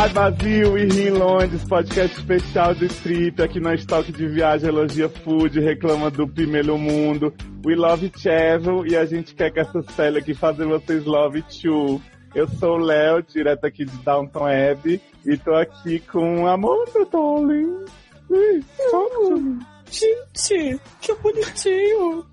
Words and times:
Hi 0.00 0.08
Brasil 0.08 0.78
e 0.78 0.86
Rio 0.86 1.18
Londres, 1.18 1.62
podcast 1.64 2.16
especial 2.18 2.74
de 2.74 2.88
trip, 2.88 3.42
aqui 3.42 3.60
no 3.60 3.70
estoque 3.74 4.10
de 4.10 4.26
viagem, 4.28 4.70
elogia 4.70 5.10
food, 5.10 5.60
reclama 5.60 6.10
do 6.10 6.26
primeiro 6.26 6.78
mundo. 6.78 7.34
We 7.66 7.74
love 7.74 8.08
travel 8.08 8.86
e 8.86 8.96
a 8.96 9.04
gente 9.04 9.34
quer 9.34 9.50
que 9.50 9.60
essa 9.60 9.82
série 9.94 10.16
aqui 10.16 10.32
fazer 10.32 10.64
vocês 10.64 11.04
love 11.04 11.42
too. 11.42 12.00
Eu 12.34 12.48
sou 12.48 12.78
o 12.78 12.82
Léo, 12.82 13.22
direto 13.22 13.66
aqui 13.66 13.84
de 13.84 13.94
Downton 13.98 14.46
Abbey, 14.46 15.02
e 15.26 15.36
tô 15.36 15.52
aqui 15.52 16.00
com 16.00 16.46
Amanda, 16.46 17.04
darling. 17.12 17.84
Ui, 18.30 18.64
Gente, 19.90 20.80
que 21.02 21.14
bonitinho. 21.16 22.29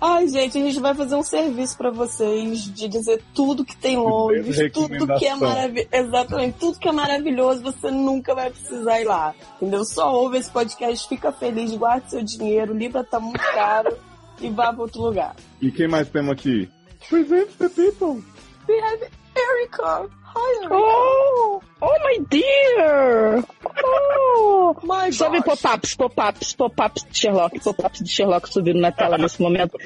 Ai, 0.00 0.28
gente, 0.28 0.56
a 0.56 0.60
gente 0.60 0.80
vai 0.80 0.94
fazer 0.94 1.14
um 1.14 1.22
serviço 1.22 1.76
pra 1.76 1.90
vocês 1.90 2.64
de 2.64 2.88
dizer 2.88 3.22
tudo 3.34 3.64
que 3.64 3.76
tem 3.76 3.96
Londres, 3.98 4.72
tudo 4.72 5.18
que 5.18 5.26
é 5.26 5.34
maravilhoso. 5.34 5.88
Exatamente, 5.92 6.58
tudo 6.58 6.78
que 6.78 6.88
é 6.88 6.92
maravilhoso, 6.92 7.62
você 7.62 7.90
nunca 7.90 8.34
vai 8.34 8.50
precisar 8.50 9.00
ir 9.00 9.04
lá. 9.04 9.34
Entendeu? 9.56 9.84
Só 9.84 10.14
ouve 10.14 10.38
esse 10.38 10.50
podcast, 10.50 11.08
fica 11.08 11.32
feliz, 11.32 11.74
guarde 11.74 12.10
seu 12.10 12.22
dinheiro, 12.22 12.72
Libra 12.72 13.04
tá 13.04 13.20
muito 13.20 13.40
caro 13.40 13.96
e 14.40 14.48
vá 14.48 14.72
pra 14.72 14.82
outro 14.82 15.02
lugar. 15.02 15.36
E 15.60 15.70
quem 15.70 15.88
mais 15.88 16.08
temos 16.08 16.32
aqui? 16.32 16.68
Present 17.08 17.48
the 17.58 17.68
people. 17.68 18.22
We 18.68 18.78
have 18.80 19.08
Erica. 19.36 20.08
Oh, 20.36 21.62
oh 21.80 21.98
my 22.04 22.24
dear! 22.28 23.44
Oh, 23.84 24.76
My 24.82 25.10
Sobe 25.12 25.42
pop-ups, 25.42 25.94
pop-ups, 25.94 26.52
pop-ups 26.54 27.06
de 27.10 27.18
Sherlock, 27.18 27.60
pop-ups 27.60 28.00
de 28.00 28.08
Sherlock 28.08 28.48
subindo 28.48 28.80
na 28.80 28.92
tela 28.92 29.18
nesse 29.18 29.40
momento. 29.42 29.76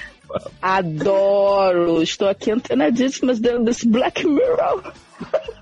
Adoro! 0.60 2.02
Estou 2.02 2.28
aqui 2.28 2.50
antenadíssimas 2.50 3.38
dentro 3.38 3.64
desse 3.64 3.86
Black 3.86 4.26
Mirror 4.26 4.92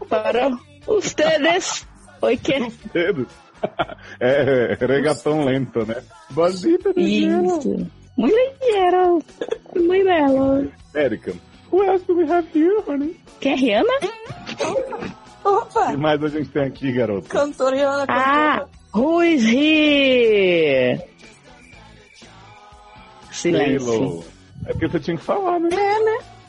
para 0.09 0.51
ustedes. 0.87 1.87
Oi, 2.23 2.37
que? 2.37 2.73
Dedos. 2.93 3.29
É, 4.19 4.77
regatão 4.81 5.45
lento, 5.45 5.87
né? 5.87 6.03
Bonita, 6.31 6.93
Isso. 6.97 7.87
Muito 8.17 8.59
dinheiro. 8.61 9.23
Muito 9.77 10.05
belo. 10.05 10.73
Érica, 10.95 11.33
who 11.73 11.83
else 11.83 12.05
do 12.07 12.15
we 12.15 12.25
have 12.31 12.47
here, 12.55 12.81
honey? 12.87 13.17
Quer 13.41 13.57
Rihanna? 13.59 13.93
O 15.45 15.49
Opa, 15.49 15.91
que 15.91 15.97
mais 15.97 16.23
a 16.23 16.29
gente 16.29 16.51
tem 16.51 16.63
aqui, 16.63 16.93
garoto? 16.93 17.29
cantora 17.29 17.75
Rihanna, 17.75 18.05
Ah, 18.09 18.65
who 18.95 19.23
is 19.23 19.43
he? 19.45 21.01
Silêncio. 23.31 23.93
Halo. 23.93 24.25
É 24.67 24.73
porque 24.73 24.89
você 24.89 25.01
tinha 25.01 25.17
que 25.17 25.25
falar, 25.25 25.59
né? 25.59 25.69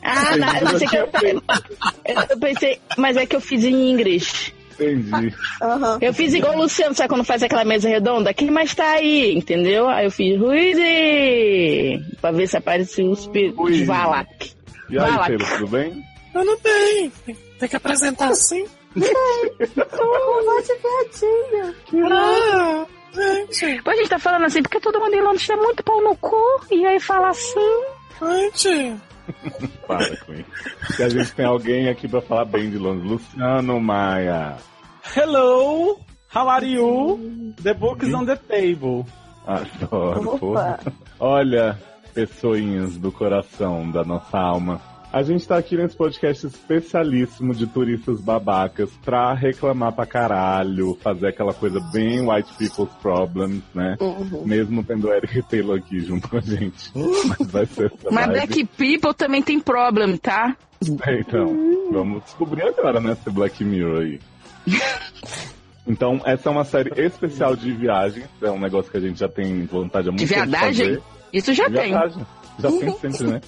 Ah, 0.02 0.36
não, 0.36 0.54
eu 0.56 0.66
pensei 0.68 0.88
que 0.88 0.96
eu, 0.96 1.08
eu 2.30 2.38
pensei, 2.38 2.78
mas 2.96 3.16
é 3.16 3.26
que 3.26 3.34
eu 3.34 3.40
fiz 3.40 3.64
em 3.64 3.90
inglês. 3.90 4.52
Entendi. 4.74 5.34
Aham. 5.62 5.98
Eu 6.00 6.12
fiz 6.12 6.34
igual 6.34 6.54
o 6.54 6.62
Luciano, 6.62 6.94
sabe 6.94 7.08
quando 7.08 7.24
faz 7.24 7.42
aquela 7.42 7.64
mesa 7.64 7.88
redonda? 7.88 8.34
Quem 8.34 8.50
mais 8.50 8.74
tá 8.74 8.92
aí, 8.94 9.34
entendeu? 9.34 9.88
Aí 9.88 10.04
eu 10.04 10.10
fiz 10.10 10.38
Ruizy! 10.38 12.02
Pra 12.20 12.30
ver 12.32 12.46
se 12.48 12.56
apareceu 12.56 13.08
os, 13.10 13.26
pi- 13.28 13.54
os. 13.56 13.80
Valak. 13.86 14.52
E 14.88 14.98
aí, 14.98 15.10
lá. 15.10 15.26
Taylor, 15.26 15.48
tudo 15.48 15.68
bem? 15.68 16.04
Tudo 16.32 16.58
bem. 16.62 17.12
Tem 17.58 17.68
que 17.68 17.76
apresentar 17.76 18.28
assim. 18.28 18.66
Oh, 18.96 20.44
voz 20.44 20.66
de 20.66 20.74
viadinho. 20.74 22.12
Ah, 22.12 22.86
gente, 23.14 23.82
Pô, 23.82 23.90
a 23.90 23.96
gente 23.96 24.08
tá 24.08 24.18
falando 24.18 24.44
assim, 24.44 24.62
porque 24.62 24.80
todo 24.80 25.00
mundo 25.00 25.14
em 25.14 25.22
Londres 25.22 25.46
tá 25.46 25.56
muito 25.56 25.82
pau 25.82 26.00
no 26.02 26.16
cu, 26.16 26.36
e 26.70 26.84
aí 26.86 27.00
fala 27.00 27.28
assim. 27.28 27.82
gente. 28.54 28.96
Para 29.86 30.16
com 30.18 30.34
isso. 30.34 30.96
Que 30.96 31.02
a 31.02 31.08
gente 31.08 31.32
tem 31.32 31.46
alguém 31.46 31.88
aqui 31.88 32.06
pra 32.06 32.20
falar 32.20 32.44
bem 32.44 32.70
de 32.70 32.78
Londres. 32.78 33.10
Luciano 33.10 33.80
Maia. 33.80 34.56
Hello, 35.16 35.98
how 36.34 36.48
are 36.48 36.66
you? 36.66 37.54
The 37.62 37.74
book 37.74 38.04
is 38.04 38.14
on 38.14 38.26
the 38.26 38.36
table. 38.36 39.06
Adoro. 39.46 40.38
Opa. 40.40 40.78
Olha, 41.18 41.78
pessoinhas 42.14 42.96
do 42.96 43.10
coração, 43.10 43.90
da 43.90 44.04
nossa 44.04 44.38
alma. 44.38 44.80
A 45.12 45.22
gente 45.22 45.46
tá 45.46 45.56
aqui 45.56 45.76
nesse 45.76 45.96
podcast 45.96 46.44
especialíssimo 46.44 47.54
de 47.54 47.68
turistas 47.68 48.20
babacas 48.20 48.90
pra 49.04 49.32
reclamar 49.32 49.92
pra 49.92 50.04
caralho, 50.04 50.98
fazer 51.00 51.28
aquela 51.28 51.54
coisa 51.54 51.78
bem 51.92 52.28
white 52.28 52.52
people's 52.58 52.90
problems, 53.00 53.62
né? 53.72 53.96
Uhum. 54.00 54.42
Mesmo 54.44 54.82
tendo 54.82 55.12
Eric 55.12 55.40
Taylor 55.42 55.78
aqui 55.78 56.00
junto 56.00 56.28
com 56.28 56.38
a 56.38 56.40
gente. 56.40 56.90
Mas 57.38 57.48
vai 57.48 57.66
ser 57.66 57.92
essa 57.92 58.10
Mas. 58.10 58.26
Black 58.26 58.64
People 58.76 59.14
também 59.14 59.40
tem 59.40 59.60
problem, 59.60 60.16
tá? 60.16 60.56
É, 61.06 61.20
Então, 61.20 61.46
vamos 61.92 62.24
descobrir 62.24 62.62
agora, 62.62 63.00
né, 63.00 63.12
esse 63.12 63.30
Black 63.30 63.62
Mirror 63.64 64.00
aí. 64.00 64.20
Então, 65.86 66.18
essa 66.24 66.48
é 66.48 66.52
uma 66.52 66.64
série 66.64 66.90
especial 66.98 67.54
de 67.54 67.70
viagens. 67.72 68.26
É 68.40 68.50
um 68.50 68.58
negócio 68.58 68.90
que 68.90 68.96
a 68.96 69.00
gente 69.00 69.20
já 69.20 69.28
tem 69.28 69.66
vontade 69.66 70.08
há 70.08 70.12
muito 70.12 70.26
De 70.26 70.32
tempo 70.34 70.46
viadagem? 70.46 70.86
fazer. 70.96 71.02
Isso 71.36 71.52
já 71.52 71.68
De 71.68 71.74
tem. 71.74 71.88
viadagem. 71.90 72.26
Já 72.60 72.70
tem 72.70 72.90
sempre, 72.98 73.24
né? 73.26 73.40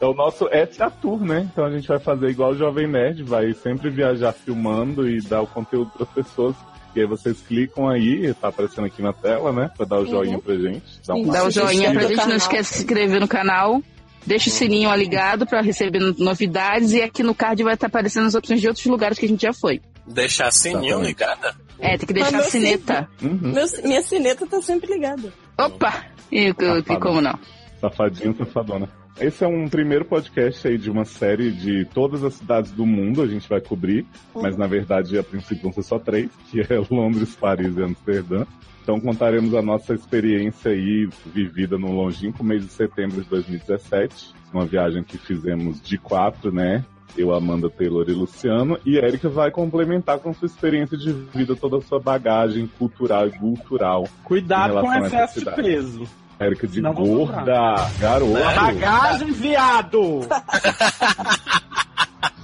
É 0.00 0.06
o 0.06 0.14
nosso 0.14 0.48
ETA 0.50 0.90
Tour, 0.90 1.22
né? 1.22 1.46
Então 1.52 1.64
a 1.64 1.70
gente 1.70 1.86
vai 1.86 1.98
fazer 1.98 2.30
igual 2.30 2.52
o 2.52 2.56
Jovem 2.56 2.86
Nerd, 2.88 3.22
vai 3.22 3.52
sempre 3.52 3.90
viajar 3.90 4.32
filmando 4.32 5.06
e 5.06 5.20
dar 5.20 5.42
o 5.42 5.46
conteúdo 5.46 5.90
para 5.90 6.04
as 6.04 6.10
pessoas. 6.10 6.56
E 6.96 7.00
aí 7.00 7.06
vocês 7.06 7.38
clicam 7.46 7.86
aí, 7.88 8.32
tá 8.34 8.48
aparecendo 8.48 8.86
aqui 8.86 9.02
na 9.02 9.12
tela, 9.12 9.52
né? 9.52 9.70
Pra 9.76 9.84
dar 9.86 9.98
o 9.98 10.06
joinha 10.06 10.38
pra 10.38 10.54
gente. 10.56 10.82
Dá 11.06 11.14
um. 11.14 11.26
Dá 11.28 11.44
o 11.44 11.50
joinha 11.50 11.92
pra 11.92 12.02
gente, 12.06 12.26
não 12.26 12.34
esquece 12.36 12.70
de 12.70 12.76
se 12.78 12.82
inscrever 12.84 13.20
no 13.20 13.28
canal. 13.28 13.82
Deixa 14.26 14.48
o 14.48 14.52
sininho 14.52 14.92
ligado 14.94 15.46
pra 15.46 15.60
receber 15.60 15.98
novidades 16.18 16.92
e 16.92 17.02
aqui 17.02 17.22
no 17.22 17.34
card 17.34 17.62
vai 17.62 17.74
estar 17.74 17.86
aparecendo 17.86 18.26
as 18.26 18.34
opções 18.34 18.60
de 18.60 18.66
outros 18.68 18.84
lugares 18.86 19.18
que 19.18 19.26
a 19.26 19.28
gente 19.28 19.42
já 19.42 19.52
foi. 19.52 19.80
Deixar 20.06 20.50
sininho 20.50 20.84
Exatamente. 21.02 21.06
ligada? 21.08 21.54
É, 21.78 21.96
tem 21.96 22.06
que 22.06 22.12
deixar 22.12 22.38
a 22.38 22.42
sineta. 22.42 23.08
Uhum. 23.22 23.38
Meu- 23.52 23.66
minha 23.84 24.02
sineta 24.02 24.46
tá 24.46 24.60
sempre 24.60 24.92
ligada. 24.92 25.32
Opa! 25.58 26.04
E, 26.30 26.48
e, 26.48 27.00
como 27.00 27.20
não? 27.20 27.38
Safadinho, 27.80 28.36
safadona. 28.36 28.88
Esse 29.18 29.44
é 29.44 29.46
um 29.46 29.68
primeiro 29.68 30.04
podcast 30.04 30.66
aí 30.66 30.78
de 30.78 30.90
uma 30.90 31.04
série 31.04 31.50
de 31.50 31.84
todas 31.86 32.24
as 32.24 32.34
cidades 32.34 32.70
do 32.70 32.86
mundo, 32.86 33.20
a 33.20 33.26
gente 33.26 33.48
vai 33.48 33.60
cobrir, 33.60 34.06
mas 34.34 34.56
na 34.56 34.66
verdade 34.66 35.18
a 35.18 35.22
princípio 35.22 35.64
vão 35.64 35.72
ser 35.72 35.82
só 35.82 35.98
três, 35.98 36.30
que 36.50 36.60
é 36.60 36.78
Londres, 36.90 37.34
Paris 37.34 37.76
e 37.76 37.82
Amsterdã. 37.82 38.46
Então 38.82 38.98
contaremos 38.98 39.54
a 39.54 39.60
nossa 39.60 39.94
experiência 39.94 40.70
aí 40.70 41.08
vivida 41.26 41.76
no 41.76 41.92
longínquo 41.92 42.42
mês 42.42 42.64
de 42.64 42.72
setembro 42.72 43.22
de 43.22 43.28
2017, 43.28 44.34
uma 44.54 44.64
viagem 44.64 45.02
que 45.02 45.18
fizemos 45.18 45.82
de 45.82 45.98
quatro, 45.98 46.50
né? 46.50 46.84
Eu, 47.16 47.34
Amanda 47.34 47.68
Taylor 47.68 48.08
e 48.08 48.12
Luciano, 48.12 48.78
e 48.84 48.96
Erika 48.96 49.28
vai 49.28 49.50
complementar 49.50 50.18
com 50.18 50.32
sua 50.32 50.46
experiência 50.46 50.96
de 50.96 51.12
vida, 51.12 51.56
toda 51.56 51.78
a 51.78 51.80
sua 51.80 51.98
bagagem 51.98 52.66
cultural 52.78 53.26
e 53.26 53.32
cultural. 53.32 54.08
Cuidado 54.24 54.80
com 54.80 54.94
excesso 54.94 55.40
de 55.40 55.50
peso. 55.50 56.02
Érica 56.38 56.66
de 56.66 56.80
Não 56.80 56.94
gorda, 56.94 57.74
garoto. 57.98 58.32
Bagagem, 58.32 59.30
viado! 59.32 60.20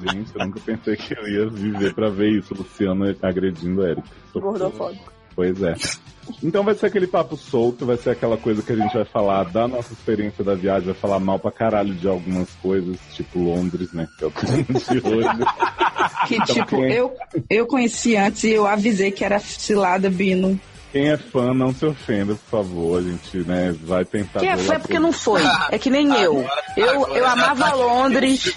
Gente, 0.02 0.30
eu 0.34 0.44
nunca 0.44 0.60
pensei 0.60 0.96
que 0.96 1.18
eu 1.18 1.26
ia 1.26 1.48
viver 1.48 1.94
pra 1.94 2.10
ver 2.10 2.30
isso, 2.30 2.54
Luciano 2.54 3.04
agredindo 3.22 3.82
a 3.82 3.90
Erika. 3.90 4.08
Socorro. 4.32 4.52
Gordofóbico. 4.52 5.12
Pois 5.34 5.62
é. 5.62 5.74
Então 6.42 6.62
vai 6.64 6.74
ser 6.74 6.86
aquele 6.86 7.06
papo 7.06 7.36
solto, 7.36 7.86
vai 7.86 7.96
ser 7.96 8.10
aquela 8.10 8.36
coisa 8.36 8.62
que 8.62 8.72
a 8.72 8.76
gente 8.76 8.92
vai 8.94 9.04
falar 9.04 9.44
da 9.44 9.66
nossa 9.68 9.92
experiência 9.92 10.42
da 10.44 10.54
viagem, 10.54 10.86
vai 10.86 10.94
falar 10.94 11.18
mal 11.20 11.38
pra 11.38 11.50
caralho 11.50 11.94
de 11.94 12.08
algumas 12.08 12.50
coisas, 12.62 12.96
tipo 13.14 13.38
Londres, 13.38 13.92
né? 13.92 14.06
Que 14.18 14.24
é 14.24 14.26
o 14.26 14.30
tema 14.30 14.64
de 14.80 15.08
hoje. 15.08 15.28
Que 16.28 16.34
Então, 16.36 16.54
tipo, 16.54 16.76
quem- 16.76 16.92
eu, 16.92 17.12
eu 17.48 17.66
conheci 17.66 18.16
antes 18.16 18.44
e 18.44 18.50
eu 18.52 18.66
avisei 18.66 19.10
que 19.10 19.24
era 19.24 19.38
cilada 19.38 20.10
Bino. 20.10 20.58
Quem 20.96 21.10
é 21.10 21.16
fã, 21.18 21.52
não 21.52 21.74
se 21.74 21.84
ofenda, 21.84 22.34
por 22.34 22.58
favor. 22.62 22.98
A 23.00 23.02
gente, 23.02 23.36
né, 23.46 23.74
vai 23.82 24.02
tentar. 24.02 24.40
Quem 24.40 24.48
é 24.48 24.56
fã 24.56 24.74
é 24.74 24.78
porque 24.78 24.98
não 24.98 25.12
foi. 25.12 25.42
É 25.70 25.78
que 25.78 25.90
nem 25.90 26.10
eu. 26.22 26.42
Eu, 26.74 27.06
eu 27.14 27.26
amava 27.26 27.74
Londres. 27.74 28.50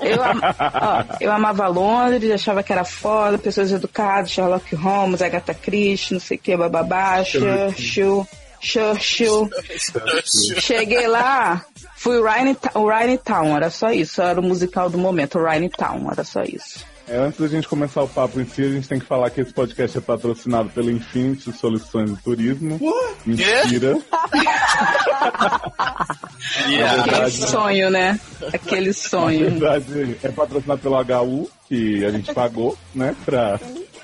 Eu, 0.00 0.22
am- 0.22 0.40
ó, 0.60 1.04
eu 1.20 1.32
amava 1.32 1.66
Londres, 1.66 2.30
achava 2.30 2.62
que 2.62 2.72
era 2.72 2.84
foda, 2.84 3.36
pessoas 3.38 3.72
educadas, 3.72 4.30
Sherlock 4.30 4.74
Holmes, 4.74 5.20
Agatha 5.22 5.52
Christie, 5.54 6.14
não 6.14 6.20
sei 6.20 6.36
o 6.36 6.40
que, 6.40 6.56
bababá, 6.56 7.22
Churchill, 7.24 8.26
Churchill. 8.60 9.50
Cheguei 10.60 11.06
lá, 11.06 11.64
fui 11.96 12.18
o 12.18 12.24
Ryan, 12.24 12.56
o 12.74 12.86
Ryan 12.88 13.16
Town, 13.16 13.56
era 13.56 13.70
só 13.70 13.90
isso, 13.90 14.20
era 14.22 14.40
o 14.40 14.42
musical 14.42 14.88
do 14.90 14.98
momento, 14.98 15.38
o 15.38 15.44
Ryan 15.44 15.68
Town, 15.68 16.10
era 16.10 16.24
só 16.24 16.42
isso. 16.42 16.84
É, 17.06 17.18
antes 17.18 17.38
da 17.38 17.46
gente 17.48 17.68
começar 17.68 18.02
o 18.02 18.08
papo 18.08 18.40
em 18.40 18.46
si, 18.46 18.62
a 18.62 18.68
gente 18.70 18.88
tem 18.88 18.98
que 18.98 19.04
falar 19.04 19.28
que 19.30 19.40
esse 19.40 19.52
podcast 19.52 19.98
é 19.98 20.00
patrocinado 20.00 20.70
pela 20.70 20.90
Infinity 20.90 21.52
Soluções 21.52 22.10
de 22.10 22.22
Turismo. 22.22 22.80
Mentira. 23.26 23.98
Yeah. 26.66 26.94
Aquele 27.02 27.10
verdade. 27.10 27.32
sonho, 27.50 27.90
né? 27.90 28.20
Aquele 28.52 28.86
Na 28.88 28.92
sonho. 28.94 29.50
verdade, 29.50 30.16
é 30.22 30.28
patrocinado 30.30 30.80
pelo 30.80 30.96
HU, 30.96 31.50
que 31.68 32.04
a 32.04 32.10
gente 32.10 32.32
pagou, 32.32 32.76
né, 32.94 33.14
pra, 33.24 33.60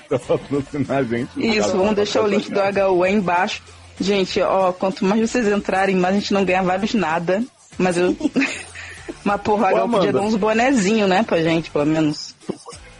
pra 0.07 0.19
patrocinar 0.19 0.97
a 0.99 1.03
gente. 1.03 1.29
Isso, 1.37 1.69
vamos 1.75 1.95
deixar 1.95 2.21
o 2.23 2.27
link 2.27 2.51
do 2.51 2.59
HU 2.59 3.03
aí 3.03 3.13
embaixo. 3.13 3.63
Gente, 3.99 4.39
ó, 4.41 4.71
quanto 4.71 5.03
mais 5.05 5.29
vocês 5.29 5.47
entrarem, 5.47 5.95
mais 5.95 6.15
a 6.15 6.19
gente 6.19 6.33
não 6.33 6.45
ganha 6.45 6.61
vários 6.63 6.93
nada. 6.93 7.43
Mas 7.77 7.97
eu. 7.97 8.15
Mas 9.23 9.41
porra, 9.41 9.73
o 9.73 9.77
Ô, 9.81 9.85
HU 9.85 9.89
podia 9.91 10.13
dar 10.13 10.21
uns 10.21 10.35
bonezinhos, 10.35 11.09
né, 11.09 11.23
pra 11.23 11.41
gente, 11.41 11.69
pelo 11.69 11.85
menos. 11.85 12.35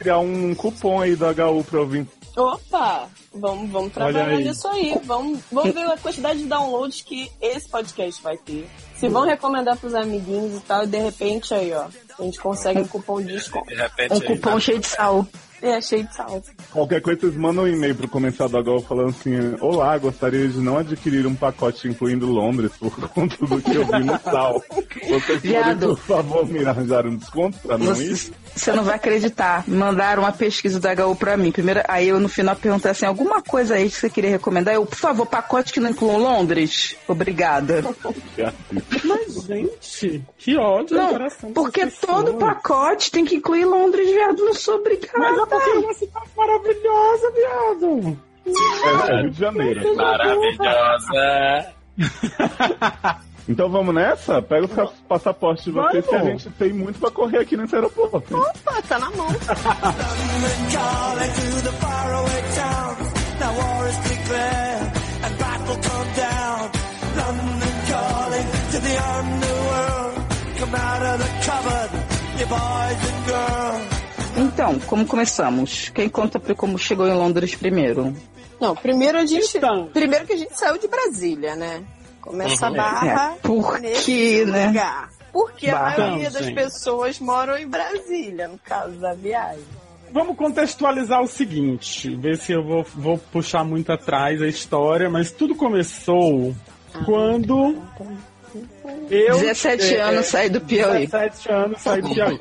Criar 0.02 0.18
um 0.20 0.56
cupom 0.56 1.00
aí 1.00 1.16
do 1.16 1.26
HU 1.26 1.64
pra 1.64 1.80
ouvir. 1.80 2.08
Opa! 2.36 3.08
Vamos, 3.34 3.70
vamos 3.70 3.94
trabalhar 3.94 4.28
aí. 4.30 4.44
nisso 4.44 4.68
aí. 4.68 4.98
Vamos, 5.04 5.40
vamos 5.52 5.74
ver 5.74 5.84
a 5.86 5.98
quantidade 5.98 6.40
de 6.40 6.46
downloads 6.46 7.02
que 7.02 7.32
esse 7.42 7.70
podcast 7.70 8.22
vai 8.24 8.36
ter. 8.38 8.68
Se 8.98 9.08
vão 9.08 9.24
recomendar 9.26 9.78
pros 9.78 9.94
amiguinhos 9.94 10.58
e 10.58 10.60
tal, 10.62 10.84
e 10.84 10.88
de 10.88 10.98
repente 10.98 11.54
aí, 11.54 11.72
ó, 11.74 11.86
a 12.20 12.24
gente 12.24 12.40
consegue 12.40 12.80
um 12.82 12.88
cupom 12.88 13.22
de 13.22 13.34
desconto. 13.34 13.68
De 13.68 13.76
repente 13.76 14.14
Um 14.14 14.16
aí, 14.16 14.22
cupom 14.28 14.52
tá- 14.54 14.60
cheio 14.60 14.80
de 14.80 14.88
sal. 14.88 15.26
É, 15.62 15.80
cheio 15.80 16.04
de 16.08 16.16
sal. 16.16 16.42
Qualquer 16.72 17.02
coisa, 17.02 17.22
vocês 17.22 17.36
mandam 17.36 17.66
um 17.66 17.68
e-mail 17.68 17.96
pro 17.96 18.08
comercial 18.08 18.50
do 18.50 18.58
HU 18.58 18.82
falando 18.82 19.10
assim: 19.10 19.56
Olá, 19.62 19.98
gostaria 19.98 20.48
de 20.48 20.58
não 20.60 20.78
adquirir 20.78 21.28
um 21.28 21.36
pacote 21.36 21.88
incluindo 21.88 22.26
Londres 22.28 22.72
por 22.80 22.92
conta 23.10 23.36
do 23.46 23.62
que 23.62 23.76
eu 23.76 23.86
vi 23.86 24.04
no 24.04 24.20
sal. 24.20 24.64
Vocês 24.72 25.24
podem, 25.24 25.40
Viado. 25.40 25.88
por 25.90 25.98
favor, 26.00 26.48
me 26.48 26.66
arranjar 26.66 27.06
um 27.06 27.16
desconto 27.16 27.58
pra 27.60 27.78
não 27.78 27.94
ir? 27.94 28.16
Você, 28.18 28.32
você 28.56 28.72
não 28.74 28.84
vai 28.84 28.96
acreditar. 28.96 29.64
Mandaram 29.68 30.24
uma 30.24 30.32
pesquisa 30.32 30.80
da 30.80 30.94
HU 31.06 31.16
pra 31.16 31.38
mim. 31.38 31.52
Primeiro, 31.52 31.82
aí 31.88 32.08
eu 32.10 32.20
no 32.20 32.28
final 32.30 32.56
perguntei 32.56 32.92
assim: 32.92 33.06
alguma 33.06 33.42
coisa 33.42 33.76
aí 33.76 33.90
que 33.90 33.96
você 33.96 34.10
queria 34.10 34.32
recomendar? 34.32 34.74
Eu, 34.74 34.86
por 34.86 34.98
favor, 34.98 35.26
pacote 35.26 35.72
que 35.74 35.80
não 35.80 35.92
inclua 35.92 36.18
Londres? 36.18 36.96
Obrigada. 37.08 37.84
Mas, 39.04 39.44
gente, 39.46 40.24
que 40.38 40.58
ódio 40.58 40.98
Não, 40.98 41.10
coração. 41.10 41.54
porque 41.54 41.86
todo 41.88 42.34
pacote 42.36 43.12
tem 43.12 43.26
que 43.26 43.36
incluir 43.36 43.66
Londres, 43.66 44.10
viado. 44.10 44.44
Não 44.44 44.54
sou 44.54 44.76
obrigada. 44.76 45.51
É 45.52 45.60
porque 45.60 45.78
uma 45.80 45.94
cidade 45.94 46.30
maravilhosa, 46.36 47.32
viado. 47.32 48.18
É, 48.46 49.12
é 49.12 49.22
Rio 49.22 49.30
de 49.32 49.40
Janeiro. 49.40 49.96
Maravilhosa. 49.96 51.74
Então 53.50 53.68
vamos 53.70 53.94
nessa? 53.94 54.40
Pega 54.42 54.66
os 54.66 54.72
passaportes 55.10 55.66
de 55.66 55.72
vocês 55.72 56.06
que 56.06 56.16
a 56.16 56.24
gente 56.24 56.48
tem 56.52 56.72
muito 56.72 57.00
pra 57.00 57.10
correr 57.10 57.40
aqui 57.40 57.58
nesse 57.58 57.74
aeroporto. 57.76 58.38
Opa, 58.38 58.82
tá 58.88 59.00
na 59.00 59.10
mão. 59.12 59.28
calling 59.28 61.32
to 61.34 61.62
the 61.64 61.72
faraway 61.80 62.42
towns. 62.56 63.12
Now 63.40 63.52
war 63.58 63.88
is 63.90 63.98
declared 63.98 64.92
and 65.26 65.38
battle 65.40 65.76
come 65.76 66.14
down. 66.16 66.70
London 67.18 67.74
calling 67.90 68.46
to 68.72 68.80
the 68.80 68.96
underworld. 69.18 70.14
Come 70.60 70.76
out 70.76 71.02
of 71.02 71.18
the 71.20 71.30
cupboard, 71.44 71.92
you 72.40 72.46
boys 72.46 73.02
and 73.10 73.26
girls. 73.26 74.01
Então, 74.38 74.80
como 74.80 75.06
começamos? 75.06 75.90
Quem 75.90 76.10
conta 76.10 76.40
como 76.56 76.78
chegou 76.78 77.08
em 77.08 77.14
Londres 77.14 77.56
primeiro? 77.56 78.16
Não, 78.60 78.76
primeiro 78.76 79.18
a 79.18 79.26
gente. 79.26 79.58
Então. 79.58 79.88
Primeiro 79.88 80.26
que 80.26 80.34
a 80.34 80.38
gente 80.38 80.58
saiu 80.58 80.78
de 80.78 80.88
Brasília, 80.88 81.56
né? 81.56 81.84
Começa 82.22 82.68
a 82.68 82.70
Uhum. 82.70 82.76
barra. 82.78 83.34
É, 83.34 83.36
por 83.42 83.80
nesse 83.80 84.06
quê, 84.06 84.46
né? 84.46 84.68
lugar. 84.68 85.10
Porque 85.34 85.70
a 85.70 85.74
Barra. 85.76 85.98
maioria 85.98 86.28
Então, 86.28 86.34
das 86.34 86.46
gente. 86.46 86.56
pessoas 86.56 87.20
moram 87.20 87.58
em 87.58 87.68
Brasília, 87.68 88.48
no 88.48 88.60
caso 88.60 88.94
da 89.00 89.14
viagem. 89.14 89.64
Vamos 90.14 90.36
contextualizar 90.36 91.22
o 91.22 91.28
seguinte, 91.28 92.14
ver 92.18 92.38
se 92.38 92.52
eu 92.52 92.62
vou, 92.64 92.86
vou 92.96 93.18
puxar 93.18 93.64
muito 93.64 93.92
atrás 93.94 94.42
a 94.42 94.48
história, 94.48 95.10
mas 95.10 95.32
tudo 95.32 95.56
começou 95.56 96.54
quando 97.06 97.78
eu... 99.10 99.40
17 99.40 99.96
é, 99.96 100.02
anos 100.02 100.26
saí 100.26 100.50
do 100.50 100.62
Piauí. 100.62 101.08
17 101.08 101.52
anos 101.52 101.82
saí 101.82 102.02
do 102.02 102.14
Piauí. 102.14 102.38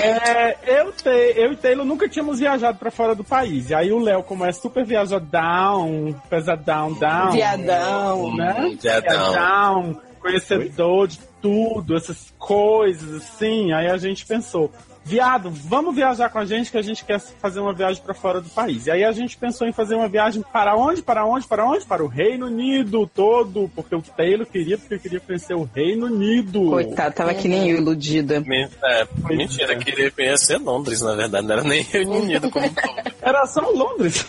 É, 0.00 0.80
eu, 0.80 0.92
te, 0.92 1.08
eu 1.08 1.52
e 1.52 1.56
Taylor 1.56 1.84
nunca 1.84 2.08
tínhamos 2.08 2.38
viajado 2.38 2.78
pra 2.78 2.90
fora 2.90 3.14
do 3.14 3.22
país. 3.22 3.70
E 3.70 3.74
aí 3.74 3.92
o 3.92 3.98
Léo, 3.98 4.22
como 4.22 4.44
é 4.44 4.52
super 4.52 4.84
viajadão, 4.84 6.14
pesadão, 6.30 6.92
down, 6.94 7.32
Viadão. 7.32 8.34
né? 8.34 8.76
Viadão. 8.80 9.32
Viadão, 9.32 10.00
conhecedor 10.20 11.08
de 11.08 11.18
tudo, 11.40 11.96
essas 11.96 12.32
coisas 12.38 13.22
assim. 13.22 13.72
Aí 13.72 13.88
a 13.88 13.98
gente 13.98 14.24
pensou, 14.24 14.70
viado, 15.04 15.50
vamos 15.50 15.94
viajar 15.94 16.28
com 16.28 16.38
a 16.38 16.44
gente 16.44 16.70
que 16.70 16.78
a 16.78 16.82
gente 16.82 17.04
quer 17.04 17.18
fazer 17.18 17.60
uma 17.60 17.72
viagem 17.72 18.02
para 18.02 18.14
fora 18.14 18.40
do 18.40 18.48
país. 18.48 18.86
E 18.86 18.90
aí 18.90 19.04
a 19.04 19.12
gente 19.12 19.36
pensou 19.36 19.66
em 19.66 19.72
fazer 19.72 19.94
uma 19.94 20.08
viagem 20.08 20.42
para 20.52 20.76
onde? 20.76 21.02
Para 21.02 21.24
onde? 21.24 21.46
Para 21.46 21.66
onde? 21.66 21.84
Para 21.84 22.04
o 22.04 22.06
Reino 22.06 22.46
Unido 22.46 23.06
todo, 23.06 23.70
porque 23.74 23.94
o 23.94 24.02
Taylor 24.02 24.46
queria, 24.46 24.78
porque 24.78 24.98
queria 24.98 25.20
conhecer 25.20 25.54
o 25.54 25.68
Reino 25.74 26.06
Unido. 26.06 26.70
Coitado, 26.70 27.14
tava 27.14 27.34
que 27.34 27.48
nem 27.48 27.70
eu, 27.70 27.78
iludida. 27.78 28.42
É, 28.84 29.06
mentira, 29.28 29.76
queria 29.76 30.10
conhecer 30.10 30.58
Londres, 30.58 31.00
na 31.00 31.14
verdade, 31.14 31.46
não 31.46 31.54
era 31.54 31.64
nem 31.64 31.82
Reino 31.82 32.12
Unido 32.12 32.50
como 32.50 32.66
um 32.66 32.74
todo. 32.74 33.12
Era 33.20 33.46
só 33.46 33.60
Londres. 33.60 34.26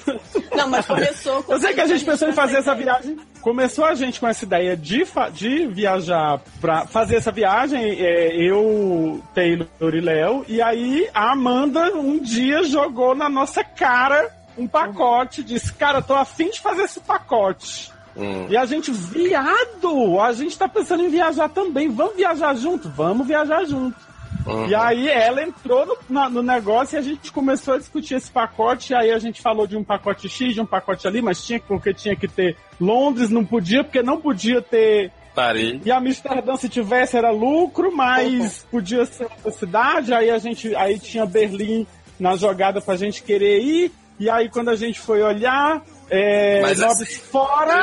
Não, 0.56 0.70
mas 0.70 0.86
começou 0.86 1.44
com. 1.44 1.54
Eu 1.54 1.60
sei 1.60 1.74
que 1.74 1.82
a 1.82 1.88
gente 1.88 2.06
pensou 2.06 2.30
em 2.30 2.34
fazer 2.34 2.58
essa 2.58 2.76
viagem. 2.76 3.18
Começou 3.42 3.86
a 3.86 3.96
gente 3.96 4.20
com 4.20 4.28
essa 4.28 4.46
ideia 4.46 4.78
de, 4.78 5.06
de 5.34 5.68
viajar 5.68 6.40
pra 6.62 6.86
fazer 6.86 7.18
essa 7.18 7.32
viagem, 7.32 8.00
é, 8.00 8.36
eu, 8.38 9.22
Taylor 9.34 9.68
e 9.94 10.00
Léo, 10.00 10.46
e 10.48 10.62
aí 10.64 11.10
a 11.14 11.32
Amanda 11.34 11.94
um 11.96 12.18
dia 12.20 12.64
jogou 12.64 13.14
na 13.14 13.30
nossa 13.30 13.64
cara 13.64 14.32
um 14.58 14.68
pacote, 14.68 15.44
disse, 15.44 15.74
cara, 15.74 16.02
tô 16.02 16.14
afim 16.14 16.50
de 16.50 16.60
fazer 16.62 16.84
esse 16.84 17.00
pacote. 17.00 17.92
Hum. 18.16 18.46
E 18.50 18.56
a 18.56 18.66
gente, 18.66 18.92
viado, 18.92 20.20
a 20.22 20.32
gente 20.34 20.58
tá 20.58 20.68
pensando 20.68 21.04
em 21.04 21.10
viajar 21.10 21.50
também, 21.50 21.90
vamos 21.90 22.16
viajar 22.16 22.56
junto? 22.56 22.88
Vamos 22.90 23.26
viajar 23.28 23.66
junto. 23.66 23.98
Uhum. 24.46 24.68
E 24.68 24.76
aí 24.76 25.08
ela 25.08 25.42
entrou 25.42 25.86
no, 25.86 25.98
na- 26.10 26.30
no 26.30 26.44
negócio 26.44 26.96
e 26.96 27.00
a 27.00 27.02
gente 27.02 27.32
começou 27.32 27.76
a 27.76 27.78
discutir 27.78 28.16
esse 28.16 28.30
pacote. 28.30 28.92
E 28.92 28.96
aí 28.96 29.12
a 29.12 29.18
gente 29.20 29.42
falou 29.42 29.66
de 29.66 29.78
um 29.78 29.84
pacote 29.84 30.28
X, 30.28 30.54
de 30.54 30.62
um 30.62 30.66
pacote 30.66 31.08
ali, 31.08 31.22
mas 31.22 31.44
tinha 31.46 31.60
porque 31.62 31.94
tinha 31.94 32.16
que 32.16 32.28
ter 32.28 32.58
Londres, 32.80 33.30
não 33.30 33.46
podia, 33.46 33.84
porque 33.84 34.02
não 34.04 34.20
podia 34.20 34.62
ter. 34.62 35.12
Paris. 35.34 35.82
E 35.86 35.92
Amsterdã, 35.92 36.56
se 36.56 36.70
tivesse, 36.70 37.18
era 37.18 37.32
lucro, 37.32 37.96
mas 37.96 38.66
podia 38.70 39.06
ser 39.06 39.24
outra 39.24 39.52
cidade. 39.52 40.14
Aí 40.14 40.30
a 40.30 40.38
gente. 40.38 40.76
Aí 40.76 41.00
tinha 41.00 41.26
Berlim 41.26 41.86
na 42.20 42.36
jogada 42.36 42.82
pra 42.82 42.96
gente 42.96 43.24
querer 43.24 43.60
ir. 43.60 43.92
E 44.20 44.30
aí 44.30 44.50
quando 44.50 44.70
a 44.70 44.76
gente 44.76 45.00
foi 45.00 45.22
olhar, 45.22 45.84
é, 46.10 46.62
Mas 46.62 46.80
Londres 46.80 47.02
assim, 47.02 47.20
fora. 47.20 47.82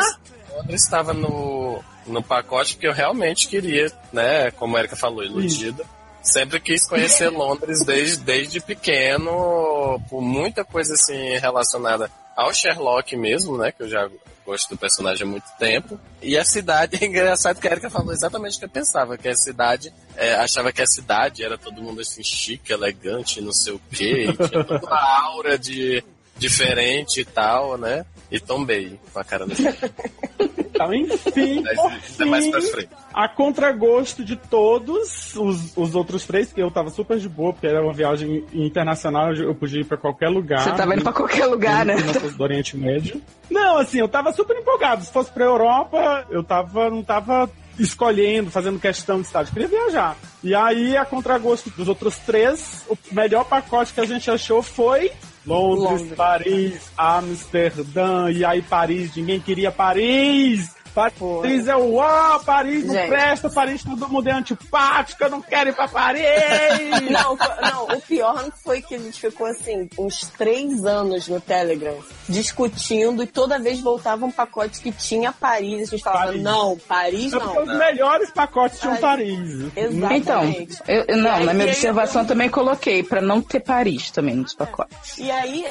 Londres 0.57 0.83
estava 0.83 1.13
no, 1.13 1.83
no 2.07 2.23
pacote 2.23 2.75
porque 2.75 2.87
eu 2.87 2.93
realmente 2.93 3.49
queria, 3.49 3.91
né, 4.13 4.51
como 4.53 4.77
a 4.77 4.81
Erika 4.81 4.97
falou, 4.97 5.25
iludida. 5.25 5.85
Sempre 6.23 6.61
quis 6.61 6.87
conhecer 6.87 7.29
Londres 7.33 7.85
desde, 7.85 8.19
desde 8.19 8.61
pequeno, 8.61 10.01
por 10.09 10.21
muita 10.21 10.65
coisa 10.65 10.95
assim 10.95 11.39
relacionada 11.39 12.11
ao 12.37 12.53
Sherlock 12.53 13.17
mesmo, 13.17 13.57
né? 13.57 13.73
Que 13.73 13.83
eu 13.83 13.89
já 13.89 14.09
gosto 14.45 14.71
do 14.71 14.77
personagem 14.77 15.27
há 15.27 15.31
muito 15.31 15.47
tempo. 15.59 15.99
E 16.21 16.37
a 16.37 16.45
cidade, 16.45 16.99
é 17.03 17.07
engraçado 17.07 17.61
que 17.61 17.69
a 17.69 17.73
Erika 17.73 17.91
falou 17.91 18.13
exatamente 18.13 18.57
o 18.57 18.59
que 18.59 18.65
eu 18.65 18.71
pensava, 18.71 19.17
que 19.17 19.29
a 19.29 19.35
cidade, 19.35 19.93
é, 20.17 20.35
achava 20.35 20.73
que 20.73 20.83
a 20.83 20.87
cidade 20.87 21.45
era 21.45 21.57
todo 21.57 21.83
mundo 21.83 22.01
assim, 22.01 22.23
chique, 22.23 22.73
elegante, 22.73 23.41
não 23.41 23.53
sei 23.53 23.75
o 23.75 23.81
quê, 23.91 24.27
e 24.29 24.49
tinha 24.49 24.65
toda 24.65 24.87
uma 24.87 25.23
aura 25.25 25.59
de 25.59 26.03
diferente 26.37 27.21
e 27.21 27.25
tal, 27.25 27.77
né? 27.77 28.05
E 28.31 28.39
tombei 28.41 28.99
com 29.13 29.19
a 29.19 29.25
cara 29.25 29.47
da 29.47 29.55
Então, 30.81 30.95
enfim, 30.95 31.63
Mas 31.63 31.77
por 31.79 31.93
isso 31.93 32.23
é 32.23 32.25
mais 32.25 32.49
pra 32.49 32.61
fim, 32.63 32.69
frente. 32.69 32.89
a 33.13 33.29
contragosto 33.29 34.25
de 34.25 34.35
todos 34.35 35.37
os, 35.37 35.77
os 35.77 35.95
outros 35.95 36.25
três, 36.25 36.51
que 36.53 36.63
eu 36.63 36.71
tava 36.71 36.89
super 36.89 37.19
de 37.19 37.29
boa, 37.29 37.53
porque 37.53 37.67
era 37.67 37.83
uma 37.83 37.93
viagem 37.93 38.47
internacional, 38.55 39.35
eu 39.35 39.55
podia 39.55 39.81
ir 39.81 39.85
pra 39.85 39.99
qualquer 39.99 40.29
lugar. 40.31 40.61
Você 40.63 40.73
tava 40.73 40.95
indo 40.95 41.03
pra 41.03 41.13
qualquer 41.13 41.45
lugar, 41.47 41.85
né? 41.85 41.97
Do 42.35 42.43
Oriente 42.43 42.79
Médio. 42.79 43.21
Não, 43.51 43.77
assim, 43.77 43.99
eu 43.99 44.09
tava 44.09 44.33
super 44.33 44.57
empolgado. 44.57 45.05
Se 45.05 45.13
fosse 45.13 45.31
pra 45.31 45.45
Europa, 45.45 46.27
eu 46.31 46.43
tava, 46.43 46.89
não 46.89 47.03
tava 47.03 47.51
escolhendo, 47.79 48.51
fazendo 48.51 48.79
questão 48.79 49.21
de 49.21 49.27
cidade. 49.27 49.49
Eu 49.51 49.53
queria 49.53 49.69
viajar. 49.69 50.17
E 50.43 50.55
aí, 50.55 50.97
a 50.97 51.05
contragosto 51.05 51.69
dos 51.71 51.89
outros 51.89 52.17
três, 52.19 52.87
o 52.89 52.97
melhor 53.13 53.45
pacote 53.45 53.93
que 53.93 54.01
a 54.01 54.07
gente 54.07 54.31
achou 54.31 54.63
foi 54.63 55.13
Londres, 55.47 56.01
Londres. 56.01 56.17
Paris, 56.17 56.91
Amsterdã. 56.97 58.31
E 58.31 58.45
aí, 58.45 58.63
Paris, 58.63 59.15
ninguém 59.17 59.41
queria 59.41 59.73
Paris. 59.73 60.80
Paris 60.95 61.69
é 61.69 61.77
o 61.77 61.93
uau, 61.95 62.41
Paris 62.41 62.85
não 62.85 62.95
Gente. 62.95 63.09
presta, 63.09 63.49
Paris 63.51 63.83
todo 63.85 64.09
mundo 64.09 64.29
é 64.29 64.33
antipático, 64.33 65.23
eu 65.25 65.31
não 65.31 65.41
quero 65.43 65.71
ir 65.71 65.75
pra 65.75 65.89
Paris. 65.89 66.21
Não, 67.11 67.37
não, 67.37 67.97
o 67.97 68.01
pior 68.03 68.35
não 68.43 68.51
foi 68.53 68.81
que 68.83 68.95
a 68.95 68.99
gente 68.99 69.21
ficou 69.21 69.47
assim, 69.47 69.89
uns 69.99 70.21
três 70.39 70.85
anos 70.85 71.27
no 71.29 71.41
Telegram, 71.41 71.97
discutindo 72.29 73.23
e 73.23 73.27
toda 73.27 73.59
vez 73.59 73.81
voltava 73.81 74.25
um 74.25 74.31
pacote 74.31 74.81
que 74.81 74.91
tinha 74.93 75.33
Paris. 75.33 75.89
A 75.89 75.91
gente 75.93 76.03
falava, 76.05 76.27
Paris. 76.27 76.43
não, 76.43 76.79
Paris 76.79 77.33
É 77.33 77.39
porque 77.39 77.59
não. 77.59 77.63
os 77.73 77.79
melhores 77.79 78.31
pacotes 78.31 78.81
tinham 78.81 78.97
Paris. 78.97 79.37
Paris. 79.39 79.73
Então, 79.77 80.43
Exatamente. 80.45 80.79
eu, 80.89 81.05
eu- 81.09 81.17
E 81.17 81.21
não, 81.21 81.31
aí, 81.35 81.45
na 81.45 81.55
minha 81.55 81.67
observação 81.69 82.23
eu- 82.23 82.29
também 82.29 82.49
coloquei 82.49 83.03
pra 83.03 83.21
não 83.21 83.41
ter 83.43 83.61
Paris 83.61 84.11
também 84.11 84.35
nos 84.37 84.55
pacotes. 84.55 85.19
E 85.19 85.31
aí, 85.31 85.67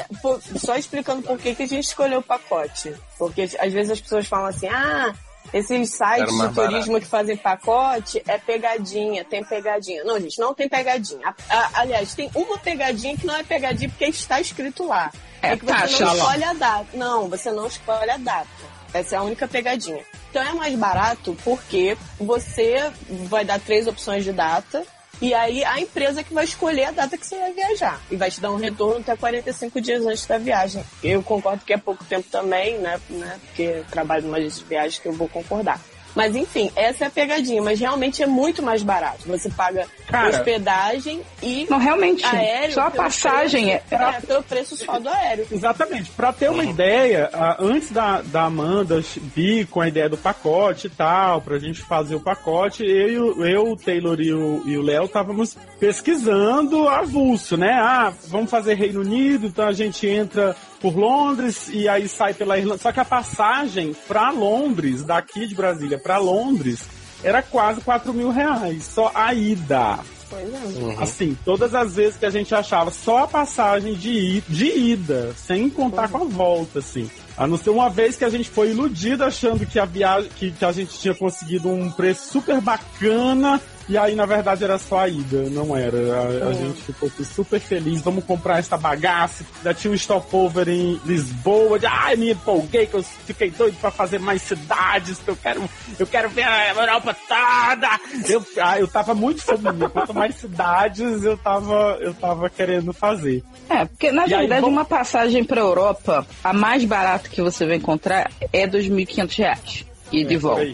só 0.58 0.76
explicando 0.76 1.22
por 1.24 1.38
que, 1.38 1.56
que 1.56 1.64
a 1.64 1.68
gente 1.68 1.86
escolheu 1.86 2.20
o 2.20 2.24
pacote. 2.24 2.94
Porque 3.18 3.42
às 3.60 3.74
vezes 3.74 3.92
as 3.92 4.00
pessoas 4.02 4.26
falam 4.28 4.48
assim, 4.48 4.68
ah, 4.68 5.14
esses 5.54 5.90
sites 5.92 6.38
de 6.38 6.54
turismo 6.54 7.00
que 7.00 7.06
fazem 7.06 7.36
pacote 7.38 8.22
é 8.28 8.38
pegadinha, 8.38 9.24
tem 9.26 9.44
pegadinha. 9.44 10.04
Não, 10.04 10.20
gente, 10.20 10.40
não 10.40 10.54
tem 10.54 10.68
pegadinha. 10.70 11.28
A- 11.50 11.56
a- 11.58 11.70
aliás, 11.82 12.14
tem 12.14 12.30
uma 12.36 12.58
pegadinha 12.58 13.16
que 13.18 13.26
não 13.26 13.36
é 13.36 13.44
pegadinha 13.44 13.90
porque 13.90 14.06
está 14.06 14.40
escrito 14.40 14.88
lá. 14.88 15.12
É 15.42 15.56
que 15.56 15.66
você 15.66 15.72
taxa 15.74 16.06
não 16.06 16.14
lá. 16.14 16.24
escolhe 16.24 16.44
a 16.44 16.54
data. 16.54 16.88
Não, 16.94 17.30
você 17.30 17.52
não 17.52 17.68
escolhe 17.68 18.12
a 18.12 18.18
data. 18.18 18.48
Essa 18.94 19.16
é 19.16 19.18
a 19.18 19.24
única 19.24 19.48
pegadinha. 19.48 20.04
Então 20.30 20.42
é 20.44 20.52
mais 20.54 20.76
barato 20.76 21.36
porque 21.44 21.98
você 22.20 22.92
vai 23.28 23.46
dar 23.46 23.60
três 23.60 23.88
opções 23.88 24.24
de 24.24 24.32
data 24.34 24.86
E 25.22 25.34
aí 25.34 25.64
a 25.66 25.80
empresa 25.80 26.24
que 26.24 26.34
vai 26.34 26.46
escolher 26.46 26.86
a 26.86 26.92
data 26.92 27.18
que 27.18 27.26
você 27.26 27.38
vai 27.38 27.54
viajar. 27.54 28.02
E 28.10 28.16
vai 28.16 28.32
te 28.32 28.40
dar 28.40 28.52
um 28.52 28.56
retorno 28.56 29.00
até 29.00 29.16
45 29.16 29.82
dias 29.82 30.06
antes 30.06 30.26
da 30.26 30.38
viagem. 30.38 30.84
Eu 31.04 31.22
concordo 31.22 31.66
que 31.66 31.74
é 31.74 31.78
pouco 31.78 32.04
tempo 32.06 32.28
também, 32.32 32.78
né? 32.78 33.00
né 33.10 33.40
porque 33.46 33.84
trabalho 33.92 34.24
numa 34.24 34.40
de 34.40 34.64
viagem 34.64 35.02
que 35.02 35.08
eu 35.08 35.14
vou 35.14 35.28
concordar. 35.28 35.80
Mas 36.16 36.36
enfim, 36.36 36.72
essa 36.76 37.06
é 37.06 37.08
a 37.08 37.10
pegadinha, 37.12 37.62
mas 37.62 37.80
realmente 37.80 38.22
é 38.24 38.28
muito 38.28 38.62
mais 38.64 38.82
barato. 38.84 39.28
Você 39.28 39.50
paga 39.50 39.86
Cara, 40.08 40.30
hospedagem 40.30 41.22
e 41.42 41.68
Não, 41.70 41.78
realmente. 41.78 42.26
aéreo. 42.26 42.74
Só 42.74 42.82
a 42.88 42.92
passagem 42.92 43.66
preço, 43.70 43.86
é. 43.92 43.96
é, 44.18 44.22
pelo 44.22 44.44
preço 44.44 44.76
só 44.76 45.00
do 45.00 45.08
aéreo. 45.08 45.48
Exatamente. 45.52 46.10
Pra 46.12 46.34
ter 46.34 46.50
uma 46.50 46.66
ideia, 46.66 47.30
antes 47.60 47.92
da, 47.92 48.22
da 48.24 48.44
Amanda 48.44 49.02
vir 49.36 49.68
com 49.68 49.82
a 49.82 49.88
ideia 49.88 50.10
do 50.10 50.18
pacote 50.18 50.88
e 50.88 50.90
tal, 50.90 51.42
pra 51.42 51.60
gente 51.60 51.82
fazer 51.82 52.16
o 52.16 52.20
pacote, 52.20 52.84
eu, 52.84 53.36
o- 53.38 53.46
eu 53.46 53.72
o 53.72 53.76
Taylor 53.78 54.20
e 54.20 54.34
o 54.34 54.64
e 54.66 54.78
o 54.78 54.82
Léo 54.82 55.06
estávamos 55.06 55.56
pesquisando 55.80 56.88
avulso, 56.90 57.56
né? 57.58 57.72
Ah, 57.74 58.12
vamos 58.28 58.50
fazer 58.50 58.74
Reino 58.74 59.02
Unido, 59.02 59.48
então 59.48 59.68
a 59.68 59.74
gente 59.74 60.08
entra 60.08 60.56
por 60.82 60.96
Londres 60.96 61.70
e 61.70 61.88
aí 61.88 62.08
sai 62.08 62.34
pela 62.34 62.58
Irlanda. 62.58 62.82
Só 62.82 62.92
que 62.92 63.00
a 63.00 63.06
passagem 63.06 63.96
pra 64.08 64.32
Londres, 64.32 65.04
daqui 65.04 65.48
de 65.48 65.56
Brasília 65.56 65.98
pra 65.98 66.18
Londres, 66.18 66.82
era 67.24 67.42
quase 67.42 67.82
4 67.82 68.14
mil 68.14 68.30
reais. 68.30 68.84
Só 68.84 69.12
a 69.14 69.34
ida. 69.34 70.00
Pois 70.30 70.54
é. 70.54 71.02
Assim, 71.02 71.38
todas 71.44 71.74
as 71.74 71.96
vezes 71.96 72.18
que 72.18 72.26
a 72.26 72.30
gente 72.30 72.54
achava 72.54 72.92
só 72.92 73.24
a 73.24 73.28
passagem 73.28 73.96
de, 73.96 74.42
de 74.42 74.66
ida, 74.66 75.34
sem 75.36 75.70
contar 75.70 76.08
com 76.10 76.20
a 76.20 76.26
volta, 76.26 76.80
assim. 76.80 77.10
A 77.36 77.48
não 77.48 77.58
ser 77.58 77.72
uma 77.72 77.90
vez 77.90 78.16
que 78.16 78.26
a 78.26 78.30
gente 78.30 78.50
foi 78.50 78.70
iludido 78.72 79.24
achando 79.24 79.66
que 79.66 79.80
a 79.80 79.86
viagem, 79.86 80.30
que, 80.36 80.52
que 80.52 80.66
a 80.66 80.72
gente 80.72 81.00
tinha 81.00 81.16
conseguido 81.16 81.70
um 81.70 81.90
preço 81.90 82.32
super 82.32 82.62
bacana, 82.62 83.60
e 83.90 83.98
aí 83.98 84.16
na 84.16 84.26
verdade 84.26 84.64
era 84.64 84.78
só 84.78 85.00
a 85.00 85.08
ida, 85.10 85.50
não 85.50 85.76
era. 85.76 85.98
A, 86.46 86.48
a 86.50 86.54
gente 86.54 86.82
ficou 86.84 87.10
super 87.26 87.60
feliz, 87.60 88.02
vamos 88.02 88.24
comprar 88.24 88.60
essa 88.60 88.78
bagaça. 88.78 89.44
Já 89.64 89.74
tinha 89.74 89.92
um 89.92 89.98
stopover 89.98 90.70
em 90.70 91.00
Lisboa, 91.06 91.80
de, 91.80 91.86
ai, 91.88 92.16
me 92.16 92.32
empolguei, 92.32 92.86
que 92.86 92.94
eu 92.96 93.04
fiquei 93.04 93.50
doido 93.50 93.76
pra 93.82 93.90
fazer 93.92 94.20
mais 94.20 94.42
cidades, 94.44 95.18
que 95.20 95.30
eu 95.30 95.36
quero, 95.36 95.70
eu 95.98 96.08
quero 96.08 96.30
ver 96.30 96.44
a 96.44 96.70
Europa 96.74 97.16
toda. 97.28 98.00
Eu, 98.28 98.46
ah, 98.62 98.80
eu 98.80 98.88
tava 98.88 99.14
muito 99.16 99.42
fominha, 99.42 99.90
quanto 99.90 100.14
mais 100.14 100.36
cidades 100.36 101.24
eu 101.24 101.38
tava, 101.38 101.98
eu 102.00 102.14
tava 102.14 102.50
querendo 102.50 102.94
fazer. 102.94 103.44
É, 103.70 103.86
porque 103.86 104.12
na 104.12 104.28
E 104.28 104.34
aí, 104.34 104.40
verdade 104.42 104.62
vamos- 104.62 104.78
uma 104.78 104.86
passagem 104.86 105.44
pra 105.44 105.62
Europa, 105.62 106.26
a 106.44 106.54
mais 106.54 106.86
barata 106.86 107.28
que 107.30 107.42
você 107.42 107.66
vai 107.66 107.78
encontrar 107.78 108.30
é 108.54 108.68
2.500 108.68 109.36
reais. 109.38 109.86
E 110.12 110.24
de 110.24 110.36
É, 110.36 110.40
por 110.40 110.60
aí. 110.60 110.74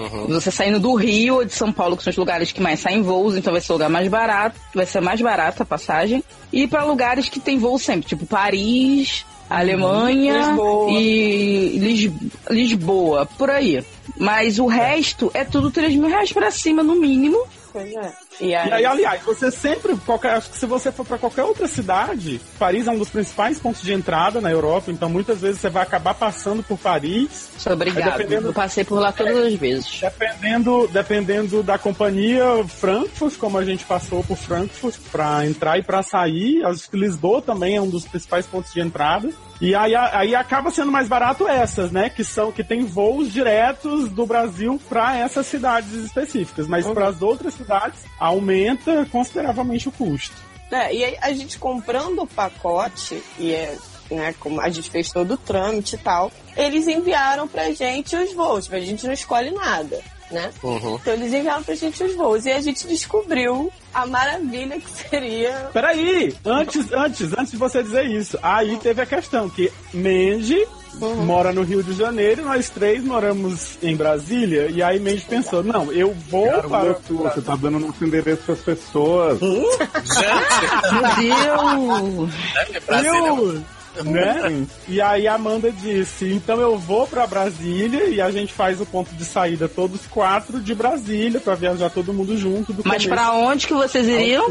Volta. 0.00 0.32
Você 0.34 0.50
saindo 0.50 0.78
do 0.80 0.94
Rio 0.94 1.36
ou 1.36 1.44
de 1.44 1.52
São 1.54 1.72
Paulo, 1.72 1.96
que 1.96 2.02
são 2.02 2.10
os 2.10 2.16
lugares 2.16 2.50
que 2.52 2.60
mais 2.60 2.80
saem 2.80 3.02
voos, 3.02 3.36
então 3.36 3.52
vai 3.52 3.60
ser 3.60 3.72
o 3.72 3.74
lugar 3.76 3.88
mais 3.90 4.08
barato, 4.08 4.58
vai 4.74 4.86
ser 4.86 5.00
mais 5.00 5.20
barata 5.20 5.62
a 5.62 5.66
passagem. 5.66 6.22
E 6.52 6.66
para 6.66 6.84
lugares 6.84 7.28
que 7.28 7.40
tem 7.40 7.58
voo 7.58 7.78
sempre, 7.78 8.08
tipo 8.08 8.26
Paris, 8.26 9.24
Alemanha 9.48 10.38
Lisboa. 10.48 10.90
e 10.92 11.78
Lis- 11.78 12.12
Lisboa, 12.50 13.26
por 13.38 13.50
aí. 13.50 13.84
Mas 14.18 14.58
o 14.58 14.66
resto 14.66 15.30
é 15.34 15.44
tudo 15.44 15.70
3 15.70 15.94
mil 15.94 16.08
reais 16.08 16.32
pra 16.32 16.50
cima, 16.50 16.82
no 16.82 16.94
mínimo. 16.94 17.38
Pois 17.74 17.92
é. 17.92 18.12
E 18.40 18.54
aí, 18.54 18.68
E 18.68 18.72
aí, 18.72 18.86
aliás, 18.86 19.20
você 19.24 19.50
sempre, 19.50 19.96
qualquer, 19.96 20.34
acho 20.34 20.48
que 20.48 20.56
se 20.56 20.64
você 20.64 20.92
for 20.92 21.04
para 21.04 21.18
qualquer 21.18 21.42
outra 21.42 21.66
cidade, 21.66 22.40
Paris 22.56 22.86
é 22.86 22.90
um 22.92 22.98
dos 22.98 23.10
principais 23.10 23.58
pontos 23.58 23.82
de 23.82 23.92
entrada 23.92 24.40
na 24.40 24.48
Europa, 24.48 24.92
então 24.92 25.08
muitas 25.08 25.40
vezes 25.40 25.60
você 25.60 25.68
vai 25.68 25.82
acabar 25.82 26.14
passando 26.14 26.62
por 26.62 26.78
Paris, 26.78 27.50
Sou 27.58 27.72
obrigado. 27.72 28.20
Eu 28.32 28.52
passei 28.52 28.84
por 28.84 29.00
lá 29.00 29.10
todas 29.10 29.36
as 29.36 29.54
vezes. 29.54 30.00
dependendo, 30.00 30.88
dependendo 30.92 31.62
da 31.64 31.76
companhia 31.76 32.44
Frankfurt, 32.68 33.36
como 33.38 33.58
a 33.58 33.64
gente 33.64 33.84
passou 33.84 34.22
por 34.22 34.36
Frankfurt 34.36 34.96
para 35.10 35.44
entrar 35.44 35.76
e 35.76 35.82
para 35.82 36.00
sair. 36.02 36.64
Acho 36.64 36.88
que 36.88 36.96
Lisboa 36.96 37.42
também 37.42 37.74
é 37.74 37.82
um 37.82 37.88
dos 37.88 38.04
principais 38.06 38.46
pontos 38.46 38.72
de 38.72 38.80
entrada. 38.80 39.30
E 39.60 39.74
aí, 39.74 39.94
aí 39.94 40.34
acaba 40.34 40.70
sendo 40.70 40.90
mais 40.90 41.08
barato 41.08 41.48
essas, 41.48 41.90
né? 41.90 42.10
Que 42.10 42.24
são 42.24 42.52
que 42.52 42.64
tem 42.64 42.84
voos 42.84 43.32
diretos 43.32 44.10
do 44.10 44.26
Brasil 44.26 44.80
para 44.88 45.16
essas 45.16 45.46
cidades 45.46 45.92
específicas, 45.92 46.66
mas 46.66 46.86
para 46.86 47.08
as 47.08 47.22
outras 47.22 47.54
cidades 47.64 48.04
aumenta 48.18 49.06
consideravelmente 49.10 49.88
o 49.88 49.92
custo. 49.92 50.36
É, 50.70 50.94
e 50.94 51.04
aí 51.04 51.16
a 51.20 51.32
gente 51.32 51.58
comprando 51.58 52.22
o 52.22 52.26
pacote, 52.26 53.22
e 53.38 53.52
é, 53.52 53.76
né, 54.10 54.34
como 54.40 54.60
a 54.60 54.68
gente 54.68 54.90
fez 54.90 55.10
todo 55.10 55.34
o 55.34 55.36
trâmite 55.36 55.94
e 55.94 55.98
tal, 55.98 56.32
eles 56.56 56.88
enviaram 56.88 57.46
pra 57.46 57.72
gente 57.72 58.16
os 58.16 58.32
voos, 58.32 58.72
a 58.72 58.80
gente 58.80 59.06
não 59.06 59.12
escolhe 59.12 59.50
nada, 59.50 60.00
né? 60.30 60.50
Uhum. 60.62 60.96
Então 60.96 61.12
eles 61.12 61.32
enviaram 61.32 61.62
pra 61.62 61.74
gente 61.74 62.02
os 62.02 62.14
voos 62.14 62.46
e 62.46 62.50
a 62.50 62.60
gente 62.60 62.86
descobriu 62.86 63.72
a 63.92 64.06
maravilha 64.06 64.80
que 64.80 64.90
seria. 64.90 65.70
Peraí, 65.72 66.34
antes, 66.44 66.92
antes, 66.92 67.32
antes 67.32 67.52
de 67.52 67.56
você 67.56 67.82
dizer 67.82 68.06
isso, 68.06 68.38
aí 68.42 68.76
teve 68.78 69.02
a 69.02 69.06
questão 69.06 69.48
que 69.48 69.70
Mandy 71.00 71.20
mora 71.24 71.52
no 71.52 71.62
Rio 71.62 71.82
de 71.82 71.92
Janeiro, 71.92 72.44
nós 72.44 72.70
três 72.70 73.04
moramos 73.04 73.78
em 73.82 73.96
Brasília, 73.96 74.68
e 74.70 74.82
aí 74.82 74.98
Mandy 74.98 75.22
pensou, 75.22 75.62
não, 75.62 75.92
eu 75.92 76.14
vou 76.30 76.46
para... 76.46 76.68
Garoto, 76.68 77.16
você 77.16 77.40
tá 77.40 77.56
dando 77.56 77.78
nosso 77.78 78.04
endereço 78.04 78.42
pras 78.42 78.60
pessoas. 78.60 79.38
Gente, 79.40 79.62
Meu 80.92 82.26
Deus! 82.26 82.32
Brasília 82.86 83.28
Eu, 83.28 83.64
né? 84.02 84.66
E 84.88 85.00
aí 85.00 85.28
a 85.28 85.34
Amanda 85.34 85.70
disse, 85.70 86.32
então 86.32 86.60
eu 86.60 86.76
vou 86.76 87.06
pra 87.06 87.26
Brasília 87.26 88.08
e 88.08 88.20
a 88.20 88.30
gente 88.30 88.52
faz 88.52 88.80
o 88.80 88.86
ponto 88.86 89.14
de 89.14 89.24
saída 89.24 89.68
todos 89.68 90.00
quatro 90.06 90.60
de 90.60 90.74
Brasília 90.74 91.40
pra 91.40 91.54
viajar 91.54 91.90
todo 91.90 92.12
mundo 92.12 92.36
junto 92.36 92.72
do 92.72 92.82
Mas 92.84 93.06
pra 93.06 93.32
onde 93.32 93.66
que 93.66 93.74
vocês 93.74 94.08
iriam? 94.08 94.48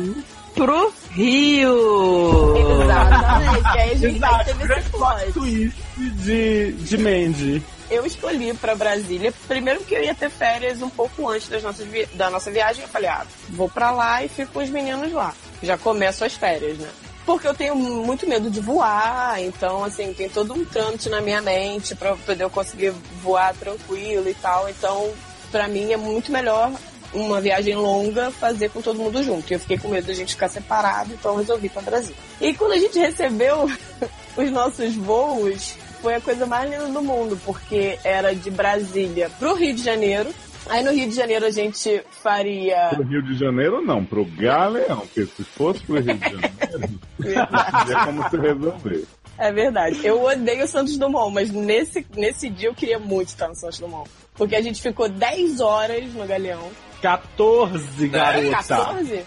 Pro 0.55 0.93
Rio! 1.11 2.55
Exatamente. 2.83 3.67
aí 3.67 3.91
a 3.91 3.95
gente 3.95 4.15
Exato, 4.17 4.45
teve 4.45 4.63
grande 4.67 4.81
esse 4.81 4.89
plot 4.89 5.15
plot. 5.21 5.31
twist 5.33 5.77
de, 5.97 6.71
de 6.73 6.97
Mandy. 6.97 7.63
Eu 7.89 8.05
escolhi 8.05 8.53
pra 8.53 8.75
Brasília, 8.75 9.33
primeiro 9.47 9.79
porque 9.81 9.95
eu 9.95 10.03
ia 10.03 10.15
ter 10.15 10.29
férias 10.29 10.81
um 10.81 10.89
pouco 10.89 11.27
antes 11.29 11.47
das 11.49 11.61
nossas 11.63 11.85
vi- 11.87 12.07
da 12.13 12.29
nossa 12.29 12.49
viagem. 12.49 12.81
Eu 12.83 12.87
falei, 12.89 13.09
ah, 13.09 13.25
vou 13.49 13.69
pra 13.69 13.91
lá 13.91 14.23
e 14.23 14.29
fico 14.29 14.53
com 14.53 14.59
os 14.63 14.69
meninos 14.69 15.11
lá. 15.11 15.33
Já 15.61 15.77
começo 15.77 16.23
as 16.25 16.33
férias, 16.33 16.77
né? 16.77 16.89
Porque 17.25 17.47
eu 17.47 17.53
tenho 17.53 17.75
muito 17.75 18.27
medo 18.27 18.49
de 18.49 18.59
voar, 18.59 19.41
então, 19.41 19.83
assim, 19.83 20.11
tem 20.13 20.27
todo 20.27 20.53
um 20.53 20.65
trâmite 20.65 21.07
na 21.09 21.21
minha 21.21 21.41
mente 21.41 21.95
pra 21.95 22.15
poder 22.17 22.43
eu 22.43 22.49
conseguir 22.49 22.91
voar 23.21 23.53
tranquilo 23.53 24.27
e 24.27 24.33
tal. 24.33 24.67
Então, 24.69 25.09
pra 25.51 25.67
mim 25.67 25.91
é 25.93 25.97
muito 25.97 26.31
melhor 26.31 26.71
uma 27.13 27.39
viagem 27.39 27.75
longa 27.75 28.31
fazer 28.31 28.69
com 28.69 28.81
todo 28.81 28.99
mundo 28.99 29.23
junto. 29.23 29.51
E 29.51 29.53
eu 29.55 29.59
fiquei 29.59 29.77
com 29.77 29.89
medo 29.89 30.07
da 30.07 30.13
gente 30.13 30.33
ficar 30.33 30.49
separado, 30.49 31.13
então 31.13 31.37
resolvi 31.37 31.67
ir 31.67 31.69
pra 31.69 31.81
Brasília. 31.81 32.15
E 32.41 32.53
quando 32.53 32.73
a 32.73 32.77
gente 32.77 32.97
recebeu 32.99 33.69
os 34.37 34.51
nossos 34.51 34.95
voos, 34.95 35.75
foi 36.01 36.15
a 36.15 36.21
coisa 36.21 36.45
mais 36.45 36.69
linda 36.69 36.87
do 36.87 37.01
mundo, 37.01 37.39
porque 37.45 37.97
era 38.03 38.35
de 38.35 38.51
Brasília 38.51 39.29
pro 39.39 39.55
Rio 39.55 39.73
de 39.73 39.83
Janeiro. 39.83 40.29
Aí 40.69 40.81
no 40.83 40.91
Rio 40.91 41.09
de 41.09 41.15
Janeiro 41.15 41.45
a 41.45 41.51
gente 41.51 42.03
faria. 42.09 42.89
Pro 42.89 43.03
Rio 43.03 43.21
de 43.21 43.37
Janeiro, 43.37 43.81
não, 43.81 44.03
pro 44.03 44.25
Galeão, 44.25 44.99
porque 44.99 45.25
se 45.25 45.43
fosse 45.43 45.83
pro 45.83 45.99
Rio 45.99 46.13
de 46.13 46.29
Janeiro, 46.29 46.99
é 47.91 48.05
como 48.05 48.29
se 48.29 48.37
resolver. 48.37 49.05
É 49.37 49.51
verdade. 49.51 49.99
Eu 50.03 50.23
odeio 50.23 50.63
o 50.63 50.67
Santos 50.67 50.97
Dumont, 50.97 51.33
mas 51.33 51.51
nesse, 51.51 52.05
nesse 52.15 52.49
dia 52.49 52.69
eu 52.69 52.75
queria 52.75 52.99
muito 52.99 53.29
estar 53.29 53.47
no 53.47 53.55
Santos 53.55 53.79
Dumont. 53.79 54.09
Porque 54.35 54.55
a 54.55 54.61
gente 54.61 54.81
ficou 54.81 55.09
10 55.09 55.59
horas 55.59 56.13
no 56.13 56.25
Galeão. 56.25 56.69
14, 57.03 58.07
garota. 58.07 58.49
14? 58.49 59.25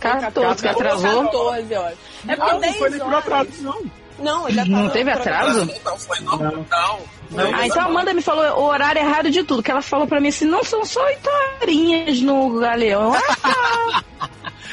14, 0.00 0.62
que 0.62 0.68
atrasou. 0.68 1.24
14 1.26 1.74
horas. 1.74 1.98
É 2.26 2.34
porque 2.36 2.50
Ah, 2.50 2.54
não 2.54 2.60
10 2.60 2.76
foi 2.76 2.90
nem 2.90 2.98
por 2.98 3.06
horas. 3.08 3.18
atraso, 3.20 3.50
não. 3.62 3.82
Não, 4.18 4.50
já 4.50 4.64
Não 4.66 4.78
tava 4.82 4.90
teve 4.90 5.10
programado. 5.12 5.50
atraso? 5.62 5.80
Não, 5.84 5.98
foi 5.98 6.20
normal. 6.20 7.00
Não. 7.30 7.54
Ah, 7.54 7.66
então 7.66 7.82
a 7.82 7.84
Amanda 7.86 8.12
me 8.14 8.20
falou 8.22 8.44
o 8.60 8.64
horário 8.64 9.00
errado 9.00 9.30
de 9.30 9.42
tudo. 9.44 9.62
Que 9.62 9.70
ela 9.70 9.80
falou 9.82 10.06
pra 10.06 10.20
mim 10.20 10.28
assim: 10.28 10.44
não 10.46 10.62
são 10.64 10.84
só 10.84 11.02
oito 11.06 11.28
horinhas 11.62 12.20
no 12.22 12.58
Galeão. 12.58 13.12
Ah, 13.14 14.02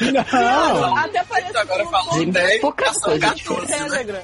Não, 0.00 0.96
Até 0.96 1.24
parece 1.24 1.56
Agora 1.56 1.84
que 1.84 1.90
falou 1.90 2.12
Gente, 2.14 2.30
10, 2.30 2.60
pouca 2.60 2.92
coisa 3.02 3.18
14, 3.34 4.04
né? 4.12 4.22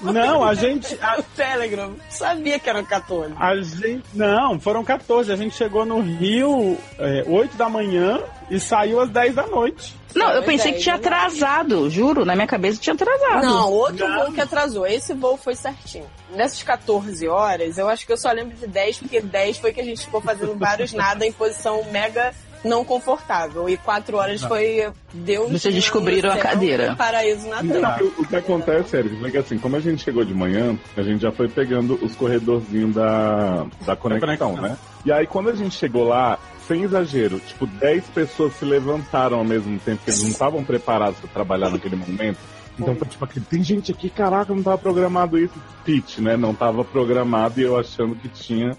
Não, 0.00 0.44
a 0.44 0.54
gente, 0.54 0.96
a, 1.00 1.18
O 1.20 1.22
Telegram. 1.36 1.94
Sabia 2.08 2.58
que 2.58 2.68
eram 2.68 2.84
14. 2.84 3.34
a 3.38 3.56
gente, 3.56 4.04
não, 4.14 4.58
foram 4.60 4.84
14. 4.84 5.32
A 5.32 5.36
gente 5.36 5.56
chegou 5.56 5.84
no 5.84 6.00
Rio 6.00 6.76
é, 6.98 7.24
8 7.26 7.56
da 7.56 7.68
manhã 7.68 8.20
e 8.50 8.60
saiu 8.60 9.00
às 9.00 9.10
10 9.10 9.34
da 9.34 9.46
noite. 9.46 9.94
não, 10.14 10.30
eu 10.30 10.42
pensei 10.42 10.72
que 10.72 10.80
tinha 10.80 10.94
atrasado. 10.96 11.88
Juro, 11.90 12.24
na 12.24 12.34
minha 12.34 12.46
cabeça 12.46 12.80
tinha 12.80 12.94
atrasado. 12.94 13.42
Não, 13.44 13.72
outro 13.72 14.06
Não. 14.08 14.24
voo 14.24 14.32
que 14.32 14.40
atrasou. 14.40 14.86
Esse 14.86 15.14
voo 15.14 15.36
foi 15.36 15.56
certinho. 15.56 16.06
Nessas 16.34 16.62
14 16.62 17.26
horas, 17.28 17.78
eu 17.78 17.88
acho 17.88 18.06
que 18.06 18.12
eu 18.12 18.16
só 18.16 18.30
lembro 18.30 18.56
de 18.56 18.66
10, 18.66 18.98
porque 18.98 19.20
10 19.20 19.58
foi 19.58 19.72
que 19.72 19.80
a 19.80 19.84
gente 19.84 20.04
ficou 20.04 20.20
fazendo 20.20 20.56
vários 20.56 20.92
nada 20.92 21.24
em 21.26 21.32
posição 21.32 21.82
mega 21.90 22.32
não 22.64 22.84
confortável. 22.84 23.68
E 23.68 23.76
4 23.76 24.16
horas 24.16 24.42
foi 24.42 24.88
Deus. 25.12 25.50
Vocês 25.50 25.74
descobriram 25.74 26.30
a 26.30 26.36
cadeira. 26.36 26.94
Paraíso 26.96 27.48
na 27.48 27.62
terra. 27.62 27.98
o, 28.00 28.22
o 28.22 28.26
que 28.26 28.36
acontece, 28.36 28.96
Érico, 28.96 29.26
é 29.26 29.30
que 29.30 29.38
assim, 29.38 29.58
como 29.58 29.76
a 29.76 29.80
gente 29.80 30.02
chegou 30.02 30.24
de 30.24 30.34
manhã, 30.34 30.76
a 30.96 31.02
gente 31.02 31.22
já 31.22 31.30
foi 31.30 31.48
pegando 31.48 31.98
os 32.02 32.14
corredorzinhos 32.14 32.94
da, 32.94 33.66
da 33.84 33.94
conexão, 33.96 34.56
né? 34.56 34.76
E 35.04 35.12
aí, 35.12 35.26
quando 35.26 35.50
a 35.50 35.54
gente 35.54 35.76
chegou 35.76 36.04
lá, 36.04 36.38
sem 36.66 36.82
exagero, 36.82 37.38
tipo, 37.40 37.66
10 37.66 38.04
pessoas 38.06 38.54
se 38.54 38.64
levantaram 38.64 39.38
ao 39.38 39.44
mesmo 39.44 39.78
tempo, 39.80 39.98
porque 39.98 40.10
eles 40.10 40.22
não 40.22 40.30
estavam 40.30 40.64
preparados 40.64 41.18
para 41.20 41.28
trabalhar 41.28 41.70
naquele 41.70 41.96
momento. 41.96 42.38
Então 42.78 42.94
foi 42.96 43.06
tipo 43.06 43.24
aquele, 43.24 43.44
tem 43.44 43.62
gente 43.62 43.92
aqui, 43.92 44.10
caraca, 44.10 44.52
não 44.52 44.62
tava 44.62 44.78
programado 44.78 45.38
isso. 45.38 45.54
Pitch, 45.84 46.18
né? 46.18 46.36
Não 46.36 46.54
tava 46.54 46.84
programado 46.84 47.60
e 47.60 47.62
eu 47.62 47.78
achando 47.78 48.16
que 48.16 48.28
tinha. 48.28 48.76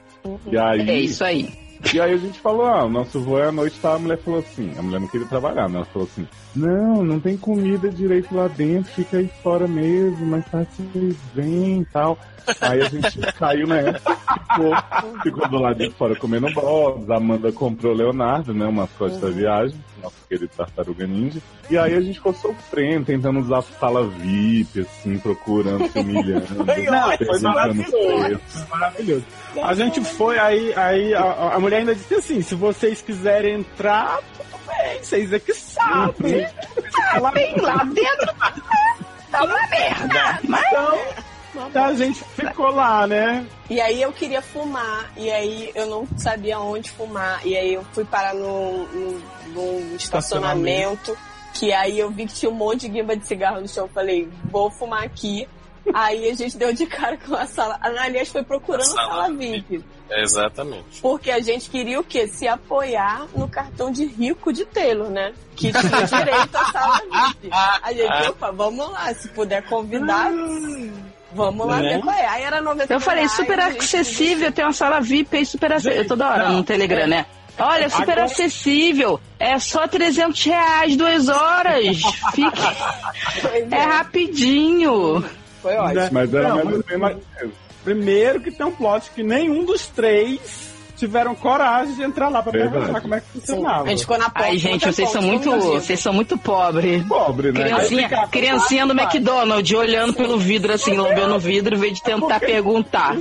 E 0.52 0.58
aí. 0.58 0.90
É 0.90 1.00
isso 1.00 1.24
aí. 1.24 1.65
E 1.94 2.00
aí 2.00 2.14
a 2.14 2.18
gente 2.18 2.40
falou, 2.40 2.66
ah, 2.66 2.86
o 2.86 2.90
nosso 2.90 3.20
voo 3.20 3.40
é 3.40 3.48
à 3.48 3.52
noite, 3.52 3.80
tá? 3.80 3.94
A 3.94 4.00
mulher 4.00 4.18
falou 4.18 4.40
assim, 4.40 4.72
a 4.78 4.82
mulher 4.82 5.00
não 5.00 5.08
queria 5.08 5.28
trabalhar, 5.28 5.70
né? 5.70 5.78
Ela 5.78 5.86
falou 5.86 6.08
assim, 6.12 6.28
não, 6.56 7.04
não 7.04 7.20
tem 7.20 7.38
comida 7.38 7.90
direito 7.90 8.34
lá 8.36 8.48
dentro, 8.48 8.92
fica 8.92 9.18
aí 9.18 9.30
fora 9.44 9.68
mesmo, 9.68 10.26
mas 10.26 10.46
tá 10.46 10.64
vocês 10.64 11.18
vêm 11.34 11.82
e 11.82 11.86
tal. 11.86 12.18
Aí 12.62 12.82
a 12.82 12.90
gente 12.90 13.20
caiu 13.34 13.68
nessa, 13.68 14.16
ficou, 14.16 15.22
ficou 15.24 15.50
do 15.50 15.58
lado 15.58 15.78
de 15.78 15.90
fora 15.92 16.16
comendo 16.16 16.52
bolos, 16.54 17.10
a 17.10 17.18
Amanda 17.18 17.52
comprou 17.52 17.94
o 17.94 17.96
Leonardo, 17.96 18.54
né? 18.54 18.66
O 18.66 18.72
mascote 18.72 19.18
da 19.18 19.30
viagem, 19.30 19.78
nosso 20.02 20.16
querido 20.28 20.52
tartaruga 20.56 21.08
ninja. 21.08 21.40
E 21.70 21.78
aí 21.78 21.94
a 21.96 22.02
gente 22.02 22.16
ficou 22.16 22.34
sofrendo, 22.34 23.06
tentando 23.06 23.40
usar 23.40 23.62
sala 23.62 24.08
VIP, 24.08 24.82
assim, 24.82 25.18
procurando, 25.18 25.88
se 25.90 26.00
humilhando. 26.00 26.46
Não, 26.56 27.18
foi 27.18 27.40
maravilhoso. 27.40 28.68
Maravilhoso. 28.70 29.26
A 29.62 29.74
gente 29.74 30.02
foi, 30.02 30.38
aí, 30.38 30.74
aí 30.76 31.14
a, 31.14 31.56
a 31.56 31.60
mulher 31.60 31.80
ainda 31.80 31.96
disse 31.96 32.16
assim: 32.16 32.42
se 32.42 32.56
vocês 32.56 33.02
quiserem 33.02 33.56
entrar, 33.56 34.20
tudo 34.38 34.60
bem, 34.68 35.04
vocês 35.04 35.34
é 35.34 35.40
que 35.40 35.54
sabem. 35.54 36.48
Ela 37.14 37.32
Bem 37.32 37.56
lá 37.62 37.84
dentro 37.84 38.34
tá 39.32 39.44
uma 39.44 39.68
merda. 39.68 40.40
Mas 40.48 40.66
Então 40.72 41.26
a 41.74 41.94
gente 41.94 42.24
ficou 42.24 42.70
lá, 42.70 43.06
né? 43.08 43.46
E 43.70 43.80
aí 43.82 44.02
eu 44.02 44.12
queria 44.14 44.42
fumar, 44.42 45.12
e 45.18 45.32
aí 45.32 45.72
eu 45.76 45.86
não 45.88 46.08
sabia 46.18 46.60
onde 46.60 46.90
fumar, 46.92 47.46
e 47.46 47.56
aí 47.58 47.74
eu 47.74 47.84
fui 47.94 48.06
parar 48.06 48.34
num, 48.34 48.86
num- 48.88 49.22
num 49.54 49.96
estacionamento, 49.96 51.18
que 51.54 51.72
aí 51.74 51.98
eu 52.00 52.10
vi 52.12 52.26
que 52.26 52.34
tinha 52.34 52.52
um 52.52 52.56
monte 52.56 52.82
de 52.82 52.90
guimba 52.90 53.16
de 53.16 53.26
cigarro 53.26 53.62
no 53.62 53.68
chão, 53.68 53.86
eu 53.86 53.90
falei, 53.94 54.30
vou 54.52 54.70
fumar 54.70 55.04
aqui. 55.04 55.48
Aí 55.94 56.28
a 56.30 56.34
gente 56.34 56.58
deu 56.58 56.74
de 56.74 56.88
cara 56.88 57.16
com 57.16 57.36
a 57.36 57.46
sala. 57.46 57.78
Aliás, 57.80 58.30
foi 58.30 58.42
procurando 58.42 58.82
a 58.82 58.86
Sala 58.86 59.08
sala 59.26 59.34
VIP. 59.36 59.84
Exatamente. 60.10 61.00
Porque 61.00 61.30
a 61.30 61.40
gente 61.40 61.70
queria 61.70 62.00
o 62.00 62.04
quê? 62.04 62.28
Se 62.28 62.48
apoiar 62.48 63.28
no 63.36 63.48
cartão 63.48 63.92
de 63.92 64.04
rico 64.04 64.52
de 64.52 64.66
Taylor, 64.66 65.10
né? 65.12 65.32
Que 65.56 65.72
tinha 65.72 65.82
direito 66.02 66.56
à 66.56 66.66
sala 66.72 67.00
VIP. 67.02 67.50
A 67.54 67.94
gente, 67.94 68.30
opa, 68.30 68.52
vamos 68.52 68.92
lá, 68.92 69.14
se 69.14 69.28
puder 69.30 69.62
convidar, 69.70 70.32
vamos 71.36 71.68
lá 71.68 71.82
Né? 71.82 71.96
ver 71.98 72.02
qual 72.02 72.16
é. 72.16 72.26
Aí 72.26 72.44
era 72.44 72.62
90 72.62 72.94
eu 72.94 73.00
falei, 73.00 73.20
reais, 73.26 73.32
super 73.34 73.60
gente 73.62 73.78
acessível, 73.80 74.52
tem 74.52 74.66
uma 74.66 74.74
sala 74.74 75.00
VIP 75.02 75.38
aí 75.38 75.46
super 75.46 75.74
acessível. 75.74 76.08
Toda 76.08 76.28
hora 76.30 76.50
não. 76.50 76.58
no 76.58 76.64
Telegram, 76.64 77.06
né? 77.08 77.26
Olha, 77.58 77.90
super 77.90 78.04
Agora- 78.12 78.24
acessível. 78.26 79.20
É 79.40 79.58
só 79.60 79.88
300 79.88 80.44
reais, 80.44 80.98
duas 80.98 81.30
horas. 81.30 81.98
Fique... 82.34 82.62
Pois 83.42 83.72
É 83.72 83.84
rapidinho. 83.84 85.24
Foi 85.62 85.76
ótimo. 85.76 86.10
Mas 86.12 86.34
era 86.34 86.50
Não, 86.50 86.66
mais 86.66 86.78
ou 86.92 87.00
mas-. 87.00 87.18
Primeiro 87.84 88.42
que 88.42 88.52
tem 88.52 88.66
um 88.66 88.72
plot 88.72 89.12
que 89.14 89.22
nenhum 89.24 89.64
dos 89.64 89.88
três 89.88 90.75
tiveram 90.96 91.36
coragem 91.36 91.96
de 91.96 92.04
entrar 92.04 92.30
lá 92.30 92.42
pra 92.42 92.52
Verdade. 92.52 92.74
perguntar 92.74 93.02
como 93.02 93.16
é 93.16 93.20
que 93.20 93.26
Sim, 93.34 93.40
funcionava. 93.40 93.84
a 93.84 93.90
gente 93.90 94.02
ficou 94.02 94.18
na 94.18 94.30
porta. 94.30 94.48
Ai, 94.48 94.58
gente, 94.58 94.86
no 94.86 94.94
vocês 94.94 95.10
são 95.10 95.22
muito, 95.22 95.52
vocês 95.52 96.00
são 96.00 96.14
muito 96.14 96.38
pobres. 96.38 97.04
Pobre, 97.06 97.52
né? 97.52 97.64
Criancinha, 97.64 98.10
Aí, 98.12 98.28
criancinha 98.30 98.86
do 98.88 98.96
vai. 98.96 99.06
McDonald's, 99.06 99.78
olhando 99.78 100.14
pelo 100.14 100.38
vidro 100.38 100.74
assim, 100.74 100.96
lambendo 100.96 101.36
o 101.36 101.40
vidro, 101.40 101.76
em 101.76 101.80
vez 101.80 101.94
de 101.94 102.04
tentar 102.04 102.40
perguntar. 102.40 103.16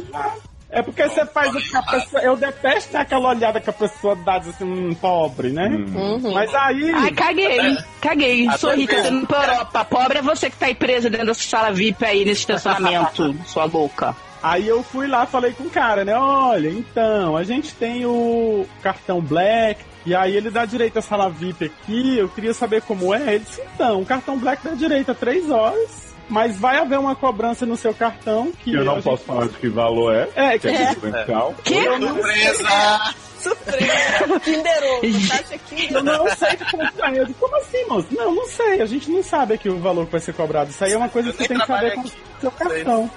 É 0.71 0.83
porque 0.83 1.09
você 1.09 1.25
faz 1.26 1.54
o 1.54 1.58
que 1.60 1.76
a 1.76 1.82
pessoa. 1.82 2.21
Eu 2.21 2.37
detesto 2.37 2.97
aquela 2.97 3.28
olhada 3.28 3.60
que 3.60 3.71
a 3.71 3.73
pessoa 3.73 4.17
dá 4.17 4.39
assim, 4.39 4.65
hum, 4.65 4.93
pobre, 5.00 5.50
né? 5.50 5.69
Uhum. 5.69 6.32
Mas 6.32 6.52
aí. 6.52 6.91
Ai, 6.93 7.13
caguei, 7.13 7.76
caguei. 8.00 8.50
Sou 8.58 8.71
Até 8.71 8.80
rica, 8.80 8.97
tô 8.97 9.02
mesmo. 9.02 9.19
indo 9.19 9.26
pra 9.28 9.45
Europa. 9.45 9.84
Pobre 9.84 10.19
é 10.19 10.23
você 10.23 10.50
que 10.50 10.56
tá 10.56 10.67
aí 10.67 10.75
presa 10.75 11.08
dentro 11.08 11.26
dessa 11.28 11.43
sala 11.43 11.71
VIP 11.71 12.04
aí 12.04 12.25
nesse 12.25 12.41
estacionamento, 12.41 13.37
sua 13.47 13.67
louca. 13.67 14.17
Aí 14.47 14.69
eu 14.69 14.83
fui 14.83 15.07
lá, 15.07 15.25
falei 15.25 15.52
com 15.52 15.65
o 15.65 15.71
cara, 15.71 16.04
né? 16.04 16.15
Olha, 16.15 16.69
então, 16.69 17.35
a 17.35 17.43
gente 17.45 17.75
tem 17.75 18.04
o 18.04 18.67
cartão 18.83 19.19
Black, 19.21 19.80
e 20.04 20.15
aí 20.15 20.37
ele 20.37 20.50
dá 20.50 20.67
direito 20.67 20.99
à 20.99 21.02
sala 21.02 21.30
VIP 21.30 21.65
aqui, 21.65 22.19
eu 22.19 22.28
queria 22.28 22.52
saber 22.52 22.83
como 22.83 23.15
é. 23.15 23.37
Ele 23.37 23.45
disse, 23.45 23.63
então, 23.75 24.02
o 24.02 24.04
cartão 24.07 24.37
Black 24.37 24.63
dá 24.63 24.73
direito 24.75 25.13
a 25.13 25.15
três 25.15 25.50
horas, 25.50 26.13
mas 26.28 26.59
vai 26.59 26.76
haver 26.76 26.99
uma 26.99 27.17
cobrança 27.17 27.65
no 27.65 27.75
seu 27.75 27.95
cartão 27.95 28.52
que. 28.63 28.75
Eu 28.75 28.85
não 28.85 28.97
gente- 28.97 29.04
posso 29.04 29.25
falar 29.25 29.47
de 29.49 29.54
que 29.54 29.69
valor 29.71 30.15
é. 30.15 30.28
É, 30.37 30.52
que 30.59 30.59
Que 30.59 30.69
é 30.69 30.83
É. 30.83 30.89
diferencial. 30.95 31.54
Que? 31.65 31.83
Surpresa! 31.85 33.15
Surpresa! 33.39 34.41
Kinder 34.41 34.85
Ovo, 34.85 35.28
taxa 35.28 35.59
Kinder 35.69 35.93
Eu 35.97 36.02
não 36.02 36.28
sei 36.37 36.57
de 36.57 36.65
quanto 36.71 37.04
é. 37.04 37.19
Eu 37.21 37.26
digo, 37.26 37.39
como 37.41 37.57
assim, 37.57 37.85
moço? 37.89 38.09
Não, 38.11 38.35
não 38.35 38.47
sei. 38.47 38.80
A 38.80 38.87
gente 38.87 39.11
não 39.11 39.23
sabe 39.23 39.54
aqui 39.54 39.69
o 39.69 39.78
valor 39.78 40.07
que 40.07 40.13
vai 40.13 40.21
ser 40.21 40.33
cobrado. 40.35 40.71
Isso 40.71 40.83
aí 40.85 40.93
é 40.93 40.97
uma 40.97 41.09
coisa 41.09 41.30
que 41.33 41.37
Eu 41.43 41.47
você 41.47 41.49
tem 41.49 41.59
que 41.59 41.67
saber 41.67 41.91
trabalho 41.91 41.95
com 41.95 42.00
aqui, 42.00 42.13
o 42.37 42.41
seu 42.41 42.50
cartão. 42.50 43.11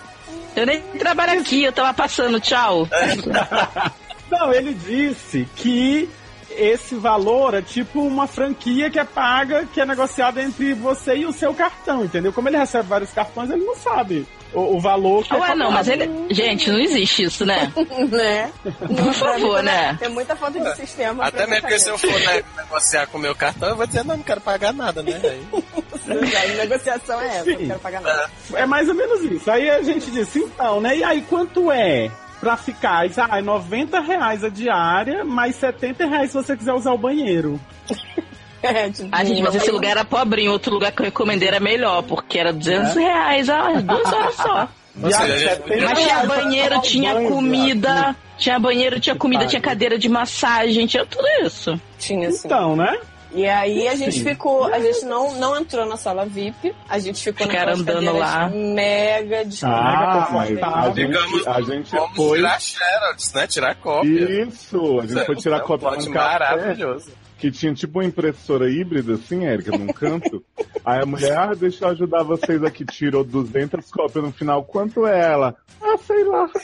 Eu 0.56 0.66
nem 0.66 0.82
trabalho 0.82 1.40
aqui, 1.40 1.64
eu 1.64 1.72
tava 1.72 1.94
passando, 1.94 2.40
tchau. 2.40 2.88
Não, 4.30 4.52
ele 4.52 4.74
disse 4.74 5.48
que 5.56 6.10
esse 6.50 6.96
valor 6.96 7.54
é 7.54 7.62
tipo 7.62 8.02
uma 8.02 8.28
franquia 8.28 8.90
que 8.90 9.00
é 9.00 9.04
paga, 9.04 9.68
que 9.72 9.80
é 9.80 9.86
negociada 9.86 10.42
entre 10.42 10.74
você 10.74 11.18
e 11.18 11.26
o 11.26 11.32
seu 11.32 11.54
cartão, 11.54 12.04
entendeu? 12.04 12.34
Como 12.34 12.50
ele 12.50 12.58
recebe 12.58 12.90
vários 12.90 13.12
cartões, 13.12 13.50
ele 13.50 13.64
não 13.64 13.76
sabe 13.76 14.28
o, 14.58 14.76
o 14.76 14.80
valor 14.80 15.24
que 15.24 15.34
é 15.34 15.38
Ué, 15.38 15.56
não, 15.56 15.68
cobrado. 15.68 15.74
mas 15.74 15.88
ele. 15.88 16.34
Gente, 16.34 16.72
não 16.72 16.80
existe 16.80 17.24
isso, 17.24 17.46
né? 17.46 17.72
né? 18.10 18.52
Por 18.64 19.14
favor, 19.14 19.62
né? 19.62 19.96
Tem 20.00 20.10
muita 20.10 20.36
falta 20.36 20.60
de 20.60 20.76
sistema. 20.76 21.26
Até 21.26 21.46
mesmo 21.46 21.62
porque 21.62 21.80
se 21.80 21.90
eu 21.90 21.98
for 21.98 22.20
né, 22.20 22.44
negociar 22.58 23.08
com 23.08 23.18
o 23.18 23.22
meu 23.22 23.36
cartão, 23.36 23.70
eu 23.70 23.76
vou 23.76 23.86
dizer, 23.86 24.04
não, 24.04 24.18
não 24.18 24.24
quero 24.24 24.42
pagar 24.42 24.74
nada, 24.74 25.04
né? 25.04 25.22
Aí, 25.24 26.52
A 26.52 26.56
negociação 26.56 27.22
é 27.22 27.28
essa, 27.28 27.44
Sim. 27.44 27.52
não 27.52 27.68
quero 27.68 27.80
pagar 27.80 28.02
nada. 28.02 28.32
É 28.54 28.66
mais 28.66 28.90
ou 28.90 28.96
menos 28.96 29.24
isso. 29.24 29.52
Aí 29.52 29.70
a 29.70 29.82
gente 29.84 30.10
disse, 30.10 30.40
então, 30.40 30.82
né? 30.82 30.98
E 30.98 31.04
aí 31.04 31.22
quanto 31.22 31.72
é? 31.72 32.10
Pra 32.40 32.56
ficar, 32.56 33.00
Aí, 33.00 33.12
ah, 33.18 33.40
é 33.40 33.42
90 33.42 34.00
reais 34.00 34.44
a 34.44 34.50
diária, 34.50 35.26
mais 35.26 35.56
70 35.56 36.06
reais 36.06 36.30
se 36.32 36.38
você 36.38 36.56
quiser 36.56 36.74
usar 36.74 36.92
o 36.94 36.98
banheiro. 36.98 37.60
É, 38.64 38.90
tipo, 38.90 39.10
Ah, 39.12 39.24
gente, 39.24 39.42
mas 39.42 39.56
esse 39.56 39.70
lugar 39.72 39.92
era 39.92 40.06
pobrinho, 40.06 40.52
outro 40.52 40.74
lugar 40.74 40.92
que 40.92 41.02
eu 41.02 41.06
recomendei 41.06 41.48
era 41.48 41.60
melhor, 41.60 42.02
porque 42.04 42.40
era 42.40 42.52
200 42.52 42.96
reais, 42.96 43.50
ah, 43.50 43.74
duas 43.82 44.12
horas 44.12 44.36
só. 44.36 44.68
Ou 45.04 45.12
seja, 45.12 45.24
a 45.24 45.28
gente- 45.38 45.50
70 45.68 45.86
Mas 45.86 46.00
tinha 46.00 46.26
banheiro, 46.26 46.82
tinha 46.82 47.14
banho, 47.14 47.30
comida, 47.30 48.16
tinha 48.38 48.60
banheiro, 48.60 49.00
tinha 49.00 49.16
comida, 49.16 49.46
tinha 49.46 49.62
cadeira 49.62 49.98
de 50.00 50.10
massagem, 50.10 50.88
tinha 50.88 51.06
tudo 51.06 51.24
isso. 51.46 51.80
Tinha 52.00 52.30
assim. 52.30 52.48
Então, 52.48 52.76
né? 52.76 52.98
E 53.34 53.46
aí 53.48 53.88
a 53.88 53.94
gente 53.96 54.14
Sim. 54.20 54.24
ficou, 54.24 54.64
a 54.74 54.80
gente 54.80 55.06
não, 55.06 55.34
não 55.36 55.56
entrou 55.60 55.86
na 55.86 55.98
sala 55.98 56.26
VIP, 56.26 56.74
a 56.90 56.98
gente 56.98 57.22
ficou 57.24 57.46
Ficaram 57.46 57.74
andando 57.74 58.18
lá. 58.18 58.50
mega 58.50 59.44
Ah, 59.64 60.30
mas 60.32 60.50
a 60.64 60.90
gente, 60.92 61.48
a 61.48 61.62
gente 61.62 61.92
foi. 62.16 62.38
tirar 62.38 62.60
Sheralds, 62.62 63.34
né? 63.34 63.46
Tirar 63.48 63.76
cópia. 63.76 64.44
Isso, 64.48 65.00
a 65.00 65.06
gente 65.06 65.26
foi 65.26 65.36
tirar 65.36 65.58
É 65.60 65.64
um 65.64 65.68
cópia 65.68 65.92
num 65.92 66.12
café 66.12 66.40
maravilhoso. 66.40 67.12
Que 67.38 67.52
tinha 67.52 67.74
tipo 67.74 68.00
uma 68.00 68.06
impressora 68.06 68.70
híbrida, 68.70 69.14
assim, 69.14 69.46
Érica, 69.46 69.78
num 69.78 69.88
canto. 69.88 70.44
Aí 70.86 71.02
a 71.02 71.06
mulher, 71.06 71.38
ah, 71.38 71.54
deixa 71.54 71.86
eu 71.86 71.90
ajudar 71.90 72.24
vocês 72.24 72.64
aqui, 72.64 72.86
tirou 72.86 73.24
200 73.24 73.90
cópias 73.92 74.24
no 74.24 74.32
final. 74.32 74.64
Quanto 74.64 75.06
é 75.06 75.20
ela? 75.32 75.56
Ah, 75.82 75.98
sei 75.98 76.24
lá. 76.24 76.50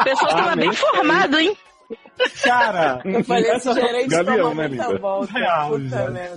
O 0.00 0.04
pessoal 0.04 0.30
tava 0.32 0.50
Ah, 0.52 0.56
bem 0.56 0.68
nem 0.68 0.76
formado, 0.76 1.38
hein? 1.38 1.56
Cara, 2.42 3.00
Eu 3.04 3.24
falei, 3.24 3.42
esse 3.44 3.68
essa 3.68 3.74
gerente 3.74 4.08
Galeão, 4.08 4.36
tomou 4.50 4.54
né, 4.54 4.68
linda? 4.68 4.98
volta. 4.98 5.32
real. 5.32 5.70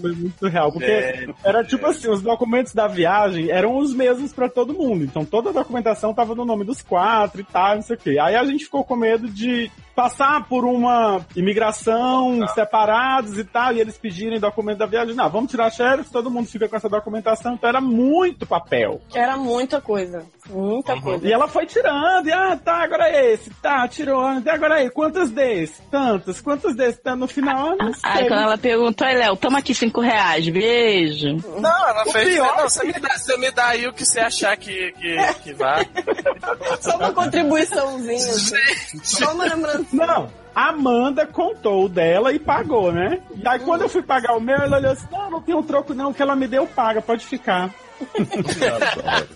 Foi 0.02 0.12
muito 0.14 0.48
real. 0.48 0.72
Porque 0.72 0.86
É. 0.86 1.28
era 1.44 1.64
tipo 1.64 1.86
assim, 1.86 2.10
os 2.10 2.22
documentos 2.22 2.74
da 2.74 2.88
viagem 2.88 3.50
eram 3.52 3.78
os 3.78 3.94
mesmos 3.94 4.34
pra 4.34 4.50
todo 4.50 4.74
mundo. 4.74 5.04
Então 5.04 5.24
toda 5.26 5.50
a 5.50 5.54
documentação 5.54 6.14
tava 6.14 6.34
no 6.36 6.46
nome 6.46 6.64
dos 6.64 6.82
quatro 6.82 7.42
e 7.42 7.44
tal, 7.44 7.76
não 7.76 7.82
sei 7.82 7.96
o 7.96 8.00
quê. 8.00 8.18
Aí 8.20 8.36
a 8.36 8.44
gente 8.46 8.66
ficou 8.66 8.84
com 8.84 8.96
medo 8.96 9.28
de 9.30 9.72
passar 9.98 10.48
por 10.48 10.64
uma 10.64 11.26
imigração 11.36 12.48
separados 12.54 13.40
e 13.40 13.44
tal, 13.44 13.74
e 13.74 13.80
eles 13.82 13.98
pedirem 13.98 14.40
documento 14.40 14.78
da 14.78 14.86
viagem. 14.86 15.16
Não, 15.16 15.28
vamos 15.28 15.50
tirar 15.50 15.72
sheriff, 15.72 16.12
todo 16.12 16.30
mundo 16.30 16.48
fica 16.48 16.70
com 16.70 16.76
essa 16.76 16.88
documentação. 16.88 17.56
Então 17.56 17.68
era 17.68 17.82
muito 17.82 18.46
papel. 18.46 19.02
Era 19.12 19.36
muita 19.36 19.82
coisa. 19.82 20.24
Muita 20.48 20.94
Uhum. 20.94 21.02
coisa. 21.02 21.28
E 21.28 21.34
ela 21.34 21.48
foi 21.48 21.66
tirando, 21.66 22.28
e 22.28 22.32
ah, 22.32 22.56
tá, 22.64 22.84
agora 22.84 23.10
é 23.10 23.34
esse, 23.34 23.50
tá, 23.56 23.88
tirou, 23.88 24.24
até 24.26 24.52
agora 24.52 24.80
é 24.80 24.84
esse, 24.86 24.94
quantas 24.94 25.32
desses? 25.32 25.82
Tantas, 25.90 26.40
quantas 26.42 26.76
desses? 26.76 27.02
Tá, 27.02 27.16
no 27.16 27.28
final, 27.28 27.72
ah, 27.80 27.84
não 27.86 27.94
sei. 27.94 28.02
Aí 28.12 28.28
quando 28.28 28.42
ela 28.44 28.58
perguntou, 28.58 29.06
aí 29.08 29.18
Léo, 29.18 29.36
toma 29.36 29.58
aqui 29.60 29.74
cinco 29.74 30.00
reais, 30.00 30.48
beijo. 30.48 31.38
Não, 31.60 31.90
ela 31.90 32.04
O 32.06 32.12
fez. 32.12 32.36
pior 32.36 32.56
Não, 32.56 32.66
é 32.66 32.70
você 32.70 32.86
me, 32.86 32.94
dá, 32.94 33.10
você 33.18 33.38
me 33.38 33.52
dá 33.52 33.66
aí 33.66 33.88
o 33.88 33.94
que 33.94 34.06
você 34.06 34.20
achar 34.20 34.56
que, 34.58 34.92
que, 34.94 35.34
que 35.44 35.54
vá. 35.54 35.84
Só 36.80 36.96
uma 36.98 37.12
contribuiçãozinha. 37.12 38.16
assim. 38.18 39.00
Só 39.04 39.34
uma 39.34 39.44
lembrança. 39.46 39.87
Não, 39.92 40.30
a 40.54 40.70
Amanda 40.70 41.26
contou 41.26 41.86
o 41.86 41.90
dela 41.90 42.34
e 42.34 42.40
pagou, 42.40 42.92
né? 42.92 43.22
E 43.36 43.48
aí 43.48 43.60
quando 43.60 43.84
eu 43.84 43.90
fui 43.90 44.02
pagar 44.02 44.36
o 44.36 44.42
meu, 44.42 44.56
ela 44.56 44.78
olhou 44.78 44.92
assim, 44.92 45.08
não, 45.12 45.30
não 45.30 45.42
tem 45.42 45.56
um 45.56 45.64
troco 45.64 45.94
não, 45.94 46.10
o 46.10 46.14
que 46.14 46.22
ela 46.22 46.36
me 46.36 46.48
deu 46.48 46.66
paga, 46.66 47.02
pode 47.02 47.26
ficar. 47.26 47.74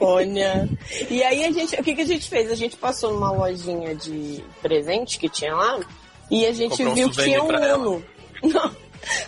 Olha. 0.00 0.68
E 1.08 1.22
aí 1.22 1.44
a 1.44 1.52
gente, 1.52 1.76
o 1.76 1.84
que, 1.84 1.94
que 1.94 2.02
a 2.02 2.06
gente 2.06 2.28
fez? 2.28 2.50
A 2.50 2.56
gente 2.56 2.76
passou 2.76 3.12
numa 3.12 3.30
lojinha 3.30 3.94
de 3.94 4.42
presente 4.60 5.18
que 5.18 5.28
tinha 5.28 5.54
lá 5.54 5.78
e 6.30 6.46
a 6.46 6.52
gente 6.52 6.70
Comprou 6.70 6.90
um 6.90 6.94
viu 6.94 7.10
que 7.10 7.22
tinha 7.22 7.42
um. 7.42 7.46
Uno. 7.46 8.04
Não. 8.42 8.76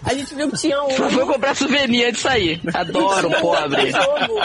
A 0.04 0.14
gente 0.14 0.34
viu 0.34 0.50
que 0.50 0.56
tinha 0.56 0.82
um 0.82 0.90
Só 0.90 1.08
vou 1.08 1.26
comprar 1.26 1.54
souvenir 1.54 2.06
antes 2.06 2.16
de 2.16 2.22
sair. 2.22 2.60
Adoro, 2.72 3.28
um 3.28 3.40
pobre. 3.40 3.90
jogo. 3.90 4.40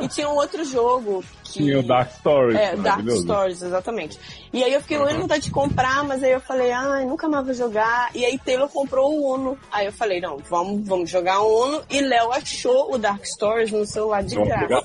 E 0.00 0.08
tinha 0.08 0.28
um 0.28 0.34
outro 0.34 0.64
jogo 0.64 1.24
que. 1.44 1.64
Tinha 1.64 1.80
o 1.80 1.82
Dark 1.82 2.12
Stories. 2.12 2.58
É, 2.58 2.76
Dark. 2.76 3.08
Stories, 3.10 3.62
exatamente. 3.62 4.18
E 4.52 4.64
aí 4.64 4.72
eu 4.72 4.80
fiquei 4.80 4.98
com 4.98 5.06
vontade 5.06 5.44
de 5.44 5.50
comprar, 5.50 6.04
mas 6.04 6.22
aí 6.22 6.32
eu 6.32 6.40
falei, 6.40 6.72
ai, 6.72 7.04
nunca 7.04 7.28
mais 7.28 7.44
vou 7.44 7.54
jogar. 7.54 8.10
E 8.14 8.24
aí 8.24 8.38
Taylor 8.38 8.68
comprou 8.68 9.12
o 9.12 9.34
Uno. 9.34 9.58
Aí 9.70 9.86
eu 9.86 9.92
falei, 9.92 10.20
não, 10.20 10.38
vamos, 10.38 10.86
vamos 10.86 11.10
jogar 11.10 11.40
o 11.40 11.64
Uno. 11.64 11.82
E 11.90 12.00
Léo 12.00 12.32
achou 12.32 12.94
o 12.94 12.98
Dark 12.98 13.24
Stories 13.24 13.70
no 13.70 13.86
celular 13.86 14.22
de 14.22 14.34
graça. 14.36 14.84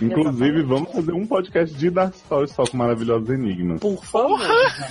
Inclusive, 0.00 0.62
vamos 0.62 0.92
fazer 0.92 1.12
um 1.12 1.26
podcast 1.26 1.76
de 1.76 1.90
Dark 1.90 2.14
Stories 2.14 2.52
só 2.52 2.64
com 2.64 2.76
maravilhosos 2.76 3.28
enigmas. 3.30 3.80
Por 3.80 4.04
favor. 4.04 4.40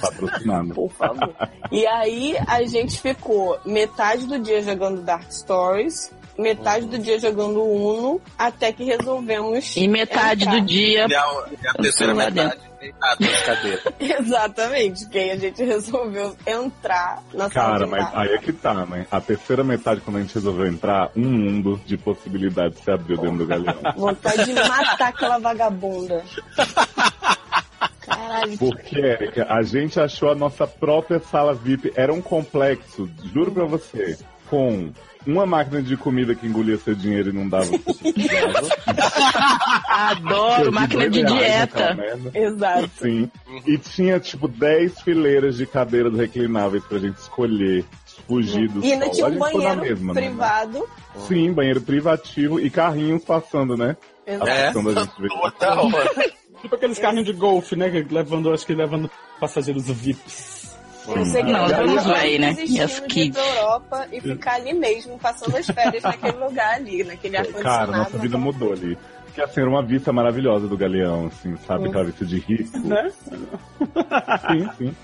Patrocinado. 0.01 0.73
Por 0.73 0.91
favor. 0.91 1.33
E 1.71 1.85
aí 1.87 2.35
a 2.47 2.63
gente 2.63 3.01
ficou 3.01 3.57
metade 3.65 4.25
do 4.27 4.39
dia 4.39 4.61
jogando 4.61 5.01
Dark 5.01 5.31
Stories, 5.31 6.11
metade 6.37 6.85
do 6.85 6.97
dia 6.97 7.19
jogando 7.19 7.63
Uno, 7.63 8.21
até 8.37 8.71
que 8.71 8.83
resolvemos. 8.83 9.75
E 9.75 9.87
metade 9.87 10.43
entrar. 10.43 10.59
do 10.59 10.65
dia. 10.65 11.07
E 11.09 11.15
a, 11.15 11.47
e 11.61 11.67
a 11.67 11.73
terceira 11.73 12.13
metade 12.13 12.67
deitado 12.79 13.25
na 13.25 13.41
cadeira. 13.43 13.81
Exatamente, 13.99 15.09
que 15.09 15.17
aí 15.17 15.31
a 15.31 15.37
gente 15.37 15.63
resolveu 15.63 16.35
entrar 16.45 17.23
na 17.33 17.49
sala 17.49 17.73
Cara, 17.73 17.85
de 17.85 17.91
mas 17.91 18.15
aí 18.15 18.29
é 18.29 18.37
que 18.37 18.53
tá, 18.53 18.85
né? 18.85 19.07
A 19.11 19.19
terceira 19.19 19.63
metade, 19.63 20.01
quando 20.01 20.17
a 20.17 20.21
gente 20.21 20.33
resolveu 20.33 20.67
entrar, 20.67 21.11
um 21.15 21.29
mundo 21.29 21.79
de 21.85 21.97
possibilidades 21.97 22.79
se 22.79 22.91
abriu 22.91 23.17
dentro 23.17 23.37
do 23.37 23.45
galeão. 23.45 23.77
Vontade 23.95 24.45
de 24.45 24.53
matar 24.53 25.09
aquela 25.09 25.39
vagabunda. 25.39 26.23
Caralho. 28.01 28.57
Porque, 28.57 28.99
Erika, 28.99 29.47
a 29.49 29.61
gente 29.63 29.99
achou 29.99 30.31
a 30.31 30.35
nossa 30.35 30.65
própria 30.65 31.19
sala 31.19 31.53
VIP. 31.53 31.91
Era 31.95 32.13
um 32.13 32.21
complexo, 32.21 33.09
juro 33.33 33.51
pra 33.51 33.65
você, 33.65 34.17
com 34.49 34.91
uma 35.27 35.45
máquina 35.45 35.81
de 35.81 35.95
comida 35.97 36.33
que 36.33 36.47
engolia 36.47 36.77
seu 36.77 36.95
dinheiro 36.95 37.29
e 37.29 37.33
não 37.33 37.47
dava 37.47 37.65
o 37.65 37.79
que 37.79 37.93
você 37.93 38.13
precisava. 38.13 38.67
Adoro 39.89 40.71
máquina 40.71 41.09
de 41.09 41.21
reais 41.21 41.39
dieta. 41.39 41.97
Exato. 42.33 42.89
Sim. 43.01 43.31
E 43.65 43.77
tinha, 43.77 44.19
tipo, 44.19 44.47
10 44.47 45.01
fileiras 45.01 45.57
de 45.57 45.65
cadeiras 45.65 46.15
reclináveis 46.15 46.83
pra 46.85 46.99
gente 46.99 47.17
escolher, 47.17 47.83
fugir 48.27 48.69
do 48.69 48.83
E 48.83 48.93
ainda 48.93 49.05
sol. 49.05 49.13
tinha 49.13 49.27
A 49.27 49.29
um 49.29 49.37
banheiro 49.39 49.81
mesma, 49.81 50.13
né? 50.13 50.21
privado. 50.21 50.87
Sim, 51.27 51.51
banheiro 51.51 51.81
privativo 51.81 52.59
e 52.59 52.69
carrinhos 52.69 53.23
passando, 53.23 53.75
né? 53.75 53.95
Exato. 54.25 54.49
É, 54.49 54.71
gente 54.71 55.11
toda 55.53 55.81
hora. 55.81 56.09
Tipo 56.61 56.75
aqueles 56.75 56.99
carrinhos 56.99 57.25
de 57.25 57.33
golfe, 57.33 57.75
né? 57.75 57.89
Que 57.89 58.13
levando, 58.13 58.51
acho 58.51 58.65
que 58.65 58.73
levando 58.73 59.09
passageiros 59.39 59.85
VIPs. 59.93 60.56
Eu 61.15 61.25
sei 61.25 61.43
que 61.43 61.51
Não, 61.51 61.65
estamos 61.67 62.07
aí, 62.07 62.37
né? 62.39 62.55
E 62.59 62.77
ir 62.79 63.01
kids. 63.07 63.37
pra 63.41 63.55
Europa 63.55 64.07
e 64.11 64.21
ficar 64.21 64.55
ali 64.55 64.73
mesmo, 64.73 65.17
passando 65.17 65.55
as 65.57 65.65
férias 65.65 66.03
naquele 66.03 66.37
lugar 66.37 66.75
ali, 66.75 67.03
naquele 67.03 67.37
ar-condicionado. 67.37 67.91
Cara, 67.91 67.97
nossa 67.97 68.17
vida 68.17 68.37
naquela- 68.37 68.43
mudou 68.43 68.73
ali. 68.73 68.97
Porque 69.25 69.41
assim, 69.41 69.61
era 69.61 69.69
uma 69.69 69.83
vista 69.83 70.11
maravilhosa 70.11 70.67
do 70.67 70.75
galeão, 70.75 71.27
assim, 71.27 71.55
sabe? 71.67 71.87
Aquela 71.89 72.05
vista 72.05 72.25
de 72.25 72.39
rico. 72.39 72.77
Né? 72.79 73.11
Sim, 74.51 74.69
sim. 74.77 74.95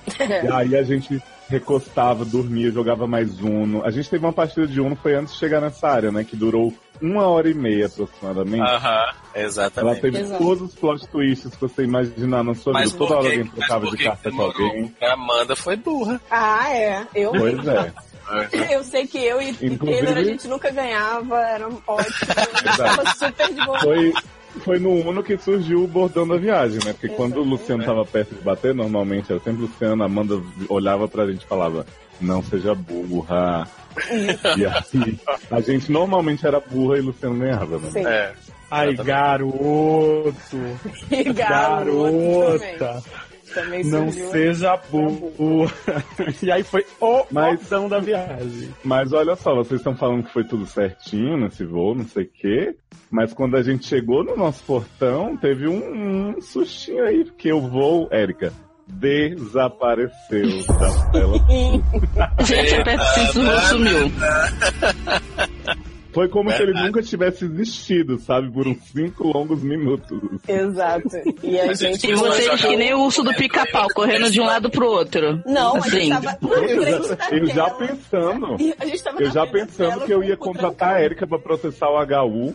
E 0.43 0.51
aí 0.51 0.75
a 0.75 0.83
gente 0.83 1.21
recostava, 1.49 2.25
dormia, 2.25 2.71
jogava 2.71 3.05
mais 3.05 3.39
Uno. 3.39 3.83
A 3.85 3.91
gente 3.91 4.09
teve 4.09 4.25
uma 4.25 4.33
partida 4.33 4.65
de 4.65 4.81
Uno, 4.81 4.95
foi 4.95 5.13
antes 5.13 5.33
de 5.33 5.39
chegar 5.39 5.61
nessa 5.61 5.87
área, 5.87 6.11
né? 6.11 6.23
Que 6.23 6.35
durou 6.35 6.73
uma 7.01 7.27
hora 7.27 7.49
e 7.49 7.53
meia 7.53 7.87
aproximadamente. 7.87 8.61
Aham, 8.61 9.05
Ela 9.33 9.45
exatamente. 9.47 10.01
teve 10.01 10.19
Exato. 10.19 10.43
todos 10.43 10.63
os 10.69 10.75
plot 10.75 11.07
twists 11.07 11.53
que 11.55 11.61
você 11.61 11.83
imaginar 11.83 12.43
na 12.43 12.53
sua 12.55 12.73
Mas 12.73 12.91
vida. 12.91 12.97
Toda 13.05 13.19
hora 13.19 13.29
que- 13.29 13.37
alguém 13.37 13.51
trocava 13.51 13.85
de 13.91 13.97
carta 14.03 14.31
com 14.31 14.41
alguém. 14.41 14.95
A 15.01 15.13
Amanda 15.13 15.55
foi 15.55 15.75
burra. 15.75 16.21
Ah, 16.31 16.73
é. 16.73 17.05
Eu, 17.15 17.31
Pois 17.31 17.67
é. 17.67 17.93
eu 18.73 18.83
sei 18.83 19.05
que 19.05 19.17
eu 19.17 19.41
e 19.41 19.49
Inclusive- 19.61 20.01
Taylor 20.05 20.17
a 20.17 20.23
gente 20.23 20.47
nunca 20.47 20.71
ganhava, 20.71 21.39
era 21.41 21.67
ótimo. 21.87 22.31
A 22.37 22.67
gente 22.67 22.77
tava 22.77 23.15
super 23.15 23.53
de 23.53 23.65
boa. 23.65 23.79
Foi, 23.79 24.13
foi 24.63 24.79
no 24.79 24.91
Uno 24.91 25.21
que 25.21 25.37
surgiu 25.37 25.83
o 25.83 25.87
bordão 25.87 26.25
da 26.27 26.37
viagem, 26.37 26.79
né? 26.85 26.93
Porque 26.93 27.09
quando 27.09 27.37
o 27.41 27.43
Luciano 27.43 27.83
tava 27.83 28.05
perto 28.05 28.33
de 28.35 28.41
bater, 28.41 28.73
normalmente 28.73 29.29
era 29.31 29.41
sempre 29.41 29.63
o 29.63 29.67
Luciano, 29.67 30.03
a 30.03 30.05
Amanda 30.05 30.41
olhava 30.69 31.07
pra 31.07 31.25
gente 31.27 31.43
e 31.43 31.47
falava, 31.47 31.85
não 32.21 32.41
seja 32.43 32.73
burra. 32.73 33.67
E 34.57 34.65
aí, 34.65 35.19
a 35.51 35.61
gente 35.61 35.91
normalmente 35.91 36.45
era 36.45 36.59
burra 36.59 36.97
e 36.97 37.01
o 37.01 37.05
Luciano 37.05 37.39
ganhava, 37.39 37.77
né? 37.79 37.89
Sim. 37.91 38.05
É. 38.05 38.33
Ai, 38.71 38.93
garoto. 38.95 40.33
Garoto. 41.09 41.33
Garota. 41.35 43.03
Também 43.53 43.83
Não 43.85 44.09
seja 44.11 44.75
burro. 44.89 45.71
e 46.41 46.51
aí 46.51 46.63
foi 46.63 46.83
o 46.99 47.23
Mas- 47.29 47.69
da 47.69 47.99
viagem. 47.99 48.73
Mas 48.83 49.13
olha 49.13 49.35
só, 49.35 49.53
vocês 49.55 49.79
estão 49.79 49.95
falando 49.95 50.23
que 50.23 50.33
foi 50.33 50.43
tudo 50.43 50.65
certinho 50.65 51.37
nesse 51.37 51.63
voo, 51.63 51.93
não 51.93 52.05
sei 52.05 52.23
o 52.23 52.29
quê. 52.29 52.75
Mas 53.11 53.31
quando 53.31 53.55
a 53.55 53.61
gente 53.61 53.85
chegou 53.85 54.23
no 54.23 54.35
nosso 54.35 54.63
portão, 54.63 55.37
teve 55.37 55.67
um, 55.67 56.31
um 56.35 56.41
sustinho 56.41 57.03
aí, 57.05 57.25
porque 57.25 57.53
o 57.53 57.61
voo, 57.61 58.07
Érica, 58.11 58.51
desapareceu 58.99 60.65
da 60.67 61.11
tela. 61.11 61.37
Gente, 62.45 62.75
a 62.75 62.83
Pepsi 62.83 63.33
sumiu. 63.67 64.11
Foi 66.13 66.29
como 66.29 66.51
se 66.51 66.61
ele 66.61 66.73
nunca 66.73 67.01
tivesse 67.01 67.43
existido, 67.43 68.19
sabe? 68.19 68.49
Por 68.51 68.67
uns 68.67 68.77
cinco 68.83 69.27
longos 69.35 69.63
minutos. 69.63 70.19
Exato. 70.47 71.09
E 71.41 71.59
a 71.59 71.73
gente. 71.73 72.07
E 72.07 72.13
vocês 72.13 72.61
que 72.61 72.77
nem 72.77 72.93
o 72.93 73.03
urso 73.03 73.23
do 73.23 73.33
pica-pau, 73.33 73.87
correndo 73.95 74.29
de 74.29 74.39
um 74.39 74.45
lado 74.45 74.69
pro 74.69 74.87
outro. 74.87 75.41
Não, 75.45 75.75
a 75.77 75.79
gente 75.89 76.11
assim. 76.13 76.25
tava 76.25 76.37
na 76.39 76.49
frente 76.55 77.15
da 77.15 77.35
Eu 77.35 77.45
já 77.47 77.69
pensando. 77.71 78.45
A 78.53 79.03
tava 79.03 79.23
Eu 79.23 79.31
já 79.31 79.47
pensando 79.47 80.05
que 80.05 80.13
eu 80.13 80.23
ia 80.23 80.35
o 80.35 80.37
contratar 80.37 80.97
a 80.97 81.01
Erika 81.01 81.25
pra 81.25 81.39
processar 81.39 81.89
o 81.89 81.97
HU. 81.97 82.53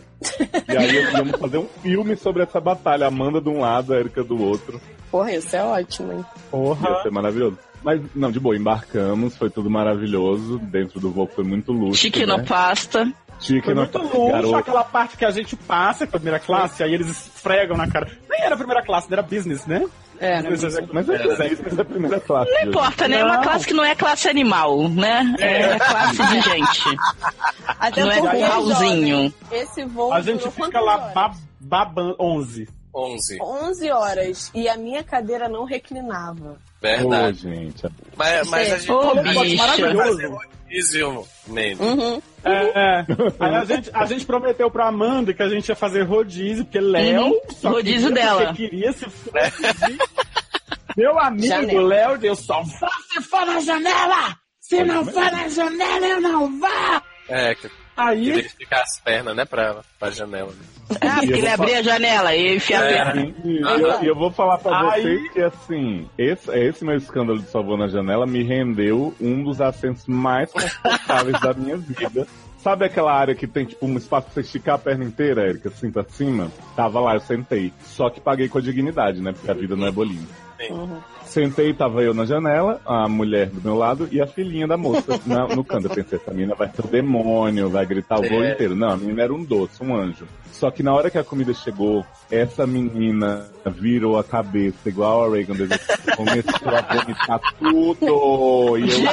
e 0.69 0.77
aí 0.77 0.95
íamos 1.13 1.37
fazer 1.37 1.57
um 1.57 1.67
filme 1.81 2.15
sobre 2.15 2.43
essa 2.43 2.61
batalha. 2.61 3.07
Amanda 3.07 3.41
de 3.41 3.49
um 3.49 3.59
lado, 3.59 3.93
a 3.93 3.99
Erika 3.99 4.23
do 4.23 4.41
outro. 4.41 4.79
Porra, 5.11 5.31
isso 5.33 5.55
é 5.55 5.63
ótimo, 5.63 6.11
hein? 6.13 6.19
Ia 6.19 6.49
Porra. 6.51 7.01
ser 7.03 7.11
maravilhoso. 7.11 7.57
Mas, 7.83 8.01
não, 8.13 8.29
de 8.31 8.39
boa, 8.39 8.55
embarcamos, 8.57 9.37
foi 9.37 9.49
tudo 9.49 9.69
maravilhoso. 9.69 10.59
Dentro 10.59 10.99
do 10.99 11.09
voo 11.11 11.27
foi 11.33 11.43
muito 11.43 11.71
luxo. 11.71 11.99
Chique 12.01 12.25
né? 12.25 12.35
no 12.37 12.43
pasta. 12.45 13.11
Chique 13.39 13.61
Foi 13.63 13.73
muito 13.73 13.97
luxo 13.97 14.27
garoto. 14.31 14.55
aquela 14.57 14.83
parte 14.83 15.15
que 15.15 15.23
a 15.23 15.31
gente 15.31 15.55
passa, 15.55 16.03
é 16.03 16.07
primeira 16.07 16.39
classe, 16.41 16.83
aí 16.83 16.93
eles 16.93 17.07
esfregam 17.07 17.77
na 17.77 17.87
cara. 17.89 18.11
Nem 18.29 18.41
era 18.41 18.57
primeira 18.57 18.83
classe, 18.83 19.07
era 19.13 19.21
business, 19.21 19.65
né? 19.65 19.85
É, 20.19 20.39
executive. 20.45 20.89
Mas 20.93 21.07
é 21.07 21.47
isso, 21.47 21.63
mas 21.63 21.77
é 21.79 21.81
a 21.81 21.85
primeira 21.85 22.19
classe. 22.19 22.51
Não 22.51 22.61
importa, 22.69 23.07
né? 23.07 23.19
É 23.21 23.23
uma 23.23 23.35
Não. 23.37 23.43
classe 23.43 23.65
que 23.65 23.73
não 23.73 23.85
é 23.85 23.95
classe 23.95 24.27
animal, 24.27 24.89
né? 24.89 25.33
É 25.39 25.79
classe 25.79 26.17
de 26.17 26.41
gente. 26.41 26.97
Até 27.79 28.03
Não 28.03 28.11
é 28.11 28.19
curralzinho. 28.19 29.15
jovem, 29.15 29.33
Esse 29.53 29.85
voo 29.85 30.11
A 30.11 30.19
gente 30.19 30.51
fica 30.51 30.81
lá 30.81 30.97
horas? 30.97 31.13
ba- 31.13 31.31
babando. 31.61 32.17
11. 32.19 32.67
11. 32.93 33.37
11 33.41 33.91
horas 33.91 34.51
e 34.53 34.67
a 34.67 34.77
minha 34.77 35.03
cadeira 35.03 35.47
não 35.47 35.65
reclinava. 35.65 36.57
Verdade. 36.81 37.41
gente. 37.41 37.87
Mas, 38.15 38.47
mas 38.49 38.73
a 38.73 38.77
gente 38.77 38.87
pode 38.87 39.21
bicho. 39.21 39.57
Maravilhoso. 39.57 40.29
rodízio 40.29 41.27
mesmo. 41.47 41.85
Uhum. 41.85 42.21
É, 42.43 42.99
é. 42.99 43.05
Aí 43.39 43.55
a 43.55 43.65
gente, 43.65 43.91
a 43.93 44.05
gente 44.05 44.25
prometeu 44.25 44.71
pra 44.71 44.87
Amanda 44.87 45.33
que 45.33 45.43
a 45.43 45.49
gente 45.49 45.69
ia 45.69 45.75
fazer 45.75 46.03
rodízio, 46.03 46.65
porque 46.65 46.79
Léo. 46.79 47.25
Uhum. 47.25 47.39
Rodízio 47.63 48.09
queria 48.09 48.25
dela. 48.25 48.53
Queria 48.53 48.93
se 48.93 49.09
for. 49.09 49.33
Meu 50.97 51.17
amigo 51.19 51.47
Janela. 51.47 51.87
Léo, 51.87 52.25
eu 52.25 52.35
só 52.35 52.61
vá 52.61 52.89
se 53.11 53.21
for 53.21 53.45
na 53.45 53.59
janela! 53.61 54.37
Se 54.59 54.83
não 54.83 55.05
for 55.05 55.31
na 55.31 55.47
janela, 55.47 56.05
eu 56.05 56.21
não 56.21 56.59
vá! 56.59 57.01
É, 57.29 57.55
que 57.55 57.69
Aí, 57.95 58.25
queria 58.25 58.45
esticar 58.45 58.81
as 58.81 58.99
pernas, 58.99 59.35
né, 59.35 59.45
pra, 59.45 59.81
pra 59.99 60.09
janela. 60.09 60.53
Ah, 61.01 61.17
porque 61.19 61.33
ele 61.33 61.47
abria 61.47 61.79
a 61.79 61.83
janela 61.83 62.35
e 62.35 62.55
enfiava 62.55 62.85
a 62.85 62.89
É. 62.89 63.03
perna. 63.03 63.33
E 63.45 63.57
eu, 63.61 64.03
e 64.03 64.07
eu 64.07 64.15
vou 64.15 64.31
falar 64.31 64.57
pra 64.57 64.91
Aí- 64.91 65.01
vocês 65.01 65.31
que, 65.31 65.41
assim, 65.41 66.07
esse, 66.17 66.51
esse 66.51 66.83
meu 66.85 66.97
escândalo 66.97 67.39
de 67.39 67.47
salvou 67.49 67.77
na 67.77 67.87
janela 67.87 68.25
me 68.25 68.43
rendeu 68.43 69.13
um 69.21 69.43
dos 69.43 69.61
assentos 69.61 70.05
mais 70.07 70.51
confortáveis 70.51 71.39
da 71.39 71.53
minha 71.53 71.77
vida. 71.77 72.27
Sabe 72.57 72.83
aquela 72.85 73.13
área 73.13 73.33
que 73.35 73.47
tem, 73.47 73.65
tipo, 73.65 73.85
um 73.85 73.95
espaço 73.95 74.25
pra 74.25 74.33
você 74.33 74.41
esticar 74.41 74.75
a 74.75 74.79
perna 74.79 75.05
inteira, 75.05 75.47
Erika, 75.47 75.69
assim 75.69 75.89
pra 75.89 76.03
cima? 76.09 76.51
Tava 76.75 76.99
lá, 76.99 77.13
eu 77.13 77.21
sentei. 77.21 77.71
Só 77.83 78.09
que 78.09 78.19
paguei 78.19 78.49
com 78.49 78.57
a 78.57 78.61
dignidade, 78.61 79.21
né? 79.21 79.31
Porque 79.31 79.49
a 79.49 79.53
vida 79.53 79.77
não 79.77 79.87
é 79.87 79.91
bolinho. 79.91 80.27
Sentei, 81.25 81.73
tava 81.73 82.01
eu 82.01 82.13
na 82.13 82.25
janela, 82.25 82.81
a 82.85 83.07
mulher 83.07 83.47
do 83.47 83.61
meu 83.61 83.75
lado 83.77 84.09
e 84.11 84.19
a 84.19 84.25
filhinha 84.27 84.67
da 84.67 84.75
moça 84.77 85.19
na- 85.25 85.47
no 85.47 85.63
canto. 85.63 85.85
Eu 85.87 85.91
pensei, 85.95 86.17
essa 86.17 86.31
menina 86.31 86.55
vai 86.55 86.69
ser 86.69 86.83
o 86.83 86.87
demônio, 86.87 87.69
vai 87.69 87.85
gritar 87.85 88.19
o 88.19 88.27
voo 88.27 88.43
É. 88.43 88.51
inteiro. 88.53 88.75
Não, 88.75 88.89
a 88.89 88.97
menina 88.97 89.23
era 89.23 89.33
um 89.33 89.43
doce, 89.43 89.83
um 89.83 89.95
anjo. 89.95 90.25
Só 90.51 90.69
que 90.71 90.81
na 90.83 90.93
hora 90.93 91.09
que 91.09 91.17
a 91.17 91.23
comida 91.23 91.53
chegou, 91.53 92.03
essa 92.31 92.65
menina 92.67 93.47
virou 93.65 94.17
a 94.17 94.23
cabeça, 94.23 94.89
igual 94.89 95.23
a 95.25 95.29
Reagan 95.35 95.55
começou 96.17 96.69
a 96.75 96.81
vomitar 96.81 97.39
tudo. 97.59 98.77
E 98.79 99.05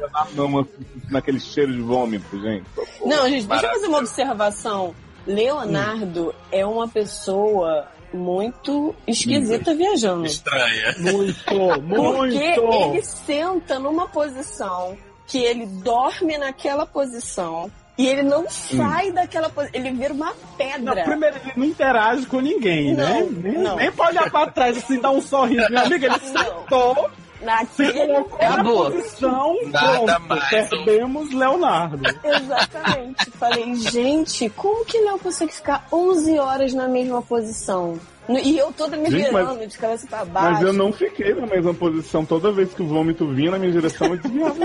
eu 0.00 0.08
na 0.10 0.48
mão, 0.48 0.60
assim, 0.60 0.86
naquele 1.10 1.38
cheiro 1.40 1.72
de 1.72 1.80
vômito, 1.80 2.40
gente. 2.40 2.64
Não, 3.04 3.28
gente, 3.28 3.46
deixa 3.46 3.66
eu 3.66 3.70
fazer 3.70 3.86
uma 3.86 3.98
observação. 3.98 4.94
Leonardo 5.26 6.34
é 6.52 6.64
uma 6.66 6.88
pessoa 6.88 7.86
muito 8.16 8.94
esquisita 9.06 9.74
viajando. 9.74 10.26
Estranha. 10.26 10.94
Muito, 10.98 11.44
Porque 11.44 12.60
muito. 12.60 12.72
ele 12.94 13.02
senta 13.02 13.78
numa 13.78 14.08
posição 14.08 14.96
que 15.26 15.38
ele 15.38 15.66
dorme 15.66 16.38
naquela 16.38 16.86
posição 16.86 17.70
e 17.98 18.06
ele 18.06 18.22
não 18.22 18.48
sai 18.48 19.10
daquela 19.10 19.48
posição. 19.48 19.80
Ele 19.80 19.90
vira 19.92 20.12
uma 20.14 20.26
Não, 20.26 20.34
pedra. 20.56 21.02
primeiro, 21.04 21.36
ele 21.36 21.52
não 21.56 21.64
interage 21.64 22.26
com 22.26 22.40
ninguém, 22.40 22.94
né? 22.94 23.20
Não, 23.20 23.30
Nem, 23.30 23.52
não. 23.58 23.76
nem 23.76 23.90
pode 23.92 24.10
olhar 24.18 24.30
pra 24.30 24.46
trás 24.50 24.76
assim, 24.76 25.00
dar 25.00 25.10
um 25.10 25.20
sorriso. 25.22 25.66
Meu 25.70 25.82
amigo, 25.82 26.04
ele 26.04 26.18
sentou, 26.20 26.94
se 26.94 27.25
Naquele... 27.42 28.16
Acabou. 28.16 28.90
posição, 28.90 29.56
Nada 29.66 30.14
pronto, 30.20 30.28
mais. 30.28 30.48
perdemos 30.68 31.32
Leonardo. 31.32 32.02
Exatamente. 32.24 33.30
Falei, 33.32 33.74
gente, 33.76 34.48
como 34.50 34.84
que 34.84 34.98
Léo 34.98 35.18
consegue 35.18 35.52
ficar 35.52 35.86
11 35.92 36.38
horas 36.38 36.72
na 36.72 36.88
mesma 36.88 37.20
posição? 37.22 37.98
No- 38.28 38.38
E 38.38 38.58
eu 38.58 38.72
toda 38.72 38.96
me 38.96 39.10
Gente, 39.10 39.30
mas- 39.30 39.46
virando 39.48 39.66
de 39.66 39.78
cabeça 39.78 40.06
pra 40.08 40.24
baixo. 40.24 40.50
Mas 40.54 40.62
eu 40.62 40.72
não 40.72 40.92
fiquei 40.92 41.34
na 41.34 41.46
mesma 41.46 41.72
posição. 41.74 42.24
Toda 42.24 42.50
vez 42.50 42.72
que 42.74 42.82
o 42.82 42.86
vômito 42.88 43.26
vinha 43.28 43.52
na 43.52 43.58
minha 43.58 43.70
direção, 43.72 44.08
eu 44.08 44.16
desviava. 44.18 44.56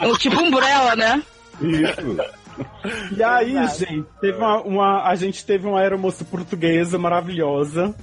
É 0.00 0.12
tipo 0.18 0.40
umbrella, 0.40 0.94
né? 0.96 1.22
Isso. 1.60 2.16
E 3.16 3.22
aí, 3.22 3.56
Exato. 3.56 3.78
gente, 3.78 4.06
teve 4.20 4.36
uma, 4.36 4.60
uma- 4.60 5.08
a 5.08 5.14
gente 5.14 5.44
teve 5.44 5.66
uma 5.66 5.80
aeromoça 5.80 6.22
portuguesa 6.22 6.98
maravilhosa, 6.98 7.94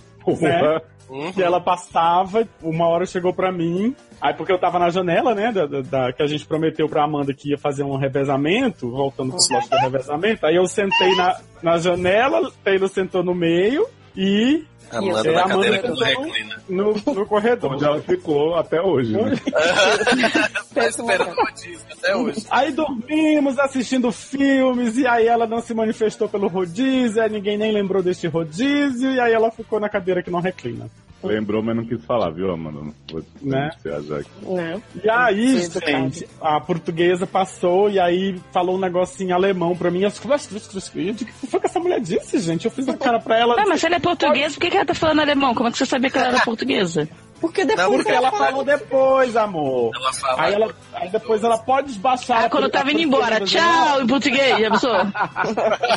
né? 0.41 0.81
Uhum. 1.09 1.31
Que 1.33 1.41
ela 1.41 1.59
passava, 1.59 2.47
uma 2.61 2.87
hora 2.87 3.05
chegou 3.05 3.33
pra 3.33 3.51
mim, 3.51 3.95
aí 4.21 4.33
porque 4.33 4.51
eu 4.51 4.59
tava 4.59 4.77
na 4.77 4.89
janela, 4.91 5.33
né, 5.33 5.51
da, 5.51 5.65
da- 5.65 5.81
da- 5.81 6.13
que 6.13 6.21
a 6.21 6.27
gente 6.27 6.45
prometeu 6.45 6.87
pra 6.87 7.03
Amanda 7.03 7.33
que 7.33 7.49
ia 7.49 7.57
fazer 7.57 7.83
um 7.83 7.97
revezamento, 7.97 8.91
voltando 8.91 9.31
pro 9.31 9.39
slot 9.39 9.67
do 9.69 9.77
revezamento, 9.77 10.45
aí 10.45 10.55
eu 10.55 10.65
sentei 10.67 11.15
na, 11.15 11.35
na 11.63 11.77
janela, 11.77 12.51
Taylor 12.63 12.87
sentou 12.89 13.23
no 13.23 13.33
meio 13.33 13.87
e 14.15 14.63
Amanda 14.91 15.29
É, 15.29 15.33
na 15.33 15.43
Amanda 15.43 15.55
cadeira 15.55 15.79
que 15.79 15.87
não 15.87 15.95
então- 15.95 16.23
reclina. 16.23 16.55
no, 16.69 16.93
no 17.13 17.25
corredor. 17.25 17.73
Onde 17.73 17.85
ela 17.85 18.01
ficou 18.01 18.55
até 18.55 18.81
hoje. 18.81 19.13
Né? 19.13 19.21
Tá 20.73 20.87
esperando 20.87 21.31
o 21.31 21.35
rodízio 21.45 21.85
até 21.91 22.15
hoje. 22.15 22.45
Aí 22.49 22.71
dormimos 22.71 23.57
assistindo 23.59 24.11
filmes, 24.11 24.97
e 24.97 25.07
aí 25.07 25.27
ela 25.27 25.47
não 25.47 25.61
se 25.61 25.73
manifestou 25.73 26.29
pelo 26.29 26.47
rodízio, 26.47 27.21
aí 27.21 27.29
ninguém 27.29 27.57
nem 27.57 27.71
lembrou 27.73 28.01
deste 28.03 28.27
rodízio, 28.27 29.11
e 29.11 29.19
aí 29.19 29.33
ela 29.33 29.51
ficou 29.51 29.79
na 29.79 29.89
cadeira 29.89 30.21
que 30.23 30.29
não 30.31 30.39
reclina. 30.39 30.87
Lembrou, 31.21 31.61
mas 31.61 31.75
não 31.75 31.83
quis 31.85 32.01
falar, 32.05 32.29
viu, 32.29 32.49
Amanda? 32.49 32.79
Não 32.79 32.93
vou 33.11 33.21
Né? 33.41 33.69
viajar 33.83 34.19
aqui. 34.19 34.29
Né? 34.41 34.81
E 35.03 35.09
aí, 35.09 35.57
gente, 35.85 36.25
a 36.39 36.61
portuguesa 36.61 37.27
passou 37.27 37.89
e 37.89 37.99
aí 37.99 38.39
falou 38.53 38.77
um 38.77 38.79
negocinho 38.79 39.31
em 39.31 39.33
alemão 39.33 39.75
pra 39.75 39.91
mim. 39.91 40.03
Eu 40.03 40.11
fiquei, 40.11 40.29
"Mas, 40.29 40.47
mas, 40.49 40.69
mas, 40.73 40.87
o 40.87 40.91
que 41.25 41.25
foi 41.47 41.59
que 41.59 41.65
essa 41.65 41.79
mulher 41.79 41.99
disse, 41.99 42.39
gente? 42.39 42.63
Eu 42.63 42.71
fiz 42.71 42.87
a 42.87 42.95
cara 42.95 43.19
pra 43.19 43.37
ela. 43.37 43.55
Ah, 43.59 43.65
mas 43.67 43.81
se 43.81 43.87
ela 43.87 43.97
é 43.97 43.99
portuguesa, 43.99 44.53
por 44.55 44.61
que, 44.61 44.69
que 44.71 44.77
ela 44.79 44.85
tá 44.85 44.93
falando 44.93 45.19
alemão? 45.19 45.53
Como 45.53 45.67
é 45.67 45.71
que 45.71 45.77
você 45.77 45.85
sabia 45.85 46.09
que 46.09 46.17
ela 46.17 46.27
era 46.29 46.41
portuguesa? 46.41 47.07
Porque 47.39 47.63
depois 47.63 47.87
Não, 47.87 47.95
Porque 47.95 48.11
ela 48.11 48.31
falou 48.31 48.63
depois, 48.63 49.35
amor. 49.35 49.91
Ela 49.95 50.13
fala. 50.13 50.41
Aí, 50.41 50.53
ela, 50.53 50.75
aí 50.93 51.09
depois 51.09 51.43
ela 51.43 51.57
pode 51.57 51.97
baixar. 51.99 52.45
Ah, 52.45 52.49
quando 52.49 52.65
eu 52.65 52.71
tava 52.71 52.91
indo 52.91 53.01
embora, 53.01 53.39
tchau, 53.41 54.01
em 54.01 54.07
português, 54.07 54.59
já 54.59 54.71
pensou? 54.71 54.97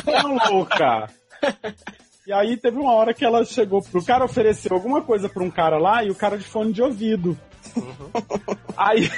Tão 0.05 0.37
louca. 0.51 1.09
E 2.25 2.31
aí 2.31 2.55
teve 2.55 2.77
uma 2.77 2.93
hora 2.93 3.13
que 3.13 3.25
ela 3.25 3.43
chegou 3.43 3.81
pro 3.81 4.03
cara 4.03 4.23
ofereceu 4.23 4.73
alguma 4.73 5.01
coisa 5.01 5.27
pra 5.27 5.43
um 5.43 5.51
cara 5.51 5.77
lá 5.77 6.03
e 6.03 6.09
o 6.09 6.15
cara 6.15 6.37
de 6.37 6.45
fone 6.45 6.71
de 6.71 6.81
ouvido. 6.81 7.37
Aí, 8.77 9.09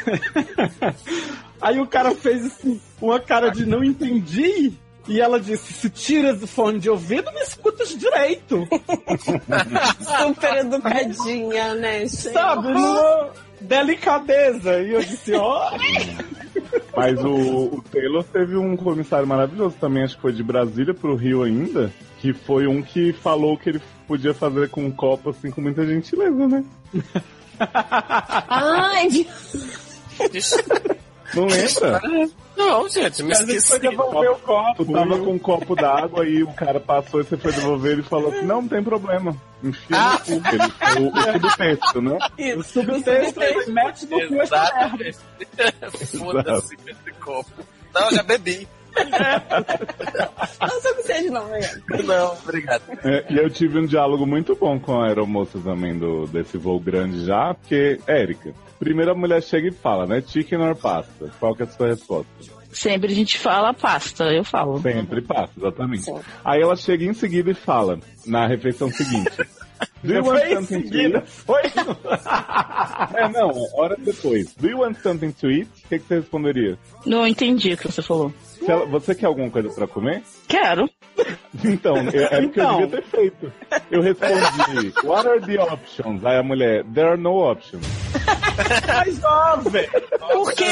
aí 1.61 1.79
o 1.79 1.87
cara 1.87 2.15
fez 2.15 2.45
assim, 2.45 2.81
uma 2.99 3.19
cara 3.19 3.49
de 3.49 3.65
não 3.65 3.83
entendi. 3.83 4.73
E 5.07 5.21
ela 5.21 5.39
disse: 5.39 5.73
se 5.73 5.89
tiras 5.89 6.41
o 6.41 6.47
fone 6.47 6.79
de 6.79 6.89
ouvido, 6.89 7.31
me 7.31 7.41
escutas 7.41 7.89
direito. 7.89 8.67
super 10.01 10.57
educadinha, 10.57 11.75
né? 11.75 11.99
gente? 11.99 12.33
Sabe? 12.33 12.69
Numa 12.69 13.31
delicadeza. 13.61 14.79
E 14.81 14.93
eu 14.93 15.01
disse: 15.01 15.33
ó. 15.33 15.71
Mas 16.95 17.23
o, 17.23 17.75
o 17.75 17.83
Taylor 17.91 18.23
teve 18.23 18.55
um 18.55 18.75
comissário 18.75 19.27
maravilhoso 19.27 19.75
também, 19.79 20.03
acho 20.03 20.15
que 20.15 20.21
foi 20.21 20.33
de 20.33 20.43
Brasília 20.43 20.93
pro 20.93 21.15
Rio 21.15 21.43
ainda, 21.43 21.91
que 22.19 22.33
foi 22.33 22.67
um 22.67 22.81
que 22.81 23.13
falou 23.13 23.57
que 23.57 23.69
ele 23.69 23.81
podia 24.07 24.33
fazer 24.33 24.69
com 24.69 24.85
um 24.85 24.91
copo 24.91 25.29
assim 25.29 25.51
com 25.51 25.61
muita 25.61 25.85
gentileza, 25.85 26.47
né? 26.47 26.63
Ai, 27.59 29.27
Não 31.33 31.45
lembra? 31.47 32.01
Não, 32.55 32.87
gente, 32.87 33.23
me 33.23 33.31
esqueci. 33.31 33.67
foi 33.67 33.79
devolver 33.79 34.31
o 34.31 34.35
copo. 34.37 34.85
Tu 34.85 34.91
tava 34.93 35.17
com 35.17 35.31
um 35.33 35.39
copo 35.39 35.75
d'água 35.75 36.25
e 36.25 36.43
o 36.43 36.53
cara 36.53 36.79
passou 36.79 37.19
e 37.19 37.23
você 37.23 37.35
foi 37.35 37.51
devolver 37.51 37.93
ele 37.93 38.03
falou 38.03 38.29
assim, 38.29 38.45
não, 38.45 38.61
não 38.61 38.67
tem 38.67 38.83
problema. 38.83 39.35
Enfia 39.63 39.97
Ah. 39.97 40.21
no 40.27 40.41
cu. 40.41 40.47
Ele, 40.47 41.07
o, 41.07 41.11
o 41.11 41.33
subtexto, 41.33 42.01
né? 42.01 42.17
O 42.57 42.63
subtexto 42.63 43.43
ele 43.43 43.71
mete 43.71 44.05
no 44.05 44.27
cu 44.27 44.41
essa 44.41 44.73
merda. 44.75 45.11
Foda-se 46.17 46.77
esse 46.85 47.11
copo. 47.19 47.51
Não, 47.93 48.11
já 48.11 48.23
bebi. 48.23 48.67
Não 50.61 50.81
sou 50.81 51.03
sede, 51.03 51.29
não, 51.29 51.47
né? 51.47 51.59
Não, 52.03 52.33
obrigado. 52.43 52.81
É, 53.03 53.25
e 53.29 53.37
eu 53.37 53.49
tive 53.49 53.79
um 53.79 53.85
diálogo 53.85 54.25
muito 54.25 54.55
bom 54.55 54.79
com 54.79 55.01
a 55.01 55.07
aeromoça 55.07 55.59
também 55.59 55.97
do, 55.97 56.25
desse 56.27 56.57
voo 56.57 56.79
grande 56.79 57.25
já, 57.25 57.53
porque, 57.53 57.99
Érica, 58.07 58.53
primeiro 58.79 59.11
a 59.11 59.15
mulher 59.15 59.41
chega 59.41 59.67
e 59.67 59.71
fala, 59.71 60.05
né? 60.05 60.23
Chicken 60.25 60.59
or 60.59 60.75
pasta? 60.75 61.29
Qual 61.39 61.55
que 61.55 61.63
é 61.63 61.65
a 61.65 61.69
sua 61.69 61.87
resposta? 61.87 62.31
Sempre 62.71 63.11
a 63.11 63.15
gente 63.15 63.37
fala 63.37 63.73
pasta, 63.73 64.25
eu 64.25 64.43
falo. 64.43 64.81
Sempre 64.81 65.21
pasta, 65.21 65.53
exatamente. 65.57 66.03
Sim. 66.03 66.19
Aí 66.43 66.61
ela 66.61 66.75
chega 66.75 67.05
em 67.05 67.13
seguida 67.13 67.51
e 67.51 67.53
fala, 67.53 67.99
na 68.25 68.47
refeição 68.47 68.91
seguinte. 68.91 69.31
Do 70.03 70.13
you 70.13 70.23
want 70.23 70.43
something 70.53 70.81
to 70.81 70.87
seguida. 70.87 71.17
eat? 71.19 71.27
Foi. 71.27 71.61
É, 73.15 73.29
não, 73.29 73.51
horas 73.73 73.99
depois. 73.99 74.53
Do 74.55 74.67
you 74.67 74.79
want 74.79 74.97
something 75.01 75.31
to 75.31 75.49
eat? 75.49 75.69
O 75.85 75.87
que, 75.89 75.99
que 75.99 76.07
você 76.07 76.15
responderia? 76.15 76.77
Não 77.05 77.25
entendi 77.25 77.73
o 77.73 77.77
que 77.77 77.87
você 77.91 78.01
falou. 78.01 78.33
Você 78.91 79.15
quer 79.15 79.25
alguma 79.25 79.49
coisa 79.49 79.69
pra 79.69 79.87
comer? 79.87 80.23
Quero. 80.47 80.89
Então, 81.63 81.95
é, 81.97 82.01
é 82.39 82.45
o 82.45 82.49
que 82.49 82.59
eu 82.59 82.63
Então. 82.63 82.77
devia 82.81 82.87
ter 83.01 83.03
feito. 83.03 83.53
Eu 83.89 84.01
respondi, 84.01 84.93
what 85.03 85.27
are 85.27 85.39
the 85.41 85.59
options? 85.61 86.23
Aí 86.25 86.37
a 86.37 86.43
mulher, 86.43 86.83
there 86.93 87.07
are 87.09 87.17
no 87.17 87.49
options. 87.51 87.85
Mas, 88.87 89.23
ó, 89.23 89.55
velho. 89.57 89.89
Porque 90.33 90.63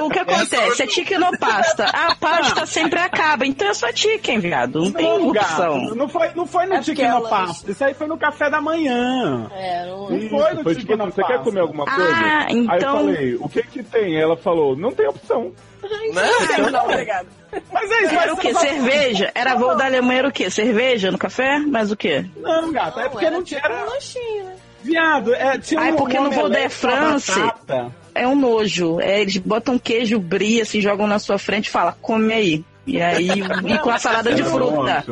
o, 0.00 0.04
o 0.06 0.10
que 0.10 0.18
acontece? 0.18 0.82
É 0.82 0.86
chicken 0.86 1.22
ou 1.24 1.38
pasta. 1.38 1.84
A 1.86 2.14
pasta 2.14 2.66
sempre 2.66 2.98
acaba, 3.00 3.46
então 3.46 3.68
é 3.68 3.74
só 3.74 3.88
chicken, 3.92 4.38
viado. 4.38 4.80
Não 4.84 4.92
tem 4.92 5.06
Não, 5.18 5.32
gato, 5.32 5.46
opção. 5.46 5.94
Não 5.94 6.08
foi, 6.08 6.30
não 6.34 6.46
foi 6.46 6.66
no 6.66 6.74
É 6.74 6.82
Chicken 6.82 7.08
no 7.10 7.16
elas- 7.16 7.30
Pasta. 7.30 7.70
Isso 7.70 7.84
aí 7.84 7.94
foi 7.94 8.06
no 8.06 8.18
café 8.18 8.50
da 8.50 8.60
manhã. 8.60 9.50
É, 9.54 9.86
não... 9.86 10.10
Não 10.10 10.28
foi 10.28 10.54
no 10.54 10.62
Foi 10.62 10.74
Chicken 10.74 10.86
tipo, 10.86 10.96
na 10.96 11.04
você 11.06 11.24
quer 11.24 11.42
comer 11.42 11.60
alguma 11.60 11.84
coisa? 11.86 12.10
Ah, 12.12 12.46
Aí 12.48 12.56
eu 12.56 12.64
então- 12.64 12.96
falei, 12.98 13.34
o 13.36 13.48
que 13.48 13.62
que 13.62 13.82
tem? 13.82 14.20
Ela 14.20 14.36
falou, 14.36 14.76
não 14.76 14.92
tem 14.92 15.06
opção. 15.08 15.52
Né? 15.82 16.70
Não, 16.70 16.84
obrigado. 16.84 17.26
Mas 17.72 17.90
é 17.90 18.02
isso, 18.04 18.14
Era 18.14 18.26
mas 18.26 18.32
o 18.32 18.36
quê? 18.36 18.52
você- 18.52 18.66
Cerveja? 18.68 19.32
Era 19.34 19.54
voo 19.54 19.74
da 19.76 19.84
Alemanha, 19.86 20.18
era 20.20 20.28
o 20.28 20.32
quê? 20.32 20.50
Cerveja 20.50 21.10
no 21.10 21.18
café? 21.18 21.58
Mas 21.58 21.90
o 21.90 21.96
quê? 21.96 22.24
Não, 22.36 22.72
gato, 22.72 23.00
é 23.00 23.08
porque 23.08 23.24
era 23.26 23.36
não 23.36 23.42
tipo 23.44 23.60
tinha. 23.60 23.84
um 23.84 23.90
lanchinho, 23.90 24.44
né? 24.44 24.56
Viado, 24.82 25.34
é, 25.34 25.58
tinha 25.58 25.80
Ah, 25.80 25.88
é 25.88 25.92
um 25.92 25.96
porque 25.96 26.18
no 26.18 26.30
voo 26.30 26.48
da 26.48 26.58
Air 26.58 26.66
omelete 26.70 26.80
com 26.80 26.86
a 26.88 26.90
France- 26.90 27.40
batata. 27.40 27.92
É 28.14 28.26
um 28.26 28.34
nojo. 28.36 29.00
É, 29.00 29.20
eles 29.20 29.36
botam 29.38 29.78
queijo 29.78 30.18
brie, 30.18 30.60
assim, 30.60 30.80
jogam 30.80 31.06
na 31.06 31.18
sua 31.18 31.38
frente 31.38 31.66
e 31.66 31.70
falam, 31.70 31.94
come 32.00 32.32
aí. 32.32 32.64
E 32.86 33.00
aí, 33.02 33.28
e 33.66 33.78
com 33.78 33.90
a 33.90 33.98
salada 33.98 34.32
de 34.32 34.42
Era 34.42 34.50
fruta. 34.50 35.04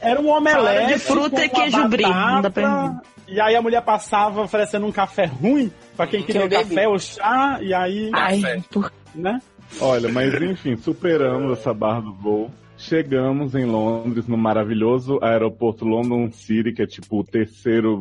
Era 0.00 0.20
um 0.20 0.28
omelete. 0.28 0.62
Salada 0.64 0.86
de 0.86 0.98
fruta 0.98 1.44
e 1.44 1.48
queijo 1.48 1.88
brie, 1.88 2.06
não 2.08 2.40
dá 2.42 2.50
pra 2.50 2.62
batata, 2.68 3.02
E 3.28 3.40
aí 3.40 3.54
a 3.54 3.60
mulher 3.62 3.82
passava 3.82 4.40
oferecendo 4.42 4.86
um 4.86 4.92
café 4.92 5.26
ruim 5.26 5.70
pra 5.96 6.06
quem 6.06 6.22
queria 6.22 6.42
eu 6.42 6.48
bebi. 6.48 6.74
café 6.74 6.88
ou 6.88 6.98
chá, 6.98 7.58
e 7.60 7.74
aí, 7.74 8.10
Ai, 8.14 8.40
por... 8.70 8.90
né? 9.14 9.40
Olha, 9.80 10.08
mas 10.08 10.32
enfim, 10.40 10.76
superamos 10.76 11.58
essa 11.58 11.72
barra 11.72 12.00
do 12.00 12.12
voo. 12.14 12.50
Chegamos 12.76 13.56
em 13.56 13.64
Londres, 13.64 14.28
no 14.28 14.38
maravilhoso 14.38 15.18
aeroporto 15.20 15.84
London 15.84 16.30
City, 16.30 16.72
que 16.72 16.82
é 16.82 16.86
tipo 16.86 17.18
o 17.18 17.24
terceiro 17.24 17.98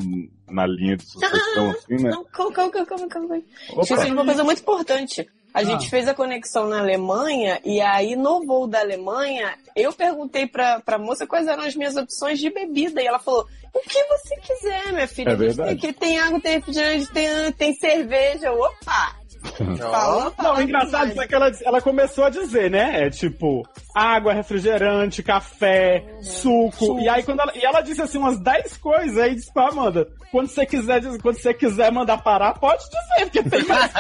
na 0.48 0.68
linha 0.68 0.96
de 0.98 1.04
sucessão, 1.04 1.72
assim, 1.78 1.96
né? 1.96 2.12
Não, 2.12 2.24
calma, 2.26 2.54
calma, 2.54 2.72
calma, 2.72 2.86
calma, 2.86 3.08
calma. 3.08 3.42
Opa. 3.72 3.82
Esqueci 3.82 4.06
de 4.06 4.12
uma 4.12 4.26
coisa 4.26 4.44
muito 4.44 4.62
importante. 4.62 5.28
A 5.54 5.64
gente 5.64 5.90
fez 5.90 6.08
a 6.08 6.14
conexão 6.14 6.70
na 6.70 6.80
Alemanha 6.80 7.60
e 7.66 7.82
aí 7.82 8.16
no 8.16 8.46
voo 8.46 8.68
da 8.68 8.80
Alemanha 8.80 9.56
eu 9.76 9.92
perguntei 9.92 10.46
pra, 10.46 10.80
pra 10.82 11.00
moça 11.00 11.26
quais 11.26 11.48
eram 11.48 11.64
as 11.64 11.76
minhas 11.76 11.96
opções 11.96 12.38
de 12.38 12.52
bebida 12.52 13.02
e 13.02 13.08
ela 13.08 13.18
falou: 13.18 13.48
o 13.74 13.80
que 13.80 14.04
você 14.04 14.36
quiser, 14.38 14.94
minha 14.94 15.08
filha. 15.08 15.32
É 15.32 15.36
verdade. 15.36 15.80
Tem, 15.80 15.90
aqui 15.90 16.00
tem 16.00 16.20
água, 16.20 16.40
tem 16.40 16.54
refrigerante, 16.54 17.12
tem, 17.12 17.52
tem 17.54 17.74
cerveja. 17.74 18.52
Opa! 18.52 19.16
Não, 19.60 20.32
falou 20.32 20.58
o 20.58 20.62
engraçado 20.62 21.10
demais. 21.10 21.18
é 21.18 21.28
que 21.28 21.36
ela, 21.36 21.52
ela 21.64 21.82
começou 21.82 22.26
a 22.26 22.30
dizer, 22.30 22.70
né? 22.70 23.06
É 23.06 23.10
tipo, 23.10 23.68
água, 23.96 24.34
refrigerante, 24.34 25.24
café, 25.24 26.04
suco. 26.22 27.00
E 27.00 27.10
aí 27.10 27.24
quando 27.24 27.42
ela, 27.42 27.52
e 27.56 27.66
ela 27.66 27.82
disse 27.82 28.02
assim 28.02 28.18
umas 28.18 28.40
10 28.40 28.78
coisas, 28.78 29.18
aí 29.18 29.36
disse 29.36 29.52
pra 29.54 29.70
Amanda, 29.70 30.08
quando 30.32 30.48
você 30.48 30.66
quiser, 30.66 31.02
quando 31.22 31.38
você 31.40 31.54
quiser 31.54 31.92
mandar 31.92 32.18
parar, 32.20 32.54
pode 32.54 32.84
dizer, 32.84 33.26
porque 33.26 33.44
tem 33.44 33.64
mais. 33.66 33.92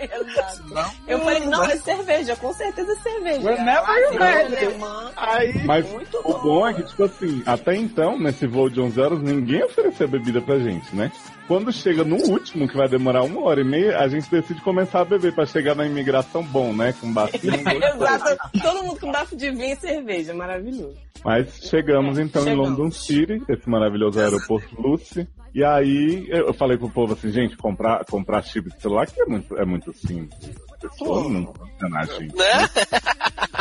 Exato. 0.00 0.94
Eu 1.08 1.18
falei, 1.20 1.40
não, 1.46 1.64
é 1.64 1.76
cerveja, 1.78 2.36
com 2.36 2.52
certeza 2.54 2.92
é 2.92 2.96
cerveja. 2.96 3.40
Whenever 3.40 3.82
Ah, 3.84 4.40
alemã. 4.44 5.10
Aí, 5.16 5.64
Mas 5.64 5.90
Muito 5.90 6.18
o 6.18 6.22
bom. 6.22 6.38
bom 6.40 6.68
é 6.68 6.74
que, 6.74 6.82
tipo 6.84 7.02
assim, 7.04 7.42
até 7.44 7.74
então, 7.74 8.16
nesse 8.16 8.46
voo 8.46 8.70
de 8.70 8.80
11 8.80 9.00
horas, 9.00 9.20
ninguém 9.22 9.64
ofereceu 9.64 10.06
bebida 10.06 10.40
pra 10.40 10.58
gente, 10.60 10.94
né? 10.94 11.10
Quando 11.48 11.72
chega 11.72 12.04
no 12.04 12.16
último, 12.16 12.68
que 12.68 12.76
vai 12.76 12.86
demorar 12.88 13.22
uma 13.22 13.40
hora 13.42 13.62
e 13.62 13.64
meia, 13.64 13.98
a 13.98 14.06
gente 14.06 14.30
decide 14.30 14.60
começar 14.60 15.00
a 15.00 15.04
beber 15.06 15.34
pra 15.34 15.46
chegar 15.46 15.74
na 15.74 15.86
imigração 15.86 16.44
bom, 16.44 16.74
né? 16.74 16.92
Com 17.00 17.10
bacinho. 17.10 17.54
Exato. 17.56 18.36
Todo 18.60 18.84
mundo 18.84 19.00
com 19.00 19.10
bafo 19.10 19.34
de 19.34 19.50
vinho 19.50 19.72
e 19.72 19.76
cerveja, 19.76 20.34
maravilhoso. 20.34 20.94
Mas 21.24 21.60
chegamos 21.62 22.18
então 22.18 22.42
Chegamos. 22.42 22.68
em 22.68 22.70
London 22.70 22.90
City, 22.90 23.42
esse 23.48 23.68
maravilhoso 23.68 24.20
aeroporto 24.20 24.80
Lucy. 24.80 25.26
E 25.54 25.64
aí 25.64 26.26
eu 26.28 26.52
falei 26.52 26.76
pro 26.76 26.90
povo 26.90 27.14
assim, 27.14 27.32
gente, 27.32 27.56
comprar, 27.56 28.04
comprar 28.04 28.42
chip 28.42 28.68
de 28.68 28.80
celular 28.82 29.06
que 29.06 29.20
é 29.20 29.24
muito, 29.24 29.56
é 29.56 29.64
muito 29.64 29.90
simples. 29.94 30.54
Pessoa 30.80 31.28
não 31.28 31.52
enganar 31.78 32.00
a 32.00 32.04
gente. 32.04 32.34
Né? 32.36 32.70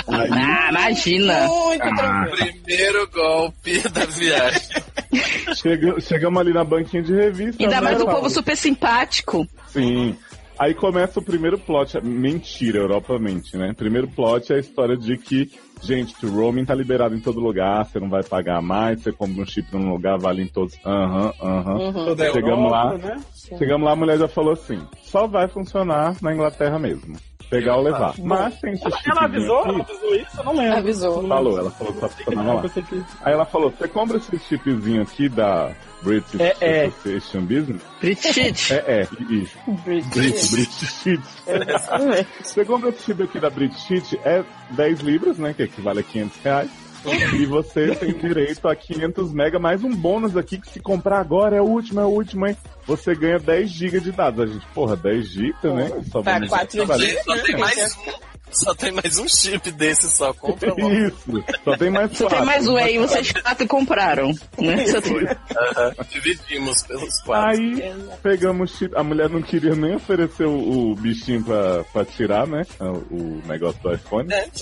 Aí, 0.08 0.30
Ah, 0.32 0.70
imagina. 0.70 1.48
Muito 1.48 1.84
Ah. 1.84 2.26
Primeiro 2.32 3.10
golpe 3.12 3.80
da 3.90 4.06
viagem. 4.06 4.62
chega- 5.56 6.00
chegamos 6.00 6.40
ali 6.40 6.54
na 6.54 6.64
banquinha 6.64 7.02
de 7.04 7.14
revista. 7.14 7.62
Ainda 7.64 7.76
né, 7.76 7.82
mais 7.82 7.98
Paulo? 7.98 8.12
povo 8.16 8.30
super 8.30 8.56
simpático. 8.56 9.48
Sim. 9.68 10.16
Aí 10.60 10.74
começa 10.74 11.20
o 11.20 11.24
primeiro 11.24 11.58
plot, 11.58 12.00
mentira, 12.04 12.80
Europa 12.80 13.18
mente, 13.20 13.56
né? 13.56 13.74
Primeiro 13.78 14.08
plot 14.08 14.52
é 14.52 14.56
a 14.56 14.60
história 14.60 14.98
de 14.98 15.16
que, 15.18 15.52
gente, 15.84 16.26
o 16.26 16.30
roaming 16.30 16.66
tá 16.66 16.74
liberado 16.74 17.16
em 17.16 17.20
todo 17.20 17.40
lugar, 17.40 17.86
você 17.86 18.00
não 18.00 18.10
vai 18.10 18.24
pagar 18.24 18.60
mais, 18.62 19.02
você 19.02 19.12
compra 19.12 19.44
um 19.44 19.46
chip 19.46 19.68
num 19.72 19.92
lugar, 19.92 20.18
vale 20.18 20.42
em 20.42 20.48
todos. 20.48 20.76
Aham, 20.84 21.32
aham. 21.42 21.94
toda 21.94 22.28
a 22.28 22.32
Chegamos 22.32 22.72
lá. 22.72 22.98
Né? 22.98 23.16
Chegamos 23.58 23.86
lá, 23.86 23.92
a 23.92 23.96
mulher 23.96 24.18
já 24.18 24.28
falou 24.28 24.54
assim, 24.54 24.82
só 25.04 25.28
vai 25.28 25.48
funcionar 25.48 26.16
na 26.22 26.34
Inglaterra 26.34 26.80
mesmo. 26.80 27.16
Pegar 27.50 27.78
ou 27.78 27.84
levar. 27.84 28.14
Mas 28.20 28.60
tem 28.60 28.74
esse 28.74 28.86
Ela, 28.86 28.98
chipzinho 28.98 29.16
ela 29.16 29.26
avisou? 29.26 29.66
Ela 29.66 29.82
avisou 29.82 30.16
isso? 30.16 30.38
Eu 30.38 30.44
não 30.44 30.56
lembro. 30.56 30.78
Avisou. 30.78 31.28
Falou, 31.28 31.60
ela 31.60 31.72
falou 31.72 31.94
que 31.94 32.00
só 32.00 32.10
funcionava 32.10 32.54
lá. 32.54 32.64
Aí 33.22 33.34
ela 33.34 33.46
falou, 33.46 33.72
você 33.72 33.88
compra 33.88 34.18
esse 34.18 34.38
chipzinho 34.40 35.02
aqui 35.02 35.30
da 35.30 35.74
British 36.02 36.40
É, 36.40 36.56
é. 36.62 36.86
Association 36.86 37.42
Business? 37.42 37.82
British. 38.00 38.72
É, 38.72 38.76
é, 38.88 39.08
isso. 39.30 39.58
British, 39.84 40.52
British. 40.52 41.06
Exatamente. 41.48 42.66
Compra 42.66 42.90
esse 42.90 43.04
chip 43.04 43.24
aqui 43.24 43.40
da 43.40 43.50
British 43.50 44.14
é 44.24 44.44
10 44.72 45.00
libras, 45.00 45.38
né? 45.38 45.54
Que 45.54 45.64
equivale 45.64 46.00
a 46.00 46.04
500 46.04 46.38
reais. 46.44 46.70
E 47.40 47.46
você 47.46 47.96
tem 47.96 48.12
direito 48.14 48.68
a 48.68 48.76
500 48.76 49.32
mega, 49.32 49.58
mais 49.60 49.82
um 49.84 49.96
bônus 49.96 50.36
aqui 50.36 50.58
que 50.60 50.70
se 50.70 50.80
comprar 50.80 51.20
agora 51.20 51.56
é 51.56 51.62
o 51.62 51.66
último, 51.66 52.02
é 52.02 52.04
o 52.06 52.10
último, 52.10 52.46
hein? 52.48 52.58
Você 52.86 53.16
ganha 53.16 53.40
10 53.40 53.70
GB 53.70 54.00
de 54.02 54.12
dados. 54.12 54.44
A 54.44 54.48
gente, 54.54 54.66
porra, 54.74 54.96
10 54.98 55.26
GB, 55.30 55.54
né? 55.74 55.90
Só 56.12 56.22
Pra 56.22 56.34
vamos- 56.34 56.50
quatro 56.50 56.86
vale- 56.86 57.06
dias. 57.06 57.24
Só 57.24 57.38
tem 57.44 57.58
mais 57.58 57.78
um. 57.78 58.12
Só 58.52 58.74
tem 58.74 58.92
mais 58.92 59.20
um 59.20 59.28
chip 59.28 59.72
desse 59.72 60.10
só. 60.10 60.34
Compra 60.34 60.70
logo. 60.70 60.92
Isso, 60.94 61.44
só 61.64 61.78
tem 61.78 61.90
mais 61.90 62.12
Só 62.12 62.18
tem 62.18 62.30
quatro. 62.30 62.46
mais 62.46 62.68
um 62.68 62.76
aí, 62.78 62.98
vocês 62.98 63.32
quatro 63.32 63.68
compraram. 63.68 64.32
Né? 64.58 64.86
Só 64.88 65.02
tem- 65.02 65.28
Aham. 65.28 65.94
Dividimos 66.10 66.82
pelos 66.84 67.22
quatro. 67.22 67.50
Aí 67.62 67.94
pegamos 68.24 68.72
o 68.72 68.78
chip. 68.78 68.96
A 68.96 69.04
mulher 69.04 69.30
não 69.30 69.42
queria 69.42 69.76
nem 69.76 69.96
oferecer 69.96 70.46
o, 70.48 70.92
o 70.92 70.96
bichinho 70.96 71.44
pra, 71.44 71.84
pra 71.86 72.06
tirar, 72.06 72.48
né? 72.48 72.64
O, 72.80 73.16
o 73.16 73.42
negócio 73.46 73.80
do 73.82 73.94
iPhone. 73.94 74.32
É. 74.34 74.48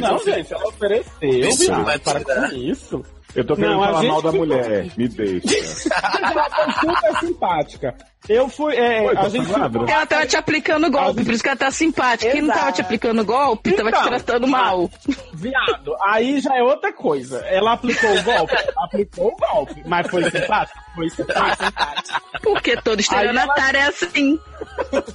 Não, 0.00 0.18
gente, 0.18 0.52
ela 0.52 0.68
ofereceu, 0.68 1.84
vai 1.84 1.98
Para 1.98 2.24
com 2.24 2.56
isso. 2.56 3.04
Eu 3.34 3.44
tô 3.46 3.54
querendo 3.56 3.72
Não, 3.74 3.82
a 3.82 3.86
falar 3.86 4.00
gente 4.02 4.10
mal 4.10 4.22
da 4.22 4.30
ficou- 4.32 4.46
mulher. 4.46 4.86
Me 4.96 5.08
deixa. 5.08 5.48
Ela 6.22 6.50
foi 6.50 6.72
super 6.94 7.18
simpática. 7.20 7.94
Eu 8.28 8.48
fui. 8.48 8.76
É, 8.76 9.00
Oi, 9.02 9.12
a 9.16 9.20
tá 9.22 9.28
gente 9.30 9.46
falando? 9.46 9.72
ficou- 9.72 9.88
Ela 9.88 10.06
tava 10.06 10.26
te 10.26 10.36
aplicando 10.36 10.90
golpe, 10.90 11.24
por 11.24 11.32
isso 11.34 11.42
que 11.42 11.48
ela 11.48 11.56
tá 11.58 11.70
simpática. 11.72 12.30
Quem 12.30 12.40
não 12.42 12.48
tava 12.48 12.60
Exato. 12.60 12.74
te 12.76 12.80
aplicando 12.82 13.24
golpe, 13.24 13.72
tava 13.72 13.90
te 13.90 13.96
Então, 13.98 14.08
tratando 14.08 14.46
mal. 14.46 14.88
Viado, 15.34 15.96
aí 16.06 16.40
já 16.40 16.56
é 16.56 16.62
outra 16.62 16.92
coisa. 16.92 17.38
Ela 17.46 17.72
aplicou 17.72 18.10
o 18.16 18.22
golpe? 18.22 18.54
aplicou 18.84 19.26
o 19.28 19.36
golpe. 19.36 19.82
Mas 19.86 20.06
foi 20.08 20.30
simpático? 20.30 20.78
Foi 20.94 21.08
simpático. 21.10 21.72
Porque 22.42 22.76
todo 22.82 23.00
estelionatário 23.00 23.78
é 23.80 23.86
assim. 23.86 24.38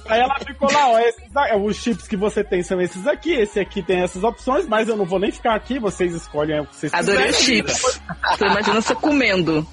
Aí 0.08 0.20
ela 0.20 0.38
ficou 0.40 0.72
lá, 0.72 0.88
ó, 0.90 0.98
esses, 0.98 1.22
os 1.64 1.76
chips 1.76 2.08
que 2.08 2.16
você 2.16 2.42
tem 2.42 2.62
são 2.62 2.80
esses 2.80 3.06
aqui, 3.06 3.32
esse 3.32 3.60
aqui 3.60 3.82
tem 3.82 4.00
essas 4.00 4.24
opções, 4.24 4.66
mas 4.66 4.88
eu 4.88 4.96
não 4.96 5.04
vou 5.04 5.18
nem 5.18 5.30
ficar 5.30 5.54
aqui, 5.54 5.78
vocês 5.78 6.14
escolhem 6.14 6.60
o 6.60 6.66
que 6.66 6.74
vocês 6.76 6.92
Adorei 6.94 7.30
os 7.30 7.36
quiserem. 7.36 7.56
chips. 7.68 8.00
Tô 8.38 8.46
imaginando 8.46 8.82
você 8.82 8.94
comendo. 8.94 9.66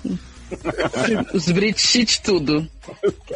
Os 1.34 1.52
British 1.52 1.90
Cheat 1.90 2.22
tudo. 2.22 2.68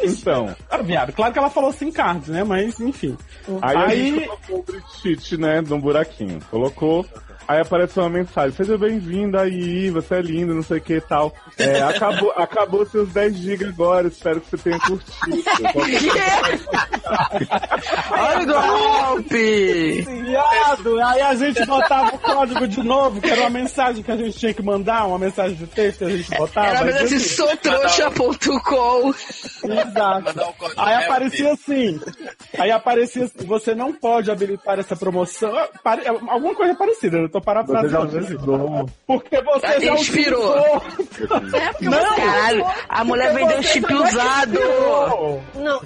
Então, 0.02 0.54
Ah, 0.70 0.78
viado, 0.78 1.12
claro 1.12 1.32
que 1.32 1.38
ela 1.40 1.50
falou 1.50 1.72
sem 1.72 1.90
card, 1.90 2.30
né? 2.30 2.44
Mas, 2.44 2.78
enfim. 2.78 3.16
aí, 3.60 3.76
a 3.76 3.86
Aí- 3.86 4.10
gente 4.14 4.26
colocou 4.26 4.58
o 4.60 4.62
British, 5.02 5.32
né, 5.38 5.60
num 5.60 5.80
buraquinho. 5.80 6.38
Colocou. 6.50 7.04
Aí 7.50 7.58
apareceu 7.60 8.04
uma 8.04 8.08
mensagem, 8.10 8.52
seja 8.56 8.78
bem-vinda 8.78 9.40
aí, 9.40 9.90
você 9.90 10.14
é 10.14 10.20
lindo, 10.22 10.54
não 10.54 10.62
sei 10.62 10.78
o 10.78 10.80
que 10.80 10.94
e 10.94 11.00
tal. 11.00 11.34
É, 11.58 11.82
acabou, 11.82 12.30
acabou 12.36 12.86
seus 12.86 13.08
10 13.08 13.34
GB 13.36 13.64
agora, 13.64 14.06
espero 14.06 14.40
que 14.40 14.50
você 14.50 14.56
tenha 14.58 14.78
curtido. 14.78 15.42
Olha 18.12 18.42
o 18.42 19.16
golpe! 19.16 20.02
Viado, 20.02 21.00
aí 21.02 21.20
a 21.22 21.34
gente 21.34 21.66
botava 21.66 22.14
o 22.14 22.18
código 22.20 22.68
de 22.68 22.82
novo, 22.84 23.20
que 23.20 23.28
era 23.28 23.40
uma 23.40 23.50
mensagem 23.50 24.00
que 24.04 24.12
a 24.12 24.16
gente 24.16 24.38
tinha 24.38 24.54
que 24.54 24.62
mandar, 24.62 25.06
uma 25.06 25.18
mensagem 25.18 25.56
de 25.56 25.66
texto 25.66 25.98
que 25.98 26.04
a 26.04 26.16
gente 26.16 26.30
botava. 26.36 26.68
Era 26.68 26.84
mesmo 26.84 27.04
assim, 27.06 27.18
soutrouxa.com. 27.18 29.12
Exato. 29.64 30.54
Aí 30.76 30.94
aparecia 31.04 31.52
assim. 31.52 32.00
Aí 32.56 32.70
aparecia 32.70 33.24
assim, 33.24 33.44
você 33.44 33.74
não 33.74 33.92
pode 33.92 34.30
habilitar 34.30 34.78
essa 34.78 34.94
promoção. 34.94 35.50
Pare- 35.82 36.06
Alguma 36.06 36.54
coisa 36.54 36.76
parecida, 36.76 37.16
eu 37.18 37.28
tô 37.28 37.39
Já 37.40 37.44
parafraseando. 37.44 38.86
Porque 39.06 39.40
você 39.42 39.80
já 39.80 39.94
Inspirou. 39.94 40.56
É, 40.56 41.84
Não, 41.84 42.16
caralho, 42.16 42.66
a 42.88 43.04
mulher 43.04 43.34
vendeu 43.34 43.62
chip 43.62 43.92
usado. 43.92 44.58
Não. 45.54 45.80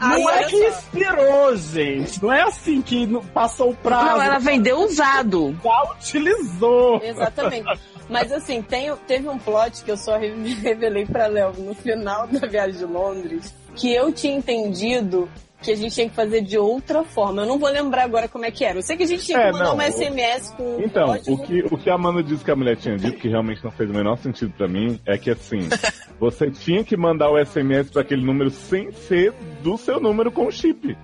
Não 0.00 0.30
é 0.30 0.44
que 0.44 0.56
inspirou, 0.56 1.56
gente. 1.56 2.22
Não 2.22 2.32
é 2.32 2.42
assim 2.42 2.82
que 2.82 3.06
passou 3.32 3.70
o 3.70 3.76
prazo. 3.76 4.04
Não, 4.06 4.22
ela 4.22 4.38
vendeu 4.38 4.78
usado. 4.80 5.56
Já 5.62 5.82
utilizou. 5.92 7.00
Exatamente. 7.02 7.80
Mas 8.08 8.30
assim, 8.32 8.60
tem, 8.60 8.94
teve 9.06 9.28
um 9.28 9.38
plot 9.38 9.82
que 9.82 9.90
eu 9.90 9.96
só 9.96 10.18
re- 10.18 10.34
revelei 10.62 11.06
pra 11.06 11.26
Léo 11.26 11.52
no 11.58 11.74
final 11.74 12.26
da 12.26 12.46
viagem 12.46 12.78
de 12.78 12.84
Londres, 12.84 13.54
que 13.74 13.92
eu 13.94 14.12
tinha 14.12 14.36
entendido 14.36 15.28
que 15.64 15.70
a 15.72 15.76
gente 15.76 15.94
tinha 15.94 16.08
que 16.08 16.14
fazer 16.14 16.40
de 16.42 16.58
outra 16.58 17.02
forma. 17.02 17.42
Eu 17.42 17.46
não 17.46 17.58
vou 17.58 17.70
lembrar 17.70 18.04
agora 18.04 18.28
como 18.28 18.44
é 18.44 18.50
que 18.50 18.64
era. 18.64 18.78
Eu 18.78 18.82
sei 18.82 18.96
que 18.96 19.02
a 19.02 19.06
gente 19.06 19.24
tinha 19.24 19.38
É, 19.38 19.46
que 19.46 19.52
mandar 19.52 19.64
não, 19.64 19.74
uma 19.74 19.84
SMS 19.90 20.50
com 20.56 20.80
Então, 20.84 21.06
código. 21.06 21.32
o 21.34 21.38
que, 21.46 21.64
o 21.74 21.78
que 21.78 21.90
a 21.90 21.98
Manu 21.98 22.22
disse 22.22 22.44
que 22.44 22.50
a 22.50 22.56
mulher 22.56 22.76
tinha 22.76 22.96
dito, 22.96 23.18
que 23.18 23.28
realmente 23.28 23.62
não 23.64 23.70
fez 23.70 23.88
o 23.90 23.92
menor 23.92 24.16
sentido 24.18 24.52
pra 24.56 24.68
mim, 24.68 25.00
é 25.06 25.16
que 25.18 25.30
assim, 25.30 25.60
você 26.20 26.50
tinha 26.50 26.84
que 26.84 26.96
mandar 26.96 27.30
o 27.30 27.38
SMS 27.44 27.90
pra 27.90 28.02
aquele 28.02 28.24
número 28.24 28.50
sem 28.50 28.92
ser 28.92 29.32
do 29.62 29.76
seu 29.76 29.98
número 30.00 30.30
com 30.30 30.46
o 30.46 30.52
chip. 30.52 30.96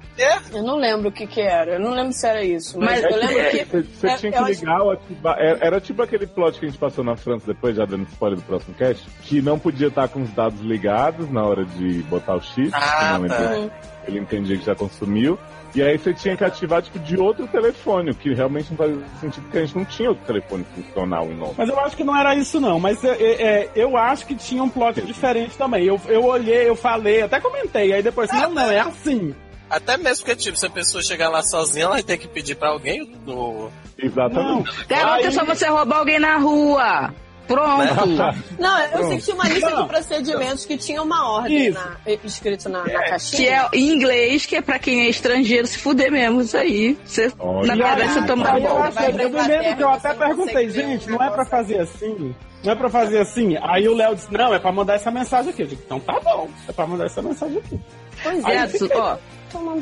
Eu 0.52 0.62
não 0.62 0.76
lembro 0.76 1.08
o 1.08 1.12
que 1.12 1.26
que 1.26 1.40
era. 1.40 1.74
Eu 1.74 1.80
não 1.80 1.90
lembro 1.92 2.12
se 2.12 2.26
era 2.26 2.44
isso. 2.44 2.78
Mas, 2.78 3.00
Mas 3.02 3.12
eu 3.12 3.18
lembro 3.18 3.38
é- 3.38 3.50
que... 3.50 3.64
Você, 3.64 3.82
você 3.82 4.06
é, 4.08 4.16
tinha 4.16 4.32
que 4.32 4.42
ligar 4.44 4.82
ou 4.82 4.90
ativar. 4.92 5.36
Era, 5.38 5.58
era 5.66 5.80
tipo 5.80 6.02
aquele 6.02 6.26
plot 6.26 6.58
que 6.58 6.66
a 6.66 6.68
gente 6.68 6.78
passou 6.78 7.02
na 7.02 7.16
França 7.16 7.46
depois, 7.46 7.76
já 7.76 7.84
dando 7.84 8.06
spoiler 8.08 8.38
do 8.38 8.44
próximo 8.44 8.74
cast, 8.74 9.06
que 9.22 9.40
não 9.40 9.58
podia 9.58 9.88
estar 9.88 10.08
com 10.08 10.20
os 10.22 10.30
dados 10.32 10.60
ligados 10.60 11.30
na 11.30 11.42
hora 11.44 11.64
de 11.64 12.02
botar 12.04 12.34
o 12.36 12.40
chip. 12.42 12.70
Ah, 12.74 13.18
tá. 13.28 13.70
Ele, 14.10 14.20
entendia 14.20 14.56
que 14.56 14.64
já 14.64 14.74
consumiu. 14.74 15.38
E 15.74 15.82
aí 15.82 15.96
você 15.96 16.12
tinha 16.12 16.36
que 16.36 16.44
ativar 16.44 16.82
tipo 16.82 16.98
de 16.98 17.16
outro 17.16 17.46
telefone, 17.46 18.10
o 18.10 18.14
que 18.14 18.34
realmente 18.34 18.70
não 18.70 18.76
faz 18.76 18.92
sentido 19.20 19.42
porque 19.44 19.58
a 19.58 19.60
gente 19.64 19.76
não 19.76 19.84
tinha 19.84 20.08
outro 20.08 20.24
telefone 20.26 20.66
funcional 20.74 21.26
em 21.26 21.36
Londres. 21.36 21.56
Mas 21.56 21.68
eu 21.68 21.80
acho 21.80 21.96
que 21.96 22.02
não 22.02 22.16
era 22.16 22.34
isso, 22.34 22.60
não. 22.60 22.80
Mas 22.80 23.02
é, 23.04 23.10
é, 23.10 23.42
é, 23.42 23.70
eu 23.76 23.96
acho 23.96 24.26
que 24.26 24.34
tinha 24.34 24.62
um 24.62 24.68
plot 24.68 25.00
diferente 25.02 25.56
também. 25.56 25.84
Eu, 25.84 26.00
eu 26.08 26.24
olhei, 26.24 26.68
eu 26.68 26.74
falei, 26.74 27.22
até 27.22 27.40
comentei. 27.40 27.92
Aí 27.92 28.02
depois, 28.02 28.30
não, 28.32 28.50
não, 28.50 28.70
é 28.70 28.80
assim. 28.80 29.34
Até 29.68 29.96
mesmo 29.96 30.24
porque, 30.26 30.34
tipo, 30.34 30.58
se 30.58 30.66
a 30.66 30.70
pessoa 30.70 31.00
chegar 31.00 31.28
lá 31.28 31.42
sozinha, 31.44 31.84
ela 31.84 31.94
vai 31.94 32.02
ter 32.02 32.18
que 32.18 32.26
pedir 32.26 32.56
pra 32.56 32.70
alguém 32.70 33.08
no. 33.24 33.70
Exatamente. 33.96 34.86
Garota, 34.88 35.26
é 35.26 35.30
só 35.30 35.44
você 35.44 35.68
roubar 35.68 35.98
alguém 35.98 36.18
na 36.18 36.36
rua. 36.38 37.14
Pronto. 37.54 38.16
Não, 38.58 38.78
eu 38.80 39.08
sei 39.08 39.16
que 39.18 39.24
tinha 39.24 39.34
uma 39.34 39.48
lista 39.48 39.70
Não. 39.70 39.82
de 39.82 39.88
procedimentos 39.88 40.64
que 40.64 40.76
tinha 40.76 41.02
uma 41.02 41.28
ordem 41.30 41.70
na, 41.70 41.96
escrito 42.24 42.68
na, 42.68 42.78
na 42.80 42.84
Que 42.84 43.10
caixinha. 43.10 43.68
é 43.72 43.76
em 43.76 43.88
inglês, 43.92 44.46
que 44.46 44.56
é 44.56 44.62
pra 44.62 44.78
quem 44.78 45.02
é 45.02 45.08
estrangeiro 45.08 45.66
se 45.66 45.78
fuder 45.78 46.10
mesmo, 46.12 46.40
isso 46.42 46.56
aí. 46.56 46.96
Você, 47.04 47.32
Olha. 47.38 47.74
na 47.74 47.94
verdade, 47.94 48.12
você 48.14 48.26
toma 48.26 48.52
Aí 48.52 48.62
eu, 48.64 48.70
golpe. 48.70 48.88
achei, 48.98 49.08
eu 49.08 49.30
me 49.30 49.42
lembro 49.48 49.76
que 49.76 49.82
eu 49.82 49.88
até 49.90 50.14
perguntei, 50.14 50.70
gente, 50.70 51.10
não 51.10 51.22
é 51.22 51.30
pra 51.30 51.44
fazer 51.44 51.80
assim? 51.80 52.34
Não 52.62 52.72
é 52.72 52.76
pra 52.76 52.90
fazer 52.90 53.18
assim? 53.20 53.56
Aí 53.62 53.88
o 53.88 53.94
Léo 53.94 54.14
disse, 54.14 54.32
não, 54.32 54.54
é 54.54 54.58
pra 54.58 54.70
mandar 54.70 54.94
essa 54.94 55.10
mensagem 55.10 55.50
aqui. 55.50 55.62
Eu 55.62 55.66
digo, 55.66 55.82
então 55.84 55.98
tá 55.98 56.20
bom, 56.22 56.48
é 56.68 56.72
pra 56.72 56.86
mandar 56.86 57.06
essa 57.06 57.22
mensagem 57.22 57.58
aqui. 57.58 57.80
Pois 58.22 58.44
É, 58.44 58.54
é. 58.56 58.68
su- 58.68 58.88
ó, 58.94 59.16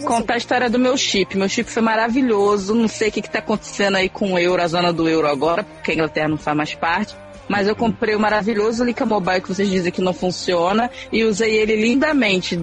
contar 0.07 0.35
a 0.35 0.37
história 0.37 0.71
do 0.71 0.79
meu 0.79 0.97
chip. 0.97 1.37
Meu 1.37 1.49
chip 1.49 1.69
foi 1.69 1.83
maravilhoso. 1.83 2.75
Não 2.75 2.87
sei 2.87 3.09
o 3.09 3.13
que, 3.13 3.21
que 3.23 3.29
tá 3.29 3.41
acontecendo 3.41 3.97
aí 3.97 4.09
com 4.09 4.33
o 4.33 4.39
euro, 4.39 4.63
a 4.63 4.67
zona 4.69 4.93
do 4.93 5.09
euro 5.09 5.27
agora, 5.27 5.65
porque 5.65 5.91
a 5.91 5.95
Inglaterra 5.95 6.29
não 6.29 6.39
faz 6.39 6.57
mais 6.57 6.75
parte. 6.75 7.17
Mas 7.49 7.67
eu 7.67 7.75
comprei 7.75 8.15
o 8.15 8.21
maravilhoso 8.21 8.85
Lica 8.85 9.07
Mobile 9.07 9.41
que 9.41 9.49
vocês 9.49 9.69
dizem 9.69 9.91
que 9.91 10.03
não 10.03 10.13
funciona 10.13 10.91
e 11.11 11.25
usei 11.25 11.57
ele 11.57 11.77
lindamente 11.77 12.57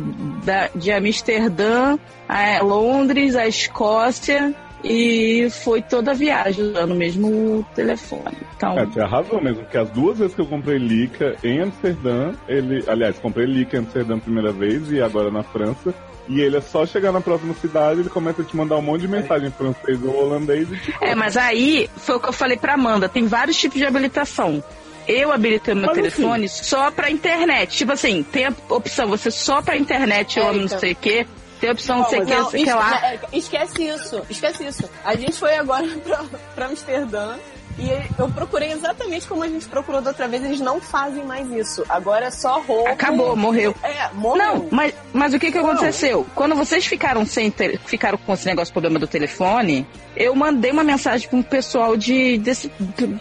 da, 0.43 0.69
de 0.75 0.91
Amsterdã 0.91 1.97
a 2.27 2.61
Londres, 2.61 3.35
a 3.35 3.47
Escócia 3.47 4.53
e 4.83 5.47
foi 5.49 5.81
toda 5.81 6.11
a 6.11 6.13
viagem 6.13 6.63
usando 6.63 6.91
o 6.91 6.95
mesmo 6.95 7.65
telefone. 7.73 8.37
Então... 8.55 8.77
É, 8.77 8.85
tem 8.85 9.03
razão 9.03 9.41
mesmo, 9.41 9.63
porque 9.63 9.77
as 9.77 9.89
duas 9.89 10.19
vezes 10.19 10.35
que 10.35 10.41
eu 10.41 10.45
comprei 10.45 10.77
Lica 10.77 11.35
em 11.43 11.59
Amsterdã, 11.61 12.33
ele. 12.47 12.83
Aliás, 12.87 13.17
comprei 13.17 13.47
Lica 13.47 13.77
em 13.77 13.79
Amsterdã 13.79 14.15
a 14.15 14.19
primeira 14.19 14.51
vez 14.51 14.91
e 14.91 15.01
agora 15.01 15.31
na 15.31 15.41
França. 15.41 15.93
E 16.27 16.41
ele 16.41 16.57
é 16.57 16.61
só 16.61 16.85
chegar 16.85 17.11
na 17.11 17.21
próxima 17.21 17.53
cidade, 17.53 17.99
ele 17.99 18.09
começa 18.09 18.41
a 18.41 18.45
te 18.45 18.55
mandar 18.55 18.77
um 18.77 18.81
monte 18.81 19.01
de 19.01 19.07
mensagem 19.07 19.47
em 19.47 19.51
francês 19.51 20.03
ou 20.03 20.15
holandês 20.15 20.71
e 20.71 20.77
tipo... 20.77 21.05
É, 21.05 21.13
mas 21.13 21.37
aí 21.37 21.89
foi 21.97 22.15
o 22.15 22.19
que 22.19 22.29
eu 22.29 22.33
falei 22.33 22.57
pra 22.57 22.73
Amanda, 22.73 23.07
tem 23.07 23.27
vários 23.27 23.57
tipos 23.57 23.77
de 23.77 23.85
habilitação. 23.85 24.63
Eu 25.07 25.31
habilitei 25.31 25.75
meu 25.75 25.85
mas, 25.85 25.95
telefone 25.95 26.45
assim, 26.45 26.63
só 26.63 26.89
pra 26.89 27.11
internet. 27.11 27.77
Tipo 27.77 27.91
assim, 27.91 28.23
tem 28.23 28.45
a 28.45 28.53
opção, 28.69 29.07
você 29.07 29.29
só 29.29 29.61
pra 29.61 29.77
internet 29.77 30.39
ou 30.39 30.51
não 30.51 30.67
sei 30.67 30.93
o 30.93 30.95
quê. 30.95 31.27
Tem 31.59 31.69
a 31.69 31.73
opção, 31.73 31.99
não 31.99 32.09
sei 32.09 32.21
o 32.21 32.25
que, 32.25 32.35
não, 32.35 32.49
sei 32.49 32.73
lá. 32.73 33.05
É, 33.05 33.19
esquece 33.31 33.83
isso, 33.83 34.21
esquece 34.29 34.65
isso. 34.65 34.89
A 35.03 35.15
gente 35.15 35.33
foi 35.33 35.55
agora 35.55 35.87
pra, 36.03 36.25
pra 36.55 36.65
Amsterdã 36.65 37.35
e 37.77 37.89
eu 38.17 38.29
procurei 38.29 38.71
exatamente 38.71 39.27
como 39.27 39.43
a 39.43 39.47
gente 39.47 39.65
procurou 39.67 40.01
da 40.01 40.11
outra 40.11 40.27
vez, 40.27 40.43
eles 40.43 40.59
não 40.59 40.79
fazem 40.79 41.25
mais 41.25 41.49
isso. 41.51 41.83
Agora 41.89 42.25
é 42.27 42.31
só 42.31 42.59
roupa. 42.61 42.89
Acabou, 42.89 43.35
morreu. 43.35 43.75
É, 43.83 44.09
morreu. 44.13 44.37
Não, 44.37 44.67
mas, 44.71 44.93
mas 45.11 45.33
o 45.33 45.39
que 45.39 45.51
que 45.51 45.57
aconteceu? 45.57 46.25
Quando 46.33 46.55
vocês 46.55 46.85
ficaram 46.85 47.25
sem 47.25 47.51
ter, 47.51 47.77
ficaram 47.79 48.17
com 48.17 48.33
esse 48.33 48.45
negócio 48.45 48.73
problema 48.73 48.97
do 48.97 49.07
telefone, 49.07 49.85
eu 50.15 50.33
mandei 50.35 50.71
uma 50.71 50.83
mensagem 50.83 51.27
para 51.27 51.37
um 51.37 51.43
pessoal 51.43 51.97
de 51.97 52.37
desse 52.37 52.71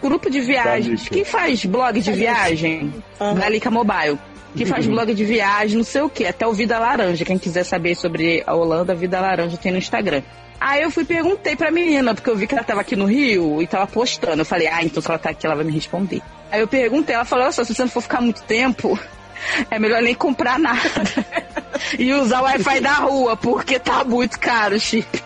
grupo 0.01 0.29
de 0.29 0.39
viagens 0.39 1.09
que 1.09 1.25
faz 1.25 1.65
blog 1.65 1.99
de 1.99 2.11
viagem 2.11 2.93
uhum. 3.19 3.35
da 3.35 3.49
Lica 3.49 3.69
Mobile 3.69 4.17
que 4.55 4.65
faz 4.65 4.87
blog 4.87 5.13
de 5.13 5.25
viagem, 5.25 5.77
não 5.77 5.83
sei 5.83 6.01
o 6.01 6.09
que, 6.09 6.25
até 6.25 6.47
o 6.47 6.53
Vida 6.53 6.79
Laranja. 6.79 7.25
Quem 7.25 7.37
quiser 7.37 7.63
saber 7.65 7.93
sobre 7.93 8.41
a 8.47 8.55
Holanda, 8.55 8.95
Vida 8.95 9.19
Laranja 9.19 9.57
tem 9.57 9.71
no 9.71 9.77
Instagram. 9.77 10.21
Aí 10.59 10.83
eu 10.83 10.91
fui 10.91 11.03
e 11.03 11.05
perguntei 11.05 11.55
pra 11.55 11.71
menina, 11.71 12.15
porque 12.15 12.29
eu 12.29 12.35
vi 12.35 12.47
que 12.47 12.55
ela 12.55 12.63
tava 12.63 12.81
aqui 12.81 12.95
no 12.95 13.05
Rio 13.05 13.61
e 13.61 13.67
tava 13.67 13.87
postando. 13.87 14.41
Eu 14.41 14.45
falei, 14.45 14.67
ah, 14.67 14.83
então 14.83 15.01
se 15.01 15.09
ela 15.09 15.19
tá 15.19 15.29
aqui, 15.29 15.45
ela 15.45 15.55
vai 15.55 15.65
me 15.65 15.71
responder. 15.71 16.21
Aí 16.51 16.61
eu 16.61 16.67
perguntei, 16.67 17.15
ela 17.15 17.25
falou, 17.25 17.45
olha 17.45 17.51
só, 17.51 17.63
se 17.63 17.73
você 17.73 17.81
não 17.81 17.89
for 17.89 18.01
ficar 18.01 18.21
muito 18.21 18.41
tempo, 18.43 18.97
é 19.69 19.77
melhor 19.77 20.01
nem 20.01 20.15
comprar 20.15 20.57
nada. 20.57 20.79
e 21.99 22.13
usar 22.13 22.39
o 22.39 22.43
Wi-Fi 22.43 22.79
da 22.79 22.93
rua, 22.93 23.35
porque 23.35 23.79
tá 23.79 24.03
muito 24.03 24.39
caro 24.39 24.75
o 24.75 24.79
chip. 24.79 25.23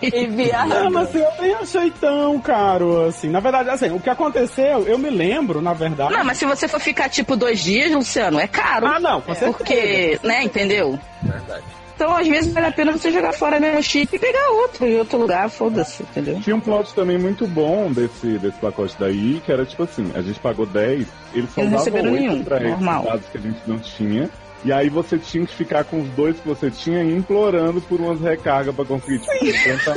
Não, 0.84 0.92
mas 0.92 1.10
assim, 1.10 1.20
eu 1.20 1.42
nem 1.42 1.54
achei 1.56 1.92
tão 1.92 2.40
caro, 2.40 3.06
assim. 3.06 3.30
Na 3.30 3.40
verdade, 3.40 3.70
assim, 3.70 3.92
o 3.92 4.00
que 4.00 4.10
aconteceu, 4.10 4.88
eu 4.88 4.98
me 4.98 5.10
lembro, 5.10 5.62
na 5.62 5.74
verdade. 5.74 6.14
Não, 6.14 6.24
mas 6.24 6.38
se 6.38 6.46
você 6.46 6.68
for 6.68 6.80
ficar 6.80 7.10
tipo 7.10 7.36
dois 7.36 7.60
dias, 7.60 7.92
Luciano, 7.92 8.40
é 8.40 8.48
caro. 8.48 8.88
Ah, 8.88 9.00
não, 9.00 9.22
com 9.22 9.34
certeza. 9.34 9.58
Porque, 9.58 10.20
né, 10.24 10.44
entendeu? 10.44 11.00
Verdade. 11.22 11.79
Então, 12.00 12.16
às 12.16 12.26
vezes, 12.26 12.54
vale 12.54 12.68
a 12.68 12.72
pena 12.72 12.94
você 12.94 13.12
jogar 13.12 13.34
fora 13.34 13.60
mesmo 13.60 13.78
o 13.78 13.84
chip 13.84 14.16
e 14.16 14.18
pegar 14.18 14.52
outro 14.52 14.88
em 14.88 14.98
outro 14.98 15.18
lugar, 15.18 15.50
foda-se, 15.50 16.02
entendeu? 16.04 16.40
Tinha 16.40 16.56
um 16.56 16.62
plot 16.62 16.94
também 16.96 17.18
muito 17.20 17.46
bom 17.46 17.92
desse, 17.92 18.38
desse 18.38 18.58
pacote 18.58 18.96
daí, 18.98 19.42
que 19.46 19.52
era 19.52 19.66
tipo 19.66 19.84
assim, 19.84 20.10
a 20.16 20.22
gente 20.22 20.40
pagou 20.40 20.66
10, 20.66 21.06
eles 21.34 21.50
só 21.50 21.62
davam 21.62 22.14
8 22.14 22.44
pra 22.46 22.64
esses 22.64 22.80
dados 22.80 23.26
que 23.30 23.38
a 23.38 23.42
gente 23.42 23.60
não 23.68 23.78
tinha. 23.80 24.30
E 24.64 24.72
aí 24.72 24.90
você 24.90 25.18
tinha 25.18 25.46
que 25.46 25.54
ficar 25.54 25.84
com 25.84 26.00
os 26.00 26.08
dois 26.12 26.38
que 26.40 26.48
você 26.48 26.72
tinha 26.72 27.04
implorando 27.04 27.82
por 27.82 28.00
umas 28.00 28.22
recargas 28.22 28.74
pra 28.74 28.86
conseguir 28.86 29.20
tipo, 29.20 29.46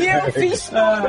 E 0.00 0.09
eu 0.09 0.32
fiz 0.32 0.72
ah, 0.74 1.03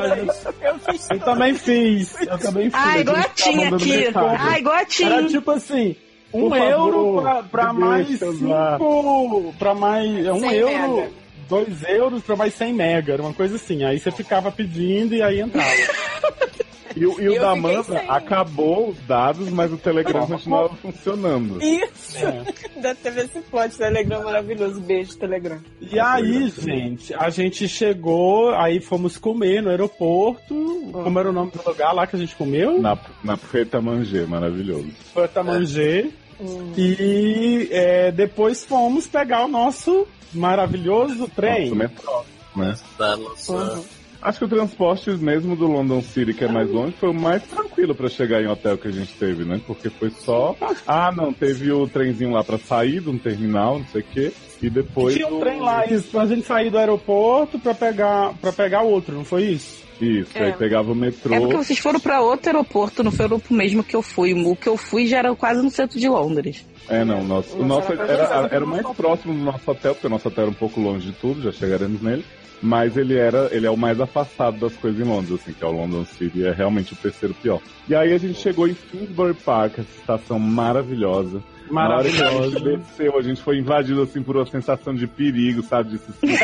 eu 0.61 0.79
fiz 0.79 1.07
Eu 1.09 1.19
também 1.19 1.55
fiz. 1.55 2.21
Eu 2.21 2.37
também 2.37 2.69
fiz. 2.69 2.79
Ah, 2.79 2.99
igual 2.99 3.17
a 3.17 3.23
Tim 3.23 3.63
aqui. 3.63 4.11
Ah, 4.15 4.59
igual 4.59 4.75
a 4.75 4.85
Tim. 4.85 5.05
Era 5.05 5.27
tipo 5.27 5.51
assim, 5.51 5.95
um 6.33 6.49
Por 6.49 6.57
euro 6.57 7.23
pra 7.51 7.71
mais 7.71 8.07
cinco. 8.07 9.53
Pra 9.59 9.73
mais. 9.75 10.25
É 10.25 10.33
um 10.33 10.51
euro. 10.51 10.95
Mega. 10.95 11.23
Dois 11.47 11.83
euros 11.83 12.23
pra 12.23 12.35
mais 12.35 12.53
100 12.53 12.73
mega, 12.73 13.21
uma 13.21 13.33
coisa 13.33 13.57
assim. 13.57 13.83
Aí 13.83 13.99
você 13.99 14.09
ficava 14.11 14.51
pedindo 14.51 15.13
e 15.13 15.21
aí 15.21 15.41
entrava. 15.41 15.69
E, 16.95 17.05
o, 17.05 17.19
e 17.19 17.29
o 17.29 17.39
da 17.39 17.51
Amanda 17.51 18.03
acabou 18.07 18.89
os 18.89 18.99
dados, 19.07 19.49
mas 19.49 19.71
o 19.71 19.77
Telegram 19.77 20.25
continuava 20.27 20.75
funcionando. 20.75 21.59
Isso! 21.61 22.17
É. 22.17 22.93
Teve 22.95 23.21
esse 23.21 23.39
plot 23.41 23.75
Telegram 23.77 24.23
maravilhoso. 24.23 24.79
Beijo, 24.79 25.17
Telegram. 25.17 25.59
E 25.81 25.99
aí, 25.99 26.49
gente, 26.49 27.13
a 27.13 27.29
gente 27.29 27.67
chegou, 27.67 28.53
aí 28.53 28.79
fomos 28.79 29.17
comer 29.17 29.61
no 29.61 29.69
aeroporto. 29.69 30.89
Como 30.91 31.19
era 31.19 31.29
o 31.29 31.33
nome 31.33 31.51
do 31.51 31.67
lugar 31.67 31.93
lá 31.93 32.05
que 32.05 32.15
a 32.15 32.19
gente 32.19 32.35
comeu? 32.35 32.79
Na, 32.79 32.97
na 33.23 33.37
Preta 33.37 33.81
Manger, 33.81 34.27
maravilhoso. 34.27 34.89
Preta 35.13 35.41
Manger. 35.43 36.11
Hum. 36.39 36.73
E 36.77 37.69
é, 37.71 38.11
depois 38.11 38.63
fomos 38.63 39.07
pegar 39.07 39.45
o 39.45 39.47
nosso 39.47 40.07
maravilhoso 40.33 41.27
trem. 41.35 41.69
Nosso 41.69 41.75
metrô, 41.75 42.23
né? 42.55 42.75
Da 42.97 43.17
nossa... 43.17 43.53
Uhum. 43.53 44.02
Acho 44.23 44.39
que 44.39 44.45
o 44.45 44.47
transporte 44.47 45.09
mesmo 45.11 45.53
do 45.55 45.67
London 45.67 46.01
City, 46.01 46.33
que 46.33 46.45
é 46.45 46.47
mais 46.47 46.69
longe, 46.71 46.95
foi 46.97 47.09
o 47.09 47.13
mais 47.13 47.43
tranquilo 47.43 47.93
para 47.93 48.07
chegar 48.07 48.41
em 48.41 48.47
hotel 48.47 48.77
que 48.77 48.87
a 48.87 48.91
gente 48.91 49.13
teve, 49.15 49.43
né? 49.43 49.59
Porque 49.67 49.89
foi 49.89 50.09
só. 50.09 50.55
Ah, 50.87 51.11
não, 51.11 51.33
teve 51.33 51.69
o 51.73 51.85
trenzinho 51.87 52.31
lá 52.31 52.41
para 52.43 52.57
sair 52.57 53.01
de 53.01 53.09
um 53.09 53.17
terminal, 53.17 53.79
não 53.79 53.87
sei 53.87 54.01
o 54.01 54.05
quê. 54.05 54.31
E 54.61 54.69
depois. 54.69 55.13
Tinha 55.13 55.27
um 55.27 55.41
trem 55.41 55.59
lá, 55.59 55.85
isso, 55.85 56.09
pra 56.09 56.25
gente 56.25 56.47
sair 56.47 56.69
do 56.69 56.77
aeroporto 56.77 57.59
para 57.59 57.73
pegar 57.73 58.33
para 58.39 58.53
pegar 58.53 58.81
outro, 58.83 59.13
não 59.13 59.25
foi 59.25 59.43
isso? 59.43 59.83
Isso, 59.99 60.31
é. 60.35 60.45
aí 60.45 60.53
pegava 60.53 60.91
o 60.91 60.95
metrô. 60.95 61.33
É 61.33 61.39
porque 61.39 61.57
vocês 61.57 61.79
foram 61.79 61.99
para 61.99 62.21
outro 62.21 62.49
aeroporto, 62.49 63.03
não 63.03 63.11
foi 63.11 63.27
o 63.27 63.41
mesmo 63.49 63.83
que 63.83 63.95
eu 63.95 64.01
fui. 64.01 64.33
O 64.33 64.55
que 64.55 64.67
eu 64.67 64.77
fui 64.77 65.05
já 65.05 65.19
era 65.19 65.35
quase 65.35 65.61
no 65.61 65.69
centro 65.69 65.99
de 65.99 66.07
Londres. 66.07 66.65
É, 66.89 67.03
não, 67.03 67.23
nosso, 67.23 67.57
o 67.57 67.65
nosso 67.65 67.91
era, 67.91 68.03
era, 68.03 68.49
era 68.51 68.65
o 68.65 68.67
mais 68.67 68.85
próximo 68.87 69.33
do 69.33 69.39
nosso 69.39 69.69
hotel, 69.69 69.93
porque 69.93 70.07
o 70.07 70.09
nosso 70.09 70.27
hotel 70.27 70.43
era 70.43 70.51
um 70.51 70.55
pouco 70.55 70.81
longe 70.81 71.07
de 71.07 71.13
tudo, 71.13 71.41
já 71.41 71.51
chegaremos 71.51 72.01
nele. 72.01 72.25
Mas 72.63 72.95
ele 72.95 73.17
era, 73.17 73.49
ele 73.51 73.67
é 73.67 73.69
o 73.69 73.75
mais 73.75 73.99
afastado 73.99 74.57
das 74.57 74.73
coisas 74.77 74.97
em 74.97 75.03
Londres, 75.03 75.41
assim, 75.41 75.51
que 75.51 75.61
é 75.61 75.67
o 75.67 75.71
London 75.71 76.05
City, 76.05 76.45
é 76.45 76.53
realmente 76.53 76.93
o 76.93 76.95
terceiro 76.95 77.35
pior. 77.35 77.59
E 77.89 77.93
aí 77.93 78.13
a 78.13 78.17
gente 78.17 78.39
chegou 78.39 78.69
em 78.69 78.73
Finsbury 78.73 79.33
Park, 79.33 79.79
essa 79.79 79.99
estação 79.99 80.39
maravilhosa. 80.39 81.43
Maravilhosa. 81.69 82.39
a 82.39 82.49
gente 82.49 82.77
desceu, 82.77 83.17
a 83.17 83.21
gente 83.21 83.41
foi 83.41 83.57
invadido 83.57 84.01
assim 84.01 84.23
por 84.23 84.37
uma 84.37 84.45
sensação 84.45 84.95
de 84.95 85.05
perigo, 85.07 85.61
sabe? 85.61 85.89
De 85.89 85.97
se 85.97 86.13
sentir 86.13 86.39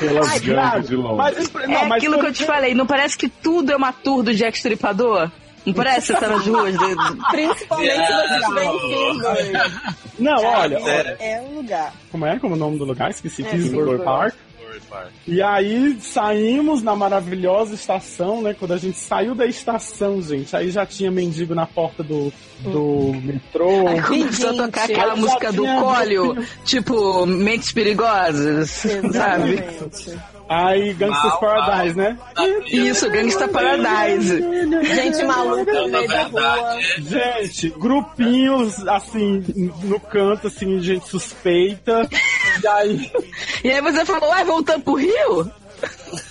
pelas 0.00 0.40
gangues 0.40 0.88
de 0.88 0.96
Londres. 0.96 1.50
Mas, 1.52 1.68
não, 1.68 1.74
é 1.74 1.96
aquilo 1.96 2.18
que 2.18 2.26
eu 2.26 2.32
te 2.32 2.44
falei, 2.44 2.74
não 2.74 2.86
parece 2.86 3.16
que 3.16 3.28
tudo 3.28 3.70
é 3.70 3.76
uma 3.76 3.92
tour 3.92 4.24
do 4.24 4.34
Jack 4.34 4.56
Stripador? 4.56 5.30
Não 5.64 5.74
parece 5.74 6.08
você 6.08 6.14
tá 6.14 6.26
nas 6.26 6.46
ruas 6.46 6.76
dele? 6.76 6.96
Principalmente 7.30 8.06
se 8.06 8.12
você 8.12 9.52
Não, 10.18 10.36
olha, 10.42 10.80
olha. 10.80 11.16
É 11.20 11.40
um 11.42 11.56
lugar. 11.56 11.92
Como 12.10 12.26
é? 12.26 12.38
Como 12.38 12.54
é 12.54 12.56
o 12.56 12.60
nome 12.60 12.78
do 12.78 12.84
lugar? 12.84 13.10
Esqueci. 13.10 13.42
É, 13.42 13.50
Finsbury 13.50 14.02
Park. 14.02 14.34
E 15.26 15.42
aí 15.42 15.96
saímos 16.00 16.82
na 16.82 16.96
maravilhosa 16.96 17.74
estação, 17.74 18.42
né? 18.42 18.54
Quando 18.58 18.72
a 18.72 18.76
gente 18.76 18.98
saiu 18.98 19.34
da 19.34 19.46
estação, 19.46 20.20
gente, 20.22 20.54
aí 20.56 20.70
já 20.70 20.84
tinha 20.84 21.10
mendigo 21.10 21.54
na 21.54 21.66
porta 21.66 22.02
do, 22.02 22.32
do 22.60 23.12
metrô. 23.22 23.88
Aí 23.88 24.02
começou 24.02 24.50
a 24.50 24.66
tocar 24.66 24.84
aquela 24.84 25.16
música 25.16 25.52
do 25.52 25.64
Cólio, 25.64 26.46
tipo, 26.64 27.26
Mentes 27.26 27.72
Perigosas, 27.72 28.70
sabe? 29.12 29.62
Aí, 30.50 30.92
Gangsta's 30.94 31.38
Paradise, 31.38 31.96
né? 31.96 32.18
Isso, 32.66 33.08
Gangsta 33.08 33.46
Paradise. 33.46 34.42
Gente 34.82 35.24
maluca 35.24 35.72
no 35.72 35.88
meio 35.88 36.08
da 36.08 36.22
rua. 36.24 36.78
Gente, 36.98 37.70
grupinhos, 37.70 38.86
assim, 38.88 39.72
no 39.84 40.00
canto, 40.00 40.48
assim, 40.48 40.80
gente 40.80 41.08
suspeita. 41.08 42.08
E 42.60 42.66
aí... 42.66 43.12
E 43.62 43.70
aí 43.70 43.80
você 43.80 44.04
falou, 44.04 44.28
ué, 44.30 44.44
voltando 44.44 44.82
pro 44.82 44.94
Rio? 44.94 45.48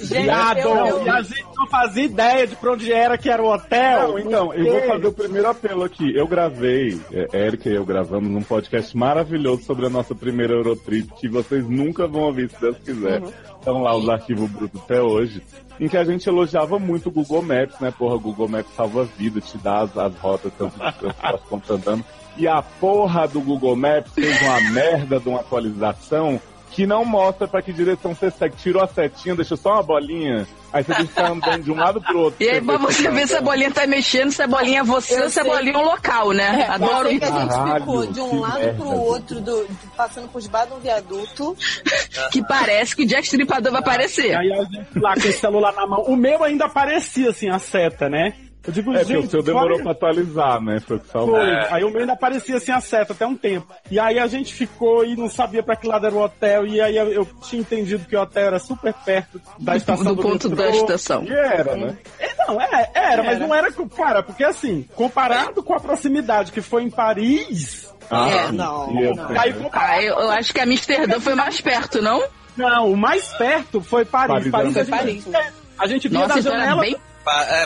Gente, 0.01 0.23
Viado, 0.23 0.59
eu, 0.59 0.85
eu... 0.85 1.05
e 1.05 1.09
a 1.09 1.21
gente 1.21 1.45
não 1.55 1.67
fazia 1.67 2.03
ideia 2.03 2.45
de 2.45 2.55
pra 2.55 2.73
onde 2.73 2.91
era 2.91 3.17
que 3.17 3.29
era 3.29 3.41
o 3.41 3.51
hotel. 3.51 4.09
Não, 4.09 4.19
então, 4.19 4.53
eu 4.53 4.65
vou 4.65 4.81
fazer 4.81 5.07
o 5.07 5.13
primeiro 5.13 5.49
apelo 5.49 5.83
aqui. 5.83 6.15
Eu 6.15 6.27
gravei, 6.27 6.99
é, 7.11 7.45
Erika 7.45 7.69
e 7.69 7.75
eu 7.75 7.85
gravamos 7.85 8.29
um 8.29 8.41
podcast 8.41 8.95
maravilhoso 8.95 9.63
sobre 9.63 9.85
a 9.85 9.89
nossa 9.89 10.13
primeira 10.13 10.53
Eurotrip, 10.53 11.09
que 11.19 11.29
vocês 11.29 11.67
nunca 11.67 12.05
vão 12.07 12.23
ouvir, 12.23 12.49
se 12.49 12.59
Deus 12.59 12.77
quiser. 12.79 13.21
Uhum. 13.21 13.31
Estão 13.59 13.83
lá 13.83 13.95
os 13.95 14.07
arquivos 14.07 14.49
brutos 14.49 14.81
até 14.81 15.01
hoje. 15.01 15.43
Em 15.79 15.87
que 15.87 15.97
a 15.97 16.03
gente 16.03 16.27
elogiava 16.27 16.79
muito 16.79 17.09
o 17.09 17.11
Google 17.11 17.41
Maps, 17.41 17.79
né? 17.79 17.91
Porra, 17.91 18.15
o 18.15 18.19
Google 18.19 18.47
Maps 18.47 18.73
salva 18.73 19.03
vida, 19.03 19.39
te 19.39 19.57
dá 19.57 19.81
as, 19.81 19.97
as 19.97 20.15
rotas 20.15 20.51
tanto 20.57 20.73
de 20.73 20.93
transporte 20.93 21.43
quanto 21.47 21.73
andando. 21.73 22.05
E 22.37 22.47
a 22.47 22.61
porra 22.61 23.27
do 23.27 23.41
Google 23.41 23.75
Maps 23.75 24.13
fez 24.13 24.41
uma 24.41 24.71
merda 24.71 25.19
de 25.19 25.27
uma 25.27 25.41
atualização 25.41 26.39
que 26.71 26.85
não 26.85 27.03
mostra 27.03 27.47
para 27.47 27.61
que 27.61 27.73
direção 27.73 28.13
você 28.13 28.29
segue. 28.31 28.55
Tirou 28.57 28.83
a 28.83 28.87
setinha, 28.87 29.35
deixou 29.35 29.57
só 29.57 29.73
uma 29.73 29.83
bolinha. 29.83 30.47
Aí 30.71 30.83
você 30.83 30.93
tem 30.93 31.05
que 31.05 31.11
ficar 31.11 31.31
andando 31.31 31.63
de 31.63 31.71
um 31.71 31.75
lado 31.75 32.01
pro 32.01 32.19
outro. 32.19 32.37
E 32.45 32.49
aí 32.49 32.61
pra 32.61 32.77
você 32.77 33.09
ver 33.09 33.27
se 33.27 33.35
a 33.35 33.41
bolinha 33.41 33.71
tá 33.71 33.87
mexendo, 33.87 34.31
se 34.31 34.41
a 34.41 34.47
bolinha 34.47 34.81
é 34.81 34.83
você 34.83 35.19
ou 35.21 35.29
se 35.29 35.39
a 35.39 35.43
bolinha 35.43 35.73
é 35.73 35.77
um 35.77 35.85
local, 35.85 36.31
né? 36.31 36.61
É, 36.61 36.67
Adoro 36.67 37.09
isso. 37.09 37.19
que 37.19 37.25
a 37.25 37.39
gente 37.39 37.49
Caralho, 37.49 37.79
ficou 37.79 38.05
de 38.05 38.21
um 38.21 38.39
lado 38.39 38.59
merda, 38.59 38.73
pro 38.73 38.89
outro, 38.89 39.41
do, 39.41 39.67
passando 39.97 40.27
por 40.29 40.41
debaixo 40.41 40.67
de 40.69 40.73
um 40.75 40.79
viaduto. 40.79 41.57
que 42.31 42.45
parece 42.45 42.95
que 42.95 43.03
o 43.03 43.07
Jack 43.07 43.23
Stripador 43.23 43.71
vai 43.71 43.81
aparecer. 43.81 44.35
Aí 44.37 44.51
a 44.51 44.63
gente 44.63 44.99
lá 44.99 45.15
com 45.15 45.27
o 45.27 45.33
celular 45.33 45.73
na 45.73 45.87
mão. 45.87 46.01
O 46.03 46.15
meu 46.15 46.43
ainda 46.43 46.65
aparecia 46.65 47.29
assim, 47.31 47.49
a 47.49 47.57
seta, 47.57 48.07
né? 48.07 48.33
Eu 48.69 48.73
digo, 48.73 48.91
É, 48.93 48.99
porque 48.99 49.13
gente, 49.15 49.27
o 49.27 49.31
seu 49.31 49.41
demorou 49.41 49.73
olha- 49.75 49.81
pra 49.83 49.91
atualizar, 49.93 50.61
né? 50.61 50.79
Foi. 50.79 50.99
Foi. 50.99 51.55
Aí 51.71 51.83
o 51.83 51.89
meu 51.89 52.01
ainda 52.01 52.13
aparecia 52.13 52.57
assim 52.57 52.71
a 52.71 52.79
seta 52.79 53.13
até 53.13 53.25
um 53.25 53.35
tempo. 53.35 53.73
E 53.89 53.99
aí 53.99 54.19
a 54.19 54.27
gente 54.27 54.53
ficou 54.53 55.03
e 55.03 55.15
não 55.15 55.29
sabia 55.29 55.63
pra 55.63 55.75
que 55.75 55.87
lado 55.87 56.05
era 56.05 56.13
o 56.15 56.21
hotel. 56.23 56.67
E 56.67 56.79
aí 56.79 56.95
eu, 56.95 57.25
tinha 57.43 57.61
entendido 57.61 58.05
que 58.05 58.15
o 58.15 58.21
hotel 58.21 58.45
era 58.45 58.59
super 58.59 58.93
perto 58.93 59.41
da 59.59 59.75
estação 59.75 60.13
do 60.13 60.21
ponto 60.21 60.47
da 60.49 60.55
metrô. 60.65 60.81
estação. 60.81 61.23
E 61.23 61.31
era, 61.33 61.75
né? 61.75 61.97
É, 62.19 62.29
Não, 62.47 62.61
é, 62.61 62.91
era, 62.93 63.23
mas 63.23 63.39
não 63.39 63.53
era. 63.55 63.71
Cara, 63.71 64.21
porque 64.23 64.43
assim, 64.43 64.85
comparado 64.95 65.61
com 65.63 65.73
a 65.73 65.79
proximidade 65.79 66.51
que 66.51 66.61
foi 66.61 66.83
em 66.83 66.89
Paris. 66.89 67.91
Ah, 68.11 68.29
É, 68.29 68.51
não, 68.51 68.91
E 68.99 69.03
eu- 69.05 69.15
não. 69.15 69.29
Aí, 69.39 69.53
comparado, 69.53 69.91
Ah, 69.93 70.01
eu, 70.03 70.19
eu 70.19 70.31
acho 70.31 70.53
que 70.53 70.59
Amsterdã 70.59 71.19
foi 71.19 71.35
mais 71.35 71.59
perto, 71.61 72.01
não? 72.01 72.23
não, 72.57 72.91
o 72.91 72.97
mais 72.97 73.27
perto 73.33 73.81
foi 73.81 74.03
Paris. 74.05 74.49
Paris 74.49 74.51
Paris, 74.51 74.75
era 74.77 74.81
a, 74.95 74.99
Foi 74.99 75.11
gente, 75.11 75.29
Paris. 75.29 75.53
a 75.77 75.87
gente 75.87 76.07
via 76.07 76.19
Nossa, 76.19 76.33
da 76.35 76.39
então 76.39 76.53
era 76.53 76.61
janela. 76.61 76.81
bem. 76.81 76.95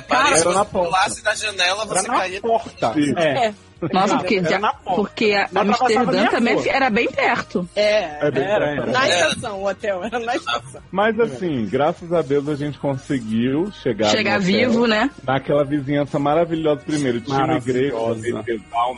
Pa- 0.01 0.29
é, 0.31 0.37
se 0.37 0.45
na 0.45 0.51
você 0.63 0.65
pulasse 0.65 1.23
da 1.23 1.35
janela, 1.35 1.83
Era 1.83 2.01
você 2.01 2.07
na 2.07 2.17
caía. 2.17 2.41
porta. 2.41 2.93
Sim. 2.93 3.13
É. 3.17 3.47
É, 3.47 3.53
Nossa, 3.91 4.17
porque, 4.17 4.35
Era 4.37 4.49
já- 4.49 4.59
na 4.59 4.73
porta. 4.73 4.95
porque 5.01 5.33
a 5.33 5.43
atravessava 5.45 5.89
nem 5.89 5.99
Amsterdã 5.99 6.23
a 6.25 6.29
também 6.31 6.55
rua. 6.55 6.67
era 6.69 6.89
bem 6.89 7.11
perto. 7.11 7.69
é. 7.75 8.27
É 8.27 8.31
bem 8.31 8.43
Era, 8.43 8.65
perto. 8.65 8.81
era. 8.83 8.91
Na 8.91 9.07
É. 9.07 9.19
estação, 9.29 9.59
o 9.61 9.67
hotel, 9.67 10.03
era 10.03 10.19
na 10.19 10.35
estação. 10.35 10.81
Mas 10.91 11.19
assim, 11.19 11.65
graças 11.69 12.11
a 12.13 12.21
Deus 12.21 12.47
a 12.47 12.55
gente 12.55 12.77
conseguiu 12.79 13.71
chegar 13.81 14.09
Chegar 14.09 14.39
vivo, 14.39 14.87
né? 14.87 15.09
Naquela 15.25 15.63
vizinhança 15.65 16.17
maravilhosa 16.19 16.81
primeiro. 16.85 17.19
Tinha 17.21 17.43
uma 17.43 17.57
igreja 17.57 17.95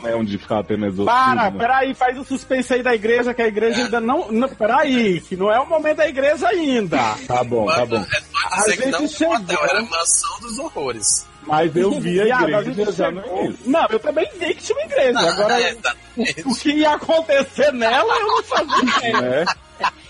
né? 0.02 0.14
Onde 0.14 0.38
ficava 0.38 0.62
tendo 0.64 0.86
exorcismo. 0.86 1.06
Para, 1.06 1.50
peraí, 1.50 1.94
faz 1.94 2.18
o 2.18 2.24
suspense 2.24 2.74
aí 2.74 2.82
da 2.82 2.94
igreja, 2.94 3.32
que 3.34 3.42
a 3.42 3.48
igreja 3.48 3.84
ainda 3.84 4.00
não. 4.00 4.30
não 4.30 4.48
peraí, 4.48 5.20
que 5.20 5.36
não 5.36 5.52
é 5.52 5.58
o 5.60 5.68
momento 5.68 5.96
da 5.98 6.08
igreja 6.08 6.48
ainda. 6.48 6.98
Tá 7.26 7.42
bom, 7.44 7.66
tá 7.66 7.84
bom. 7.86 7.96
É 7.96 8.60
A 8.60 8.62
que 8.64 8.70
gente 8.72 8.86
não 8.88 9.06
chegou- 9.08 9.34
hotel, 9.36 9.58
era 9.62 9.78
a 9.78 9.82
mansão 9.82 10.40
dos 10.40 10.58
horrores. 10.58 11.26
Mas 11.46 11.74
eu 11.76 12.00
vi 12.00 12.20
a 12.20 12.26
igreja 12.42 12.92
já 12.92 12.92
chegou- 12.92 13.44
início. 13.44 13.70
Não, 13.70 13.86
eu 13.90 13.98
também 13.98 14.28
vi 14.38 14.54
que 14.54 14.62
tinha 14.62 14.78
uma 14.78 14.84
igreja. 14.84 15.18
Ah, 15.20 15.30
Agora, 15.30 15.60
é, 15.60 15.70
exatamente. 15.70 16.42
o 16.46 16.54
que 16.56 16.70
ia 16.72 16.94
acontecer 16.94 17.72
nela, 17.72 18.14
eu 18.18 18.26
não 18.26 18.42
fazia 18.42 18.82
ideia. 19.08 19.20
Né? 19.20 19.44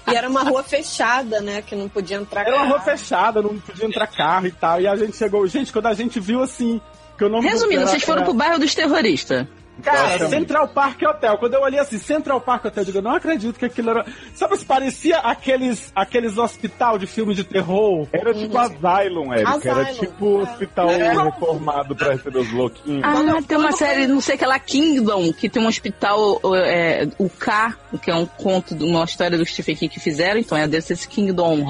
E 0.08 0.14
era 0.14 0.28
uma 0.28 0.42
rua 0.44 0.62
fechada, 0.62 1.40
né? 1.40 1.60
Que 1.62 1.74
não 1.74 1.88
podia 1.88 2.16
entrar 2.16 2.46
Era 2.46 2.54
uma 2.56 2.66
rua 2.66 2.78
carro. 2.78 2.84
fechada, 2.96 3.42
não 3.42 3.58
podia 3.58 3.86
entrar 3.86 4.06
carro 4.06 4.46
e 4.46 4.52
tal. 4.52 4.80
E 4.80 4.86
a 4.86 4.94
gente 4.96 5.16
chegou. 5.16 5.46
Gente, 5.48 5.72
quando 5.72 5.86
a 5.86 5.94
gente 5.94 6.20
viu 6.20 6.42
assim. 6.42 6.80
Que 7.18 7.24
o 7.24 7.28
nome 7.28 7.42
do- 7.48 7.50
Resumindo, 7.52 7.80
era- 7.82 7.90
vocês 7.90 8.02
foram 8.04 8.18
era- 8.22 8.24
pro 8.26 8.34
bairro 8.34 8.58
dos 8.58 8.74
terroristas. 8.74 9.46
Cara, 9.82 10.14
Exatamente. 10.14 10.30
Central 10.30 10.68
Park 10.68 11.02
Hotel. 11.02 11.38
Quando 11.38 11.54
eu 11.54 11.60
olhei 11.60 11.78
assim, 11.78 11.98
Central 11.98 12.40
Park 12.40 12.64
Hotel, 12.64 12.82
eu 12.82 12.86
digo, 12.86 12.98
eu 12.98 13.02
não 13.02 13.14
acredito 13.14 13.58
que 13.58 13.64
aquilo 13.64 13.90
era. 13.90 14.06
Sabe 14.34 14.56
se 14.56 14.64
parecia 14.64 15.18
aqueles, 15.18 15.92
aqueles 15.94 16.38
hospital 16.38 16.98
de 16.98 17.06
filme 17.06 17.34
de 17.34 17.44
terror? 17.44 18.06
Era 18.12 18.32
tipo 18.34 18.56
Asylum, 18.58 19.32
Erika. 19.32 19.68
Era 19.68 19.84
tipo 19.94 20.40
é. 20.40 20.42
hospital 20.42 20.90
É. 20.90 21.12
reformado 21.12 21.94
pra 21.94 22.12
receber 22.12 22.38
os 22.38 22.52
louquinhos. 22.52 23.02
Ah, 23.04 23.42
tem 23.46 23.58
uma 23.58 23.72
série, 23.72 24.06
não 24.06 24.20
sei 24.20 24.36
que 24.36 24.44
lá, 24.46 24.58
Kingdom, 24.58 25.32
que 25.32 25.48
tem 25.48 25.62
um 25.62 25.66
hospital, 25.66 26.40
é, 26.54 27.08
o 27.18 27.28
K, 27.28 27.76
que 28.02 28.10
é 28.10 28.14
um 28.14 28.26
conto, 28.26 28.74
de 28.74 28.84
uma 28.84 29.04
história 29.04 29.36
do 29.36 29.44
Stephen 29.44 29.76
King 29.76 29.92
que 29.92 30.00
fizeram, 30.00 30.40
então 30.40 30.56
é 30.56 30.66
desse 30.66 30.92
esse 30.92 31.06
Kingdom. 31.08 31.64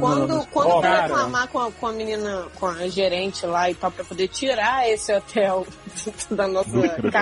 Quando, 0.00 0.46
quando 0.46 0.68
Ó, 0.68 0.80
foi 0.80 0.82
cara. 0.82 1.02
reclamar 1.02 1.48
com 1.48 1.58
a, 1.58 1.72
com 1.72 1.86
a 1.86 1.92
menina, 1.92 2.44
com 2.58 2.66
a 2.66 2.88
gerente 2.88 3.44
lá 3.46 3.70
e 3.70 3.74
tal, 3.74 3.90
pra 3.90 4.04
poder 4.04 4.28
tirar 4.28 4.88
esse 4.88 5.12
hotel 5.12 5.66
da 6.30 6.48
nossa 6.48 6.70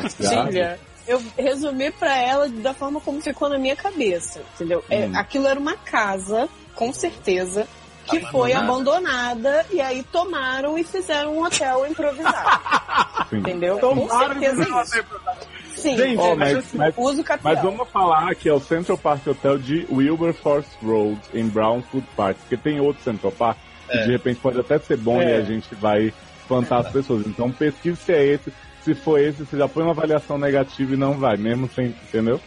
cartilha, 0.09 0.79
eu 1.07 1.23
resumi 1.37 1.91
pra 1.91 2.17
ela 2.17 2.49
da 2.49 2.73
forma 2.75 3.01
como 3.01 3.21
ficou 3.21 3.49
na 3.49 3.59
minha 3.59 3.77
cabeça, 3.77 4.43
entendeu? 4.55 4.83
É, 4.91 5.07
Hum. 5.07 5.13
aquilo 5.17 5.47
era 5.47 5.59
uma 5.61 5.77
casa, 5.77 6.49
com 6.75 6.93
certeza, 6.93 7.67
que 8.07 8.21
foi 8.21 8.53
abandonada 8.53 9.65
e 9.71 9.81
aí 9.81 10.03
tomaram 10.03 10.77
e 10.79 10.85
fizeram 10.85 11.37
um 11.39 11.45
hotel 11.45 11.87
improvisado, 11.87 12.61
entendeu? 13.33 13.79
Com 13.79 14.07
Tomaram 14.07 14.41
certeza 14.41 14.63
e 14.63 14.83
isso. 14.83 15.05
Sim, 15.77 15.97
Gente, 15.99 16.19
Ó, 16.21 16.35
mas 16.37 16.39
mas, 16.55 16.57
assim, 16.65 16.77
mas, 16.79 16.95
uso 16.97 17.25
capital. 17.25 17.53
mas 17.53 17.63
vamos 17.63 17.89
falar 17.91 18.35
que 18.37 18.49
é 18.49 18.53
o 18.53 18.61
Central 18.61 18.97
Park 18.97 19.27
Hotel 19.27 19.59
de 19.59 19.87
Wilberforce 19.91 20.69
Road, 20.83 21.21
em 21.35 21.47
Brownfield 21.49 22.07
Park. 22.17 22.37
Porque 22.39 22.57
tem 22.57 22.81
outro 22.81 23.03
Central 23.03 23.33
Park 23.33 23.59
que 23.91 23.99
de 23.99 24.13
repente 24.13 24.41
pode 24.41 24.59
até 24.59 24.79
ser 24.79 24.97
bom 24.97 25.21
É. 25.21 25.33
e 25.33 25.35
a 25.37 25.43
gente 25.43 25.75
vai 25.75 26.13
espantar 26.41 26.81
as 26.81 26.91
pessoas. 26.91 27.27
Então 27.27 27.51
pesquise 27.53 27.97
se 27.97 28.13
é 28.13 28.25
esse. 28.25 28.53
Se 28.85 28.95
for 28.95 29.19
esse, 29.19 29.45
você 29.45 29.57
já 29.57 29.67
põe 29.67 29.83
uma 29.83 29.93
avaliação 29.93 30.37
negativa 30.37 30.93
e 30.93 30.97
não 30.97 31.15
vai, 31.15 31.37
mesmo 31.37 31.69
sem, 31.75 31.87
entendeu? 31.87 32.39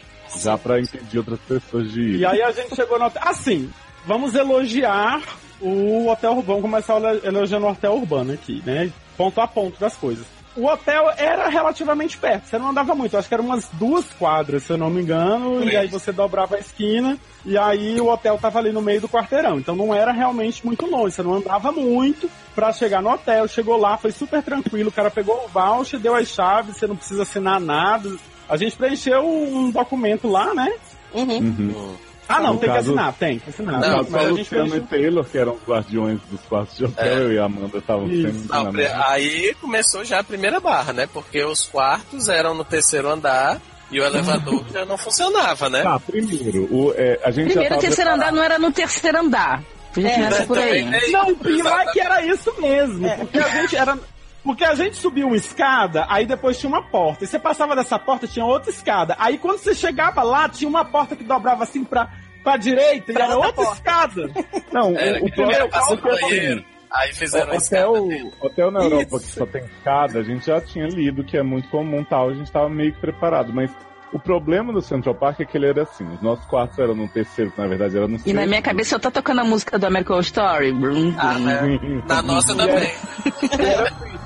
Já 0.42 0.56
pra 0.58 0.80
impedir 0.80 1.18
outras 1.18 1.40
pessoas 1.40 1.92
de 1.92 2.02
ir. 2.02 2.20
E 2.20 2.26
aí 2.26 2.42
a 2.44 2.52
gente 2.52 2.76
chegou 2.76 3.00
no 3.00 3.06
hotel. 3.06 3.24
Assim, 3.26 3.70
vamos 4.06 4.36
elogiar 4.36 5.22
o 5.60 6.08
hotel 6.08 6.34
urbano. 6.34 6.62
Começar 6.62 7.02
elogiando 7.24 7.66
o 7.66 7.72
hotel 7.72 7.96
urbano 7.96 8.34
aqui, 8.34 8.62
né? 8.66 8.92
Ponto 9.16 9.42
a 9.42 9.48
ponto 9.48 9.80
das 9.80 9.96
coisas. 9.96 10.26
O 10.58 10.66
hotel 10.66 11.12
era 11.16 11.47
relativamente 11.49 12.18
perto, 12.18 12.47
você 12.47 12.58
não 12.58 12.70
andava 12.70 12.95
muito, 12.95 13.16
acho 13.16 13.28
que 13.28 13.34
eram 13.36 13.45
umas 13.45 13.70
duas 13.74 14.05
quadras, 14.14 14.64
se 14.64 14.74
eu 14.74 14.78
não 14.78 14.89
me 14.89 15.03
engano, 15.03 15.64
e 15.64 15.78
aí 15.78 15.88
você 15.88 16.12
dobrava 16.12 16.55
a 16.55 16.60
esquina, 16.60 17.16
e 17.45 17.55
aí 17.55 18.01
o 18.01 18.08
hotel 18.08 18.39
tava 18.39 18.58
ali 18.58 18.72
no 18.72 18.82
meio 18.82 18.99
do 18.99 19.08
quarteirão, 19.08 19.60
então 19.60 19.76
não 19.76 19.93
era 19.93 20.12
realmente 20.12 20.66
muito 20.66 20.88
longe, 20.88 21.14
você 21.14 21.22
não 21.22 21.36
andava 21.36 21.72
muito 21.72 22.28
pra 22.55 22.74
chegar 22.74 23.03
no 23.03 23.12
hotel, 23.12 23.47
chegou 23.47 23.78
lá, 23.78 23.97
foi 23.97 24.12
super 24.12 24.41
tranquilo, 24.41 24.89
o 24.89 24.91
cara 24.91 25.12
pegou 25.12 25.45
o 25.45 25.47
voucher, 25.47 25.99
deu 25.99 26.16
as 26.16 26.28
chaves, 26.28 26.76
você 26.76 26.88
não 26.88 26.95
precisa 26.95 27.22
assinar 27.22 27.60
nada, 27.60 28.10
a 28.49 28.58
gente 28.58 28.76
preencheu 28.76 29.24
um 29.24 29.70
documento 29.70 30.28
lá, 30.28 30.55
né? 30.55 30.74
Uhum. 31.14 31.38
Uhum. 31.38 31.95
Ah, 32.30 32.39
não, 32.41 32.53
No 32.53 32.59
tem 32.59 32.69
que 32.69 32.75
caso- 32.75 32.89
assinar, 32.91 33.13
tem 33.13 33.39
que 33.39 33.49
assinar. 33.49 33.80
Não, 33.80 33.97
mas 34.09 34.15
a 34.15 34.30
gente 34.30 34.39
Luciano 34.39 34.69
fez... 34.71 34.84
e 34.84 34.88
Taylor, 34.88 35.25
que 35.25 35.38
eram 35.38 35.53
os 35.53 35.63
guardiões 35.67 36.19
dos 36.30 36.41
quartos 36.41 36.78
de 36.78 36.86
hotel, 36.86 37.05
É. 37.05 37.13
eu 37.21 37.34
e 37.34 37.39
a 37.39 37.45
Amanda 37.45 37.78
estavam 37.78 38.07
sempre 38.07 38.34
Não, 38.49 38.71
aí 39.05 39.55
começou 39.61 40.03
já 40.03 40.19
a 40.19 40.23
primeira 40.23 40.59
barra, 40.59 40.91
né? 40.93 41.07
Porque 41.13 41.43
os 41.43 41.65
quartos 41.65 42.28
eram 42.30 42.53
no 42.53 42.65
terceiro 42.65 43.09
andar 43.09 43.59
e 43.91 43.99
o 44.01 44.03
elevador 44.05 44.65
já 44.73 44.84
não 44.86 44.97
funcionava, 44.97 45.69
né? 45.69 45.82
Tá, 45.84 45.99
primeiro, 45.99 46.63
o, 46.73 46.93
é, 46.97 47.19
a 47.23 47.32
gente 47.32 47.45
Primeiro, 47.51 47.69
já 47.73 47.78
o 47.78 47.80
terceiro 47.82 48.11
andar 48.13 48.32
não 48.34 48.43
era 48.43 48.59
no 48.59 48.71
terceiro 48.71 49.19
andar. 49.19 49.63
Podia 49.93 50.09
É, 50.09 50.15
começar 50.15 50.45
por 50.47 50.57
aí. 50.57 50.67
também, 50.67 50.86
né? 50.86 50.99
Não, 51.09 51.30
o 51.32 51.36
pior 51.38 51.80
é 51.80 51.86
que 51.91 51.99
era 51.99 52.25
isso 52.25 52.53
mesmo. 52.61 53.09
Porque 53.17 53.39
a 53.39 53.47
gente 53.49 53.75
era. 53.75 53.97
Porque 54.48 54.64
a 54.64 54.74
gente 54.76 54.95
subiu 54.95 55.28
uma 55.28 55.36
escada, 55.36 56.06
aí 56.08 56.26
depois 56.26 56.58
tinha 56.58 56.70
uma 56.70 56.82
porta. 56.82 57.26
E 57.26 57.28
você 57.28 57.38
passava 57.38 57.76
dessa 57.76 58.00
porta, 58.00 58.26
tinha 58.26 58.45
outra 58.45 58.72
escada. 58.72 59.14
Aí 59.20 59.38
quando 59.38 59.58
você 59.58 59.76
chegava 59.76 60.24
lá, 60.24 60.48
tinha 60.48 60.70
uma 60.70 60.86
porta 60.86 61.18
que 61.18 61.24
dobrava 61.26 61.64
assim 61.64 61.84
pra, 61.84 62.10
pra 62.45 62.56
direita 62.56 63.12
Pra 63.12 63.24
e 63.24 63.26
era 63.26 63.36
outra 63.36 63.62
outra 63.62 63.74
escada. 63.74 64.32
Não, 64.72 64.98
Era 64.98 65.20
o, 65.20 65.24
o 65.24 65.26
que 65.26 65.32
primeiro 65.34 65.64
era 65.64 65.70
passando 65.70 66.02
ponto 66.02 66.08
é 66.08 66.14
assim, 66.14 66.24
banheiro. 66.30 66.66
Aí 66.89 67.14
fizeram 67.14 67.58
Hotel, 67.58 67.93
hotel 68.39 68.72
na 68.72 68.84
Europa 68.84 69.18
Isso. 69.18 69.20
que 69.20 69.39
só 69.39 69.45
tem 69.45 69.66
escada, 69.66 70.20
a 70.20 70.24
gente 70.24 70.45
já 70.45 70.62
tinha 70.62 70.88
lido 70.88 71.26
que 71.26 71.36
é 71.38 71.43
muito 71.43 71.68
comum 71.68 72.02
tal, 72.06 72.30
a 72.30 72.34
gente 72.34 72.50
tava 72.50 72.70
meio 72.70 72.93
que 72.93 73.02
preparado, 73.02 73.52
mas 73.54 73.70
o 74.14 74.20
problema 74.20 74.72
do 74.72 74.82
Central 74.82 75.16
Park 75.16 75.41
é 75.41 75.45
que 75.45 75.58
ele 75.58 75.68
era 75.68 75.84
assim, 75.84 76.05
os 76.14 76.22
nossos 76.22 76.45
quartos 76.45 76.80
eram 76.80 76.95
no 76.95 77.08
terceiro, 77.08 77.51
que 77.51 77.60
na 77.60 77.68
verdade 77.68 77.97
era 77.97 78.08
no 78.08 78.18
E 78.26 78.34
na 78.34 78.45
minha 78.45 78.62
cabeça 78.62 78.95
eu 78.95 78.99
tô 78.99 79.12
tocando 79.12 79.41
a 79.41 79.43
música 79.43 79.78
do 79.78 79.86
American 79.86 80.20
Story. 80.22 80.72
Brum, 80.72 81.14
Ah, 81.18 81.38
né? 81.38 81.80
Na 82.08 82.22
nossa 82.22 82.55
também. 82.55 82.89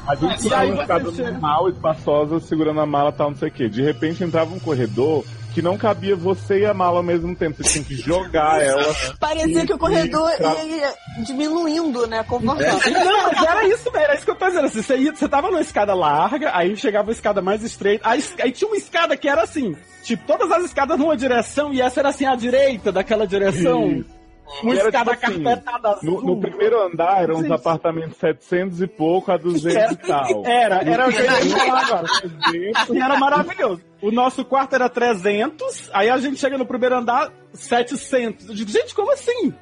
A 0.07 0.15
gente 0.15 0.45
E 0.45 0.49
tinha 0.49 0.63
uma 0.65 0.81
escada 0.81 1.11
normal, 1.11 1.69
espaçosa, 1.69 2.39
segurando 2.39 2.79
a 2.81 2.85
mala 2.85 3.11
tal, 3.11 3.31
não 3.31 3.37
sei 3.37 3.49
o 3.49 3.51
quê. 3.51 3.69
De 3.69 3.81
repente 3.81 4.23
entrava 4.23 4.53
um 4.53 4.59
corredor 4.59 5.23
que 5.53 5.61
não 5.61 5.77
cabia 5.77 6.15
você 6.15 6.59
e 6.59 6.65
a 6.65 6.73
mala 6.73 6.97
ao 6.97 7.03
mesmo 7.03 7.35
tempo, 7.35 7.63
você 7.63 7.73
tinha 7.73 7.83
que 7.85 7.95
jogar 7.95 8.61
ela. 8.63 8.83
Parecia 9.19 9.65
que 9.65 9.73
o 9.73 9.77
corredor 9.77 10.31
Pra- 10.37 10.63
ia 10.63 10.93
diminuindo, 11.25 12.07
né? 12.07 12.23
Conforme 12.27 12.63
Não, 12.65 13.23
mas 13.33 13.43
era 13.43 13.67
isso 13.67 13.83
mesmo, 13.91 13.97
era 13.97 14.15
isso 14.15 14.25
que 14.25 14.31
eu 14.31 14.35
tô 14.35 14.45
dizendo. 14.47 14.65
Assim, 14.65 14.81
você, 14.81 14.97
ia, 14.97 15.13
você 15.15 15.27
tava 15.27 15.49
numa 15.49 15.61
escada 15.61 15.93
larga, 15.93 16.51
aí 16.55 16.75
chegava 16.75 17.11
a 17.11 17.13
escada 17.13 17.41
mais 17.41 17.63
estreita, 17.63 18.07
aí, 18.07 18.23
aí 18.41 18.51
tinha 18.51 18.67
uma 18.67 18.77
escada 18.77 19.15
que 19.17 19.27
era 19.27 19.43
assim, 19.43 19.75
tipo, 20.03 20.25
todas 20.25 20.51
as 20.51 20.65
escadas 20.65 20.97
numa 20.97 21.15
direção, 21.17 21.73
e 21.73 21.81
essa 21.81 21.99
era 21.99 22.09
assim, 22.09 22.25
à 22.25 22.35
direita 22.35 22.91
daquela 22.91 23.25
direção. 23.27 23.91
Isso. 23.91 24.20
Uma 24.63 24.75
era 24.75 24.85
escada 24.89 25.11
tipo 25.15 25.25
assim, 25.25 25.43
carpetada 25.43 25.89
azul. 25.89 26.21
No, 26.21 26.35
no 26.35 26.41
primeiro 26.41 26.79
andar 26.85 27.23
eram 27.23 27.35
uns 27.37 27.45
Sim. 27.47 27.53
apartamentos 27.53 28.17
700 28.17 28.81
e 28.81 28.87
pouco 28.87 29.31
a 29.31 29.37
200 29.37 29.75
Era, 29.75 29.91
e 29.93 29.95
tal. 29.97 30.45
era, 30.45 30.75
era 30.83 31.07
o 31.07 31.11
que 31.11 31.17
eu 31.19 31.23
ia 31.25 31.57
falar 31.57 31.81
agora. 31.85 32.07
300, 32.51 32.89
E 32.95 32.99
era 32.99 33.17
maravilhoso. 33.17 33.81
O 34.01 34.11
nosso 34.11 34.43
quarto 34.45 34.73
era 34.75 34.89
300, 34.89 35.89
aí 35.93 36.09
a 36.09 36.17
gente 36.17 36.37
chega 36.39 36.57
no 36.57 36.65
primeiro 36.65 36.95
andar, 36.97 37.31
700. 37.53 38.49
Eu 38.49 38.55
digo, 38.55 38.69
gente, 38.71 38.93
como 38.93 39.11
assim? 39.13 39.53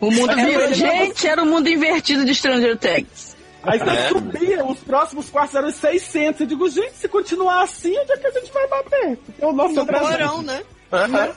O 0.00 0.10
mundo 0.10 0.32
É, 0.32 0.44
virou. 0.46 0.62
ele- 0.62 0.74
Gente, 0.74 1.26
era 1.28 1.42
o 1.42 1.46
mundo 1.46 1.68
invertido 1.68 2.24
de 2.24 2.34
Stranger 2.34 2.76
Things. 2.78 3.36
Aí 3.62 3.78
você 3.78 3.90
É. 3.90 4.08
subia, 4.08 4.64
os 4.64 4.78
próximos 4.80 5.28
quartos 5.28 5.54
eram 5.54 5.70
600. 5.70 6.40
Eu 6.40 6.46
digo, 6.46 6.68
gente, 6.70 6.94
se 6.94 7.06
continuar 7.08 7.62
assim, 7.62 7.96
onde 7.98 8.12
é 8.12 8.16
que 8.16 8.26
a 8.26 8.30
gente 8.30 8.50
vai 8.52 8.66
bater? 8.68 9.16
Porque 9.18 9.44
o 9.44 9.52
nosso 9.52 9.74
no 9.74 9.82
é 9.82 9.84
300. 9.84 10.10
porão, 10.16 10.42
né? 10.42 10.62
Aham. 10.90 11.30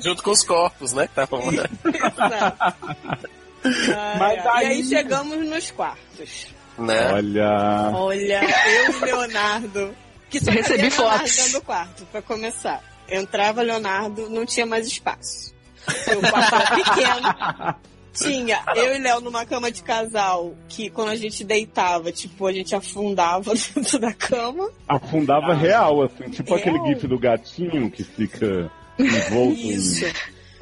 Junto 0.00 0.22
com 0.22 0.30
os 0.30 0.42
corpos, 0.42 0.92
né? 0.92 1.06
que 1.06 1.14
Tavam 1.14 1.40
lá. 1.46 2.74
Ai, 3.64 4.18
Mas 4.18 4.46
aí- 4.46 4.64
E 4.66 4.68
aí 4.70 4.84
chegamos 4.84 5.38
nos 5.48 5.70
quartos. 5.70 6.46
né? 6.78 7.12
Olha. 7.12 7.90
Olha, 7.94 8.40
eu 8.68 8.92
e 8.98 9.04
Leonardo, 9.04 9.94
que 10.28 10.40
só 10.44 10.50
Recebi 10.50 10.90
fotos. 10.90 11.36
dentro 11.36 11.52
do 11.52 11.62
quarto, 11.62 12.04
pra 12.06 12.20
começar. 12.20 12.82
Entrava 13.08 13.62
Leonardo, 13.62 14.28
não 14.28 14.44
tinha 14.44 14.66
mais 14.66 14.86
espaço. 14.86 15.54
O 15.86 16.30
quarto 16.30 16.54
era 16.54 16.70
pequeno. 16.74 17.74
Tinha 18.14 18.62
eu 18.76 18.94
e 18.94 18.98
Léo 19.00 19.20
numa 19.20 19.44
cama 19.44 19.70
de 19.72 19.82
casal, 19.82 20.54
que 20.68 20.88
quando 20.88 21.08
a 21.08 21.16
gente 21.16 21.42
deitava, 21.42 22.12
tipo, 22.12 22.46
a 22.46 22.52
gente 22.52 22.74
afundava 22.74 23.52
dentro 23.74 23.98
da 23.98 24.12
cama. 24.12 24.70
Afundava 24.88 25.52
ah, 25.52 25.54
real, 25.56 26.02
assim, 26.02 26.30
tipo 26.30 26.54
real? 26.54 26.58
aquele 26.76 26.94
gif 26.94 27.06
do 27.08 27.18
gatinho 27.18 27.90
que 27.90 28.04
fica 28.04 28.70
envolto 28.98 29.60
Isso. 29.60 30.06
em... 30.06 30.12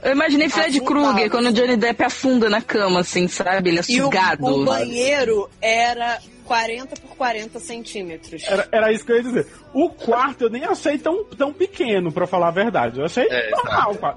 Eu 0.02 0.12
imaginei 0.12 0.48
Fred 0.48 0.80
Krueger 0.80 1.30
quando 1.30 1.46
o 1.46 1.52
Johnny 1.52 1.76
Depp 1.76 2.02
afunda 2.02 2.50
na 2.50 2.60
cama, 2.60 3.00
assim, 3.00 3.28
sabe? 3.28 3.70
Ele 3.70 3.78
é 3.78 3.82
sugado. 3.82 4.48
E 4.48 4.50
o, 4.50 4.62
o 4.62 4.64
banheiro 4.64 5.48
era 5.60 6.18
40 6.44 6.96
por 6.96 7.16
40 7.16 7.60
centímetros. 7.60 8.42
Era, 8.44 8.68
era, 8.72 8.92
isso 8.92 9.04
que 9.04 9.12
eu 9.12 9.16
ia 9.16 9.22
dizer. 9.22 9.46
O 9.72 9.88
quarto 9.90 10.42
eu 10.42 10.50
nem 10.50 10.64
achei 10.64 10.98
tão, 10.98 11.24
tão 11.24 11.52
pequeno, 11.52 12.10
pra 12.10 12.26
falar 12.26 12.48
a 12.48 12.50
verdade. 12.50 12.98
Eu 12.98 13.06
achei 13.06 13.26
é, 13.30 13.50
normal, 13.50 13.94
tá. 13.94 14.16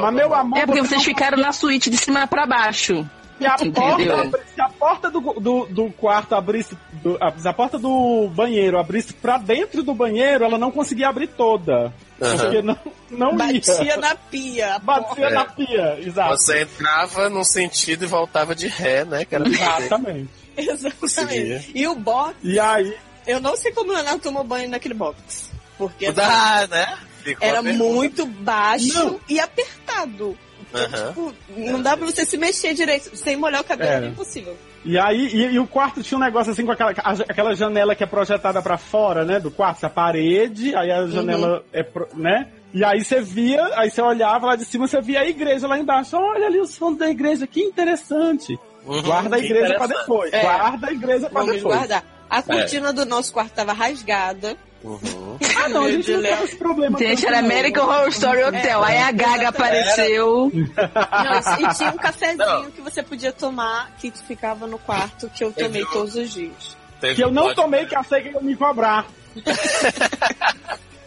Mas 0.00 0.14
meu 0.14 0.34
amor. 0.34 0.58
É 0.58 0.66
porque 0.66 0.82
vocês 0.82 1.04
ficaram 1.04 1.38
na 1.38 1.52
suíte 1.52 1.88
de 1.88 1.96
cima 1.96 2.26
para 2.26 2.44
baixo. 2.44 3.08
Se 3.40 3.46
a, 3.46 3.72
porta, 3.72 4.44
se 4.54 4.60
a 4.60 4.68
porta 4.68 5.10
do, 5.10 5.20
do, 5.40 5.66
do 5.66 5.90
quarto 5.92 6.34
abrisse. 6.34 6.76
Do, 6.92 7.16
a, 7.20 7.52
porta 7.52 7.78
do 7.78 8.28
banheiro 8.28 8.78
abrisse 8.78 9.14
pra 9.14 9.38
dentro 9.38 9.82
do 9.82 9.94
banheiro, 9.94 10.44
ela 10.44 10.58
não 10.58 10.70
conseguia 10.70 11.08
abrir 11.08 11.28
toda. 11.28 11.92
Uhum. 12.20 12.36
Porque 12.36 12.62
não, 12.62 12.78
não 13.10 13.36
Batia 13.36 13.82
ia. 13.82 13.96
na 13.96 14.14
pia. 14.14 14.78
Batia 14.80 15.26
é. 15.26 15.30
na 15.30 15.44
pia, 15.46 15.98
exato. 16.00 16.36
Você 16.36 16.62
entrava 16.62 17.30
num 17.30 17.44
sentido 17.44 18.04
e 18.04 18.06
voltava 18.06 18.54
de 18.54 18.68
ré, 18.68 19.04
né? 19.04 19.24
Que 19.24 19.34
era 19.34 19.48
Exatamente. 19.48 20.28
Exatamente. 20.56 21.72
E 21.74 21.86
o 21.86 21.94
box. 21.94 22.34
E 22.42 22.60
aí? 22.60 22.94
Eu 23.26 23.40
não 23.40 23.56
sei 23.56 23.72
como 23.72 23.90
o 23.90 23.94
Leonardo 23.94 24.22
tomou 24.22 24.44
banho 24.44 24.68
naquele 24.68 24.94
box. 24.94 25.50
Porque. 25.78 26.12
Dá, 26.12 26.66
né? 26.70 26.98
Ficou 27.22 27.46
era 27.46 27.62
muito 27.62 28.26
baixo 28.26 29.04
não. 29.04 29.20
e 29.28 29.38
apertado. 29.38 30.36
Então, 30.70 31.24
uhum. 31.24 31.32
tipo, 31.32 31.34
não 31.56 31.82
dá 31.82 31.96
pra 31.96 32.06
você 32.06 32.24
se 32.24 32.36
mexer 32.36 32.74
direito. 32.74 33.16
Sem 33.16 33.36
molhar 33.36 33.60
o 33.60 33.64
cabelo 33.64 33.90
é, 33.90 34.06
é 34.06 34.08
impossível. 34.08 34.56
E 34.84 34.98
aí, 34.98 35.26
e, 35.26 35.54
e, 35.54 35.58
o 35.58 35.66
quarto 35.66 36.02
tinha 36.02 36.16
um 36.16 36.22
negócio 36.22 36.52
assim 36.52 36.64
com 36.64 36.72
aquela, 36.72 36.90
aquela 36.90 37.54
janela 37.54 37.94
que 37.94 38.02
é 38.02 38.06
projetada 38.06 38.62
para 38.62 38.78
fora, 38.78 39.24
né? 39.24 39.38
Do 39.38 39.50
quarto, 39.50 39.84
a 39.84 39.90
parede, 39.90 40.74
aí 40.74 40.90
a 40.90 41.06
janela 41.06 41.58
uhum. 41.58 41.64
é, 41.72 41.86
né? 42.14 42.48
E 42.72 42.84
aí 42.84 43.04
você 43.04 43.20
via, 43.20 43.68
aí 43.74 43.90
você 43.90 44.00
olhava 44.00 44.46
lá 44.46 44.56
de 44.56 44.64
cima, 44.64 44.86
você 44.86 45.00
via 45.00 45.20
a 45.20 45.26
igreja 45.26 45.66
lá 45.66 45.78
embaixo. 45.78 46.16
Olha 46.16 46.46
ali 46.46 46.60
os 46.60 46.76
fundos 46.76 46.98
da 46.98 47.10
igreja, 47.10 47.46
que 47.46 47.60
interessante. 47.60 48.58
Uhum, 48.86 49.02
Guarda 49.02 49.36
a 49.36 49.38
igreja 49.38 49.74
para 49.74 49.86
depois. 49.88 50.32
É. 50.32 50.40
Guarda 50.40 50.86
a 50.86 50.92
igreja 50.92 51.28
para 51.28 51.44
depois. 51.44 51.62
Guardar. 51.62 52.04
A 52.30 52.42
cortina 52.42 52.90
é. 52.90 52.92
do 52.92 53.04
nosso 53.04 53.32
quarto 53.32 53.52
tava 53.52 53.72
rasgada. 53.72 54.56
Uhum. 54.82 55.38
ah, 55.56 55.68
não, 55.68 55.84
a 55.84 55.90
gente 55.90 56.10
não 56.10 56.22
tem 56.22 56.42
esse 56.44 56.56
problema. 56.56 56.98
Gente, 56.98 57.26
era 57.26 57.38
American 57.38 57.84
Horror 57.86 58.08
Story 58.08 58.42
Hotel. 58.42 58.84
É, 58.84 58.88
aí 58.88 58.98
a 58.98 59.12
Gaga 59.12 59.48
apareceu. 59.48 60.50
Não, 60.52 61.70
e 61.70 61.74
tinha 61.74 61.90
um 61.90 61.96
cafezinho 61.98 62.38
não. 62.38 62.70
que 62.70 62.80
você 62.80 63.02
podia 63.02 63.32
tomar 63.32 63.90
que 63.98 64.10
ficava 64.10 64.66
no 64.66 64.78
quarto 64.78 65.28
que 65.30 65.44
eu 65.44 65.52
tomei 65.52 65.84
todos 65.86 66.14
os 66.14 66.32
dias. 66.32 66.76
Teve 67.00 67.14
que 67.16 67.24
eu 67.24 67.30
não 67.30 67.54
tomei, 67.54 67.86
que 67.86 67.96
eu 67.96 68.04
sei 68.04 68.22
que 68.22 68.28
ia 68.28 68.40
me 68.40 68.56
cobrar. 68.56 69.06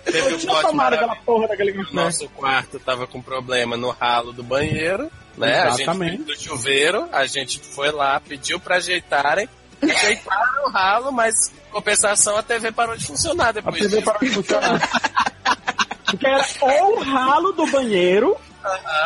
Teve 0.05 0.33
eu 0.33 0.37
tinha 0.37 0.61
tomado 0.61 0.93
aquela 0.93 1.15
porra 1.15 1.47
daquele 1.47 1.85
Nosso 1.91 2.27
quarto 2.29 2.79
tava 2.79 3.07
com 3.07 3.21
problema 3.21 3.77
no 3.77 3.89
ralo 3.89 4.33
do 4.33 4.43
banheiro, 4.43 5.09
né? 5.37 5.67
Exatamente. 5.67 6.13
A 6.13 6.17
gente 6.17 6.23
do 6.25 6.39
chuveiro, 6.39 7.07
a 7.11 7.25
gente 7.25 7.59
foi 7.59 7.89
lá, 7.91 8.19
pediu 8.19 8.59
pra 8.59 8.75
ajeitarem, 8.75 9.47
ajeitaram 9.91 10.65
o 10.65 10.69
ralo, 10.69 11.11
mas 11.11 11.33
compensação 11.71 12.37
a 12.37 12.43
TV 12.43 12.71
parou 12.71 12.95
de 12.95 13.05
funcionar 13.05 13.51
depois. 13.51 13.75
A 13.75 13.79
TV 13.79 14.01
parou 14.01 14.19
de 14.21 14.29
funcionar. 14.29 14.89
Porque 16.05 16.27
era 16.27 16.45
ou 16.61 16.97
o 16.97 17.03
ralo 17.03 17.51
do 17.53 17.65
banheiro 17.67 18.37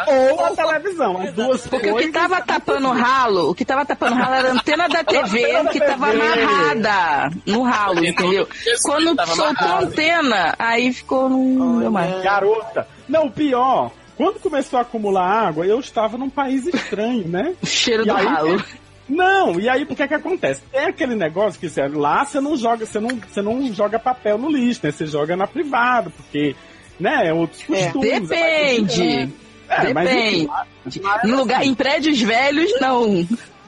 ou 0.08 0.46
a 0.46 0.52
televisão. 0.52 1.22
As 1.22 1.34
duas 1.34 1.68
Porque 1.68 1.92
o 1.92 1.98
que 1.98 2.12
tava 2.12 2.42
tapando 2.42 2.90
o 2.90 2.94
ralo, 2.94 3.50
o 3.50 3.56
que 3.56 3.66
tava 3.66 3.86
tapando 3.86 4.16
o 4.16 4.18
ralo 4.18 4.36
era 4.36 4.50
a 4.50 4.52
antena 4.54 4.88
da 4.88 5.04
TV 5.04 5.70
que 5.72 5.80
tava 5.80 6.12
amarrada 6.12 7.36
no 7.46 7.64
ralo, 7.64 8.06
entendeu? 8.06 8.48
Quando 8.84 9.16
soltou 9.26 9.68
a 9.68 9.80
antena, 9.80 10.56
aí 10.60 10.94
ficou 10.94 11.30
no. 11.30 11.90
Mais. 11.92 12.22
Garota. 12.22 12.88
Não, 13.08 13.28
o 13.28 13.32
pior. 13.32 13.92
Quando 14.16 14.40
começou 14.40 14.80
a 14.80 14.82
acumular 14.82 15.48
água, 15.48 15.66
eu 15.66 15.80
estava 15.80 16.18
num 16.18 16.30
país 16.30 16.66
estranho, 16.66 17.28
né? 17.28 17.54
O 17.62 17.68
cheiro 17.68 18.04
e 18.04 18.08
do 18.08 18.16
aí, 18.16 18.26
ralo. 18.26 18.64
Não, 19.08 19.60
e 19.60 19.70
aí 19.70 19.84
o 19.84 19.96
que 19.96 20.04
é 20.04 20.08
que 20.08 20.14
acontece? 20.14 20.62
Tem 20.72 20.86
aquele 20.86 21.16
negócio 21.16 21.60
que 21.60 21.70
você, 21.70 21.88
lá 21.88 22.26
você 22.26 22.42
não 22.42 22.58
joga, 22.58 22.86
você 22.86 23.00
não, 23.00 23.10
você 23.10 23.42
não 23.42 23.74
joga 23.74 23.98
papel 23.98 24.38
no 24.38 24.50
lixo, 24.50 24.82
né? 24.84 24.92
Você 24.92 25.06
joga 25.08 25.36
na 25.36 25.48
privada, 25.48 26.10
porque, 26.10 26.56
né, 27.00 27.28
é 27.28 27.34
outros 27.34 27.62
é, 27.70 27.84
costumes. 27.84 28.12
É, 28.12 28.20
depende. 28.20 29.34
É, 29.70 29.94
Depende. 29.94 30.48
Mas, 30.48 31.26
em, 31.26 31.32
lugar, 31.32 31.66
em 31.66 31.74
prédios 31.74 32.22
velhos, 32.22 32.72
não. 32.80 33.28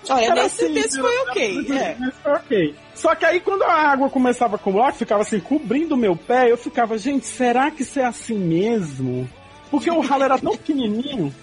Olha, 0.10 0.34
nesse, 0.34 0.64
assim, 0.64 0.74
nesse 0.74 1.00
foi 1.00 1.18
ok. 1.20 1.68
É. 1.72 1.98
foi 2.24 2.32
ok. 2.32 2.76
Só 2.96 3.14
que 3.16 3.26
aí 3.26 3.40
quando 3.40 3.64
a 3.64 3.74
água 3.74 4.10
começava 4.10 4.56
a 4.56 4.56
acumular, 4.56 4.94
ficava 4.94 5.22
assim, 5.22 5.40
cobrindo 5.40 5.96
o 5.96 5.98
meu 5.98 6.16
pé, 6.16 6.52
eu 6.52 6.58
ficava, 6.58 6.98
gente, 6.98 7.26
será 7.26 7.70
que 7.70 7.84
isso 7.84 8.00
é 8.00 8.06
assim 8.06 8.38
mesmo? 8.38 9.30
Porque 9.70 9.92
o 9.92 10.00
ralo 10.00 10.24
era 10.24 10.38
tão 10.38 10.54
pequenininho. 10.54 11.34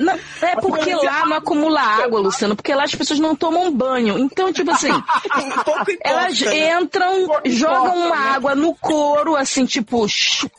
Não, 0.00 0.14
é 0.40 0.56
porque 0.56 0.94
lá 0.94 1.26
não 1.26 1.36
acumula 1.36 1.80
água, 1.80 2.20
Luciano, 2.20 2.56
porque 2.56 2.74
lá 2.74 2.84
as 2.84 2.94
pessoas 2.94 3.20
não 3.20 3.36
tomam 3.36 3.70
banho. 3.70 4.18
Então, 4.18 4.50
tipo 4.50 4.70
assim, 4.70 4.88
elas 6.02 6.40
né? 6.40 6.80
entram, 6.80 7.26
jogam 7.44 8.06
uma 8.06 8.16
né? 8.16 8.28
água 8.30 8.54
no 8.54 8.74
couro, 8.74 9.36
assim, 9.36 9.66
tipo, 9.66 10.06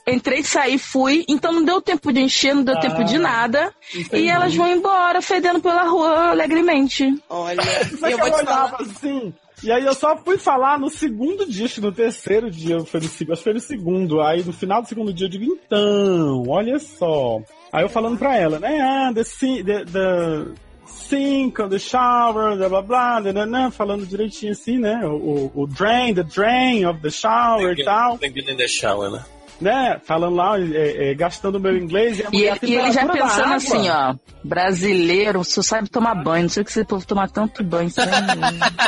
entrei, 0.07 0.43
saí, 0.43 0.77
fui. 0.77 1.25
Então 1.27 1.51
não 1.51 1.63
deu 1.63 1.81
tempo 1.81 2.13
de 2.13 2.19
encher, 2.19 2.53
não 2.53 2.63
deu 2.63 2.75
ah, 2.77 2.79
tempo 2.79 3.03
de 3.03 3.17
nada. 3.17 3.73
E 4.13 4.29
elas 4.29 4.55
vão 4.55 4.71
embora, 4.71 5.21
fedendo 5.23 5.59
pela 5.59 5.83
rua 5.83 6.29
alegremente. 6.29 7.11
Olha, 7.27 7.61
eu 8.09 8.17
vou 8.19 8.31
te 8.31 8.45
falar. 8.45 8.75
assim. 8.79 9.33
E 9.63 9.71
aí 9.71 9.85
eu 9.85 9.93
só 9.93 10.17
fui 10.17 10.39
falar 10.39 10.79
no 10.79 10.89
segundo 10.89 11.45
dia, 11.45 11.65
acho 11.65 11.75
que 11.75 11.81
no 11.81 11.91
terceiro 11.91 12.49
dia, 12.49 12.79
foi 12.83 12.99
no, 12.99 13.05
acho 13.05 13.17
que 13.17 13.35
foi 13.35 13.53
no 13.53 13.59
segundo. 13.59 14.21
Aí 14.21 14.43
no 14.43 14.53
final 14.53 14.81
do 14.81 14.87
segundo 14.87 15.13
dia 15.13 15.25
eu 15.25 15.31
digo, 15.31 15.45
então, 15.45 16.43
olha 16.47 16.79
só. 16.79 17.39
Aí 17.71 17.83
eu 17.83 17.89
falando 17.89 18.17
pra 18.17 18.35
ela, 18.35 18.59
né? 18.59 18.79
Ah, 18.81 19.13
the, 19.13 19.23
the, 19.63 19.85
the 19.85 20.45
sink, 20.85 21.55
the 21.69 21.79
shower, 21.79 22.57
blá 22.57 22.67
blá 22.67 22.81
blá, 22.81 23.21
blá, 23.21 23.45
blá, 23.45 23.71
falando 23.71 24.05
direitinho 24.05 24.51
assim, 24.51 24.77
né? 24.77 25.01
O, 25.05 25.51
o, 25.55 25.61
o 25.63 25.67
drain, 25.67 26.13
the 26.13 26.23
drain 26.23 26.85
of 26.85 27.01
the 27.01 27.09
shower 27.09 27.77
e 27.77 27.83
tal. 27.83 28.19
in 28.21 28.57
the 28.57 28.67
shower, 28.67 29.09
né? 29.09 29.23
Né, 29.61 30.01
falando 30.03 30.35
lá, 30.35 30.59
é, 30.59 31.11
é, 31.11 31.13
gastando 31.13 31.59
meu 31.59 31.77
inglês 31.77 32.19
e, 32.19 32.23
e, 32.35 32.49
e 32.63 32.75
ele 32.75 32.91
já 32.91 33.07
pensando 33.07 33.53
assim, 33.53 33.89
ó, 33.89 34.15
brasileiro, 34.43 35.43
só 35.43 35.61
sabe 35.61 35.87
tomar 35.87 36.15
banho, 36.15 36.43
não 36.43 36.49
sei 36.49 36.63
o 36.63 36.65
que 36.65 36.71
esse 36.71 36.83
povo 36.83 37.05
tomar 37.05 37.29
tanto 37.29 37.63
banho. 37.63 37.91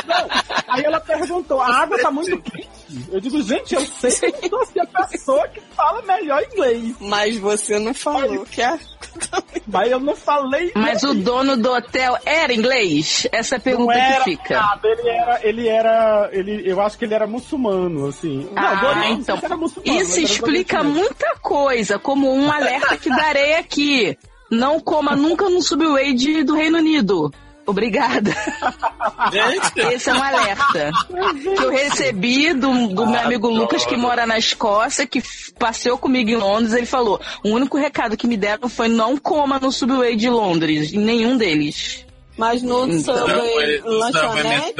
não, 0.04 0.28
aí 0.66 0.82
ela 0.82 0.98
perguntou, 0.98 1.60
a 1.60 1.82
água 1.82 1.96
tá 2.00 2.10
muito 2.10 2.42
quente? 2.42 2.68
Eu 3.10 3.20
digo, 3.20 3.42
gente, 3.42 3.74
eu 3.74 3.84
sei 3.84 4.32
que 4.32 4.48
você 4.48 4.80
é 4.80 4.82
a 4.94 5.06
pessoa 5.06 5.48
que 5.48 5.60
fala 5.74 6.02
melhor 6.02 6.42
inglês. 6.52 6.94
Mas 7.00 7.36
você 7.38 7.78
não 7.78 7.94
falou 7.94 8.44
que 8.46 8.62
é. 8.62 8.78
Mas 9.66 9.90
eu 9.90 10.00
não 10.00 10.16
falei. 10.16 10.72
Mas 10.74 11.02
o 11.02 11.14
dono 11.14 11.56
do 11.56 11.72
hotel 11.72 12.18
era 12.24 12.52
inglês? 12.52 13.26
Essa 13.32 13.56
é 13.56 13.58
a 13.58 13.60
pergunta 13.60 13.94
era, 13.94 14.24
que 14.24 14.30
fica. 14.30 14.54
Nada, 14.54 14.88
ele 14.88 15.08
era, 15.08 15.40
ele 15.42 15.68
era, 15.68 16.30
ele, 16.32 16.62
eu 16.70 16.80
acho 16.80 16.98
que 16.98 17.04
ele 17.04 17.14
era 17.14 17.26
muçulmano, 17.26 18.06
assim. 18.08 18.48
Ah, 18.56 18.82
não, 18.82 19.04
então. 19.12 19.38
Isso 19.84 20.20
explica 20.20 20.82
muita 20.82 21.36
coisa, 21.40 21.98
como 21.98 22.32
um 22.32 22.50
alerta 22.50 22.96
que 22.96 23.08
darei 23.08 23.56
aqui. 23.56 24.16
Não 24.50 24.78
coma 24.78 25.16
nunca 25.16 25.48
no 25.48 25.62
subway 25.62 26.12
de, 26.14 26.44
do 26.44 26.54
Reino 26.54 26.78
Unido. 26.78 27.32
Obrigada. 27.66 28.30
Esse 29.92 30.10
é 30.10 30.14
um 30.14 30.22
alerta 30.22 30.90
que 31.42 31.64
eu 31.64 31.70
recebi 31.70 32.52
do, 32.52 32.88
do 32.88 33.06
meu 33.06 33.20
amigo 33.20 33.48
Lucas 33.48 33.84
que 33.84 33.96
mora 33.96 34.26
na 34.26 34.38
Escócia, 34.38 35.06
que 35.06 35.22
passeou 35.58 35.96
comigo 35.96 36.30
em 36.30 36.36
Londres. 36.36 36.74
Ele 36.74 36.86
falou: 36.86 37.20
o 37.44 37.50
único 37.50 37.78
recado 37.78 38.16
que 38.16 38.26
me 38.26 38.36
deram 38.36 38.68
foi 38.68 38.88
não 38.88 39.16
coma 39.16 39.58
no 39.58 39.72
subway 39.72 40.16
de 40.16 40.28
Londres, 40.28 40.92
em 40.92 40.98
nenhum 40.98 41.36
deles. 41.36 42.04
Mas 42.36 42.62
no 42.62 42.86
então, 42.90 43.16
Subway 43.16 43.80
lanchonete 43.84 44.74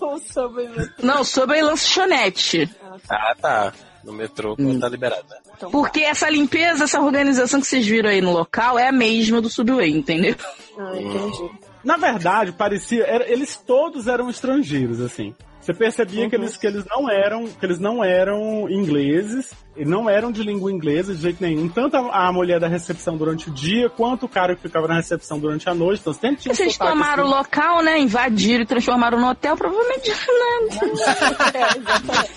ou 0.00 0.18
Subway 0.20 0.68
metrô? 0.68 0.92
Não, 1.02 1.24
Subway 1.24 1.62
lanchonete. 1.62 2.70
Ah, 3.08 3.34
tá. 3.40 3.72
No 4.04 4.12
metrô 4.12 4.54
hum. 4.58 4.78
tá 4.78 4.88
liberado. 4.88 5.24
Então, 5.56 5.70
Porque 5.70 6.02
tá. 6.02 6.08
essa 6.08 6.28
limpeza, 6.28 6.84
essa 6.84 7.00
organização 7.00 7.60
que 7.60 7.66
vocês 7.66 7.86
viram 7.86 8.10
aí 8.10 8.20
no 8.20 8.32
local 8.32 8.78
é 8.78 8.88
a 8.88 8.92
mesma 8.92 9.40
do 9.40 9.48
Subway, 9.48 9.90
entendeu? 9.90 10.36
Ah, 10.78 10.92
entendi. 10.94 11.50
Na 11.84 11.96
verdade, 11.96 12.52
parecia. 12.52 13.04
Era, 13.04 13.30
eles 13.30 13.56
todos 13.56 14.08
eram 14.08 14.30
estrangeiros, 14.30 15.00
assim. 15.00 15.34
Você 15.64 15.72
percebia 15.72 16.24
uhum. 16.24 16.28
que, 16.28 16.36
eles, 16.36 16.56
que 16.58 16.66
eles 16.66 16.84
não 16.84 17.10
eram 17.10 17.46
que 17.46 17.64
eles 17.64 17.80
não 17.80 18.04
eram 18.04 18.68
ingleses 18.68 19.54
e 19.74 19.82
não 19.82 20.10
eram 20.10 20.30
de 20.30 20.42
língua 20.42 20.70
inglesa 20.70 21.14
de 21.14 21.22
jeito 21.22 21.42
nenhum. 21.42 21.70
Tanto 21.70 21.96
a, 21.96 22.28
a, 22.28 22.32
mulher 22.32 22.60
da 22.60 22.68
recepção 22.68 23.16
durante 23.16 23.48
o 23.48 23.50
dia 23.52 23.88
quanto 23.88 24.26
o 24.26 24.28
cara 24.28 24.54
que 24.54 24.60
ficava 24.60 24.86
na 24.86 24.96
recepção 24.96 25.38
durante 25.38 25.66
a 25.66 25.74
noite. 25.74 26.00
Então 26.00 26.12
sempre 26.12 26.42
tinha 26.42 26.54
Vocês 26.54 26.76
tomaram 26.76 27.24
assim. 27.24 27.32
o 27.32 27.36
local, 27.36 27.82
né? 27.82 27.98
Invadiram 27.98 28.62
e 28.62 28.66
transformaram 28.66 29.18
no 29.18 29.30
hotel, 29.30 29.56
provavelmente. 29.56 30.10
Né? 30.10 30.16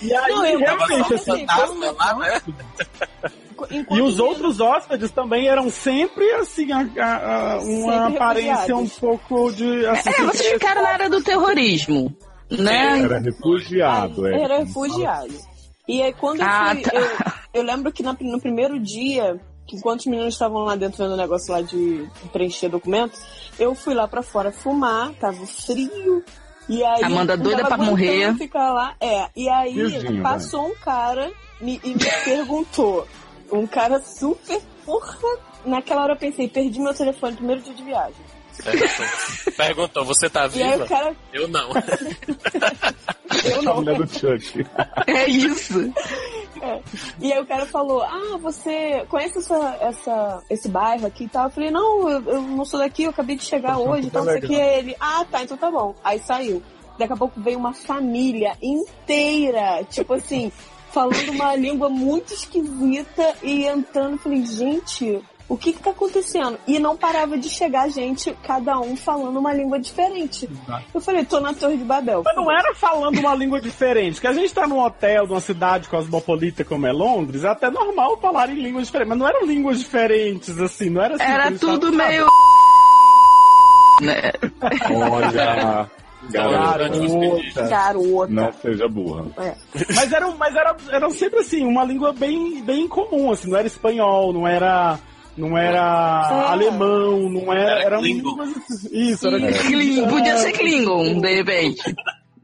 e 0.00 0.14
aí, 0.14 0.32
não, 0.32 0.46
eu 0.46 0.58
realmente, 0.58 1.14
assim, 1.14 1.44
assim, 1.46 1.84
E 3.90 4.00
os 4.00 4.18
outros 4.18 4.60
hóspedes 4.60 5.10
também 5.10 5.48
eram 5.48 5.70
sempre, 5.70 6.30
assim, 6.34 6.70
a, 6.72 6.78
a, 6.98 7.52
a, 7.54 7.58
uma 7.60 7.92
Sempre 8.04 8.16
aparência 8.16 8.76
um 8.76 8.88
pouco 8.88 9.52
de. 9.52 9.86
Assim, 9.86 10.10
É, 10.10 10.22
vocês 10.24 10.52
ficaram 10.52 10.82
na 10.82 10.88
área 10.90 11.10
do 11.10 11.22
terrorismo, 11.22 12.14
né? 12.50 13.00
Era 13.02 13.18
refugiado, 13.18 14.26
é. 14.26 14.40
Era 14.42 14.58
refugiado. 14.58 15.34
E 15.86 16.02
aí 16.02 16.12
quando 16.12 16.40
eu 16.40 16.46
Ah, 16.46 16.70
fui, 16.74 16.82
tá. 16.82 16.90
eu, 16.94 17.08
eu 17.54 17.62
lembro 17.62 17.90
que 17.92 18.02
na- 18.02 18.16
no 18.20 18.40
primeiro 18.40 18.78
dia, 18.78 19.40
enquanto 19.72 20.00
os 20.00 20.06
meninos 20.06 20.34
estavam 20.34 20.64
lá 20.64 20.76
dentro 20.76 20.98
vendo 21.02 21.14
o 21.14 21.16
negócio 21.16 21.50
lá 21.52 21.62
de 21.62 22.06
preencher 22.32 22.68
documento, 22.68 23.18
eu 23.58 23.74
fui 23.74 23.94
lá 23.94 24.06
pra 24.06 24.22
fora 24.22 24.52
fumar, 24.52 25.12
tava 25.14 25.46
frio. 25.46 26.22
E 26.68 26.84
aí, 26.84 27.02
Amanda 27.02 27.34
doida 27.34 27.64
pra 27.64 27.78
morrer. 27.78 28.34
Ficar 28.36 28.70
lá. 28.74 28.94
É, 29.00 29.28
e 29.34 29.48
aí 29.48 29.72
Friozinho, 29.72 30.22
passou 30.22 30.66
um 30.68 30.74
cara 30.74 31.30
me- 31.62 31.80
e 31.82 31.88
me 31.94 32.04
perguntou. 32.24 33.08
Um 33.50 33.66
cara 33.66 34.00
super. 34.00 34.60
Porra! 34.84 35.16
Naquela 35.64 36.02
hora 36.02 36.12
eu 36.12 36.16
pensei, 36.16 36.48
perdi 36.48 36.80
meu 36.80 36.94
telefone 36.94 37.32
no 37.32 37.38
primeiro 37.38 37.62
dia 37.62 37.74
de 37.74 37.82
viagem. 37.82 38.28
Perguntou, 38.62 39.06
Perguntou, 39.56 40.04
você 40.04 40.28
tá 40.30 40.46
viva? 40.46 40.84
o 40.84 40.88
cara. 40.88 41.16
Eu 41.32 41.48
não. 41.48 41.70
Eu 43.44 43.60
A 43.60 43.62
não, 43.62 43.74
mulher 43.76 43.96
do 43.98 44.08
Chuck. 44.08 44.66
É 45.06 45.28
isso. 45.28 45.92
E 47.20 47.32
aí 47.32 47.40
o 47.40 47.46
cara 47.46 47.66
falou, 47.66 48.02
ah, 48.02 48.36
você 48.40 49.04
conhece 49.08 49.38
essa, 49.38 49.78
essa, 49.80 50.42
esse 50.50 50.68
bairro 50.68 51.06
aqui 51.06 51.24
e 51.24 51.28
tal? 51.28 51.44
Eu 51.44 51.50
falei, 51.50 51.70
não, 51.70 52.10
eu, 52.10 52.22
eu 52.24 52.42
não 52.42 52.64
sou 52.64 52.80
daqui, 52.80 53.04
eu 53.04 53.10
acabei 53.10 53.36
de 53.36 53.44
chegar 53.44 53.74
Tá 53.74 53.78
hoje, 53.78 54.08
então 54.08 54.24
não 54.24 54.32
sei 54.32 54.42
o 54.42 54.46
que. 54.46 54.54
Ele, 54.54 54.96
ah, 54.98 55.24
tá, 55.30 55.42
então 55.42 55.56
tá 55.56 55.70
bom. 55.70 55.94
Aí 56.02 56.18
saiu. 56.18 56.62
Daqui 56.98 57.12
a 57.12 57.16
pouco 57.16 57.40
veio 57.40 57.58
uma 57.58 57.72
família 57.72 58.56
inteira, 58.60 59.84
tipo 59.84 60.14
assim, 60.14 60.50
falando 60.92 61.30
uma 61.30 61.54
língua 61.56 61.88
muito 61.88 62.32
esquisita 62.32 63.34
e 63.42 63.64
entrando. 63.64 64.18
Falei, 64.18 64.44
gente, 64.44 65.22
o 65.48 65.56
que 65.56 65.72
que 65.72 65.82
tá 65.82 65.90
acontecendo? 65.90 66.58
E 66.66 66.78
não 66.78 66.94
parava 66.96 67.38
de 67.38 67.48
chegar 67.48 67.88
gente, 67.88 68.36
cada 68.42 68.78
um 68.78 68.94
falando 68.94 69.38
uma 69.38 69.52
língua 69.52 69.78
diferente. 69.78 70.48
Eu 70.92 71.00
falei, 71.00 71.24
tô 71.24 71.40
na 71.40 71.54
Torre 71.54 71.78
de 71.78 71.84
Babel. 71.84 72.22
Mas 72.22 72.36
não 72.36 72.52
era 72.52 72.74
falando 72.74 73.18
uma 73.18 73.34
língua 73.34 73.60
diferente, 73.60 74.20
que 74.20 74.26
a 74.26 74.32
gente 74.32 74.52
tá 74.52 74.66
num 74.66 74.78
hotel 74.78 75.26
de 75.26 75.32
uma 75.32 75.40
cidade 75.40 75.88
cosmopolita 75.88 76.64
como 76.64 76.86
é 76.86 76.92
Londres, 76.92 77.44
é 77.44 77.48
até 77.48 77.70
normal 77.70 78.18
falar 78.20 78.50
em 78.50 78.60
línguas 78.60 78.86
diferentes, 78.86 79.08
mas 79.08 79.18
não 79.18 79.26
eram 79.26 79.46
línguas 79.46 79.78
diferentes, 79.78 80.58
assim, 80.58 80.90
não 80.90 81.02
era 81.02 81.14
assim. 81.14 81.24
Era 81.24 81.52
tudo 81.52 81.92
meio. 81.92 82.26
Né? 84.02 84.32
Olha, 85.10 85.90
garota. 86.30 86.88
Garota. 86.88 87.68
Garota. 87.68 88.32
Não 88.32 88.52
seja 88.52 88.88
burra. 88.88 89.26
É. 89.38 89.54
Mas 89.94 90.12
eram, 90.12 90.36
mas 90.36 90.54
era, 90.54 90.76
eram 90.90 91.10
sempre 91.10 91.40
assim, 91.40 91.64
uma 91.66 91.84
língua 91.84 92.12
bem, 92.12 92.62
bem 92.62 92.86
comum, 92.88 93.30
assim, 93.30 93.48
não 93.50 93.58
era 93.58 93.66
espanhol, 93.66 94.32
não 94.32 94.46
era. 94.46 94.98
Não 95.36 95.56
era 95.56 96.28
É. 96.32 96.50
alemão, 96.52 97.30
não 97.30 97.52
era. 97.52 97.70
Era 97.70 97.82
Eram 97.84 98.00
Klingon. 98.00 98.30
línguas. 98.44 98.84
Isso, 98.90 99.26
era. 99.28 99.38
Kling- 99.52 100.08
Podia 100.08 100.36
ser 100.38 100.52
Klingon, 100.52 101.20
de 101.20 101.34
repente. 101.34 101.94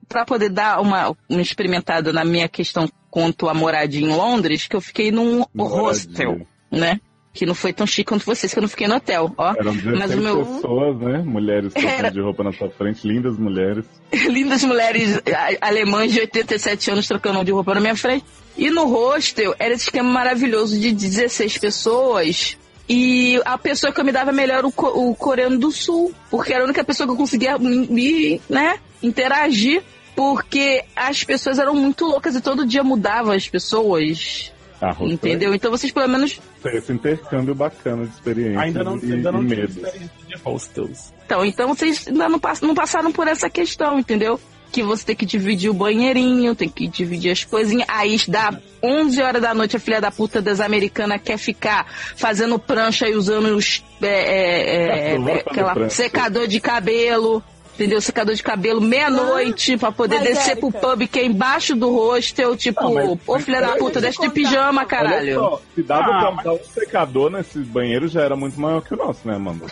Pra 0.08 0.24
poder 0.24 0.48
dar 0.48 0.80
uma, 0.80 1.12
uma 1.28 1.42
experimentada 1.42 2.12
na 2.12 2.24
minha 2.24 2.48
questão 2.48 2.88
quanto 3.10 3.48
a 3.48 3.54
moradia 3.54 4.00
em 4.06 4.14
Londres, 4.14 4.68
que 4.68 4.76
eu 4.76 4.80
fiquei 4.80 5.10
num 5.10 5.42
Moradia. 5.52 5.80
hostel, 5.82 6.46
né? 6.70 7.00
Que 7.34 7.44
não 7.44 7.54
foi 7.54 7.72
tão 7.72 7.84
chique 7.86 8.08
quanto 8.08 8.24
vocês, 8.24 8.52
que 8.52 8.58
eu 8.58 8.62
não 8.62 8.68
fiquei 8.68 8.86
no 8.86 8.94
hotel, 8.94 9.30
ó. 9.36 9.54
Eram 9.58 9.74
16 9.74 9.98
Mas 9.98 10.14
o 10.14 10.18
meu- 10.18 10.46
pessoas, 10.46 10.98
né? 11.00 11.18
Mulheres 11.18 11.72
trocando 11.74 11.92
Era. 11.94 12.10
de 12.12 12.20
roupa 12.20 12.44
na 12.44 12.52
sua 12.52 12.70
frente, 12.70 13.06
lindas 13.06 13.36
mulheres. 13.36 13.84
lindas 14.30 14.62
mulheres 14.62 15.20
alemãs 15.60 16.12
de 16.12 16.20
87 16.20 16.92
anos 16.92 17.08
trocando 17.08 17.44
de 17.44 17.50
roupa 17.50 17.74
na 17.74 17.80
minha 17.80 17.96
frente. 17.96 18.24
E 18.56 18.70
no 18.70 18.86
hostel 18.86 19.52
era 19.58 19.74
esse 19.74 19.84
esquema 19.86 20.08
maravilhoso 20.08 20.78
de 20.78 20.92
16 20.92 21.58
pessoas. 21.58 22.56
E 22.88 23.40
a 23.44 23.58
pessoa 23.58 23.92
que 23.92 24.00
eu 24.00 24.04
me 24.04 24.12
dava 24.12 24.30
melhor 24.30 24.64
o, 24.64 24.70
co- 24.70 24.86
o 25.10 25.12
coreano 25.16 25.58
do 25.58 25.72
sul. 25.72 26.14
Porque 26.30 26.52
era 26.52 26.62
a 26.62 26.66
única 26.66 26.84
pessoa 26.84 27.04
que 27.06 27.12
eu 27.14 27.16
conseguia 27.16 27.58
me, 27.58 28.40
né, 28.48 28.78
interagir. 29.02 29.82
Porque 30.14 30.84
as 30.94 31.24
pessoas 31.24 31.58
eram 31.58 31.74
muito 31.74 32.04
loucas 32.04 32.36
e 32.36 32.40
todo 32.40 32.64
dia 32.64 32.84
mudava 32.84 33.34
as 33.34 33.48
pessoas. 33.48 34.52
Ah, 34.80 34.94
Entendeu? 35.00 35.52
Então 35.54 35.70
vocês 35.70 35.90
pelo 35.92 36.08
menos. 36.08 36.38
Esse 36.72 36.92
intercâmbio 36.92 37.54
bacana 37.54 38.04
de 38.06 38.12
experiência 38.12 38.60
Ainda 38.60 38.82
não, 38.84 38.98
e, 38.98 39.12
ainda 39.12 39.32
não 39.32 39.42
e 39.42 39.48
tive 39.48 39.60
medo. 39.60 39.72
experiência 39.72 40.10
de 40.28 40.36
hostels. 40.42 41.12
Então, 41.26 41.44
então 41.44 41.68
vocês 41.74 42.06
ainda 42.08 42.28
não, 42.28 42.38
pass- 42.38 42.60
não 42.60 42.74
passaram 42.74 43.12
por 43.12 43.26
essa 43.28 43.48
questão, 43.50 43.98
entendeu? 43.98 44.38
Que 44.72 44.82
você 44.82 45.04
tem 45.06 45.14
que 45.16 45.24
dividir 45.24 45.70
o 45.70 45.74
banheirinho, 45.74 46.54
tem 46.54 46.68
que 46.68 46.88
dividir 46.88 47.30
as 47.30 47.44
coisinhas. 47.44 47.86
Aí 47.88 48.16
dá 48.26 48.58
11 48.82 49.22
horas 49.22 49.40
da 49.40 49.54
noite, 49.54 49.76
a 49.76 49.80
filha 49.80 50.00
da 50.00 50.10
puta 50.10 50.42
das 50.42 50.58
americanas 50.60 51.20
quer 51.22 51.38
ficar 51.38 51.86
fazendo 52.16 52.58
prancha 52.58 53.08
e 53.08 53.14
usando 53.14 53.54
os, 53.56 53.84
é, 54.02 54.06
é, 54.08 55.12
é, 55.14 55.18
Nossa, 55.18 55.30
é, 55.30 55.40
aquela 55.46 55.72
prancha. 55.74 55.94
secador 55.94 56.46
de 56.48 56.58
cabelo. 56.60 57.40
Entendeu? 57.74 58.00
Secador 58.00 58.34
de 58.34 58.42
cabelo 58.42 58.80
meia-noite 58.80 59.76
pra 59.76 59.90
poder 59.90 60.20
descer 60.20 60.56
pro 60.56 60.68
Érica- 60.68 60.80
pub 60.88 61.08
que 61.08 61.18
é 61.18 61.24
embaixo 61.26 61.74
do 61.74 61.90
hostel. 61.92 62.56
Tipo, 62.56 62.84
Não, 62.84 62.94
mas- 62.94 63.18
ô 63.26 63.38
filha 63.40 63.60
da 63.60 63.68
puta, 63.76 64.00
deixa 64.00 64.20
desce 64.20 64.28
de 64.28 64.30
pijama, 64.34 64.80
Olha 64.82 64.88
caralho. 64.88 65.34
só, 65.34 65.60
se 65.74 65.82
dava 65.82 66.02
Ah, 66.04 66.06
pra 66.20 66.30
mas- 66.30 66.44
botar 66.44 66.52
um 66.52 66.64
secador 66.72 67.30
nesse 67.30 67.58
banheiro 67.58 68.06
já 68.06 68.22
era 68.22 68.36
muito 68.36 68.60
maior 68.60 68.80
que 68.80 68.94
o 68.94 68.96
nosso, 68.96 69.26
né, 69.26 69.34
Amanda? 69.36 69.66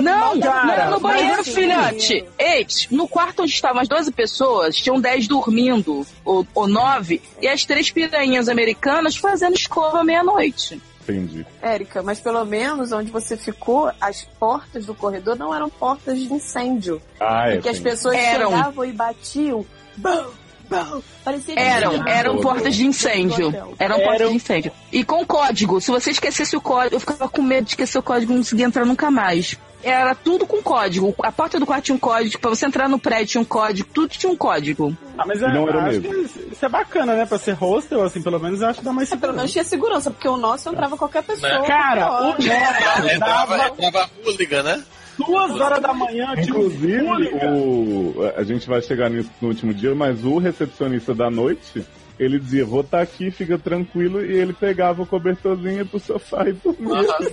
Não, 0.00 0.38
cara, 0.40 0.84
não, 0.86 0.90
no 0.92 1.00
banheiro, 1.00 1.40
assim- 1.40 1.52
filhote. 1.54 2.24
Ei, 2.38 2.66
no 2.90 3.06
quarto 3.08 3.42
onde 3.42 3.52
estavam 3.52 3.80
as 3.80 3.88
12 3.88 4.10
pessoas, 4.12 4.76
tinham 4.76 5.00
10 5.00 5.26
dormindo, 5.28 6.06
ou, 6.24 6.46
ou 6.54 6.66
9, 6.68 7.22
e 7.40 7.48
as 7.48 7.64
três 7.64 7.90
piranhas 7.90 8.48
americanas 8.48 9.16
fazendo 9.16 9.54
escova 9.54 10.02
meia-noite. 10.04 10.80
Entendi. 11.02 11.44
Érica, 11.60 12.02
mas 12.02 12.20
pelo 12.20 12.44
menos 12.44 12.92
onde 12.92 13.10
você 13.10 13.36
ficou, 13.36 13.90
as 14.00 14.22
portas 14.38 14.86
do 14.86 14.94
corredor 14.94 15.36
não 15.36 15.54
eram 15.54 15.68
portas 15.68 16.18
de 16.18 16.32
incêndio. 16.32 17.02
Ah, 17.20 17.48
é. 17.48 17.54
Porque 17.54 17.68
as 17.68 17.80
pessoas 17.80 18.16
Eram. 18.16 18.50
chegavam 18.50 18.84
e 18.84 18.92
batiam. 18.92 19.66
Bum, 19.96 20.24
bum. 20.70 21.02
Parecia 21.24 21.54
que 21.54 21.60
Eram, 21.60 22.06
eram 22.06 22.38
portas 22.38 22.74
de 22.74 22.86
incêndio. 22.86 23.52
Eram 23.78 24.00
portas 24.00 24.28
de 24.28 24.36
incêndio. 24.36 24.72
E 24.92 25.04
com 25.04 25.26
código. 25.26 25.80
Se 25.80 25.90
você 25.90 26.10
esquecesse 26.10 26.56
o 26.56 26.60
código, 26.60 26.96
eu 26.96 27.00
ficava 27.00 27.28
com 27.28 27.42
medo 27.42 27.64
de 27.64 27.70
esquecer 27.70 27.98
o 27.98 28.02
código 28.02 28.32
e 28.32 28.34
não 28.34 28.42
conseguia 28.42 28.66
entrar 28.66 28.84
nunca 28.84 29.10
mais. 29.10 29.58
Era 29.82 30.14
tudo 30.14 30.46
com 30.46 30.62
código. 30.62 31.14
A 31.22 31.32
porta 31.32 31.58
do 31.58 31.66
quarto 31.66 31.84
tinha 31.84 31.94
um 31.96 31.98
código. 31.98 32.38
Pra 32.40 32.50
você 32.50 32.66
entrar 32.66 32.88
no 32.88 32.98
prédio 32.98 33.26
tinha 33.26 33.40
um 33.40 33.44
código. 33.44 33.88
Tudo 33.92 34.08
tinha 34.10 34.30
um 34.30 34.36
código. 34.36 34.96
Ah, 35.18 35.24
mas 35.26 35.38
E 35.40 35.42
não 35.42 35.68
era 35.68 35.78
o 35.78 35.80
acho 35.80 36.00
mesmo. 36.00 36.08
que 36.14 36.52
isso 36.54 36.64
é 36.64 36.68
bacana, 36.68 37.14
né? 37.14 37.26
Pra 37.26 37.38
ser 37.38 37.52
hostel, 37.52 38.02
assim, 38.02 38.22
pelo 38.22 38.38
menos 38.38 38.60
eu 38.60 38.68
acho 38.68 38.78
que 38.78 38.84
dá 38.84 38.92
mais 38.92 39.10
É, 39.12 39.16
pelo 39.16 39.32
menos 39.32 39.50
segurança. 39.50 39.52
tinha 39.52 39.64
segurança, 39.64 40.10
porque 40.10 40.28
o 40.28 40.36
nosso 40.36 40.68
entrava 40.68 40.96
qualquer 40.96 41.22
pessoa. 41.22 41.60
Né? 41.60 41.66
Cara, 41.66 42.06
qualquer 42.06 42.22
o 42.22 42.26
nosso 42.28 43.08
Entrava, 43.14 43.56
entrava 43.66 44.10
hooligan, 44.24 44.62
né? 44.62 44.84
duas 45.18 45.60
horas 45.60 45.80
da 45.80 45.92
manhã, 45.92 46.34
tipo, 46.36 46.58
Inclusive, 46.58 47.02
o, 47.46 48.14
a 48.36 48.42
gente 48.42 48.66
vai 48.66 48.80
chegar 48.80 49.10
nisso 49.10 49.30
no 49.40 49.48
último 49.48 49.72
dia, 49.74 49.94
mas 49.94 50.24
o 50.24 50.38
recepcionista 50.38 51.14
da 51.14 51.30
noite, 51.30 51.84
ele 52.24 52.38
dizia, 52.38 52.64
vou 52.64 52.80
estar 52.82 53.00
aqui, 53.00 53.30
fica 53.30 53.58
tranquilo, 53.58 54.24
e 54.24 54.32
ele 54.36 54.52
pegava 54.52 55.02
o 55.02 55.06
cobertorzinho 55.06 55.84
pro 55.86 55.98
sofá 56.00 56.48
e 56.48 56.52
dormia. 56.52 56.98
Aham. 57.00 57.26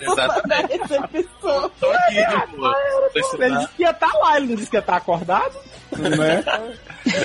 Exatamente. 0.00 0.72
Recepção. 0.78 1.70
Tô 1.80 1.90
aqui, 1.90 2.56
pô. 2.56 2.74
Ele 3.42 3.56
disse 3.58 3.68
que 3.76 3.82
ia 3.82 3.90
estar 3.90 4.12
lá, 4.14 4.36
ele 4.36 4.46
não 4.48 4.54
disse 4.56 4.70
que 4.70 4.76
ia 4.76 4.80
estar 4.80 4.96
acordado. 4.96 5.54
né? 5.96 6.44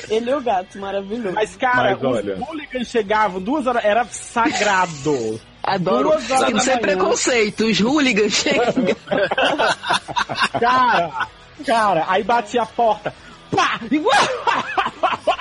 Ele 0.09 0.29
e 0.29 0.33
o 0.33 0.41
gato, 0.41 0.77
maravilhoso. 0.77 1.33
Mas, 1.33 1.55
cara, 1.55 1.91
Mas, 1.95 2.03
olha- 2.03 2.35
os 2.35 2.39
hooligans 2.47 2.87
chegavam 2.87 3.41
duas 3.41 3.65
horas, 3.65 3.83
era 3.83 4.05
sagrado. 4.05 5.39
Adoro. 5.63 6.09
Duas 6.09 6.29
horas 6.31 6.63
Sem 6.63 6.73
manhã. 6.75 6.81
preconceito. 6.81 7.65
Os 7.65 7.79
hooligans 7.79 8.33
chegam. 8.33 8.95
Cara, 10.59 11.27
cara, 11.65 12.05
aí 12.07 12.23
batia 12.23 12.61
a 12.63 12.65
porta. 12.65 13.13
Pá! 13.55 13.79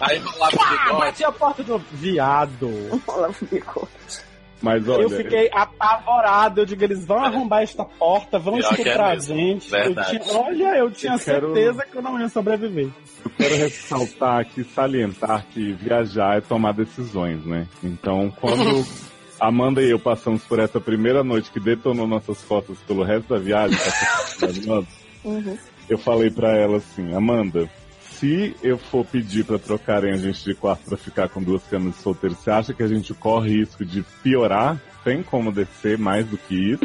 Aí 0.00 0.18
rolava 0.18 0.56
o 0.56 0.68
bigode. 0.70 0.98
Batia 1.00 1.28
a 1.28 1.32
porta 1.32 1.62
do 1.62 1.78
viado. 1.92 3.00
Olha 3.06 3.28
o 3.28 3.44
bico. 3.46 3.88
Mas 4.62 4.86
olha, 4.88 5.02
Eu 5.02 5.10
fiquei 5.10 5.48
apavorado. 5.52 6.60
Eu 6.60 6.66
digo, 6.66 6.84
eles 6.84 7.06
vão 7.06 7.18
arrombar 7.24 7.62
esta 7.62 7.82
porta, 7.84 8.38
vão 8.38 8.56
é 8.56 8.60
estuprar 8.60 9.00
a 9.00 9.14
mesmo. 9.14 9.34
gente. 9.36 9.74
Eu 9.74 9.94
tinha- 10.04 10.38
olha, 10.38 10.76
eu 10.78 10.90
tinha 10.90 11.14
Eu 11.14 11.18
quero- 11.18 11.54
certeza 11.54 11.86
que 11.90 11.96
eu 11.96 12.02
não 12.02 12.20
ia 12.20 12.28
sobreviver. 12.28 12.88
eu 13.24 13.30
quero 13.38 13.54
ressaltar 13.56 14.40
aqui, 14.40 14.62
salientar 14.64 15.46
que 15.46 15.72
viajar 15.72 16.36
é 16.38 16.40
tomar 16.42 16.72
decisões, 16.72 17.42
né? 17.46 17.66
Então, 17.82 18.30
quando 18.38 18.86
Amanda 19.40 19.80
e 19.82 19.88
eu 19.90 19.98
passamos 19.98 20.44
por 20.44 20.58
essa 20.58 20.78
primeira 20.78 21.24
noite 21.24 21.50
que 21.50 21.58
detonou 21.58 22.06
nossas 22.06 22.42
costas 22.42 22.76
pelo 22.86 23.02
resto 23.02 23.32
da 23.32 23.38
viagem, 23.40 23.78
que 23.78 23.88
é 23.88 24.40
maravilhosa, 24.42 24.86
Uhum. 25.24 25.58
Eu 25.90 25.98
falei 25.98 26.30
pra 26.30 26.56
ela 26.56 26.78
assim, 26.78 27.14
Amanda, 27.14 27.68
se 28.00 28.56
eu 28.62 28.78
for 28.78 29.04
pedir 29.04 29.44
pra 29.44 29.58
trocarem 29.58 30.12
a 30.12 30.16
gente 30.16 30.44
de 30.44 30.54
quarto 30.54 30.84
pra 30.84 30.96
ficar 30.96 31.28
com 31.28 31.42
duas 31.42 31.62
camas 31.64 31.96
de 31.96 32.00
solteiro, 32.00 32.36
você 32.36 32.50
acha 32.50 32.72
que 32.72 32.82
a 32.82 32.86
gente 32.86 33.12
corre 33.12 33.58
risco 33.58 33.84
de 33.84 34.02
piorar? 34.22 34.80
Tem 35.04 35.22
como 35.22 35.50
descer 35.50 35.98
mais 35.98 36.26
do 36.26 36.38
que 36.38 36.54
isso? 36.54 36.84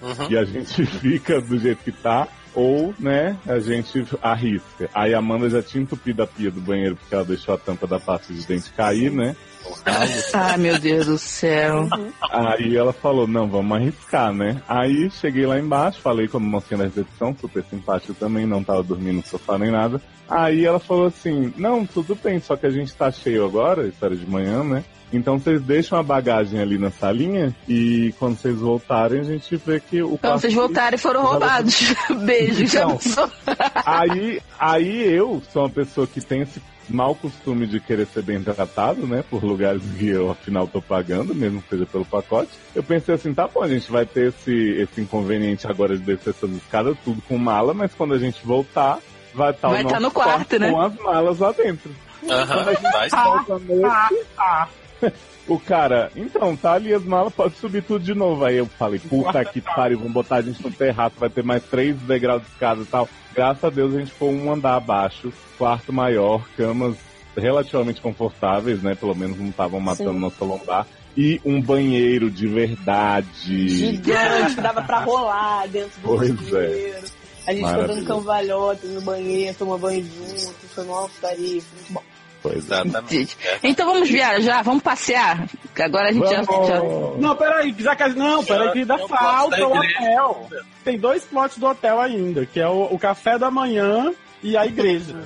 Uhum. 0.00 0.30
E 0.30 0.36
a 0.38 0.44
gente 0.44 0.86
fica 0.98 1.40
do 1.40 1.58
jeito 1.58 1.84
que 1.84 1.92
tá? 1.92 2.26
ou, 2.56 2.94
né, 2.98 3.36
a 3.46 3.58
gente 3.58 4.02
arrisca. 4.22 4.88
Aí 4.94 5.12
a 5.14 5.18
Amanda 5.18 5.50
já 5.50 5.62
tinha 5.62 5.82
entupido 5.82 6.22
a 6.22 6.26
pia 6.26 6.50
do 6.50 6.58
banheiro 6.58 6.96
porque 6.96 7.14
ela 7.14 7.24
deixou 7.24 7.54
a 7.54 7.58
tampa 7.58 7.86
da 7.86 8.00
pasta 8.00 8.32
de 8.32 8.46
dente 8.46 8.70
cair, 8.70 9.12
né? 9.12 9.36
Ai, 10.34 10.56
meu 10.58 10.78
Deus 10.78 11.06
do 11.06 11.18
céu. 11.18 11.88
Aí 12.30 12.76
ela 12.76 12.92
falou, 12.92 13.26
não, 13.26 13.48
vamos 13.48 13.76
arriscar, 13.76 14.32
né? 14.32 14.60
Aí 14.68 15.10
cheguei 15.10 15.46
lá 15.46 15.58
embaixo, 15.58 16.00
falei 16.00 16.28
com 16.28 16.36
a 16.38 16.40
mocinha 16.40 16.78
da 16.78 16.84
recepção, 16.84 17.34
super 17.40 17.64
simpática 17.64 18.14
também, 18.18 18.46
não 18.46 18.62
tava 18.64 18.82
dormindo 18.82 19.16
no 19.16 19.26
sofá 19.26 19.58
nem 19.58 19.70
nada. 19.70 20.00
Aí 20.28 20.64
ela 20.64 20.80
falou 20.80 21.06
assim, 21.06 21.52
não, 21.56 21.86
tudo 21.86 22.16
bem, 22.16 22.40
só 22.40 22.56
que 22.56 22.66
a 22.66 22.70
gente 22.70 22.92
tá 22.94 23.10
cheio 23.12 23.44
agora, 23.44 23.86
isso 23.86 24.04
era 24.04 24.16
de 24.16 24.26
manhã, 24.28 24.64
né? 24.64 24.84
Então 25.12 25.38
vocês 25.38 25.62
deixam 25.62 25.96
a 25.98 26.02
bagagem 26.02 26.60
ali 26.60 26.78
na 26.78 26.90
salinha 26.90 27.54
e 27.68 28.12
quando 28.18 28.36
vocês 28.36 28.56
voltarem 28.58 29.20
a 29.20 29.22
gente 29.22 29.54
vê 29.56 29.78
que 29.78 30.02
o 30.02 30.18
Quando 30.18 30.40
vocês 30.40 30.52
voltarem 30.52 30.98
foram 30.98 31.22
roubados. 31.22 31.94
Beijo, 32.26 32.66
já 32.66 32.80
Então. 32.80 32.96
pensou? 32.96 33.30
Aí, 33.84 34.40
aí 34.58 35.14
eu 35.14 35.40
sou 35.52 35.62
uma 35.62 35.70
pessoa 35.70 36.08
que 36.08 36.20
tem 36.20 36.42
esse 36.42 36.60
mau 36.88 37.14
costume 37.14 37.66
de 37.66 37.80
querer 37.80 38.06
ser 38.06 38.22
bem 38.22 38.42
tratado, 38.42 39.06
né? 39.06 39.24
Por 39.28 39.44
lugares 39.44 39.82
que 39.98 40.08
eu 40.08 40.30
afinal 40.30 40.66
tô 40.66 40.80
pagando, 40.80 41.34
mesmo 41.34 41.62
que 41.62 41.70
seja 41.70 41.86
pelo 41.86 42.04
pacote. 42.04 42.50
Eu 42.74 42.82
pensei 42.82 43.14
assim, 43.14 43.34
tá 43.34 43.48
bom, 43.48 43.62
a 43.62 43.68
gente 43.68 43.90
vai 43.90 44.06
ter 44.06 44.28
esse, 44.28 44.52
esse 44.52 45.00
inconveniente 45.00 45.66
agora 45.66 45.96
de 45.96 46.02
descer 46.02 46.30
essas 46.30 46.50
escadas 46.50 46.96
tudo 47.04 47.20
com 47.22 47.38
mala, 47.38 47.74
mas 47.74 47.94
quando 47.94 48.14
a 48.14 48.18
gente 48.18 48.44
voltar, 48.44 48.98
vai 49.34 49.50
estar 49.50 49.68
Vai 49.68 49.82
o 49.82 49.86
tá 49.86 49.92
nosso 49.94 50.02
no 50.02 50.10
quarto, 50.10 50.58
né? 50.58 50.70
com 50.70 50.80
as 50.80 50.94
malas 50.96 51.38
lá 51.38 51.52
dentro. 51.52 51.90
Aham, 52.28 52.64
vai 52.64 52.76
noite, 53.60 55.12
O 55.48 55.60
cara, 55.60 56.10
então, 56.16 56.56
tá 56.56 56.72
ali 56.72 56.92
as 56.92 57.04
malas, 57.04 57.32
pode 57.32 57.54
subir 57.56 57.80
tudo 57.80 58.04
de 58.04 58.14
novo. 58.14 58.44
Aí 58.44 58.56
eu 58.56 58.66
falei, 58.66 58.98
puta 58.98 59.44
que 59.44 59.60
pariu, 59.60 59.98
vamos 59.98 60.12
botar 60.12 60.36
a 60.36 60.42
gente 60.42 60.60
no 60.60 60.72
terraço, 60.72 61.14
vai 61.18 61.30
ter 61.30 61.44
mais 61.44 61.62
três 61.62 61.96
degraus 62.00 62.42
de 62.42 62.48
escada 62.48 62.82
e 62.82 62.84
tal. 62.84 63.08
Graças 63.36 63.64
a 63.64 63.68
Deus 63.70 63.94
a 63.94 63.98
gente 63.98 64.12
foi 64.12 64.28
um 64.28 64.50
andar 64.50 64.76
abaixo, 64.76 65.30
quarto 65.58 65.92
maior, 65.92 66.42
camas 66.56 66.96
relativamente 67.36 68.00
confortáveis, 68.00 68.82
né? 68.82 68.94
Pelo 68.94 69.14
menos 69.14 69.38
não 69.38 69.50
estavam 69.50 69.78
matando 69.78 70.14
Sim. 70.14 70.18
nossa 70.18 70.42
lombar. 70.42 70.86
E 71.14 71.38
um 71.44 71.60
banheiro 71.60 72.30
de 72.30 72.46
verdade. 72.46 73.68
Gigante, 73.68 74.54
dava 74.56 74.80
pra 74.82 75.00
rolar 75.00 75.68
dentro 75.68 76.00
do 76.00 76.08
Pois 76.08 76.30
é. 76.30 76.34
banheiro. 76.50 77.06
A 77.46 77.52
gente 77.52 77.68
ficou 77.68 77.86
dando 77.86 78.06
cambalhota 78.06 78.86
no 78.86 79.00
banheiro, 79.02 79.56
tomou 79.56 79.78
banho 79.78 80.04
junto, 80.04 80.54
foi 80.74 80.84
uma 80.84 81.08
putaria, 81.08 81.60
foi 81.60 81.78
muito 81.78 81.92
bom. 81.92 82.02
Pois 82.48 82.70
é. 82.70 82.80
Exatamente. 82.82 83.36
Então 83.62 83.86
vamos 83.92 84.08
viajar, 84.08 84.62
vamos 84.62 84.82
passear. 84.82 85.48
Que 85.74 85.82
Agora 85.82 86.08
a 86.08 86.12
gente 86.12 86.28
já, 86.28 86.42
já- 86.42 86.80
Vamos. 86.80 87.20
Não, 87.20 87.36
peraí, 87.36 87.74
já 87.78 87.96
que 87.96 88.08
Não, 88.10 88.44
peraí, 88.44 88.72
que 88.72 88.78
ainda 88.80 88.98
falta 89.08 89.66
o 89.66 89.76
hotel. 89.76 90.50
Tem 90.84 90.98
dois 90.98 91.24
plots 91.24 91.58
do 91.58 91.66
hotel 91.66 92.00
ainda, 92.00 92.46
que 92.46 92.60
é 92.60 92.68
o, 92.68 92.84
o 92.84 92.98
café 92.98 93.38
da 93.38 93.50
manhã 93.50 94.12
e 94.42 94.56
a 94.56 94.64
igreja. 94.66 95.16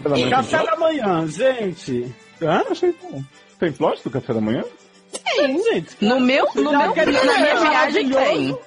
Menos 0.00 0.30
Café 0.30 0.64
da 0.64 0.76
manhã, 0.76 1.26
gente. 1.28 2.14
Hã? 2.40 2.64
Achei 2.70 2.94
bom. 3.02 3.22
Tem 3.58 3.70
plot 3.72 4.02
do 4.02 4.10
café 4.10 4.32
da 4.32 4.40
manhã? 4.40 4.64
Tem, 5.36 5.62
gente. 5.64 5.96
no 6.00 6.18
meu, 6.20 6.46
no 6.54 6.70
meu, 6.70 6.94
na 6.94 7.38
minha 7.38 7.56
viagem 7.60 8.08
tem. 8.08 8.58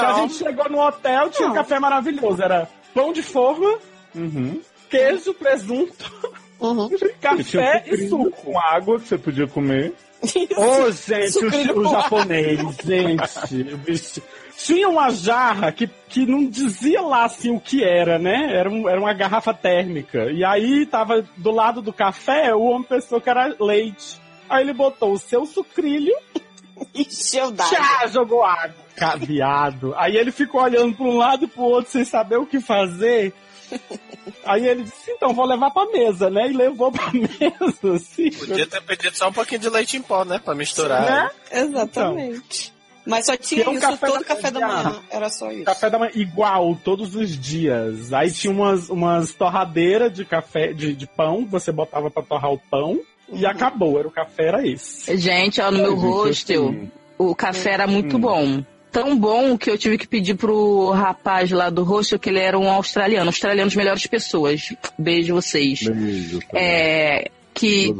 A 0.00 0.12
gente 0.20 0.34
chegou 0.34 0.68
no 0.70 0.80
hotel, 0.80 1.30
tinha 1.30 1.48
um 1.48 1.54
café 1.54 1.80
maravilhoso. 1.80 2.40
Era 2.42 2.68
pão 2.94 3.12
de 3.12 3.22
forma, 3.22 3.78
Uhum. 4.14 4.60
queijo, 4.88 5.34
presunto, 5.34 6.10
Uhum. 6.60 6.88
café 7.20 7.80
Tinha 7.80 7.94
e 7.94 8.08
suco. 8.08 8.30
Com 8.30 8.58
água 8.58 8.98
que 8.98 9.08
você 9.08 9.18
podia 9.18 9.46
comer. 9.46 9.92
Ô, 10.56 10.90
gente, 10.90 11.30
Sucrilho 11.32 11.76
o, 11.76 11.86
o 11.86 11.90
japonês, 11.92 12.60
gente, 12.84 13.74
o 13.74 13.76
bicho. 13.78 14.22
Tinha 14.56 14.88
uma 14.88 15.10
jarra 15.10 15.70
que, 15.70 15.86
que 16.08 16.24
não 16.24 16.46
dizia 16.46 17.02
lá 17.02 17.24
assim 17.26 17.50
o 17.54 17.60
que 17.60 17.84
era, 17.84 18.18
né? 18.18 18.48
Era, 18.56 18.70
um- 18.70 18.88
era 18.88 18.98
uma 18.98 19.12
garrafa 19.12 19.52
térmica. 19.52 20.30
E 20.32 20.42
aí 20.42 20.86
tava 20.86 21.22
do 21.36 21.50
lado 21.50 21.82
do 21.82 21.92
café, 21.92 22.54
o 22.54 22.62
homem 22.62 22.88
pensou 22.88 23.20
que 23.20 23.28
era 23.28 23.54
leite. 23.60 24.18
Aí 24.48 24.62
ele 24.64 24.72
botou 24.72 25.12
o 25.12 25.18
seu 25.18 25.44
sucrilho, 25.44 26.14
Encheu 26.94 27.50
d'água. 27.50 27.76
tchá, 27.76 28.06
jogou 28.06 28.42
água. 28.42 28.74
Caviado. 28.96 29.94
Aí 29.96 30.16
ele 30.16 30.32
ficou 30.32 30.62
olhando 30.62 30.94
para 30.96 31.04
um 31.06 31.16
lado 31.18 31.44
e 31.44 31.48
pro 31.48 31.62
outro 31.62 31.92
sem 31.92 32.04
saber 32.04 32.36
o 32.38 32.46
que 32.46 32.58
fazer. 32.60 33.34
Aí 34.44 34.66
ele 34.66 34.84
disse, 34.84 35.10
então 35.10 35.34
vou 35.34 35.44
levar 35.44 35.70
pra 35.70 35.86
mesa, 35.86 36.30
né? 36.30 36.48
E 36.48 36.52
levou 36.52 36.92
pra 36.92 37.10
mesa, 37.12 37.94
assim. 37.94 38.30
Podia 38.30 38.66
ter 38.66 38.82
pedido 38.82 39.16
só 39.16 39.28
um 39.28 39.32
pouquinho 39.32 39.60
de 39.60 39.68
leite 39.68 39.96
em 39.96 40.02
pó, 40.02 40.24
né? 40.24 40.38
Pra 40.38 40.54
misturar. 40.54 41.02
Né? 41.02 41.30
Exatamente. 41.62 42.74
Mas 43.06 43.26
só 43.26 43.36
tinha 43.36 43.68
um 43.70 43.74
isso 43.74 43.80
café 43.80 44.06
todo 44.06 44.18
da 44.18 44.24
café 44.24 44.50
da 44.50 44.60
manhã. 44.60 44.82
manhã. 44.82 45.02
Era 45.10 45.30
só 45.30 45.50
isso. 45.52 45.64
Café 45.64 45.88
da 45.88 45.98
manhã 45.98 46.10
igual, 46.14 46.76
todos 46.84 47.14
os 47.14 47.38
dias. 47.38 48.12
Aí 48.12 48.30
tinha 48.32 48.52
umas, 48.52 48.88
umas 48.90 49.32
torradeiras 49.32 50.12
de 50.12 50.24
café, 50.24 50.72
de, 50.72 50.92
de 50.92 51.06
pão, 51.06 51.44
que 51.44 51.50
você 51.50 51.70
botava 51.70 52.10
pra 52.10 52.22
torrar 52.22 52.52
o 52.52 52.58
pão. 52.58 53.00
E 53.32 53.44
acabou, 53.46 53.98
era 53.98 54.06
o 54.06 54.10
café, 54.10 54.48
era 54.48 54.66
esse. 54.66 55.16
Gente, 55.16 55.60
ó, 55.60 55.70
no 55.70 55.78
meu 55.78 55.96
Gente, 55.96 56.04
hostel, 56.04 56.68
assim, 56.68 56.90
o 57.18 57.34
café 57.34 57.72
era 57.72 57.86
muito 57.86 58.18
bom. 58.18 58.62
Tão 58.96 59.14
bom 59.14 59.58
que 59.58 59.68
eu 59.68 59.76
tive 59.76 59.98
que 59.98 60.08
pedir 60.08 60.36
pro 60.36 60.88
rapaz 60.88 61.50
lá 61.50 61.68
do 61.68 61.84
hostel 61.84 62.18
que 62.18 62.30
ele 62.30 62.38
era 62.38 62.58
um 62.58 62.70
australiano. 62.70 63.28
Australianos 63.28 63.76
melhores 63.76 64.06
pessoas. 64.06 64.74
Beijo 64.98 65.34
vocês. 65.34 65.82
Beijo. 65.82 66.40
É, 66.54 67.30
que 67.52 67.94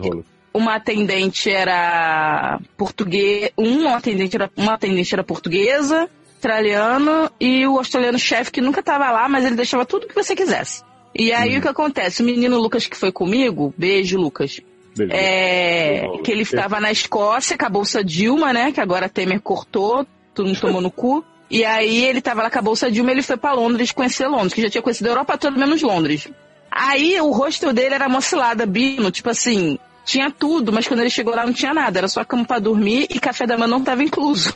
uma 0.55 0.77
atendente 0.77 1.51
era 1.51 2.59
português, 2.79 3.51
um 3.59 3.87
atendente 3.91 4.37
era, 4.37 4.51
uma 4.57 4.73
atendente 4.73 5.13
era 5.13 5.23
portuguesa, 5.23 6.09
australiano 6.37 7.31
e 7.39 7.67
o 7.67 7.77
australiano 7.77 8.19
chefe 8.19 8.51
que 8.51 8.63
nunca 8.63 8.83
tava 8.83 9.11
lá, 9.11 9.29
mas 9.29 9.45
ele 9.45 9.55
deixava 9.55 9.85
tudo 9.85 10.07
que 10.07 10.15
você 10.15 10.35
quisesse. 10.35 10.83
E 11.15 11.31
aí 11.31 11.59
o 11.59 11.61
que 11.61 11.69
acontece? 11.69 12.23
O 12.23 12.25
menino 12.25 12.59
Lucas 12.59 12.87
que 12.87 12.97
foi 12.97 13.13
comigo, 13.13 13.75
beijo 13.77 14.19
Lucas, 14.19 14.63
Beijo. 14.97 15.13
é, 15.13 16.07
que 16.25 16.33
ele 16.33 16.41
estava 16.41 16.81
na 16.81 16.91
Escócia 16.91 17.59
com 17.59 17.67
a 17.67 17.69
bolsa 17.69 18.03
Dilma, 18.03 18.51
né? 18.51 18.73
Que 18.73 18.81
agora 18.81 19.05
a 19.05 19.11
Temer 19.11 19.43
cortou, 19.43 20.07
todo 20.37 20.47
mundo 20.47 20.61
tomou 20.61 20.81
no 20.81 20.91
cu. 20.91 21.25
E 21.51 21.65
aí 21.65 22.05
ele 22.05 22.21
tava 22.21 22.43
lá 22.43 22.51
com 22.51 22.59
a 22.59 22.63
bolsa 22.63 22.91
Dilma, 22.91 23.11
ele 23.11 23.23
foi 23.23 23.37
pra 23.37 23.53
Londres 23.53 23.93
conhecer 23.93 24.27
Londres, 24.27 24.53
que 24.53 24.63
já 24.63 24.69
tinha 24.69 24.83
conhecido 24.83 25.07
a 25.07 25.11
Europa 25.13 25.39
toda 25.39 25.57
menos 25.57 25.81
Londres. 25.81 26.29
Aí 26.71 27.19
o 27.21 27.31
hostel 27.31 27.73
dele 27.73 27.95
era 27.95 28.09
mocilada, 28.09 28.67
Bino, 28.67 29.11
tipo 29.11 29.31
assim, 29.31 29.79
tinha 30.05 30.31
tudo, 30.31 30.73
mas 30.73 30.87
quando 30.87 31.01
ele 31.01 31.11
chegou 31.11 31.35
lá 31.35 31.47
não 31.47 31.53
tinha 31.53 31.73
nada, 31.73 31.99
era 31.99 32.09
só 32.09 32.25
cama 32.25 32.45
pra 32.45 32.59
dormir 32.59 33.07
e 33.09 33.19
café 33.19 33.47
da 33.47 33.57
manhã 33.57 33.69
não 33.69 33.83
tava 33.83 34.03
incluso. 34.03 34.55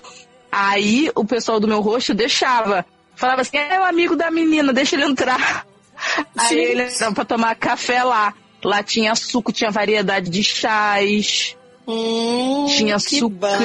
Aí 0.53 1.11
o 1.15 1.25
pessoal 1.25 1.61
do 1.61 1.69
meu 1.69 1.81
hostel 1.81 2.15
deixava, 2.15 2.85
falava 3.15 3.43
assim, 3.43 3.57
é 3.57 3.81
o 3.81 3.85
amigo 3.85 4.17
da 4.17 4.31
menina, 4.31 4.73
deixa 4.73 4.97
ele 4.97 5.05
entrar. 5.05 5.65
Aí 6.37 6.59
ele 6.59 6.83
entrava 6.83 7.15
pra 7.15 7.25
tomar 7.25 7.55
café 7.55 8.03
lá. 8.03 8.35
Lá 8.63 8.83
tinha 8.83 9.15
suco, 9.15 9.53
tinha 9.53 9.71
variedade 9.71 10.29
de 10.29 10.45
chás, 10.45 11.57
Hum, 11.91 12.67
tinha 12.67 12.97
que 12.99 13.21
bom. 13.21 13.59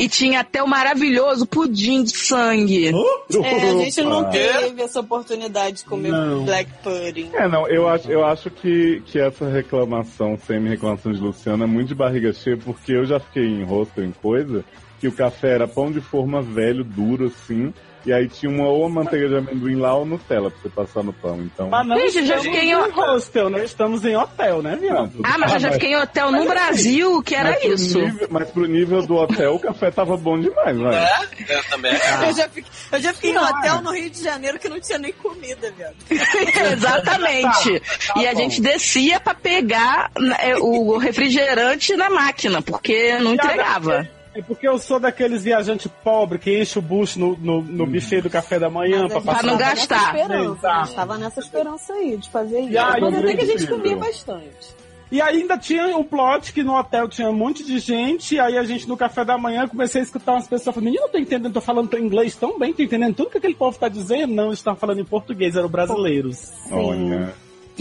E 0.00 0.08
tinha 0.08 0.40
até 0.40 0.62
o 0.62 0.66
maravilhoso 0.66 1.44
pudim 1.46 2.02
de 2.02 2.16
sangue. 2.16 2.88
É, 2.88 3.70
a 3.70 3.74
gente 3.84 4.00
não 4.02 4.22
Opa. 4.22 4.30
teve 4.30 4.82
essa 4.82 5.00
oportunidade 5.00 5.76
de 5.78 5.84
comer 5.84 6.10
Não. 6.10 6.42
black 6.46 6.70
pudding. 6.82 7.28
É, 7.34 7.46
não, 7.46 7.68
eu 7.68 7.86
acho, 7.86 8.10
eu 8.10 8.24
acho 8.24 8.50
que, 8.50 9.02
que 9.04 9.20
essa 9.20 9.46
reclamação, 9.46 10.38
semi-reclamação 10.38 11.12
de 11.12 11.20
Luciana, 11.20 11.64
é 11.64 11.66
muito 11.66 11.88
de 11.88 11.94
barriga 11.94 12.32
cheia, 12.32 12.56
porque 12.56 12.92
eu 12.92 13.04
já 13.04 13.20
fiquei 13.20 13.44
em 13.44 13.62
hostel 13.62 14.04
em 14.06 14.12
coisa, 14.12 14.64
que 14.98 15.06
o 15.06 15.12
café 15.12 15.54
era 15.54 15.68
pão 15.68 15.92
de 15.92 16.00
forma 16.00 16.40
velho, 16.40 16.82
duro 16.82 17.26
assim, 17.26 17.70
e 18.04 18.12
aí 18.12 18.28
tinha 18.28 18.50
uma 18.50 18.68
ou 18.68 18.88
manteiga 18.88 19.28
de 19.28 19.36
amendoim 19.36 19.76
lá 19.76 19.94
ou 19.94 20.04
Nutella 20.04 20.50
pra 20.50 20.60
você 20.60 20.68
passar 20.68 21.02
no 21.02 21.12
pão. 21.12 21.40
Então. 21.40 21.68
Mas 21.68 21.86
não 21.86 21.96
Gente, 21.98 22.18
eu 22.18 22.26
já 22.26 22.38
fiquei 22.38 22.70
em 22.70 22.74
hostel, 22.90 23.50
né? 23.50 23.64
Estamos 23.64 24.04
em 24.04 24.16
hotel, 24.16 24.62
né, 24.62 24.76
viado? 24.76 25.20
Ah, 25.22 25.36
mas 25.38 25.52
eu 25.54 25.60
já 25.60 25.72
fiquei 25.72 25.92
em 25.92 25.96
hotel 25.96 26.32
no 26.32 26.44
Brasil 26.46 27.22
que 27.22 27.34
era 27.34 27.64
isso. 27.66 27.98
nível- 28.00 28.28
mas 28.30 28.50
pro 28.50 28.66
nível 28.66 29.06
do 29.06 29.14
hotel, 29.16 29.54
o 29.54 29.60
café 29.60 29.90
tava 29.90 30.16
bom 30.16 30.38
demais, 30.40 30.78
vai. 30.78 30.94
É, 30.94 31.18
eu 31.48 31.64
também. 31.64 31.92
Eu, 31.92 32.32
já 32.34 32.48
fiquei, 32.48 32.64
eu 32.92 33.00
já 33.00 33.12
fiquei 33.12 33.30
em 33.32 33.38
hotel 33.38 33.82
no 33.82 33.92
Rio 33.92 34.10
de 34.10 34.22
Janeiro 34.22 34.58
que 34.58 34.68
não 34.68 34.80
tinha 34.80 34.98
nem 34.98 35.12
comida, 35.12 35.72
velho. 35.72 35.94
Exatamente. 36.72 37.82
e 38.16 38.26
a 38.26 38.32
bom. 38.32 38.38
gente 38.40 38.60
descia 38.60 39.20
pra 39.20 39.34
pegar 39.34 40.10
né, 40.18 40.56
o 40.58 40.96
refrigerante 40.96 41.94
na 41.96 42.08
máquina, 42.10 42.62
porque 42.62 43.18
não 43.18 43.34
entregava. 43.34 44.08
É 44.34 44.40
porque 44.42 44.68
eu 44.68 44.78
sou 44.78 45.00
daqueles 45.00 45.42
viajantes 45.42 45.90
pobres 46.04 46.40
que 46.42 46.60
enche 46.60 46.78
o 46.78 46.82
bucho 46.82 47.18
no, 47.18 47.36
no, 47.36 47.60
no 47.62 47.86
buffet 47.86 48.20
do 48.20 48.30
café 48.30 48.58
da 48.60 48.70
manhã 48.70 49.08
pra 49.08 49.20
Pra 49.20 49.32
passar. 49.34 49.46
não 49.46 49.58
Tava 49.58 49.70
gastar. 49.74 49.96
Nessa 49.96 50.18
esperança, 50.22 50.58
Exato. 50.58 50.66
a 50.68 50.84
gente 50.84 50.94
tava 50.94 51.18
nessa 51.18 51.40
esperança 51.40 51.92
aí 51.94 52.16
de 52.16 52.30
fazer 52.30 52.60
isso. 52.60 52.72
Mas 53.00 53.14
até 53.14 53.34
que 53.34 53.40
a 53.42 53.46
gente 53.46 53.66
comia 53.66 53.96
bastante. 53.96 54.80
E 55.10 55.20
ainda 55.20 55.58
tinha 55.58 55.96
o 55.98 56.04
plot 56.04 56.52
que 56.52 56.62
no 56.62 56.78
hotel 56.78 57.08
tinha 57.08 57.28
um 57.28 57.32
monte 57.32 57.64
de 57.64 57.80
gente, 57.80 58.38
aí 58.38 58.56
a 58.56 58.62
gente 58.62 58.88
no 58.88 58.96
café 58.96 59.24
da 59.24 59.36
manhã 59.36 59.66
comecei 59.66 60.00
a 60.00 60.04
escutar 60.04 60.34
umas 60.34 60.46
pessoas 60.46 60.72
falando, 60.72 60.84
menino, 60.84 61.04
eu 61.06 61.08
tô 61.08 61.18
entendendo, 61.18 61.52
tô 61.52 61.60
falando 61.60 61.98
inglês 61.98 62.36
tão 62.36 62.56
bem, 62.56 62.72
tô 62.72 62.80
entendendo 62.84 63.16
tudo 63.16 63.30
que 63.30 63.38
aquele 63.38 63.54
povo 63.56 63.76
tá 63.76 63.88
dizendo. 63.88 64.32
Não, 64.32 64.46
eles 64.46 64.60
estavam 64.60 64.78
falando 64.78 65.00
em 65.00 65.04
português, 65.04 65.56
eram 65.56 65.68
brasileiros. 65.68 66.52
Olha. 66.70 67.34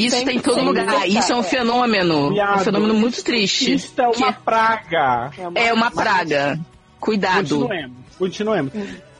Isso 0.05 0.25
tem 0.25 0.37
em 0.37 0.39
todo 0.39 0.61
lugar. 0.61 1.07
Isso 1.07 1.31
é 1.31 1.35
um 1.35 1.43
fenômeno. 1.43 2.13
É 2.13 2.17
um 2.17 2.33
Viado. 2.33 2.63
fenômeno 2.63 2.93
muito 2.93 3.23
triste. 3.23 3.73
Isso 3.73 3.93
é 3.97 4.07
uma 4.07 4.33
que 4.33 4.39
praga. 4.41 5.31
é 5.55 5.73
uma 5.73 5.91
praga. 5.91 6.59
Cuidado. 6.99 7.59
Continuemos, 7.59 7.97
continuemos. 8.17 8.73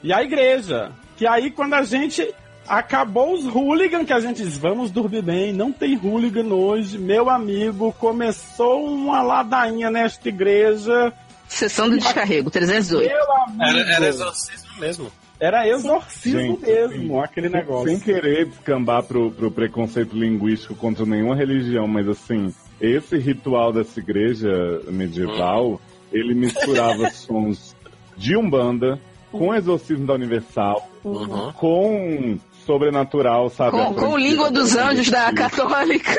E 0.04 0.14
a 0.14 0.24
igreja. 0.24 0.92
Que 1.18 1.28
aí 1.28 1.52
quando 1.52 1.74
a 1.74 1.84
gente. 1.84 2.34
acabou 2.68 3.34
os 3.34 3.46
hooligan 3.46 4.06
que 4.06 4.14
a 4.14 4.20
gente 4.20 4.44
diz, 4.44 4.58
vamos 4.58 4.92
dormir 4.92 5.22
bem, 5.24 5.52
não 5.52 5.72
tem 5.72 5.98
hooligan 5.98 6.54
hoje. 6.54 6.98
Meu 6.98 7.30
amigo, 7.30 7.92
começou 8.00 8.86
uma 8.86 9.22
ladainha 9.22 9.90
nesta 9.90 10.30
igreja. 10.30 11.12
Sessão 11.48 11.90
do 11.90 11.98
descarrego, 11.98 12.52
308. 12.52 13.08
Meu 13.10 13.36
amigo, 13.42 13.64
Era, 13.64 13.94
era 13.96 14.08
exorcismo 14.08 14.70
mesmo. 14.78 15.12
Era 15.40 15.68
exorcismo 15.68 16.40
Gente, 16.58 16.66
mesmo, 16.66 17.20
assim, 17.20 17.24
aquele 17.24 17.50
negócio. 17.50 17.88
Sem 17.90 18.00
querer 18.00 18.46
descambar 18.48 19.04
pro, 19.04 19.32
pro 19.32 19.50
preconceito 19.52 20.16
linguístico 20.16 20.76
contra 20.76 21.06
nenhuma 21.06 21.36
religião, 21.36 21.88
mas 21.88 22.08
assim, 22.08 22.54
esse 22.82 23.18
ritual 23.18 23.72
dessa 23.72 24.00
igreja 24.00 24.50
medieval, 24.88 25.80
ele 26.12 26.34
misturava 26.34 27.10
sons 27.12 27.76
de 28.18 28.36
Umbanda 28.36 29.00
com 29.32 29.54
exorcismo 29.54 30.06
da 30.06 30.14
Universal, 30.14 30.88
Uhum. 31.04 31.52
com 31.54 32.38
sobrenatural, 32.66 33.50
sabe? 33.50 33.72
Com, 33.72 33.82
A 33.84 33.94
com 33.94 34.18
língua 34.18 34.52
dos 34.52 34.76
anjos 34.76 35.10
da 35.10 35.32
católica. 35.32 36.12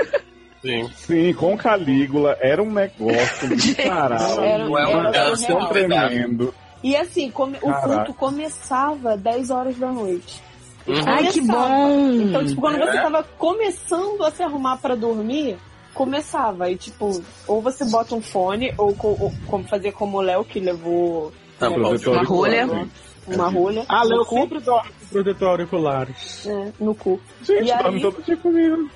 Sim. 0.62 0.88
Sim, 0.94 1.32
com 1.34 1.56
Calígula, 1.56 2.36
era 2.40 2.62
um 2.62 2.70
negócio 2.72 3.48
do 3.48 3.58
Gente, 3.58 3.82
caralho. 3.82 4.40
era- 4.42 4.64
uma 4.66 4.80
era 4.80 4.88
organização 4.96 5.58
real. 5.58 5.68
tremendo. 5.70 6.54
E 6.82 6.96
assim, 6.96 7.30
come- 7.30 7.58
o 7.62 7.72
culto 7.72 8.14
começava 8.14 9.16
10 9.16 9.50
horas 9.50 9.76
da 9.76 9.90
noite. 9.92 10.42
Uhum. 10.86 10.94
Ai, 11.06 11.26
que 11.28 11.40
bom! 11.42 12.10
Então, 12.12 12.44
tipo, 12.46 12.60
quando 12.60 12.78
você 12.78 12.96
É. 12.96 13.02
tava 13.02 13.22
começando 13.36 14.24
a 14.24 14.30
se 14.30 14.42
arrumar 14.42 14.78
pra 14.78 14.94
dormir, 14.94 15.58
começava. 15.92 16.70
E, 16.70 16.76
tipo, 16.76 17.22
ou 17.46 17.60
você 17.60 17.84
bota 17.84 18.14
um 18.14 18.22
fone, 18.22 18.72
ou, 18.78 18.96
ou 18.98 19.32
como 19.46 19.64
fazer 19.68 19.92
como 19.92 20.18
o 20.18 20.20
Léo, 20.22 20.44
que 20.44 20.58
levou 20.58 21.32
Tá 21.58 21.68
negócio- 21.68 22.10
Uma 22.12 22.22
rolha. 22.22 22.88
uma 23.26 23.48
rolha 23.50 23.84
Ah, 23.86 24.02
Léo 24.02 24.24
sempre 24.24 24.58
dorme 24.60 24.88
com 24.90 25.06
protetor 25.10 25.48
auriculares. 25.50 26.46
É, 26.46 26.72
no 26.80 26.94
cu. 26.94 27.20
Gente, 27.42 27.66
E 27.66 27.70
aí- 27.72 27.82
dorme 27.82 28.00
todo 28.00 28.22
dia 28.22 28.36
comigo. 28.38 28.88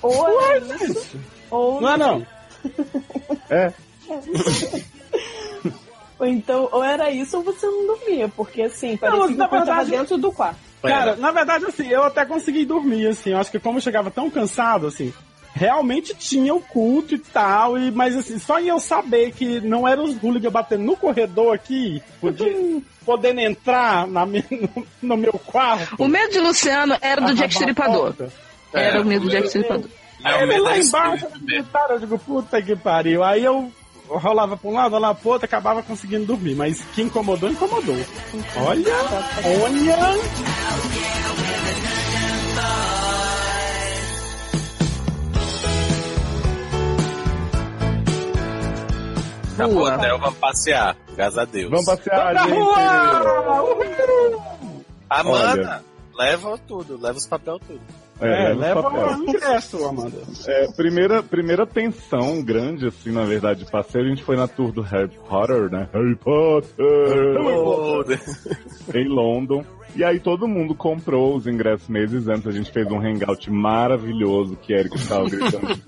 Ou 0.00 0.40
era 0.50 0.58
isso, 0.84 1.18
ou, 1.50 1.80
Não 1.82 1.90
é 1.90 1.96
não? 1.98 2.26
É. 3.50 3.72
ou 6.18 6.26
então, 6.26 6.68
ou 6.72 6.82
era 6.82 7.10
isso 7.10 7.36
ou 7.36 7.42
você 7.42 7.66
não 7.66 7.86
dormia, 7.86 8.28
porque 8.28 8.62
assim, 8.62 8.96
parecia 8.96 9.18
mas 9.20 9.28
que 9.28 9.34
o 9.34 9.36
cu 9.36 9.50
tava 9.50 9.64
verdade- 9.64 9.90
dentro 9.90 10.18
do 10.18 10.32
quarto. 10.32 10.58
Cara, 10.82 11.16
na 11.16 11.32
verdade, 11.32 11.64
assim, 11.66 11.88
eu 11.88 12.04
até 12.04 12.24
consegui 12.24 12.64
dormir, 12.64 13.08
assim. 13.08 13.30
Eu 13.30 13.38
acho 13.38 13.50
que 13.50 13.58
como 13.58 13.78
eu 13.78 13.82
chegava 13.82 14.10
tão 14.12 14.30
cansado, 14.30 14.86
assim, 14.86 15.12
realmente 15.52 16.14
tinha 16.14 16.54
o 16.54 16.60
culto 16.60 17.14
e 17.16 17.18
tal, 17.18 17.76
e, 17.76 17.90
mas 17.90 18.16
assim, 18.16 18.38
só 18.38 18.60
em 18.60 18.68
eu 18.68 18.78
saber 18.78 19.32
que 19.32 19.60
não 19.60 19.88
eram 19.88 20.04
os 20.04 20.16
hooligans 20.22 20.52
batendo 20.52 20.84
no 20.84 20.96
corredor 20.96 21.52
aqui, 21.54 22.00
podia, 22.20 22.46
podendo 23.04 23.40
entrar 23.40 24.06
na 24.06 24.24
minha- 24.24 24.44
no, 24.50 24.86
no 25.02 25.16
meu 25.16 25.32
quarto. 25.32 25.96
O 25.98 26.06
medo 26.06 26.32
de 26.32 26.38
Luciano 26.38 26.96
era 27.00 27.20
do 27.22 27.34
Jack 27.34 27.54
Stripador. 27.54 28.14
Era 28.72 28.98
É, 28.98 29.00
o 29.00 29.04
medo 29.04 29.22
do 29.22 29.28
o 29.28 29.30
Jack 29.30 29.46
Stripador. 29.46 29.88
É 30.24 30.28
Aí 30.28 30.36
ele 30.42 30.46
medo 30.46 30.62
lá 30.64 30.70
da 30.72 30.78
embaixo, 30.78 31.14
espírito 31.26 31.40
me 31.40 31.46
gritaram, 31.54 31.94
eu 31.94 32.00
digo, 32.00 32.18
puta 32.18 32.62
que 32.62 32.76
pariu. 32.76 33.22
Aí 33.24 33.42
eu 33.44 33.72
rolava 34.08 34.56
pra 34.56 34.70
um 34.70 34.74
lado, 34.74 34.92
rolava 34.92 35.14
pro 35.18 35.30
outro, 35.30 35.44
acabava 35.44 35.82
conseguindo 35.82 36.26
dormir. 36.26 36.54
Mas 36.54 36.80
que 36.94 37.02
incomodou, 37.02 37.50
incomodou. 37.50 37.96
Olha, 38.56 38.94
olha. 39.62 40.18
O 49.58 49.66
Rua. 49.72 49.94
hotel, 49.96 50.18
vamos 50.18 50.38
passear. 50.38 50.96
Graças 51.16 51.38
a 51.38 51.44
Deus. 51.44 51.70
Vamos 51.70 51.86
passear, 51.86 52.30
Pra 52.32 52.42
gente. 52.44 52.54
rua! 52.58 52.78
Amanda, 55.10 55.84
leva 56.14 56.58
tudo, 56.58 56.96
leva 57.00 57.18
os 57.18 57.26
papel 57.26 57.58
tudo. 57.58 57.80
É, 58.20 58.52
leva 58.52 58.80
os 58.80 58.92
leva 58.92 59.16
o 59.16 59.22
ingresso, 59.22 59.84
Amanda. 59.84 60.18
É, 60.46 60.72
primeira, 60.72 61.22
primeira 61.22 61.66
tensão 61.66 62.42
grande, 62.42 62.86
assim, 62.86 63.12
na 63.12 63.24
verdade, 63.24 63.64
de 63.64 63.70
passeio, 63.70 64.04
a 64.04 64.08
gente 64.08 64.24
foi 64.24 64.36
na 64.36 64.48
tour 64.48 64.72
do 64.72 64.82
Harry 64.82 65.16
Potter, 65.28 65.70
né? 65.70 65.88
Harry 65.92 66.16
Potter! 66.16 66.76
em 68.94 69.08
London. 69.08 69.64
E 69.96 70.04
aí 70.04 70.20
todo 70.20 70.46
mundo 70.46 70.74
comprou 70.74 71.36
os 71.36 71.46
ingressos 71.46 71.88
meses 71.88 72.28
antes. 72.28 72.46
A 72.46 72.52
gente 72.52 72.70
fez 72.70 72.86
um 72.90 73.00
hangout 73.00 73.50
maravilhoso 73.50 74.56
que 74.56 74.72
Eric 74.72 74.96
estava 74.96 75.28
gritando. 75.28 75.68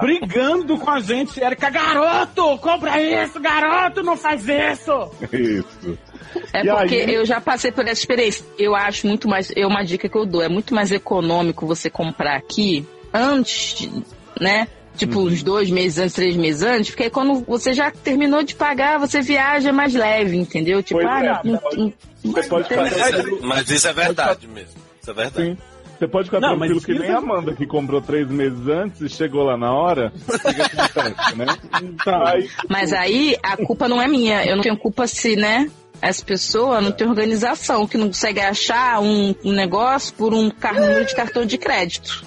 Brigando 0.00 0.78
com 0.78 0.90
a 0.90 1.00
gente, 1.00 1.40
Erika, 1.42 1.70
garoto, 1.70 2.58
compra 2.58 3.00
isso, 3.00 3.40
garoto, 3.40 4.02
não 4.02 4.16
faz 4.16 4.46
isso. 4.48 5.10
Isso. 5.32 5.98
É 6.52 6.64
E 6.64 6.68
porque 6.68 6.94
aí? 6.94 7.14
eu 7.14 7.24
já 7.24 7.40
passei 7.40 7.72
por 7.72 7.84
essa 7.84 8.00
experiência. 8.00 8.44
Eu 8.58 8.74
acho 8.74 9.06
muito 9.06 9.28
mais. 9.28 9.52
É 9.54 9.66
uma 9.66 9.82
dica 9.82 10.08
que 10.08 10.16
eu 10.16 10.26
dou. 10.26 10.42
É 10.42 10.48
muito 10.48 10.74
mais 10.74 10.92
econômico 10.92 11.66
você 11.66 11.90
comprar 11.90 12.36
aqui 12.36 12.86
antes, 13.12 13.88
né? 14.40 14.68
Tipo, 14.96 15.20
Uhum. 15.20 15.26
uns 15.26 15.42
dois 15.42 15.70
meses 15.70 15.98
antes, 15.98 16.14
três 16.14 16.36
meses 16.36 16.62
antes, 16.62 16.90
porque 16.90 17.04
aí 17.04 17.10
quando 17.10 17.40
você 17.46 17.72
já 17.72 17.90
terminou 17.90 18.42
de 18.42 18.54
pagar, 18.54 18.98
você 18.98 19.20
viaja 19.22 19.72
mais 19.72 19.94
leve, 19.94 20.36
entendeu? 20.36 20.82
Tipo, 20.82 21.00
Pois 21.00 21.10
ah, 21.10 21.20
é, 21.24 21.48
não, 21.48 21.60
não- 21.76 21.92
Você 22.24 22.42
pode 22.48 22.68
Mas 22.76 22.92
ficar, 22.92 23.10
isso, 23.10 23.20
é, 23.20 23.40
mas 23.46 23.70
isso 23.70 23.88
é 23.88 23.92
verdade 23.92 24.46
mesmo. 24.46 24.80
Isso 25.00 25.10
é 25.10 25.14
verdade. 25.14 25.48
sim. 25.50 25.58
Você 25.98 26.08
pode 26.08 26.24
ficar 26.26 26.40
Não, 26.40 26.56
mas 26.56 26.68
tranquilo 26.70 26.80
que 26.80 26.98
nem 27.04 27.10
é- 27.10 27.14
a 27.14 27.18
Amanda 27.18 27.54
que 27.54 27.64
comprou 27.66 28.00
três 28.02 28.28
meses 28.28 28.66
antes 28.68 29.00
e 29.00 29.08
chegou 29.08 29.44
lá 29.44 29.56
na 29.56 29.72
hora. 29.72 30.12
Né? 31.36 31.46
Então, 31.82 32.26
Aí, 32.26 32.48
Mas 32.68 32.92
aí 32.92 33.36
a 33.42 33.56
culpa 33.56 33.88
não 33.88 34.00
é 34.02 34.06
minha. 34.08 34.44
Eu 34.44 34.56
não 34.56 34.62
tenho 34.62 34.76
culpa 34.76 35.06
se, 35.06 35.36
né? 35.36 35.70
Essa 36.00 36.24
pessoa 36.24 36.80
não 36.80 36.90
tem 36.90 37.06
organização, 37.08 37.86
que 37.86 37.96
não 37.96 38.08
consegue 38.08 38.40
achar 38.40 39.00
um, 39.00 39.32
um 39.44 39.52
negócio 39.52 40.12
por 40.14 40.34
um 40.34 40.50
número 40.74 41.04
de 41.04 41.14
cartão 41.14 41.46
de 41.46 41.56
crédito. 41.56 42.24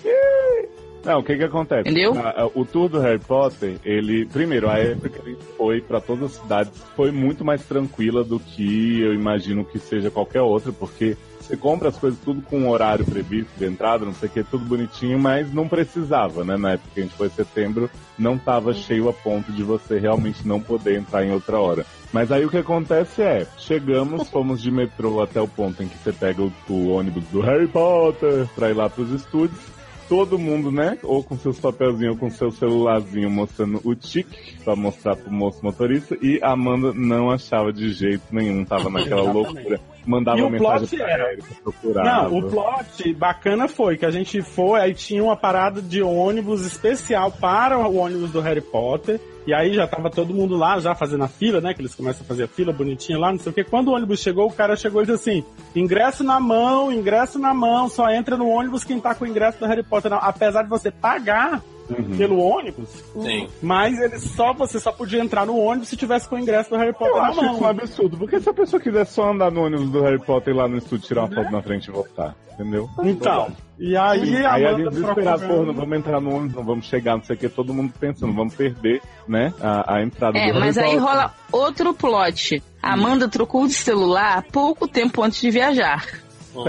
Não, 1.05 1.19
o 1.19 1.23
que 1.23 1.37
que 1.37 1.43
acontece? 1.43 1.81
Entendeu? 1.89 2.13
A- 2.17 2.41
a- 2.43 2.49
o 2.53 2.65
tour 2.65 2.89
do 2.89 2.99
Harry 2.99 3.19
Potter, 3.19 3.75
ele, 3.85 4.25
primeiro, 4.25 4.67
a 4.69 4.79
época 4.79 5.09
que 5.09 5.19
ele 5.19 5.37
foi 5.55 5.79
para 5.79 6.01
todas 6.01 6.23
as 6.25 6.41
cidades 6.41 6.71
foi 6.95 7.11
muito 7.11 7.45
mais 7.45 7.63
tranquila 7.63 8.23
do 8.23 8.39
que 8.39 9.01
eu 9.01 9.13
imagino 9.13 9.63
que 9.63 9.77
seja 9.77 10.09
qualquer 10.09 10.41
outra, 10.41 10.71
porque 10.71 11.15
você 11.39 11.55
compra 11.55 11.89
as 11.89 11.97
coisas 11.97 12.19
tudo 12.25 12.41
com 12.41 12.57
um 12.61 12.69
horário 12.69 13.05
previsto 13.05 13.51
de 13.55 13.65
entrada, 13.65 14.03
não 14.03 14.13
sei 14.15 14.27
o 14.27 14.31
que, 14.31 14.43
tudo 14.43 14.65
bonitinho, 14.65 15.19
mas 15.19 15.53
não 15.53 15.67
precisava, 15.67 16.43
né? 16.43 16.57
Na 16.57 16.71
época 16.71 16.89
que 16.95 16.99
a 17.01 17.03
gente 17.03 17.15
foi 17.15 17.27
em 17.27 17.31
setembro, 17.31 17.87
não 18.17 18.35
tava 18.35 18.73
cheio 18.73 19.07
a 19.07 19.13
ponto 19.13 19.51
de 19.51 19.61
você 19.61 19.99
realmente 19.99 20.47
não 20.47 20.59
poder 20.59 20.97
entrar 20.97 21.23
em 21.23 21.31
outra 21.31 21.59
hora. 21.59 21.85
Mas 22.11 22.31
aí 22.31 22.43
o 22.45 22.49
que 22.49 22.57
acontece 22.57 23.21
é, 23.21 23.45
chegamos, 23.59 24.27
fomos 24.31 24.59
de 24.59 24.71
metrô 24.71 25.21
até 25.21 25.39
o 25.39 25.47
ponto 25.47 25.83
em 25.83 25.87
que 25.87 25.97
você 25.99 26.11
pega 26.11 26.41
o, 26.41 26.51
o 26.67 26.87
ônibus 26.87 27.23
do 27.25 27.41
Harry 27.41 27.67
Potter 27.67 28.47
pra 28.55 28.71
ir 28.71 28.73
lá 28.73 28.89
pros 28.89 29.11
estúdios 29.11 29.74
todo 30.07 30.37
mundo, 30.37 30.71
né? 30.71 30.97
Ou 31.03 31.23
com 31.23 31.37
seus 31.37 31.59
papelzinhos 31.59 32.13
ou 32.13 32.19
com 32.19 32.29
seu 32.29 32.51
celularzinho 32.51 33.29
mostrando 33.29 33.81
o 33.83 33.95
tique 33.95 34.57
pra 34.63 34.75
mostrar 34.75 35.15
pro 35.15 35.31
moço 35.31 35.59
motorista. 35.63 36.17
E 36.21 36.39
a 36.41 36.51
Amanda 36.51 36.93
não 36.93 37.31
achava 37.31 37.71
de 37.71 37.91
jeito 37.91 38.23
nenhum, 38.31 38.63
tava 38.65 38.89
naquela 38.89 39.31
loucura. 39.31 39.79
Mandava 40.05 40.37
E 40.39 40.43
o 40.43 40.49
mensagem 40.49 40.87
plot 40.87 40.97
pra 40.97 41.09
era- 41.11 41.37
procurava. 41.63 42.29
Não, 42.29 42.37
o 42.37 42.49
plot 42.49 43.13
bacana 43.13 43.67
foi 43.67 43.97
que 43.97 44.05
a 44.05 44.11
gente 44.11 44.41
foi, 44.41 44.79
aí 44.79 44.93
tinha 44.93 45.23
uma 45.23 45.35
parada 45.35 45.81
de 45.81 46.01
ônibus 46.01 46.65
especial 46.65 47.31
para 47.31 47.77
o 47.77 47.95
ônibus 47.97 48.31
do 48.31 48.39
Harry 48.41 48.61
Potter. 48.61 49.19
E 49.47 49.53
aí 49.53 49.73
já 49.73 49.85
tava 49.87 50.09
todo 50.09 50.33
mundo 50.33 50.55
lá, 50.57 50.79
já 50.79 50.95
fazendo 50.95 51.23
a 51.23 51.27
fila, 51.27 51.61
né? 51.61 51.71
Que 51.73 51.81
eles 51.81 51.93
começam 51.93 52.23
a 52.23 52.27
fazer 52.27 52.45
a 52.45 52.47
fila 52.47 52.73
bonitinha 52.73 53.19
lá, 53.19 53.31
não 53.31 53.37
sei 53.37 53.51
o 53.51 53.53
que. 53.53 53.63
Quando 53.63 53.89
o 53.89 53.93
ônibus 53.93 54.19
chegou, 54.19 54.47
o 54.47 54.51
cara 54.53 54.75
chegou 54.75 55.03
e 55.03 55.05
disse 55.05 55.29
assim: 55.29 55.43
ingresso 55.75 56.23
na 56.23 56.39
mão, 56.39 56.91
ingresso 56.91 57.37
na 57.37 57.53
mão, 57.53 57.87
só 57.87 58.09
entra 58.09 58.35
no 58.37 58.47
ônibus 58.49 58.83
quem 58.83 58.99
tá 58.99 59.13
com 59.13 59.23
o 59.23 59.27
ingresso 59.27 59.59
do 59.59 59.67
Harry 59.67 59.83
Potter. 59.83 60.09
Não, 60.09 60.17
apesar 60.19 60.63
de 60.63 60.69
você 60.69 60.89
pagar 60.89 61.61
Uhum. 61.89 62.17
pelo 62.17 62.39
ônibus, 62.39 62.89
Sim. 63.21 63.47
mas 63.61 63.99
ele 63.99 64.17
só, 64.19 64.53
você 64.53 64.79
só 64.79 64.91
podia 64.91 65.19
entrar 65.21 65.45
no 65.45 65.55
ônibus 65.57 65.89
se 65.89 65.95
tivesse 65.95 66.27
com 66.27 66.35
o 66.35 66.39
ingresso 66.39 66.69
do 66.71 66.77
Harry 66.77 66.93
Potter 66.93 67.15
Eu 67.15 67.21
na 67.21 67.27
acho 67.29 67.41
mão. 67.43 67.53
isso 67.53 67.63
um 67.63 67.67
absurdo, 67.67 68.17
porque 68.17 68.39
se 68.39 68.49
a 68.49 68.53
pessoa 68.53 68.81
quiser 68.81 69.05
só 69.05 69.29
andar 69.31 69.51
no 69.51 69.63
ônibus 69.65 69.89
do 69.91 70.01
Harry 70.01 70.19
Potter 70.19 70.53
e 70.53 70.57
ir 70.57 70.59
lá 70.59 70.67
no 70.67 70.77
estúdio 70.77 71.07
tirar 71.07 71.21
uma 71.21 71.29
Né? 71.29 71.35
foto 71.35 71.51
na 71.51 71.61
frente 71.61 71.87
e 71.87 71.91
voltar, 71.91 72.35
entendeu? 72.53 72.89
Então, 73.03 73.47
e 73.77 73.95
aí, 73.95 74.45
Aí 74.45 74.65
a 74.65 74.73
gente 74.73 74.89
desesperado, 74.89 75.45
porra, 75.47 75.63
não 75.65 75.73
vamos 75.73 75.97
entrar 75.97 76.19
no 76.19 76.33
ônibus, 76.35 76.55
não 76.55 76.63
vamos 76.63 76.85
chegar, 76.85 77.17
não 77.17 77.23
sei 77.23 77.35
o 77.35 77.39
que, 77.39 77.49
todo 77.49 77.73
mundo 77.73 77.93
pensando, 77.99 78.33
vamos 78.33 78.55
perder, 78.55 79.01
né, 79.27 79.53
a, 79.61 79.95
a 79.97 80.01
entrada 80.03 80.37
É, 80.39 80.51
do 80.53 80.59
mas 80.59 80.77
Harry 80.77 80.89
aí 80.89 80.95
Potter. 80.97 81.13
rola 81.15 81.33
outro 81.51 81.93
plot. 81.93 82.63
A 82.81 82.93
Amanda 82.93 83.27
trocou 83.27 83.67
de 83.67 83.73
celular 83.73 84.43
pouco 84.51 84.87
tempo 84.87 85.21
antes 85.21 85.39
de 85.41 85.51
viajar. 85.51 86.03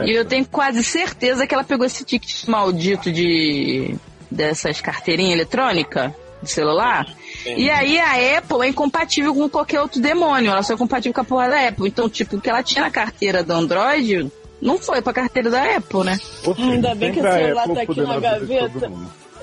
E 0.04 0.10
eu 0.10 0.24
tenho 0.24 0.44
quase 0.46 0.82
certeza 0.82 1.46
que 1.46 1.54
ela 1.54 1.62
pegou 1.62 1.86
esse 1.86 2.04
ticket 2.04 2.46
maldito 2.48 3.12
de 3.12 3.94
dessas 4.30 4.80
carteirinhas 4.80 5.34
eletrônicas 5.34 6.12
de 6.42 6.50
celular. 6.50 7.06
E 7.44 7.70
aí 7.70 7.98
a 7.98 8.38
Apple 8.38 8.62
é 8.62 8.68
incompatível 8.68 9.34
com 9.34 9.48
qualquer 9.48 9.80
outro 9.80 10.00
demônio. 10.00 10.50
Ela 10.50 10.62
só 10.62 10.74
é 10.74 10.76
compatível 10.76 11.14
com 11.14 11.20
a 11.20 11.24
porra 11.24 11.48
da 11.48 11.68
Apple. 11.68 11.88
Então, 11.88 12.08
tipo, 12.08 12.36
o 12.36 12.40
que 12.40 12.50
ela 12.50 12.62
tinha 12.62 12.84
na 12.84 12.90
carteira 12.90 13.42
do 13.42 13.52
Android 13.52 14.30
não 14.60 14.78
foi 14.78 15.00
pra 15.02 15.12
carteira 15.12 15.50
da 15.50 15.76
Apple, 15.76 16.04
né? 16.04 16.16
Seja, 16.18 16.54
Ainda 16.58 16.94
bem 16.94 17.12
que 17.12 17.20
o 17.20 17.26
a 17.26 17.32
celular 17.32 17.62
Apple 17.62 17.74
tá 17.74 17.82
aqui 17.82 18.00
na 18.00 18.20
gaveta. 18.20 18.92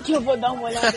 Que 0.04 0.12
eu 0.14 0.22
vou 0.22 0.38
dar 0.38 0.52
uma 0.52 0.64
olhada. 0.68 0.94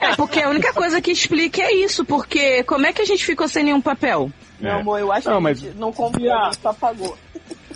É, 0.00 0.16
porque 0.16 0.40
a 0.40 0.48
única 0.50 0.72
coisa 0.72 1.00
que 1.00 1.12
explica 1.12 1.62
é 1.62 1.72
isso, 1.74 2.04
porque 2.04 2.62
como 2.64 2.86
é 2.86 2.92
que 2.92 3.00
a 3.02 3.04
gente 3.04 3.24
ficou 3.24 3.46
sem 3.48 3.62
nenhum 3.64 3.80
papel? 3.80 4.30
Meu 4.58 4.72
amor, 4.78 4.98
eu 4.98 5.12
acho 5.12 5.28
Não, 5.28 5.36
que 5.36 5.42
mas- 5.42 5.58
a 5.58 5.60
gente 5.66 5.76
não 5.78 5.92
gente 5.92 6.58
só 6.62 6.72
pagou. 6.72 7.16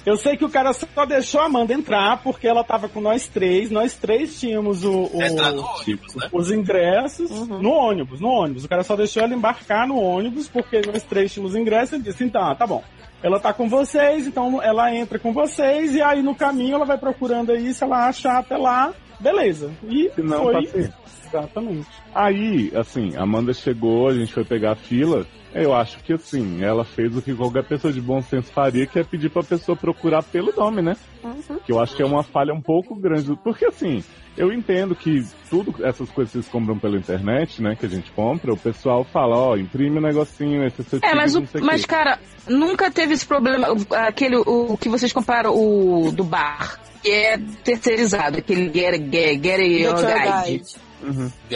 Eu 0.07 0.17
sei 0.17 0.37
que 0.37 0.45
o 0.45 0.49
cara 0.51 0.73
só 0.73 1.05
deixou 1.07 1.41
a 1.41 1.45
Amanda 1.47 1.75
entrar 1.75 2.23
porque 2.23 2.47
ela 2.49 2.65
tava 2.65 2.89
com 2.89 3.01
nós 3.01 3.27
três. 3.29 3.71
Nós 3.71 3.95
três 3.95 4.39
tínhamos 4.41 4.85
o, 4.85 4.91
o- 5.13 5.21
ônibus, 5.81 6.15
né? 6.15 6.29
os 6.33 6.51
ingressos 6.51 7.31
Uhum. 7.31 7.61
no 7.63 7.71
ônibus, 7.71 8.21
no 8.21 8.29
ônibus. 8.29 8.65
O 8.65 8.69
cara 8.69 8.83
só 8.83 8.97
deixou 8.97 9.23
ela 9.23 9.35
embarcar 9.35 9.87
no 9.87 10.01
ônibus 10.01 10.49
porque 10.49 10.81
nós 10.87 11.03
três 11.03 11.33
tínhamos 11.33 11.55
ingresso. 11.55 11.95
Ele 11.95 12.05
disse, 12.05 12.25
então, 12.25 12.55
tá 12.55 12.67
bom. 12.67 12.83
Ela 13.23 13.41
tá 13.41 13.53
com 13.53 13.69
vocês, 13.69 14.27
então 14.29 14.63
ela 14.63 14.95
entra 14.95 15.19
com 15.19 15.33
vocês 15.33 15.95
e 15.95 16.01
aí 16.01 16.23
no 16.23 16.35
caminho 16.37 16.77
ela 16.77 16.85
vai 16.85 16.97
procurando 16.97 17.51
aí, 17.51 17.75
se 17.75 17.83
ela 17.83 18.07
achar 18.09 18.39
até 18.39 18.57
lá, 18.57 18.93
beleza. 19.19 19.73
E 19.89 20.09
Se 20.15 20.23
não, 20.23 20.45
foi... 20.45 20.53
paciência. 20.67 20.95
Exatamente. 21.29 21.87
Aí, 22.15 22.73
assim, 22.75 23.17
a 23.17 23.23
Amanda 23.23 23.53
chegou, 23.53 24.09
a 24.09 24.15
gente 24.15 24.33
foi 24.33 24.45
pegar 24.45 24.73
a 24.73 24.77
fila. 24.77 25.27
Eu 25.55 25.75
acho 25.75 25.99
que, 26.05 26.13
assim, 26.13 26.63
ela 26.63 26.85
fez 26.85 27.17
o 27.17 27.23
que 27.23 27.35
qualquer 27.35 27.65
pessoa 27.67 27.93
de 27.93 28.01
bom 28.01 28.21
senso 28.21 28.53
faria, 28.53 28.87
que 28.87 28.99
é 28.99 29.05
pedir 29.05 29.31
pra 29.31 29.43
pessoa 29.43 29.75
procurar 29.77 30.23
pelo 30.23 30.53
nome, 30.55 30.83
né? 30.83 30.95
Que 31.65 31.73
eu 31.73 31.81
acho 31.81 31.97
que 31.97 32.03
é 32.03 32.07
uma 32.07 32.23
falha 32.23 32.53
um 32.53 32.61
pouco 32.61 32.95
grande. 32.95 33.35
Porque, 33.43 33.65
assim, 33.65 34.05
eu 34.37 34.53
entendo 34.53 34.95
que 34.95 35.23
tudo, 35.49 35.75
essas 35.85 36.11
coisas 36.11 36.33
que 36.33 36.39
vocês 36.41 36.49
compram 36.53 36.79
pela 36.79 36.99
internet, 36.99 37.63
né, 37.63 37.75
que 37.75 37.87
a 37.87 37.89
gente 37.89 38.11
compra, 38.13 38.53
o 38.53 38.59
pessoal 38.59 39.05
fala, 39.05 39.37
ó, 39.39 39.57
imprime 39.57 39.99
um 39.99 40.03
negocinho, 40.03 40.65
esse 40.67 40.83
é 40.83 40.85
seu 40.85 41.01
É, 41.03 41.15
mas, 41.15 41.35
o, 41.35 41.45
sei 41.47 41.61
o 41.63 41.65
mas 41.65 41.81
quê. 41.81 41.87
cara, 41.89 42.19
nunca 42.47 42.91
teve 42.91 43.15
esse 43.15 43.27
problema, 43.27 43.73
o- 43.73 43.95
aquele 43.95 44.37
o, 44.37 44.77
que 44.77 44.89
vocês 44.91 45.13
compraram, 45.15 45.55
o 45.57 46.13
do 46.13 46.25
bar, 46.25 46.79
que 47.03 47.11
é 47.11 47.39
terceirizado, 47.65 48.37
aquele 48.39 48.67
Get, 48.71 49.01
get, 49.11 49.43
get 49.43 49.61
Your 49.61 49.97
Get 49.97 50.09
your 50.11 50.43
Guide. 50.45 50.59
guide. 50.59 50.88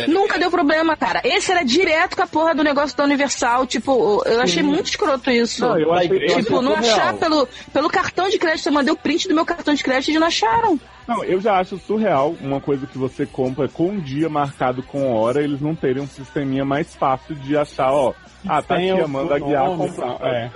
Nunca 0.09 0.39
deu 0.39 0.51
problema, 0.51 0.97
cara. 0.97 1.21
Esse 1.25 1.51
era 1.53 1.65
direto 1.65 2.17
com 2.17 2.23
a 2.23 2.27
porra 2.27 2.55
do 2.55 2.63
negócio 2.63 2.97
da 2.97 3.05
Universal. 3.05 3.67
Tipo, 3.67 4.23
eu 4.27 4.41
achei 4.41 4.63
muito 4.63 4.87
escroto 4.91 5.31
isso. 5.31 5.63
Não, 5.67 5.79
eu 5.79 5.93
achei, 5.93 6.25
eu 6.31 6.37
Tipo, 6.37 6.63
não 6.63 6.75
achar 6.75 7.15
pelo, 7.15 7.49
pelo 7.73 7.89
cartão 7.89 8.29
de 8.29 8.39
crédito. 8.39 8.67
Eu 8.69 8.73
mandei 8.73 8.93
o 8.93 8.97
print 8.97 9.29
do 9.29 9.35
meu 9.35 9.45
cartão 9.45 9.75
de 9.75 9.83
crédito 9.83 10.11
e 10.15 10.19
não 10.19 10.27
acharam. 10.27 10.79
Não, 11.07 11.25
eu 11.25 11.41
já 11.41 11.59
acho 11.59 11.79
surreal 11.79 12.35
uma 12.41 12.61
coisa 12.61 12.87
que 12.87 12.97
você 12.97 13.27
compra 13.27 13.69
com 13.69 13.89
um 13.89 14.01
dia 14.01 14.29
marcado 14.29 14.83
com 14.85 15.13
hora, 15.15 15.43
eles 15.43 15.61
não 15.61 15.75
terem 15.75 16.01
um 16.03 16.07
sisteminha 16.07 16.65
mais 16.65 16.95
fácil 16.95 17.35
de 17.35 17.57
achar, 17.57 17.91
ó. 17.93 18.15
Ah, 18.49 18.63
tá 18.63 18.77
aqui, 18.77 18.93
o- 18.93 19.05
Amanda 19.05 19.35
o 19.37 19.45
Guiar 19.45 19.67
nome, 19.67 19.89
comprou. 19.89 20.19
é. 20.23 20.51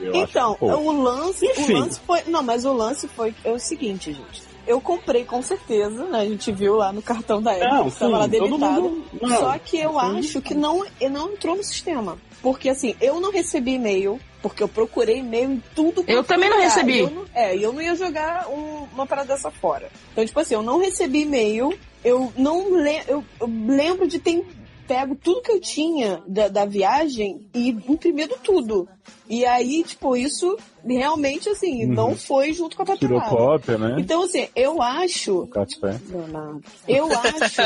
Eu 0.00 0.10
acho 0.10 0.16
Então, 0.30 0.56
o 0.60 1.02
lance, 1.02 1.46
o 1.46 1.50
Enfim. 1.50 1.72
lance 1.74 2.00
foi. 2.06 2.20
Não, 2.26 2.42
mas 2.42 2.64
o 2.64 2.72
lance 2.72 3.06
foi 3.08 3.34
é 3.44 3.50
o 3.50 3.58
seguinte, 3.58 4.12
gente. 4.12 4.42
Eu 4.66 4.80
comprei 4.80 5.24
com 5.24 5.42
certeza, 5.42 6.04
né? 6.06 6.20
A 6.20 6.24
gente 6.24 6.50
viu 6.52 6.76
lá 6.76 6.92
no 6.92 7.02
cartão 7.02 7.42
da 7.42 7.52
Apple, 7.52 7.68
Não, 7.68 7.90
que 7.90 8.04
lá 8.04 8.24
sim, 8.24 8.30
todo 8.30 8.48
debitado. 8.48 8.82
mundo- 8.82 9.04
não, 9.20 9.38
Só 9.38 9.58
que 9.58 9.78
eu 9.78 9.90
sim. 9.92 10.18
acho 10.18 10.40
que 10.42 10.54
não, 10.54 10.84
eu 11.00 11.10
não 11.10 11.32
entrou 11.32 11.56
no 11.56 11.62
sistema. 11.62 12.16
Porque 12.42 12.68
assim, 12.68 12.94
eu 13.00 13.20
não 13.20 13.30
recebi 13.32 13.72
e-mail, 13.74 14.20
porque 14.42 14.62
eu 14.62 14.68
procurei 14.68 15.18
e-mail 15.18 15.52
em 15.52 15.62
tudo 15.74 16.00
Eu 16.06 16.16
quanto 16.18 16.30
é 16.30 16.34
também 16.34 16.50
não 16.50 16.60
recebi. 16.60 16.98
Eu 16.98 17.10
não- 17.10 17.24
é, 17.34 17.56
e 17.56 17.62
eu 17.62 17.72
não 17.72 17.80
ia 17.80 17.94
jogar 17.94 18.48
um- 18.48 18.86
uma 18.92 19.06
parada 19.06 19.28
dessa 19.34 19.50
fora. 19.50 19.88
Então, 20.12 20.24
tipo 20.24 20.38
assim, 20.40 20.54
eu 20.54 20.62
não 20.62 20.78
recebi 20.78 21.22
e-mail, 21.22 21.72
eu 22.04 22.32
não 22.36 22.74
le 22.82 23.00
eu, 23.08 23.24
eu 23.40 23.50
lembro 23.66 24.06
de 24.06 24.18
ter 24.18 24.44
pego 24.86 25.14
tudo 25.14 25.42
que 25.42 25.52
eu 25.52 25.60
tinha 25.60 26.22
da, 26.26 26.48
da 26.48 26.64
viagem 26.64 27.46
e 27.54 27.68
imprimido 27.70 28.36
tudo. 28.42 28.88
E 29.28 29.44
aí, 29.44 29.82
tipo, 29.82 30.16
isso 30.16 30.56
realmente, 30.86 31.48
assim, 31.48 31.86
Uhum. 31.86 31.92
não 31.94 32.16
foi 32.16 32.52
junto 32.52 32.76
com 32.76 32.82
a 32.82 32.96
Tirou 32.96 33.18
papelada. 33.20 33.36
cópia, 33.36 33.78
né? 33.78 33.96
Então, 33.98 34.22
assim, 34.24 34.48
eu 34.54 34.80
acho... 34.82 35.46
Café. 35.46 35.98
Leonardo, 36.10 36.62
Eu 36.86 37.08
acho 37.10 37.62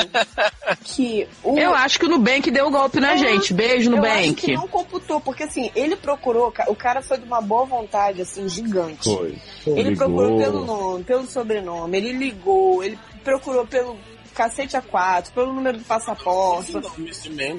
que 0.84 1.26
o... 1.42 1.58
Eu 1.58 1.74
acho 1.74 1.98
que 1.98 2.06
o 2.06 2.08
Nubank 2.08 2.48
deu 2.50 2.66
um 2.68 2.70
golpe 2.70 3.00
na 3.00 3.12
É, 3.14 3.18
gente. 3.18 3.52
Beijo, 3.52 3.90
eu 3.90 3.96
acho 3.96 4.06
Nubank. 4.20 4.34
que 4.34 4.54
não 4.54 4.68
computou, 4.68 5.20
porque 5.20 5.42
assim, 5.44 5.70
ele 5.74 5.96
procurou, 5.96 6.52
o 6.68 6.74
cara 6.76 7.02
foi 7.02 7.18
de 7.18 7.24
uma 7.24 7.40
boa 7.40 7.64
vontade, 7.64 8.22
assim, 8.22 8.48
gigante. 8.48 9.04
Foi. 9.12 9.36
Ele 9.66 9.90
Ligou. 9.90 10.06
procurou 10.06 10.38
pelo 10.38 10.64
nome, 10.64 11.04
pelo 11.04 11.26
sobrenome, 11.26 11.96
ele 11.96 12.12
ligou, 12.12 12.82
ele 12.84 12.98
procurou 13.24 13.66
pelo 13.66 13.96
cacete 14.38 14.76
A4, 14.76 15.32
pelo 15.32 15.52
número 15.52 15.78
do 15.78 15.84
passaporte. 15.84 16.72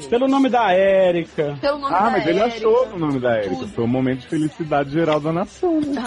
Pelo 0.10 0.28
nome 0.30 0.50
da 0.50 0.72
Érica. 0.72 1.58
pelo 1.60 1.78
nome 1.78 1.94
Ah, 1.94 2.04
da 2.06 2.10
mas 2.12 2.26
ele 2.28 2.40
Érica. 2.40 2.56
achou 2.56 2.88
o 2.94 2.98
nome 2.98 3.20
da 3.20 3.38
Erika. 3.38 3.56
tudo. 3.56 3.68
Foi 3.74 3.84
um 3.84 3.88
momento 3.88 4.22
de 4.22 4.28
felicidade 4.28 4.90
geral 4.92 5.20
da 5.20 5.34
nação, 5.34 5.82
né? 5.82 6.02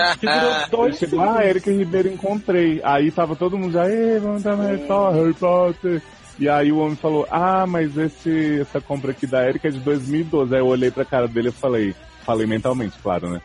Ai, 0.00 0.16
Que 0.18 0.26
virou 0.26 0.50
Ele 0.50 0.66
dois 0.70 0.98
chegou, 0.98 1.20
ah, 1.20 1.44
Erika 1.44 1.70
Ribeiro 1.70 2.08
encontrei. 2.08 2.80
Aí 2.82 3.10
tava 3.10 3.36
todo 3.36 3.58
mundo 3.58 3.72
já, 3.72 3.88
ei, 3.88 4.18
vamos 4.18 4.40
entrar 4.40 4.56
no 4.56 4.62
Harry 4.64 4.78
Potter, 4.86 5.20
Harry 5.20 5.34
Potter. 5.34 6.02
E 6.38 6.48
aí 6.48 6.72
o 6.72 6.78
homem 6.78 6.96
falou, 6.96 7.26
ah, 7.30 7.66
mas 7.66 7.96
esse, 7.96 8.60
essa 8.60 8.80
compra 8.80 9.10
aqui 9.12 9.26
da 9.26 9.46
Erika 9.46 9.68
é 9.68 9.70
de 9.70 9.78
2012. 9.80 10.54
Aí 10.54 10.60
eu 10.60 10.66
olhei 10.66 10.90
pra 10.90 11.04
cara 11.04 11.28
dele 11.28 11.50
e 11.50 11.52
falei, 11.52 11.94
falei 12.24 12.46
mentalmente, 12.46 12.96
claro, 13.02 13.28
né? 13.28 13.40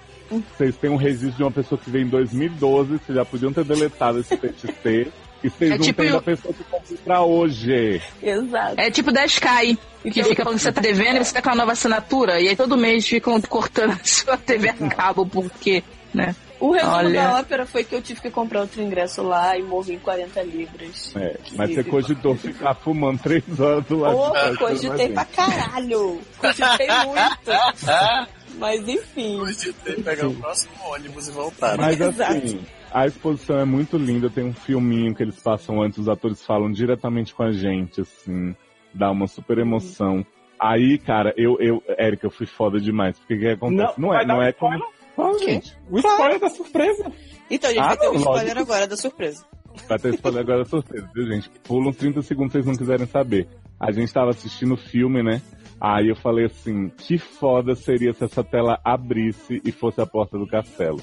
Vocês 0.58 0.76
têm 0.78 0.90
um 0.90 0.96
registro 0.96 1.32
de 1.38 1.44
uma 1.44 1.52
pessoa 1.52 1.80
que 1.84 1.90
veio 1.90 2.06
em 2.06 2.10
2012, 2.10 3.00
vocês 3.00 3.16
já 3.18 3.26
podiam 3.26 3.52
ter 3.52 3.64
deletado 3.66 4.20
esse 4.20 4.38
TXT. 4.38 5.12
E 5.44 5.50
vocês 5.50 5.72
É 5.72 5.78
não 5.78 5.84
tipo 5.86 6.02
têm 6.02 6.10
eu- 6.10 6.16
da 6.16 6.22
pessoa 6.22 6.54
que 6.54 6.64
comprou 6.64 6.98
pra 7.06 7.22
hoje. 7.24 8.02
exato. 8.22 8.76
É 8.78 8.92
tipo 8.92 9.12
da 9.12 9.26
Sky, 9.26 9.78
que 10.04 10.24
fica 10.24 10.44
falando 10.44 10.58
que 10.58 10.64
você 10.64 10.72
tá 10.72 10.82
devendo 10.82 11.18
e 11.18 11.24
você 11.26 11.34
tá 11.34 11.42
com 11.42 11.50
uma 11.50 11.56
nova 11.56 11.72
assinatura. 11.72 12.40
E 12.42 12.50
aí 12.50 12.56
todo 12.56 12.76
mês 12.78 13.08
ficam 13.08 13.40
cortando 13.48 13.92
a 13.92 14.00
sua 14.04 14.36
TV 14.38 14.70
a 14.70 14.74
cabo, 14.90 15.26
porque, 15.26 15.84
né? 16.14 16.36
O 16.60 16.72
resumo 16.72 16.92
Olha. 16.94 17.22
da 17.24 17.40
ópera 17.40 17.66
foi 17.66 17.86
que 17.86 17.96
eu 17.96 18.02
tive 18.02 18.20
que 18.20 18.30
comprar 18.30 18.60
outro 18.60 18.82
ingresso 18.82 19.24
lá 19.24 19.58
e 19.58 19.64
morri 19.64 19.94
em 19.94 20.00
40 20.00 20.42
libras. 20.44 21.14
É, 21.16 21.38
mas 21.56 21.74
você 21.74 21.86
cogitou 21.86 22.36
ficar 22.36 22.76
fumando 22.76 23.18
três 23.20 23.44
horas 23.58 23.86
do 23.86 24.00
lado 24.00 24.18
Ô, 24.18 24.34
de 24.52 24.58
cogitei 24.58 25.08
pra 25.08 25.24
caralho. 25.24 26.20
Cogitei 26.38 26.88
muito. 27.06 27.80
Mas 28.60 28.86
enfim. 28.90 29.40
Que 29.86 30.02
pegar 30.04 30.28
o 30.28 30.34
próximo 30.34 30.74
ônibus 30.92 31.30
e 31.30 31.32
voltar. 31.32 31.78
Mas 31.78 31.96
Exato. 32.02 32.60
A 32.92 33.06
exposição 33.06 33.60
é 33.60 33.66
muito 33.66 33.98
linda, 33.98 34.30
tem 34.30 34.44
um 34.44 34.54
filminho 34.54 35.14
que 35.14 35.24
eles 35.24 35.40
passam 35.42 35.82
antes, 35.82 36.00
os 36.00 36.10
atores 36.10 36.46
falam 36.46 36.72
diretamente 36.72 37.34
com 37.34 37.44
a 37.44 37.52
gente, 37.52 38.02
assim, 38.02 38.56
dá 38.94 39.12
uma 39.12 39.28
super 39.28 39.58
emoção. 39.60 40.26
Aí, 40.60 40.98
cara, 40.98 41.34
eu, 41.38 41.58
eu, 41.60 41.82
Érica, 41.98 42.28
eu 42.28 42.32
fui 42.32 42.46
foda 42.46 42.80
demais, 42.80 43.18
porque 43.20 43.36
o 43.36 43.40
que 43.40 43.48
acontece? 43.48 44.00
Não, 44.00 44.14
é, 44.14 44.18
vai 44.18 44.26
dar 44.26 44.34
não 44.34 44.40
um 44.42 44.44
é 44.44 44.52
como... 44.52 44.74
spoiler? 44.74 45.00
Fala, 45.16 45.40
quê? 45.40 45.46
gente. 45.52 45.78
O 45.90 45.98
spoiler 46.00 46.40
da 46.40 46.50
surpresa. 46.50 47.12
Então, 47.50 47.70
a 47.70 47.74
gente 47.74 47.84
Ah, 47.84 47.88
vai 47.88 47.98
ter 47.98 48.08
um 48.08 48.14
não, 48.14 48.20
spoiler 48.20 48.44
lógico. 48.56 48.62
agora 48.62 48.88
da 48.88 48.98
surpresa. 48.98 49.46
Vai 49.88 50.00
ter 50.00 50.14
spoiler 50.16 50.42
agora 50.42 50.66
surpresa, 50.66 51.10
viu, 51.14 51.28
gente? 51.28 51.50
Pula 51.64 51.90
uns 51.90 51.98
30 51.98 52.22
segundos 52.22 52.52
se 52.52 52.58
vocês 52.58 52.66
não 52.66 52.76
quiserem 52.76 53.06
saber. 53.06 53.48
A 53.80 53.92
gente 53.92 54.14
tava 54.14 54.30
assistindo 54.32 54.74
o 54.74 54.78
filme, 54.78 55.22
né? 55.24 55.42
Aí 55.80 56.10
eu 56.10 56.16
falei 56.16 56.46
assim, 56.46 56.90
que 56.90 57.18
foda 57.18 57.76
seria 57.76 58.14
se 58.14 58.24
essa 58.24 58.44
tela 58.44 58.80
abrisse 58.84 59.62
e 59.64 59.72
fosse 59.72 60.02
a 60.02 60.06
porta 60.06 60.38
do 60.38 60.48
castelo. 60.48 61.00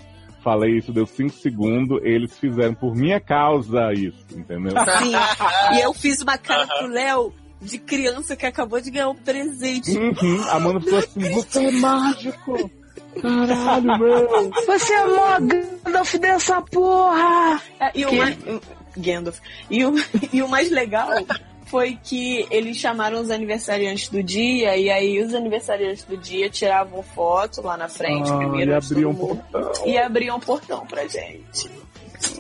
Falei 0.47 0.79
isso, 0.79 0.93
deu 0.93 1.05
5 1.05 1.39
segundos, 1.39 2.01
eles 2.05 2.39
fizeram 2.39 2.73
por 2.73 2.95
minha 2.95 3.19
causa 3.19 3.93
isso, 3.93 4.25
entendeu? 4.31 4.71
Sim. 5.03 5.13
e 5.75 5.81
eu 5.81 5.93
fiz 5.93 6.23
uma 6.23 6.39
cara 6.39 6.65
pro 6.69 6.87
Léo 6.87 7.35
de 7.61 7.79
criança 7.79 8.37
que 8.37 8.47
acabou 8.47 8.81
de 8.81 8.93
ganhar 8.93 9.09
um 9.09 9.15
presente. 9.17 9.99
Uhum, 9.99 10.45
a 10.45 10.55
Amanda 10.55 10.81
falou 10.83 10.99
assim, 11.01 11.31
você 11.33 11.65
é 11.65 11.71
mágico! 11.73 12.71
Caralho, 13.21 13.99
meu! 13.99 14.51
Você 14.69 14.93
é 14.93 15.07
mó 15.09 15.37
Gandalf 15.85 16.15
dessa 16.15 16.63
porra! 16.63 17.61
É, 17.81 17.91
e 17.93 18.07
o 18.07 18.15
mais... 18.15 18.39
Gandalf. 18.97 19.41
E 19.69 19.85
o, 19.85 19.95
e 20.33 20.43
o 20.45 20.49
mais 20.49 20.71
legal 20.71 21.09
foi 21.67 21.99
que 22.03 22.47
eles 22.51 22.77
chamaram 22.77 23.21
os 23.21 23.31
aniversariantes 23.31 24.09
do 24.09 24.23
dia 24.23 24.77
e 24.77 24.89
aí 24.91 25.21
os 25.23 25.35
aniversariantes 25.35 26.05
do 26.05 26.17
dia 26.17 26.49
tiravam 26.49 27.03
foto 27.03 27.61
lá 27.63 27.77
na 27.77 27.89
frente, 27.89 28.31
Ah, 28.31 28.37
primeiro 28.39 28.71
e 28.71 28.75
abriam 28.75 29.11
um 29.11 29.15
portão. 29.15 29.73
e 29.85 29.99
abriam 29.99 30.37
um 30.37 30.41
portão 30.41 30.87
pra 30.87 31.07
gente. 31.07 31.71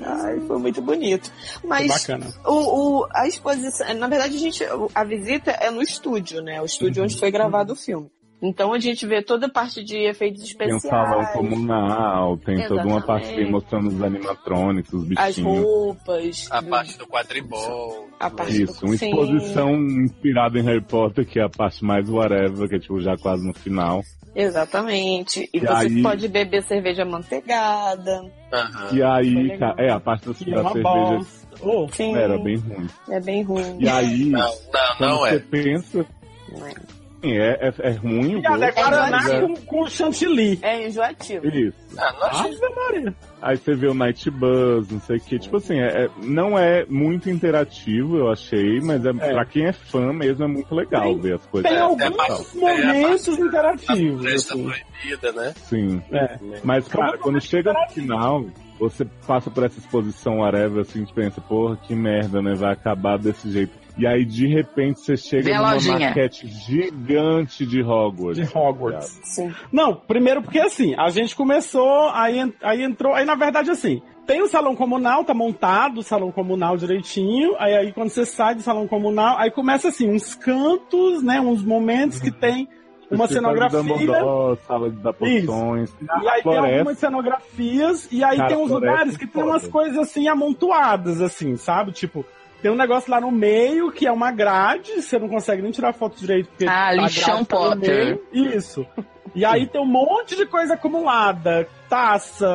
Ai, 0.02 0.40
foi 0.46 0.58
muito 0.58 0.80
bonito. 0.80 1.30
Mas 1.62 2.08
o, 2.44 3.00
o- 3.02 3.06
a 3.12 3.26
exposição, 3.28 3.92
na 3.94 4.08
verdade, 4.08 4.36
a 4.36 4.38
gente, 4.40 4.64
a 4.94 5.04
visita 5.04 5.50
é 5.50 5.70
no 5.70 5.82
estúdio, 5.82 6.40
né? 6.40 6.60
O 6.62 6.64
estúdio 6.64 7.00
Uhum. 7.00 7.04
onde 7.04 7.18
foi 7.18 7.30
gravado 7.30 7.72
o 7.74 7.76
filme. 7.76 8.10
Então 8.42 8.72
a 8.74 8.78
gente 8.78 9.06
vê 9.06 9.22
toda 9.22 9.46
a 9.46 9.50
parte 9.50 9.82
de 9.82 9.96
efeitos 9.96 10.42
Tem 10.54 10.72
um 10.72 10.76
especiais. 10.76 10.82
salão 10.82 11.24
comunal, 11.32 12.36
tem 12.36 12.66
toda 12.68 12.84
uma 12.86 13.00
parte 13.00 13.24
Exatamente. 13.28 13.50
mostrando 13.50 13.88
os 13.88 14.02
animatrônicos, 14.02 14.92
os 14.92 15.02
as 15.16 15.36
bichinhos. 15.36 15.62
roupas. 15.64 16.48
A 16.50 16.60
do- 16.60 16.68
parte 16.68 16.98
do 16.98 17.06
quadribol. 17.06 18.08
a 18.20 18.28
parte 18.30 18.62
Isso, 18.62 18.80
do 18.80 18.86
uma 18.88 18.96
sim. 18.98 19.08
exposição 19.08 19.74
inspirada 19.74 20.58
em 20.58 20.62
Harry 20.62 20.82
Potter, 20.82 21.26
que 21.26 21.40
é 21.40 21.44
a 21.44 21.48
parte 21.48 21.82
mais 21.84 22.08
whatever, 22.10 22.68
que 22.68 22.74
é 22.76 22.78
tipo 22.78 23.00
já 23.00 23.16
quase 23.16 23.46
no 23.46 23.54
final. 23.54 24.02
Exatamente. 24.34 25.48
E, 25.52 25.56
E 25.58 25.60
você 25.60 25.72
aí- 25.72 26.02
pode 26.02 26.28
beber 26.28 26.62
cerveja 26.62 27.04
manteigada. 27.06 28.22
Aham. 28.52 28.88
E 28.94 29.02
aí, 29.02 29.34
legal. 29.34 29.74
ca- 29.74 29.82
é, 29.82 29.90
a 29.90 29.98
parte 29.98 30.26
da, 30.26 30.32
é 30.32 30.62
da 30.62 30.70
cerveja. 30.72 31.26
Oh, 31.62 31.88
Sim. 31.90 32.14
era 32.14 32.38
bem 32.38 32.56
ruim. 32.56 32.86
É 33.08 33.20
bem 33.20 33.42
ruim. 33.42 33.76
E 33.80 33.88
aí, 33.88 34.26
Não, 34.26 34.40
não, 34.40 34.52
quando 34.98 35.10
não 35.10 35.18
você 35.20 35.36
é. 35.36 35.38
pensa, 35.38 36.06
Não 36.52 36.66
é. 36.66 36.74
É, 37.22 37.68
é, 37.68 37.74
é 37.78 37.90
ruim 37.92 38.36
o 38.36 38.38
E 38.40 38.46
a 38.46 38.50
gosto. 38.56 38.74
Guaraná 38.74 39.30
é- 39.34 39.40
com, 39.40 39.54
com 39.56 39.88
chantilly. 39.88 40.58
É 40.62 40.86
enjoativo. 40.86 41.46
Isso. 41.46 41.76
Ah, 41.98 42.12
não 42.12 42.22
achei. 42.26 42.52
Ave 42.52 42.74
Maria. 42.74 43.14
Aí 43.42 43.56
você 43.56 43.74
vê 43.74 43.86
o 43.88 43.94
Night 43.94 44.30
Buzz, 44.30 44.90
não 44.90 45.00
sei 45.00 45.16
o 45.16 45.20
que. 45.20 45.38
Tipo 45.38 45.56
assim, 45.58 45.78
é, 45.78 46.04
é- 46.04 46.10
não 46.22 46.58
é 46.58 46.84
muito 46.86 47.28
interativo, 47.30 48.16
eu 48.18 48.30
achei, 48.30 48.80
mas 48.80 49.04
é, 49.04 49.12
pra 49.12 49.44
quem 49.44 49.66
é 49.66 49.72
fã 49.72 50.12
mesmo 50.12 50.44
é 50.44 50.48
muito 50.48 50.74
legal 50.74 51.02
Tem- 51.02 51.20
ver 51.20 51.34
as 51.34 51.46
coisas. 51.46 51.70
Tem 51.70 51.78
É, 51.78 51.82
alguns 51.82 52.02
é 52.02 52.10
parte- 52.10 52.56
momentos 52.56 53.28
é 53.28 53.30
a 53.30 53.34
interativos. 53.46 54.20
Floresta 54.20 54.54
assim. 54.54 54.64
proibida, 54.98 55.32
né? 55.32 55.54
Sim. 55.56 56.02
É. 56.12 56.38
Mas, 56.64 56.88
cara, 56.88 57.18
quando 57.18 57.40
chega 57.40 57.72
no 57.72 57.88
final, 57.90 58.44
você 58.78 59.04
passa 59.26 59.50
por 59.50 59.64
essa 59.64 59.78
exposição 59.78 60.38
whatever, 60.40 60.80
assim, 60.82 61.04
pensa, 61.14 61.40
porra, 61.40 61.76
que 61.76 61.94
merda, 61.94 62.42
né? 62.42 62.54
Vai 62.54 62.72
acabar 62.72 63.18
desse 63.18 63.50
jeito. 63.50 63.85
E 63.96 64.06
aí, 64.06 64.24
de 64.26 64.46
repente, 64.46 65.00
você 65.00 65.16
chega 65.16 65.56
numa 65.56 65.72
lojinha. 65.72 66.08
maquete 66.08 66.46
gigante 66.46 67.64
de 67.64 67.82
Hogwarts. 67.82 68.36
De 68.36 68.56
Hogwarts. 68.56 69.20
Sim. 69.24 69.54
Não, 69.72 69.94
primeiro 69.94 70.42
porque 70.42 70.60
assim, 70.60 70.94
a 70.98 71.08
gente 71.08 71.34
começou, 71.34 72.10
aí, 72.10 72.52
aí 72.62 72.82
entrou, 72.82 73.14
aí 73.14 73.24
na 73.24 73.34
verdade 73.34 73.70
assim, 73.70 74.02
tem 74.26 74.42
o 74.42 74.48
salão 74.48 74.76
comunal, 74.76 75.24
tá 75.24 75.32
montado 75.32 75.98
o 75.98 76.02
salão 76.02 76.30
comunal 76.30 76.76
direitinho, 76.76 77.54
aí, 77.58 77.74
aí 77.74 77.92
quando 77.92 78.10
você 78.10 78.26
sai 78.26 78.54
do 78.54 78.60
salão 78.60 78.86
comunal, 78.86 79.38
aí 79.38 79.50
começa 79.50 79.88
assim, 79.88 80.10
uns 80.10 80.34
cantos, 80.34 81.22
né, 81.22 81.40
uns 81.40 81.62
momentos 81.62 82.20
que 82.20 82.30
tem 82.30 82.68
uma 83.10 83.26
cenografia, 83.28 83.82
Dumbledore, 83.82 84.58
sala 84.66 84.90
de 84.90 85.12
poções. 85.12 85.94
e 86.00 86.28
aí 86.28 86.34
tem 86.34 86.42
floresta. 86.42 86.78
algumas 86.78 86.98
cenografias, 86.98 88.08
e 88.12 88.24
aí 88.24 88.36
Cara, 88.36 88.48
tem 88.48 88.58
uns 88.58 88.70
lugares 88.70 89.14
é 89.14 89.18
que 89.18 89.26
tem 89.26 89.42
umas 89.42 89.66
coisas 89.68 89.96
assim 89.96 90.28
amontoadas, 90.28 91.20
assim, 91.20 91.56
sabe? 91.56 91.92
Tipo, 91.92 92.26
tem 92.62 92.70
um 92.70 92.76
negócio 92.76 93.10
lá 93.10 93.20
no 93.20 93.30
meio 93.30 93.90
que 93.92 94.06
é 94.06 94.12
uma 94.12 94.30
grade, 94.32 95.02
você 95.02 95.18
não 95.18 95.28
consegue 95.28 95.62
nem 95.62 95.70
tirar 95.70 95.92
foto 95.92 96.18
direito. 96.18 96.48
Porque 96.48 96.66
Ah, 96.66 96.88
a 96.88 96.92
lixão 96.92 97.44
tá 97.44 97.56
Potter. 97.56 98.20
Isso. 98.32 98.86
E 99.34 99.44
aí 99.44 99.66
tem 99.66 99.80
um 99.80 99.84
monte 99.86 100.34
de 100.34 100.46
coisa 100.46 100.74
acumulada, 100.74 101.68
taça, 101.88 102.46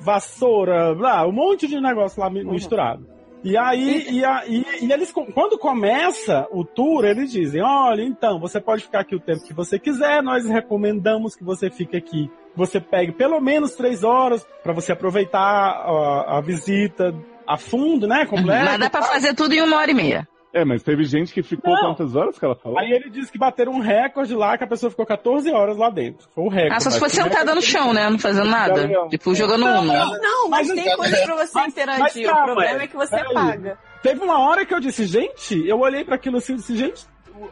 vassoura, 0.00 0.94
blá, 0.94 1.26
um 1.26 1.32
monte 1.32 1.66
de 1.66 1.80
negócio 1.80 2.20
lá 2.20 2.28
mi- 2.30 2.44
misturado. 2.44 3.06
E 3.44 3.56
aí, 3.56 4.06
e, 4.08 4.24
a- 4.24 4.44
e- 4.46 4.64
e 4.82 4.92
eles, 4.92 5.10
quando 5.10 5.58
começa 5.58 6.46
o 6.52 6.64
tour, 6.64 7.04
eles 7.04 7.32
dizem, 7.32 7.60
olha, 7.60 8.02
então, 8.02 8.38
você 8.38 8.60
pode 8.60 8.84
ficar 8.84 9.00
aqui 9.00 9.16
o 9.16 9.20
tempo 9.20 9.42
que 9.44 9.52
você 9.52 9.80
quiser, 9.80 10.22
nós 10.22 10.46
recomendamos 10.48 11.34
que 11.34 11.42
você 11.42 11.68
fique 11.68 11.96
aqui. 11.96 12.30
Você 12.54 12.78
pegue 12.80 13.10
pelo 13.10 13.40
menos 13.40 13.72
três 13.74 14.04
horas 14.04 14.46
para 14.62 14.72
você 14.72 14.92
aproveitar 14.92 15.40
a, 15.40 16.38
a 16.38 16.40
visita 16.40 17.12
a 17.52 17.56
fundo, 17.56 18.06
né, 18.06 18.24
completa. 18.26 18.64
Mas 18.64 18.78
dá 18.80 18.90
pra 18.90 19.02
fazer 19.02 19.34
tudo 19.34 19.52
em 19.54 19.62
uma 19.62 19.76
hora 19.78 19.90
e 19.90 19.94
meia. 19.94 20.28
É, 20.54 20.66
mas 20.66 20.82
teve 20.82 21.02
gente 21.04 21.32
que 21.32 21.42
ficou 21.42 21.72
Não. 21.72 21.80
quantas 21.80 22.14
horas 22.14 22.38
que 22.38 22.44
ela 22.44 22.54
falou? 22.54 22.78
Aí 22.78 22.90
ele 22.92 23.08
disse 23.08 23.32
que 23.32 23.38
bateram 23.38 23.72
um 23.72 23.80
recorde 23.80 24.34
lá, 24.34 24.58
que 24.58 24.62
a 24.64 24.66
pessoa 24.66 24.90
ficou 24.90 25.06
14 25.06 25.50
horas 25.50 25.78
lá 25.78 25.88
dentro. 25.88 26.28
Foi 26.34 26.44
o 26.44 26.48
recorde. 26.48 26.74
Ah, 26.76 26.80
só 26.80 26.90
se 26.90 26.98
fosse 26.98 27.16
sentada 27.16 27.54
no 27.54 27.62
chão, 27.62 27.94
né? 27.94 28.10
Não 28.10 28.18
fazendo 28.18 28.50
nada. 28.50 28.86
Não, 28.86 29.08
Tipo, 29.08 29.34
jogando 29.34 29.62
Não, 29.64 29.80
Uno. 29.80 29.92
não. 29.94 30.10
Não, 30.20 30.48
mas, 30.50 30.68
Mas 30.68 30.82
tem 30.84 30.94
coisa 30.94 31.16
pra 31.24 31.36
você 31.36 31.52
mas- 31.58 31.68
interagir. 31.68 32.02
mas 32.02 32.12
calma, 32.26 32.42
o 32.42 32.44
problema 32.44 32.82
é 32.82 32.86
que 32.86 32.96
você 32.96 33.16
peraí. 33.16 33.32
paga. 33.32 33.78
Teve 34.02 34.20
uma 34.22 34.38
hora 34.40 34.66
que 34.66 34.74
eu 34.74 34.80
disse, 34.80 35.06
gente, 35.06 35.66
eu 35.66 35.80
olhei 35.80 36.04
pra 36.04 36.16
aquilo 36.16 36.36
assim 36.36 36.52
e 36.52 36.56
disse, 36.56 36.76
gente, 36.76 37.06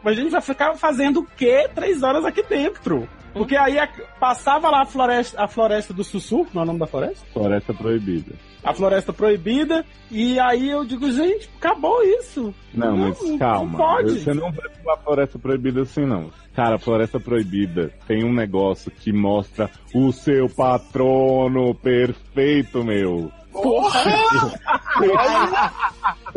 a 0.05 0.13
gente 0.13 0.29
vai 0.29 0.41
ficar 0.41 0.75
fazendo 0.75 1.21
o 1.21 1.25
quê 1.25 1.67
três 1.73 2.03
horas 2.03 2.23
aqui 2.23 2.43
dentro? 2.43 3.09
Porque 3.33 3.55
aí 3.57 3.79
a- 3.79 3.89
passava 4.19 4.69
lá 4.69 4.83
a 4.83 4.85
floresta, 4.85 5.41
a 5.43 5.47
floresta 5.47 5.91
do 5.91 6.03
Sussurro, 6.03 6.49
não 6.53 6.61
é 6.61 6.65
o 6.65 6.67
nome 6.67 6.79
da 6.79 6.85
floresta? 6.85 7.25
Floresta 7.33 7.73
proibida. 7.73 8.35
A 8.63 8.73
floresta 8.73 9.11
proibida, 9.11 9.83
e 10.11 10.39
aí 10.39 10.69
eu 10.69 10.85
digo, 10.85 11.11
gente, 11.11 11.49
acabou 11.57 12.03
isso. 12.03 12.53
Não, 12.73 12.95
Não, 12.95 13.07
mas 13.09 13.21
não 13.21 13.37
calma. 13.39 13.77
pode. 13.77 14.19
Você 14.19 14.33
não 14.35 14.51
vai 14.51 14.69
pular 14.69 14.97
Floresta 14.97 15.39
Proibida 15.39 15.81
assim, 15.81 16.05
não. 16.05 16.29
Cara, 16.55 16.77
Floresta 16.77 17.19
Proibida 17.19 17.91
tem 18.07 18.23
um 18.23 18.31
negócio 18.33 18.91
que 18.91 19.11
mostra 19.11 19.69
o 19.95 20.11
seu 20.11 20.47
patrono 20.49 21.73
perfeito, 21.73 22.83
meu. 22.83 23.31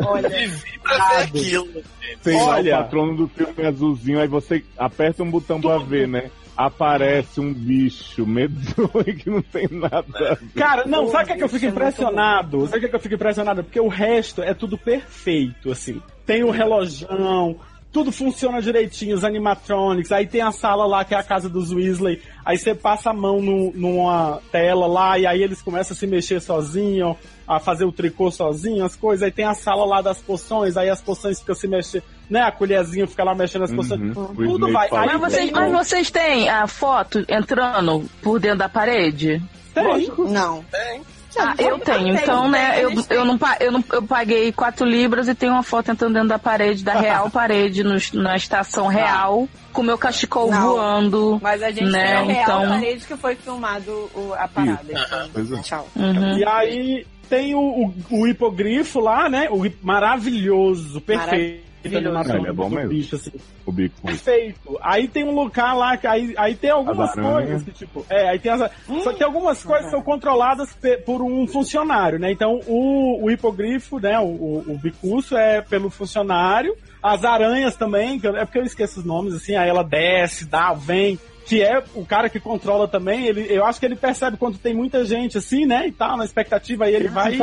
Olha, 0.05 0.29
Vivi 0.29 0.79
pra 0.81 0.97
ver 1.09 1.21
aquilo. 1.23 1.83
Tem 2.23 2.41
Olha. 2.41 2.75
o 2.75 2.83
patrono 2.83 3.15
do 3.17 3.27
filme 3.27 3.65
azulzinho, 3.67 4.19
aí 4.19 4.27
você 4.27 4.63
aperta 4.77 5.23
um 5.23 5.29
botão 5.31 5.59
pra 5.61 5.77
ver, 5.77 6.07
né? 6.07 6.29
Aparece 6.57 7.39
um 7.39 7.53
bicho 7.53 8.25
medonho 8.25 9.17
que 9.17 9.29
não 9.29 9.41
tem 9.41 9.67
nada 9.69 10.05
a 10.17 10.35
ver. 10.35 10.53
Cara, 10.55 10.85
não, 10.85 11.09
sabe 11.09 11.23
o 11.23 11.27
que, 11.27 11.33
é 11.33 11.37
que 11.37 11.43
eu 11.43 11.49
fico 11.49 11.65
impressionado? 11.65 12.65
Sabe 12.65 12.77
o 12.77 12.79
que, 12.79 12.85
é 12.85 12.89
que 12.89 12.95
eu 12.95 12.99
fico 12.99 13.15
impressionado? 13.15 13.63
Porque 13.63 13.79
o 13.79 13.87
resto 13.87 14.41
é 14.41 14.53
tudo 14.53 14.77
perfeito, 14.77 15.71
assim. 15.71 16.01
Tem 16.25 16.43
o 16.43 16.51
relojão, 16.51 17.59
tudo 17.95 18.11
funciona 18.11 18.61
direitinho, 18.61 19.15
os 19.15 19.23
animatronics, 19.23 20.11
aí 20.11 20.27
tem 20.27 20.41
a 20.41 20.51
sala 20.51 20.85
lá 20.85 21.05
que 21.05 21.15
é 21.15 21.17
a 21.17 21.23
casa 21.23 21.47
dos 21.47 21.71
Weasley, 21.71 22.21
aí 22.43 22.57
você 22.57 22.75
passa 22.75 23.11
a 23.11 23.13
mão 23.13 23.41
no- 23.41 23.71
numa 23.73 24.41
tela 24.51 24.85
lá 24.85 25.17
e 25.17 25.25
aí 25.25 25.41
eles 25.41 25.61
começam 25.61 25.95
a 25.95 25.97
se 25.97 26.05
mexer 26.05 26.41
sozinho, 26.41 27.15
a 27.47 27.57
fazer 27.57 27.85
o 27.85 27.93
tricô 27.93 28.29
sozinho, 28.29 28.83
as 28.83 28.97
coisas, 28.97 29.23
aí 29.23 29.31
tem 29.31 29.45
a 29.45 29.53
sala 29.53 29.85
lá 29.85 30.01
das 30.01 30.17
poções, 30.21 30.75
aí 30.75 30.89
as 30.89 30.99
poções 31.01 31.39
ficam 31.39 31.55
se 31.55 31.69
mexendo, 31.69 32.03
né, 32.29 32.41
a 32.41 32.51
colherzinha 32.51 33.07
fica 33.07 33.23
lá 33.23 33.33
mexendo 33.33 33.63
as 33.63 33.73
poções. 33.73 34.01
Uhum. 34.01 34.23
O 34.23 34.35
Tudo 34.35 34.67
Snape 34.67 34.89
vai. 34.91 35.05
Mas 35.05 35.19
vocês, 35.21 35.51
mas 35.51 35.71
vocês 35.71 36.11
têm 36.11 36.49
a 36.49 36.67
foto 36.67 37.23
entrando 37.29 38.03
por 38.21 38.41
dentro 38.41 38.57
da 38.57 38.67
parede? 38.67 39.41
Tem. 39.73 40.11
não. 40.33 40.63
Tem. 40.69 41.01
Ah, 41.37 41.53
eu 41.57 41.77
tenho. 41.79 42.15
Então, 42.15 42.49
né, 42.49 42.81
eu, 42.83 42.91
eu, 43.09 43.25
não, 43.25 43.37
eu, 43.59 43.71
não, 43.71 43.83
eu 43.91 44.01
paguei 44.03 44.51
4 44.51 44.85
libras 44.85 45.27
e 45.27 45.35
tenho 45.35 45.53
uma 45.53 45.63
foto 45.63 45.91
entrando 45.91 46.13
dentro 46.13 46.29
da 46.29 46.39
parede, 46.39 46.83
da 46.83 46.93
real 46.93 47.29
parede, 47.31 47.83
no- 47.83 47.95
na 48.21 48.35
estação 48.35 48.87
real, 48.87 49.47
com 49.73 49.83
meu 49.83 49.97
cachecol 49.97 50.49
Não. 50.49 50.61
voando. 50.75 51.39
Mas 51.41 51.61
a 51.61 51.71
gente 51.71 51.91
Né, 51.91 52.05
tem 52.05 52.13
a 52.15 52.21
real 52.21 52.43
então- 52.63 52.69
parede 52.69 53.05
que 53.05 53.17
foi 53.17 53.35
filmado 53.35 53.91
o- 54.13 54.33
a 54.37 54.47
parada. 54.47 54.81
Então, 54.89 55.57
é. 55.57 55.61
tchau. 55.61 55.87
Uhum. 55.95 56.37
E 56.37 56.45
aí 56.45 57.05
tem 57.29 57.53
o, 57.55 57.59
o, 57.59 57.93
o 58.11 58.27
hipogrifo 58.27 58.99
lá, 58.99 59.27
né? 59.29 59.47
O 59.49 59.65
hip- 59.65 59.79
maravilhoso, 59.83 61.01
perfeito. 61.01 61.25
Maravilhoso. 61.25 61.64
A 61.93 61.97
animação 61.99 62.35
É, 62.35 62.39
ele 62.39 62.47
é 62.47 62.53
bom 62.53 62.69
do 62.69 62.75
mesmo. 62.75 62.89
bicho, 62.89 63.15
assim. 63.15 63.31
O 63.65 63.71
bico. 63.71 64.01
Perfeito. 64.01 64.77
Aí 64.81 65.07
tem 65.07 65.23
um 65.23 65.35
lugar 65.35 65.73
lá 65.75 65.97
que 65.97 66.07
aí, 66.07 66.33
aí 66.37 66.55
tem 66.55 66.69
algumas 66.71 67.13
coisas 67.13 67.63
que, 67.63 67.71
tipo, 67.71 68.05
é, 68.09 68.29
aí 68.29 68.39
tem 68.39 68.51
as. 68.51 68.71
Só 69.03 69.11
que 69.11 69.17
tem 69.19 69.27
algumas 69.27 69.63
coisas 69.63 69.85
que 69.85 69.91
são 69.91 70.01
controladas 70.01 70.73
pe- 70.73 70.97
por 70.97 71.21
um 71.21 71.45
funcionário, 71.47 72.17
né? 72.19 72.31
Então 72.31 72.59
o, 72.67 73.23
o 73.25 73.29
hipogrifo, 73.31 73.99
né? 73.99 74.17
O, 74.19 74.23
o, 74.25 74.63
o 74.69 74.77
bicuço 74.77 75.35
é 75.37 75.61
pelo 75.61 75.89
funcionário. 75.89 76.75
As 77.03 77.23
aranhas 77.23 77.75
também, 77.75 78.19
é 78.23 78.45
porque 78.45 78.57
eu 78.59 78.63
esqueço 78.63 78.99
os 78.99 79.05
nomes, 79.05 79.33
assim, 79.35 79.55
aí 79.55 79.69
ela 79.69 79.83
desce, 79.83 80.45
dá, 80.45 80.73
vem. 80.73 81.19
Que 81.45 81.61
é 81.61 81.83
o 81.93 82.03
cara 82.03 82.27
que 82.27 82.39
controla 82.39 82.87
também, 82.87 83.27
ele, 83.27 83.45
eu 83.49 83.63
acho 83.65 83.79
que 83.79 83.85
ele 83.85 83.95
percebe 83.95 84.35
quando 84.35 84.57
tem 84.57 84.73
muita 84.73 85.05
gente 85.05 85.37
assim, 85.37 85.65
né? 85.65 85.87
E 85.87 85.91
tal, 85.91 86.17
na 86.17 86.25
expectativa, 86.25 86.85
aí 86.85 86.95
ele 86.95 87.07
vai 87.07 87.35
e 87.35 87.37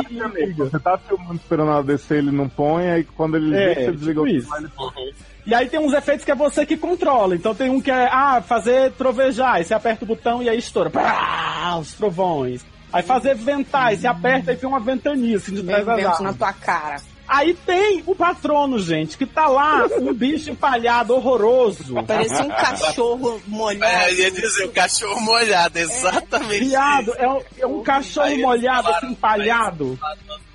liga. 0.45 0.65
Você 0.65 0.77
tá 0.79 0.97
filmando 0.97 1.35
esperando 1.35 1.71
ela 1.71 1.83
descer, 1.83 2.17
ele 2.17 2.31
não 2.31 2.49
põe, 2.49 2.89
aí 2.89 3.03
quando 3.15 3.37
ele 3.37 3.55
É, 3.55 3.73
vê, 3.73 3.85
você 3.85 3.91
desliga 3.93 4.21
o 4.21 4.25
tipo 4.25 4.37
isso. 4.37 4.55
ele 4.57 4.67
põe. 4.75 5.13
E 5.45 5.53
aí 5.55 5.67
tem 5.69 5.79
uns 5.79 5.93
efeitos 5.93 6.23
que 6.25 6.31
é 6.31 6.35
você 6.35 6.65
que 6.65 6.75
controla. 6.77 7.35
Então 7.35 7.55
tem 7.55 7.69
um 7.69 7.81
que 7.81 7.91
é, 7.91 8.07
ah, 8.11 8.41
fazer 8.45 8.91
trovejar. 8.91 9.55
Aí 9.55 9.63
você 9.63 9.73
aperta 9.73 10.03
o 10.03 10.07
botão 10.07 10.43
e 10.43 10.49
aí 10.49 10.57
estoura. 10.57 10.89
Pá, 10.89 11.77
os 11.79 11.93
trovões. 11.93 12.65
Aí 12.91 13.01
fazer 13.03 13.35
ventar, 13.35 13.87
aí 13.87 13.97
você 13.97 14.05
aperta 14.07 14.53
e 14.53 14.55
tem 14.55 14.69
uma 14.69 14.79
ventania 14.79 15.37
assim 15.37 15.53
de 15.55 15.63
trás 15.63 15.85
Vento 15.85 16.23
na 16.23 16.33
tua 16.33 16.53
cara. 16.53 17.01
Aí 17.27 17.53
tem 17.53 18.03
o 18.05 18.13
patrono, 18.13 18.77
gente, 18.79 19.17
que 19.17 19.25
tá 19.25 19.47
lá, 19.47 19.87
um 19.99 20.13
bicho 20.13 20.51
empalhado 20.51 21.15
horroroso. 21.15 21.93
Parecia 22.05 22.43
um 22.43 22.49
cachorro 22.49 23.41
molhado. 23.47 23.95
É, 23.95 24.13
ia 24.13 24.31
dizer, 24.31 24.65
o 24.65 24.71
cachorro 24.71 25.21
molhado, 25.21 25.79
exatamente. 25.79 26.65
Viado, 26.65 27.13
é 27.17 27.27
um, 27.27 27.41
é 27.59 27.65
um 27.65 27.81
cachorro 27.81 28.27
Aí 28.27 28.41
molhado, 28.41 28.89
assim, 28.89 29.07
empalhado. 29.07 29.99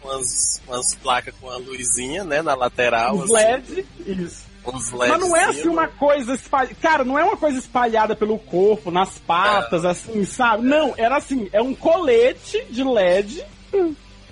Umas, 0.05 0.62
umas 0.66 0.95
placas 0.97 1.35
com 1.40 1.51
a 1.51 1.57
luzinha, 1.57 2.23
né, 2.23 2.43
na 2.43 2.55
lateral. 2.55 3.16
Os 3.16 3.35
assim, 3.35 3.35
LED, 3.35 3.86
isso. 4.07 4.49
Mas 4.93 5.20
não 5.20 5.35
é 5.35 5.45
assim 5.45 5.69
uma 5.69 5.89
coisa 5.89 6.35
espalhada. 6.35 6.74
Cara, 6.82 7.05
não 7.05 7.19
é 7.19 7.24
uma 7.24 7.36
coisa 7.36 7.59
espalhada 7.59 8.15
pelo 8.15 8.39
corpo, 8.39 8.90
nas 8.90 9.19
patas, 9.19 9.85
assim, 9.85 10.24
sabe? 10.27 10.66
Não, 10.66 10.93
era 10.97 11.16
assim, 11.16 11.49
é 11.53 11.62
um 11.62 11.74
colete 11.74 12.62
de 12.70 12.85
LED 12.85 13.43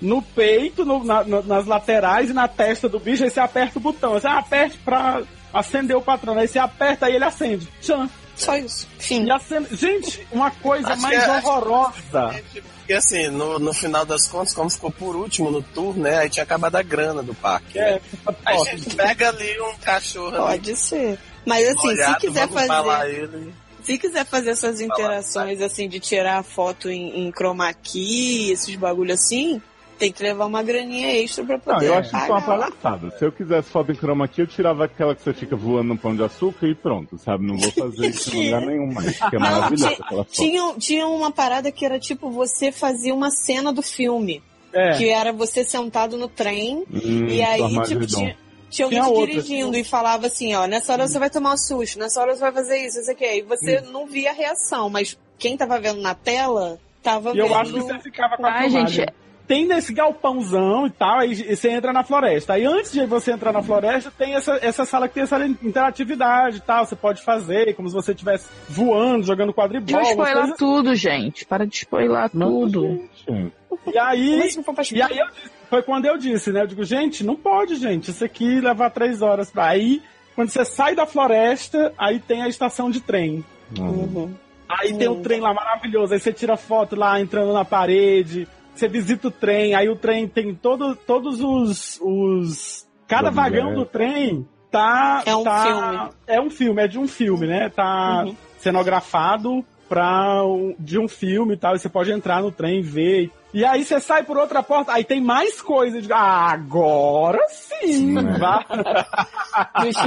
no 0.01 0.21
peito, 0.21 0.85
no- 0.85 1.03
na- 1.03 1.23
na- 1.23 1.41
nas 1.41 1.65
laterais 1.65 2.29
e 2.29 2.33
na 2.33 2.47
testa 2.47 2.87
do 2.87 2.99
bicho, 2.99 3.23
aí 3.23 3.29
você 3.29 3.39
aperta 3.39 3.79
o 3.79 3.81
botão. 3.81 4.13
Você 4.13 4.27
aperte 4.27 4.77
pra 4.79 5.21
acender 5.53 5.95
o 5.97 6.01
patrão. 6.01 6.37
Aí 6.37 6.47
você 6.47 6.59
aperta 6.59 7.09
e 7.09 7.15
ele 7.15 7.23
acende. 7.25 7.67
Tchan. 7.81 8.09
Só 8.35 8.55
isso. 8.55 8.87
Fim. 8.99 9.25
E 9.25 9.31
acende. 9.31 9.75
Gente, 9.75 10.27
uma 10.31 10.51
coisa 10.51 10.89
Acho 10.93 11.01
mais 11.01 11.23
é- 11.23 11.31
horrorosa. 11.31 12.43
Porque 12.77 12.93
assim, 12.93 13.27
no, 13.29 13.57
no 13.59 13.73
final 13.73 14.05
das 14.05 14.27
contas, 14.27 14.53
como 14.53 14.69
ficou 14.69 14.91
por 14.91 15.15
último 15.15 15.49
no 15.51 15.61
tour, 15.61 15.97
né, 15.97 16.19
aí 16.19 16.29
tinha 16.29 16.43
acabado 16.43 16.75
a 16.75 16.83
grana 16.83 17.21
do 17.23 17.33
parque. 17.33 17.77
É, 17.79 17.93
né? 17.93 18.01
fica 18.09 18.35
Aí 18.45 18.55
a 18.61 18.63
gente 18.75 18.95
pega 18.95 19.29
ali 19.29 19.59
um 19.61 19.73
cachorro 19.77 20.35
ali, 20.35 20.59
Pode 20.59 20.75
ser. 20.77 21.19
Mas 21.45 21.67
assim, 21.67 21.87
molhado, 21.87 22.13
se 22.21 22.27
quiser 22.27 22.47
fazer. 22.47 23.09
ele. 23.09 23.53
Se 23.83 23.97
quiser 23.97 24.25
fazer 24.25 24.49
essas 24.51 24.81
interações 24.81 25.61
assim 25.61 25.87
de 25.89 25.99
tirar 25.99 26.43
foto 26.43 26.89
em, 26.89 27.25
em 27.27 27.31
chroma 27.31 27.73
key, 27.73 28.51
esses 28.51 28.75
bagulho 28.75 29.13
assim, 29.13 29.61
tem 29.97 30.11
que 30.11 30.21
levar 30.23 30.45
uma 30.45 30.61
graninha 30.63 31.07
extra 31.21 31.43
pra 31.43 31.55
Não, 31.57 31.63
poder 31.63 31.87
eu 31.87 31.93
acho 31.95 32.15
isso 32.15 32.25
uma 32.31 32.41
palhaçada. 32.41 33.11
Se 33.17 33.25
eu 33.25 33.31
quisesse 33.31 33.69
foto 33.69 33.91
em 33.91 33.95
chroma 33.95 34.25
aqui, 34.25 34.41
eu 34.41 34.47
tirava 34.47 34.85
aquela 34.85 35.15
que 35.15 35.21
você 35.21 35.33
fica 35.33 35.55
voando 35.55 35.89
no 35.89 35.97
pão 35.97 36.15
de 36.15 36.23
açúcar 36.23 36.67
e 36.67 36.75
pronto, 36.75 37.17
sabe? 37.17 37.45
Não 37.45 37.57
vou 37.57 37.71
fazer 37.71 38.07
isso 38.07 38.35
em 38.35 38.45
lugar 38.45 38.61
nenhum 38.65 38.93
mais, 38.93 39.17
porque 39.17 39.35
é 39.35 39.39
Não, 39.39 39.49
maravilhosa 39.51 39.89
ti- 39.95 40.01
aquela 40.01 40.23
foto. 40.23 40.31
tinha, 40.33 40.73
tinha 40.77 41.07
uma 41.07 41.31
parada 41.31 41.71
que 41.71 41.85
era 41.85 41.99
tipo, 41.99 42.29
você 42.29 42.71
fazia 42.71 43.13
uma 43.13 43.31
cena 43.31 43.71
do 43.73 43.81
filme. 43.81 44.41
É. 44.73 44.97
Que 44.97 45.09
era 45.09 45.31
você 45.33 45.63
sentado 45.63 46.17
no 46.17 46.27
trem 46.27 46.83
Hum, 46.93 47.27
e 47.27 47.41
aí, 47.41 47.55
tipo, 47.55 47.65
Armagedon. 47.79 48.05
tinha, 48.05 48.37
tinha 48.69 48.85
alguém 48.85 48.99
Tinha 48.99 49.03
te 49.03 49.09
outra, 49.17 49.25
dirigindo 49.33 49.71
tinha- 49.71 49.81
e 49.81 49.83
falava 49.83 50.27
assim, 50.27 50.53
ó, 50.55 50.67
nessa 50.67 50.91
hora 50.93 51.07
você 51.07 51.17
vai 51.17 51.29
tomar 51.29 51.53
um 51.53 51.57
susto, 51.57 51.97
nessa 51.97 52.21
hora 52.21 52.35
você 52.35 52.41
vai 52.41 52.51
fazer 52.51 52.77
isso, 52.85 52.99
isso 52.99 53.09
aqui. 53.09 53.25
E 53.25 53.41
você 53.41 53.79
não 53.81 54.05
via 54.05 54.29
a 54.29 54.33
reação, 54.33 54.89
mas 54.89 55.17
quem 55.39 55.55
tava 55.55 55.79
vendo 55.79 56.01
na 56.01 56.13
tela, 56.13 56.77
tava 57.01 57.33
E 57.33 57.39
eu 57.39 57.47
vendo... 57.47 57.57
acho 57.57 57.73
que 57.73 57.79
você 57.79 57.99
ficava 57.99 58.35
com 58.37 58.45
a 58.45 58.51
Ai, 58.51 58.69
filmagem. 58.69 58.95
gente, 59.05 59.13
Tem 59.47 59.65
nesse 59.65 59.93
galpãozão 59.93 60.87
e 60.87 60.89
tal, 60.89 61.19
aí 61.19 61.33
você 61.55 61.69
entra 61.69 61.93
na 61.93 62.03
floresta. 62.03 62.53
Aí 62.53 62.65
antes 62.65 62.91
de 62.91 63.05
você 63.05 63.31
entrar 63.31 63.53
na 63.53 63.63
floresta, 63.63 64.11
tem 64.17 64.35
essa, 64.35 64.59
essa 64.61 64.83
sala 64.83 65.07
que 65.07 65.13
tem 65.13 65.23
essa 65.23 65.37
interatividade 65.45 66.57
e 66.57 66.61
tal. 66.61 66.85
Você 66.85 66.95
pode 66.97 67.21
fazer 67.23 67.73
como 67.73 67.87
se 67.87 67.95
você 67.95 68.11
estivesse 68.11 68.49
voando, 68.67 69.23
jogando 69.25 69.53
quadribol. 69.53 69.85
Deixa 69.85 70.01
eu 70.01 70.09
spoiler 70.11 70.37
coisas 70.37 70.57
tudo, 70.57 70.93
gente. 70.95 71.45
Para 71.45 71.65
de 71.65 71.75
spoiler 71.75 72.29
tudo. 72.29 72.81
Gente, 73.27 73.53
E 73.93 73.97
aí, 73.97 74.51
pra 74.65 74.83
e 74.91 75.01
aí 75.01 75.17
eu 75.17 75.27
disse- 75.27 75.51
foi 75.69 75.81
quando 75.81 76.05
eu 76.05 76.17
disse, 76.17 76.51
né? 76.51 76.63
Eu 76.63 76.67
digo, 76.67 76.83
gente, 76.83 77.23
não 77.23 77.35
pode, 77.35 77.75
gente. 77.75 78.11
Isso 78.11 78.25
aqui 78.25 78.59
levar 78.59 78.89
três 78.89 79.21
horas 79.21 79.49
pra 79.49 79.67
aí. 79.67 80.01
Quando 80.35 80.49
você 80.49 80.65
sai 80.65 80.93
da 80.93 81.05
floresta, 81.05 81.93
aí 81.97 82.19
tem 82.19 82.43
a 82.43 82.47
estação 82.49 82.91
de 82.91 82.99
trem. 83.01 83.43
Uhum. 83.79 84.33
Aí 84.69 84.93
tem 84.97 85.07
um 85.07 85.21
trem 85.21 85.39
lá 85.39 85.53
maravilhoso. 85.53 86.13
Aí 86.13 86.19
você 86.19 86.33
tira 86.33 86.57
foto 86.57 86.95
lá 86.95 87.19
entrando 87.19 87.53
na 87.53 87.63
parede. 87.63 88.45
Você 88.77 88.87
visita 88.87 89.27
o 89.27 89.31
trem. 89.31 89.73
Aí 89.73 89.89
o 89.89 89.95
trem 89.95 90.27
tem 90.27 90.53
todo, 90.53 90.95
todos 90.95 91.41
os. 91.41 91.99
os... 92.01 92.87
Cada 93.07 93.31
vagão 93.31 93.73
do 93.73 93.85
trem 93.85 94.47
tá. 94.69 95.23
É 95.25 95.35
um 95.35 95.43
tá- 95.43 95.63
filme. 95.63 96.09
É 96.27 96.41
um 96.41 96.49
filme, 96.49 96.81
é 96.83 96.87
de 96.87 96.99
um 96.99 97.07
filme, 97.07 97.47
né? 97.47 97.69
Tá 97.69 98.23
Uhum. 98.25 98.35
cenografado 98.59 99.65
pra 99.87 100.43
um- 100.45 100.75
de 100.79 100.99
um 100.99 101.07
filme 101.07 101.53
e 101.53 101.57
tal. 101.57 101.75
E 101.75 101.79
você 101.79 101.89
pode 101.89 102.11
entrar 102.11 102.41
no 102.41 102.51
trem 102.51 102.79
e 102.79 102.83
ver. 102.83 103.31
E 103.53 103.63
aí 103.63 103.83
você 103.85 103.99
sai 103.99 104.23
por 104.23 104.37
outra 104.37 104.61
porta, 104.61 104.91
aí 104.91 105.03
tem 105.03 105.21
mais 105.21 105.61
coisa. 105.61 106.01
de- 106.01 106.11
Ah, 106.11 106.51
agora 106.51 107.39
sim! 107.49 108.17
É. 108.17 108.21
Vá. 108.37 108.65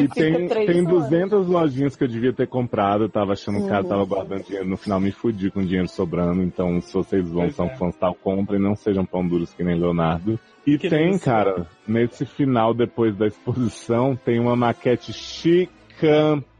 E 0.01 0.07
tem, 0.09 0.47
tem 0.47 0.87
horas. 0.87 1.09
200 1.09 1.47
lojinhas 1.49 1.97
que 1.97 2.05
eu 2.05 2.09
devia 2.09 2.33
ter 2.33 2.47
comprado, 2.47 3.05
eu 3.05 3.09
tava 3.09 3.33
achando 3.33 3.59
Uhum. 3.59 3.69
tava 3.89 4.05
guardando 4.05 4.45
dinheiro, 4.45 4.69
no 4.69 4.77
final 4.77 5.01
me 5.01 5.11
fudi 5.11 5.51
com 5.51 5.61
dinheiro 5.65 5.89
sobrando, 5.89 6.43
então 6.43 6.81
se 6.81 6.93
vocês 6.95 7.29
vão, 7.29 7.43
Pois 7.45 7.57
são 7.57 7.67
é. 7.67 7.77
fãs 7.77 7.97
tal, 7.97 8.15
comprem, 8.15 8.61
não 8.61 8.77
sejam 8.77 9.05
pão 9.05 9.27
duros 9.27 9.53
que 9.53 9.65
nem 9.65 9.79
Leonardo. 9.79 10.39
E 10.67 10.79
Que 10.79 10.89
tem, 10.89 11.19
cara, 11.19 11.67
nesse 11.89 12.25
final, 12.25 12.73
depois 12.75 13.17
da 13.17 13.27
exposição, 13.27 14.15
tem 14.15 14.39
uma 14.39 14.55
maquete 14.55 15.13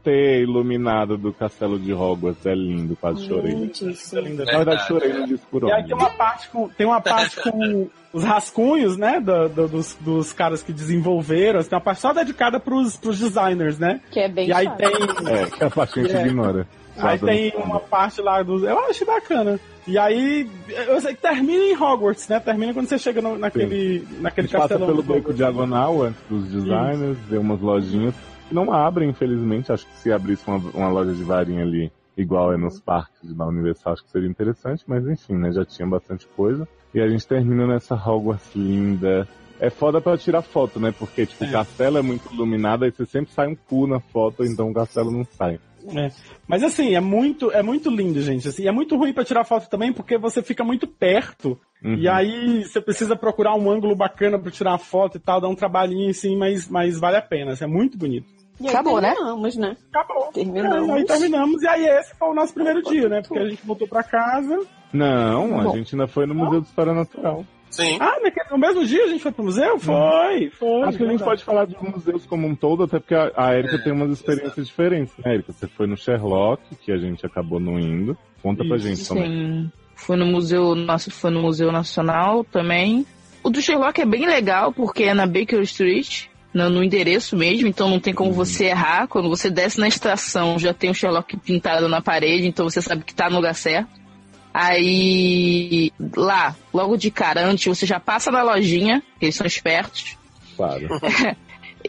chicante 0.03 0.41
iluminada 0.41 1.15
do 1.17 1.31
castelo 1.33 1.79
de 1.79 1.93
Hogwarts, 1.93 2.45
é 2.45 2.53
lindo, 2.55 2.95
quase 2.95 3.25
chorei. 3.27 3.53
Lindíssimo. 3.53 4.21
Na 4.45 4.57
verdade, 4.57 4.87
chorei 4.87 5.13
no 5.13 5.27
disco 5.27 5.45
por 5.49 5.63
E 5.67 5.71
aí 5.71 5.83
tem 5.85 5.95
uma 5.95 6.09
parte 6.09 6.49
com, 6.49 6.67
tem 6.69 6.85
uma 6.87 7.01
parte 7.01 7.37
com 7.41 7.87
os 8.13 8.23
rascunhos, 8.23 8.97
né, 8.97 9.19
do- 9.19 9.49
do- 9.49 9.67
dos, 9.67 9.95
dos 10.01 10.33
caras 10.33 10.61
que 10.63 10.73
desenvolveram. 10.73 11.61
Tem 11.63 11.75
uma 11.75 11.81
parte 11.81 12.01
só 12.01 12.13
dedicada 12.13 12.59
pros, 12.59 12.97
pros 12.97 13.19
designers, 13.19 13.77
né? 13.79 14.01
Que 14.11 14.19
é 14.21 14.29
bem 14.29 14.47
E 14.49 14.53
aí 14.53 14.65
chato. 14.65 14.77
tem, 14.77 14.87
É, 15.33 15.45
que 15.49 15.63
a 15.63 15.69
parte 15.69 15.93
que 15.93 15.99
a 15.99 16.03
gente 16.03 16.15
É. 16.15 16.27
ignora. 16.27 16.67
aí 16.97 17.19
tem 17.19 17.53
uma 17.55 17.79
parte 17.79 18.21
lá 18.21 18.43
dos. 18.43 18.63
Eu 18.63 18.77
acho 18.79 19.05
bacana. 19.05 19.59
E 19.87 19.97
aí, 19.97 20.47
eu 20.87 21.01
sei 21.01 21.15
que 21.15 21.21
termina 21.21 21.63
em 21.63 21.75
Hogwarts, 21.75 22.27
né? 22.27 22.39
Termina 22.39 22.71
quando 22.73 22.87
você 22.87 22.99
chega 22.99 23.19
no- 23.21 23.37
naquele, 23.37 24.05
naquele 24.19 24.47
gente 24.47 24.55
passa 24.57 24.77
pelo 24.77 25.01
do 25.01 25.03
beco 25.13 25.33
diagonal 25.33 26.03
antes 26.03 26.21
dos 26.29 26.43
designers, 26.49 27.17
vê 27.27 27.37
umas 27.37 27.59
lojinhas 27.59 28.13
não 28.53 28.71
abrem, 28.71 29.09
infelizmente. 29.09 29.71
Acho 29.71 29.85
que 29.85 29.95
se 29.95 30.11
abrisse 30.11 30.47
uma, 30.47 30.57
uma 30.73 30.89
loja 30.89 31.13
de 31.13 31.23
varinha 31.23 31.63
ali, 31.63 31.91
igual 32.17 32.53
é 32.53 32.57
nos 32.57 32.79
parques 32.79 33.33
da 33.33 33.47
Universal, 33.47 33.93
acho 33.93 34.03
que 34.03 34.11
seria 34.11 34.29
interessante, 34.29 34.83
mas 34.87 35.07
enfim, 35.07 35.35
né? 35.35 35.51
Já 35.51 35.65
tinha 35.65 35.87
bastante 35.87 36.27
coisa. 36.27 36.67
E 36.93 36.99
a 36.99 37.07
gente 37.07 37.27
termina 37.27 37.65
nessa 37.65 37.95
Hogwarts 37.95 38.53
linda. 38.55 39.27
É 39.59 39.69
foda 39.69 40.01
pra 40.01 40.17
tirar 40.17 40.41
foto, 40.41 40.79
né? 40.79 40.91
Porque, 40.97 41.25
tipo, 41.25 41.45
o 41.45 41.51
castelo 41.51 41.97
é 41.97 42.01
muito 42.01 42.33
iluminado, 42.33 42.83
aí 42.83 42.91
você 42.91 43.05
sempre 43.05 43.31
sai 43.31 43.47
um 43.47 43.55
cu 43.55 43.85
na 43.85 43.99
foto, 43.99 44.43
então 44.43 44.69
o 44.69 44.73
castelo 44.73 45.11
não 45.11 45.23
sai. 45.23 45.59
É. 45.95 46.11
Mas 46.47 46.63
assim, 46.63 46.95
é 46.95 46.99
muito, 46.99 47.51
é 47.51 47.63
muito 47.63 47.89
lindo, 47.89 48.21
gente. 48.21 48.47
Assim, 48.47 48.67
é 48.67 48.71
muito 48.71 48.95
ruim 48.95 49.13
pra 49.13 49.23
tirar 49.23 49.43
foto 49.45 49.69
também, 49.69 49.93
porque 49.93 50.17
você 50.17 50.41
fica 50.41 50.63
muito 50.63 50.87
perto. 50.87 51.59
Uhum. 51.83 51.95
E 51.95 52.07
aí 52.07 52.63
você 52.63 52.81
precisa 52.81 53.15
procurar 53.15 53.55
um 53.55 53.69
ângulo 53.69 53.95
bacana 53.95 54.37
pra 54.37 54.51
tirar 54.51 54.73
a 54.73 54.79
foto 54.79 55.17
e 55.17 55.19
tal, 55.19 55.41
dá 55.41 55.47
um 55.47 55.55
trabalhinho 55.55 56.09
assim, 56.09 56.37
mas, 56.37 56.67
mas 56.69 56.99
vale 56.99 57.17
a 57.17 57.21
pena. 57.21 57.51
assim, 57.51 57.63
é 57.63 57.67
muito 57.67 57.97
bonito. 57.97 58.40
E 58.61 58.67
aí 58.67 58.73
Acabou, 58.73 59.01
né? 59.01 59.13
terminamos, 59.13 59.55
né? 59.57 59.75
Acabou. 59.93 60.31
Terminamos. 60.33 60.89
É, 60.89 60.93
aí 60.93 61.05
terminamos, 61.05 61.61
e 61.63 61.67
aí 61.67 61.85
esse 61.85 62.15
foi 62.15 62.29
o 62.29 62.33
nosso 62.33 62.53
primeiro 62.53 62.81
dia, 62.83 63.09
né? 63.09 63.21
Porque 63.21 63.39
a 63.39 63.49
gente 63.49 63.65
voltou 63.65 63.87
pra 63.87 64.03
casa. 64.03 64.59
Não, 64.93 65.59
a 65.59 65.63
Bom. 65.63 65.75
gente 65.77 65.95
ainda 65.95 66.07
foi 66.07 66.25
no 66.25 66.35
Museu 66.35 66.61
de 66.61 66.67
História 66.67 66.93
Natural. 66.93 67.45
Sim. 67.69 67.97
Ah, 68.01 68.19
naquele- 68.21 68.49
no 68.51 68.57
mesmo 68.57 68.85
dia 68.85 69.05
a 69.05 69.07
gente 69.07 69.23
foi 69.23 69.31
pro 69.31 69.45
museu? 69.45 69.79
Foi, 69.79 70.49
foi. 70.49 70.81
Acho 70.83 70.97
que 70.97 71.03
a 71.05 71.07
gente 71.07 71.23
pode 71.23 71.41
falar 71.41 71.63
dos 71.65 71.81
museus 71.81 72.25
como 72.25 72.45
um 72.45 72.53
todo, 72.53 72.83
até 72.83 72.99
porque 72.99 73.15
a, 73.15 73.31
a 73.33 73.57
Erika 73.57 73.81
tem 73.81 73.93
umas 73.93 74.11
experiências 74.11 74.67
diferentes, 74.67 75.13
né, 75.23 75.35
Erika? 75.35 75.53
Você 75.53 75.67
foi 75.67 75.87
no 75.87 75.95
Sherlock, 75.95 76.61
que 76.81 76.91
a 76.91 76.97
gente 76.97 77.25
acabou 77.25 77.61
não 77.61 77.79
indo. 77.79 78.17
Conta 78.43 78.65
pra 78.65 78.75
Isso, 78.75 78.87
gente 78.87 79.07
também. 79.07 79.25
Sim. 79.31 79.71
Fui 79.95 80.17
no 80.17 80.25
museu, 80.25 80.75
nossa, 80.75 81.09
fui 81.11 81.31
no 81.31 81.41
Museu 81.43 81.71
Nacional 81.71 82.43
também. 82.43 83.05
O 83.43 83.49
do 83.49 83.61
Sherlock 83.61 84.01
é 84.01 84.05
bem 84.05 84.25
legal 84.25 84.73
porque 84.73 85.03
é 85.03 85.13
na 85.13 85.25
Baker 85.25 85.61
Street, 85.61 86.25
no, 86.53 86.69
no 86.69 86.83
endereço 86.83 87.35
mesmo, 87.35 87.67
então 87.67 87.89
não 87.89 87.99
tem 87.99 88.13
como 88.13 88.31
você 88.31 88.65
errar. 88.65 89.07
Quando 89.07 89.29
você 89.29 89.49
desce 89.49 89.79
na 89.79 89.87
estação, 89.87 90.59
já 90.59 90.73
tem 90.73 90.89
o 90.89 90.93
Sherlock 90.93 91.37
pintado 91.37 91.87
na 91.87 92.01
parede, 92.01 92.47
então 92.47 92.69
você 92.69 92.81
sabe 92.81 93.03
que 93.03 93.13
tá 93.13 93.29
no 93.29 93.37
lugar 93.37 93.55
certo. 93.55 94.01
Aí 94.53 95.91
lá, 96.15 96.55
logo 96.73 96.97
de 96.97 97.09
cara, 97.09 97.45
antes 97.45 97.65
você 97.65 97.85
já 97.85 97.99
passa 97.99 98.31
na 98.31 98.43
lojinha, 98.43 99.01
eles 99.21 99.35
são 99.35 99.47
espertos. 99.47 100.17
Claro. 100.55 100.87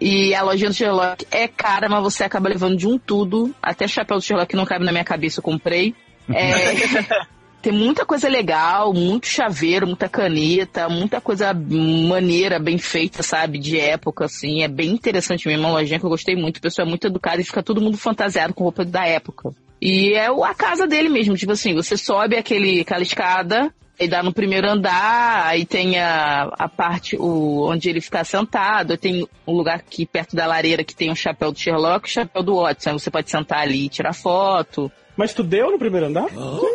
E 0.00 0.34
a 0.34 0.42
lojinha 0.42 0.70
do 0.70 0.74
Sherlock 0.74 1.26
é 1.30 1.46
cara, 1.46 1.88
mas 1.88 2.02
você 2.02 2.24
acaba 2.24 2.48
levando 2.48 2.76
de 2.76 2.88
um 2.88 2.98
tudo. 2.98 3.54
Até 3.62 3.86
chapéu 3.86 4.16
do 4.16 4.22
Sherlock 4.22 4.48
que 4.48 4.56
não 4.56 4.64
cabe 4.64 4.84
na 4.84 4.90
minha 4.90 5.04
cabeça, 5.04 5.40
eu 5.40 5.42
comprei. 5.44 5.94
É, 6.30 6.72
tem 7.62 7.72
muita 7.72 8.04
coisa 8.04 8.28
legal, 8.28 8.92
muito 8.92 9.28
chaveiro, 9.28 9.86
muita 9.86 10.08
caneta, 10.08 10.88
muita 10.88 11.20
coisa 11.20 11.54
maneira, 11.54 12.58
bem 12.58 12.76
feita, 12.76 13.22
sabe? 13.22 13.58
De 13.58 13.78
época, 13.78 14.24
assim. 14.24 14.62
É 14.62 14.68
bem 14.68 14.90
interessante 14.90 15.46
mesmo, 15.46 15.62
uma 15.62 15.78
lojinha 15.78 16.00
que 16.00 16.04
eu 16.04 16.10
gostei 16.10 16.34
muito. 16.34 16.56
O 16.56 16.60
pessoal 16.60 16.86
é 16.86 16.90
muito 16.90 17.06
educado 17.06 17.40
e 17.40 17.44
fica 17.44 17.62
todo 17.62 17.80
mundo 17.80 17.96
fantasiado 17.96 18.52
com 18.52 18.64
roupa 18.64 18.84
da 18.84 19.06
época. 19.06 19.50
E 19.80 20.12
é 20.14 20.26
a 20.26 20.54
casa 20.54 20.86
dele 20.86 21.08
mesmo, 21.08 21.36
tipo 21.36 21.52
assim, 21.52 21.74
você 21.74 21.96
sobe 21.96 22.36
aquele, 22.36 22.80
aquela 22.80 23.02
escada, 23.02 23.72
Aí 24.00 24.08
dá 24.08 24.22
no 24.22 24.32
primeiro 24.32 24.68
andar, 24.68 25.46
aí 25.46 25.64
tem 25.64 26.00
a, 26.00 26.50
a 26.58 26.68
parte 26.68 27.16
o, 27.16 27.68
onde 27.70 27.88
ele 27.88 28.00
fica 28.00 28.24
sentado, 28.24 28.96
tem 28.96 29.28
um 29.46 29.52
lugar 29.52 29.76
aqui 29.76 30.04
perto 30.04 30.34
da 30.34 30.46
lareira 30.46 30.82
que 30.82 30.96
tem 30.96 31.10
um 31.10 31.14
chapéu 31.14 31.52
do 31.52 31.58
Sherlock 31.58 32.08
e 32.08 32.10
o 32.10 32.12
chapéu 32.12 32.42
do 32.42 32.56
Watson. 32.56 32.98
Você 32.98 33.10
pode 33.12 33.30
sentar 33.30 33.60
ali 33.60 33.84
e 33.84 33.88
tirar 33.88 34.12
foto. 34.12 34.90
Mas 35.16 35.32
tu 35.34 35.42
deu 35.42 35.70
no 35.70 35.78
primeiro 35.78 36.06
andar? 36.06 36.26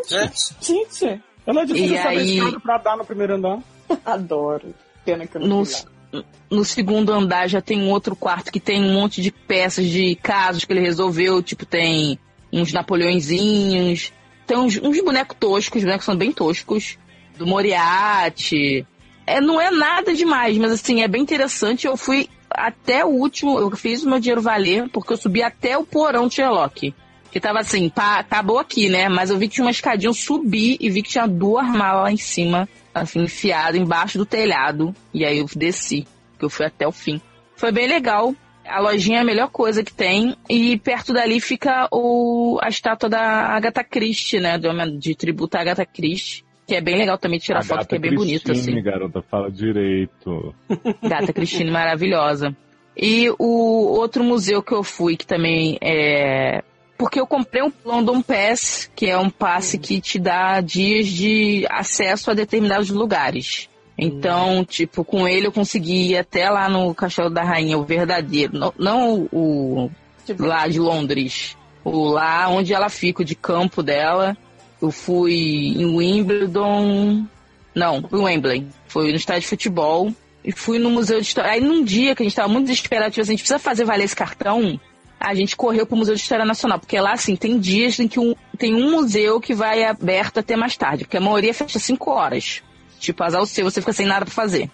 Gente, 0.08 0.56
Gente, 0.62 1.22
Eu 1.46 1.54
não 1.54 1.66
difícil 1.66 1.96
E 1.96 1.98
saber 1.98 2.18
aí- 2.18 2.60
pra 2.60 2.78
dar 2.78 2.98
no 2.98 3.06
primeiro 3.06 3.36
andar. 3.36 3.60
adoro. 4.06 4.74
Pena 5.06 5.26
que 5.26 5.38
eu 5.38 5.42
não 5.42 5.48
No, 5.60 5.66
fui 5.66 5.76
lá. 6.14 6.24
no 6.52 6.66
segundo 6.66 7.12
andar 7.14 7.48
já 7.48 7.62
tem 7.62 7.82
um 7.82 7.90
outro 7.90 8.16
quarto 8.16 8.52
que 8.52 8.60
tem 8.60 8.84
um 8.84 8.94
monte 8.94 9.22
de 9.22 9.32
peças 9.32 9.86
de 9.88 10.16
casos 10.16 10.66
que 10.66 10.74
ele 10.74 10.82
resolveu, 10.82 11.42
tipo, 11.42 11.66
tem 11.66 12.20
uns 12.52 12.72
Napoleõezinhos, 12.74 14.12
tem 14.46 14.58
uns, 14.58 14.78
uns 14.78 15.02
bonecos 15.04 15.36
toscos, 15.40 15.78
os 15.80 15.84
bonecos 15.86 16.06
são 16.06 16.16
bem 16.16 16.32
toscos, 16.32 16.98
do 17.38 17.46
Moriarty. 17.48 18.86
É, 19.26 19.42
não 19.42 19.60
é 19.60 19.70
nada 19.72 20.14
demais, 20.14 20.58
mas 20.58 20.72
assim, 20.72 21.02
é 21.02 21.08
bem 21.08 21.22
interessante. 21.22 21.88
Eu 21.88 21.98
fui 21.98 22.30
até 22.50 23.04
o 23.06 23.10
último, 23.10 23.60
eu 23.60 23.70
fiz 23.72 24.04
o 24.04 24.10
meu 24.10 24.20
dinheiro 24.20 24.42
valer, 24.42 24.90
porque 24.90 25.14
eu 25.14 25.18
subi 25.18 25.44
até 25.44 25.78
o 25.78 25.86
porão 25.86 26.28
de 26.28 26.36
Sherlock. 26.36 26.94
Que 27.38 27.42
tava 27.42 27.60
assim, 27.60 27.88
pá, 27.88 28.18
acabou 28.18 28.58
aqui, 28.58 28.90
né? 28.90 29.08
Mas 29.08 29.30
eu 29.30 29.38
vi 29.38 29.48
que 29.48 29.54
tinha 29.54 29.66
uma 29.66 29.70
escadinha, 29.70 30.10
eu 30.10 30.14
subi 30.16 30.76
e 30.80 30.90
vi 30.90 31.04
que 31.04 31.10
tinha 31.10 31.28
duas 31.28 31.68
malas 31.68 32.02
lá 32.02 32.12
em 32.12 32.18
cima, 32.18 32.68
assim, 32.92 33.22
enfiado 33.22 33.78
embaixo 33.78 34.18
do 34.18 34.26
telhado. 34.26 34.92
E 35.14 35.24
aí 35.24 35.38
eu 35.38 35.46
desci, 35.56 36.08
que 36.40 36.44
eu 36.44 36.50
fui 36.50 36.66
até 36.66 36.88
o 36.88 36.92
fim. 36.92 37.22
Foi 37.56 37.72
bem 37.72 37.88
legal. 37.88 38.34
A 38.68 38.80
lojinha 38.80 39.20
é 39.20 39.22
a 39.22 39.24
melhor 39.24 39.50
coisa 39.50 39.84
que 39.84 39.94
tem. 39.94 40.36
E 40.50 40.80
perto 40.80 41.14
dali 41.14 41.40
fica 41.40 41.88
o, 41.92 42.58
a 42.60 42.70
estátua 42.70 43.08
da 43.08 43.22
Agatha 43.22 43.84
Christie, 43.84 44.40
né? 44.40 44.58
De, 44.58 44.98
de 44.98 45.14
tributo 45.14 45.58
à 45.58 45.62
Agatha 45.62 45.86
Christie. 45.86 46.44
Que 46.66 46.74
é 46.74 46.82
bem 46.82 46.98
legal 46.98 47.20
também 47.20 47.38
tirar 47.38 47.62
foto, 47.62 47.82
Agatha 47.82 47.90
que 47.90 47.96
é 47.98 48.00
bem 48.00 48.16
bonito, 48.16 48.46
Christine, 48.46 48.80
assim. 48.80 48.84
garota, 48.84 49.22
fala 49.22 49.52
direito. 49.52 50.56
Gata 51.08 51.32
Cristine 51.32 51.70
maravilhosa. 51.70 52.58
E 52.98 53.30
o 53.38 53.96
outro 53.96 54.24
museu 54.24 54.64
que 54.64 54.74
eu 54.74 54.82
fui, 54.82 55.16
que 55.16 55.28
também 55.28 55.78
é. 55.80 56.64
Porque 56.98 57.20
eu 57.20 57.28
comprei 57.28 57.64
um 57.64 57.72
London 57.86 58.22
Pass, 58.22 58.90
que 58.96 59.06
é 59.06 59.18
um 59.18 59.30
passe 59.30 59.78
que 59.78 60.02
te 60.02 60.18
dá 60.18 60.60
dias 60.62 61.08
de 61.08 61.66
acesso 61.70 62.32
a 62.32 62.34
determinados 62.34 62.90
lugares. 62.90 63.70
Então, 63.98 64.64
tipo, 64.66 65.04
com 65.04 65.28
ele 65.28 65.48
eu 65.48 65.52
consegui 65.52 66.12
ir 66.12 66.18
até 66.18 66.50
lá 66.50 66.68
no 66.70 66.94
Castelo 66.94 67.30
da 67.30 67.44
Rainha, 67.44 67.78
o 67.78 67.84
verdadeiro. 67.84 68.58
Não, 68.58 68.74
não 68.78 69.30
o 69.32 69.92
Tipo, 70.28 70.46
lá 70.46 70.68
de 70.68 70.78
Londres. 70.78 71.56
O 71.86 72.04
lá 72.04 72.50
onde 72.50 72.74
ela 72.74 72.90
fica, 72.90 73.22
o 73.22 73.26
de 73.26 73.34
campo 73.34 73.82
dela. 73.82 74.36
Eu 74.82 74.92
fui 74.92 75.74
em 75.78 75.86
Wimbledon. 75.86 77.26
Não, 77.74 78.04
em 78.12 78.18
Wembley. 78.18 78.68
Foi 78.88 79.10
no 79.10 79.16
estádio 79.16 79.44
de 79.44 79.48
futebol. 79.48 80.12
E 80.44 80.52
fui 80.52 80.80
no 80.80 80.90
Museu 80.90 81.22
de 81.22 81.28
História. 81.28 81.52
Aí 81.52 81.62
num 81.62 81.84
dia 81.84 82.14
que 82.14 82.24
a 82.24 82.26
gente 82.26 82.36
tava 82.36 82.50
muito 82.50 82.66
desesperado, 82.66 83.12
tipo 83.12 83.22
assim, 83.22 83.32
a 83.32 83.36
gente 83.36 83.42
precisa 83.42 83.60
fazer 83.60 83.86
valer 83.86 84.04
esse 84.04 84.16
cartão. 84.16 84.80
A 85.20 85.34
gente 85.34 85.56
correu 85.56 85.86
pro 85.86 85.98
Museu 85.98 86.16
de 86.16 86.22
História 86.22 86.46
Nacional. 86.46 86.80
Porque 86.80 87.00
lá, 87.00 87.14
assim, 87.14 87.36
tem 87.36 87.60
dias 87.60 88.00
em 88.00 88.08
que 88.08 88.20
um, 88.20 88.36
tem 88.58 88.76
um 88.76 88.92
museu 88.92 89.40
que 89.40 89.54
vai 89.54 89.84
aberto 89.84 90.40
até 90.40 90.56
mais 90.56 90.78
tarde. 90.78 91.04
Porque 91.04 91.18
a 91.18 91.22
maioria 91.22 91.54
fecha 91.54 91.80
5 91.80 92.10
horas. 92.12 92.62
Tipo, 93.00 93.24
azar 93.24 93.42
o 93.42 93.46
seu, 93.46 93.66
você 93.66 93.82
fica 93.82 93.94
sem 93.94 94.06
nada 94.06 94.26
pra 94.26 94.34
fazer. 94.34 94.70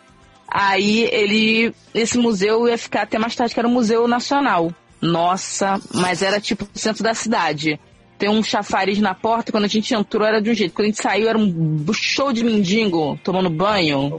Aí 0.48 1.10
ele. 1.11 1.74
Esse 1.94 2.18
museu 2.18 2.68
ia 2.68 2.78
ficar 2.78 3.03
até 3.03 3.18
mais 3.18 3.36
tarde, 3.36 3.53
que 3.53 3.60
era 3.60 3.68
o 3.68 3.72
Museu 3.72 4.07
Nacional. 4.07 4.72
Nossa, 5.02 5.82
mas 5.94 6.22
era 6.22 6.40
tipo 6.40 6.65
no 6.72 6.80
centro 6.80 7.03
da 7.03 7.14
cidade. 7.14 7.80
Tem 8.18 8.30
um 8.30 8.41
chafariz 8.41 8.99
na 8.99 9.14
porta, 9.14 9.52
quando 9.52 9.65
a 9.65 9.68
gente 9.68 9.94
entrou 9.94 10.26
era 10.26 10.41
de 10.41 10.49
um 10.49 10.53
jeito. 10.53 10.74
Quando 10.74 10.86
a 10.86 10.90
gente 10.90 11.02
saiu 11.02 11.28
era 11.28 11.38
um 11.38 11.86
show 11.91 12.32
de 12.32 12.44
mendigo 12.44 13.20
tomando 13.24 13.49
banho. 13.49 14.10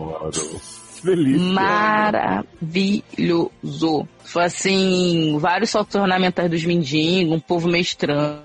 Delícia. 1.05 1.53
Maravilhoso. 1.53 4.09
Foi 4.25 4.45
assim, 4.45 5.37
vários 5.39 5.71
saltos 5.71 5.95
ornamentais 5.95 6.51
dos 6.51 6.65
mendigos, 6.65 7.37
um 7.37 7.41
povo 7.41 7.69
meio 7.69 7.83
estranho. 7.83 8.43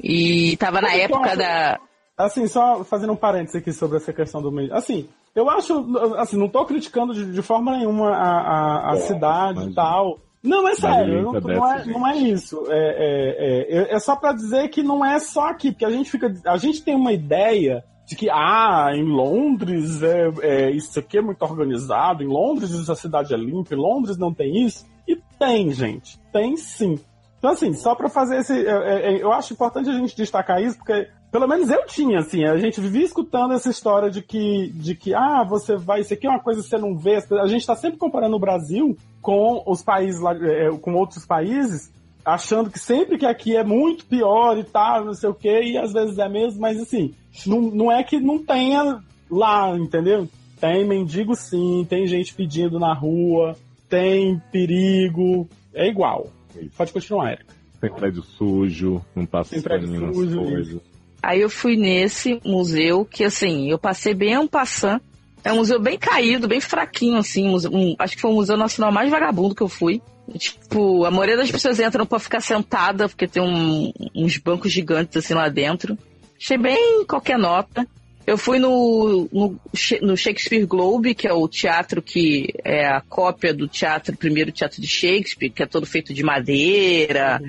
E 0.00 0.56
tava 0.58 0.80
na 0.80 0.94
época 0.94 1.30
assim, 1.30 1.38
da. 1.38 1.80
Assim, 2.16 2.46
só 2.46 2.84
fazendo 2.84 3.12
um 3.12 3.16
parênteses 3.16 3.56
aqui 3.56 3.72
sobre 3.72 3.96
essa 3.96 4.12
questão 4.12 4.40
do 4.42 4.52
meio. 4.52 4.72
Assim, 4.74 5.08
eu 5.34 5.50
acho, 5.50 5.84
assim, 6.16 6.36
não 6.36 6.48
tô 6.48 6.64
criticando 6.64 7.12
de, 7.14 7.32
de 7.32 7.42
forma 7.42 7.76
nenhuma 7.76 8.10
a, 8.10 8.40
a, 8.40 8.92
a 8.92 8.96
cidade 8.96 9.70
e 9.70 9.74
tal. 9.74 10.20
Não, 10.42 10.68
é 10.68 10.74
sério, 10.76 11.22
não, 11.22 11.32
não 11.32 11.72
é, 11.72 11.84
não 11.84 12.06
é 12.06 12.16
isso. 12.16 12.64
É, 12.68 12.78
é, 12.78 13.78
é, 13.78 13.94
é 13.94 13.98
só 13.98 14.14
pra 14.14 14.32
dizer 14.32 14.68
que 14.68 14.82
não 14.82 15.04
é 15.04 15.18
só 15.18 15.48
aqui, 15.48 15.72
porque 15.72 15.84
a 15.84 15.90
gente 15.90 16.10
fica. 16.10 16.32
A 16.46 16.56
gente 16.56 16.82
tem 16.82 16.94
uma 16.94 17.12
ideia 17.12 17.84
de 18.08 18.16
que, 18.16 18.30
ah, 18.30 18.88
em 18.94 19.04
Londres 19.04 20.02
é, 20.02 20.30
é, 20.40 20.70
isso 20.70 20.98
aqui 20.98 21.18
é 21.18 21.22
muito 21.22 21.42
organizado, 21.42 22.22
em 22.22 22.26
Londres 22.26 22.72
essa 22.72 22.94
cidade 22.94 23.34
é 23.34 23.36
limpa, 23.36 23.74
em 23.74 23.78
Londres 23.78 24.16
não 24.16 24.32
tem 24.32 24.64
isso. 24.64 24.86
E 25.06 25.14
tem, 25.38 25.70
gente. 25.70 26.18
Tem 26.32 26.56
sim. 26.56 26.98
Então, 27.38 27.50
assim, 27.50 27.74
só 27.74 27.94
pra 27.94 28.08
fazer 28.08 28.38
esse. 28.38 28.66
é, 28.66 29.12
é, 29.12 29.22
eu 29.22 29.30
acho 29.30 29.52
importante 29.52 29.90
a 29.90 29.92
gente 29.92 30.16
destacar 30.16 30.62
isso, 30.62 30.78
porque 30.78 31.06
pelo 31.30 31.46
menos 31.46 31.68
eu 31.68 31.84
tinha, 31.84 32.20
assim, 32.20 32.46
a 32.46 32.56
gente 32.56 32.80
vivia 32.80 33.04
escutando 33.04 33.52
essa 33.52 33.68
história 33.68 34.10
de 34.10 34.22
que, 34.22 34.70
de 34.70 34.94
que, 34.94 35.14
ah, 35.14 35.44
você 35.44 35.76
vai, 35.76 36.00
isso 36.00 36.14
aqui 36.14 36.26
é 36.26 36.30
uma 36.30 36.40
coisa 36.40 36.62
que 36.62 36.68
você 36.68 36.78
não 36.78 36.96
vê. 36.96 37.22
A 37.38 37.46
gente 37.46 37.66
tá 37.66 37.76
sempre 37.76 37.98
comparando 37.98 38.34
o 38.36 38.40
Brasil 38.40 38.96
com 39.20 39.62
os 39.66 39.82
países 39.82 40.18
lá, 40.22 40.32
é, 40.34 40.70
com 40.80 40.94
outros 40.94 41.26
países, 41.26 41.92
achando 42.24 42.70
que 42.70 42.78
sempre 42.78 43.16
que 43.18 43.26
aqui 43.26 43.56
é 43.56 43.64
muito 43.64 44.04
pior 44.06 44.58
e 44.58 44.64
tal, 44.64 45.04
não 45.04 45.14
sei 45.14 45.28
o 45.30 45.34
quê, 45.34 45.62
e 45.62 45.78
às 45.78 45.92
vezes 45.92 46.18
é 46.18 46.28
mesmo, 46.28 46.60
mas 46.60 46.78
assim, 46.80 47.14
não, 47.46 47.60
não 47.62 47.92
é 47.92 48.02
que 48.02 48.18
não 48.20 48.38
tenha 48.38 49.00
lá, 49.30 49.76
entendeu? 49.76 50.28
Tem 50.60 50.84
mendigo 50.86 51.34
sim, 51.34 51.86
tem 51.88 52.06
gente 52.06 52.34
pedindo 52.34 52.78
na 52.78 52.92
rua, 52.92 53.56
tem 53.88 54.40
perigo, 54.52 55.48
é 55.72 55.86
igual. 55.88 56.28
Pode 56.76 56.92
continuar, 56.92 57.32
Erika. 57.32 57.54
Tem 57.80 57.90
prédio 57.92 58.22
sujo, 58.22 59.00
não 59.14 59.24
passa 59.24 59.50
Tem 59.50 59.62
prédio 59.62 59.88
nas 60.00 60.14
sujo, 60.14 60.42
coisas. 60.42 60.80
Aí 61.22 61.40
eu 61.40 61.48
fui 61.48 61.76
nesse 61.76 62.40
museu, 62.44 63.04
que 63.04 63.22
assim, 63.24 63.70
eu 63.70 63.78
passei 63.78 64.14
bem 64.14 64.36
um 64.36 64.48
passant. 64.48 65.00
É 65.44 65.52
um 65.52 65.56
museu 65.58 65.80
bem 65.80 65.96
caído, 65.96 66.48
bem 66.48 66.60
fraquinho, 66.60 67.16
assim. 67.18 67.48
museu- 67.48 67.70
um- 67.72 67.94
acho 67.98 68.16
que 68.16 68.20
foi 68.20 68.30
o 68.32 68.34
museu 68.34 68.56
nacional 68.56 68.92
mais 68.92 69.08
vagabundo 69.10 69.54
que 69.54 69.62
eu 69.62 69.68
fui. 69.68 70.02
Tipo, 70.36 71.04
a 71.04 71.10
maioria 71.10 71.36
das 71.36 71.50
pessoas 71.50 71.78
entram 71.80 72.04
pra 72.04 72.18
ficar 72.18 72.40
sentada, 72.40 73.08
porque 73.08 73.26
tem 73.26 73.42
um- 73.42 73.92
uns 74.14 74.36
bancos 74.36 74.72
gigantes 74.72 75.16
assim 75.16 75.34
lá 75.34 75.48
dentro. 75.48 75.96
Achei 76.40 76.58
bem 76.58 77.04
qualquer 77.06 77.38
nota. 77.38 77.86
Eu 78.26 78.36
fui 78.36 78.58
no, 78.58 79.26
no, 79.32 79.58
no 80.02 80.16
Shakespeare 80.16 80.66
Globe, 80.66 81.14
que 81.14 81.26
é 81.26 81.32
o 81.32 81.48
teatro 81.48 82.02
que 82.02 82.52
é 82.62 82.86
a 82.86 83.00
cópia 83.00 83.54
do 83.54 83.66
teatro, 83.66 84.14
primeiro 84.16 84.52
teatro 84.52 84.82
de 84.82 84.86
Shakespeare, 84.86 85.50
que 85.50 85.62
é 85.62 85.66
todo 85.66 85.86
feito 85.86 86.12
de 86.12 86.22
madeira 86.22 87.40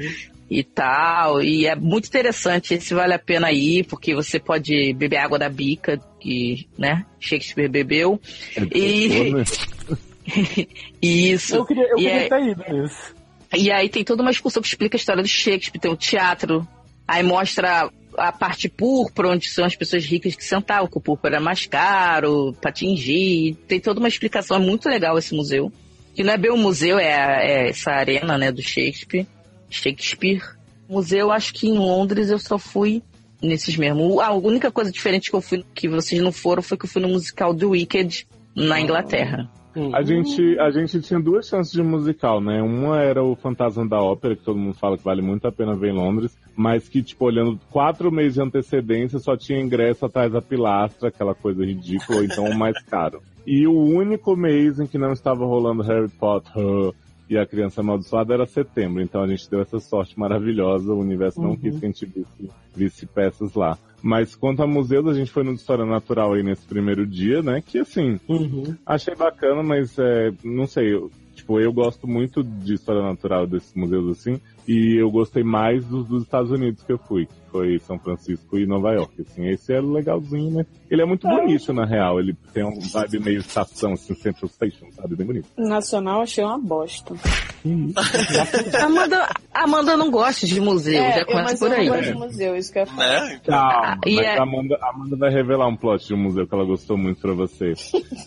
e 0.50 0.64
tal. 0.64 1.44
E 1.44 1.66
é 1.68 1.76
muito 1.76 2.08
interessante, 2.08 2.74
esse 2.76 2.94
vale 2.94 3.14
a 3.14 3.20
pena 3.20 3.52
ir, 3.52 3.86
porque 3.88 4.16
você 4.16 4.40
pode 4.40 4.94
beber 4.94 5.18
água 5.18 5.38
da 5.38 5.50
bica, 5.50 6.00
que, 6.18 6.66
né, 6.78 7.06
Shakespeare 7.20 7.68
bebeu. 7.70 8.20
É 8.56 8.62
E- 8.78 9.34
né? 9.34 9.44
Isso. 11.02 11.56
Eu 11.56 11.66
queria, 11.66 11.84
eu 11.90 11.98
E 11.98 12.04
queria 12.04 12.12
é- 12.26 12.30
ter 12.30 12.44
ido 12.44 12.64
nisso. 12.82 13.16
E 13.58 13.72
aí 13.72 13.90
tem 13.90 14.04
toda 14.04 14.22
uma 14.22 14.32
excursão 14.32 14.62
que 14.62 14.68
explica 14.68 14.96
a 14.96 15.00
história 15.00 15.24
do 15.24 15.28
Shakespeare, 15.28 15.80
tem 15.82 15.92
o 15.92 15.96
teatro, 15.98 16.68
aí 17.08 17.24
mostra 17.24 17.90
a 18.18 18.32
parte 18.32 18.70
púrpura, 18.70 19.30
onde 19.30 19.50
são 19.50 19.66
as 19.66 19.76
pessoas 19.76 20.06
ricas 20.06 20.36
que 20.36 20.44
sentavam, 20.44 20.88
que 20.88 20.98
o 20.98 21.02
púrpura 21.02 21.36
era 21.38 21.44
mais 21.44 21.66
caro, 21.66 22.54
pra 22.62 22.70
atingir. 22.70 23.56
Tem 23.68 23.80
toda 23.80 24.00
uma 24.00 24.08
explicação, 24.08 24.58
é 24.58 24.60
muito 24.60 24.88
legal 24.88 25.18
esse 25.18 25.34
museu. 25.34 25.72
Que 26.14 26.24
não 26.24 26.34
é 26.34 26.38
bem 26.38 26.52
um 26.52 26.58
museu, 26.58 27.00
é, 27.00 27.14
a- 27.14 27.42
é 27.44 27.70
essa 27.70 27.92
arena, 27.92 28.38
né, 28.38 28.52
do 28.52 28.62
Shakespeare. 28.62 29.26
Shakespeare. 29.70 30.42
Museu, 30.88 31.32
acho 31.32 31.54
que 31.54 31.68
em 31.68 31.78
Londres 31.78 32.30
eu 32.30 32.40
só 32.40 32.58
fui 32.58 33.02
nesses 33.42 33.78
mesmo. 33.78 34.20
A 34.20 34.32
única 34.34 34.70
coisa 34.72 34.92
diferente 34.92 35.30
que 35.30 35.36
eu 35.36 35.42
fui, 35.42 35.64
que 35.74 35.88
vocês 35.88 36.22
não 36.22 36.32
foram, 36.32 36.62
foi 36.62 36.78
que 36.78 36.86
eu 36.86 36.90
fui 36.90 37.02
no 37.02 37.08
musical 37.10 37.54
do 37.54 37.70
Wicked, 37.72 38.28
na 38.56 38.82
Inglaterra. 38.82 39.50
A 39.94 40.02
gente, 40.02 40.58
a 40.60 40.72
gente 40.72 41.00
tinha 41.02 41.20
duas 41.20 41.48
chances 41.48 41.72
de 41.72 41.84
musical, 41.84 42.42
né? 42.42 42.62
Uma 42.62 43.02
era 43.02 43.24
o 43.24 43.36
Fantasma 43.36 43.88
da 43.88 44.02
Ópera, 44.02 44.36
que 44.36 44.44
todo 44.44 44.58
mundo 44.58 44.74
fala 44.74 44.98
que 44.98 45.04
vale 45.04 45.22
muito 45.22 45.48
a 45.48 45.52
pena 45.52 45.76
ver 45.76 45.92
em 45.92 45.96
Londres, 45.96 46.36
mas 46.56 46.90
que, 46.90 47.04
tipo, 47.04 47.26
olhando 47.26 47.60
quatro 47.70 48.12
meses 48.12 48.34
de 48.34 48.42
antecedência, 48.42 49.20
só 49.20 49.38
tinha 49.38 49.60
ingresso 49.60 50.06
atrás 50.06 50.32
da 50.32 50.42
pilastra, 50.42 51.10
aquela 51.10 51.36
coisa 51.36 51.64
ridícula, 51.64 52.24
então 52.26 52.46
o 52.46 52.58
mais 52.58 52.82
caro. 52.84 53.22
E 53.46 53.68
o 53.68 53.80
único 53.80 54.36
mês 54.36 54.80
em 54.80 54.88
que 54.88 54.98
não 54.98 55.12
estava 55.12 55.46
rolando 55.46 55.84
Harry 55.84 56.10
Potter 56.10 56.94
e 57.30 57.38
a 57.38 57.46
Criança 57.46 57.82
Amaldiçoada 57.82 58.34
era 58.34 58.46
setembro, 58.48 59.02
então 59.02 59.22
a 59.22 59.28
gente 59.28 59.50
deu 59.50 59.62
essa 59.62 59.80
sorte 59.80 60.20
maravilhosa, 60.20 60.92
o 60.92 61.00
universo 61.00 61.40
não 61.40 61.56
quis 61.56 61.80
que 61.80 61.86
a 61.86 61.90
gente 61.90 62.06
visse, 62.06 62.52
visse 62.76 63.06
peças 63.06 63.54
lá. 63.54 63.78
Mas 64.02 64.36
quanto 64.36 64.64
a 64.64 64.68
museus, 64.68 65.08
a 65.08 65.14
gente 65.14 65.32
foi 65.32 65.44
no 65.44 65.54
de 65.54 65.60
História 65.60 65.86
Natural 65.86 66.34
aí 66.34 66.44
nesse 66.44 66.66
primeiro 66.66 67.06
dia, 67.06 67.42
né? 67.42 67.62
Que 67.66 67.80
assim, 67.80 68.20
Uhum. 68.28 68.76
Achei 68.86 69.16
bacana, 69.16 69.62
mas 69.64 69.98
é, 69.98 70.32
não 70.44 70.68
sei, 70.68 70.94
eu, 70.94 71.12
tipo, 71.36 71.60
eu 71.60 71.72
gosto 71.74 72.08
muito 72.08 72.44
de 72.44 72.76
história 72.76 73.02
natural 73.02 73.48
desses 73.48 73.74
museus 73.74 74.18
assim, 74.18 74.40
e 74.68 74.96
eu 75.02 75.10
gostei 75.12 75.44
mais 75.44 75.86
dos, 75.86 76.06
dos 76.08 76.24
Estados 76.24 76.52
Unidos 76.52 76.84
que 76.84 76.92
eu 76.94 76.98
fui, 76.98 77.26
que 77.26 77.34
foi 77.52 77.80
São 77.80 77.98
Francisco 78.00 78.58
e 78.58 78.66
Nova 78.66 78.92
York, 78.94 79.22
assim, 79.22 79.48
esse 79.48 79.74
é 79.74 79.82
legalzinho, 79.82 80.52
né? 80.58 80.66
Ele 80.90 81.02
é 81.02 81.06
muito 81.06 81.28
bonito, 81.28 81.74
na 81.74 81.86
real, 81.86 82.20
ele 82.20 82.36
tem 82.54 82.64
um 82.64 82.80
vibe 82.80 83.20
meio 83.20 83.40
estação, 83.40 83.94
assim, 83.94 84.14
Central 84.16 84.50
Station, 84.50 84.86
sabe? 84.92 85.16
Bem 85.16 85.26
bonito. 85.28 85.48
Nacional 85.58 86.22
achei 86.22 86.44
uma 86.44 86.58
bosta. 86.60 87.16
Amanda, 88.82 89.28
Amanda 89.54 89.98
não 89.98 90.10
gosta 90.10 90.46
de 90.46 90.60
museu, 90.62 90.94
já 90.94 91.20
eu, 91.20 91.26
começa 91.26 91.58
por 91.58 91.72
eu 91.74 91.80
aí. 91.80 91.88
não 91.88 91.96
gosto 91.96 92.08
de 92.12 92.18
museu, 92.18 92.56
isso 92.56 92.72
que 92.72 92.80
eu 92.80 92.84
ia 92.84 92.86
falar. 92.88 93.26
Né? 93.26 93.42
Calma, 93.46 93.98
e 94.06 94.16
mas 94.16 94.26
é- 94.26 94.38
a 94.38 94.44
Amanda, 94.44 94.78
a 94.82 94.90
Amanda 94.90 95.16
vai 95.18 95.30
revelar 95.30 95.68
um 95.68 95.76
plot 95.76 96.08
de 96.08 96.14
um 96.14 96.18
museu 96.18 96.48
que 96.48 96.54
ela 96.56 96.66
gostou 96.66 96.98
muito 96.98 97.20
pra 97.22 97.34
você. 97.34 97.74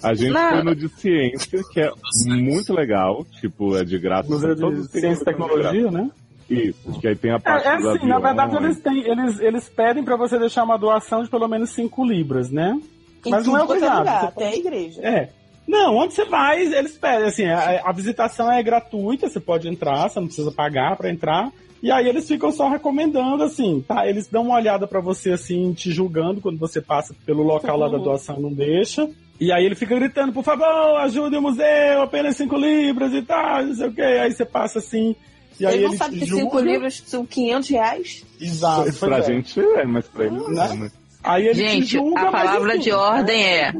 A 0.02 0.12
gente 0.14 0.32
Não. 0.32 0.50
foi 0.50 0.62
no 0.64 0.74
de 0.76 0.88
ciência, 0.88 1.60
que 1.72 1.80
é 1.80 1.90
muito 2.26 2.72
legal, 2.74 3.24
tipo, 3.40 3.76
é 3.76 3.84
de 3.84 3.98
graça. 3.98 4.28
Museu 4.28 4.54
de 4.54 4.88
Ciência 4.88 5.22
e 5.22 5.24
Tecnologia, 5.24 5.90
né? 5.90 6.10
Isso, 6.52 7.00
que 7.00 7.08
aí 7.08 7.16
tem 7.16 7.30
a 7.32 7.36
É, 7.36 7.38
parte 7.38 7.66
é 7.68 7.76
dos 7.76 7.86
assim, 7.86 8.06
na 8.06 8.18
verdade 8.18 8.56
aviões. 8.56 8.64
eles, 8.76 8.82
têm, 8.82 9.10
eles, 9.10 9.40
eles 9.40 9.68
pedem 9.68 10.04
pra 10.04 10.16
você 10.16 10.38
deixar 10.38 10.64
uma 10.64 10.76
doação 10.78 11.22
de 11.22 11.30
pelo 11.30 11.48
menos 11.48 11.70
5 11.70 12.04
libras, 12.04 12.50
né? 12.50 12.78
Em 13.24 13.30
Mas 13.30 13.46
não 13.46 13.56
é 13.56 13.60
quanto 13.60 13.70
obrigado. 13.72 13.98
lugar, 13.98 14.24
até 14.24 14.48
a 14.48 14.56
igreja. 14.56 15.00
É. 15.02 15.28
Não, 15.66 15.96
onde 15.96 16.12
você 16.12 16.24
vai, 16.24 16.60
eles 16.60 16.98
pedem, 16.98 17.28
assim, 17.28 17.44
a, 17.46 17.82
a 17.84 17.92
visitação 17.92 18.50
é 18.50 18.60
gratuita, 18.62 19.28
você 19.28 19.38
pode 19.38 19.68
entrar, 19.68 20.08
você 20.08 20.18
não 20.18 20.26
precisa 20.26 20.50
pagar 20.50 20.96
pra 20.96 21.08
entrar. 21.10 21.52
E 21.80 21.90
aí 21.90 22.08
eles 22.08 22.26
ficam 22.28 22.50
só 22.52 22.68
recomendando, 22.68 23.42
assim, 23.42 23.84
tá? 23.86 24.06
Eles 24.08 24.28
dão 24.28 24.42
uma 24.42 24.56
olhada 24.56 24.86
pra 24.86 25.00
você, 25.00 25.32
assim, 25.32 25.72
te 25.72 25.90
julgando 25.90 26.40
quando 26.40 26.58
você 26.58 26.80
passa 26.80 27.14
pelo 27.26 27.42
local 27.42 27.76
lá 27.76 27.88
da 27.88 27.98
doação, 27.98 28.40
não 28.40 28.52
deixa. 28.52 29.08
E 29.40 29.50
aí 29.52 29.64
ele 29.64 29.74
fica 29.74 29.94
gritando, 29.96 30.32
por 30.32 30.44
favor, 30.44 30.64
ajude 31.00 31.36
o 31.36 31.42
museu, 31.42 32.02
apenas 32.02 32.36
5 32.36 32.56
libras 32.56 33.12
e 33.12 33.22
tal, 33.22 33.64
não 33.64 33.74
sei 33.74 33.88
o 33.88 33.92
quê. 33.92 34.02
Aí 34.02 34.32
você 34.32 34.44
passa 34.44 34.78
assim, 34.78 35.16
e 35.60 35.66
aí 35.66 35.74
Ele 35.74 35.82
não 35.84 35.90
ele 35.90 35.98
sabe 35.98 36.18
que 36.18 36.26
cinco 36.26 36.38
julga. 36.38 36.60
livros 36.62 37.02
são 37.06 37.26
500 37.26 37.68
reais? 37.68 38.24
Exato. 38.40 38.92
Pra 38.98 39.18
é. 39.18 39.22
gente 39.22 39.60
é, 39.60 39.84
mas 39.84 40.06
pra 40.08 40.26
eles 40.26 40.48
Né? 40.48 40.68
não, 40.68 40.76
né? 40.76 40.90
Aí 41.24 41.46
ele 41.46 41.54
te 41.54 41.68
Gente, 41.70 41.86
julga, 41.86 42.20
a 42.20 42.32
palavra 42.32 42.78
de 42.78 42.90
ordem 42.92 43.44
é: 43.44 43.72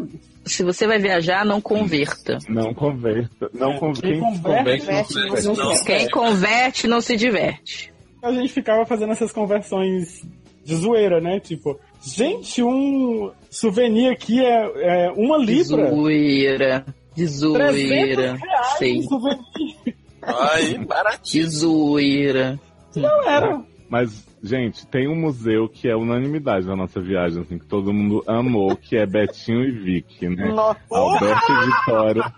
se 0.45 0.63
você 0.63 0.87
vai 0.87 0.99
viajar, 0.99 1.45
não 1.45 1.61
converta. 1.61 2.39
Não 2.49 2.73
converta. 2.73 3.51
Não 3.53 3.77
con... 3.79 3.93
Quem 3.93 4.21
converte, 4.21 4.87
Converte, 4.87 5.47
Não, 5.47 5.55
não. 5.55 5.85
quer. 5.85 5.99
Quem 5.99 6.11
converte 6.11 6.87
não 6.87 7.01
se 7.01 7.17
diverte. 7.17 7.93
a 8.23 8.33
gente 8.33 8.53
ficava 8.53 8.87
fazendo 8.87 9.13
essas 9.13 9.33
conversões 9.33 10.23
de 10.65 10.77
zoeira, 10.77 11.21
né? 11.21 11.41
Tipo, 11.41 11.79
Gente, 12.05 12.61
um 12.63 13.31
souvenir 13.49 14.11
aqui 14.13 14.45
é, 14.45 15.07
é 15.07 15.13
uma 15.13 15.39
libra. 15.39 15.89
Zoeira. 15.91 16.85
De 17.15 17.27
zoeira. 17.27 18.37
Sei. 18.79 18.99
Um 18.99 19.03
souvenir. 19.03 19.97
Aí, 20.23 20.79
baratinho. 20.85 21.45
De 21.45 21.51
zoeira. 21.51 22.61
Não 22.95 23.29
era. 23.29 23.63
Mas, 23.93 24.27
gente, 24.43 24.87
tem 24.87 25.07
um 25.07 25.15
museu 25.15 25.69
que 25.69 25.87
é 25.87 25.95
unanimidade 25.95 26.67
na 26.67 26.75
nossa 26.75 26.99
viagem, 26.99 27.43
assim, 27.43 27.59
que 27.59 27.67
todo 27.67 27.93
mundo 27.93 28.25
amou, 28.27 28.75
que 28.75 28.97
é 28.97 29.05
Betinho 29.05 29.63
e 29.65 29.71
Vicky, 29.71 30.31
né? 30.31 30.51
Nossa. 30.51 30.81
Alberto 30.91 31.53
e 31.53 31.67
Vitória. 31.67 32.33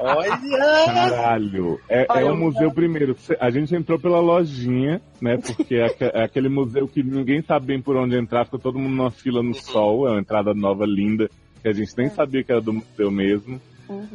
Olha! 0.00 0.86
Caralho! 0.86 1.80
É, 1.88 2.04
é 2.20 2.24
um 2.24 2.36
museu 2.36 2.72
primeiro. 2.72 3.14
A 3.38 3.48
gente 3.48 3.76
entrou 3.76 3.96
pela 3.96 4.18
lojinha, 4.18 5.00
né? 5.20 5.36
Porque 5.36 5.76
é, 5.76 5.86
é 6.00 6.24
aquele 6.24 6.48
museu 6.48 6.88
que 6.88 7.00
ninguém 7.00 7.42
sabe 7.42 7.66
bem 7.66 7.80
por 7.80 7.96
onde 7.96 8.18
entrar, 8.18 8.44
fica 8.44 8.58
todo 8.58 8.76
mundo 8.76 8.96
numa 8.96 9.10
fila 9.12 9.40
no 9.40 9.54
sol, 9.54 10.08
é 10.08 10.10
uma 10.10 10.20
entrada 10.20 10.52
nova, 10.52 10.84
linda, 10.84 11.30
que 11.62 11.68
a 11.68 11.72
gente 11.72 11.96
nem 11.96 12.08
sabia 12.08 12.42
que 12.42 12.50
era 12.50 12.60
do 12.60 12.72
museu 12.72 13.08
mesmo. 13.08 13.60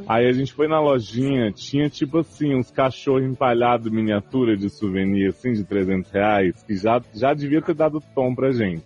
Aí 0.08 0.28
a 0.28 0.32
gente 0.32 0.54
foi 0.54 0.68
na 0.68 0.80
lojinha, 0.80 1.52
tinha 1.52 1.90
tipo 1.90 2.20
assim, 2.20 2.56
uns 2.56 2.70
cachorros 2.70 3.24
empalhados 3.24 3.92
miniatura 3.92 4.56
de 4.56 4.70
souvenir, 4.70 5.30
assim, 5.30 5.54
de 5.54 5.64
300 5.64 6.12
reais, 6.12 6.64
que 6.64 6.76
já, 6.76 7.02
já 7.14 7.34
devia 7.34 7.62
ter 7.62 7.74
dado 7.74 8.02
tom 8.14 8.34
pra 8.36 8.52
gente. 8.52 8.86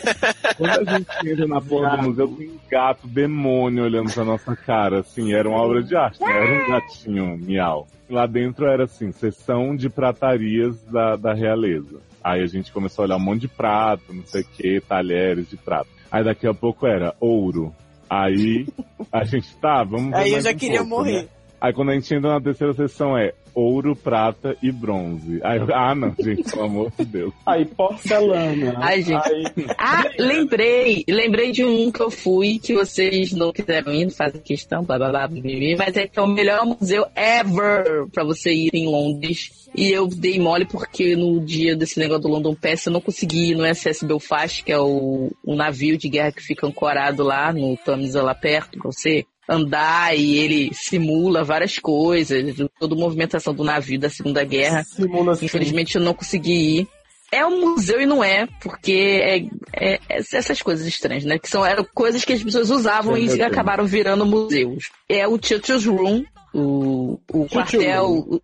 Quando 0.56 0.88
a 0.88 0.98
gente 0.98 1.28
entra 1.28 1.46
na 1.46 1.60
porra 1.60 1.96
do 1.96 2.02
museu, 2.04 2.28
tem 2.28 2.48
um 2.48 2.58
gato 2.70 3.06
demônio 3.06 3.84
olhando 3.84 4.12
pra 4.12 4.24
nossa 4.24 4.56
cara, 4.56 5.00
assim, 5.00 5.32
era 5.32 5.48
uma 5.48 5.60
obra 5.60 5.82
de 5.82 5.94
arte, 5.96 6.20
não 6.20 6.28
era 6.28 6.64
um 6.64 6.68
gatinho 6.68 7.38
miau. 7.38 7.86
Lá 8.08 8.26
dentro 8.26 8.66
era 8.66 8.84
assim, 8.84 9.10
sessão 9.12 9.74
de 9.74 9.88
pratarias 9.88 10.80
da, 10.84 11.16
da 11.16 11.34
realeza. 11.34 12.00
Aí 12.22 12.42
a 12.42 12.46
gente 12.46 12.72
começou 12.72 13.02
a 13.02 13.06
olhar 13.06 13.16
um 13.16 13.20
monte 13.20 13.42
de 13.42 13.48
prato, 13.48 14.12
não 14.12 14.24
sei 14.24 14.42
o 14.42 14.44
que, 14.44 14.80
talheres 14.80 15.48
de 15.48 15.56
prato. 15.56 15.88
Aí 16.10 16.24
daqui 16.24 16.46
a 16.46 16.54
pouco 16.54 16.86
era 16.86 17.14
ouro. 17.20 17.74
Aí 18.08 18.66
a 19.12 19.24
gente 19.24 19.54
tá, 19.56 19.82
vamos 19.84 20.10
ver 20.10 20.16
Aí 20.16 20.32
eu 20.32 20.40
já 20.40 20.50
um 20.52 20.56
queria 20.56 20.78
pouco, 20.78 20.96
morrer. 20.96 21.22
né? 21.22 21.28
Aí 21.66 21.72
quando 21.72 21.90
a 21.90 21.94
gente 21.94 22.14
entra 22.14 22.30
na 22.30 22.40
terceira 22.40 22.72
sessão 22.74 23.18
é 23.18 23.34
ouro, 23.52 23.96
prata 23.96 24.56
e 24.62 24.70
bronze. 24.70 25.40
Aí, 25.42 25.58
ah 25.74 25.94
não, 25.96 26.14
gente, 26.16 26.44
pelo 26.44 26.64
amor 26.64 26.92
de 26.96 27.04
Deus. 27.04 27.34
Aí, 27.44 27.64
porcelana. 27.64 28.74
Ai, 28.76 29.02
gente. 29.02 29.26
Aí, 29.26 29.44
Ah, 29.76 30.04
lembrei. 30.16 31.02
Lembrei 31.08 31.50
de 31.50 31.64
um 31.64 31.90
que 31.90 32.00
eu 32.00 32.10
fui, 32.10 32.60
que 32.60 32.72
vocês 32.72 33.32
não 33.32 33.52
quiseram 33.52 33.92
ir, 33.92 34.10
fazem 34.10 34.40
questão, 34.40 34.84
blá 34.84 34.96
blá 34.96 35.08
blá, 35.08 35.26
blá, 35.26 35.40
blá, 35.40 35.42
blá, 35.42 35.76
mas 35.78 35.96
é 35.96 36.06
que 36.06 36.18
é 36.18 36.22
o 36.22 36.28
melhor 36.28 36.64
museu 36.64 37.04
ever 37.16 38.06
pra 38.12 38.22
você 38.22 38.52
ir 38.52 38.70
em 38.72 38.86
Londres. 38.86 39.66
E 39.74 39.90
eu 39.90 40.06
dei 40.06 40.38
mole 40.38 40.66
porque 40.66 41.16
no 41.16 41.40
dia 41.40 41.74
desse 41.74 41.98
negócio 41.98 42.22
do 42.22 42.28
London 42.28 42.54
Pass 42.54 42.86
eu 42.86 42.92
não 42.92 43.00
consegui 43.00 43.50
ir 43.50 43.56
no 43.56 43.66
SS 43.66 44.06
Belfast, 44.06 44.62
que 44.62 44.70
é 44.70 44.78
o, 44.78 45.32
o 45.44 45.54
navio 45.56 45.98
de 45.98 46.08
guerra 46.08 46.30
que 46.30 46.42
fica 46.42 46.66
ancorado 46.66 47.24
lá 47.24 47.52
no 47.52 47.76
Tamisa 47.76 48.22
lá 48.22 48.34
perto, 48.34 48.78
pra 48.78 48.92
você 48.92 49.26
andar 49.48 50.16
e 50.16 50.38
ele 50.38 50.70
simula 50.74 51.44
várias 51.44 51.78
coisas, 51.78 52.56
toda 52.78 52.94
a 52.94 52.98
movimentação 52.98 53.54
do 53.54 53.64
navio 53.64 53.98
da 53.98 54.10
Segunda 54.10 54.44
Guerra. 54.44 54.84
simula 54.84 55.32
assim. 55.32 55.46
Infelizmente 55.46 55.96
eu 55.96 56.02
não 56.02 56.14
consegui 56.14 56.80
ir. 56.80 56.88
É 57.30 57.44
um 57.44 57.60
museu 57.60 58.00
e 58.00 58.06
não 58.06 58.22
é, 58.22 58.46
porque 58.60 59.20
é, 59.22 59.38
é- 59.74 60.00
é 60.08 60.18
essas 60.18 60.62
coisas 60.62 60.86
estranhas, 60.86 61.24
né? 61.24 61.38
Que 61.38 61.48
são 61.48 61.66
eram 61.66 61.84
coisas 61.92 62.24
que 62.24 62.32
as 62.32 62.42
pessoas 62.42 62.70
usavam 62.70 63.16
Sim, 63.16 63.36
e 63.36 63.42
acabaram 63.42 63.84
virando 63.84 64.24
museus. 64.24 64.90
É 65.08 65.26
o 65.26 65.38
Churchill's 65.42 65.86
Room, 65.86 66.24
o, 66.54 67.18
o 67.32 67.48
quartel, 67.48 68.10
o, 68.10 68.40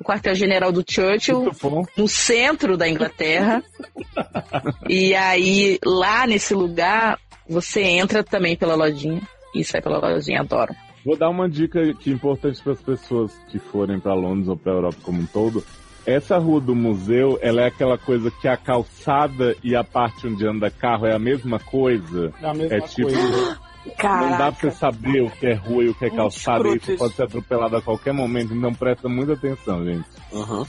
o 0.00 0.04
quartel-general 0.04 0.72
do 0.72 0.82
Churchill, 0.88 1.50
no 1.96 2.08
centro 2.08 2.78
da 2.78 2.88
Inglaterra. 2.88 3.62
e 4.88 5.14
aí, 5.14 5.78
lá 5.84 6.26
nesse 6.26 6.54
lugar, 6.54 7.18
você 7.46 7.82
entra 7.82 8.24
também 8.24 8.56
pela 8.56 8.74
lojinha 8.74 9.20
e 9.54 9.64
sai 9.64 9.80
pela 9.80 9.98
lojinha, 9.98 10.40
adoro. 10.40 10.74
Vou 11.04 11.16
dar 11.16 11.28
uma 11.28 11.48
dica 11.48 11.92
que 11.94 12.10
é 12.10 12.12
importante 12.12 12.62
para 12.62 12.72
as 12.72 12.80
pessoas 12.80 13.32
que 13.50 13.58
forem 13.58 14.00
para 14.00 14.14
Londres 14.14 14.48
ou 14.48 14.56
para 14.56 14.72
Europa 14.72 14.96
como 15.02 15.20
um 15.20 15.26
todo. 15.26 15.62
Essa 16.06 16.36
rua 16.38 16.60
do 16.60 16.74
museu, 16.74 17.38
ela 17.40 17.62
é 17.62 17.66
aquela 17.66 17.96
coisa 17.96 18.30
que 18.30 18.46
a 18.48 18.56
calçada 18.56 19.56
e 19.62 19.74
a 19.74 19.82
parte 19.84 20.26
onde 20.26 20.46
anda 20.46 20.70
carro 20.70 21.06
é 21.06 21.14
a 21.14 21.18
mesma 21.18 21.58
coisa. 21.58 22.32
É 22.42 22.46
a 22.46 22.54
mesma 22.54 22.76
É 22.76 22.80
tipo, 22.80 23.08
coisa. 23.08 23.20
não 23.22 23.48
dá 23.48 23.94
Caraca. 23.96 24.52
pra 24.52 24.70
você 24.70 24.76
saber 24.76 25.22
o 25.22 25.30
que 25.30 25.46
é 25.46 25.54
rua 25.54 25.84
e 25.84 25.88
o 25.90 25.94
que 25.94 26.04
é 26.06 26.10
calçada, 26.10 26.68
e 26.68 26.76
isso 26.76 26.90
isso. 26.92 26.98
pode 26.98 27.14
ser 27.14 27.22
atropelado 27.24 27.76
a 27.76 27.82
qualquer 27.82 28.12
momento, 28.12 28.52
então 28.54 28.72
presta 28.74 29.08
muita 29.08 29.32
atenção, 29.34 29.84
gente. 29.84 30.04
Uhum. 30.32 30.66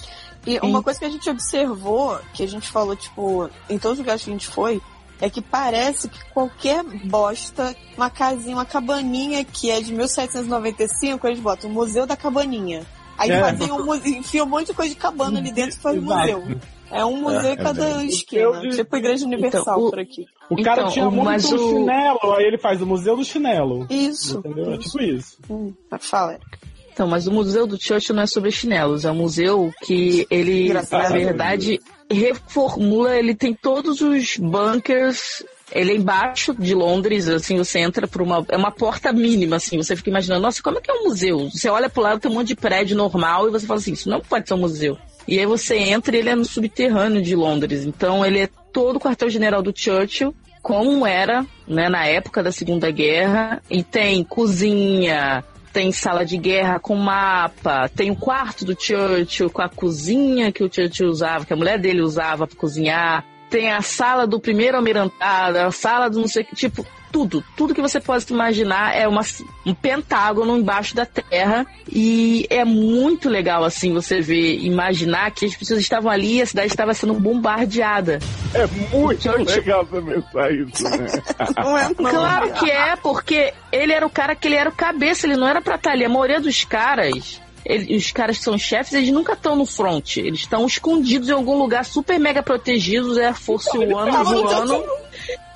E 0.47 0.59
uma 0.59 0.83
coisa 0.83 0.99
que 0.99 1.05
a 1.05 1.09
gente 1.09 1.29
observou, 1.29 2.17
que 2.33 2.43
a 2.43 2.47
gente 2.47 2.69
falou, 2.69 2.95
tipo, 2.95 3.49
em 3.69 3.77
todos 3.79 3.93
os 3.93 3.99
lugares 3.99 4.23
que 4.23 4.29
a 4.29 4.33
gente 4.33 4.47
foi, 4.47 4.81
é 5.21 5.29
que 5.29 5.41
parece 5.41 6.09
que 6.09 6.19
qualquer 6.33 6.83
bosta, 6.83 7.75
uma 7.97 8.09
casinha, 8.09 8.55
uma 8.55 8.65
cabaninha 8.65 9.43
que 9.45 9.71
é 9.71 9.81
de 9.81 9.93
1795, 9.93 11.27
eles 11.27 11.39
botam 11.39 11.69
o 11.69 11.73
Museu 11.73 12.05
da 12.05 12.15
Cabaninha. 12.15 12.85
Aí 13.17 13.31
É. 13.31 13.39
fazem 13.39 13.71
um 13.71 13.85
museu, 13.85 14.11
enfia 14.13 14.43
um 14.43 14.47
monte 14.47 14.67
de 14.67 14.73
coisa 14.73 14.93
de 14.93 14.99
cabana 14.99 15.39
ali 15.39 15.51
dentro 15.51 15.77
e 15.77 15.79
faz 15.81 15.97
um 15.97 16.01
museu. 16.01 16.43
É 16.91 17.03
um 17.05 17.15
museu 17.21 17.53
em 17.53 17.55
cada 17.57 17.85
bem. 17.97 18.07
esquina. 18.07 18.59
De- 18.59 18.75
Tipo 18.75 18.97
Igreja 18.97 19.25
Universal 19.25 19.61
Então, 19.61 19.77
o- 19.79 19.89
por 19.89 19.99
aqui. 19.99 20.25
O 20.49 20.61
cara 20.61 20.81
Então, 20.81 20.91
tinha 20.93 21.05
muito 21.09 21.23
mas 21.25 21.45
o- 21.51 21.57
chinelo, 21.57 22.33
aí 22.37 22.45
ele 22.45 22.57
faz 22.57 22.81
o 22.81 22.85
museu 22.85 23.15
do 23.15 23.23
chinelo. 23.23 23.87
Isso. 23.89 24.37
Entendeu? 24.39 24.73
É 24.73 24.77
tipo 24.77 25.01
isso. 25.01 25.37
Hum, 25.49 25.73
fala, 25.99 26.33
Erika. 26.33 26.59
Então, 26.91 27.07
mas 27.07 27.27
o 27.27 27.31
Museu 27.31 27.67
do 27.67 27.77
Churchill 27.81 28.15
não 28.15 28.23
é 28.23 28.27
sobre 28.27 28.51
chinelos, 28.51 29.03
é 29.03 29.11
um 29.11 29.15
museu 29.15 29.69
que 29.83 30.25
ele, 30.29 30.69
Graças 30.69 30.91
na 30.91 31.09
verdade, 31.09 31.81
reformula, 32.11 33.15
ele 33.15 33.33
tem 33.33 33.53
todos 33.53 34.01
os 34.01 34.37
bunkers, 34.37 35.43
ele 35.71 35.93
é 35.93 35.95
embaixo 35.95 36.53
de 36.53 36.75
Londres, 36.75 37.27
assim, 37.27 37.57
você 37.57 37.79
entra 37.79 38.07
por 38.07 38.21
uma, 38.21 38.45
é 38.49 38.57
uma 38.57 38.71
porta 38.71 39.11
mínima, 39.11 39.55
assim, 39.55 39.77
você 39.77 39.95
fica 39.95 40.09
imaginando, 40.09 40.41
nossa, 40.41 40.61
como 40.61 40.77
é 40.77 40.81
que 40.81 40.91
é 40.91 40.93
um 40.93 41.05
museu? 41.05 41.49
Você 41.49 41.69
olha 41.69 41.89
pro 41.89 42.01
lado, 42.03 42.19
tem 42.19 42.29
um 42.29 42.35
monte 42.35 42.49
de 42.49 42.55
prédio 42.55 42.95
normal 42.95 43.47
e 43.47 43.51
você 43.51 43.65
fala 43.65 43.79
assim, 43.79 43.93
isso 43.93 44.09
não 44.09 44.21
pode 44.21 44.47
ser 44.47 44.53
um 44.53 44.59
museu. 44.59 44.97
E 45.27 45.39
aí 45.39 45.45
você 45.45 45.77
entra 45.77 46.15
e 46.15 46.19
ele 46.19 46.29
é 46.29 46.35
no 46.35 46.45
subterrâneo 46.45 47.21
de 47.21 47.35
Londres, 47.35 47.83
então 47.83 48.25
ele 48.25 48.39
é 48.39 48.49
todo 48.71 48.97
o 48.97 48.99
quartel-general 48.99 49.61
do 49.63 49.73
Churchill, 49.75 50.35
como 50.61 51.05
era, 51.05 51.45
né, 51.67 51.89
na 51.89 52.05
época 52.05 52.41
da 52.41 52.51
Segunda 52.51 52.89
Guerra, 52.91 53.61
e 53.69 53.83
tem 53.83 54.23
cozinha, 54.23 55.43
tem 55.75 55.91
sala 55.91 56.25
de 56.25 56.37
guerra 56.37 56.79
com 56.79 56.95
mapa, 56.95 57.89
tem 57.89 58.09
o 58.09 58.15
quarto 58.15 58.63
do 58.63 58.81
Churchill 58.81 59.49
com 59.49 59.61
a 59.61 59.67
cozinha 59.67 60.49
que 60.49 60.63
o 60.63 60.73
Churchill 60.73 61.09
usava, 61.09 61.43
que 61.43 61.51
a 61.51 61.55
mulher 61.57 61.77
dele 61.77 61.99
usava 61.99 62.47
para 62.47 62.55
cozinhar, 62.55 63.25
tem 63.49 63.71
a 63.71 63.81
sala 63.81 64.25
do 64.27 64.39
primeiro 64.39 64.77
almirantado, 64.77 65.57
a 65.59 65.71
sala 65.71 66.09
do 66.09 66.19
não 66.19 66.27
sei 66.27 66.43
o 66.43 66.45
que, 66.45 66.55
tipo, 66.55 66.85
tudo, 67.15 67.41
tudo 67.55 67.73
que 67.73 67.81
você 67.81 67.97
possa 68.01 68.33
imaginar 68.33 68.93
é 68.93 69.07
uma, 69.07 69.21
um 69.65 69.73
pentágono 69.73 70.57
embaixo 70.57 70.93
da 70.93 71.05
terra 71.05 71.65
e 71.89 72.45
é 72.49 72.65
muito 72.65 73.29
legal 73.29 73.63
assim 73.63 73.93
você 73.93 74.19
ver, 74.19 74.59
imaginar 74.59 75.31
que 75.31 75.45
as 75.45 75.55
pessoas 75.55 75.79
estavam 75.79 76.11
ali 76.11 76.39
e 76.39 76.41
a 76.41 76.45
cidade 76.45 76.67
estava 76.67 76.93
sendo 76.93 77.13
bombardeada. 77.13 78.19
É 78.53 78.67
muito 78.93 79.23
Churchill. 79.23 79.45
legal 79.45 79.85
você 79.85 80.01
pensar 80.01 80.51
isso, 80.51 80.83
né? 80.83 81.07
Não 81.63 81.77
é, 81.77 81.89
não. 81.97 82.11
Claro 82.11 82.51
que 82.51 82.69
é, 82.69 82.95
porque 82.97 83.53
ele 83.71 83.93
era 83.93 84.05
o 84.05 84.09
cara 84.09 84.35
que 84.35 84.49
ele 84.49 84.55
era 84.55 84.69
o 84.69 84.73
cabeça, 84.73 85.25
ele 85.25 85.37
não 85.37 85.47
era 85.47 85.61
pra 85.61 85.75
estar 85.75 85.91
ali. 85.91 86.03
A 86.03 86.09
maioria 86.09 86.41
dos 86.41 86.65
caras, 86.65 87.41
ele- 87.65 87.95
os 87.95 88.11
caras 88.11 88.37
que 88.37 88.43
são 88.43 88.57
chefes, 88.57 88.93
eles 88.93 89.09
nunca 89.11 89.33
estão 89.33 89.55
no 89.55 89.65
front. 89.65 90.17
Eles 90.17 90.41
estão 90.41 90.65
escondidos 90.65 91.29
em 91.29 91.33
algum 91.33 91.57
lugar 91.57 91.83
super 91.85 92.19
mega 92.19 92.43
protegidos, 92.43 93.17
é 93.17 93.33
Force 93.33 93.69
One 93.77 93.93
voando. 94.23 94.83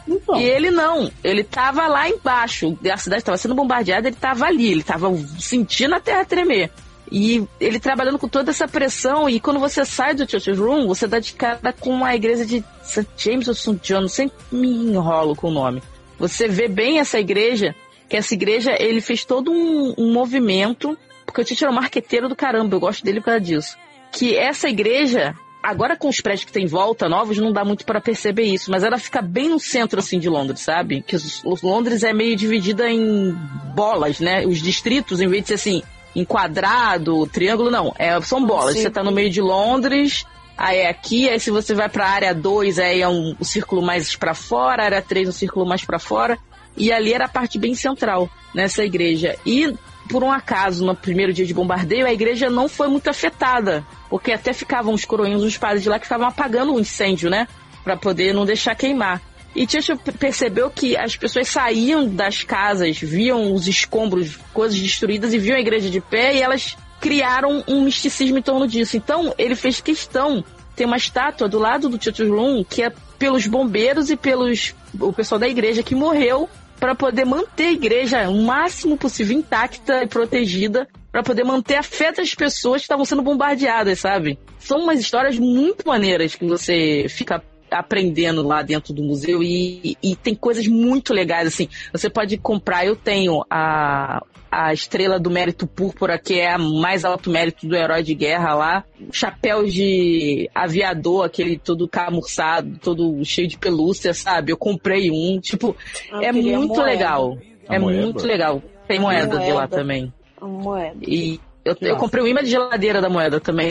Então, 0.07 0.39
E 0.39 0.43
ele 0.43 0.71
não, 0.71 1.11
ele 1.23 1.43
tava 1.43 1.85
lá 1.87 2.09
embaixo. 2.09 2.75
A 2.91 2.97
cidade 2.97 3.21
estava 3.21 3.37
sendo 3.37 3.53
bombardeada, 3.53 4.07
ele 4.07 4.15
tava 4.15 4.45
ali, 4.45 4.71
ele 4.71 4.81
tava 4.83 5.15
sentindo 5.37 5.93
a 5.93 5.99
terra 5.99 6.25
tremer. 6.25 6.71
E 7.11 7.43
ele 7.59 7.79
trabalhando 7.79 8.17
com 8.19 8.27
toda 8.27 8.49
essa 8.51 8.67
pressão, 8.67 9.29
e 9.29 9.39
quando 9.39 9.59
você 9.59 9.83
sai 9.85 10.13
do 10.15 10.29
Church 10.29 10.51
Room, 10.51 10.87
você 10.87 11.07
dá 11.07 11.19
de 11.19 11.33
cara 11.33 11.73
com 11.79 12.03
a 12.05 12.15
igreja 12.15 12.45
de 12.45 12.63
St. 12.83 13.07
James 13.17 13.47
ou 13.47 13.53
St. 13.53 13.79
John, 13.83 14.07
sempre 14.07 14.35
me 14.51 14.67
enrolo 14.67 15.35
com 15.35 15.47
o 15.49 15.51
nome. 15.51 15.81
Você 16.19 16.47
vê 16.47 16.67
bem 16.67 16.99
essa 16.99 17.19
igreja, 17.19 17.75
que 18.07 18.17
essa 18.17 18.33
igreja, 18.33 18.75
ele 18.79 19.01
fez 19.01 19.23
todo 19.25 19.51
um, 19.51 19.93
um 19.97 20.11
movimento, 20.11 20.97
porque 21.29 21.41
o 21.41 21.45
Tite 21.45 21.63
era 21.63 21.71
um 21.71 21.75
marqueteiro 21.75 22.27
do 22.27 22.35
caramba, 22.35 22.75
eu 22.75 22.79
gosto 22.79 23.03
dele 23.03 23.19
por 23.19 23.25
causa 23.25 23.41
disso. 23.41 23.77
Que 24.11 24.35
essa 24.35 24.67
igreja, 24.67 25.35
agora 25.61 25.95
com 25.95 26.09
os 26.09 26.19
prédios 26.19 26.45
que 26.45 26.51
tem 26.51 26.63
em 26.63 26.67
volta, 26.67 27.07
novos, 27.07 27.37
não 27.37 27.51
dá 27.51 27.63
muito 27.63 27.85
para 27.85 28.01
perceber 28.01 28.43
isso, 28.43 28.71
mas 28.71 28.83
ela 28.83 28.97
fica 28.97 29.21
bem 29.21 29.49
no 29.49 29.59
centro, 29.59 29.99
assim, 29.99 30.19
de 30.19 30.27
Londres, 30.27 30.61
sabe? 30.61 31.01
Que 31.01 31.15
os, 31.15 31.43
os 31.45 31.61
Londres 31.61 32.03
é 32.03 32.11
meio 32.11 32.35
dividida 32.35 32.89
em 32.89 33.31
bolas, 33.75 34.19
né? 34.19 34.45
Os 34.45 34.59
distritos, 34.59 35.21
em 35.21 35.27
vez 35.27 35.43
de 35.43 35.47
ser 35.49 35.53
assim, 35.55 35.83
em 36.15 36.25
quadrado, 36.25 37.27
triângulo, 37.27 37.69
não. 37.69 37.93
É, 37.97 38.19
são 38.21 38.43
bolas. 38.43 38.75
Sim. 38.75 38.81
Você 38.81 38.89
tá 38.89 39.03
no 39.03 39.11
meio 39.11 39.29
de 39.29 39.41
Londres, 39.41 40.25
aí 40.57 40.79
é 40.79 40.89
aqui, 40.89 41.29
aí 41.29 41.39
se 41.39 41.51
você 41.51 41.73
vai 41.73 41.89
pra 41.89 42.07
área 42.07 42.33
2, 42.33 42.79
aí 42.79 43.01
é 43.01 43.07
um, 43.07 43.35
um 43.39 43.43
círculo 43.43 43.81
mais 43.81 44.15
pra 44.15 44.33
fora, 44.33 44.83
área 44.83 45.01
3 45.01 45.29
um 45.29 45.31
círculo 45.31 45.65
mais 45.65 45.85
pra 45.85 45.99
fora. 45.99 46.37
E 46.75 46.91
ali 46.91 47.13
era 47.13 47.25
a 47.25 47.29
parte 47.29 47.59
bem 47.59 47.75
central 47.75 48.29
nessa 48.53 48.83
igreja. 48.83 49.37
E 49.45 49.73
por 50.09 50.23
um 50.23 50.31
acaso, 50.31 50.85
no 50.85 50.95
primeiro 50.95 51.31
dia 51.31 51.45
de 51.45 51.53
bombardeio, 51.53 52.05
a 52.05 52.11
igreja 52.11 52.49
não 52.49 52.67
foi 52.67 52.87
muito 52.87 53.09
afetada, 53.09 53.85
porque 54.09 54.31
até 54.31 54.51
ficavam 54.51 54.93
os 54.93 55.05
coroinhos, 55.05 55.43
os 55.43 55.57
padres 55.57 55.83
de 55.83 55.89
lá 55.89 55.99
que 55.99 56.05
ficavam 56.05 56.27
apagando 56.27 56.73
o 56.73 56.79
incêndio, 56.79 57.29
né, 57.29 57.47
Pra 57.83 57.95
poder 57.95 58.33
não 58.33 58.45
deixar 58.45 58.75
queimar. 58.75 59.21
E 59.55 59.67
Churchill 59.67 59.97
percebeu 60.19 60.69
que 60.69 60.97
as 60.97 61.15
pessoas 61.15 61.47
saíam 61.47 62.07
das 62.07 62.43
casas, 62.43 62.99
viam 62.99 63.53
os 63.53 63.67
escombros, 63.67 64.37
coisas 64.53 64.77
destruídas 64.77 65.33
e 65.33 65.39
viam 65.39 65.55
a 65.55 65.59
igreja 65.59 65.89
de 65.89 66.01
pé 66.01 66.35
e 66.35 66.41
elas 66.41 66.77
criaram 66.99 67.63
um 67.67 67.81
misticismo 67.81 68.37
em 68.37 68.41
torno 68.41 68.67
disso. 68.67 68.97
Então, 68.97 69.33
ele 69.37 69.55
fez 69.55 69.79
questão 69.79 70.43
tem 70.75 70.87
uma 70.87 70.95
estátua 70.95 71.49
do 71.49 71.59
lado 71.59 71.89
do 71.89 72.01
Churchill 72.01 72.65
que 72.69 72.83
é 72.83 72.93
pelos 73.17 73.45
bombeiros 73.47 74.09
e 74.09 74.15
pelos 74.15 74.73
o 74.97 75.11
pessoal 75.11 75.37
da 75.37 75.47
igreja 75.47 75.83
que 75.83 75.93
morreu 75.93 76.49
para 76.79 76.95
poder 76.95 77.25
manter 77.25 77.65
a 77.65 77.71
igreja 77.71 78.29
o 78.29 78.41
máximo 78.43 78.97
possível 78.97 79.37
intacta 79.37 80.03
e 80.03 80.07
protegida, 80.07 80.87
para 81.11 81.23
poder 81.23 81.43
manter 81.43 81.75
a 81.75 81.83
fé 81.83 82.11
das 82.11 82.33
pessoas 82.33 82.81
que 82.81 82.85
estavam 82.85 83.05
sendo 83.05 83.21
bombardeadas, 83.21 83.99
sabe? 83.99 84.39
São 84.59 84.79
umas 84.79 84.99
histórias 84.99 85.37
muito 85.37 85.87
maneiras 85.87 86.35
que 86.35 86.45
você 86.45 87.07
fica 87.09 87.43
aprendendo 87.71 88.41
lá 88.41 88.61
dentro 88.61 88.93
do 88.93 89.03
museu 89.03 89.43
e, 89.43 89.95
e, 90.01 90.15
tem 90.15 90.33
coisas 90.33 90.67
muito 90.67 91.13
legais, 91.13 91.47
assim. 91.47 91.69
Você 91.91 92.09
pode 92.09 92.37
comprar, 92.37 92.85
eu 92.85 92.95
tenho 92.95 93.43
a, 93.49 94.23
a 94.51 94.73
estrela 94.73 95.19
do 95.19 95.29
mérito 95.29 95.67
púrpura, 95.67 96.17
que 96.17 96.39
é 96.39 96.53
a 96.53 96.57
mais 96.57 97.05
alto 97.05 97.29
mérito 97.29 97.67
do 97.67 97.75
herói 97.75 98.03
de 98.03 98.15
guerra 98.15 98.55
lá. 98.55 98.83
Chapéu 99.11 99.65
de 99.65 100.49
aviador, 100.53 101.25
aquele 101.25 101.57
todo 101.57 101.87
camurçado, 101.87 102.77
todo 102.79 103.23
cheio 103.23 103.47
de 103.47 103.57
pelúcia, 103.57 104.13
sabe? 104.13 104.51
Eu 104.51 104.57
comprei 104.57 105.11
um. 105.11 105.39
Tipo, 105.39 105.75
eu 106.11 106.21
é 106.21 106.31
muito 106.31 106.81
legal. 106.81 107.37
A 107.67 107.75
é 107.75 107.79
moeda. 107.79 108.01
muito 108.01 108.25
legal. 108.25 108.63
Tem 108.87 108.99
moeda, 108.99 109.27
moeda, 109.27 109.45
de 109.45 109.51
lá 109.51 109.67
também. 109.67 110.13
moeda. 110.41 110.99
E 111.07 111.39
eu, 111.63 111.75
eu 111.81 111.97
comprei 111.97 112.23
um 112.23 112.27
imã 112.27 112.41
de 112.41 112.49
geladeira 112.49 113.01
da 113.01 113.09
moeda 113.09 113.39
também. 113.39 113.69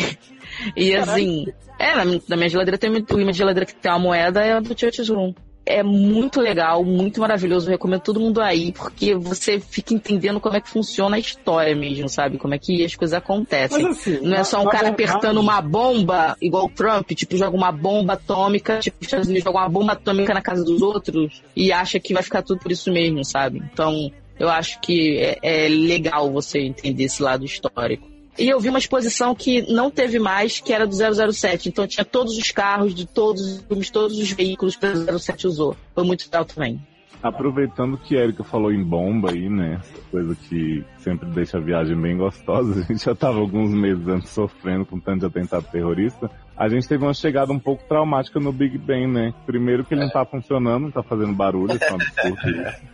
E 0.77 0.93
Caralho. 0.93 1.11
assim, 1.11 1.47
é, 1.79 1.95
na, 1.95 2.05
na, 2.05 2.37
minha 2.37 2.49
geladeira 2.49 2.79
tem 2.79 2.91
o 2.91 3.21
imã 3.21 3.31
de 3.31 3.39
geladeira 3.39 3.67
que 3.67 3.75
tem 3.75 3.91
uma 3.93 3.99
moeda, 3.99 4.43
é 4.43 4.61
do 4.61 4.79
Church's 4.79 5.09
Room 5.09 5.35
é 5.69 5.83
muito 5.83 6.41
legal, 6.41 6.83
muito 6.83 7.21
maravilhoso. 7.21 7.69
Eu 7.69 7.73
recomendo 7.73 8.01
todo 8.01 8.19
mundo 8.19 8.41
aí, 8.41 8.73
porque 8.73 9.15
você 9.15 9.61
fica 9.61 9.93
entendendo 9.93 10.41
como 10.41 10.57
é 10.57 10.61
que 10.61 10.69
funciona 10.69 11.17
a 11.17 11.19
história 11.19 11.77
mesmo, 11.77 12.09
sabe? 12.09 12.39
Como 12.39 12.55
é 12.55 12.59
que 12.59 12.83
as 12.85 12.97
coisas 12.97 13.17
acontecem. 13.17 13.87
Assim, 13.87 14.21
não 14.23 14.37
é 14.37 14.45
só 14.45 14.63
um 14.63 14.67
cara 14.67 14.89
apertando 14.89 15.39
uma 15.39 15.61
bomba, 15.61 16.37
igual 16.41 16.65
o 16.65 16.71
Trump, 16.71 17.11
tipo, 17.11 17.37
joga 17.37 17.57
uma 17.57 17.71
bomba 17.71 18.15
atômica, 18.15 18.79
tipo, 18.79 18.97
os 19.01 19.07
Estados 19.07 19.29
Unidos 19.29 19.45
joga 19.45 19.59
uma 19.59 19.69
bomba 19.69 19.93
atômica 19.93 20.33
na 20.33 20.41
casa 20.41 20.65
dos 20.65 20.81
outros 20.81 21.43
e 21.55 21.71
acha 21.71 22.01
que 22.01 22.15
vai 22.15 22.23
ficar 22.23 22.43
tudo 22.43 22.61
por 22.61 22.73
isso 22.73 22.91
mesmo, 22.91 23.25
sabe? 23.25 23.63
Então, 23.73 24.11
eu 24.39 24.49
acho 24.49 24.81
que 24.81 25.19
é, 25.19 25.67
é 25.67 25.69
legal 25.69 26.31
você 26.33 26.61
entender 26.61 27.05
esse 27.05 27.23
lado 27.23 27.45
histórico. 27.45 28.18
E 28.39 28.49
eu 28.49 28.61
vi 28.61 28.69
uma 28.69 28.79
exposição 28.79 29.35
que 29.35 29.63
não 29.73 29.91
teve 29.91 30.19
mais, 30.19 30.61
que 30.61 30.73
era 30.73 30.87
do 30.87 30.95
007. 30.95 31.69
Então 31.69 31.87
tinha 31.87 32.05
todos 32.05 32.39
os 32.39 32.51
carros 32.53 32.95
de 32.95 33.05
todos 33.05 33.65
os 33.69 33.91
todos 33.91 34.19
os 34.19 34.31
veículos 34.31 34.77
que 34.77 34.87
o 34.87 35.19
07 35.19 35.47
usou. 35.47 35.77
Foi 35.95 36.05
muito 36.05 36.25
legal 36.25 36.45
também. 36.45 36.81
Aproveitando 37.21 37.99
que 37.99 38.17
a 38.17 38.23
Erika 38.23 38.45
falou 38.45 38.73
em 38.73 38.83
bomba 38.83 39.33
aí, 39.33 39.49
né? 39.49 39.81
Coisa 40.09 40.37
que 40.37 40.85
sempre 40.99 41.29
deixa 41.31 41.59
a 41.59 41.61
viagem 41.61 42.01
bem 42.01 42.17
gostosa. 42.17 42.79
A 42.79 42.85
gente 42.85 43.05
já 43.05 43.11
estava 43.11 43.41
alguns 43.41 43.71
meses 43.71 44.07
antes 44.07 44.31
sofrendo 44.31 44.87
com 44.87 45.01
tanto 45.01 45.21
de 45.21 45.27
atentado 45.27 45.67
terrorista. 45.71 46.31
A 46.57 46.69
gente 46.69 46.87
teve 46.87 47.05
uma 47.05 47.15
chegada 47.15 47.53
um 47.53 47.59
pouco 47.59 47.83
traumática 47.89 48.39
no 48.39 48.53
Big 48.53 48.79
Ben, 48.79 49.09
né? 49.09 49.35
Primeiro 49.47 49.85
que 49.85 49.95
ele 49.95 50.03
não 50.03 50.11
tá 50.11 50.25
funcionando, 50.25 50.85
não 50.85 50.91
tá 50.93 51.03
fazendo 51.03 51.33
barulho, 51.33 51.73
é 51.73 51.93
um 51.93 51.97
absurdo 51.97 52.39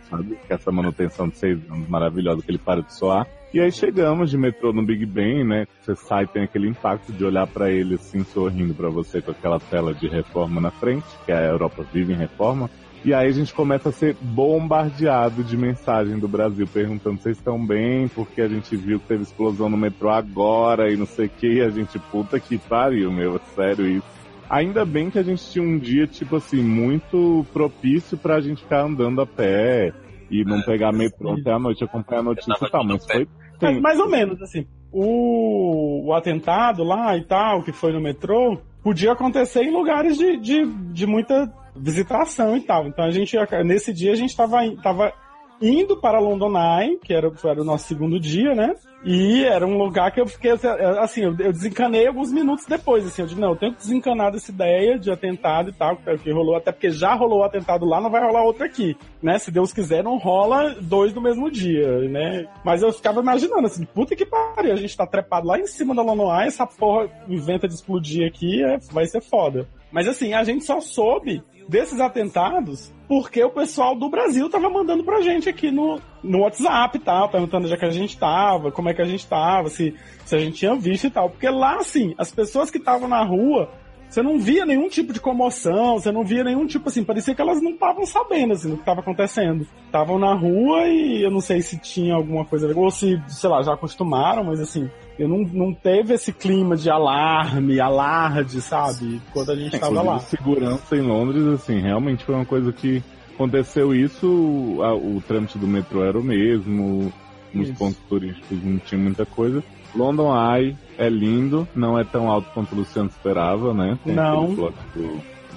sabe? 0.09 0.37
Essa 0.49 0.71
manutenção 0.71 1.29
de 1.29 1.37
seis 1.37 1.59
anos 1.69 1.87
maravilhosa 1.87 2.41
que 2.41 2.49
ele 2.49 2.57
para 2.57 2.81
de 2.81 2.93
soar. 2.93 3.27
E 3.55 3.61
aí 3.61 3.71
chegamos 3.71 4.31
de 4.31 4.37
metrô 4.37 4.73
no 4.73 4.85
Big 4.85 5.05
Ben, 5.05 5.45
né? 5.45 5.65
Você 5.79 5.95
sai 5.95 6.27
tem 6.27 6.43
aquele 6.43 6.67
impacto 6.67 7.13
de 7.13 7.23
olhar 7.23 7.47
para 7.47 7.71
ele 7.71 7.95
assim 7.95 8.21
sorrindo 8.25 8.73
para 8.73 8.89
você 8.89 9.21
com 9.21 9.31
aquela 9.31 9.61
tela 9.61 9.93
de 9.93 10.09
reforma 10.09 10.59
na 10.59 10.71
frente, 10.71 11.05
que 11.25 11.31
a 11.31 11.41
Europa 11.41 11.85
vive 11.93 12.11
em 12.11 12.17
reforma. 12.17 12.69
E 13.05 13.13
aí 13.13 13.29
a 13.29 13.31
gente 13.31 13.53
começa 13.53 13.87
a 13.87 13.91
ser 13.93 14.13
bombardeado 14.19 15.41
de 15.41 15.55
mensagem 15.55 16.19
do 16.19 16.27
Brasil 16.27 16.67
perguntando 16.67 17.15
se 17.15 17.23
vocês 17.23 17.37
estão 17.37 17.65
bem, 17.65 18.09
porque 18.09 18.41
a 18.41 18.47
gente 18.49 18.75
viu 18.75 18.99
que 18.99 19.07
teve 19.07 19.23
explosão 19.23 19.69
no 19.69 19.77
metrô 19.77 20.09
agora 20.09 20.91
e 20.91 20.97
não 20.97 21.05
sei 21.05 21.27
o 21.27 21.29
que, 21.29 21.47
e 21.47 21.61
a 21.61 21.69
gente, 21.69 21.97
puta 21.97 22.37
que 22.41 22.57
pariu, 22.57 23.09
meu, 23.09 23.39
sério 23.55 23.87
isso. 23.87 24.07
Ainda 24.49 24.83
bem 24.83 25.09
que 25.09 25.17
a 25.17 25.23
gente 25.23 25.49
tinha 25.49 25.63
um 25.63 25.79
dia, 25.79 26.05
tipo 26.05 26.35
assim, 26.35 26.61
muito 26.61 27.45
propício 27.53 28.17
pra 28.17 28.41
gente 28.41 28.63
ficar 28.63 28.81
andando 28.81 29.21
a 29.21 29.25
pé 29.25 29.93
e 30.29 30.43
não 30.43 30.61
pegar 30.61 30.91
metrô 30.91 31.35
até 31.39 31.53
a 31.53 31.59
noite, 31.59 31.85
acompanhar 31.85 32.19
a 32.19 32.23
notícia 32.23 32.65
e 32.65 32.69
tal, 32.69 32.83
mas 32.83 33.05
foi 33.05 33.25
Sim. 33.59 33.79
Mais 33.79 33.99
ou 33.99 34.09
menos, 34.09 34.41
assim. 34.41 34.67
O, 34.91 36.07
o 36.07 36.13
atentado 36.13 36.83
lá 36.83 37.17
e 37.17 37.23
tal, 37.23 37.63
que 37.63 37.71
foi 37.71 37.91
no 37.91 38.01
metrô, 38.01 38.57
podia 38.81 39.11
acontecer 39.11 39.63
em 39.63 39.71
lugares 39.71 40.17
de, 40.17 40.37
de, 40.37 40.65
de 40.65 41.05
muita 41.05 41.51
visitação 41.75 42.55
e 42.55 42.61
tal. 42.61 42.87
Então 42.87 43.03
a 43.03 43.11
gente, 43.11 43.35
nesse 43.65 43.93
dia, 43.93 44.13
a 44.13 44.15
gente 44.15 44.29
estava 44.29 44.57
tava 44.81 45.13
indo 45.61 45.97
para 45.97 46.19
London 46.19 46.53
Eye, 46.57 46.97
que 46.97 47.13
era, 47.13 47.31
era 47.43 47.61
o 47.61 47.65
nosso 47.65 47.87
segundo 47.87 48.19
dia, 48.19 48.53
né? 48.53 48.75
E 49.03 49.43
era 49.43 49.65
um 49.67 49.77
lugar 49.77 50.11
que 50.11 50.19
eu 50.19 50.25
fiquei, 50.25 50.51
assim, 50.99 51.25
eu, 51.25 51.33
desencanei 51.33 52.07
alguns 52.07 52.31
minutos 52.31 52.65
depois, 52.65 53.05
assim, 53.05 53.21
eu 53.21 53.27
digo, 53.27 53.39
não, 53.39 53.49
eu 53.49 53.55
tenho 53.55 53.71
que 53.73 53.77
desencanar 53.77 54.31
dessa 54.31 54.51
ideia 54.51 54.97
de 54.97 55.11
atentado 55.11 55.69
e 55.69 55.73
tal, 55.73 55.97
que 55.97 56.31
rolou, 56.31 56.55
até 56.55 56.71
porque 56.71 56.89
já 56.89 57.13
rolou 57.13 57.41
o 57.41 57.43
atentado 57.43 57.85
lá, 57.85 58.01
não 58.01 58.09
vai 58.09 58.23
rolar 58.23 58.43
outro 58.43 58.63
aqui, 58.65 58.97
né? 59.21 59.37
Se 59.37 59.51
Deus 59.51 59.71
quiser, 59.71 60.03
não 60.03 60.17
rola 60.17 60.75
dois 60.81 61.13
no 61.13 61.21
mesmo 61.21 61.51
dia, 61.51 61.99
né? 62.09 62.47
Mas 62.63 62.81
eu 62.81 62.91
ficava 62.91 63.21
imaginando, 63.21 63.67
assim, 63.67 63.85
puta 63.85 64.15
que 64.15 64.25
pariu, 64.25 64.73
a 64.73 64.77
gente 64.77 64.97
tá 64.97 65.05
trepado 65.05 65.47
lá 65.47 65.59
em 65.59 65.67
cima 65.67 65.93
da 65.93 66.01
London 66.01 66.35
Eye, 66.35 66.47
essa 66.47 66.65
porra 66.65 67.07
inventa 67.29 67.67
de 67.67 67.75
explodir 67.75 68.27
aqui, 68.27 68.63
é, 68.63 68.79
vai 68.91 69.05
ser 69.05 69.21
foda. 69.21 69.67
Mas 69.91 70.07
assim, 70.07 70.33
a 70.33 70.43
gente 70.43 70.65
só 70.65 70.81
soube 70.81 71.43
desses 71.67 71.99
atentados 71.99 72.93
porque 73.07 73.43
o 73.43 73.49
pessoal 73.49 73.95
do 73.95 74.09
Brasil 74.09 74.49
tava 74.49 74.69
mandando 74.69 75.03
pra 75.03 75.21
gente 75.21 75.47
aqui 75.47 75.69
no, 75.69 76.01
no 76.23 76.39
WhatsApp 76.39 76.97
e 76.97 76.99
tal, 76.99 77.29
perguntando 77.29 77.67
já 77.67 77.77
que 77.77 77.85
a 77.85 77.91
gente 77.91 78.17
tava, 78.17 78.71
como 78.71 78.89
é 78.89 78.93
que 78.93 79.01
a 79.01 79.05
gente 79.05 79.25
tava, 79.27 79.69
se, 79.69 79.93
se 80.25 80.35
a 80.35 80.39
gente 80.39 80.57
tinha 80.57 80.75
visto 80.75 81.07
e 81.07 81.09
tal. 81.11 81.29
Porque 81.29 81.47
lá, 81.47 81.77
assim, 81.77 82.15
as 82.17 82.31
pessoas 82.31 82.71
que 82.71 82.77
estavam 82.77 83.07
na 83.07 83.23
rua, 83.23 83.69
você 84.15 84.23
não 84.23 84.39
via 84.39 84.65
nenhum 84.65 84.87
tipo 84.87 85.11
de 85.11 85.19
comoção, 85.19 85.99
você 85.99 86.09
não 86.09 86.23
via 86.23 86.41
nenhum 86.41 86.65
tipo 86.65 86.87
assim, 86.87 87.03
parecia 87.03 87.35
que 87.35 87.41
elas 87.41 87.61
não 87.61 87.71
estavam 87.71 88.05
sabendo 88.05 88.53
assim, 88.53 88.69
do 88.69 88.75
que 88.75 88.81
estava 88.81 89.01
acontecendo. 89.01 89.67
Estavam 89.85 90.17
na 90.17 90.33
rua 90.33 90.87
e 90.87 91.21
eu 91.21 91.29
não 91.29 91.41
sei 91.41 91.61
se 91.61 91.77
tinha 91.77 92.15
alguma 92.15 92.45
coisa, 92.45 92.73
ou 92.73 92.89
se, 92.89 93.21
sei 93.27 93.49
lá, 93.49 93.61
já 93.61 93.73
acostumaram, 93.73 94.45
mas 94.45 94.61
assim, 94.61 94.89
eu 95.19 95.27
não, 95.27 95.39
não 95.39 95.73
teve 95.73 96.13
esse 96.13 96.31
clima 96.31 96.77
de 96.77 96.89
alarme, 96.89 97.77
alarde, 97.77 98.61
sabe? 98.61 99.21
Quando 99.33 99.51
a 99.51 99.55
gente 99.57 99.75
estava 99.75 100.01
lá. 100.01 100.19
segurança 100.19 100.95
em 100.95 101.01
Londres, 101.01 101.45
assim, 101.47 101.81
realmente 101.81 102.23
foi 102.23 102.35
uma 102.35 102.45
coisa 102.45 102.71
que 102.71 103.03
aconteceu 103.33 103.93
isso, 103.93 104.79
a, 104.81 104.95
o 104.95 105.21
trâmite 105.27 105.57
do 105.57 105.67
metrô 105.67 106.05
era 106.05 106.17
o 106.17 106.23
mesmo, 106.23 107.11
nos 107.53 107.67
isso. 107.67 107.77
pontos 107.77 107.99
turísticos 108.07 108.63
não 108.63 108.77
tinha 108.79 109.01
muita 109.01 109.25
coisa. 109.25 109.61
London 109.95 110.33
Eye 110.35 110.75
é 110.97 111.09
lindo, 111.09 111.67
não 111.75 111.97
é 111.97 112.03
tão 112.03 112.29
alto 112.29 112.49
quanto 112.53 112.73
o 112.73 112.75
Luciano 112.75 113.09
esperava, 113.09 113.73
né? 113.73 113.97
Tem 114.03 114.13
não. 114.13 114.55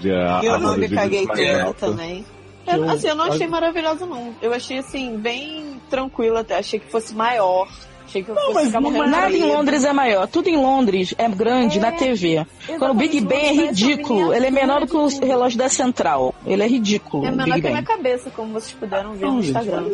De 0.00 0.12
a, 0.12 0.40
eu 0.42 0.58
não 0.60 0.76
me 0.76 0.88
caguei 0.88 1.26
toda 1.26 1.74
também. 1.74 2.24
Eu, 2.66 2.90
assim, 2.90 3.08
eu 3.08 3.14
não 3.14 3.24
achei 3.24 3.46
maravilhoso, 3.46 4.06
não. 4.06 4.34
Eu 4.42 4.52
achei, 4.52 4.78
assim, 4.78 5.16
bem 5.16 5.80
tranquilo 5.88 6.36
até. 6.36 6.58
Achei 6.58 6.78
que 6.78 6.90
fosse 6.90 7.14
maior. 7.14 7.68
Achei 8.04 8.22
que 8.22 8.30
eu 8.30 8.34
não, 8.34 8.54
mas 8.54 8.72
não, 8.72 9.06
nada 9.06 9.36
em 9.36 9.42
Londres 9.42 9.84
é 9.84 9.92
maior. 9.92 10.26
Tudo 10.26 10.48
em 10.48 10.56
Londres 10.56 11.14
é 11.18 11.28
grande 11.28 11.78
é, 11.78 11.80
na 11.80 11.92
TV. 11.92 12.46
Quando 12.78 12.92
o 12.92 12.94
Big 12.94 13.20
Ben 13.20 13.46
é 13.46 13.52
ridículo, 13.66 14.32
ele 14.32 14.46
é 14.46 14.50
menor 14.50 14.80
do 14.80 14.86
que 14.86 14.96
o 14.96 15.08
relógio 15.26 15.58
da 15.58 15.68
Central. 15.68 16.34
Ele 16.46 16.62
é 16.62 16.66
ridículo. 16.66 17.26
É 17.26 17.30
menor 17.30 17.60
que 17.60 17.66
a 17.66 17.70
minha 17.70 17.82
cabeça, 17.82 18.30
como 18.30 18.52
vocês 18.54 18.72
puderam 18.72 19.12
ver 19.12 19.26
no 19.26 19.40
Instagram. 19.40 19.90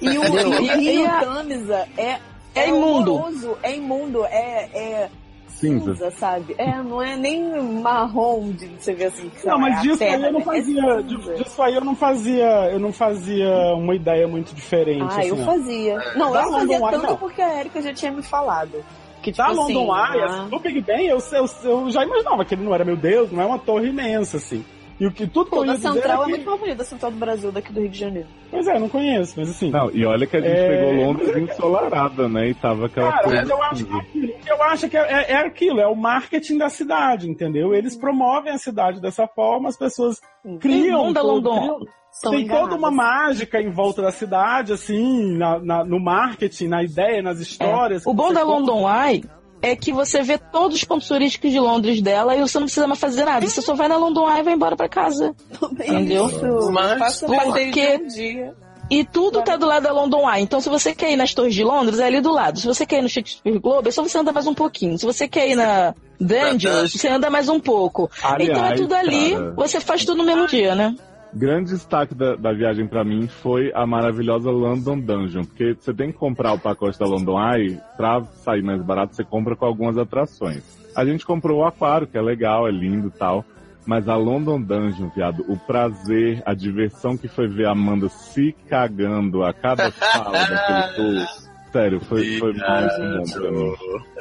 E 0.00 0.18
o, 0.18 0.24
e, 0.62 0.96
e, 0.96 1.02
o 1.02 1.08
Tamisa 1.08 1.88
é, 1.96 2.18
é, 2.54 2.68
imundo. 2.68 3.24
É 3.62 3.76
imundo, 3.76 4.24
é, 4.26 4.68
é 4.74 5.10
cinza. 5.48 5.94
cinza. 5.94 6.10
sabe? 6.10 6.54
É, 6.58 6.82
não 6.82 7.00
é 7.00 7.16
nem 7.16 7.62
marrom 7.62 8.50
de 8.50 8.66
você 8.68 8.94
ver 8.94 9.06
assim. 9.06 9.30
Não, 9.44 9.58
mas 9.58 9.78
é 9.78 9.80
disso 9.82 10.04
aí 10.04 10.22
eu 10.22 10.32
não 10.32 10.40
é 10.40 10.44
fazia. 10.44 10.82
É 10.82 11.02
disso 11.02 11.62
aí 11.62 11.74
eu 11.74 11.84
não 11.84 11.94
fazia. 11.96 12.70
Eu 12.72 12.78
não 12.78 12.92
fazia 12.92 13.74
uma 13.76 13.94
ideia 13.94 14.26
muito 14.26 14.54
diferente. 14.54 15.02
Ah, 15.02 15.20
assim, 15.20 15.28
eu 15.28 15.36
fazia. 15.44 15.98
Não, 16.16 16.34
eu 16.34 16.52
fazia 16.52 16.80
tanto 16.80 17.06
não. 17.06 17.16
porque 17.16 17.40
a 17.40 17.60
Erika 17.60 17.80
já 17.80 17.94
tinha 17.94 18.12
me 18.12 18.22
falado. 18.22 18.84
Que, 19.22 19.30
tipo, 19.30 19.46
da 19.46 19.52
London 19.52 19.92
assim, 19.92 20.16
Eye, 20.18 20.24
ah... 20.24 20.48
no 20.50 20.58
Big 20.58 20.80
Ben, 20.80 21.06
eu, 21.06 21.18
eu, 21.18 21.46
eu 21.62 21.90
já 21.90 22.02
imaginava 22.02 22.44
que 22.44 22.56
ele 22.56 22.64
não 22.64 22.74
era, 22.74 22.84
meu 22.84 22.96
Deus, 22.96 23.30
não 23.30 23.40
é 23.40 23.46
uma 23.46 23.58
torre 23.58 23.88
imensa, 23.88 24.38
assim. 24.38 24.64
E 25.02 25.06
o 25.06 25.10
que 25.10 25.26
tudo 25.26 25.50
Pô, 25.50 25.62
a 25.64 25.76
Central 25.76 26.22
é, 26.22 26.26
é 26.26 26.28
muito 26.28 26.46
mais 26.46 26.60
bonita, 26.60 26.82
a 26.82 26.84
Central 26.84 27.10
do 27.10 27.18
Brasil, 27.18 27.50
daqui 27.50 27.72
do 27.72 27.80
Rio 27.80 27.88
de 27.88 27.98
Janeiro. 27.98 28.28
Pois 28.48 28.68
é, 28.68 28.78
não 28.78 28.88
conheço, 28.88 29.34
mas 29.36 29.50
assim. 29.50 29.68
Não, 29.68 29.90
e 29.90 30.06
olha 30.06 30.28
que 30.28 30.36
a 30.36 30.40
gente 30.40 30.52
é... 30.52 30.68
pegou 30.68 30.92
Londres 30.92 31.36
ensolarada, 31.36 32.28
né? 32.28 32.50
E 32.50 32.54
tava 32.54 32.86
aquela 32.86 33.10
Cara, 33.10 33.24
coisa. 33.24 33.40
Mas 33.40 33.50
eu 33.50 33.62
acho 33.64 33.84
que, 33.84 33.92
é 33.92 33.98
aquilo, 33.98 34.32
eu 34.46 34.62
acho 34.62 34.88
que 34.88 34.96
é, 34.96 35.00
é, 35.00 35.32
é, 35.32 35.36
aquilo, 35.38 35.80
é 35.80 35.88
o 35.88 35.96
marketing 35.96 36.56
da 36.56 36.68
cidade, 36.68 37.28
entendeu? 37.28 37.74
Eles 37.74 37.96
promovem 37.96 38.52
a 38.52 38.58
cidade 38.58 39.00
dessa 39.00 39.26
forma, 39.26 39.70
as 39.70 39.76
pessoas 39.76 40.20
criam. 40.60 41.12
Todo, 41.12 41.26
London. 41.26 41.58
Criam, 41.58 42.30
tem 42.30 42.46
toda 42.46 42.76
uma 42.76 42.92
mágica 42.92 43.60
em 43.60 43.70
volta 43.70 44.02
da 44.02 44.12
cidade, 44.12 44.72
assim, 44.72 45.36
na, 45.36 45.58
na, 45.58 45.84
no 45.84 45.98
marketing, 45.98 46.68
na 46.68 46.84
ideia, 46.84 47.20
nas 47.20 47.40
histórias. 47.40 48.06
É. 48.06 48.08
O 48.08 48.14
bom 48.14 48.32
da 48.32 48.44
London 48.44 48.88
Eye 48.88 49.24
é 49.62 49.76
que 49.76 49.92
você 49.92 50.22
vê 50.22 50.36
todos 50.36 50.76
os 50.76 50.84
pontos 50.84 51.06
turísticos 51.06 51.52
de 51.52 51.60
Londres 51.60 52.02
dela 52.02 52.36
e 52.36 52.40
você 52.40 52.58
não 52.58 52.66
precisa 52.66 52.86
mais 52.86 52.98
fazer 52.98 53.24
nada. 53.24 53.46
Você 53.46 53.62
só 53.62 53.74
vai 53.74 53.86
na 53.86 53.96
London 53.96 54.28
Eye 54.28 54.40
e 54.40 54.42
vai 54.42 54.54
embora 54.54 54.76
pra 54.76 54.88
casa. 54.88 55.34
Entendeu? 55.62 56.28
Mas, 56.72 57.20
porque... 57.20 58.00
Um 58.02 58.06
dia. 58.08 58.54
E 58.90 59.04
tudo 59.04 59.40
tá 59.40 59.56
do 59.56 59.64
lado 59.64 59.84
da 59.84 59.92
London 59.92 60.30
Eye. 60.30 60.42
Então, 60.42 60.60
se 60.60 60.68
você 60.68 60.94
quer 60.94 61.12
ir 61.12 61.16
nas 61.16 61.32
Torres 61.32 61.54
de 61.54 61.64
Londres, 61.64 61.98
é 61.98 62.04
ali 62.04 62.20
do 62.20 62.30
lado. 62.30 62.60
Se 62.60 62.66
você 62.66 62.84
quer 62.84 62.98
ir 62.98 63.02
no 63.02 63.08
Shakespeare 63.08 63.58
Globe, 63.58 63.88
é 63.88 63.90
só 63.90 64.02
você 64.02 64.18
andar 64.18 64.32
mais 64.32 64.46
um 64.46 64.52
pouquinho. 64.52 64.98
Se 64.98 65.06
você 65.06 65.26
quer 65.26 65.48
ir 65.48 65.54
na 65.54 65.94
Dungeons, 66.20 66.92
você 66.92 67.08
anda 67.08 67.30
mais 67.30 67.48
um 67.48 67.58
pouco. 67.58 68.10
Aliás, 68.22 68.50
então 68.50 68.66
é 68.66 68.74
tudo 68.74 68.94
ali, 68.94 69.32
cara. 69.32 69.54
você 69.56 69.80
faz 69.80 70.04
tudo 70.04 70.18
no 70.18 70.24
mesmo 70.24 70.46
dia, 70.46 70.74
né? 70.74 70.94
Grande 71.34 71.70
destaque 71.70 72.14
da, 72.14 72.36
da 72.36 72.52
viagem 72.52 72.86
pra 72.86 73.02
mim 73.02 73.26
foi 73.26 73.72
a 73.74 73.86
maravilhosa 73.86 74.50
London 74.50 75.00
Dungeon, 75.00 75.44
porque 75.44 75.74
você 75.78 75.94
tem 75.94 76.12
que 76.12 76.18
comprar 76.18 76.52
o 76.52 76.58
pacote 76.58 76.98
da 76.98 77.06
London 77.06 77.38
Eye, 77.40 77.80
pra 77.96 78.22
sair 78.24 78.62
mais 78.62 78.82
barato, 78.82 79.16
você 79.16 79.24
compra 79.24 79.56
com 79.56 79.64
algumas 79.64 79.96
atrações. 79.96 80.62
A 80.94 81.06
gente 81.06 81.24
comprou 81.24 81.60
o 81.60 81.64
aquário, 81.64 82.06
que 82.06 82.18
é 82.18 82.20
legal, 82.20 82.68
é 82.68 82.70
lindo 82.70 83.08
e 83.08 83.18
tal, 83.18 83.46
mas 83.86 84.08
a 84.08 84.14
London 84.14 84.60
Dungeon, 84.60 85.08
viado, 85.08 85.44
o 85.48 85.56
prazer, 85.56 86.42
a 86.44 86.52
diversão 86.52 87.16
que 87.16 87.28
foi 87.28 87.48
ver 87.48 87.66
a 87.66 87.72
Amanda 87.72 88.10
se 88.10 88.54
cagando 88.68 89.42
a 89.42 89.54
cada 89.54 89.90
fala 89.90 90.38
daquele 90.46 90.94
tour, 90.94 91.26
sério, 91.72 92.00
foi, 92.00 92.38
foi 92.38 92.52
muito 92.52 92.66
bom 92.66 93.32
pra 93.32 93.50
mim. 93.50 93.74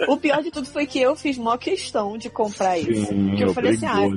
O 0.07 0.17
pior 0.17 0.41
de 0.41 0.49
tudo 0.49 0.65
foi 0.65 0.85
que 0.85 1.01
eu 1.01 1.15
fiz 1.15 1.37
maior 1.37 1.57
questão 1.57 2.17
de 2.17 2.29
comprar 2.29 2.77
isso. 2.79 3.07
Sim, 3.07 3.27
Porque 3.29 3.43
eu 3.43 3.53
falei 3.53 3.73
assim, 3.73 3.85
ah, 3.85 4.07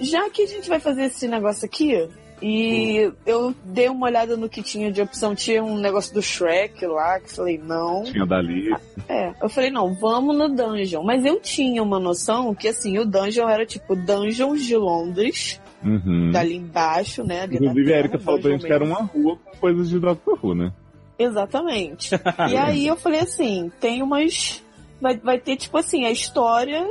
já 0.00 0.28
que 0.28 0.42
a 0.42 0.46
gente 0.46 0.68
vai 0.68 0.78
fazer 0.78 1.04
esse 1.04 1.26
negócio 1.26 1.64
aqui, 1.64 2.08
e 2.42 3.12
eu 3.24 3.54
dei 3.64 3.88
uma 3.88 4.06
olhada 4.06 4.36
no 4.36 4.48
que 4.48 4.62
tinha 4.62 4.90
de 4.90 5.00
opção, 5.00 5.32
tinha 5.32 5.62
um 5.62 5.78
negócio 5.78 6.12
do 6.12 6.20
Shrek 6.20 6.84
lá, 6.86 7.20
que 7.20 7.26
eu 7.26 7.36
falei, 7.36 7.58
não. 7.58 8.02
Tinha 8.02 8.26
dali, 8.26 8.74
É, 9.08 9.32
eu 9.40 9.48
falei, 9.48 9.70
não, 9.70 9.94
vamos 9.94 10.36
no 10.36 10.48
Dungeon. 10.48 11.04
Mas 11.04 11.24
eu 11.24 11.38
tinha 11.40 11.80
uma 11.80 12.00
noção 12.00 12.52
que, 12.52 12.66
assim, 12.66 12.98
o 12.98 13.04
Dungeon 13.04 13.48
era 13.48 13.64
tipo 13.64 13.94
Dungeons 13.94 14.64
de 14.64 14.76
Londres, 14.76 15.60
uhum. 15.84 16.32
dali 16.32 16.56
embaixo, 16.56 17.22
né? 17.22 17.42
ali 17.42 17.54
Inclusive, 17.54 17.82
a 17.82 17.86
terra, 17.86 17.98
Erika 18.00 18.18
falou 18.18 18.40
pra 18.40 18.50
gente 18.50 18.66
que 18.66 18.72
era 18.72 18.84
uma 18.84 19.02
rua 19.02 19.36
com 19.36 19.56
coisas 19.58 19.88
de 19.88 20.00
Doctor 20.00 20.38
Who, 20.42 20.54
né? 20.56 20.72
Exatamente. 21.16 22.10
e 22.50 22.56
aí 22.56 22.86
eu 22.88 22.96
falei 22.96 23.20
assim, 23.20 23.70
tem 23.80 24.02
umas. 24.02 24.62
Vai, 25.00 25.16
vai 25.16 25.38
ter, 25.38 25.56
tipo 25.56 25.78
assim, 25.78 26.04
a 26.04 26.10
história 26.10 26.88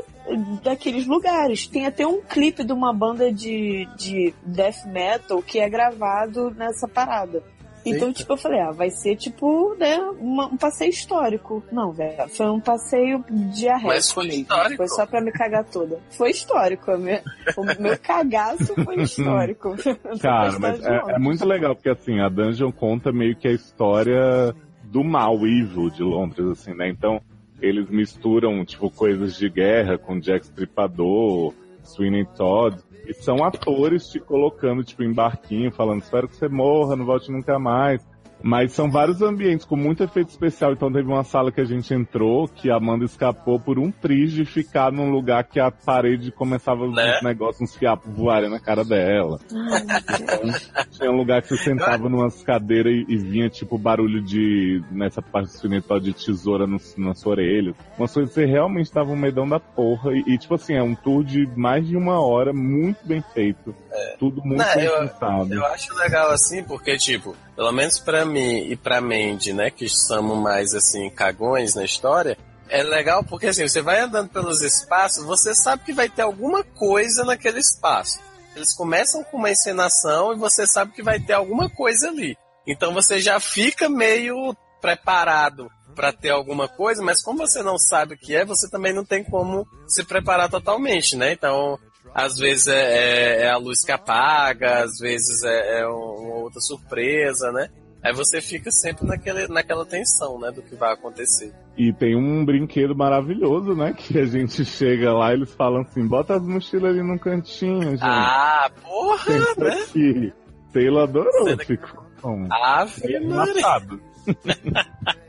daqueles 0.64 1.06
lugares. 1.06 1.68
Tem 1.68 1.86
até 1.86 2.06
um 2.06 2.22
clipe 2.22 2.64
de 2.64 2.74
uma 2.74 2.94
banda 2.94 3.32
de, 3.32 3.88
de 3.98 4.34
death 4.46 4.86
metal 4.86 5.42
que 5.42 5.60
é 5.60 5.70
gravado 5.70 6.52
nessa 6.52 6.88
parada. 6.88 7.44
Então, 7.84 8.10
Eita. 8.10 8.20
tipo, 8.20 8.34
eu 8.34 8.38
falei, 8.38 8.60
ah, 8.60 8.70
vai 8.70 8.92
ser 8.92 9.16
tipo, 9.16 9.74
né, 9.80 9.98
uma- 10.20 10.46
um 10.46 10.56
passeio 10.56 10.92
histórico. 10.92 11.64
Não, 11.72 11.92
velho, 11.92 12.30
foi 12.30 12.48
um 12.48 12.60
passeio 12.60 13.26
diarrético 13.28 13.88
Mas 13.88 14.12
foi 14.12 14.28
histórico. 14.28 14.78
Foi 14.78 14.88
só 14.88 15.06
pra 15.08 15.20
me 15.20 15.32
cagar 15.32 15.66
toda. 15.66 16.00
Foi 16.12 16.30
histórico, 16.30 16.92
o 16.92 16.98
meu, 17.00 17.20
o 17.58 17.82
meu 17.82 17.98
cagaço 17.98 18.76
foi 18.86 18.98
histórico. 19.02 19.76
Cara, 20.22 20.60
mas 20.60 20.80
é, 20.86 21.02
é 21.16 21.18
muito 21.18 21.44
legal, 21.44 21.74
porque 21.76 21.90
assim, 21.90 22.20
a 22.20 22.30
Dungeon 22.30 22.72
conta 22.72 23.12
meio 23.12 23.36
que 23.36 23.48
a 23.48 23.52
história 23.52 24.54
do 24.84 25.04
mal, 25.04 25.36
evil 25.38 25.90
de 25.90 26.04
Londres, 26.04 26.46
assim, 26.52 26.76
né? 26.76 26.88
Então, 26.88 27.20
eles 27.62 27.90
misturam, 27.90 28.66
tipo, 28.66 28.90
coisas 28.90 29.38
de 29.38 29.50
guerra 29.50 29.98
com 29.98 30.20
Jack 30.20 30.46
Stripador, 30.46 31.54
Sweeney 31.84 32.26
Todd, 32.36 32.78
e 33.06 33.14
são 33.14 33.44
atores 33.44 34.08
te 34.10 34.20
colocando, 34.20 34.84
tipo, 34.84 35.04
em 35.04 35.14
barquinho, 35.14 35.72
falando, 35.72 36.02
espero 36.02 36.28
que 36.28 36.36
você 36.36 36.48
morra, 36.48 36.96
não 36.96 37.06
volte 37.06 37.32
nunca 37.32 37.60
mais. 37.60 38.02
Mas 38.44 38.74
são 38.74 38.90
vários 38.90 39.22
ambientes 39.22 39.66
com 39.66 39.76
muito 39.76 40.04
efeito 40.04 40.30
especial. 40.30 40.74
Então 40.74 40.92
teve 40.92 41.08
uma 41.08 41.24
sala 41.24 41.52
que 41.52 41.62
a 41.62 41.66
gente 41.66 41.94
entrou 41.94 42.48
que 42.48 42.70
a 42.72 42.76
Amanda 42.78 43.06
escapou 43.06 43.60
por 43.60 43.78
um 43.80 43.92
triz 43.92 44.32
de 44.32 44.46
ficar 44.46 44.92
num 44.92 45.12
lugar 45.12 45.44
que 45.44 45.60
a 45.60 45.70
parede 45.72 46.32
começava 46.32 46.88
Né? 46.88 47.16
uns 47.18 47.24
negócios, 47.24 47.62
uns 47.62 47.76
fiapos 47.76 48.12
voarem 48.16 48.50
na 48.50 48.60
cara 48.60 48.84
dela. 48.84 49.40
Deus. 49.50 50.72
Tinha 50.92 51.12
um 51.12 51.18
lugar 51.18 51.42
que 51.42 51.50
você 51.50 51.58
sentava 51.58 52.10
numas 52.10 52.42
cadeiras 52.44 52.94
e, 52.94 53.06
e 53.08 53.18
vinha 53.18 53.50
tipo 53.50 53.78
barulho 53.78 54.22
de. 54.22 54.82
nessa 54.92 55.22
parte 55.22 55.52
do 55.52 55.58
cinetó 55.60 55.98
de 56.00 56.14
tesoura 56.14 56.66
no, 56.68 56.78
na 56.98 57.14
sua 57.14 57.32
orelha. 57.34 57.74
Umas 57.98 58.14
coisas 58.14 58.34
que 58.34 58.40
você 58.42 58.46
realmente 58.46 58.92
tava 58.92 59.12
um 59.12 59.16
medão 59.16 59.48
da 59.48 59.60
porra. 59.60 60.12
E, 60.14 60.24
e, 60.34 60.38
tipo 60.38 60.56
assim, 60.56 60.74
é 60.74 60.84
um 60.84 60.96
tour 60.96 61.24
de 61.24 61.48
mais 61.56 61.88
de 61.88 61.96
uma 61.96 62.20
hora, 62.20 62.52
muito 62.54 63.00
bem 63.06 63.24
feito. 63.34 63.74
Tudo 64.20 64.42
muito 64.44 64.60
Não, 64.64 64.76
bem 64.76 64.86
eu- 64.86 65.00
pensado. 65.00 65.54
Eu 65.54 65.66
acho 65.68 65.94
legal 65.98 66.32
assim, 66.32 66.64
porque, 66.64 66.98
tipo, 66.98 67.36
pelo 67.56 67.72
menos 67.72 68.00
pra 68.00 68.26
mim 68.26 68.70
e 68.70 68.76
pra 68.76 69.02
Mandy, 69.02 69.54
né, 69.54 69.70
que 69.70 69.88
somos 69.90 70.38
mais, 70.38 70.74
assim, 70.74 71.10
cagões 71.10 71.76
na 71.76 71.84
história, 71.84 72.38
é 72.70 72.84
legal 72.84 73.24
porque, 73.24 73.48
assim, 73.48 73.68
você 73.68 73.82
vai 73.82 74.00
andando 74.00 74.30
pelos 74.30 74.62
espaços, 74.62 75.26
você 75.26 75.54
sabe 75.54 75.84
que 75.84 75.94
vai 75.94 76.10
ter 76.10 76.22
alguma 76.22 76.64
coisa 76.64 77.24
naquele 77.26 77.60
espaço. 77.60 78.20
Eles 78.56 78.76
começam 78.76 79.24
com 79.24 79.38
uma 79.38 79.52
encenação 79.52 80.34
e 80.34 80.38
você 80.38 80.66
sabe 80.66 80.94
que 80.94 81.04
vai 81.04 81.20
ter 81.20 81.34
alguma 81.34 81.70
coisa 81.70 82.08
ali. 82.08 82.38
Então 82.68 82.94
você 82.94 83.20
já 83.20 83.40
fica 83.40 83.90
meio 83.90 84.56
preparado 84.82 85.70
pra 85.96 86.14
ter 86.14 86.30
alguma 86.30 86.68
coisa, 86.68 87.04
mas 87.04 87.22
como 87.22 87.40
você 87.40 87.62
não 87.62 87.78
sabe 87.78 88.16
o 88.16 88.18
que 88.18 88.36
é, 88.36 88.46
você 88.46 88.70
também 88.70 88.94
não 88.94 89.06
tem 89.06 89.24
como 89.24 89.68
se 89.88 90.04
preparar 90.04 90.50
totalmente, 90.50 91.16
né? 91.16 91.34
Então, 91.34 91.78
às 92.14 92.38
vezes 92.38 92.68
é, 92.68 92.74
é- 92.74 93.42
é 93.44 93.50
a 93.50 93.58
luz 93.58 93.84
que 93.86 93.92
apaga, 93.92 94.84
às 94.84 94.98
vezes 95.00 95.44
é, 95.44 95.82
é 95.82 95.88
um- 95.88 95.92
uma 96.28 96.36
outra 96.44 96.60
surpresa, 96.60 97.52
né? 97.52 97.70
Aí 98.04 98.14
você 98.14 98.42
fica 98.42 98.72
sempre 98.72 99.06
naquele, 99.06 99.48
naquela 99.48 99.86
tensão, 99.86 100.40
né, 100.40 100.50
do 100.52 100.62
que 100.64 100.76
vai 100.76 100.92
acontecer. 100.94 101.54
E 101.78 101.94
tem 101.94 102.16
um 102.16 102.44
brinquedo 102.44 102.96
maravilhoso, 102.96 103.76
né? 103.76 103.94
Que 103.96 104.18
a 104.20 104.26
gente 104.26 104.66
chega 104.66 105.14
lá 105.14 105.32
e 105.32 105.36
eles 105.36 105.54
falam 105.54 105.82
assim: 105.82 106.06
bota 106.08 106.36
as 106.36 106.42
mochilas 106.42 106.92
ali 106.92 107.04
no 107.04 107.20
cantinho, 107.20 107.92
gente. 107.92 108.00
Ah, 108.04 108.70
porra, 108.82 109.18
Senta 109.24 109.64
né? 109.64 109.82
aqui. 109.84 110.34
Taylor 110.74 111.04
adorou, 111.04 111.58
ficou 111.60 112.04
como? 112.22 112.48
Maria. 112.48 113.22
Matado. 113.22 114.02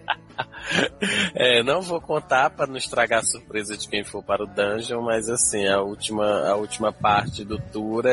É, 1.35 1.63
não 1.63 1.81
vou 1.83 2.01
contar 2.01 2.51
para 2.51 2.67
não 2.67 2.77
estragar 2.77 3.21
a 3.21 3.25
surpresa 3.25 3.77
de 3.77 3.89
quem 3.89 4.05
for 4.05 4.23
para 4.23 4.45
o 4.45 4.47
dungeon, 4.47 5.03
mas 5.03 5.29
assim, 5.29 5.67
a 5.67 5.81
última, 5.81 6.49
a 6.49 6.55
última 6.57 6.93
parte 6.93 7.45
do 7.45 7.59
tour 7.59 8.07
é, 8.07 8.11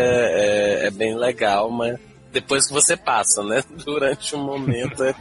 é, 0.83 0.87
é 0.87 0.91
bem 0.91 1.15
legal, 1.15 1.69
mas 1.69 1.97
depois 2.31 2.67
que 2.67 2.73
você 2.73 2.95
passa, 2.97 3.43
né? 3.43 3.63
Durante 3.85 4.35
um 4.35 4.43
momento 4.43 5.03
é, 5.03 5.13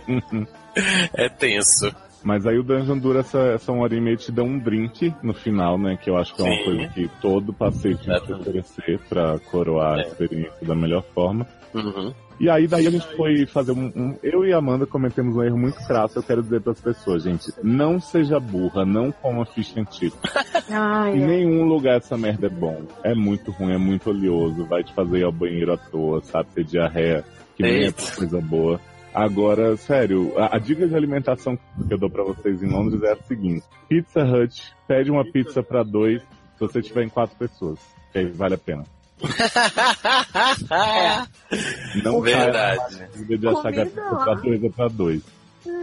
é 1.15 1.28
tenso. 1.28 1.94
Mas 2.23 2.44
aí 2.47 2.59
o 2.59 2.65
Dungeon 2.65 2.98
dura 2.98 3.20
essa, 3.20 3.39
essa 3.55 3.70
uma 3.70 3.85
hora 3.85 3.94
e 3.94 4.01
meia 4.01 4.15
e 4.15 4.19
te 4.19 4.32
dá 4.32 4.43
um 4.43 4.59
drink 4.59 5.15
no 5.23 5.32
final, 5.32 5.78
né? 5.78 5.97
Que 5.97 6.10
eu 6.10 6.16
acho 6.19 6.35
que 6.35 6.43
é 6.43 6.44
uma 6.44 6.65
coisa 6.65 6.89
que 6.89 7.09
todo 7.20 7.52
passeio 7.52 7.97
tinha 7.97 8.20
que 8.20 8.32
oferecer 8.32 8.98
pra 9.09 9.39
coroar 9.51 9.94
a 9.94 10.01
É. 10.01 10.02
experiência 10.02 10.66
da 10.66 10.74
melhor 10.74 11.05
forma. 11.15 11.47
Uhum. 11.74 12.12
E 12.40 12.49
aí 12.49 12.66
daí 12.69 12.86
a 12.86 12.90
gente 12.90 13.07
foi 13.16 13.45
fazer 13.47 13.73
um, 13.73 13.86
um- 13.97 14.16
Eu 14.23 14.45
e 14.45 14.53
a 14.53 14.59
Amanda 14.59 14.86
cometemos 14.86 15.36
um 15.36 15.43
erro 15.43 15.59
muito 15.59 15.77
crasso, 15.86 16.19
eu 16.19 16.23
quero 16.23 16.43
dizer 16.43 16.61
pras 16.61 16.81
pessoas, 16.81 17.23
gente. 17.24 17.53
Não 17.62 18.01
seja 18.01 18.39
burra, 18.39 18.85
não 18.86 19.11
coma 19.11 19.45
ficha 19.45 19.81
antiga. 19.81 20.15
Ai, 20.70 21.16
Em 21.16 21.23
ai. 21.23 21.27
nenhum 21.27 21.65
lugar 21.65 21.97
essa 21.99 22.16
merda 22.16 22.47
é 22.47 22.51
bom. 22.51 22.82
É 23.03 23.15
muito 23.15 23.51
ruim, 23.51 23.73
é 23.74 23.78
muito 23.78 24.11
oleoso, 24.11 24.65
vai 24.66 24.82
te 24.85 24.93
fazer 24.95 25.19
ir 25.19 25.24
ao 25.24 25.32
banheiro 25.32 25.73
à 25.73 25.77
toa, 25.77 26.20
sabe? 26.23 26.49
Ter 26.55 26.65
diarreia, 26.65 27.24
que 27.57 27.62
nem 27.62 27.86
é 27.86 27.93
coisa 27.93 28.40
boa. 28.40 28.81
Agora, 29.12 29.77
sério, 29.77 30.32
a, 30.39 30.57
a 30.57 30.59
dica 30.59 30.86
de 30.86 30.95
alimentação 30.95 31.57
que 31.57 31.93
eu 31.93 31.99
dou 31.99 32.11
pra 32.11 32.23
vocês 32.23 32.62
em 32.62 32.69
Londres 32.69 33.03
é 33.03 33.12
a 33.12 33.16
seguinte: 33.16 33.65
Pizza 33.89 34.23
Hut, 34.23 34.73
pede 34.86 35.11
uma 35.11 35.24
pizza 35.24 35.62
pra 35.62 35.82
dois 35.82 36.20
se 36.23 36.61
você 36.61 36.81
tiver 36.81 37.05
em 37.05 37.09
quatro 37.09 37.35
pessoas. 37.36 37.78
Que 38.12 38.19
aí 38.20 38.27
vale 38.27 38.55
a 38.55 38.59
pena. 38.59 38.85
Não 42.05 42.23
caia 42.23 42.45
Verdade. 42.45 43.09
Comida 43.16 43.51
pra 43.89 44.35
dois 44.35 44.65
é 44.65 44.69
pra 44.69 44.89
dois. 44.89 45.23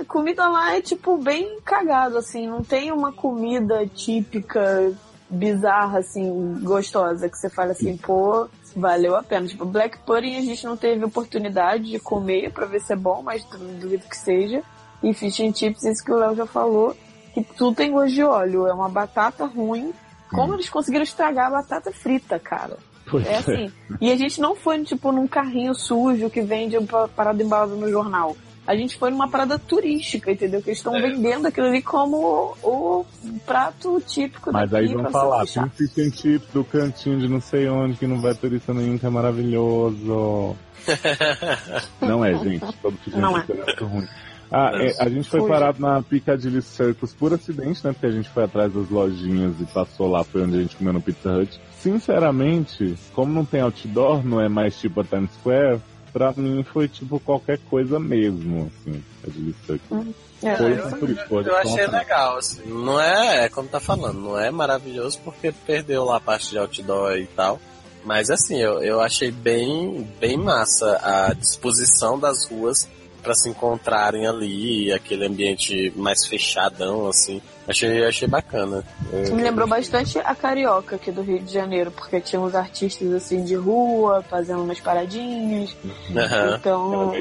comida 0.08 0.48
lá 0.48 0.76
é 0.76 0.82
tipo 0.82 1.18
bem 1.18 1.60
cagado, 1.64 2.18
assim, 2.18 2.48
não 2.48 2.64
tem 2.64 2.92
uma 2.92 3.12
comida 3.12 3.86
típica, 3.88 4.94
bizarra, 5.30 6.00
assim, 6.00 6.60
gostosa, 6.62 7.30
que 7.30 7.38
você 7.38 7.50
fala 7.50 7.72
assim, 7.72 7.98
pô, 7.98 8.48
valeu 8.76 9.16
a 9.16 9.24
pena. 9.24 9.48
Tipo, 9.48 9.66
Black 9.66 10.00
Pudding 10.00 10.38
a 10.38 10.42
gente 10.42 10.66
não 10.66 10.78
teve 10.78 11.04
oportunidade 11.06 11.92
de 11.92 12.00
comer 12.00 12.52
pra 12.52 12.66
ver 12.66 12.82
se 12.82 12.94
é 12.94 12.96
bom, 12.96 13.22
mas 13.24 13.44
duvido 13.46 14.08
que 14.08 14.18
seja. 14.18 14.62
E 15.04 15.14
Fish 15.14 15.40
and 15.40 15.54
Chips, 15.54 15.84
isso 15.84 16.04
que 16.04 16.12
o 16.12 16.18
Léo 16.18 16.36
já 16.36 16.46
falou, 16.46 16.96
que 17.34 17.44
tudo 17.44 17.76
tem 17.76 17.92
gosto 17.92 18.14
de 18.14 18.24
óleo, 18.24 18.68
é 18.68 18.74
uma 18.74 18.90
batata 18.90 19.46
ruim. 19.46 19.94
Como 20.32 20.54
eles 20.56 20.70
conseguiram 20.70 21.04
estragar 21.04 21.48
a 21.48 21.62
batata 21.62 21.92
frita, 21.92 22.40
cara? 22.40 22.78
Pois 23.10 23.26
É 23.26 23.38
assim. 23.38 23.72
E 24.02 24.12
a 24.12 24.16
gente 24.16 24.42
não 24.42 24.56
foi, 24.56 24.84
tipo, 24.84 25.12
num 25.12 25.28
carrinho 25.28 25.74
sujo 25.76 26.30
que 26.30 26.42
vende 26.42 26.78
uma 26.78 27.08
parada 27.08 27.42
embalada 27.42 27.76
no 27.76 27.90
jornal. 27.90 28.36
A 28.68 28.76
gente 28.76 28.98
foi 28.98 29.12
numa 29.12 29.28
parada 29.30 29.60
turística, 29.60 30.32
entendeu? 30.32 30.60
Que 30.60 30.70
eles 30.70 30.80
estão 30.80 30.96
É. 30.96 31.02
vendendo 31.02 31.48
aquilo 31.48 31.68
ali 31.68 31.84
como 31.84 32.56
o, 32.64 32.68
o 32.68 33.06
prato 33.46 34.02
típico 34.08 34.52
Mas 34.52 34.72
daqui 34.72 34.88
aí 34.88 34.94
vão 34.94 35.12
falar, 35.12 35.46
tem 35.94 36.12
chips 36.12 36.50
do 36.52 36.64
cantinho 36.64 37.20
de 37.20 37.28
não 37.28 37.40
sei 37.40 37.70
onde 37.70 37.96
que 37.96 38.08
não 38.08 38.20
vai 38.20 38.34
turista 38.34 38.74
nenhum, 38.74 38.98
que 38.98 39.06
é 39.06 39.10
maravilhoso. 39.10 40.56
não 42.02 42.26
é, 42.26 42.34
gente. 42.40 42.66
Todo 42.82 42.98
and 43.14 43.20
Não 43.20 43.36
chips 43.36 43.50
é 43.52 43.66
muito 43.66 43.86
ruim. 43.86 44.08
Ah, 44.52 44.72
é, 44.76 45.04
a 45.04 45.10
gente 45.10 45.30
foi, 45.30 45.42
foi 45.42 45.50
parado 45.50 45.82
na 45.82 46.02
Piccadilly 46.02 46.62
Circus 46.62 47.14
por 47.14 47.34
acidente, 47.34 47.86
né? 47.86 47.92
Porque 47.92 48.06
a 48.06 48.12
gente 48.12 48.30
foi 48.30 48.44
atrás 48.44 48.72
das 48.74 48.90
lojinhas 48.90 49.60
e 49.60 49.66
passou 49.66 50.10
lá, 50.10 50.24
foi 50.24 50.44
onde 50.44 50.58
a 50.58 50.62
gente 50.62 50.76
comeu 50.76 50.94
no 50.94 51.02
Pizza 51.02 51.32
Hut. 51.32 51.60
Sinceramente, 51.86 52.98
como 53.14 53.32
não 53.32 53.46
tem 53.46 53.62
outdoor, 53.62 54.26
não 54.26 54.42
é 54.42 54.50
mais 54.50 54.76
tipo 54.76 55.02
a 55.02 55.04
Times 55.04 55.30
Square, 55.40 55.80
pra 56.12 56.34
mim 56.36 56.64
foi 56.64 56.88
tipo 56.88 57.20
qualquer 57.20 57.60
coisa 57.70 58.00
mesmo, 58.00 58.72
assim, 58.72 59.04
Piccadilly 59.22 59.56
Circus. 59.68 59.92
Hum. 59.92 60.14
É, 60.42 60.60
eu, 60.60 60.68
eu, 60.68 61.42
eu 61.44 61.56
achei 61.56 61.86
legal, 61.86 62.38
assim. 62.38 62.64
Não 62.66 63.00
é, 63.00 63.46
é 63.46 63.50
como 63.50 63.70
tá 63.70 63.80
falando, 63.80 64.20
não 64.20 64.40
é 64.40 64.50
maravilhoso 64.50 65.20
porque 65.24 65.52
perdeu 65.52 66.06
lá 66.06 66.18
a 66.18 66.20
parte 66.20 66.50
de 66.50 66.58
outdoor 66.58 67.18
e 67.18 67.28
tal. 67.28 67.60
Mas 68.04 68.32
assim, 68.32 68.58
eu, 68.58 68.84
eu 68.84 69.00
achei 69.00 69.30
bem, 69.30 70.10
bem 70.20 70.38
massa 70.38 71.00
a 71.04 71.34
disposição 71.34 72.18
das 72.18 72.50
ruas 72.50 72.88
para 73.26 73.34
se 73.34 73.50
encontrarem 73.50 74.28
ali, 74.28 74.94
aquele 74.94 75.26
ambiente 75.26 75.92
mais 75.96 76.28
fechadão, 76.28 77.08
assim. 77.08 77.42
Achei, 77.68 78.06
achei 78.06 78.28
bacana. 78.28 78.84
Me 79.12 79.42
lembrou 79.42 79.68
bastante 79.68 80.20
a 80.20 80.36
Carioca 80.36 80.98
aqui 80.98 81.12
do 81.12 81.24
Rio 81.24 81.40
de 81.40 81.52
Janeiro, 81.52 81.90
porque 81.90 82.22
tinha 82.22 82.40
uns 82.40 82.54
artistas 82.54 83.12
assim 83.12 83.44
de 83.44 83.56
rua, 83.56 84.24
fazendo 84.30 84.62
umas 84.62 84.80
paradinhas. 84.80 85.76
Uhum. 85.84 86.56
Então, 86.56 87.14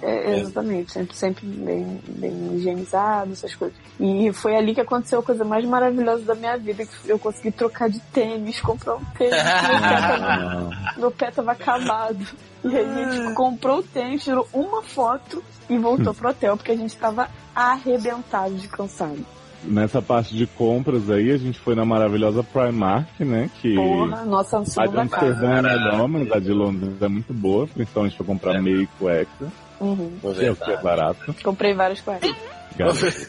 é, 0.00 0.32
é, 0.34 0.38
exatamente, 0.38 0.92
sempre, 0.92 1.16
sempre 1.16 1.46
bem, 1.46 2.00
bem 2.08 2.54
higienizado, 2.54 3.32
essas 3.32 3.56
coisas. 3.56 3.76
E 3.98 4.32
foi 4.32 4.54
ali 4.54 4.72
que 4.72 4.80
aconteceu 4.80 5.18
a 5.18 5.22
coisa 5.22 5.44
mais 5.44 5.64
maravilhosa 5.64 6.24
da 6.24 6.36
minha 6.36 6.56
vida, 6.56 6.86
que 6.86 7.08
eu 7.08 7.18
consegui 7.18 7.50
trocar 7.50 7.90
de 7.90 7.98
tênis, 8.12 8.60
comprar 8.60 8.94
um 8.94 9.04
tênis, 9.16 9.34
meu, 9.34 9.80
pé 9.80 10.00
tava, 10.00 10.70
meu 10.96 11.10
pé 11.10 11.30
tava 11.32 11.52
acabado. 11.52 12.51
E 12.64 12.76
a 12.76 12.82
gente 12.82 13.34
comprou 13.34 13.78
o 13.78 13.82
tênis, 13.82 14.22
tirou 14.22 14.48
uma 14.52 14.82
foto 14.82 15.42
e 15.68 15.76
voltou 15.78 16.14
pro 16.14 16.30
hotel, 16.30 16.56
porque 16.56 16.72
a 16.72 16.76
gente 16.76 16.96
tava 16.96 17.28
arrebentado 17.54 18.54
de 18.54 18.68
cansado. 18.68 19.24
Nessa 19.64 20.02
parte 20.02 20.34
de 20.36 20.46
compras 20.46 21.08
aí, 21.08 21.30
a 21.30 21.36
gente 21.36 21.58
foi 21.58 21.76
na 21.76 21.84
maravilhosa 21.84 22.42
Primark, 22.42 23.20
né? 23.20 23.48
Que 23.60 23.76
Porra, 23.76 24.24
nossa, 24.24 24.58
a 24.58 24.86
de 24.86 24.98
Amsterdã 24.98 25.58
é 25.58 25.62
melhor, 25.62 26.08
mas 26.08 26.32
a 26.32 26.40
de 26.40 26.52
Londres 26.52 27.00
é 27.00 27.08
muito 27.08 27.32
boa, 27.32 27.68
principalmente 27.68 28.16
pra 28.16 28.26
comprar 28.26 28.56
é. 28.56 28.60
meio 28.60 28.82
e 28.82 28.86
cueca. 28.98 29.52
Uhum. 29.80 30.12
É 30.40 30.50
o 30.50 30.56
que 30.56 30.70
é 30.70 30.82
barato. 30.82 31.34
Comprei 31.42 31.74
várias 31.74 32.00
coisas. 32.00 32.34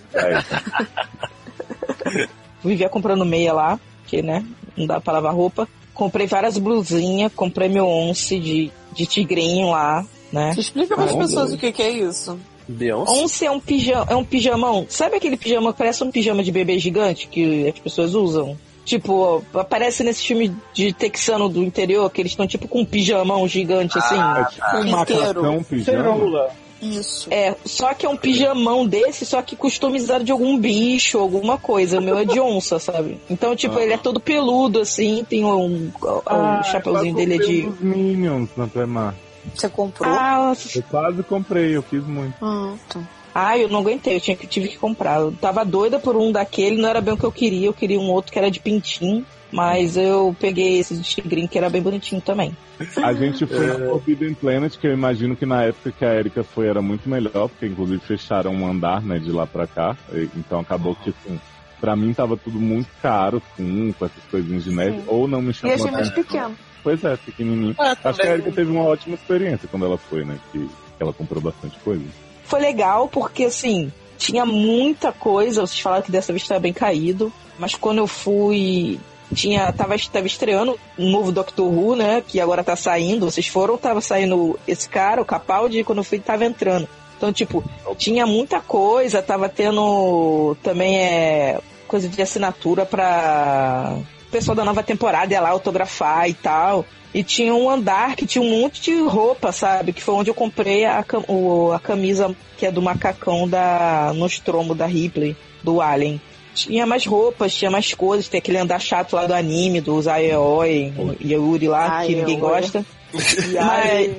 Vivia 2.63 2.89
comprando 2.89 3.25
meia 3.25 3.53
lá, 3.53 3.79
que 4.07 4.21
né, 4.21 4.45
não 4.75 4.87
dá 4.87 4.99
pra 4.99 5.13
lavar 5.13 5.33
roupa. 5.33 5.67
Comprei 5.93 6.25
várias 6.25 6.57
blusinhas, 6.57 7.31
comprei 7.33 7.69
meu 7.69 7.87
once 7.87 8.39
de, 8.39 8.71
de 8.93 9.05
tigrinho 9.05 9.71
lá, 9.71 10.05
né? 10.31 10.53
Explica 10.57 10.95
para 10.95 11.05
as 11.05 11.15
pessoas 11.15 11.53
o 11.53 11.57
que, 11.57 11.71
que 11.71 11.81
é 11.81 11.91
isso. 11.91 12.39
Beyoncé? 12.67 13.11
Once 13.11 13.45
é 13.45 13.51
um, 13.51 13.59
pijama, 13.59 14.05
é 14.09 14.15
um 14.15 14.23
pijamão. 14.23 14.85
Sabe 14.89 15.17
aquele 15.17 15.37
pijama 15.37 15.73
que 15.73 15.77
parece 15.77 16.03
um 16.03 16.11
pijama 16.11 16.43
de 16.43 16.51
bebê 16.51 16.79
gigante 16.79 17.27
que 17.27 17.67
as 17.67 17.79
pessoas 17.79 18.15
usam? 18.15 18.57
Tipo, 18.85 19.43
aparece 19.53 20.03
nesse 20.03 20.25
filme 20.25 20.53
de 20.73 20.91
texano 20.91 21.47
do 21.47 21.63
interior, 21.63 22.09
que 22.09 22.21
eles 22.21 22.33
estão 22.33 22.45
tipo 22.45 22.67
com 22.67 22.81
um 22.81 22.85
pijamão 22.85 23.47
gigante, 23.47 23.97
assim. 23.97 24.17
Ah, 24.17 24.49
tipo 24.51 24.77
um 24.77 24.91
macacão 24.91 25.63
pijama. 25.63 26.49
Isso. 26.83 27.27
É, 27.31 27.55
só 27.65 27.93
que 27.93 28.05
é 28.05 28.09
um 28.09 28.17
pijamão 28.17 28.85
desse, 28.85 29.25
só 29.25 29.41
que 29.41 29.55
customizado 29.55 30.23
de 30.23 30.31
algum 30.31 30.57
bicho, 30.57 31.17
alguma 31.17 31.57
coisa. 31.57 31.99
O 31.99 32.01
meu 32.01 32.17
é 32.17 32.25
de 32.25 32.39
onça, 32.39 32.79
sabe? 32.79 33.19
Então, 33.29 33.55
tipo, 33.55 33.77
ah. 33.77 33.83
ele 33.83 33.93
é 33.93 33.97
todo 33.97 34.19
peludo, 34.19 34.79
assim, 34.79 35.25
tem 35.27 35.45
um, 35.45 35.87
um 35.87 35.91
ah, 36.25 36.61
chapeuzinho 36.63 37.15
dele 37.15 37.35
é 37.35 37.37
de. 37.37 37.73
Minions 37.79 38.49
na 38.57 38.67
Primark. 38.67 39.15
Você 39.53 39.69
comprou? 39.69 40.11
Ah, 40.11 40.53
eu 40.75 40.83
quase 40.83 41.23
comprei, 41.23 41.75
eu 41.75 41.81
fiz 41.81 42.05
muito. 42.05 42.33
Ah, 42.41 42.75
tá. 42.87 43.01
Ah, 43.35 43.57
eu 43.57 43.67
não 43.67 43.79
aguentei, 43.79 44.15
eu 44.15 44.21
tinha 44.21 44.37
que, 44.37 44.45
tive 44.45 44.67
que 44.67 44.77
comprar. 44.77 45.19
Eu 45.19 45.31
tava 45.31 45.65
doida 45.65 45.99
por 45.99 46.15
um 46.15 46.31
daquele, 46.31 46.79
não 46.79 46.89
era 46.89 47.01
bem 47.01 47.15
o 47.15 47.17
que 47.17 47.23
eu 47.23 47.31
queria, 47.31 47.67
eu 47.67 47.73
queria 47.73 47.99
um 47.99 48.11
outro 48.11 48.31
que 48.31 48.37
era 48.37 48.51
de 48.51 48.59
pintinho, 48.59 49.25
mas 49.53 49.95
eu 49.95 50.35
peguei 50.39 50.79
esse 50.79 50.95
de 50.95 51.03
tigrinho 51.03 51.47
que 51.47 51.57
era 51.57 51.69
bem 51.69 51.81
bonitinho 51.81 52.21
também. 52.21 52.55
A 53.01 53.13
gente 53.13 53.45
foi 53.45 53.69
é... 53.69 53.77
no 53.77 53.89
Forbidden 53.91 54.33
Planet, 54.33 54.77
que 54.77 54.87
eu 54.87 54.93
imagino 54.93 55.35
que 55.35 55.45
na 55.45 55.63
época 55.63 55.91
que 55.91 56.03
a 56.03 56.15
Erika 56.15 56.43
foi 56.43 56.67
era 56.67 56.81
muito 56.81 57.07
melhor, 57.07 57.47
porque 57.47 57.65
inclusive 57.65 57.99
fecharam 57.99 58.53
um 58.53 58.67
andar, 58.67 59.01
né, 59.01 59.19
de 59.19 59.31
lá 59.31 59.47
pra 59.47 59.67
cá, 59.67 59.95
então 60.35 60.59
acabou 60.59 60.95
que, 60.95 61.11
assim, 61.11 61.39
pra 61.79 61.95
mim 61.95 62.13
tava 62.13 62.35
tudo 62.35 62.59
muito 62.59 62.89
caro, 63.01 63.41
assim, 63.53 63.93
com 63.97 64.05
essas 64.05 64.23
coisinhas 64.29 64.63
de 64.63 64.75
neve, 64.75 64.97
Sim. 64.97 65.03
ou 65.07 65.27
não 65.27 65.41
me 65.41 65.53
chamou 65.53 65.75
E 65.75 65.79
achei 65.79 65.91
muito 65.91 66.13
pequeno. 66.13 66.55
Pois 66.83 67.03
é, 67.03 67.15
pequenininho. 67.15 67.75
Ah, 67.79 67.95
Acho 68.03 68.19
que 68.19 68.27
a 68.27 68.33
Erika 68.33 68.51
teve 68.51 68.69
uma 68.69 68.83
ótima 68.83 69.15
experiência 69.15 69.69
quando 69.69 69.85
ela 69.85 69.97
foi, 69.97 70.25
né, 70.25 70.37
que, 70.51 70.59
que 70.59 71.01
ela 71.01 71.13
comprou 71.13 71.41
bastante 71.41 71.77
coisa 71.79 72.03
foi 72.43 72.61
legal 72.61 73.07
porque, 73.07 73.45
assim, 73.45 73.91
tinha 74.17 74.45
muita 74.45 75.11
coisa. 75.11 75.61
Vocês 75.61 75.79
falaram 75.79 76.03
que 76.03 76.11
dessa 76.11 76.31
vez 76.31 76.43
estava 76.43 76.59
bem 76.59 76.73
caído. 76.73 77.33
Mas 77.57 77.73
quando 77.75 77.97
eu 77.97 78.07
fui. 78.07 78.99
Tinha, 79.33 79.71
tava, 79.71 79.95
tava 80.11 80.27
estreando 80.27 80.79
um 80.97 81.09
novo 81.09 81.31
Doctor 81.31 81.65
Who, 81.65 81.95
né? 81.95 82.23
Que 82.25 82.39
agora 82.39 82.63
tá 82.63 82.75
saindo. 82.75 83.29
Vocês 83.29 83.47
foram, 83.47 83.77
tava 83.77 84.01
saindo 84.01 84.59
esse 84.67 84.87
cara, 84.87 85.21
o 85.21 85.25
Capaldi, 85.25 85.83
quando 85.83 85.99
eu 85.99 86.03
fui, 86.03 86.19
tava 86.19 86.45
entrando. 86.45 86.87
Então, 87.17 87.31
tipo, 87.31 87.63
tinha 87.97 88.25
muita 88.25 88.59
coisa, 88.59 89.21
tava 89.21 89.47
tendo 89.47 90.57
também 90.61 90.97
é, 90.97 91.59
coisa 91.87 92.09
de 92.09 92.21
assinatura 92.21 92.85
pra 92.85 93.97
pessoal 94.33 94.55
da 94.55 94.65
nova 94.65 94.81
temporada 94.81 95.31
ia 95.31 95.39
lá 95.39 95.49
autografar 95.49 96.27
e 96.27 96.33
tal. 96.33 96.83
E 97.13 97.23
tinha 97.23 97.53
um 97.53 97.69
andar 97.69 98.15
que 98.15 98.25
tinha 98.25 98.41
um 98.41 98.49
monte 98.49 98.81
de 98.81 98.99
roupa, 99.03 99.51
sabe? 99.51 99.93
Que 99.93 100.01
foi 100.01 100.15
onde 100.15 100.31
eu 100.31 100.33
comprei 100.33 100.83
a, 100.83 101.05
o, 101.27 101.71
a 101.71 101.79
camisa 101.79 102.35
que 102.57 102.65
é 102.65 102.71
do 102.71 102.81
macacão 102.81 103.47
da 103.47 104.11
Nostromo 104.15 104.73
da 104.73 104.87
Ripley, 104.87 105.37
do 105.61 105.79
Alien. 105.79 106.19
Tinha 106.53 106.85
mais 106.85 107.05
roupas, 107.05 107.53
tinha 107.53 107.71
mais 107.71 107.93
coisas, 107.93 108.27
tem 108.27 108.37
aquele 108.37 108.57
andar 108.57 108.79
chato 108.79 109.13
lá 109.13 109.25
do 109.25 109.33
anime, 109.33 109.81
dos 109.81 110.07
Aeoi 110.07 110.93
e 111.19 111.33
Yuri 111.33 111.67
lá, 111.67 111.97
Ai, 111.97 112.07
que 112.07 112.15
ninguém 112.15 112.39
gosta. 112.39 112.85
mas, 113.13 114.11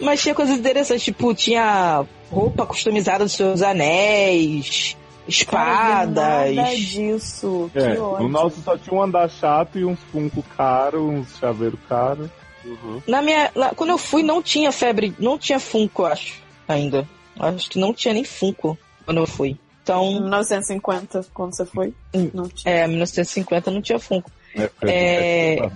mas 0.00 0.22
tinha 0.22 0.34
coisas 0.34 0.58
interessantes, 0.58 1.04
tipo, 1.04 1.34
tinha 1.34 2.04
roupa 2.30 2.66
customizada 2.66 3.24
dos 3.24 3.32
seus 3.32 3.62
anéis, 3.62 4.96
espadas. 5.28 6.14
Cara, 6.14 6.52
nada 6.52 6.76
disso. 6.76 7.70
É, 7.74 7.94
no 7.94 8.28
nosso 8.28 8.60
só 8.62 8.76
tinha 8.76 8.96
um 8.96 9.02
andar 9.02 9.28
chato 9.30 9.78
e 9.78 9.84
uns 9.84 9.98
funko 10.12 10.42
caro, 10.56 11.08
uns 11.08 11.36
chaveiro 11.38 11.78
caro. 11.88 12.30
Uhum. 12.64 13.00
Na 13.06 13.22
minha, 13.22 13.50
lá, 13.54 13.72
quando 13.74 13.90
eu 13.90 13.98
fui 13.98 14.22
não 14.22 14.42
tinha 14.42 14.72
febre, 14.72 15.14
não 15.18 15.38
tinha 15.38 15.60
funko, 15.60 16.04
acho, 16.04 16.34
ainda. 16.66 17.06
Acho 17.38 17.70
que 17.70 17.78
não 17.78 17.92
tinha 17.92 18.14
nem 18.14 18.24
funko 18.24 18.76
quando 19.04 19.18
eu 19.18 19.26
fui. 19.26 19.56
Então, 19.86 20.20
1950, 20.20 21.26
quando 21.32 21.54
você 21.54 21.64
foi? 21.64 21.94
Não 22.34 22.48
tinha. 22.48 22.74
É, 22.74 22.88
1950 22.88 23.70
não 23.70 23.80
tinha 23.80 24.00
funko. 24.00 24.28
É, 24.52 24.68
é... 24.82 25.70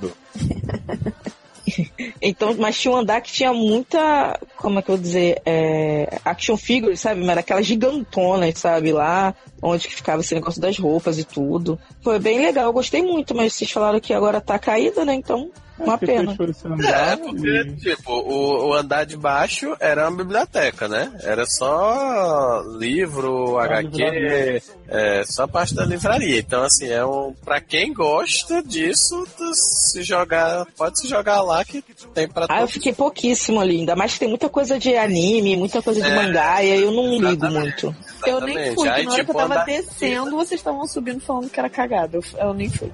então, 2.20 2.53
mas 2.59 2.77
tinha 2.77 2.93
um 2.93 2.97
andar 2.97 3.20
que 3.20 3.31
tinha 3.31 3.53
muita, 3.53 4.37
como 4.57 4.81
é 4.81 4.82
que 4.82 4.91
eu 4.91 4.97
vou 4.97 5.03
dizer, 5.03 5.41
é, 5.47 6.19
action 6.24 6.57
figures, 6.57 6.99
sabe? 6.99 7.24
Mas 7.24 7.39
aquelas 7.39 7.65
gigantonas, 7.65 8.59
sabe? 8.59 8.91
Lá, 8.91 9.32
onde 9.62 9.87
que 9.87 9.95
ficava 9.95 10.23
esse 10.23 10.35
negócio 10.35 10.61
das 10.61 10.77
roupas 10.77 11.16
e 11.16 11.23
tudo. 11.23 11.78
Foi 12.03 12.19
bem 12.19 12.41
legal, 12.41 12.65
eu 12.65 12.73
gostei 12.73 13.03
muito, 13.03 13.32
mas 13.32 13.55
vocês 13.55 13.70
falaram 13.70 14.01
que 14.01 14.12
agora 14.12 14.41
tá 14.41 14.59
caída, 14.59 15.05
né? 15.05 15.15
Então, 15.15 15.53
uma 15.85 15.98
pena. 15.98 16.32
É, 16.32 17.16
porque, 17.16 17.65
tipo, 17.77 18.12
o, 18.12 18.69
o, 18.69 18.74
andar 18.74 19.05
de 19.05 19.16
baixo 19.16 19.74
era 19.81 20.09
uma 20.09 20.16
biblioteca, 20.16 20.89
né? 20.89 21.12
Era 21.23 21.44
só 21.47 22.62
livro, 22.78 23.59
HQ, 23.59 24.62
é, 24.89 25.24
só 25.24 25.47
parte 25.47 25.74
da 25.74 25.85
livraria. 25.85 26.39
Então, 26.39 26.62
assim, 26.62 26.89
é 26.89 27.05
um. 27.05 27.35
Pra 27.44 27.61
quem 27.61 27.93
gosta 27.93 28.62
disso, 28.62 29.27
se 29.55 30.02
jogar. 30.02 30.66
Pode 30.77 31.01
se 31.01 31.09
jogar 31.09 31.40
lá 31.43 31.65
que 31.65 31.82
tem 32.15 32.28
pra 32.28 32.47
Ah, 32.48 32.62
eu 32.62 32.69
fiquei 32.69 32.93
pouquíssimo 32.93 33.61
ali, 33.61 33.78
ainda 33.81 33.97
mais 33.97 34.15
que 34.15 34.20
tem 34.20 34.28
muita 34.28 34.48
coisa 34.48 34.78
de 34.78 34.97
anime, 34.97 35.57
muita 35.57 35.81
coisa 35.81 36.01
de 36.01 36.09
é, 36.09 36.15
mangá, 36.15 36.62
e 36.62 36.73
aí 36.73 36.82
eu 36.82 36.93
não 36.93 37.19
ligo 37.19 37.47
muito. 37.47 37.94
Eu 38.27 38.40
nem 38.40 38.74
fui, 38.74 38.89
aí, 38.89 39.05
na 39.05 39.12
hora 39.12 39.20
tipo, 39.20 39.32
que 39.32 39.39
eu 39.39 39.48
tava 39.48 39.65
descendo, 39.65 40.31
vocês 40.36 40.61
estavam 40.61 40.86
subindo 40.86 41.20
falando 41.20 41.48
que 41.48 41.59
era 41.59 41.70
cagado. 41.70 42.19
Eu, 42.19 42.39
eu 42.39 42.55
nem 42.55 42.69
fui. 42.69 42.90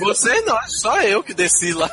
Você 0.00 0.40
não, 0.42 0.58
só 0.66 1.00
eu 1.02 1.22
que 1.22 1.32
desci 1.32 1.69
lá. 1.72 1.90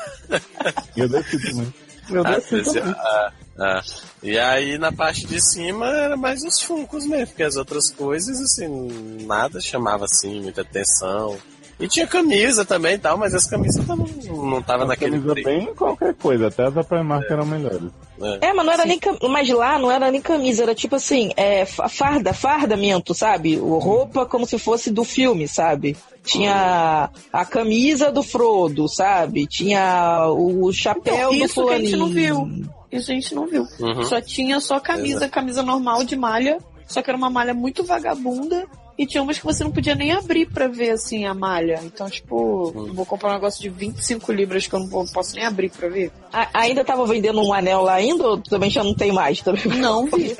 Eu 0.96 1.08
desci 1.10 1.40
também. 1.42 1.74
Eu 2.10 2.24
desci 2.24 2.64
também. 2.64 2.96
Ah, 2.98 3.32
ah. 3.60 3.82
E 4.22 4.38
aí 4.38 4.78
na 4.78 4.92
parte 4.92 5.26
de 5.26 5.42
cima 5.42 5.88
era 5.88 6.18
mais 6.18 6.44
os 6.44 6.62
funcos 6.62 7.06
mesmo, 7.06 7.28
porque 7.28 7.44
as 7.44 7.56
outras 7.56 7.92
coisas, 7.92 8.40
assim, 8.40 9.26
nada 9.26 9.60
chamava 9.60 10.06
assim 10.06 10.42
muita 10.42 10.62
atenção. 10.62 11.38
E 11.80 11.88
tinha 11.88 12.08
camisa 12.08 12.66
também 12.66 12.96
e 12.96 12.98
tal, 12.98 13.18
mas 13.18 13.36
as 13.36 13.46
camisas 13.46 13.86
não, 13.86 13.98
não 13.98 14.62
tava 14.64 14.84
as 14.84 14.90
naquele. 14.90 15.20
Camisa 15.20 15.36
bem 15.36 15.74
qualquer 15.76 16.16
coisa, 16.16 16.48
até 16.48 16.66
as 16.66 16.74
da 16.74 16.84
Primark 16.84 17.30
é. 17.30 17.34
eram 17.34 17.46
melhores. 17.46 17.92
É. 18.20 18.48
é, 18.48 18.54
mas 18.54 18.66
não 18.66 18.74
era 18.74 18.82
Sim. 18.82 18.90
nem 18.90 19.00
cam... 19.00 19.16
mas 19.30 19.48
lá 19.50 19.78
não 19.78 19.92
era 19.92 20.10
nem 20.10 20.20
camisa, 20.20 20.64
era 20.64 20.74
tipo 20.74 20.96
assim, 20.96 21.32
é, 21.38 21.66
farda, 21.66 22.34
fardamento, 22.34 23.14
sabe? 23.14 23.58
O 23.58 23.78
roupa 23.78 24.26
como 24.26 24.48
se 24.48 24.58
fosse 24.58 24.90
do 24.90 25.04
filme, 25.04 25.48
sabe? 25.48 25.96
Tinha 26.28 27.10
a 27.32 27.46
camisa 27.46 28.12
do 28.12 28.22
Frodo, 28.24 28.88
sabe? 28.88 29.48
Tinha 29.48 30.28
o 30.30 30.72
chapéu 30.74 31.34
então, 31.34 31.48
do 31.48 31.54
fulaninho. 31.54 31.80
Que 31.80 31.86
a 31.86 31.90
gente 31.90 31.96
não 31.98 32.10
viu. 32.10 32.66
Isso 32.92 33.12
a 33.12 33.14
gente 33.16 33.36
não 33.36 33.48
viu. 33.48 33.68
Uhum. 33.80 34.04
Só 34.04 34.22
tinha 34.22 34.60
só 34.60 34.80
camisa, 34.80 35.28
camisa 35.30 35.62
normal 35.64 36.04
de 36.04 36.16
malha, 36.16 36.58
só 36.88 37.02
que 37.02 37.10
era 37.10 37.18
uma 37.18 37.30
malha 37.30 37.54
muito 37.54 37.84
vagabunda. 37.84 38.66
E 38.98 39.06
tinha 39.06 39.22
umas 39.22 39.38
que 39.38 39.46
você 39.46 39.64
não 39.64 39.70
podia 39.70 39.94
nem 39.94 40.12
abrir 40.12 40.48
pra 40.48 40.68
ver, 40.68 40.90
assim, 40.90 41.24
a 41.26 41.32
malha. 41.32 41.80
Então, 41.84 42.10
tipo, 42.10 42.72
vou 42.96 43.06
comprar 43.06 43.30
um 43.30 43.34
negócio 43.34 43.62
de 43.62 43.70
25 43.70 44.32
libras 44.32 44.66
que 44.66 44.74
eu 44.74 44.80
não 44.80 45.06
posso 45.06 45.36
nem 45.36 45.46
abrir 45.46 45.70
pra 45.70 45.88
ver. 45.88 46.12
A- 46.34 46.48
ainda 46.52 46.84
tava 46.84 47.06
vendendo 47.06 47.40
um 47.40 47.54
anel 47.54 47.84
lá 47.84 47.94
ainda 47.94 48.28
ou 48.28 48.38
também 48.42 48.72
já 48.72 48.84
não 48.84 48.96
tem 48.96 49.12
mais? 49.12 49.40
Também? 49.40 49.62
Não 49.78 50.08
vi. 50.08 50.36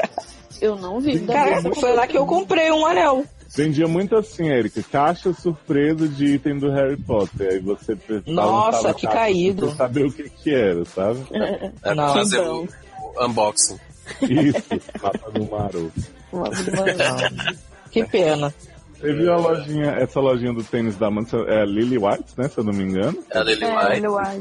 Eu 0.60 0.76
não 0.76 1.00
vi. 1.00 1.20
Caraca, 1.20 1.72
foi 1.76 1.94
lá 1.94 2.08
que 2.08 2.18
eu 2.18 2.26
comprei 2.26 2.72
um 2.72 2.84
anel. 2.84 3.24
Vendia 3.58 3.88
muito 3.88 4.16
assim, 4.16 4.48
Erika. 4.50 4.84
Caixa 4.84 5.34
surpresa 5.34 6.08
de 6.08 6.36
item 6.36 6.60
do 6.60 6.70
Harry 6.70 6.96
Potter. 6.96 7.50
Aí 7.54 7.60
você 7.60 7.96
precisava 7.96 8.32
Nossa, 8.32 8.94
que 8.94 9.08
caído. 9.08 9.68
Pra 9.68 9.76
saber 9.76 10.06
o 10.06 10.12
que 10.12 10.30
que 10.30 10.54
era, 10.54 10.86
sabe? 10.86 11.20
É 11.84 11.94
Não. 11.96 12.14
pra 12.14 12.14
fazer 12.14 12.38
Então. 12.40 12.68
o, 13.16 13.20
o 13.22 13.26
unboxing. 13.26 13.80
Isso, 14.22 14.64
mapa 15.02 15.32
do 15.32 15.46
maroto. 15.50 15.92
Que 17.92 18.06
pena. 18.06 18.54
Você 19.00 19.14
viu 19.14 19.32
a 19.32 19.38
lojinha, 19.38 19.92
essa 19.92 20.20
lojinha 20.20 20.54
do 20.54 20.64
tênis 20.64 20.96
da 20.98 21.08
Amanda, 21.08 21.38
é 21.48 21.62
a 21.62 21.66
Lily 21.66 21.98
White, 22.00 22.34
né? 22.36 22.48
Se 22.48 22.58
eu 22.58 22.64
não 22.64 22.74
me 22.74 22.84
engano. 22.84 23.18
É 23.30 23.38
a 23.38 23.44
Lily 23.44 23.64
É, 23.64 23.78
White. 23.78 23.98
ele 23.98 24.08
uai. 24.08 24.40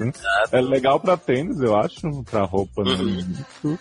É 0.52 0.60
legal 0.62 0.98
pra 0.98 1.16
tênis, 1.16 1.60
eu 1.60 1.76
acho. 1.76 2.22
Pra 2.24 2.42
roupa 2.44 2.82
Uhum. 2.82 2.96
muito. 2.96 3.78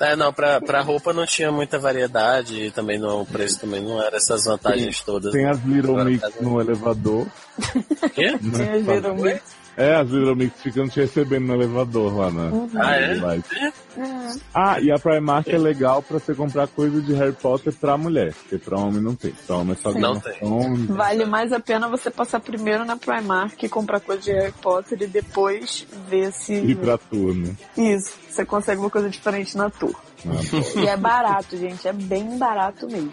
É, 0.00 0.16
não, 0.16 0.32
pra, 0.32 0.60
pra 0.60 0.80
roupa 0.80 1.12
não 1.12 1.26
tinha 1.26 1.52
muita 1.52 1.78
variedade 1.78 2.64
e 2.64 2.70
também 2.70 2.98
não, 2.98 3.20
o 3.20 3.26
preço 3.26 3.60
também 3.60 3.82
não 3.82 4.02
era 4.02 4.16
essas 4.16 4.44
vantagens 4.44 5.02
todas. 5.02 5.30
Tem 5.30 5.44
as 5.46 5.62
Little 5.62 6.02
Mix 6.04 6.22
no 6.40 6.60
elevador. 6.60 7.26
Quê? 8.14 8.38
Tinha 8.38 8.76
Little 8.76 9.14
Mix. 9.16 9.59
É, 9.76 9.94
as 9.96 10.08
Little 10.10 10.36
Mix 10.36 10.60
ficam 10.62 10.88
te 10.88 11.00
recebendo 11.00 11.46
no 11.46 11.54
elevador 11.54 12.16
lá 12.16 12.30
na 12.30 12.50
Ah, 12.82 12.96
é? 12.96 13.14
White. 13.14 13.72
Ah, 14.54 14.80
e 14.80 14.90
a 14.90 14.98
Primark 14.98 15.48
é 15.48 15.56
legal 15.58 16.02
pra 16.02 16.18
você 16.18 16.34
comprar 16.34 16.66
coisa 16.68 17.00
de 17.00 17.12
Harry 17.14 17.32
Potter 17.32 17.72
pra 17.72 17.96
mulher, 17.96 18.34
porque 18.34 18.58
pra 18.58 18.78
homem 18.78 19.00
não 19.00 19.14
tem. 19.14 19.32
Pra 19.46 19.56
homem 19.56 19.72
é 19.72 19.76
só 19.76 19.92
Não 19.92 20.18
tem. 20.20 20.32
of 20.32 20.38
Thrones. 20.40 20.86
Vale 20.86 21.24
mais 21.24 21.52
a 21.52 21.60
pena 21.60 21.88
você 21.88 22.10
passar 22.10 22.40
primeiro 22.40 22.84
na 22.84 22.96
Primark 22.96 23.62
e 23.62 23.68
comprar 23.68 24.00
coisa 24.00 24.20
de 24.22 24.32
Harry 24.32 24.52
Potter 24.60 25.00
e 25.02 25.06
depois 25.06 25.86
ver 26.08 26.32
se. 26.32 26.52
ir 26.54 26.76
pra 26.76 26.98
turno. 26.98 27.56
Isso, 27.76 28.12
você 28.28 28.44
consegue 28.44 28.80
uma 28.80 28.90
coisa 28.90 29.08
diferente 29.08 29.56
na 29.56 29.70
tour. 29.70 29.94
Ah, 30.26 30.80
E 30.80 30.86
é 30.86 30.96
barato, 30.96 31.56
gente, 31.56 31.88
é 31.88 31.92
bem 31.92 32.36
barato 32.36 32.86
mesmo. 32.86 33.12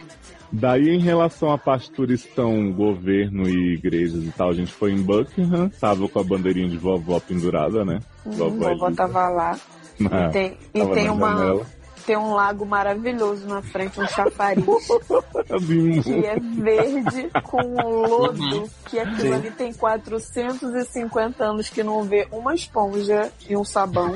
Daí, 0.52 0.90
em 0.90 1.00
relação 1.00 1.52
à 1.52 1.58
parte 1.58 1.92
turistão, 1.92 2.72
governo 2.72 3.48
e 3.50 3.74
igrejas 3.76 4.24
e 4.24 4.32
tal, 4.32 4.50
a 4.50 4.54
gente 4.54 4.72
foi 4.72 4.92
em 4.94 5.02
Buckingham, 5.02 5.70
tava 5.80 6.08
com 6.08 6.20
a 6.20 6.24
bandeirinha 6.24 6.70
de 6.70 6.78
vovó 6.78 7.20
pendurada, 7.20 7.84
né? 7.84 8.00
Hum, 8.26 8.32
vovó 8.32 8.70
Elisa 8.70 8.92
tava 8.96 9.28
lá. 9.30 9.60
na- 10.00 10.30
E 10.30 10.32
tem, 10.32 10.58
e 10.74 10.86
tem 10.94 11.10
uma, 11.10 11.36
janela. 11.36 11.66
tem 12.06 12.16
um 12.18 12.34
lago 12.34 12.66
maravilhoso 12.66 13.46
na 13.48 13.62
frente, 13.62 14.00
um 14.00 14.08
chafariz. 14.08 14.64
Eu 15.50 15.60
vi 15.60 15.82
um- 16.00 16.02
que 16.02 16.26
é 16.26 16.40
verde 16.40 17.30
com 17.44 17.62
um 17.62 18.08
lodo, 18.08 18.70
que 18.86 19.00
aquilo 19.00 19.34
ali 19.34 19.52
tem 19.52 19.74
450 19.74 21.44
anos 21.44 21.70
que 21.70 21.84
não 21.84 22.04
vê 22.04 22.28
uma 22.32 22.54
esponja 22.54 23.32
e 23.50 23.56
um 23.58 23.64
sabão. 23.64 24.14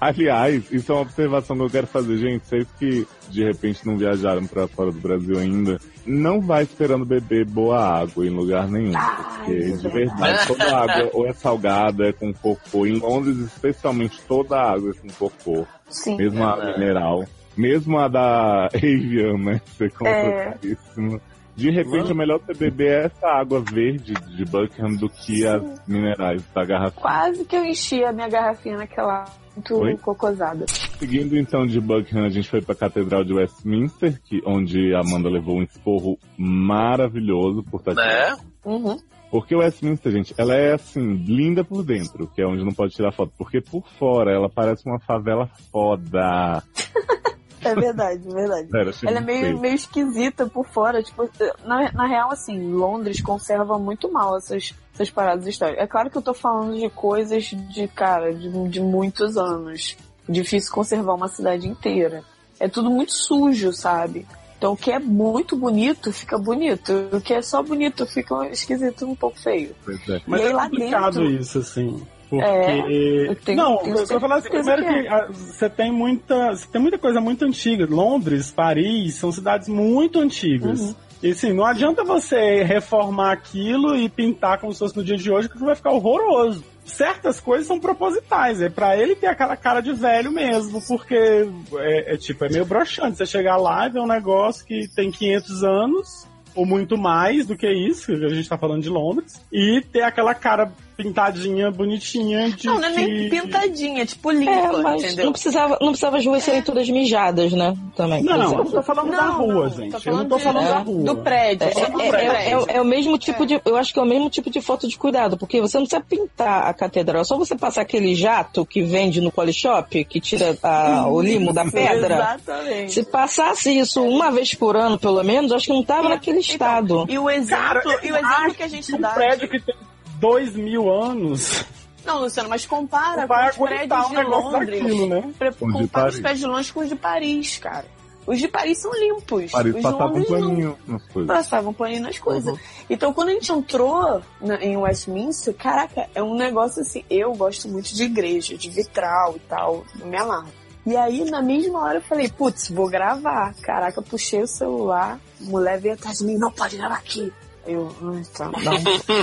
Aliás, 0.00 0.70
isso 0.70 0.92
é 0.92 0.94
uma 0.94 1.02
observação 1.02 1.56
que 1.56 1.62
eu 1.62 1.70
quero 1.70 1.86
fazer, 1.86 2.16
gente. 2.18 2.46
Vocês 2.46 2.66
que 2.78 3.06
de 3.30 3.44
repente 3.44 3.86
não 3.86 3.96
viajaram 3.96 4.46
pra 4.46 4.66
fora 4.68 4.90
do 4.90 5.00
Brasil 5.00 5.38
ainda, 5.38 5.78
não 6.06 6.40
vai 6.40 6.62
esperando 6.62 7.04
beber 7.04 7.44
boa 7.44 7.78
água 8.00 8.26
em 8.26 8.30
lugar 8.30 8.68
nenhum. 8.68 8.92
Porque 8.92 9.72
de 9.72 9.88
verdade, 9.88 10.46
toda 10.46 10.76
água 10.76 11.10
ou 11.12 11.26
é 11.26 11.32
salgada, 11.32 12.08
é 12.08 12.12
com 12.12 12.32
cocô. 12.32 12.86
Em 12.86 12.98
Londres, 12.98 13.38
especialmente, 13.38 14.20
toda 14.26 14.56
a 14.56 14.72
água 14.72 14.90
é 14.90 14.94
com 15.00 15.08
cocô. 15.18 15.66
Sim. 15.88 16.16
Mesmo 16.16 16.44
a 16.44 16.54
Verdade. 16.56 16.78
mineral. 16.78 17.24
Mesmo 17.56 17.98
a 17.98 18.08
da 18.08 18.66
Avian, 18.74 19.36
né? 19.38 19.60
Você 19.66 19.88
compra 19.90 20.12
É. 20.12 20.44
caríssimo. 20.52 21.20
De 21.56 21.70
repente, 21.72 22.12
é 22.12 22.14
melhor 22.14 22.38
você 22.38 22.54
beber 22.54 23.06
essa 23.06 23.26
água 23.26 23.60
verde 23.60 24.14
de 24.14 24.44
Buckingham 24.44 24.94
do 24.94 25.08
que 25.08 25.44
as 25.44 25.60
minerais 25.88 26.40
da 26.54 26.64
garrafa. 26.64 27.00
Quase 27.00 27.44
que 27.44 27.56
eu 27.56 27.64
enchi 27.64 28.04
a 28.04 28.12
minha 28.12 28.28
garrafinha 28.28 28.76
naquela 28.76 29.24
muito 29.56 29.74
Oi? 29.76 29.96
cocosada. 29.96 30.66
Seguindo 30.98 31.36
então 31.36 31.64
de 31.64 31.80
Buckingham, 31.80 32.24
a 32.24 32.28
gente 32.28 32.48
foi 32.48 32.60
pra 32.60 32.74
Catedral 32.74 33.22
de 33.22 33.32
Westminster, 33.32 34.20
que, 34.20 34.42
onde 34.44 34.94
a 34.94 35.00
Amanda 35.00 35.28
levou 35.28 35.56
um 35.56 35.62
esporro 35.62 36.18
maravilhoso 36.36 37.62
por 37.62 37.80
estar 37.80 37.94
Né? 37.94 38.36
Uhum. 38.64 38.98
Porque 39.30 39.54
Westminster, 39.54 40.10
gente, 40.10 40.34
ela 40.36 40.54
é 40.54 40.74
assim, 40.74 41.14
linda 41.14 41.62
por 41.62 41.84
dentro, 41.84 42.26
que 42.26 42.42
é 42.42 42.46
onde 42.46 42.64
não 42.64 42.72
pode 42.72 42.94
tirar 42.94 43.12
foto. 43.12 43.32
Porque 43.38 43.60
por 43.60 43.86
fora 43.98 44.32
ela 44.32 44.48
parece 44.48 44.86
uma 44.86 44.98
favela 44.98 45.48
foda. 45.70 46.62
É 47.60 47.74
verdade, 47.74 48.22
é 48.28 48.32
verdade. 48.32 48.88
Achei 48.88 49.08
Ela 49.08 49.18
é 49.18 49.20
meio, 49.20 49.58
meio 49.58 49.74
esquisita 49.74 50.46
por 50.46 50.64
fora. 50.64 51.02
Tipo, 51.02 51.28
na, 51.64 51.90
na 51.92 52.06
real, 52.06 52.30
assim, 52.30 52.72
Londres 52.72 53.20
conserva 53.20 53.76
muito 53.76 54.10
mal 54.10 54.36
essas, 54.36 54.74
essas 54.94 55.10
paradas 55.10 55.44
históricas. 55.44 55.82
É 55.82 55.86
claro 55.86 56.08
que 56.08 56.16
eu 56.16 56.22
tô 56.22 56.32
falando 56.32 56.78
de 56.78 56.88
coisas 56.88 57.44
de, 57.44 57.88
cara, 57.88 58.32
de, 58.32 58.48
de 58.68 58.80
muitos 58.80 59.36
anos. 59.36 59.96
Difícil 60.28 60.72
conservar 60.72 61.14
uma 61.14 61.28
cidade 61.28 61.66
inteira. 61.68 62.22
É 62.60 62.68
tudo 62.68 62.90
muito 62.90 63.12
sujo, 63.12 63.72
sabe? 63.72 64.26
Então 64.58 64.72
o 64.72 64.76
que 64.76 64.90
é 64.90 64.98
muito 64.98 65.56
bonito 65.56 66.12
fica 66.12 66.36
bonito. 66.36 67.08
O 67.12 67.20
que 67.20 67.32
é 67.32 67.40
só 67.40 67.62
bonito 67.62 68.04
fica 68.06 68.48
esquisito, 68.48 69.06
um 69.06 69.14
pouco 69.14 69.38
feio. 69.40 69.74
É. 70.08 70.20
Mas 70.26 70.40
E 70.40 70.44
aí 70.44 70.50
é 70.50 70.54
lá 70.54 70.64
complicado 70.68 71.20
dentro- 71.20 71.30
isso, 71.40 71.58
assim. 71.60 72.02
Porque. 72.28 72.44
É, 72.44 73.28
eu 73.30 73.36
tenho- 73.36 73.56
não, 73.56 73.78
tenho 73.78 73.96
eu 73.96 74.06
tô 74.06 74.20
falando 74.20 74.38
assim, 74.40 74.50
primeiro 74.50 74.84
que 74.84 75.02
que, 75.02 75.08
ah, 75.08 75.28
você 75.30 75.70
tem 75.70 75.90
muita. 75.92 76.50
Você 76.54 76.66
tem 76.68 76.80
muita 76.82 76.98
coisa 76.98 77.20
muito 77.20 77.44
antiga. 77.44 77.86
Londres, 77.88 78.50
Paris, 78.50 79.14
são 79.14 79.32
cidades 79.32 79.66
muito 79.68 80.18
antigas. 80.20 80.80
Uhum. 80.80 80.94
E 81.22 81.30
assim, 81.30 81.52
não 81.52 81.64
adianta 81.64 82.04
você 82.04 82.62
reformar 82.64 83.32
aquilo 83.32 83.96
e 83.96 84.08
pintar 84.08 84.60
como 84.60 84.72
se 84.72 84.78
fosse 84.80 84.96
no 84.96 85.02
dia 85.02 85.16
de 85.16 85.30
hoje, 85.32 85.48
que 85.48 85.58
vai 85.58 85.74
ficar 85.74 85.90
horroroso. 85.92 86.62
Certas 86.88 87.38
coisas 87.38 87.66
são 87.66 87.78
propositais, 87.78 88.60
é 88.60 88.68
pra 88.68 88.96
ele 88.96 89.14
ter 89.14 89.26
aquela 89.26 89.56
cara 89.56 89.80
de 89.80 89.92
velho 89.92 90.32
mesmo, 90.32 90.80
porque 90.86 91.46
é, 91.76 92.14
é 92.14 92.16
tipo, 92.16 92.44
é 92.44 92.48
meio 92.48 92.64
broxante. 92.64 93.18
Você 93.18 93.26
chegar 93.26 93.56
lá 93.56 93.86
e 93.86 93.90
ver 93.90 94.00
um 94.00 94.06
negócio 94.06 94.64
que 94.64 94.88
tem 94.88 95.10
500 95.10 95.64
anos, 95.64 96.26
ou 96.54 96.66
muito 96.66 96.96
mais 96.96 97.46
do 97.46 97.56
que 97.56 97.70
isso, 97.70 98.12
a 98.12 98.28
gente 98.28 98.48
tá 98.48 98.58
falando 98.58 98.82
de 98.82 98.88
Londres, 98.88 99.40
e 99.52 99.80
ter 99.92 100.02
aquela 100.02 100.34
cara 100.34 100.72
pintadinha, 101.02 101.70
bonitinha 101.70 102.50
de 102.50 102.66
Não, 102.66 102.80
não 102.80 102.88
é 102.88 102.90
nem 102.90 103.30
pintadinha, 103.30 104.04
tipo 104.04 104.32
limpa, 104.32 104.50
É, 104.50 104.82
mas 104.82 105.04
entendeu? 105.04 105.26
não 105.26 105.32
precisava, 105.32 105.78
não 105.80 105.88
precisava 105.90 106.16
as 106.18 106.26
ruas 106.26 106.42
serem 106.42 106.60
todas 106.60 106.88
mijadas, 106.90 107.52
né? 107.52 107.72
Também. 107.94 108.20
Não, 108.24 108.36
não, 108.36 108.44
eu 108.46 108.52
exemplo. 108.54 108.72
tô 108.72 108.82
falando 108.82 109.10
da 109.12 109.22
Não, 109.26 109.38
rua, 109.38 109.52
não, 109.54 109.70
gente. 109.70 109.76
tô 109.78 109.82
eu 109.84 109.90
não 109.92 110.00
falando 110.00 110.28
tô 110.28 110.36
de- 110.36 110.42
falando 110.42 110.66
é, 110.66 110.68
da 110.70 110.78
rua. 110.78 111.04
Do 111.04 111.16
prédio, 111.18 111.68
É, 111.68 111.70
só 111.72 111.88
do 111.88 112.00
é- 112.00 112.06
é- 112.06 112.10
prédio. 112.10 112.66
é- 112.68 112.76
é 112.76 112.80
o 112.80 112.84
mesmo 112.84 113.16
tipo 113.16 113.46
de. 113.46 113.60
Eu 113.64 113.76
acho 113.76 113.92
que 113.94 114.00
é 114.00 114.02
o 114.02 114.06
mesmo 114.06 114.28
tipo 114.28 114.50
de 114.50 114.60
foto 114.60 114.88
de 114.88 114.98
cuidado, 114.98 115.36
porque 115.38 115.60
você 115.60 115.78
não 115.78 115.86
precisa 115.86 116.02
pintar 116.04 116.66
a 116.66 116.74
catedral, 116.74 117.22
é 117.22 117.24
só 117.24 117.38
você 117.38 117.54
passar 117.54 117.82
aquele 117.82 118.12
jato 118.16 118.66
que 118.66 118.82
vende 118.82 119.20
no 119.20 119.30
Polishop, 119.30 120.04
que 120.04 120.20
tira 120.20 120.58
a- 120.64 121.06
o 121.08 121.20
limo 121.22 121.52
da 121.52 121.64
pedra. 121.64 122.36
Exatamente. 122.44 122.92
Se 122.92 123.04
passasse 123.04 123.70
isso 123.78 124.02
uma 124.02 124.32
vez 124.32 124.52
por 124.52 124.76
ano, 124.76 124.98
pelo 124.98 125.22
menos, 125.22 125.52
acho 125.52 125.66
que 125.66 125.72
não 125.72 125.84
tava 125.84 126.08
naquele 126.08 126.40
Então, 126.40 126.50
estado. 126.52 127.06
E 127.08 127.16
o 127.16 127.30
exemplo, 127.30 127.62
Cara, 127.64 127.82
e 128.02 128.10
o 128.12 128.16
exemplo 128.16 128.54
que 128.54 128.62
a 128.64 128.68
gente 128.68 128.92
um 128.96 129.00
dá. 129.00 129.10
prédio 129.10 129.48
que 129.48 129.60
tem 129.60 129.74
dois 130.18 130.54
mil 130.54 130.90
anos 130.92 131.64
Não, 132.04 132.20
Luciano, 132.20 132.48
mas 132.48 132.64
compara 132.66 133.26
com 133.26 133.64
os 133.64 133.68
prédios 133.68 134.06
um 134.06 134.10
de 134.10 134.22
Londres. 134.22 134.80
daquilo, 134.82 135.06
né? 135.06 135.32
Compara 135.58 136.08
os 136.08 136.18
prédios 136.20 136.40
de 136.40 136.46
Londres 136.46 136.70
com 136.70 136.80
os 136.80 136.88
de 136.88 136.96
Paris, 136.96 137.58
cara. 137.58 137.84
Os 138.26 138.38
de 138.38 138.46
Paris 138.48 138.78
são 138.78 138.92
limpos. 138.92 139.50
Paris 139.50 139.74
os 139.74 139.76
de 139.76 139.82
passava 139.82 140.12
um 140.12 140.18
não. 140.18 140.24
paninho 140.26 140.78
nas 140.86 141.02
coisas. 141.08 141.26
Passavam 141.36 141.72
paninho 141.72 142.02
nas 142.02 142.18
coisas. 142.18 142.52
Uhum. 142.52 142.58
Então, 142.90 143.12
quando 143.14 143.28
a 143.30 143.32
gente 143.32 143.50
entrou 143.50 144.22
na- 144.40 144.62
em 144.62 144.76
Westminster, 144.76 145.54
caraca, 145.54 146.08
é 146.14 146.22
um 146.22 146.34
negócio 146.34 146.82
assim. 146.82 147.02
Eu 147.08 147.32
gosto 147.32 147.68
muito 147.68 147.94
de 147.94 148.02
igreja, 148.04 148.56
de 148.56 148.68
vitral 148.68 149.34
e 149.36 149.40
tal, 149.40 149.84
eu 149.98 150.06
me 150.06 150.16
amarro. 150.18 150.48
E 150.84 150.94
aí, 150.96 151.24
na 151.30 151.40
mesma 151.42 151.82
hora, 151.82 151.98
eu 151.98 152.02
falei, 152.02 152.28
putz, 152.28 152.68
vou 152.70 152.88
gravar. 152.88 153.54
Caraca, 153.62 153.98
eu 154.00 154.02
puxei 154.04 154.42
o 154.42 154.46
celular, 154.46 155.18
a 155.40 155.44
mulher 155.44 155.78
veio 155.80 155.94
atrás 155.94 156.18
de 156.18 156.24
mim, 156.26 156.36
não 156.36 156.50
pode 156.50 156.76
gravar 156.76 156.96
aqui. 156.96 157.32
Eu, 157.68 157.90
tá. 158.34 158.50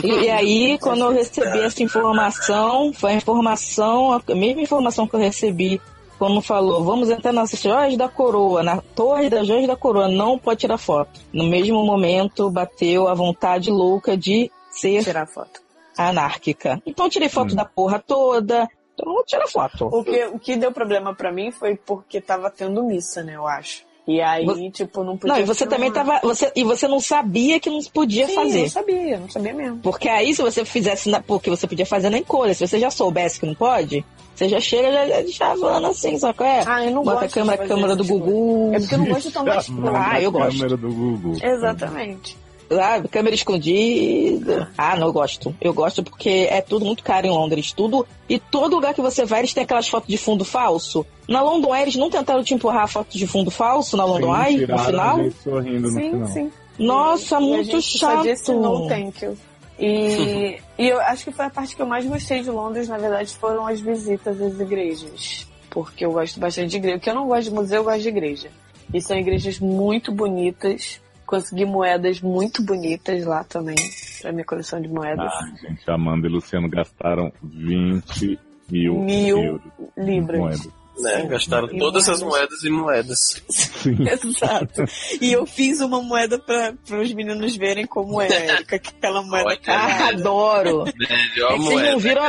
E, 0.04 0.08
e 0.26 0.30
aí, 0.30 0.78
quando 0.78 1.02
eu 1.06 1.12
recebi 1.12 1.60
essa 1.62 1.82
informação, 1.82 2.94
foi 2.94 3.14
a 3.14 3.16
informação, 3.16 4.14
a 4.14 4.22
mesma 4.36 4.62
informação 4.62 5.08
que 5.08 5.16
eu 5.16 5.20
recebi 5.20 5.82
quando 6.20 6.42
falou, 6.42 6.84
vamos 6.84 7.10
entrar 7.10 7.34
nas 7.34 7.52
joias 7.52 7.98
da 7.98 8.08
coroa, 8.08 8.64
na 8.64 8.82
torre 8.82 9.30
das 9.30 9.46
joias 9.48 9.68
da 9.68 9.76
coroa, 9.76 10.08
não 10.08 10.38
pode 10.40 10.62
tirar 10.62 10.78
foto. 10.78 11.20
No 11.34 11.44
mesmo 11.44 11.84
momento, 11.86 12.50
bateu 12.50 13.08
a 13.08 13.14
vontade 13.14 13.70
louca 13.70 14.16
de 14.16 14.50
ser 14.72 15.04
Tirar 15.04 15.28
foto. 15.28 15.60
anárquica. 15.98 16.82
Então, 16.86 17.08
eu 17.08 17.10
tirei 17.10 17.28
foto 17.30 17.52
Hum. 17.54 17.56
da 17.56 17.66
porra 17.66 18.00
toda, 18.00 18.68
então 18.94 19.14
não 19.14 19.24
tira 19.26 19.48
foto. 19.48 19.88
O 19.92 20.04
que, 20.04 20.26
o 20.28 20.40
que 20.40 20.56
deu 20.56 20.72
problema 20.72 21.14
pra 21.14 21.32
mim 21.32 21.52
foi 21.52 21.76
porque 21.76 22.22
tava 22.22 22.50
tendo 22.50 22.84
missa, 22.84 23.22
né, 23.24 23.36
eu 23.36 23.46
acho. 23.48 23.84
E 24.08 24.22
aí, 24.22 24.46
Você- 24.46 24.70
tipo, 24.70 25.04
não 25.04 25.18
podia. 25.18 25.34
Não, 25.34 25.42
e 25.42 25.46
você 25.46 25.66
também 25.66 25.92
tava. 25.92 26.20
Você, 26.22 26.52
e 26.56 26.64
você 26.64 26.88
não 26.88 27.00
sabia 27.00 27.60
que 27.60 27.70
não 27.70 27.82
podia 27.92 28.28
Sim, 28.28 28.36
fazer. 28.36 28.58
Eu 28.58 28.62
não 28.64 28.70
sabia, 28.70 29.20
não 29.20 29.30
sabia 29.30 29.54
mesmo. 29.54 29.78
Porque 29.80 30.08
aí, 30.08 30.34
se 30.36 30.42
você 30.44 30.64
fizesse. 30.64 31.10
Na, 31.10 31.22
porque 31.22 31.50
você 31.50 31.68
podia 31.68 31.86
fazer 31.88 32.12
na 32.12 32.20
encolha. 32.20 32.54
Se 32.54 32.68
você 32.68 32.80
já 32.80 32.92
soubesse 32.92 33.40
que 33.40 33.48
não 33.48 33.56
pode, 33.56 34.06
você 34.36 34.48
já 34.48 34.60
chega 34.60 34.92
já, 34.92 35.08
já 35.24 35.28
chavando 35.32 35.88
assim, 35.88 36.20
só 36.20 36.32
que 36.34 36.44
é. 36.44 36.64
Ah, 36.68 36.86
eu 36.86 36.92
não 36.92 37.04
Bota 37.04 37.18
a 37.18 37.22
gosto 37.22 37.28
de 37.30 37.34
câmera, 37.34 37.58
fazer 37.58 37.70
câmera 37.70 37.96
do 37.96 38.04
essas 38.04 38.18
Gugu. 38.18 38.72
É 38.74 38.80
porque 38.80 38.94
eu 38.94 39.00
não 39.00 39.06
gosto 39.08 39.28
de 39.28 39.34
tomar 39.34 39.58
spoiler. 39.58 39.96
Ah, 39.96 40.22
eu 40.22 40.32
gosto. 40.32 40.52
câmera 40.52 40.78
do 40.78 40.90
Google. 40.94 41.34
Exatamente. 41.42 42.38
Ah, 42.72 43.02
câmera 43.10 43.36
escondida. 43.36 44.72
Ah, 44.78 44.96
não, 44.96 45.08
eu 45.08 45.14
gosto. 45.14 45.56
Eu 45.62 45.74
gosto 45.74 46.04
porque 46.04 46.48
é 46.50 46.62
tudo 46.62 46.86
muito 46.86 47.04
caro 47.04 47.28
em 47.28 47.30
Londres. 47.30 47.72
Tudo. 47.72 48.08
E 48.28 48.40
todo 48.40 48.76
lugar 48.76 48.94
que 48.94 49.02
você 49.02 49.26
vai, 49.26 49.40
eles 49.42 49.54
têm 49.54 49.64
aquelas 49.64 49.88
fotos 49.88 50.10
de 50.10 50.18
fundo 50.18 50.44
falso. 50.44 51.06
Na 51.28 51.42
London 51.42 51.76
eles 51.76 51.96
não 51.96 52.10
tentaram 52.10 52.44
te 52.44 52.54
empurrar 52.54 52.84
a 52.84 52.88
foto 52.88 53.18
de 53.18 53.28
fundo 53.28 53.52
falso 53.52 53.96
na 53.96 54.06
London 54.06 54.36
Sim, 54.36 54.42
Eye, 54.44 54.68
no 54.68 54.78
final? 54.80 55.32
sorrindo 55.44 55.82
no 55.82 55.90
Sim, 55.92 56.12
final. 56.12 56.28
sim. 56.28 56.52
Nossa, 56.78 57.36
E 57.36 57.38
a 57.38 57.40
muito 57.42 57.66
gente 57.72 57.98
só 57.98 58.22
disse 58.22 58.54
no 58.54 58.78
chato. 58.80 58.88
thank 58.90 59.24
you. 59.26 59.38
E, 59.80 60.58
e 60.78 60.88
eu 60.90 61.00
acho 61.02 61.24
que 61.26 61.32
foi 61.32 61.46
a 61.46 61.50
parte 61.50 61.76
que 61.76 61.82
eu 61.82 61.86
mais 61.88 62.06
gostei 62.06 62.42
de 62.42 62.50
Londres, 62.50 62.88
na 62.88 62.98
verdade, 62.98 63.36
foram 63.38 63.68
as 63.68 63.80
visitas 63.80 64.42
às 64.42 64.60
igrejas. 64.60 65.48
Porque 65.70 66.06
eu 66.06 66.12
gosto 66.12 66.40
bastante 66.40 66.70
de 66.72 66.78
igreja. 66.78 66.98
Porque 66.98 67.10
eu 67.10 67.16
não 67.16 67.28
gosto 67.28 67.44
de 67.50 67.52
museu, 67.52 67.78
eu 67.78 67.84
gosto 67.84 68.02
de 68.02 68.08
igreja. 68.10 68.50
E 68.94 69.02
são 69.02 69.18
igrejas 69.18 69.60
muito 69.60 70.12
bonitas. 70.12 71.02
Consegui 71.26 71.66
moedas 71.66 72.22
muito 72.22 72.62
bonitas 72.64 73.26
lá 73.26 73.44
também, 73.44 73.76
pra 74.22 74.32
minha 74.32 74.46
coleção 74.46 74.80
de 74.82 74.88
moedas. 74.88 75.26
Ah, 75.32 75.52
gente, 75.62 75.90
Amanda 75.90 76.28
e 76.28 76.30
Luciano 76.30 76.70
gastaram 76.70 77.32
20 77.44 78.40
mil, 78.70 79.00
Mil 79.00 79.38
euros 79.44 79.62
libras. 79.98 80.40
moedas. 80.40 80.68
Né? 80.98 81.26
Gastaram 81.28 81.68
E 81.74 81.78
todas 81.78 82.08
as 82.08 82.22
moedas. 82.22 82.40
moedas 82.40 82.64
em 82.64 82.70
moedas. 82.72 83.18
Sim. 83.50 83.98
Exato. 84.08 84.86
E 85.20 85.34
eu 85.34 85.46
fiz 85.46 85.82
uma 85.82 86.02
moeda 86.02 86.40
para 86.40 86.74
os 87.02 87.12
meninos 87.14 87.56
verem 87.58 87.86
como 87.86 88.22
é, 88.22 88.28
aquela 88.72 89.22
moeda 89.22 89.46
Olha. 89.50 89.60
Ah, 89.68 90.08
adoro. 90.10 90.86
Melhor 90.86 91.52
É 91.52 91.58
que 91.58 91.60
vocês 91.60 91.60
moeda. 91.60 91.92
não 91.92 92.00
viram. 92.00 92.24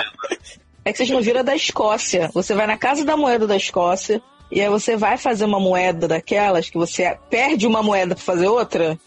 É 0.84 0.90
que 0.92 0.96
vocês 0.98 1.10
não 1.10 1.20
viram 1.20 1.40
a 1.40 1.42
da 1.44 1.54
Escócia. 1.54 2.28
Você 2.34 2.54
vai 2.54 2.66
na 2.66 2.76
casa 2.76 3.04
da 3.04 3.16
moeda 3.16 3.46
da 3.46 3.56
Escócia 3.56 4.20
e 4.50 4.60
aí 4.60 4.68
você 4.68 4.96
vai 4.96 5.16
fazer 5.18 5.44
uma 5.44 5.58
moeda 5.60 6.06
daquelas 6.08 6.68
que 6.70 6.78
você 6.78 7.16
perde 7.30 7.66
uma 7.66 7.82
moeda 7.82 8.14
pra 8.14 8.24
fazer 8.24 8.46
outra. 8.48 8.98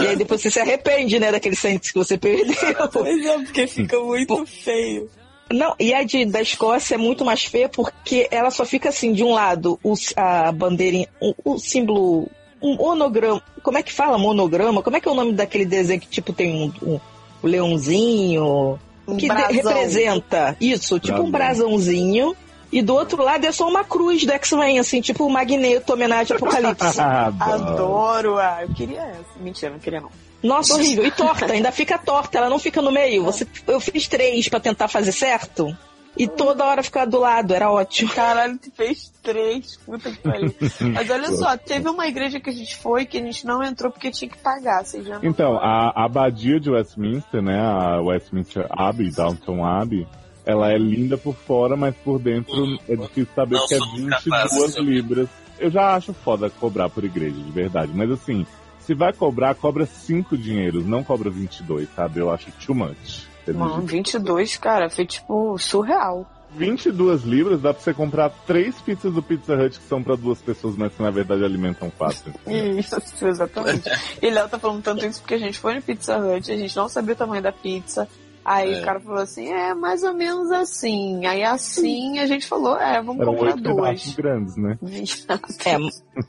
E 0.00 0.06
aí 0.06 0.16
depois 0.16 0.40
você 0.40 0.50
se 0.50 0.60
arrepende, 0.60 1.18
né, 1.18 1.32
daquele 1.32 1.56
cento 1.56 1.88
que 1.92 1.98
você 1.98 2.16
perdeu. 2.16 2.54
Pois 2.92 3.24
é, 3.26 3.38
porque 3.38 3.66
fica 3.66 3.98
muito 3.98 4.46
feio. 4.46 5.10
Não, 5.50 5.74
e 5.78 5.92
a 5.94 6.02
de, 6.02 6.24
da 6.24 6.40
Escócia 6.40 6.94
é 6.94 6.98
muito 6.98 7.24
mais 7.24 7.44
feia 7.44 7.68
porque 7.68 8.26
ela 8.30 8.50
só 8.50 8.64
fica 8.64 8.88
assim, 8.88 9.12
de 9.12 9.22
um 9.22 9.32
lado, 9.32 9.78
o, 9.82 9.94
a 10.16 10.50
bandeirinha, 10.52 11.08
o, 11.20 11.34
o 11.44 11.58
símbolo, 11.58 12.28
um 12.62 12.74
monograma. 12.76 13.42
Como 13.62 13.78
é 13.78 13.82
que 13.82 13.92
fala 13.92 14.18
monograma? 14.18 14.82
Como 14.82 14.96
é 14.96 15.00
que 15.00 15.08
é 15.08 15.10
o 15.10 15.14
nome 15.14 15.32
daquele 15.32 15.64
desenho 15.64 16.00
que 16.00 16.08
tipo 16.08 16.32
tem 16.32 16.52
um, 16.52 16.72
um, 16.94 17.00
um 17.44 17.48
leãozinho? 17.48 18.78
Um 19.06 19.16
que 19.16 19.28
de- 19.28 19.52
representa 19.52 20.56
isso, 20.60 20.98
tipo 20.98 21.20
um 21.20 21.30
Brasão. 21.30 21.66
brasãozinho. 21.68 22.36
E 22.72 22.82
do 22.82 22.94
outro 22.94 23.22
lado 23.22 23.44
é 23.46 23.52
só 23.52 23.68
uma 23.68 23.84
cruz 23.84 24.24
do 24.24 24.32
X-Men, 24.32 24.78
assim, 24.78 25.00
tipo 25.00 25.24
o 25.24 25.30
Magneto, 25.30 25.92
homenagem 25.92 26.36
ao 26.36 26.42
Apocalipse. 26.42 27.00
Adoro. 27.00 27.52
Adoro. 27.52 28.38
Ah, 28.38 28.58
eu 28.62 28.74
queria 28.74 29.02
essa. 29.02 29.38
Mentira, 29.40 29.72
não 29.72 29.78
queria 29.78 30.00
não. 30.00 30.10
Nossa, 30.42 30.74
horrível. 30.74 31.04
E 31.04 31.10
torta, 31.10 31.52
ainda 31.52 31.72
fica 31.72 31.98
torta, 31.98 32.38
ela 32.38 32.50
não 32.50 32.58
fica 32.58 32.82
no 32.82 32.92
meio. 32.92 33.24
Você, 33.24 33.46
eu 33.66 33.80
fiz 33.80 34.06
três 34.06 34.48
pra 34.48 34.60
tentar 34.60 34.88
fazer 34.88 35.12
certo. 35.12 35.76
E 36.18 36.26
toda 36.26 36.64
hora 36.64 36.82
ficava 36.82 37.06
do 37.06 37.18
lado, 37.18 37.52
era 37.52 37.70
ótimo. 37.70 38.10
Caralho, 38.10 38.58
tu 38.58 38.70
fez 38.74 39.12
três. 39.22 39.76
Puta 39.76 40.10
que 40.10 40.18
pariu. 40.18 40.54
Mas 40.94 41.10
olha 41.10 41.30
só, 41.32 41.56
teve 41.58 41.88
uma 41.88 42.06
igreja 42.06 42.40
que 42.40 42.48
a 42.48 42.52
gente 42.52 42.74
foi 42.76 43.04
que 43.04 43.18
a 43.18 43.22
gente 43.22 43.44
não 43.46 43.62
entrou 43.62 43.92
porque 43.92 44.10
tinha 44.10 44.30
que 44.30 44.38
pagar. 44.38 44.82
Vocês 44.82 45.04
já 45.04 45.20
Então, 45.22 45.58
a 45.58 45.92
a 45.94 46.04
abadia 46.06 46.58
de 46.58 46.70
Westminster, 46.70 47.42
né, 47.42 47.60
a 47.60 48.00
Westminster 48.00 48.66
Abbey, 48.70 49.10
Downton 49.10 49.64
Abbey, 49.64 50.06
ela 50.46 50.72
é 50.72 50.78
linda 50.78 51.18
por 51.18 51.34
fora, 51.34 51.76
mas 51.76 51.94
por 51.96 52.18
dentro 52.18 52.78
é 52.88 52.94
difícil 52.96 53.28
saber 53.34 53.56
Não 53.56 53.66
que 53.66 53.74
é 53.74 53.78
somos 53.78 53.94
22 54.00 54.24
capazes 54.24 54.74
de- 54.76 54.80
libras. 54.80 55.28
Eu 55.58 55.70
já 55.70 55.94
acho 55.96 56.12
foda 56.12 56.48
cobrar 56.48 56.88
por 56.88 57.02
igreja, 57.04 57.34
de 57.36 57.50
verdade. 57.50 57.90
Mas 57.94 58.10
assim, 58.10 58.46
se 58.78 58.94
vai 58.94 59.12
cobrar, 59.12 59.54
cobra 59.54 59.84
5 59.86 60.36
dinheiros, 60.38 60.86
não 60.86 61.02
cobra 61.02 61.28
22, 61.30 61.88
sabe? 61.96 62.20
Eu 62.20 62.30
acho 62.30 62.50
too 62.64 62.74
much. 62.74 63.26
Mano, 63.54 63.82
22, 63.82 64.56
cara, 64.56 64.88
foi 64.90 65.04
tipo 65.06 65.56
surreal. 65.58 66.26
22 66.56 67.22
libras 67.22 67.60
dá 67.60 67.72
pra 67.74 67.82
você 67.82 67.92
comprar 67.92 68.30
três 68.46 68.74
pizzas 68.80 69.12
do 69.12 69.22
Pizza 69.22 69.54
Hut 69.54 69.78
que 69.78 69.84
são 69.86 70.02
pra 70.02 70.14
duas 70.16 70.40
pessoas, 70.40 70.74
mas 70.76 70.92
que 70.94 71.02
na 71.02 71.10
verdade 71.10 71.44
alimentam 71.44 71.90
quatro. 71.96 72.32
Isso, 72.46 72.96
exatamente. 73.26 73.88
E 74.22 74.30
Léo 74.30 74.48
tá 74.48 74.58
falando 74.58 74.82
tanto 74.82 75.04
isso 75.04 75.20
porque 75.20 75.34
a 75.34 75.38
gente 75.38 75.58
foi 75.58 75.74
no 75.74 75.82
Pizza 75.82 76.16
Hut, 76.18 76.50
a 76.50 76.56
gente 76.56 76.74
não 76.76 76.88
sabia 76.88 77.14
o 77.14 77.16
tamanho 77.16 77.42
da 77.42 77.52
pizza. 77.52 78.08
Aí 78.48 78.74
É. 78.74 78.80
o 78.80 78.84
cara 78.84 79.00
falou 79.00 79.18
assim, 79.18 79.52
é 79.52 79.74
mais 79.74 80.04
ou 80.04 80.14
menos 80.14 80.52
assim. 80.52 81.26
Aí 81.26 81.42
assim 81.42 82.20
a 82.20 82.26
gente 82.26 82.46
falou, 82.46 82.76
é, 82.76 83.02
vamos 83.02 83.20
Eram 83.20 83.34
comprar 83.34 83.56
duas. 83.56 84.14
grandes, 84.14 84.56
né? 84.56 84.78
É, 85.66 85.76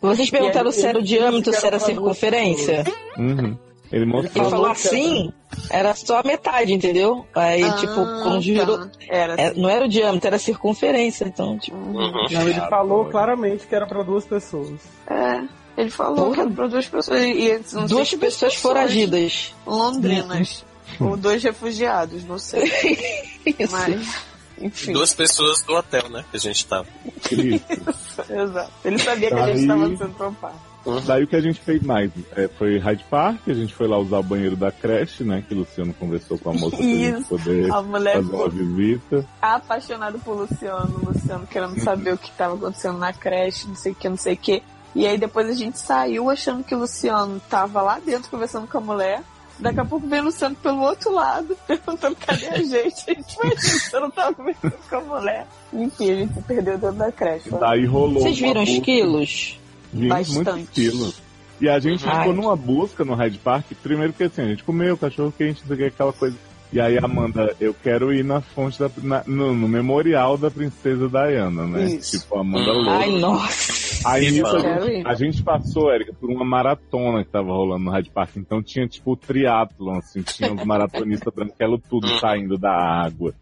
vocês 0.01 0.29
perguntaram 0.31 0.67
aí, 0.69 0.73
se 0.73 0.85
era 0.87 0.97
o 0.97 1.03
diâmetro, 1.03 1.53
se 1.53 1.65
era 1.65 1.77
a 1.77 1.79
circunferência. 1.79 2.83
Uhum. 3.17 3.55
Ele 3.91 4.03
Ele 4.03 4.05
mostrou. 4.05 4.49
falou 4.49 4.65
assim, 4.67 5.31
era 5.69 5.93
só 5.95 6.19
a 6.19 6.23
metade, 6.23 6.73
entendeu? 6.73 7.25
Aí, 7.35 7.63
Ah, 7.63 7.73
tipo, 7.73 7.93
quando 7.93 8.41
girou. 8.41 8.79
tá. 8.79 8.89
Era 9.07 9.35
é, 9.35 9.45
assim. 9.49 9.61
não 9.61 9.69
era 9.69 9.85
o 9.85 9.87
diâmetro, 9.87 10.27
era 10.27 10.35
a 10.35 10.39
circunferência. 10.39 11.23
Então, 11.25 11.57
tipo. 11.57 11.77
Uhum. 11.77 11.93
Não, 12.31 12.41
ele 12.41 12.59
falou 12.67 13.05
claramente 13.05 13.65
que 13.67 13.73
era 13.75 13.85
pra 13.85 14.01
duas 14.03 14.25
pessoas. 14.25 14.71
É, 15.09 15.41
ele 15.77 15.89
falou 15.89 16.15
Porra. 16.25 16.33
que 16.33 16.39
era 16.41 16.49
pra 16.49 16.67
duas 16.67 16.85
pessoas. 16.87 17.21
E, 17.21 17.51
e 17.51 17.59
Duas 17.87 18.09
se 18.09 18.17
pessoas 18.17 18.55
foragidas. 18.55 19.53
Londrinas. 19.65 20.65
Ou 20.99 21.17
dois 21.17 21.43
refugiados, 21.43 22.23
não 22.23 22.39
sei. 22.39 22.63
Isso. 23.45 23.71
Mas, 23.71 24.21
enfim. 24.59 24.93
Duas 24.93 25.13
pessoas 25.13 25.61
do 25.61 25.75
hotel, 25.75 26.09
né? 26.09 26.25
Que 26.31 26.37
a 26.37 26.39
gente 26.39 26.65
tava. 26.65 26.87
Isso. 27.31 28.21
Exato. 28.31 28.71
Ele 28.83 28.99
sabia 28.99 29.29
que 29.29 29.35
a 29.35 29.47
gente 29.47 29.61
estava 29.61 29.87
sendo 29.87 30.13
trampado. 30.15 30.67
Daí 31.05 31.23
o 31.23 31.27
que 31.27 31.35
a 31.35 31.41
gente 31.41 31.59
fez 31.59 31.81
mais 31.83 32.09
é, 32.33 32.47
foi 32.47 32.77
Hyde 32.77 33.03
Park, 33.09 33.41
a 33.47 33.53
gente 33.53 33.73
foi 33.73 33.87
lá 33.87 33.97
usar 33.97 34.19
o 34.19 34.23
banheiro 34.23 34.55
da 34.55 34.71
creche, 34.71 35.21
né? 35.23 35.43
Que 35.45 35.53
o 35.53 35.57
Luciano 35.59 35.93
conversou 35.93 36.37
com 36.37 36.49
a 36.49 36.53
moça 36.53 36.77
pra 36.77 36.85
gente 36.85 37.27
poder 37.27 37.73
A 37.73 37.81
mulher 37.81 38.15
fazer 38.15 38.35
uma 38.35 38.49
visita. 38.49 39.25
apaixonado 39.41 40.19
por 40.19 40.37
Luciano, 40.37 41.01
Luciano 41.05 41.45
querendo 41.45 41.77
saber 41.81 42.13
o 42.13 42.17
que 42.17 42.29
estava 42.29 42.55
acontecendo 42.55 42.97
na 42.97 43.11
creche, 43.11 43.67
não 43.67 43.75
sei 43.75 43.91
o 43.91 43.95
que, 43.95 44.07
não 44.07 44.17
sei 44.17 44.35
o 44.35 44.37
que. 44.37 44.63
E 44.95 45.05
aí 45.05 45.17
depois 45.17 45.49
a 45.49 45.53
gente 45.53 45.77
saiu 45.77 46.29
achando 46.29 46.63
que 46.63 46.73
o 46.73 46.79
Luciano 46.79 47.41
tava 47.49 47.81
lá 47.81 47.99
dentro 47.99 48.31
conversando 48.31 48.65
com 48.65 48.77
a 48.77 48.81
mulher. 48.81 49.23
Daqui 49.59 49.79
a 49.79 49.85
pouco 49.85 50.07
veio 50.07 50.23
o 50.23 50.25
Luciano 50.25 50.55
pelo 50.55 50.81
outro 50.81 51.11
lado, 51.11 51.57
perguntando 51.67 52.15
cadê 52.15 52.47
a 52.47 52.57
gente. 52.57 53.09
A 53.09 53.13
gente 53.13 53.35
foi, 53.35 53.49
o 53.49 53.53
Luciano 53.53 54.11
tava 54.11 54.33
conversando 54.35 54.77
com 54.89 54.95
a 54.95 55.01
mulher. 55.01 55.47
Enfim, 55.73 56.11
a 56.11 56.15
gente 56.15 56.33
se 56.33 56.41
perdeu 56.41 56.77
dentro 56.77 56.97
da 56.97 57.11
creche. 57.11 57.49
Daí 57.49 57.85
rolou. 57.85 58.21
Vocês 58.21 58.39
viram 58.39 58.63
os 58.63 58.79
quilos? 58.79 59.59
Vimos 59.91 60.09
Bastante. 60.09 60.49
muitos 60.49 60.69
quilos. 60.69 61.21
E 61.59 61.67
a 61.67 61.79
gente 61.79 62.07
Ai. 62.07 62.19
ficou 62.19 62.33
numa 62.33 62.55
busca 62.55 63.03
no 63.03 63.15
Hyde 63.15 63.39
Park, 63.39 63.65
primeiro 63.81 64.13
que 64.13 64.23
assim, 64.23 64.43
a 64.43 64.47
gente 64.47 64.63
comeu 64.63 64.95
cachorro 64.97 65.33
quente, 65.35 65.63
não 65.67 65.75
o 65.75 65.87
aquela 65.87 66.13
coisa. 66.13 66.37
E 66.71 66.81
aí, 66.81 66.97
Amanda, 66.97 67.55
eu 67.61 67.73
quero 67.73 68.13
ir 68.13 68.25
na 68.25 68.41
fonte 68.41 68.77
da. 68.77 68.89
na- 69.01 69.23
no, 69.25 69.53
no 69.55 69.67
memorial 69.69 70.37
da 70.37 70.51
princesa 70.51 71.07
Diana, 71.07 71.65
né? 71.65 71.85
Isso. 71.85 72.19
Tipo, 72.19 72.39
Amanda 72.39 72.71
Hum. 72.73 72.75
louca. 72.81 72.91
Ai, 72.91 73.09
nossa. 73.11 74.09
Aí 74.09 74.25
Que 74.25 74.31
nisso 74.31 74.47
a. 74.57 74.61
Quero 74.61 74.85
gente, 74.85 75.07
a 75.07 75.13
gente 75.15 75.43
passou, 75.43 75.89
Érica, 75.91 76.13
por 76.19 76.29
uma 76.29 76.43
maratona 76.43 77.23
que 77.23 77.31
tava 77.31 77.53
rolando 77.53 77.85
no 77.85 77.91
Hyde 77.91 78.09
Park. 78.11 78.35
Então 78.35 78.61
tinha 78.61 78.85
tipo 78.85 79.13
o 79.13 79.15
triatlon, 79.15 79.97
assim, 79.97 80.21
tinha 80.21 80.53
os 80.53 80.63
maratonistas 80.65 81.31
branquelo 81.33 81.79
tudo 81.79 82.07
saindo 82.19 82.57
da 82.57 82.71
água. 82.71 83.33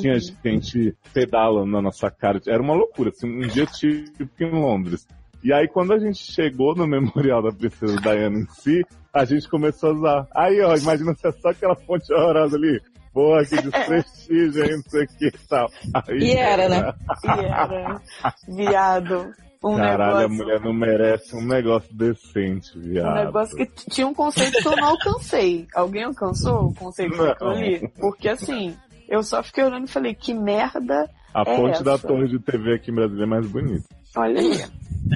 Tinha 0.00 0.14
Uhum. 0.14 0.20
gente 0.44 0.94
pedalando 1.12 1.70
na 1.72 1.82
nossa 1.82 2.10
cara. 2.10 2.40
Era 2.46 2.62
uma 2.62 2.74
loucura, 2.74 3.10
assim, 3.10 3.28
um 3.28 3.46
dia 3.48 3.66
típico 3.66 4.30
em 4.42 4.50
Londres. 4.50 5.06
E 5.42 5.52
aí 5.52 5.66
quando 5.68 5.92
a 5.92 5.98
gente 5.98 6.18
chegou 6.18 6.74
no 6.76 6.86
memorial 6.86 7.42
da 7.42 7.50
princesa 7.52 7.96
Diana 8.00 8.38
em 8.38 8.46
si, 8.50 8.84
a 9.20 9.24
gente 9.24 9.48
começou 9.48 9.90
a 9.90 9.94
usar. 9.94 10.26
Aí, 10.34 10.60
ó, 10.62 10.74
imagina 10.76 11.14
se 11.14 11.26
é 11.28 11.32
só 11.32 11.48
aquela 11.50 11.74
fonte 11.76 12.12
horrorosa 12.12 12.56
ali. 12.56 12.80
Porra, 13.12 13.44
que 13.44 13.56
desprestígio, 13.62 14.64
hein, 14.64 14.76
não 14.76 14.82
sei 14.90 15.04
o 15.04 15.08
que 15.08 15.26
e 15.26 15.48
tal. 15.48 15.68
Aí, 15.94 16.18
E 16.18 16.32
era, 16.36 16.68
né? 16.68 16.92
E 17.24 17.44
era 17.44 18.00
viado. 18.48 19.32
Um 19.64 19.76
Caralho, 19.76 20.02
a 20.02 20.20
negócio, 20.20 20.36
mulher 20.36 20.60
não 20.60 20.72
merece 20.72 21.34
um 21.36 21.44
negócio 21.44 21.92
decente, 21.92 22.78
viado. 22.78 23.10
um 23.10 23.24
negócio 23.24 23.56
que 23.56 23.66
tinha 23.90 24.06
um 24.06 24.14
conceito 24.14 24.56
que 24.62 24.68
eu 24.68 24.76
não 24.76 24.90
alcancei. 24.90 25.66
Alguém 25.74 26.04
alcançou 26.04 26.66
o 26.68 26.74
conceito 26.74 27.16
daquilo 27.16 27.50
ali? 27.50 27.88
Porque 27.98 28.28
assim, 28.28 28.76
eu 29.08 29.20
só 29.24 29.42
fiquei 29.42 29.64
olhando 29.64 29.86
e 29.88 29.90
falei, 29.90 30.14
que 30.14 30.32
merda. 30.32 31.10
A 31.34 31.42
É 31.42 31.56
fonte 31.56 31.82
da 31.82 31.94
essa. 31.94 32.06
torre 32.06 32.28
de 32.28 32.38
TV 32.38 32.74
aqui 32.74 32.92
em 32.92 32.94
Brasília 32.94 33.24
é 33.24 33.26
mais 33.26 33.46
bonita. 33.48 33.84
Olha 34.16 34.40
aí. 34.40 34.64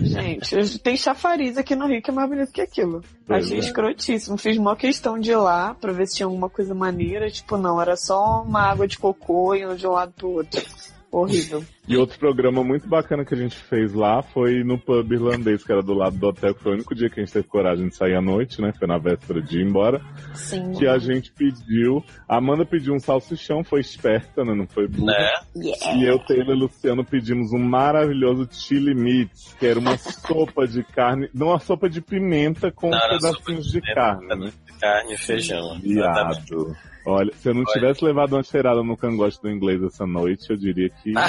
Gente, 0.01 0.79
tem 0.79 0.97
chafariz 0.97 1.57
aqui 1.59 1.75
no 1.75 1.87
Rio 1.87 2.03
que 2.03 2.11
é 2.11 2.15
mais 2.15 2.29
bonito 2.29 2.53
que 2.53 2.61
aquilo. 2.61 3.03
Pois 3.27 3.47
Achei 3.47 3.59
é. 3.59 3.61
escrotíssimo. 3.61 4.39
Fiz 4.39 4.57
uma 4.57 4.77
questão 4.77 5.19
de 5.19 5.31
ir 5.31 5.37
lá 5.37 5.75
pra 5.75 5.93
ver 5.93 6.07
se 6.07 6.17
tinha 6.17 6.27
alguma 6.27 6.49
coisa 6.49 6.75
maneira. 6.75 7.31
Tipo, 7.31 7.57
não, 7.57 7.81
era 7.81 7.97
só 7.97 8.43
uma 8.43 8.63
água 8.63 8.87
de 8.87 8.99
cocô 8.99 9.55
indo 9.55 9.77
de 9.77 9.87
um 9.87 9.93
lado 9.93 10.13
pro 10.13 10.31
outro. 10.31 10.63
Horrível. 11.13 11.63
E 11.87 11.95
outro 11.95 12.19
programa 12.19 12.65
muito 12.65 12.89
bacana 12.89 13.23
que 13.23 13.35
a 13.35 13.37
gente 13.37 13.55
fez 13.55 13.93
lá 13.93 14.23
foi 14.23 14.65
no 14.65 14.79
pub 14.79 15.13
irlandês, 15.13 15.63
que 15.63 15.71
era 15.71 15.83
do 15.83 15.93
lado 15.93 16.17
do 16.17 16.27
hotel, 16.27 16.55
que 16.55 16.63
foi 16.63 16.73
o 16.73 16.75
único 16.77 16.95
dia 16.95 17.11
que 17.11 17.21
a 17.21 17.23
gente 17.23 17.35
teve 17.35 17.47
coragem 17.47 17.89
de 17.89 17.95
sair 17.95 18.15
à 18.15 18.23
noite, 18.23 18.63
né? 18.63 18.73
Foi 18.79 18.89
na 18.89 18.97
véspera 18.97 19.43
de 19.43 19.59
ir 19.59 19.67
embora. 19.67 20.01
Sim. 20.33 20.73
Que 20.73 20.87
a 20.87 20.97
gente 20.97 21.31
pediu. 21.31 22.03
A 22.27 22.39
Amanda 22.39 22.65
pediu 22.65 22.95
um 22.95 22.99
salsichão, 22.99 23.63
foi 23.63 23.81
esperta, 23.81 24.43
né? 24.43 24.55
Não 24.55 24.67
foi 24.67 24.89
burra. 24.89 25.13
Né? 25.13 25.31
Yeah. 25.55 25.97
E 25.99 26.05
eu, 26.07 26.19
Taylor 26.21 26.57
e 26.57 26.59
Luciano 26.59 27.05
pedimos 27.05 27.53
um 27.53 27.59
maravilhoso 27.59 28.49
chili 28.51 28.95
meat, 28.95 29.31
que 29.59 29.67
era 29.67 29.79
uma 29.79 29.99
sopa 29.99 30.67
de 30.67 30.83
carne, 30.83 31.29
não 31.35 31.49
uma 31.49 31.61
sopa 31.61 31.91
de 31.91 32.01
pimenta 32.01 32.73
com 32.73 32.89
Não, 32.89 32.99
pedacinhos 32.99 33.67
de 33.67 33.73
de, 33.73 33.81
pimenta, 33.81 34.01
carne, 34.01 34.27
né? 34.29 34.53
Carne 34.81 35.13
e 35.13 35.19
feijão. 35.19 35.79
Exatamente. 35.85 36.55
Olha, 37.05 37.33
se 37.35 37.49
eu 37.49 37.55
não 37.55 37.63
Olha. 37.63 37.73
tivesse 37.73 38.05
levado 38.05 38.35
uma 38.35 38.43
cheirada 38.43 38.83
no 38.83 38.97
cangote 38.97 39.41
do 39.43 39.51
inglês 39.51 39.83
essa 39.83 40.07
noite, 40.07 40.49
eu 40.51 40.57
diria 40.57 40.89
que. 40.89 41.13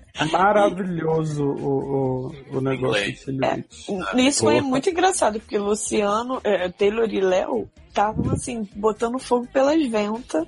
Maravilhoso 0.32 1.44
o, 1.44 2.30
o, 2.52 2.56
o 2.56 2.60
negócio 2.60 3.16
Silhouette. 3.16 3.68
Isso 4.16 4.40
foi 4.42 4.54
Porra. 4.56 4.66
muito 4.68 4.90
engraçado, 4.90 5.38
porque 5.40 5.58
Luciano, 5.58 6.40
é, 6.44 6.68
Taylor 6.68 7.08
e 7.12 7.20
Léo 7.20 7.68
estavam 7.88 8.30
assim, 8.32 8.68
botando 8.76 9.18
fogo 9.18 9.46
pelas 9.52 9.82
ventas. 9.88 10.46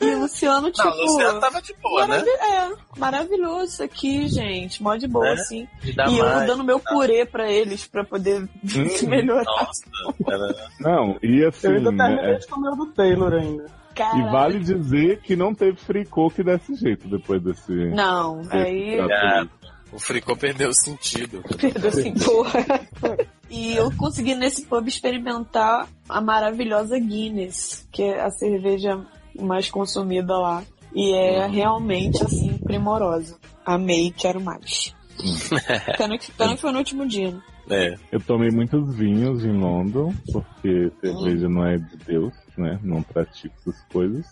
E 0.00 0.04
o 0.14 0.20
Luciano, 0.20 0.70
tipo. 0.70 0.84
Não, 0.88 0.96
o 0.96 1.02
Luciano 1.02 1.40
tava 1.40 1.60
de 1.60 1.74
boa, 1.82 2.06
né? 2.06 2.18
É, 2.20 2.98
maravilhoso 2.98 3.64
isso 3.64 3.82
aqui, 3.82 4.26
gente. 4.28 4.82
Mó 4.82 4.96
de 4.96 5.06
boa, 5.06 5.28
É, 5.28 5.32
assim. 5.32 5.68
Ainda 5.84 6.06
e 6.10 6.18
eu 6.18 6.24
mais, 6.24 6.46
dando 6.46 6.64
meu 6.64 6.80
tá? 6.80 6.90
purê 6.90 7.26
pra 7.26 7.50
eles, 7.50 7.86
pra 7.86 8.02
poder 8.04 8.42
Hum, 8.42 8.48
melhorar. 9.08 9.44
Nossa, 9.44 9.82
era... 10.26 10.54
Não, 10.80 11.18
e 11.22 11.44
assim. 11.44 11.66
Eu 11.66 11.74
ainda 11.74 11.92
terminei 11.96 12.30
é- 12.32 12.38
de 12.38 12.46
comer 12.46 12.68
o 12.70 12.76
do 12.76 12.86
Taylor 12.86 13.32
ainda. 13.34 13.66
E 14.02 14.22
vale 14.30 14.58
dizer 14.58 15.20
que 15.20 15.36
não 15.36 15.54
teve 15.54 15.76
fricô 15.76 16.30
que 16.30 16.42
desse 16.42 16.74
jeito 16.74 17.08
depois 17.08 17.42
desse. 17.42 17.72
Não, 17.90 18.42
desse 18.42 18.56
aí 18.56 18.98
É. 18.98 19.46
o 19.92 19.98
fricô 19.98 20.36
perdeu 20.36 20.70
o 20.70 20.74
sentido. 20.74 21.42
perdeu 21.58 21.88
assim. 21.88 22.12
Porra. 22.18 22.64
E 23.48 23.76
eu 23.76 23.90
consegui 23.96 24.34
nesse 24.34 24.66
pub 24.66 24.86
experimentar 24.88 25.88
a 26.08 26.20
maravilhosa 26.20 26.98
Guinness, 26.98 27.86
que 27.92 28.02
é 28.02 28.20
a 28.20 28.30
cerveja 28.30 29.00
mais 29.38 29.70
consumida 29.70 30.36
lá. 30.36 30.62
E 30.94 31.12
é 31.14 31.46
realmente, 31.46 32.22
assim, 32.24 32.56
primorosa. 32.58 33.36
Amei, 33.64 34.12
quero 34.16 34.40
mais. 34.40 34.94
pena, 35.98 36.18
que, 36.18 36.30
pena 36.32 36.54
que 36.54 36.60
foi 36.60 36.72
no 36.72 36.78
último 36.78 37.06
dia, 37.06 37.30
né? 37.30 37.40
É. 37.68 37.94
Eu 38.12 38.20
tomei 38.20 38.50
muitos 38.50 38.94
vinhos 38.96 39.44
em 39.44 39.52
London, 39.52 40.14
porque 40.32 40.90
cerveja 41.00 41.48
não 41.48 41.66
é 41.66 41.76
de 41.76 41.96
Deus, 42.06 42.32
né? 42.56 42.78
Não 42.82 43.02
pratico 43.02 43.54
essas 43.60 43.80
coisas. 43.92 44.26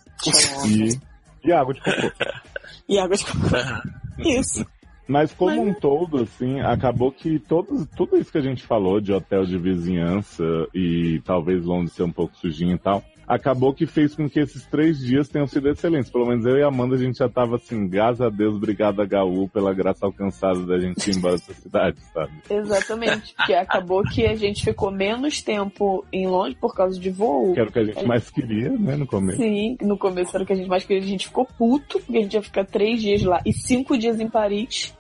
E, 0.67 0.99
e 1.47 1.53
água 1.53 1.75
de 1.75 1.81
cocô. 1.81 2.11
E 2.87 2.99
água 2.99 3.17
de 3.17 3.25
coco. 3.25 3.39
Isso. 4.29 4.67
Mas 5.07 5.33
como 5.33 5.63
um 5.63 5.75
todo, 5.75 6.23
assim, 6.23 6.61
acabou 6.61 7.13
que 7.13 7.39
todos, 7.39 7.87
tudo 7.95 8.17
isso 8.17 8.33
que 8.33 8.39
a 8.39 8.43
gente 8.43 8.63
falou 8.63 9.01
de 9.01 9.13
hotel 9.13 9.45
de 9.45 9.59
vizinhança 9.59 10.43
e 10.75 11.21
talvez 11.25 11.63
Londres 11.63 11.93
ser 11.93 12.05
um 12.05 12.13
pouco 12.13 12.37
sujinho 12.37 12.75
e 12.75 12.79
tal, 12.79 13.05
acabou 13.27 13.75
que 13.75 13.87
fez 13.87 14.15
com 14.15 14.29
que 14.29 14.41
esses 14.41 14.67
três 14.67 14.99
dias 14.99 15.29
tenham 15.29 15.47
sido 15.47 15.69
excelentes. 15.69 16.11
Pelo 16.11 16.27
menos 16.27 16.45
eu 16.45 16.57
e 16.57 16.63
a 16.63 16.69
Amanda, 16.69 16.95
a 16.95 16.99
gente 16.99 17.19
já 17.19 17.29
tava 17.29 17.57
assim, 17.57 17.89
graças 17.89 18.21
a 18.21 18.29
Deus, 18.29 18.57
obrigado 18.57 19.01
a 19.01 19.07
Gaú 19.07 19.49
pela 19.49 19.73
graça 19.73 20.07
alcançada 20.07 20.65
da 20.65 20.79
gente 20.79 21.11
ir 21.11 21.17
embora 21.17 21.35
dessa 21.35 21.55
cidade, 21.55 21.99
sabe? 22.13 22.33
Exatamente. 22.49 23.35
Porque 23.35 23.55
acabou 23.55 24.03
que 24.03 24.27
a 24.27 24.35
gente 24.35 24.65
ficou 24.65 24.91
menos 24.91 25.43
tempo 25.43 26.05
em 26.13 26.27
Londres 26.27 26.57
por 26.61 26.75
causa 26.75 26.99
de 26.99 27.11
voo. 27.11 27.55
Que 27.55 27.61
era 27.61 27.69
o 27.69 27.73
que 27.73 27.79
a 27.79 27.85
gente 27.85 28.07
mais 28.07 28.31
queria, 28.31 28.71
né, 28.71 28.97
no 28.97 29.07
começo. 29.07 29.39
Sim, 29.39 29.77
no 29.81 29.99
começo 29.99 30.35
era 30.35 30.45
o 30.45 30.47
que 30.47 30.53
a 30.53 30.57
gente 30.57 30.69
mais 30.69 30.85
queria. 30.85 31.03
A 31.03 31.07
gente 31.07 31.27
ficou 31.27 31.47
puto, 31.47 31.99
porque 32.01 32.19
a 32.19 32.23
gente 32.23 32.35
ia 32.35 32.43
ficar 32.43 32.65
três 32.65 33.01
dias 33.01 33.23
lá 33.23 33.41
e 33.45 33.53
cinco 33.53 33.97
dias 33.99 34.21
em 34.21 34.29
Paris, 34.29 34.95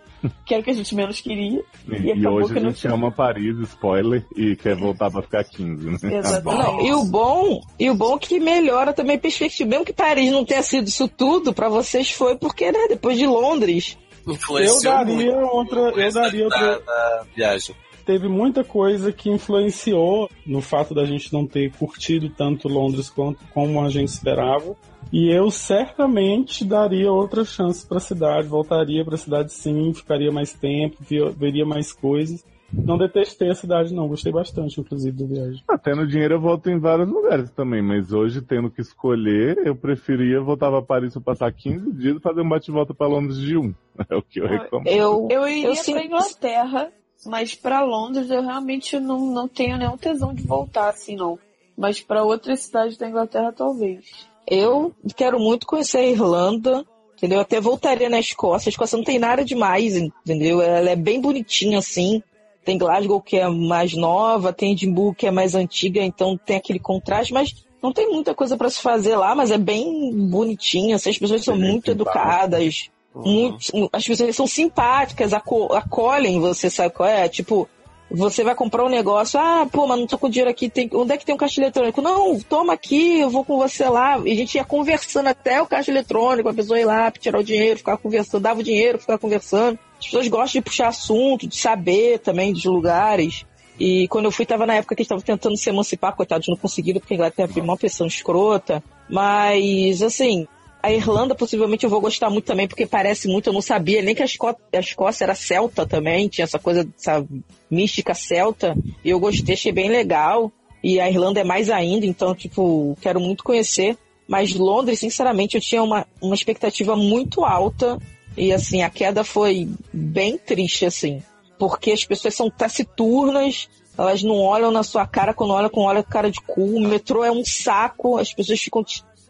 que 0.44 0.55
era 0.55 0.60
o 0.60 0.64
que 0.64 0.70
a 0.70 0.74
gente 0.74 0.94
menos 0.94 1.20
queria. 1.20 1.62
E, 1.88 2.12
E 2.12 2.26
hoje 2.26 2.52
que 2.52 2.59
a 2.59 2.62
não 2.62 2.70
gente 2.70 2.80
tinha. 2.80 2.92
ama 2.92 3.10
Paris, 3.10 3.56
spoiler, 3.68 4.24
e 4.36 4.56
quer 4.56 4.74
voltar 4.76 5.10
pra 5.10 5.22
ficar 5.22 5.44
15, 5.44 5.90
né? 5.90 6.18
Exatamente. 6.18 6.62
Não, 6.64 6.80
e 6.86 6.92
o 6.94 7.05
bom, 7.05 7.60
e 7.78 7.90
o 7.90 7.94
bom 7.94 8.18
que 8.18 8.38
melhora 8.40 8.92
também 8.92 9.16
a 9.16 9.20
perspectiva. 9.20 9.68
Mesmo 9.70 9.84
que 9.84 9.92
Paris 9.92 10.30
não 10.30 10.44
tenha 10.44 10.62
sido 10.62 10.88
isso 10.88 11.09
tudo, 11.09 11.52
pra 11.52 11.68
vocês 11.68 12.10
foi 12.10 12.36
porque, 12.36 12.70
né, 12.72 12.86
depois 12.88 13.18
de 13.18 13.26
Londres. 13.26 13.96
Eu 14.26 14.32
Influenciou 14.34 14.92
daria 14.94 15.14
muito 15.32 15.55
outra. 15.55 15.80
Eu 15.80 16.12
daria 16.12 16.48
da, 16.48 16.55
outra. 16.56 16.80
da 16.80 17.24
viagem. 17.36 17.74
Teve 18.06 18.28
muita 18.28 18.62
coisa 18.62 19.10
que 19.12 19.30
influenciou 19.30 20.30
no 20.46 20.60
fato 20.60 20.94
da 20.94 21.05
gente 21.06 21.32
não 21.32 21.46
ter 21.46 21.72
curtido 21.72 22.28
tanto 22.28 22.68
Londres 22.68 23.09
quanto 23.09 23.40
como 23.52 23.82
a 23.82 23.88
gente 23.88 24.09
esperava. 24.09 24.76
E 25.12 25.31
eu 25.31 25.51
certamente 25.51 26.64
daria 26.64 27.12
outra 27.12 27.44
chance 27.44 27.86
pra 27.86 28.01
cidade, 28.01 28.48
voltaria 28.48 29.05
pra 29.05 29.16
cidade 29.16 29.52
sim, 29.52 29.93
ficaria 29.94 30.32
mais 30.32 30.52
tempo, 30.52 30.97
veria 31.36 31.64
mais 31.64 31.93
coisas. 31.93 32.44
Não 32.72 32.98
detestei 32.98 33.51
a 33.51 33.55
cidade, 33.55 33.94
não. 33.94 34.09
Gostei 34.09 34.32
bastante, 34.32 34.81
inclusive, 34.81 35.16
da 35.16 35.26
viagem. 35.26 35.62
Até 35.68 35.94
no 35.94 36.05
dinheiro 36.09 36.35
eu 36.35 36.40
volto 36.40 36.68
em 36.68 36.78
vários 36.81 37.09
lugares 37.09 37.48
também, 37.52 37.81
mas 37.81 38.12
hoje, 38.12 38.43
tendo 38.43 38.68
que 38.68 38.81
escolher, 38.81 39.59
eu 39.64 39.76
preferia 39.76 40.40
voltar 40.40 40.70
pra 40.70 40.82
Paris 40.82 41.12
pra 41.12 41.22
passar 41.22 41.52
15 41.52 41.93
dias 41.93 42.16
e 42.16 42.20
fazer 42.20 42.40
um 42.40 42.48
bate-volta 42.48 42.93
pra 42.93 43.06
Londres 43.06 43.39
de 43.39 43.56
um. 43.56 43.72
É 44.10 44.16
o 44.16 44.22
que 44.22 44.40
eu 44.40 44.48
reclamo. 44.48 44.89
Eu, 44.89 45.28
Eu 45.31 45.47
iria 45.47 45.68
Eu 45.68 45.72
pra 45.74 45.82
sinto- 45.85 46.01
Inglaterra, 46.05 46.90
mas 47.24 47.55
pra 47.55 47.81
Londres 47.85 48.28
eu 48.28 48.43
realmente 48.43 48.98
não, 48.98 49.20
não 49.32 49.47
tenho 49.47 49.76
nenhum 49.78 49.97
tesão 49.97 50.35
de 50.35 50.43
voltar 50.43 50.89
assim, 50.89 51.14
não. 51.14 51.39
Mas 51.78 52.01
pra 52.01 52.24
outras 52.24 52.59
cidades 52.60 52.97
da 52.98 53.09
Inglaterra, 53.09 53.52
talvez. 53.52 54.28
Eu 54.46 54.92
quero 55.16 55.38
muito 55.38 55.66
conhecer 55.66 55.98
a 55.98 56.06
Irlanda. 56.06 56.84
Entendeu? 57.16 57.38
Eu 57.38 57.42
até 57.42 57.60
voltaria 57.60 58.10
na 58.10 58.18
Escócia. 58.18 58.68
A 58.68 58.72
Escócia 58.72 58.96
não 58.98 59.04
tem 59.04 59.18
nada 59.18 59.44
demais, 59.44 59.96
entendeu? 59.96 60.60
Ela 60.60 60.90
é 60.90 60.96
bem 60.96 61.20
bonitinha 61.20 61.78
assim. 61.78 62.20
Tem 62.64 62.76
Glasgow 62.76 63.20
que 63.20 63.36
é 63.36 63.48
mais 63.48 63.94
nova, 63.94 64.52
tem 64.52 64.72
Edimburgo 64.72 65.14
que 65.14 65.26
é 65.26 65.30
mais 65.30 65.54
antiga, 65.54 66.02
então 66.02 66.36
tem 66.36 66.56
aquele 66.56 66.78
contraste, 66.78 67.32
mas 67.32 67.54
não 67.82 67.92
tem 67.92 68.10
muita 68.10 68.34
coisa 68.34 68.56
pra 68.56 68.68
se 68.68 68.80
fazer 68.80 69.16
lá, 69.16 69.34
mas 69.34 69.50
é 69.50 69.56
bem 69.58 70.10
bonitinha. 70.28 70.96
assim, 70.96 71.10
as 71.10 71.18
pessoas 71.18 71.44
são 71.44 71.56
muito 71.56 71.90
educadas, 71.90 72.90
muito, 73.14 73.58
as 73.92 74.04
pessoas 74.06 74.34
são 74.34 74.46
simpáticas, 74.46 75.32
aco- 75.32 75.72
acolhem 75.72 76.40
você, 76.40 76.68
sabe 76.68 76.92
qual 76.94 77.08
é? 77.08 77.28
Tipo, 77.28 77.68
você 78.10 78.44
vai 78.44 78.55
comprar 78.55 78.85
um 78.85 78.89
negócio, 78.89 79.40
ah, 79.40 79.66
pô, 79.70 79.86
mas 79.86 79.98
não 79.98 80.06
tô 80.06 80.18
com 80.18 80.28
dinheiro 80.28 80.51
aqui, 80.51 80.68
tem, 80.68 80.89
onde 80.93 81.12
é 81.12 81.16
que 81.16 81.24
tem 81.24 81.35
um 81.35 81.39
caixa 81.39 81.60
eletrônico? 81.60 82.02
Não, 82.02 82.39
toma 82.40 82.72
aqui, 82.72 83.20
eu 83.20 83.31
vou 83.31 83.44
com 83.44 83.59
você 83.59 83.89
lá. 83.89 84.20
E 84.24 84.32
a 84.32 84.35
gente 84.35 84.55
ia 84.55 84.64
conversando 84.64 85.28
até 85.28 85.60
o 85.60 85.66
caixa 85.66 85.90
eletrônico, 85.90 86.48
a 86.48 86.55
pessoa 86.55 86.78
ir 86.78 86.85
lá, 86.85 87.10
tirar 87.10 87.40
o 87.40 87.44
dinheiro, 87.44 87.78
ficar 87.78 87.97
conversando, 87.97 88.43
dava 88.43 88.60
o 88.60 88.62
dinheiro, 88.62 88.98
ficar 88.98 89.18
conversando. 89.18 89.78
As 89.98 90.05
pessoas 90.05 90.28
gostam 90.28 90.60
de 90.60 90.64
puxar 90.64 90.89
assunto, 90.89 91.48
de 91.48 91.56
saber 91.56 92.18
também 92.18 92.52
dos 92.52 92.64
lugares. 92.64 93.44
E 93.78 94.06
quando 94.09 94.26
eu 94.26 94.31
fui, 94.31 94.47
tava 94.47 94.66
na 94.66 94.74
época 94.74 94.94
que 94.94 95.01
eles 95.01 95.06
estavam 95.06 95.24
tentando 95.24 95.56
se 95.56 95.68
emancipar, 95.68 96.14
coitados, 96.14 96.47
não 96.47 96.56
conseguiram, 96.56 97.01
porque 97.01 97.14
a 97.14 97.16
Inglaterra 97.16 97.48
foi 97.48 97.62
uma 97.62 97.76
pressão 97.76 98.06
escrota. 98.06 98.82
Mas, 99.09 100.01
assim, 100.02 100.47
a 100.85 100.93
Irlanda 100.93 101.35
possivelmente 101.35 101.82
eu 101.82 101.89
vou 101.89 101.98
gostar 101.98 102.28
muito 102.28 102.44
também, 102.44 102.69
porque 102.69 102.85
parece 102.85 103.27
muito, 103.27 103.47
eu 103.47 103.55
não 103.55 103.62
sabia 103.62 104.02
nem 104.02 104.15
que 104.15 104.23
a, 104.23 104.27
a 104.27 104.78
Escócia 104.78 105.24
era 105.24 105.35
celta 105.35 105.86
também, 105.86 106.28
tinha 106.28 106.44
essa 106.44 106.59
coisa, 106.59 106.86
essa 107.01 107.27
mística 107.70 108.12
celta, 108.12 108.77
e 109.02 109.09
eu 109.09 109.19
gostei, 109.19 109.55
achei 109.55 109.73
bem 109.73 109.89
legal. 109.89 110.52
E 110.82 111.01
a 111.01 111.09
Irlanda 111.09 111.40
é 111.40 111.44
mais 111.44 111.70
ainda, 111.70 112.05
então, 112.05 112.35
tipo, 112.35 112.98
quero 113.01 113.19
muito 113.19 113.43
conhecer. 113.43 113.97
Mas 114.28 114.55
Londres, 114.55 114.98
sinceramente, 114.98 115.55
eu 115.55 115.61
tinha 115.62 115.82
uma, 115.82 116.06
uma 116.20 116.35
expectativa 116.35 116.94
muito 116.94 117.47
alta, 117.47 117.98
e 118.36 118.52
assim, 118.52 118.82
a 118.82 118.90
queda 118.90 119.24
foi 119.24 119.66
bem 119.90 120.36
triste, 120.36 120.85
assim. 120.85 121.23
Porque 121.59 121.93
as 121.93 122.05
pessoas 122.05 122.35
são 122.35 122.51
taciturnas, 122.51 123.70
elas 123.97 124.23
não 124.23 124.36
olham 124.36 124.70
na 124.70 124.82
sua 124.82 125.06
cara 125.06 125.32
quando 125.32 125.55
olham 125.55 125.70
com 125.70 125.81
olha 125.81 126.02
cara 126.02 126.31
de 126.31 126.43
cu. 126.43 126.62
O 126.62 126.81
metrô 126.81 127.24
é 127.24 127.32
um 127.32 127.43
saco, 127.43 128.19
as 128.19 128.35
pessoas 128.35 128.61
ficam 128.61 128.85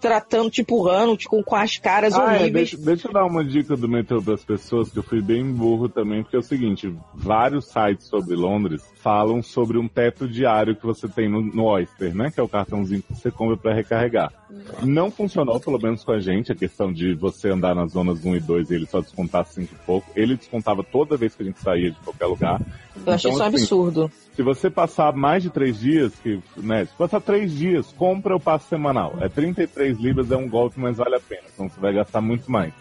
tratando, 0.05 0.51
te 0.51 0.61
empurrando, 0.61 1.17
tipo, 1.17 1.43
com 1.43 1.57
as 1.57 1.79
caras 1.79 2.13
Ah, 2.13 2.35
é, 2.35 2.41
horríveis. 2.43 2.73
deixa, 2.73 2.77
deixa 2.77 3.09
eu 3.09 3.13
dar 3.13 3.25
uma 3.25 3.43
dica 3.43 3.75
do 3.75 3.89
metrô 3.89 4.21
para 4.21 4.35
as 4.35 4.45
pessoas, 4.45 4.91
que 4.91 4.99
eu 4.99 5.03
fui 5.03 5.23
bem 5.23 5.51
burro 5.51 5.89
também, 5.89 6.23
porque 6.23 6.37
é 6.37 6.39
o 6.39 6.43
seguinte, 6.43 6.95
vários 7.15 7.65
sites 7.69 8.07
sobre 8.07 8.37
Londres 8.37 8.85
falam 8.97 9.43
sobre 9.43 9.79
um 9.79 9.89
teto 9.89 10.29
diário 10.29 10.77
que 10.77 10.85
você 10.85 11.09
tem 11.09 11.27
no, 11.27 11.41
no 11.41 11.65
Oyster, 11.65 12.15
né? 12.15 12.31
Que 12.31 12.39
é 12.39 12.43
o 12.43 12.49
cartãozinho 12.49 13.03
que 13.03 13.15
você 13.15 13.31
compra 13.31 13.57
para 13.57 13.73
recarregar. 13.73 14.31
Não 14.83 15.11
funcionou, 15.11 15.59
pelo 15.59 15.79
menos 15.79 16.05
com 16.05 16.13
a 16.13 16.21
gente, 16.21 16.53
a 16.53 16.55
questão 16.55 16.93
de 16.93 17.15
você 17.15 17.49
andar 17.49 17.75
nas 17.75 17.93
zonas 17.93 18.23
1 18.23 18.37
e 18.37 18.41
2 18.41 18.71
e 18.71 18.75
ele 18.75 18.87
só 18.87 19.01
descontar 19.01 19.47
5 19.47 19.75
e 19.75 19.87
pouco. 19.87 20.11
Ele 20.15 20.37
descontava 20.37 20.85
toda 20.85 21.17
vez 21.17 21.35
que 21.35 21.43
a 21.43 21.47
gente 21.47 21.61
saía 21.61 21.91
de 21.91 21.99
qualquer 22.01 22.27
lugar. 22.27 22.61
Eu 23.07 23.12
achei 23.12 23.31
Então, 23.31 23.31
isso 23.31 23.43
um 23.43 23.47
assim, 23.47 23.57
absurdo. 23.57 24.11
Se 24.35 24.43
você 24.43 24.71
passar 24.71 25.12
mais 25.15 25.43
de 25.43 25.51
três 25.51 25.79
dias, 25.79 26.12
que, 26.23 26.41
né, 26.57 26.85
se 26.85 26.93
passar 26.95 27.21
três 27.21 27.53
dias, 27.53 27.87
compra 27.97 28.35
o 28.37 28.41
passo 28.41 28.69
semanal. 28.69 29.15
É 29.21 29.29
33 29.29 29.99
libras, 29.99 30.31
é 30.31 30.37
um 30.37 30.49
golpe, 30.49 30.79
mas 30.81 30.97
vale 30.97 31.16
a 31.16 31.21
pena. 31.21 31.43
Então 31.53 31.69
você 31.69 31.81
vai 31.81 31.93
gastar 31.93 32.21
muito 32.21 32.51
mais. 32.51 32.73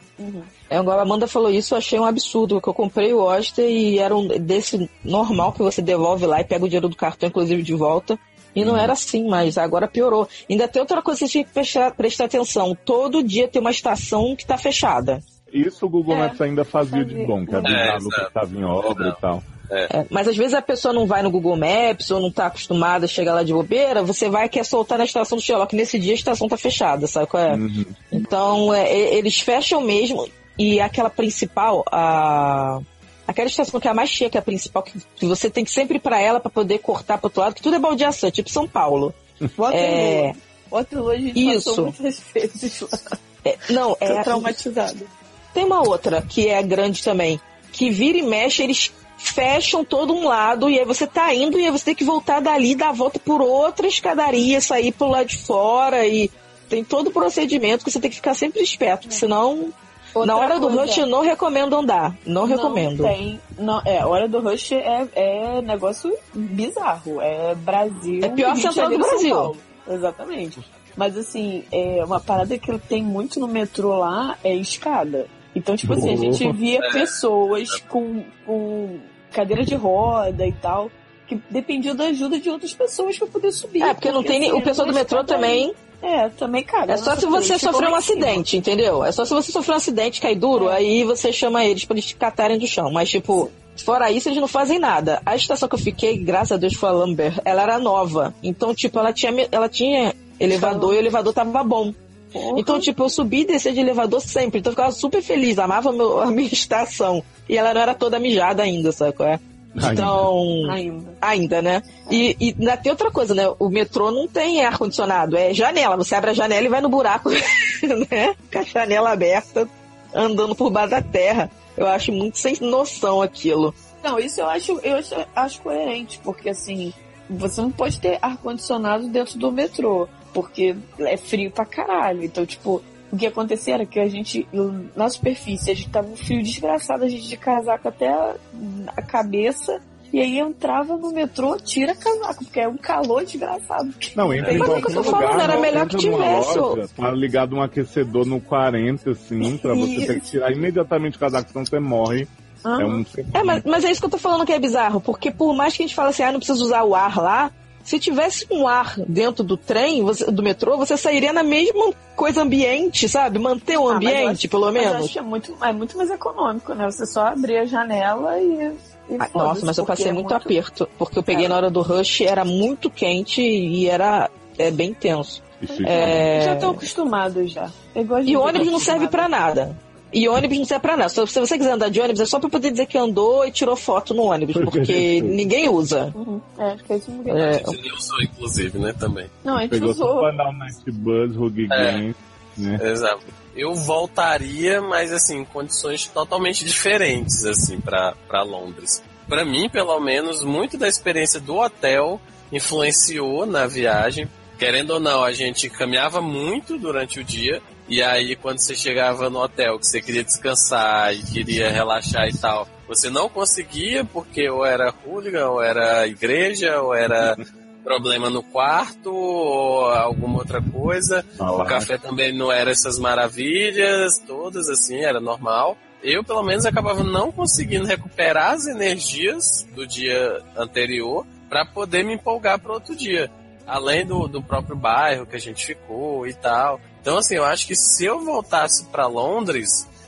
É, 0.70 0.78
agora 0.78 1.00
a 1.00 1.04
Amanda 1.04 1.28
falou 1.28 1.50
isso, 1.50 1.74
eu 1.74 1.78
achei 1.80 2.00
um 2.00 2.06
absurdo, 2.06 2.56
porque 2.56 2.70
eu 2.70 2.74
comprei 2.74 3.14
o 3.14 3.22
Oyster 3.22 3.66
e 3.70 3.98
era 4.00 4.16
um 4.16 4.28
desse 4.28 4.90
normal 5.04 5.52
que 5.52 5.62
você 5.62 5.82
devolve 5.82 6.26
lá 6.26 6.40
e 6.40 6.44
pega 6.44 6.64
o 6.66 6.68
dinheiro 6.68 6.88
do 6.90 6.96
cartão, 6.96 7.30
inclusive, 7.30 7.62
de 7.64 7.74
volta. 7.74 8.18
E 8.56 8.64
não 8.64 8.78
era 8.78 8.94
assim, 8.94 9.28
mas 9.28 9.58
agora 9.58 9.88
piorou. 9.88 10.28
Ainda 10.48 10.68
tem 10.68 10.80
outra 10.80 11.02
coisa 11.02 11.20
que 11.20 11.26
você 11.26 11.32
tinha 11.32 11.44
que 11.44 11.52
prestar, 11.52 11.92
prestar 11.96 12.26
atenção. 12.26 12.78
Todo 12.86 13.24
dia 13.24 13.48
tem 13.48 13.60
uma 13.60 13.72
estação 13.72 14.36
que 14.36 14.46
tá 14.46 14.58
fechada. 14.60 15.22
Isso 15.52 15.86
o 15.86 15.90
Google 15.90 16.16
É, 16.16 16.20
Maps 16.20 16.42
ainda 16.42 16.64
fazia 16.64 17.04
de 17.04 17.16
bom, 17.26 17.46
que 17.46 17.56
avisava 17.56 18.04
o 18.06 18.10
que 18.10 18.22
estava 18.22 18.56
em 18.56 18.64
obra 18.64 19.10
e 19.10 19.22
tal. 19.22 19.44
É, 19.76 20.06
mas 20.10 20.28
às 20.28 20.36
vezes 20.38 20.54
a 20.54 20.62
pessoa 20.62 20.94
não 20.94 21.06
vai 21.06 21.22
no 21.24 21.32
Google 21.32 21.58
Maps 21.58 22.12
ou 22.12 22.20
não 22.20 22.32
tá 22.32 22.48
acostumada 22.48 23.06
a 23.06 23.08
chegar 23.08 23.34
lá 23.34 23.44
de 23.44 23.54
bobeira, 23.54 24.04
você 24.04 24.30
vai 24.30 24.48
quer 24.50 24.64
soltar 24.64 24.98
na 24.98 25.06
estação 25.06 25.38
do 25.38 25.42
Sherlock. 25.42 25.76
Nesse 25.76 25.98
dia 26.00 26.14
a 26.14 26.16
estação 26.16 26.48
tá 26.48 26.58
fechada, 26.58 27.08
sabe 27.08 27.28
qual 27.28 27.44
é? 27.44 27.54
Uhum. 27.54 27.86
Então 28.12 28.74
é, 28.74 29.16
eles 29.16 29.40
fecham 29.40 29.82
mesmo 29.82 30.28
e 30.58 30.80
aquela 30.80 31.10
principal, 31.10 31.84
a 31.92 32.80
aquela 33.28 33.48
estação 33.48 33.80
que 33.80 33.88
é 33.88 33.92
a 33.92 33.94
mais 33.94 34.10
cheia, 34.10 34.30
que 34.30 34.38
é 34.38 34.40
a 34.40 34.44
principal, 34.44 34.84
que 34.84 35.26
você 35.26 35.50
tem 35.50 35.64
que 35.64 35.72
sempre 35.72 35.98
ir 35.98 36.00
pra 36.00 36.22
ela 36.22 36.40
pra 36.40 36.52
poder 36.52 36.80
cortar 36.80 37.18
pro 37.18 37.28
outro 37.28 37.42
lado, 37.42 37.56
que 37.56 37.62
tudo 37.62 37.76
é 37.76 37.80
baldeação, 37.80 38.30
tipo 38.30 38.50
São 38.50 38.68
Paulo. 38.68 39.14
Waterloo. 39.58 39.74
É, 39.74 40.36
Waterloo 40.70 41.10
a 41.10 41.18
gente 41.18 41.54
Isso. 41.54 41.70
passou 41.70 41.86
muitas 41.86 42.20
vezes 42.34 42.82
lá. 42.82 43.18
é, 43.46 43.58
não, 43.70 43.96
Tô 43.96 44.06
é 44.06 44.24
traumatizada. 44.24 45.06
Tem 45.54 45.66
uma 45.66 45.88
outra 45.88 46.22
que 46.22 46.48
é 46.48 46.62
grande 46.62 47.04
também, 47.04 47.40
que 47.72 47.90
vira 47.90 48.18
e 48.18 48.24
mexe, 48.24 48.64
eles 48.64 48.92
fecham 49.32 49.84
todo 49.84 50.14
um 50.14 50.28
lado 50.28 50.70
e 50.70 50.80
aí 50.80 50.86
você 50.86 51.08
tá 51.08 51.34
indo 51.34 51.60
e 51.60 51.66
aí 51.66 51.72
você 51.72 51.86
tem 51.86 51.96
que 51.96 52.04
voltar 52.04 52.40
dali, 52.40 52.76
dar 52.76 52.90
a 52.90 52.94
volta 52.94 53.20
por 53.20 53.42
outra 53.42 53.88
escadaria, 53.88 54.60
sair 54.60 54.92
pro 54.92 55.08
lado 55.08 55.28
de 55.28 55.38
fora 55.38 56.06
e 56.06 56.30
tem 56.70 56.84
todo 56.84 57.08
o 57.08 57.12
procedimento 57.12 57.84
que 57.84 57.92
você 57.92 58.00
tem 58.00 58.10
que 58.10 58.16
ficar 58.16 58.34
sempre 58.34 58.62
esperto, 58.62 59.02
porque 59.02 59.16
senão 59.16 59.74
Outra 60.14 60.28
na 60.28 60.40
hora 60.40 60.60
do 60.60 60.68
coisa, 60.68 60.82
rush 60.82 60.98
eu 61.00 61.08
não 61.08 61.22
recomendo 61.22 61.76
andar, 61.76 62.16
não, 62.26 62.46
recomendo. 62.46 63.04
Tem, 63.04 63.40
não, 63.58 63.82
é, 63.84 64.06
hora 64.06 64.28
do 64.28 64.40
rush 64.40 64.74
é, 64.74 65.08
é 65.16 65.62
negócio 65.62 66.16
bizarro. 66.34 67.20
É 67.20 67.56
Brasil. 67.56 68.20
É 68.24 68.30
pior 68.30 68.56
central 68.56 68.90
do 68.90 69.00
Brasil. 69.00 69.58
Exatamente. 69.90 70.60
Mas 70.96 71.18
assim, 71.18 71.64
é 71.72 72.04
uma 72.06 72.20
parada 72.20 72.58
que 72.58 72.78
tem 72.80 73.02
muito 73.02 73.40
no 73.40 73.48
metrô 73.48 73.98
lá 73.98 74.38
é 74.44 74.56
escada. 74.56 75.28
Então, 75.56 75.76
tipo 75.76 75.94
assim, 75.94 76.14
a 76.14 76.16
gente 76.16 76.52
via 76.52 76.80
pessoas 76.92 77.80
com, 77.88 78.24
com 78.46 79.00
cadeira 79.34 79.66
de 79.66 79.76
roda 79.76 80.46
e 80.48 80.52
tal, 80.54 80.90
que 81.28 81.36
dependiam 81.50 81.96
da 81.96 82.06
ajuda 82.06 82.40
de 82.40 82.50
outras 82.50 82.74
pessoas 82.74 83.18
pra 83.18 83.28
poder 83.28 83.52
subir. 83.52 83.82
É, 83.82 83.94
porque 83.94 84.12
não 84.12 84.24
tem 84.24 84.44
assim, 84.44 84.52
o 84.54 84.62
pessoal 84.62 84.88
do 84.88 84.94
metrô 84.94 85.24
também. 85.24 85.74
É, 86.02 86.28
também, 86.30 86.64
cara. 86.64 86.94
É 86.94 86.98
só 86.98 87.16
se 87.16 87.26
você 87.26 87.58
sofrer 87.58 87.86
um 87.86 87.88
cima. 87.88 87.98
acidente, 87.98 88.58
entendeu? 88.58 89.06
É 89.06 89.12
só 89.12 89.24
se 89.24 89.34
você 89.34 89.52
sofrer 89.54 89.74
um 89.74 89.78
acidente, 89.78 90.20
cair 90.20 90.36
duro, 90.36 90.70
É. 90.70 90.76
aí 90.76 91.04
você 91.06 91.32
chama 91.32 91.64
eles 91.66 91.86
pra 91.86 91.94
eles 91.96 92.06
te 92.06 92.16
catarem 92.16 92.58
do 92.60 92.68
chão. 92.68 92.92
Mas, 92.92 93.10
tipo, 93.10 93.50
fora 93.78 94.12
isso, 94.12 94.28
eles 94.28 94.40
não 94.42 94.48
fazem 94.48 94.80
nada. 94.80 95.22
A 95.26 95.34
estação 95.36 95.70
que 95.70 95.76
eu 95.76 95.80
fiquei, 95.80 96.18
graças 96.18 96.52
a 96.52 96.58
Deus, 96.58 96.74
foi 96.74 96.90
a 96.90 96.92
Lambert, 96.92 97.40
ela 97.46 97.62
era 97.64 97.80
nova. 97.80 98.34
Então, 98.44 98.76
tipo, 98.76 99.00
ela 99.00 99.14
tinha, 99.14 99.48
ela 99.50 99.70
tinha 99.70 100.14
elevador 100.38 100.94
e 100.94 100.98
o 100.98 101.00
elevador 101.00 101.34
tava 101.34 101.64
bom. 101.64 101.94
Porra. 102.34 102.60
Então, 102.60 102.80
tipo, 102.80 103.04
eu 103.04 103.10
subi 103.10 103.42
e 103.42 103.46
desci 103.46 103.72
de 103.72 103.80
elevador 103.80 104.20
sempre. 104.20 104.60
Então 104.60 104.72
eu 104.72 104.76
ficava 104.76 104.92
super 104.92 105.22
feliz, 105.22 105.58
amava 105.60 105.92
meu- 105.92 106.20
a 106.20 106.26
minha 106.32 106.50
estação. 106.52 107.24
E 107.48 107.56
ela 107.58 107.74
não 107.74 107.82
era 107.82 107.94
toda 107.94 108.20
mijada 108.20 108.64
ainda, 108.64 108.92
sabe 108.92 109.14
qual 109.14 109.30
é? 109.30 109.40
Ainda. 109.76 109.92
Então. 109.94 110.70
Ainda. 110.72 111.18
Ainda, 111.22 111.62
né? 111.62 111.84
E, 112.12 112.36
e 112.40 112.56
ainda 112.60 112.78
tem 112.78 112.92
outra 112.92 113.10
coisa, 113.12 113.34
né? 113.34 113.44
O 113.60 113.70
metrô 113.70 114.12
não 114.12 114.28
tem 114.28 114.64
ar-condicionado, 114.66 115.38
é 115.38 115.54
janela. 115.54 115.96
Você 115.98 116.16
abre 116.16 116.32
a 116.32 116.34
janela 116.34 116.66
e 116.66 116.70
vai 116.70 116.82
no 116.82 116.90
buraco, 116.90 117.30
né? 118.10 118.36
Com 118.52 118.60
a 118.60 118.64
janela 118.64 119.12
aberta, 119.12 119.68
andando 120.14 120.56
por 120.56 120.70
baixo 120.70 120.92
da 120.92 121.02
terra. 121.02 121.50
Eu 121.76 121.88
acho 121.88 122.12
muito 122.12 122.38
sem 122.38 122.56
noção 122.62 123.22
aquilo. 123.22 123.74
Não, 124.04 124.20
isso 124.20 124.42
eu 124.42 124.48
acho, 124.50 124.80
eu 124.84 124.98
acho, 124.98 125.16
acho 125.36 125.62
coerente, 125.62 126.20
porque 126.24 126.50
assim, 126.50 126.94
você 127.30 127.62
não 127.62 127.72
pode 127.72 128.00
ter 128.00 128.20
ar-condicionado 128.22 129.08
dentro 129.08 129.40
do 129.40 129.52
metrô, 129.52 130.08
porque 130.34 130.76
é 131.00 131.18
frio 131.18 131.52
pra 131.52 131.66
caralho. 131.66 132.24
Então, 132.24 132.46
tipo, 132.46 132.82
o 133.14 133.18
que 133.18 133.28
acontecia 133.28 133.76
era 133.76 133.86
que 133.86 134.00
a 134.00 134.08
gente, 134.10 134.48
na 134.96 135.08
superfície, 135.08 135.70
a 135.70 135.76
gente 135.76 135.90
tava 135.90 136.08
um 136.08 136.16
frio 136.16 136.42
desgraçado, 136.42 137.04
a 137.04 137.08
gente 137.08 137.28
de 137.28 137.38
casaco 137.38 137.88
até 137.88 138.10
a, 138.10 139.02
cabeça, 139.04 139.80
e 140.12 140.20
aí 140.20 140.40
entrava 140.40 140.98
no 140.98 141.12
metrô, 141.12 141.56
tira 141.58 141.96
casaco, 141.96 142.44
porque 142.44 142.60
é 142.60 142.68
um 142.68 142.76
calor 142.76 143.24
desgraçado. 143.24 143.94
Não, 144.16 144.34
entra 144.34 144.52
em 144.52 144.58
é 144.58 144.60
o 144.60 144.64
que 144.64 144.82
qualquer 144.82 144.92
eu 144.92 145.04
tô 145.04 145.04
falando, 145.04 145.32
lugar, 145.32 145.50
era 145.50 145.60
melhor 145.60 145.88
que 145.88 145.98
tivesse, 145.98 146.58
Loja, 146.58 146.88
tá 146.96 147.12
ligado 147.12 147.56
um 147.56 147.62
aquecedor 147.62 148.26
no 148.26 148.42
40, 148.42 149.12
assim, 149.12 149.58
pra 149.62 149.76
você 149.76 150.08
ter 150.08 150.20
que 150.20 150.28
tirar 150.28 150.52
imediatamente 150.52 151.18
o 151.18 151.20
casaco, 151.20 151.52
senão 151.52 151.66
você 151.66 151.80
morre. 151.80 152.28
Ah, 152.64 152.78
É 152.82 152.86
um 152.86 153.06
É, 153.34 153.44
mas, 153.44 153.64
mas 153.64 153.84
é 153.84 153.92
isso 153.92 154.02
que 154.02 154.08
eu 154.08 154.12
tô 154.12 154.18
falando 154.18 154.46
que 154.46 154.54
é 154.54 154.60
bizarro, 154.60 155.00
porque 155.00 155.30
por 155.30 155.54
mais 155.54 155.76
que 155.76 155.84
a 155.84 155.86
gente 155.86 155.96
fale 155.96 156.10
assim, 156.10 156.24
ah, 156.24 156.32
não 156.32 156.40
precisa 156.40 156.64
usar 156.64 156.84
o 156.84 156.96
ar 156.96 157.18
lá, 157.18 157.52
se 157.84 158.00
tivesse 158.00 158.48
um 158.50 158.68
ar 158.68 158.96
dentro 159.08 159.44
do 159.44 159.58
trem, 159.58 160.02
você- 160.04 160.26
do 160.32 160.42
metrô, 160.42 160.78
você 160.78 160.96
sairia 160.98 161.34
na 161.34 161.44
mesma 161.44 161.92
coisa 162.16 162.42
ambiente, 162.42 163.08
sabe? 163.10 163.38
Manter 163.40 163.78
o 163.78 163.90
Ah, 163.90 163.94
mas 163.96 164.04
eu 164.04 164.10
ambiente, 164.10 164.32
acho- 164.46 164.50
pelo 164.50 164.66
mas 164.68 164.76
eu 164.76 164.82
menos. 164.82 165.04
acho 165.04 165.14
que 165.14 165.20
é 165.20 165.22
muito, 165.22 165.58
é 165.62 165.72
muito 165.74 165.98
mais 165.98 166.10
econômico, 166.10 166.74
né? 166.74 166.90
Você 166.90 167.06
só 167.06 167.28
abrir 167.28 167.58
a 167.58 167.66
janela 167.66 168.40
e. 168.40 168.72
Ah, 169.20 169.30
Nossa, 169.36 169.66
mas 169.66 169.78
eu 169.78 169.86
passei 169.86 170.08
é 170.08 170.14
muito, 170.14 170.34
aperto, 170.34 170.88
porque 170.98 171.20
eu 171.20 171.24
peguei 171.24 171.44
Cara. 171.44 171.50
na 171.50 171.56
hora 171.58 171.70
do 171.70 171.82
rush, 171.82 172.22
era 172.22 172.46
muito 172.46 172.90
quente 172.90 173.42
e 173.42 173.88
era 173.90 174.30
é, 174.58 174.72
bem 174.72 174.94
tenso. 174.94 175.44
É, 175.86 176.42
Já 176.46 176.54
estão 176.56 176.72
acostumados 176.72 177.52
já. 177.52 177.70
É 177.96 178.02
E 178.26 178.36
o 178.38 178.42
ônibus 178.42 178.72
não 178.72 178.80
serve 178.80 179.06
acostumado. 179.06 179.10
pra 179.10 179.28
nada. 179.30 179.78
E 180.14 180.28
ônibus 180.30 180.58
não 180.60 180.66
serve 180.66 180.82
pra 180.84 180.96
nada. 180.96 181.10
Só- 181.10 181.26
Se 181.26 181.40
você 181.40 181.58
quiser 181.58 181.72
andar 181.72 181.90
de 181.90 182.00
ônibus, 182.00 182.22
é 182.22 182.26
só 182.26 182.40
pra 182.40 182.50
poder 182.50 182.70
dizer 182.72 182.86
que 182.86 182.98
andou 182.98 183.46
e 183.48 183.52
tirou 183.52 183.76
foto 183.76 184.14
no 184.14 184.24
ônibus, 184.24 184.56
porque 184.64 185.20
ninguém 185.22 185.68
usa. 185.70 186.12
Uhum. 186.16 186.40
É, 186.58 186.76
porque 186.76 186.94
isso 186.96 187.12
não 187.12 187.36
É, 187.38 187.50
A 187.50 187.54
gente 187.72 187.82
nem 187.82 187.92
usou, 187.94 188.22
inclusive, 188.22 188.78
né, 188.80 188.94
também. 188.94 189.26
Não, 189.44 189.58
a 189.58 189.62
gente 189.62 189.72
Pegou 189.72 189.90
usou. 189.90 190.20
pra 190.20 190.32
dar 190.32 190.50
um 190.50 190.58
Nightbuzz, 190.58 191.36
Rug 191.36 191.68
É. 191.72 191.92
Game, 191.92 192.16
né? 192.58 192.80
Exato. 192.92 193.24
Eu 193.56 193.74
voltaria, 193.76 194.82
mas 194.82 195.12
assim, 195.12 195.40
em 195.40 195.46
condições 195.46 196.08
totalmente 196.08 196.64
diferentes, 196.66 197.44
assim, 197.46 197.80
pra 197.80 198.14
pra 198.28 198.44
Londres. 198.44 199.02
Pra 199.28 199.44
mim, 199.46 199.70
pelo 199.70 200.00
menos, 200.00 200.44
muito 200.44 200.78
da 200.78 200.88
experiência 200.88 201.40
do 201.40 201.56
hotel 201.58 202.20
influenciou 202.52 203.46
na 203.46 203.68
viagem. 203.68 204.28
Querendo 204.58 204.92
ou 204.92 205.00
não, 205.00 205.24
a 205.24 205.32
gente 205.34 205.70
caminhava 205.70 206.22
muito 206.22 206.78
durante 206.78 207.20
o 207.20 207.24
dia. 207.24 207.62
E 207.88 208.02
aí, 208.02 208.36
quando 208.36 208.60
você 208.60 208.76
chegava 208.76 209.30
no 209.30 209.40
hotel, 209.40 209.78
que 209.78 209.88
você 209.88 210.02
queria 210.02 210.24
descansar 210.24 211.14
e 211.14 211.22
queria 211.22 211.70
relaxar 211.70 212.28
e 212.28 212.38
tal, 212.38 212.68
você 212.88 213.10
não 213.10 213.28
conseguia 213.28 214.06
porque 214.06 214.50
ou 214.50 214.66
era 214.66 214.94
hooligan, 215.06 215.50
ou 215.50 215.62
era 215.62 216.08
igreja, 216.08 216.82
ou 216.82 216.94
era 216.94 217.36
problema 217.84 218.30
no 218.30 218.42
quarto, 218.42 219.14
ou 219.14 219.86
alguma 219.90 220.40
outra 220.40 220.62
coisa. 220.62 221.26
Ah 221.38 221.52
O 221.52 221.66
café 221.66 221.98
também 221.98 222.34
não 222.34 222.52
era 222.52 222.72
essas 222.72 222.98
maravilhas, 222.98 224.18
todas 224.26 224.70
assim, 224.70 225.04
era 225.04 225.20
normal. 225.20 225.78
Eu, 226.02 226.24
pelo 226.24 226.44
menos, 226.44 226.66
acabava 226.66 227.04
não 227.04 227.32
conseguindo 227.32 227.86
recuperar 227.86 228.52
as 228.52 228.68
energias 228.68 229.66
do 229.74 229.88
dia 229.88 230.42
anterior 230.58 231.26
para 231.50 231.66
poder 231.66 232.04
me 232.04 232.14
empolgar 232.16 232.60
para 232.60 232.74
outro 232.74 232.96
dia. 232.96 233.32
Além 233.66 234.06
do, 234.06 234.28
do 234.28 234.42
próprio 234.42 234.76
bairro 234.76 235.26
que 235.26 235.38
a 235.38 235.40
gente 235.40 235.66
ficou 235.66 236.28
e 236.28 236.34
tal. 236.34 236.80
Então, 237.04 237.18
assim, 237.18 237.36
eu 237.36 237.44
acho 237.44 237.68
que 237.68 237.76
se 237.76 238.06
eu 238.06 238.22
voltasse 238.24 238.86
para 238.86 239.06
Londres, 239.08 239.68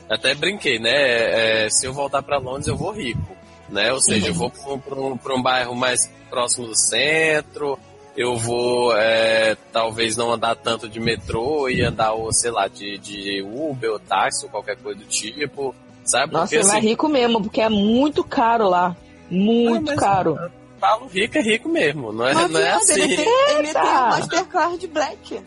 até 0.09 0.33
brinquei, 0.33 0.79
né? 0.79 1.65
É, 1.65 1.69
se 1.69 1.85
eu 1.85 1.91
voltar 1.93 2.23
para 2.23 2.37
Londres, 2.37 2.67
eu 2.67 2.77
vou 2.77 2.91
rico, 2.93 3.35
né? 3.69 3.91
Ou 3.91 3.99
seja, 3.99 4.27
eu 4.29 4.33
vou 4.33 4.49
para 4.49 4.95
um, 4.97 5.17
pra 5.17 5.35
um 5.35 5.41
bairro 5.43 5.75
mais 5.75 6.09
próximo 6.29 6.67
do 6.67 6.75
centro, 6.77 7.77
eu 8.15 8.37
vou 8.37 8.95
é, 8.95 9.57
talvez 9.73 10.15
não 10.15 10.31
andar 10.31 10.55
tanto 10.55 10.87
de 10.87 11.01
metrô 11.01 11.67
e 11.67 11.81
andar, 11.81 12.13
ou, 12.13 12.31
sei 12.31 12.49
lá, 12.49 12.69
de, 12.69 12.97
de 12.97 13.41
Uber 13.43 13.91
ou 13.91 13.99
táxi 13.99 14.45
ou 14.45 14.49
qualquer 14.49 14.77
coisa 14.77 14.97
do 14.97 15.05
tipo, 15.05 15.75
sabe? 16.05 16.31
Nossa, 16.31 16.45
Porque 16.47 16.63
você 16.63 16.69
vai 16.69 16.77
assim, 16.79 16.87
rico 16.87 17.09
mesmo, 17.09 17.41
porque 17.41 17.59
é 17.59 17.67
muito 17.67 18.23
caro 18.23 18.69
lá. 18.69 18.95
Muito 19.29 19.91
Ah, 19.91 19.95
caro. 19.97 20.39
falo 20.79 21.07
rico 21.07 21.37
é 21.37 21.41
rico 21.41 21.67
mesmo, 21.67 22.13
não 22.13 22.25
é, 22.25 22.33
Mas, 22.33 22.51
não 22.51 22.59
é 22.61 22.71
assim. 22.71 23.01
ele, 23.01 23.15
tem, 23.17 23.27
ele 23.57 23.73
tem 23.73 23.81
o 23.81 24.07
Mastercard 24.07 24.87
Black. 24.87 25.41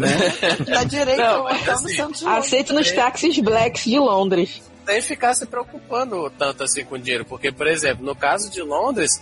Da 0.00 0.84
direita, 0.84 1.22
Não, 1.22 1.40
o 1.40 1.44
mas 1.44 1.62
hotel 1.62 1.80
no 1.80 2.10
assim. 2.10 2.26
Aceito 2.26 2.72
nos 2.72 2.90
táxis 2.90 3.38
blacks 3.38 3.84
de 3.84 3.98
Londres. 3.98 4.62
sem 4.86 5.00
ficar 5.02 5.34
se 5.34 5.46
preocupando 5.46 6.30
tanto 6.30 6.64
assim 6.64 6.84
com 6.84 6.98
dinheiro. 6.98 7.24
Porque, 7.24 7.52
por 7.52 7.66
exemplo, 7.66 8.04
no 8.04 8.16
caso 8.16 8.50
de 8.50 8.62
Londres, 8.62 9.20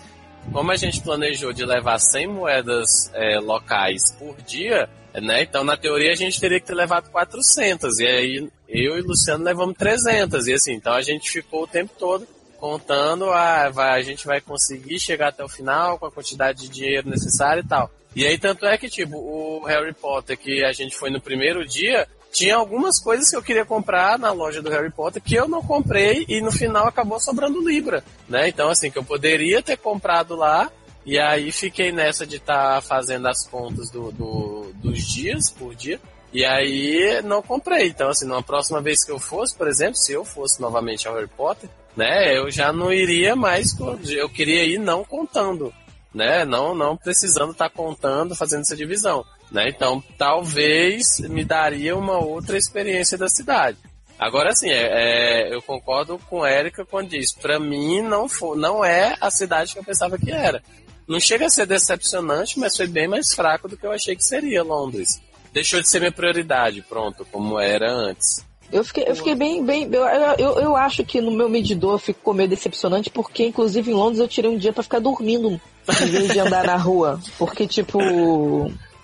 como 0.53 0.71
a 0.71 0.77
gente 0.77 1.01
planejou 1.01 1.53
de 1.53 1.65
levar 1.65 1.99
100 1.99 2.27
moedas 2.29 2.89
é, 3.15 3.39
locais 3.41 4.01
por 4.19 4.37
dia, 4.43 4.89
né? 5.15 5.43
Então, 5.43 5.65
na 5.65 5.77
teoria, 5.77 6.13
a 6.13 6.17
gente 6.17 6.41
teria 6.41 6.61
que 6.61 6.67
ter 6.67 6.75
levado 6.75 7.11
400. 7.11 7.99
E 7.99 8.07
aí, 8.07 8.49
eu 8.69 8.97
e 8.97 9.01
o 9.01 9.07
Luciano 9.07 9.45
levamos 9.45 9.77
300. 9.77 10.47
E 10.47 10.55
assim, 10.55 10.75
então 10.75 10.93
a 10.93 11.03
gente 11.03 11.31
ficou 11.31 11.65
o 11.65 11.67
tempo 11.67 11.93
todo 11.99 12.27
contando, 12.61 13.31
ah, 13.31 13.70
vai, 13.70 13.99
a 13.99 14.03
gente 14.03 14.27
vai 14.27 14.41
conseguir 14.41 15.01
chegar 15.01 15.28
até 15.28 15.43
o 15.43 15.49
final 15.49 15.99
com 15.99 16.07
a 16.07 16.12
quantidade 16.12 16.61
de 16.62 16.69
dinheiro 16.69 17.09
necessária 17.09 17.61
e 17.61 17.66
tal. 17.66 17.91
E 18.15 18.27
aí, 18.27 18.37
tanto 18.39 18.66
é 18.66 18.77
que, 18.77 18.89
tipo, 18.89 19.16
o 19.16 19.65
Harry 19.65 19.95
Potter, 19.95 20.37
que 20.39 20.65
a 20.65 20.73
gente 20.73 20.95
foi 20.97 21.11
no 21.11 21.20
primeiro 21.20 21.66
dia, 21.66 22.07
tinha 22.32 22.57
algumas 22.57 23.01
coisas 23.03 23.28
que 23.31 23.37
eu 23.37 23.43
queria 23.43 23.65
comprar 23.65 24.19
na 24.19 24.31
loja 24.32 24.61
do 24.62 24.70
Harry 24.70 24.91
Potter 24.91 25.23
que 25.23 25.35
eu 25.35 25.49
não 25.49 25.62
comprei 25.62 26.24
e 26.28 26.41
no 26.41 26.53
final 26.53 26.87
acabou 26.87 27.19
sobrando 27.19 27.61
Libra, 27.66 28.05
né? 28.28 28.49
Então, 28.49 28.69
assim, 28.69 28.91
que 28.91 28.99
eu 28.99 29.05
poderia 29.05 29.62
ter 29.62 29.77
comprado 29.78 30.37
lá 30.37 30.70
e 31.07 31.19
aí 31.19 31.51
fiquei 31.51 31.91
nessa 31.91 32.27
de 32.27 32.37
estar 32.37 32.81
fazendo 32.82 33.27
as 33.27 33.47
contas 33.49 33.91
do, 33.91 34.12
do- 34.12 34.73
dos 34.74 34.99
dias 35.07 35.51
por 35.51 35.74
dia 35.74 35.99
E 36.32 36.45
aí 36.45 37.20
não 37.24 37.43
comprei. 37.43 37.89
Então, 37.89 38.09
assim, 38.11 38.27
numa 38.27 38.43
próxima 38.43 38.81
vez 38.81 39.05
que 39.05 39.11
eu 39.11 39.19
fosse, 39.19 39.57
por 39.57 39.66
exemplo, 39.66 39.97
se 39.97 40.12
eu 40.12 40.24
fosse 40.24 40.61
novamente 40.61 41.09
ao 41.09 41.15
Harry 41.15 41.27
Potter, 41.28 41.69
né, 41.97 42.39
eu 42.39 42.51
já 42.51 42.73
não 42.73 42.93
iria 42.93 43.35
mais. 43.35 43.77
Eu 44.09 44.29
queria 44.29 44.65
ir 44.65 44.79
não 44.79 45.05
contando, 45.05 45.73
né? 46.15 46.45
Não, 46.45 46.75
não 46.75 46.97
precisando 46.97 47.53
estar 47.53 47.69
tá 47.69 47.75
contando, 47.75 48.35
fazendo 48.35 48.62
essa 48.62 48.77
divisão. 48.77 49.25
Né? 49.51 49.69
Então, 49.69 50.03
talvez 50.17 51.19
me 51.21 51.45
daria 51.45 51.97
uma 51.97 52.19
outra 52.19 52.57
experiência 52.57 53.19
da 53.19 53.29
cidade. 53.29 53.79
Agora, 54.19 54.55
sim, 54.55 54.69
é, 54.69 55.49
é, 55.49 55.55
eu 55.55 55.62
concordo 55.62 56.19
com 56.29 56.43
a 56.43 56.51
Erika 56.51 56.85
quando 56.85 57.09
diz: 57.09 57.33
para 57.33 57.59
mim, 57.59 58.03
não, 58.03 58.29
for, 58.29 58.57
não 58.57 58.85
é 58.85 59.17
a 59.21 59.31
cidade 59.31 59.73
que 59.73 59.79
eu 59.79 59.85
pensava 59.85 60.19
que 60.19 60.31
era. 60.31 60.62
Não 61.09 61.19
chega 61.19 61.47
a 61.47 61.51
ser 61.51 61.67
decepcionante, 61.67 62.59
mas 62.59 62.77
foi 62.77 62.87
bem 62.87 63.09
mais 63.09 63.35
fraco 63.35 63.67
do 63.67 63.77
que 63.77 63.85
eu 63.85 63.91
achei 63.91 64.15
que 64.15 64.23
seria 64.23 64.62
Londres. 64.62 65.21
Deixou 65.53 65.81
de 65.81 65.91
ser 65.91 65.99
minha 65.99 66.12
prioridade, 66.12 66.83
pronto, 66.83 67.27
como 67.33 67.59
era 67.59 67.91
antes. 67.91 68.45
Eu 68.73 68.85
fiquei, 68.85 69.05
eu 69.07 69.17
fiquei 69.17 69.35
bem, 69.35 69.65
bem. 69.65 69.89
Eu, 69.93 70.05
eu, 70.39 70.61
eu 70.61 70.77
acho 70.77 71.05
que 71.05 71.21
no 71.21 71.31
meu 71.31 71.49
medidor 71.49 71.99
ficou 71.99 72.33
meio 72.33 72.49
decepcionante, 72.49 73.11
porque 73.11 73.47
inclusive 73.47 73.91
em 73.91 73.95
Londres 73.95 74.21
eu 74.21 74.29
tirei 74.29 74.51
um 74.51 74.59
dia 74.59 74.73
para 74.73 74.83
ficar 74.83 75.01
dormindo 75.01 75.61
em 75.89 76.07
vez 76.07 76.33
de 76.33 76.39
andar 76.39 76.65
na 76.65 76.77
rua. 76.77 77.21
Porque, 77.37 77.67
tipo, 77.67 77.99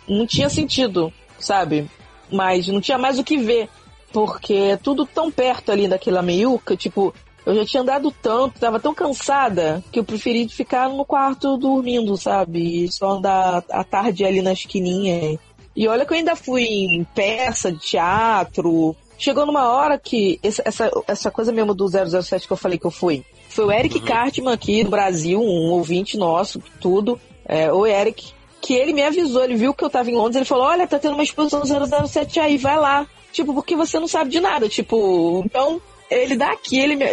não 0.09 0.27
tinha 0.27 0.49
sentido, 0.49 1.13
sabe? 1.39 1.91
Mas 2.31 2.69
não 2.69 2.81
tinha 2.81 2.99
mais 2.99 3.19
o 3.19 3.25
que 3.25 3.37
ver. 3.37 3.69
Porque 4.13 4.55
é 4.55 4.77
tudo 4.77 5.05
tão 5.05 5.31
perto 5.31 5.73
ali 5.73 5.89
daquela 5.89 6.23
meiuca, 6.23 6.77
tipo, 6.77 7.13
eu 7.45 7.55
já 7.55 7.65
tinha 7.65 7.83
andado 7.83 8.11
tanto, 8.11 8.59
tava 8.59 8.81
tão 8.81 8.95
cansada, 8.95 9.83
que 9.93 9.99
eu 9.99 10.05
preferi 10.05 10.49
ficar 10.49 10.89
no 10.89 11.05
quarto 11.05 11.57
dormindo, 11.57 12.17
sabe? 12.17 12.85
E 12.85 12.93
só 12.93 13.11
andar 13.11 13.65
à 13.71 13.85
tarde 13.85 14.25
ali 14.25 14.41
na 14.41 14.53
esquininha. 14.53 15.39
E 15.75 15.87
olha 15.87 16.07
que 16.07 16.13
eu 16.13 16.17
ainda 16.17 16.35
fui 16.35 16.65
em 16.65 17.05
peça 17.05 17.71
de 17.71 17.79
teatro. 17.79 18.97
Chegou 19.19 19.47
numa 19.47 19.71
hora 19.71 19.99
que 19.99 20.39
essa, 20.43 20.63
essa, 21.07 21.31
coisa 21.31 21.53
mesmo 21.53 21.75
do 21.75 21.89
007 21.89 22.47
que 22.47 22.53
eu 22.53 22.57
falei 22.57 22.79
que 22.79 22.87
eu 22.87 22.91
fui. 22.91 23.25
Foi 23.49 23.65
o 23.65 23.73
Eric 23.73 23.99
uhum. 23.99 24.05
Cartman 24.05 24.53
aqui 24.53 24.85
do 24.85 24.91
Brasil, 24.91 25.41
um 25.41 25.71
ouvinte 25.71 26.17
nosso, 26.17 26.63
tudo. 26.81 27.19
É, 27.47 27.73
o 27.73 27.87
Eric, 27.87 28.33
que 28.61 28.75
ele 28.75 28.93
me 28.93 29.03
avisou, 29.03 29.45
ele 29.45 29.57
viu 29.57 29.73
que 29.73 29.85
eu 29.85 29.91
tava 29.91 30.11
em 30.11 30.15
Londres, 30.15 30.37
ele 30.37 30.45
falou, 30.45 30.65
olha, 30.65 30.87
tá 30.87 30.99
tendo 30.99 31.15
uma 31.15 31.23
exposição 31.23 31.63
007 31.65 32.41
aí, 32.41 32.59
vai 32.59 32.77
lá. 32.79 33.07
Tipo, 33.33 33.55
porque 33.55 33.77
você 33.77 33.99
não 33.99 34.09
sabe 34.09 34.31
de 34.31 34.41
nada, 34.41 34.69
tipo, 34.69 35.43
então 35.45 35.81
ele 36.11 36.37
daqui, 36.37 36.79
ele 36.79 36.97
me, 36.97 37.05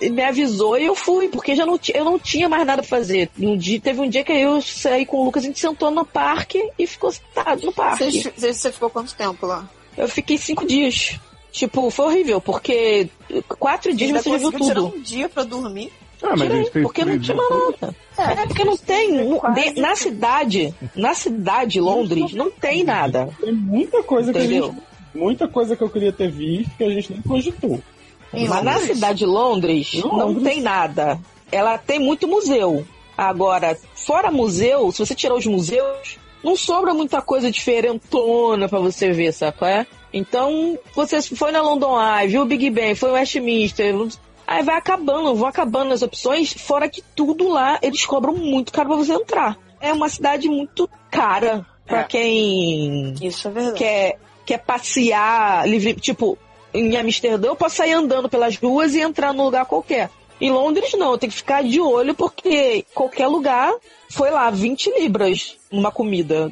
ele 0.00 0.14
me 0.14 0.22
avisou 0.22 0.78
e 0.78 0.84
eu 0.84 0.94
fui, 0.94 1.28
porque 1.28 1.54
já 1.54 1.64
não, 1.64 1.78
eu 1.94 2.04
não 2.04 2.18
tinha 2.18 2.48
mais 2.48 2.66
nada 2.66 2.82
pra 2.82 2.88
fazer. 2.88 3.30
Um 3.38 3.56
dia, 3.56 3.80
teve 3.80 4.00
um 4.00 4.08
dia 4.08 4.22
que 4.22 4.32
eu 4.32 4.60
saí 4.60 5.06
com 5.06 5.18
o 5.18 5.24
Lucas, 5.24 5.42
a 5.42 5.46
gente 5.46 5.58
sentou 5.58 5.90
no 5.90 6.04
parque 6.04 6.62
e 6.78 6.86
ficou 6.86 7.10
sentado 7.10 7.64
no 7.64 7.72
parque. 7.72 8.10
Você, 8.10 8.52
você 8.52 8.72
ficou 8.72 8.90
quanto 8.90 9.14
tempo 9.14 9.46
lá? 9.46 9.68
Eu 9.96 10.08
fiquei 10.08 10.38
cinco 10.38 10.66
dias. 10.66 11.18
Tipo, 11.52 11.90
foi 11.90 12.06
horrível, 12.06 12.40
porque 12.40 13.08
quatro 13.58 13.94
dias 13.94 14.10
você 14.10 14.30
já 14.30 14.38
viu 14.38 14.52
tudo. 14.52 14.64
Tirar 14.64 14.82
um 14.82 15.00
dia 15.00 15.28
pra 15.28 15.44
dormir? 15.44 15.92
Ah, 16.22 16.34
mas 16.36 16.48
Tirei, 16.48 16.82
porque 16.82 17.04
não 17.04 17.18
tinha 17.18 17.36
nada. 17.36 17.96
É, 18.16 18.22
é, 18.22 18.46
porque 18.46 18.64
não 18.64 18.76
tem. 18.76 19.16
De, 19.54 19.80
na 19.80 19.94
cidade, 19.94 20.74
na 20.94 21.14
cidade, 21.14 21.80
Londres, 21.80 22.32
não 22.32 22.50
tem 22.50 22.84
nada. 22.84 23.28
Tem 23.40 23.52
muita 23.52 24.02
coisa 24.02 24.30
Entendeu? 24.30 24.62
que 24.62 24.68
a 24.68 24.72
gente. 24.72 24.82
Muita 25.14 25.46
coisa 25.46 25.76
que 25.76 25.82
eu 25.82 25.90
queria 25.90 26.12
ter 26.12 26.30
visto 26.30 26.74
que 26.76 26.84
a 26.84 26.88
gente 26.88 27.12
nem 27.12 27.20
cogitou. 27.20 27.80
Mas 28.32 28.48
Londres? 28.48 28.64
na 28.64 28.78
cidade 28.80 29.18
de 29.18 29.26
Londres, 29.26 29.92
Londres, 29.94 30.18
não 30.18 30.42
tem 30.42 30.62
nada. 30.62 31.20
Ela 31.50 31.76
tem 31.76 31.98
muito 31.98 32.26
museu. 32.26 32.86
Agora, 33.16 33.76
fora 33.94 34.30
museu, 34.30 34.90
se 34.90 35.04
você 35.04 35.14
tirar 35.14 35.34
os 35.34 35.44
museus, 35.44 36.16
não 36.42 36.56
sobra 36.56 36.92
muita 36.92 37.22
coisa 37.22 37.50
diferentona 37.50 38.68
para 38.68 38.78
você 38.78 39.12
ver, 39.12 39.32
sabe? 39.32 39.56
É? 39.62 39.86
Então, 40.12 40.78
você 40.94 41.22
foi 41.22 41.52
na 41.52 41.62
London 41.62 41.96
Eye, 42.00 42.28
viu 42.28 42.42
o 42.42 42.46
Big 42.46 42.68
Ben, 42.70 42.94
foi 42.94 43.10
o 43.10 43.14
Westminster, 43.14 43.94
Aí 44.46 44.62
vai 44.62 44.76
acabando, 44.76 45.34
vão 45.34 45.48
acabando 45.48 45.92
as 45.94 46.02
opções, 46.02 46.52
fora 46.52 46.88
que 46.88 47.02
tudo 47.14 47.48
lá 47.48 47.78
eles 47.80 48.04
cobram 48.04 48.34
muito 48.34 48.72
caro 48.72 48.88
pra 48.88 48.96
você 48.96 49.14
entrar. 49.14 49.56
É 49.80 49.92
uma 49.92 50.08
cidade 50.08 50.48
muito 50.48 50.88
cara 51.10 51.64
pra 51.86 52.00
é. 52.00 52.04
quem 52.04 53.14
Isso 53.22 53.48
é 53.48 53.50
verdade. 53.50 53.78
quer, 53.78 54.18
quer 54.44 54.58
passear 54.58 55.66
livre. 55.66 55.94
Tipo, 55.94 56.36
em 56.74 56.96
Amsterdã 56.96 57.48
eu 57.48 57.56
posso 57.56 57.76
sair 57.76 57.92
andando 57.92 58.28
pelas 58.28 58.56
ruas 58.56 58.94
e 58.94 59.00
entrar 59.00 59.32
num 59.32 59.44
lugar 59.44 59.64
qualquer. 59.64 60.10
Em 60.42 60.50
Londres 60.50 60.92
não, 60.94 61.12
eu 61.12 61.18
tenho 61.18 61.30
que 61.30 61.38
ficar 61.38 61.62
de 61.62 61.80
olho 61.80 62.14
porque 62.14 62.84
qualquer 62.92 63.28
lugar 63.28 63.72
foi 64.10 64.28
lá 64.30 64.50
20 64.50 64.90
libras 64.98 65.56
numa 65.70 65.92
comida. 65.92 66.50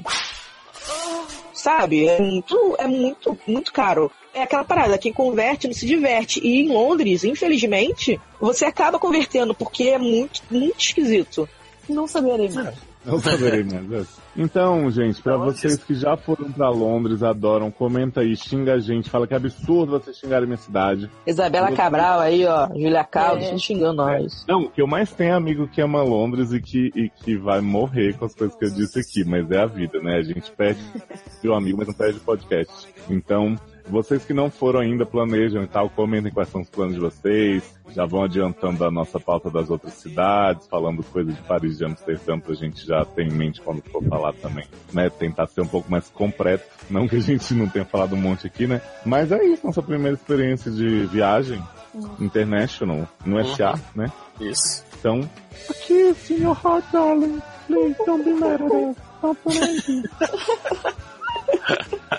Sabe? 1.52 2.06
É 2.06 2.20
muito, 2.20 2.76
é 2.78 2.86
muito, 2.86 3.36
muito 3.46 3.72
caro 3.72 4.10
é 4.32 4.42
aquela 4.42 4.64
parada, 4.64 4.96
quem 4.96 5.12
converte 5.12 5.66
não 5.66 5.74
se 5.74 5.86
diverte. 5.86 6.40
E 6.40 6.60
em 6.60 6.68
Londres, 6.68 7.24
infelizmente, 7.24 8.20
você 8.40 8.64
acaba 8.64 8.98
convertendo, 8.98 9.54
porque 9.54 9.88
é 9.88 9.98
muito, 9.98 10.40
muito 10.48 10.78
esquisito. 10.78 11.48
Não 11.88 12.06
saberei 12.06 12.48
mais. 12.48 12.76
Não 13.04 13.20
saberei 13.20 13.64
mais. 13.64 14.06
Então, 14.36 14.90
gente, 14.90 15.20
para 15.22 15.36
vocês 15.36 15.82
que 15.82 15.94
já 15.94 16.16
foram 16.16 16.50
para 16.52 16.68
Londres, 16.68 17.22
adoram, 17.22 17.70
comenta 17.70 18.20
aí, 18.20 18.36
xinga 18.36 18.74
a 18.74 18.78
gente, 18.78 19.10
fala 19.10 19.26
que 19.26 19.34
é 19.34 19.36
absurdo 19.36 19.92
você 19.92 20.12
xingar 20.12 20.42
a 20.42 20.46
minha 20.46 20.56
cidade. 20.56 21.10
Isabela 21.26 21.72
Cabral 21.72 22.20
aí, 22.20 22.46
ó, 22.46 22.68
Julia 22.68 23.04
Caldo, 23.04 23.42
é. 23.42 23.58
xingando 23.58 23.94
nós. 23.94 24.44
Não, 24.46 24.68
que 24.68 24.80
eu 24.80 24.86
mais 24.86 25.12
tenho 25.12 25.34
amigo 25.34 25.68
que 25.68 25.80
ama 25.80 26.02
Londres 26.02 26.52
e 26.52 26.60
que, 26.60 26.90
e 26.94 27.10
que 27.10 27.36
vai 27.36 27.60
morrer 27.60 28.16
com 28.16 28.24
as 28.24 28.34
coisas 28.34 28.56
que 28.56 28.64
eu 28.64 28.70
disse 28.70 29.00
aqui, 29.00 29.28
mas 29.28 29.50
é 29.50 29.58
a 29.58 29.66
vida, 29.66 30.00
né? 30.00 30.16
A 30.18 30.22
gente 30.22 30.50
perde 30.52 30.80
o 31.44 31.54
amigo, 31.54 31.78
mas 31.78 31.88
não 31.88 31.94
perde 31.94 32.18
o 32.18 32.22
podcast. 32.22 32.88
Então, 33.08 33.56
vocês 33.90 34.24
que 34.24 34.32
não 34.32 34.50
foram 34.50 34.80
ainda, 34.80 35.04
planejam 35.04 35.62
e 35.62 35.66
tal, 35.66 35.90
comentem 35.90 36.32
quais 36.32 36.48
são 36.48 36.60
os 36.60 36.70
planos 36.70 36.94
de 36.94 37.00
vocês. 37.00 37.78
Já 37.90 38.06
vão 38.06 38.24
adiantando 38.24 38.84
a 38.84 38.90
nossa 38.90 39.18
pauta 39.18 39.50
das 39.50 39.68
outras 39.68 39.94
cidades, 39.94 40.66
falando 40.68 41.02
coisas 41.02 41.34
de 41.34 41.42
Paris 41.42 41.78
de 41.78 41.84
Amsterdã, 41.84 42.38
pra 42.38 42.54
gente 42.54 42.86
já 42.86 43.04
ter 43.04 43.26
em 43.26 43.32
mente 43.32 43.60
quando 43.60 43.82
for 43.82 44.02
falar 44.04 44.32
também, 44.34 44.64
né? 44.92 45.10
Tentar 45.10 45.46
ser 45.48 45.62
um 45.62 45.66
pouco 45.66 45.90
mais 45.90 46.08
completo. 46.08 46.64
Não 46.88 47.08
que 47.08 47.16
a 47.16 47.20
gente 47.20 47.52
não 47.52 47.68
tenha 47.68 47.84
falado 47.84 48.14
um 48.14 48.20
monte 48.20 48.46
aqui, 48.46 48.66
né? 48.66 48.80
Mas 49.04 49.32
é 49.32 49.44
isso, 49.44 49.66
nossa 49.66 49.82
primeira 49.82 50.14
experiência 50.16 50.70
de 50.70 51.06
viagem 51.06 51.62
uhum. 51.92 52.16
international, 52.20 53.08
no 53.24 53.44
SA, 53.44 53.72
uhum. 53.72 53.80
né? 53.96 54.12
Isso. 54.40 54.84
Então, 54.98 55.28
aqui, 55.68 56.14
senhor 56.14 56.58
Hot 56.64 56.86
Darling, 56.92 57.40
please 57.66 57.96
don't 58.06 58.24
be 58.24 58.32
mad 58.34 58.62
at 58.62 58.70
us. 58.70 58.96
Stop 59.20 59.36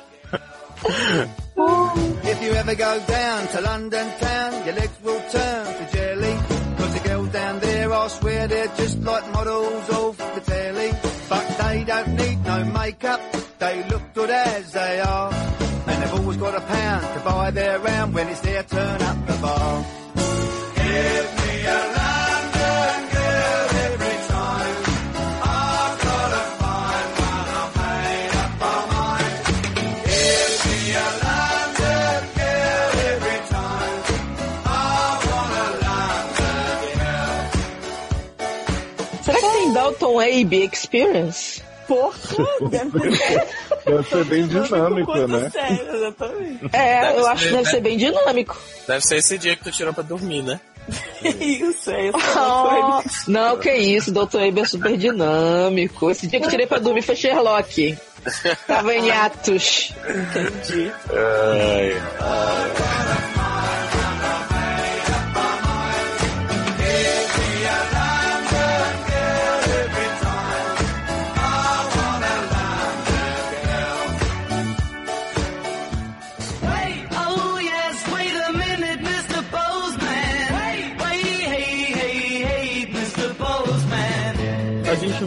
If 0.83 2.41
you 2.41 2.51
ever 2.53 2.75
go 2.75 3.05
down 3.05 3.47
to 3.49 3.61
London 3.61 4.07
town, 4.19 4.65
your 4.65 4.75
legs 4.75 4.97
will 5.03 5.21
turn 5.29 5.65
to 5.65 5.93
jelly. 5.93 6.35
Cause 6.77 6.93
the 6.93 7.07
girls 7.07 7.29
down 7.29 7.59
there, 7.59 7.93
I 7.93 8.07
swear 8.07 8.47
they're 8.47 8.67
just 8.77 8.99
like 8.99 9.31
models 9.31 9.89
of 9.89 10.17
the 10.17 10.41
telly. 10.41 10.91
But 11.29 11.57
they 11.59 11.83
don't 11.83 12.15
need 12.15 12.43
no 12.43 12.65
makeup, 12.65 13.21
they 13.59 13.87
look 13.89 14.13
good 14.13 14.29
as 14.29 14.71
they 14.71 14.99
are. 15.01 15.33
And 15.33 16.03
they've 16.03 16.13
always 16.13 16.37
got 16.37 16.55
a 16.55 16.61
pound 16.61 17.17
to 17.17 17.23
buy 17.25 17.51
their 17.51 17.79
round 17.79 18.13
when 18.13 18.27
it's 18.29 18.41
their 18.41 18.63
turn 18.63 19.01
up 19.01 19.27
the 19.27 19.33
bar. 19.33 19.85
Dalton 40.11 40.19
Abe 40.19 40.69
Experience? 40.71 41.61
Porra, 41.87 42.13
deve 42.69 43.17
ser. 43.17 43.47
deve 43.85 44.09
ser 44.09 44.25
bem 44.25 44.47
dinâmico, 44.47 45.27
né? 45.27 45.49
Sério, 45.49 45.95
exatamente. 45.95 46.69
É, 46.73 47.01
deve 47.01 47.19
eu 47.19 47.27
acho 47.27 47.45
que 47.45 47.51
deve 47.51 47.69
ser 47.69 47.81
bem 47.81 47.97
dinâmico. 47.97 48.57
Deve 48.87 49.01
ser 49.01 49.17
esse 49.17 49.37
dia 49.37 49.55
que 49.55 49.63
tu 49.63 49.71
tirou 49.71 49.93
pra 49.93 50.03
dormir, 50.03 50.41
né? 50.41 50.59
isso, 51.23 51.91
é 51.91 52.07
isso. 52.07 52.17
Oh, 52.33 53.01
não, 53.27 53.57
que 53.57 53.71
isso, 53.71 54.11
Dr. 54.11 54.39
Abe 54.47 54.61
é 54.61 54.65
super 54.65 54.97
dinâmico. 54.97 56.09
Esse 56.09 56.27
dia 56.27 56.39
que 56.39 56.45
eu 56.45 56.49
tirei 56.49 56.65
pra 56.65 56.79
dormir 56.79 57.01
foi 57.01 57.15
Sherlock. 57.15 57.97
Tava 58.67 58.93
em 58.93 59.09
atos. 59.11 59.93
Entendi. 60.07 60.91
Ai, 61.09 62.01
ai. 62.19 63.40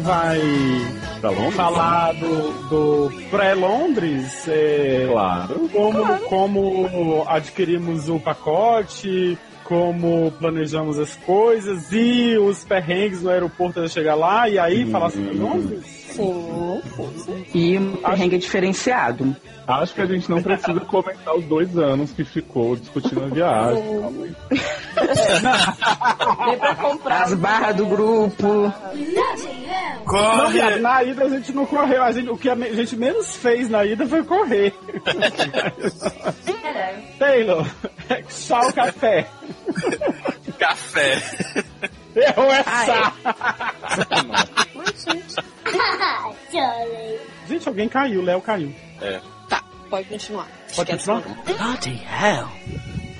Vai 0.04 0.40
Pra 1.20 1.30
Londres? 1.30 1.54
falar 1.54 2.12
do, 2.14 2.68
do 2.68 3.12
pré-Londres. 3.30 4.46
é, 4.48 5.08
Claro. 5.10 5.68
como, 5.72 6.18
como 6.28 7.24
adquirimos 7.26 8.08
o 8.08 8.20
pacote, 8.20 9.38
como 9.64 10.30
planejamos 10.32 10.98
as 10.98 11.16
coisas 11.16 11.90
e 11.90 12.36
os 12.36 12.62
perrengues 12.64 13.22
no 13.22 13.30
aeroporto 13.30 13.80
até 13.80 13.88
chegar 13.88 14.14
lá, 14.14 14.48
e 14.48 14.58
aí 14.58 14.88
falar 14.90 15.10
sobre 15.10 15.32
Londres? 15.32 16.03
Sim, 16.14 16.82
sim. 17.24 17.46
E 17.54 17.78
um 17.78 17.96
perrengue 17.96 18.38
diferenciado. 18.38 19.34
Acho 19.66 19.94
que 19.94 20.02
a 20.02 20.06
gente 20.06 20.30
não 20.30 20.42
precisa 20.42 20.78
comentar 20.80 21.34
os 21.34 21.44
dois 21.46 21.76
anos 21.78 22.10
que 22.12 22.22
ficou 22.22 22.76
discutindo 22.76 23.24
a 23.24 23.28
viagem. 23.28 24.36
Pra 26.58 26.74
comprar. 26.76 27.22
As 27.22 27.34
barras 27.34 27.76
do 27.76 27.86
grupo. 27.86 28.44
Não, 28.44 30.04
Corre! 30.04 30.52
viado, 30.52 30.80
na 30.80 31.02
ida 31.02 31.24
a 31.24 31.28
gente 31.30 31.52
não 31.52 31.64
correu. 31.64 32.02
A 32.02 32.12
gente, 32.12 32.28
o 32.28 32.36
que 32.36 32.50
a 32.50 32.54
gente 32.54 32.96
menos 32.96 33.36
fez 33.36 33.70
na 33.70 33.84
ida 33.84 34.06
foi 34.06 34.22
correr. 34.22 34.74
Taylor, 37.18 37.66
só 38.28 38.68
o 38.68 38.72
café. 38.72 39.26
Café. 40.58 41.22
Errou 42.14 42.52
essa! 42.52 43.12
Gente, 47.48 47.68
alguém 47.68 47.88
caiu, 47.88 48.22
Léo 48.22 48.40
caiu. 48.40 48.74
É. 49.00 49.20
tá, 49.48 49.62
pode 49.90 50.08
continuar. 50.08 50.46
Pode 50.74 50.90
Esquece 50.92 51.10
continuar? 51.10 51.44
Bloody 51.44 52.02
hell. 52.04 52.48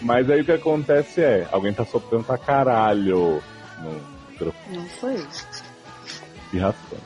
Mas 0.00 0.30
aí 0.30 0.40
o 0.40 0.44
que 0.44 0.52
acontece 0.52 1.22
é, 1.22 1.46
alguém 1.50 1.72
tá 1.72 1.84
soprando 1.84 2.24
pra 2.24 2.38
caralho 2.38 3.42
no 3.82 4.00
microfone 4.30 4.76
Não 4.78 4.86
foi 4.86 5.14
isso. 5.14 5.46
e 6.52 6.58
raspando. 6.58 7.02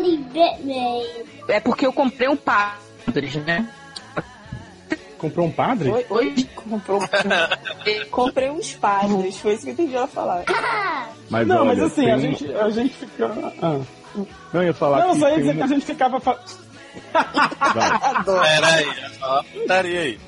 Me. 0.00 1.06
É 1.48 1.60
porque 1.60 1.86
eu 1.86 1.92
comprei 1.92 2.28
um 2.28 2.36
padre, 2.36 3.38
né? 3.44 3.68
Comprou 5.18 5.46
um 5.46 5.50
padre? 5.50 5.90
Oi, 5.90 6.06
oi. 6.10 6.48
Comprou, 6.54 7.00
comprei 8.10 8.50
uns 8.50 8.74
padres, 8.74 9.38
foi 9.38 9.54
isso 9.54 9.62
que 9.64 9.70
eu 9.70 9.72
entendi 9.72 9.96
ela 9.96 10.06
falar. 10.06 10.44
Mas 11.30 11.48
Não, 11.48 11.56
olha, 11.62 11.74
mas 11.74 11.80
assim, 11.80 12.02
tem 12.04 12.12
a 12.12 12.16
um- 12.16 12.20
gente, 12.20 12.54
a 12.54 12.70
gente 12.70 12.94
fica. 12.94 13.26
Ah. 13.60 13.80
Não, 14.52 14.62
eu 14.62 14.68
ia 14.68 14.74
falar 14.74 15.00
Não, 15.00 15.12
que 15.14 15.20
só 15.20 15.28
ia 15.28 15.34
tem 15.34 15.42
dizer 15.44 15.52
um- 15.52 15.56
que 15.56 15.62
a 15.62 15.66
gente 15.66 15.86
ficava. 15.86 16.20
Fa... 16.20 16.38
Vai, 17.12 17.90
Adoro. 18.16 18.40
Pera 18.42 18.66
aí, 18.68 18.86
ó. 19.22 19.42
Putaria 19.42 20.00
aí. 20.00 20.20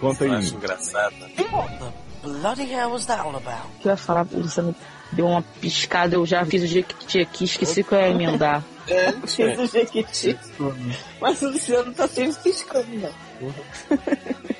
conta 0.00 0.24
Eu 0.24 0.32
aí. 0.32 0.38
acho 0.38 0.54
engraçado. 0.54 1.14
Bloody 2.22 2.62
hell 2.72 2.90
was 2.90 3.06
that 3.06 3.20
all 3.20 3.34
about? 3.34 3.66
O 3.78 3.80
que 3.80 3.88
eu 3.88 3.92
ia 3.92 3.96
falar, 3.96 4.26
Luciano? 4.32 4.74
Deu 5.12 5.26
uma 5.26 5.42
piscada, 5.60 6.14
eu 6.14 6.24
já 6.24 6.44
fiz 6.46 6.62
o 6.62 6.66
jequiti 6.66 7.20
aqui, 7.20 7.44
esqueci 7.44 7.82
que 7.84 7.92
eu 7.94 7.98
ia 8.00 8.08
emendar. 8.10 8.62
É, 8.88 9.12
Fiz 9.12 9.58
o 9.58 9.66
Jequiti. 9.66 10.36
Mas 11.20 11.40
o 11.42 11.50
Luciano 11.50 11.92
tá 11.92 12.08
sempre 12.08 12.34
piscando, 12.42 12.86
né? 12.96 13.10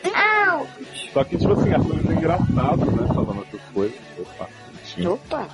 Ow! 0.05 0.67
Só 1.13 1.25
que, 1.25 1.37
tipo 1.39 1.53
assim, 1.53 1.73
atores 1.73 2.05
engraçados, 2.05 2.87
né? 2.95 3.07
Falando 3.09 3.47
essas 3.49 3.61
coisas. 3.73 3.99
Opa. 4.19 4.49
Opa. 5.09 5.49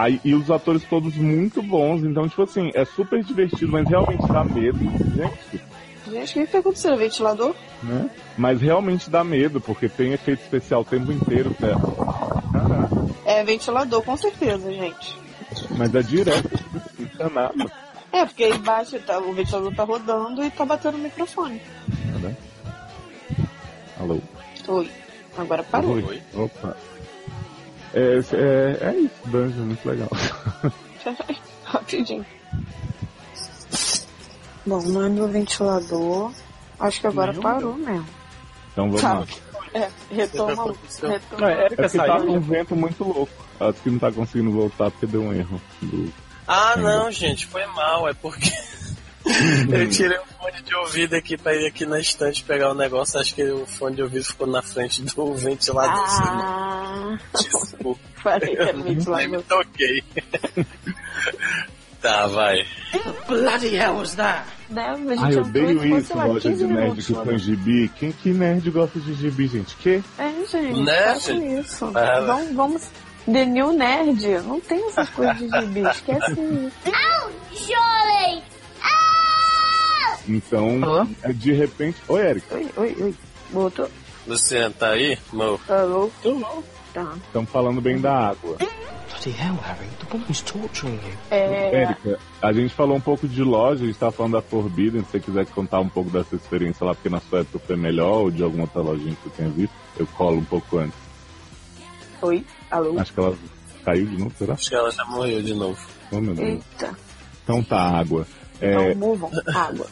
Aí, 0.00 0.18
e 0.24 0.34
os 0.34 0.50
atores 0.50 0.82
todos 0.84 1.14
muito 1.14 1.62
bons, 1.62 2.02
então, 2.02 2.26
tipo 2.26 2.42
assim, 2.42 2.70
é 2.72 2.86
super 2.86 3.22
divertido, 3.22 3.70
mas 3.70 3.86
realmente 3.86 4.26
dá 4.26 4.42
medo. 4.42 4.78
Gente, 4.78 5.62
Gente, 6.10 6.30
o 6.30 6.32
que 6.32 6.46
que 6.46 6.52
tá 6.52 6.58
acontecendo? 6.60 6.96
Ventilador? 6.96 7.54
né? 7.82 8.08
Mas 8.38 8.62
realmente 8.62 9.10
dá 9.10 9.22
medo, 9.22 9.60
porque 9.60 9.90
tem 9.90 10.14
efeito 10.14 10.40
especial 10.40 10.80
o 10.80 10.84
tempo 10.86 11.12
inteiro? 11.12 11.54
Caraca. 11.54 12.88
É 13.26 13.44
ventilador, 13.44 14.02
com 14.02 14.16
certeza, 14.16 14.72
gente. 14.72 15.18
Mas 15.76 15.94
é 15.94 16.02
direto, 16.02 16.50
não 16.72 16.80
fica 16.80 17.28
nada. 17.28 17.70
É, 18.12 18.26
porque 18.26 18.42
aí 18.42 18.50
embaixo 18.50 18.98
tá, 18.98 19.20
o 19.20 19.32
ventilador 19.32 19.72
tá 19.72 19.84
rodando 19.84 20.42
e 20.42 20.50
tá 20.50 20.64
batendo 20.64 20.96
no 20.96 21.04
microfone. 21.04 21.62
Né? 22.20 22.34
Alô? 24.00 24.18
Oi. 24.66 24.90
Agora 25.38 25.62
parou. 25.62 25.92
Oi. 25.92 26.20
Opa. 26.34 26.76
É, 27.92 28.20
é, 28.32 28.88
é 28.90 28.94
isso, 28.96 29.14
Dungeon, 29.26 29.64
muito 29.64 29.88
legal. 29.88 30.08
Rapidinho. 31.64 32.24
Bom, 34.66 34.82
não 34.82 35.04
é 35.04 35.08
meu 35.08 35.28
ventilador. 35.28 36.32
Acho 36.78 37.00
que 37.00 37.06
agora 37.06 37.32
Meu 37.32 37.42
parou 37.42 37.74
mesmo. 37.74 38.06
Então 38.72 38.86
vamos 38.86 39.00
Tá. 39.00 39.14
lá. 39.20 39.26
É, 39.72 39.88
retoma. 40.10 40.74
retoma. 41.02 41.20
Não, 41.38 41.48
é 41.48 41.52
É 41.52 41.64
Erika 41.66 41.82
porque 41.82 41.98
tá 41.98 42.06
saiu. 42.06 42.32
um 42.32 42.40
vento 42.40 42.76
muito 42.76 43.04
louco. 43.04 43.32
Acho 43.60 43.80
que 43.82 43.90
não 43.90 43.98
tá 43.98 44.10
conseguindo 44.12 44.50
voltar 44.50 44.90
porque 44.90 45.06
deu 45.06 45.22
um 45.22 45.32
erro. 45.32 45.60
do- 45.82 46.12
Ah, 46.46 46.74
não, 46.76 47.10
gente, 47.12 47.46
foi 47.46 47.64
mal. 47.66 48.08
É 48.08 48.14
porque 48.14 48.50
eu 49.72 49.90
tirei 49.90 50.18
o 50.18 50.22
fone 50.40 50.62
de 50.62 50.74
ouvido 50.74 51.14
aqui 51.14 51.36
pra 51.36 51.54
ir 51.54 51.66
aqui 51.66 51.84
na 51.86 51.98
estante 52.00 52.42
pegar 52.44 52.70
o 52.70 52.74
negócio. 52.74 53.20
Acho 53.20 53.34
que 53.34 53.42
o 53.44 53.66
fone 53.66 53.96
de 53.96 54.02
ouvido 54.02 54.24
ficou 54.24 54.46
na 54.46 54.62
frente 54.62 55.02
do 55.02 55.34
ventilador. 55.36 55.92
Ah, 55.94 57.18
Desculpa, 57.34 58.00
falei 58.22 58.56
que 58.56 58.62
era 58.62 58.72
me 58.72 58.94
ventilador. 58.94 59.42
toquei. 59.42 60.02
tá, 62.00 62.26
vai. 62.28 62.66
Bloody 63.28 63.76
hell 63.76 63.96
was 63.96 64.14
that? 64.14 64.46
Deve, 64.70 65.12
a 65.12 65.16
gente 65.16 65.24
Ai, 65.24 65.34
eu 65.34 65.38
e 65.38 65.40
odeio 65.40 65.98
isso, 65.98 66.16
loja 66.16 66.48
15 66.48 66.66
de 66.66 66.72
nerd 66.72 67.02
que 67.02 67.12
põe 67.12 67.38
gibi. 67.38 67.88
Quem 67.98 68.12
que 68.12 68.30
nerd 68.30 68.70
gosta 68.70 69.00
de 69.00 69.14
gibi, 69.14 69.48
gente? 69.48 69.74
Que? 69.76 70.02
É, 70.16 70.30
gente, 70.48 70.80
Né, 70.82 71.12
com 71.14 71.20
gente? 71.20 71.60
isso. 71.60 71.90
Ah, 71.94 72.20
vamos, 72.20 72.52
vamos. 72.54 72.82
The 73.26 73.44
New 73.46 73.72
Nerd. 73.72 74.26
Não 74.46 74.60
tem 74.60 74.86
essas 74.88 75.08
coisas 75.10 75.36
de 75.38 75.48
gibi. 75.48 75.80
Esquece 75.88 76.32
isso. 76.32 76.72
Jolly! 77.66 78.42
Então, 80.36 80.82
Alô? 80.82 81.06
é 81.22 81.32
de 81.32 81.52
repente. 81.52 81.96
Oi, 82.08 82.20
Erika. 82.20 82.54
Oi, 82.54 82.70
oi, 82.76 82.96
oi. 83.00 83.14
Botou. 83.50 83.88
Luciano, 84.26 84.74
tá 84.74 84.90
aí? 84.90 85.18
Mo. 85.32 85.58
Alô? 85.68 86.10
Tá. 86.94 87.14
Estamos 87.26 87.50
falando 87.50 87.80
bem 87.80 88.00
da 88.00 88.28
água. 88.30 88.56
Bloody 88.56 89.30
hell, 89.30 89.56
Harry. 89.56 89.86
The 89.98 90.06
woman's 90.12 90.40
torturing 90.42 90.94
you. 90.94 91.16
É, 91.30 91.82
Érica, 91.82 92.18
a 92.40 92.52
gente 92.52 92.72
falou 92.74 92.96
um 92.96 93.00
pouco 93.00 93.26
de 93.26 93.42
loja, 93.42 93.82
a 93.82 93.86
gente 93.86 93.98
tava 93.98 94.12
falando 94.12 94.32
da 94.32 94.42
Forbidden. 94.42 95.02
Se 95.04 95.10
você 95.10 95.20
quiser 95.20 95.46
contar 95.46 95.80
um 95.80 95.88
pouco 95.88 96.10
dessa 96.10 96.36
experiência 96.36 96.84
lá, 96.86 96.94
porque 96.94 97.08
na 97.08 97.20
sua 97.20 97.40
época 97.40 97.58
foi 97.66 97.76
melhor, 97.76 98.22
ou 98.22 98.30
de 98.30 98.42
alguma 98.42 98.64
outra 98.64 98.82
lojinha 98.82 99.14
que 99.16 99.28
você 99.28 99.36
tenha 99.36 99.50
visto, 99.50 99.72
eu 99.98 100.06
colo 100.06 100.38
um 100.38 100.44
pouco 100.44 100.78
antes. 100.78 100.98
oi. 102.22 102.44
Alô? 102.70 102.98
Acho 102.98 103.12
que 103.12 103.20
ela 103.20 103.36
caiu 103.84 104.06
de 104.06 104.16
novo, 104.18 104.32
será? 104.38 104.54
Acho 104.54 104.68
que 104.68 104.74
ela 104.74 104.90
já 104.90 105.04
morreu 105.06 105.42
de 105.42 105.54
novo. 105.54 105.78
Oh, 106.12 106.20
meu 106.20 106.34
Deus. 106.34 106.48
Eita. 106.48 106.96
Então 107.44 107.62
tá, 107.62 107.80
água. 107.80 108.26
É, 108.60 108.74
Não, 108.74 108.94
movam. 108.94 109.30
Água. 109.54 109.86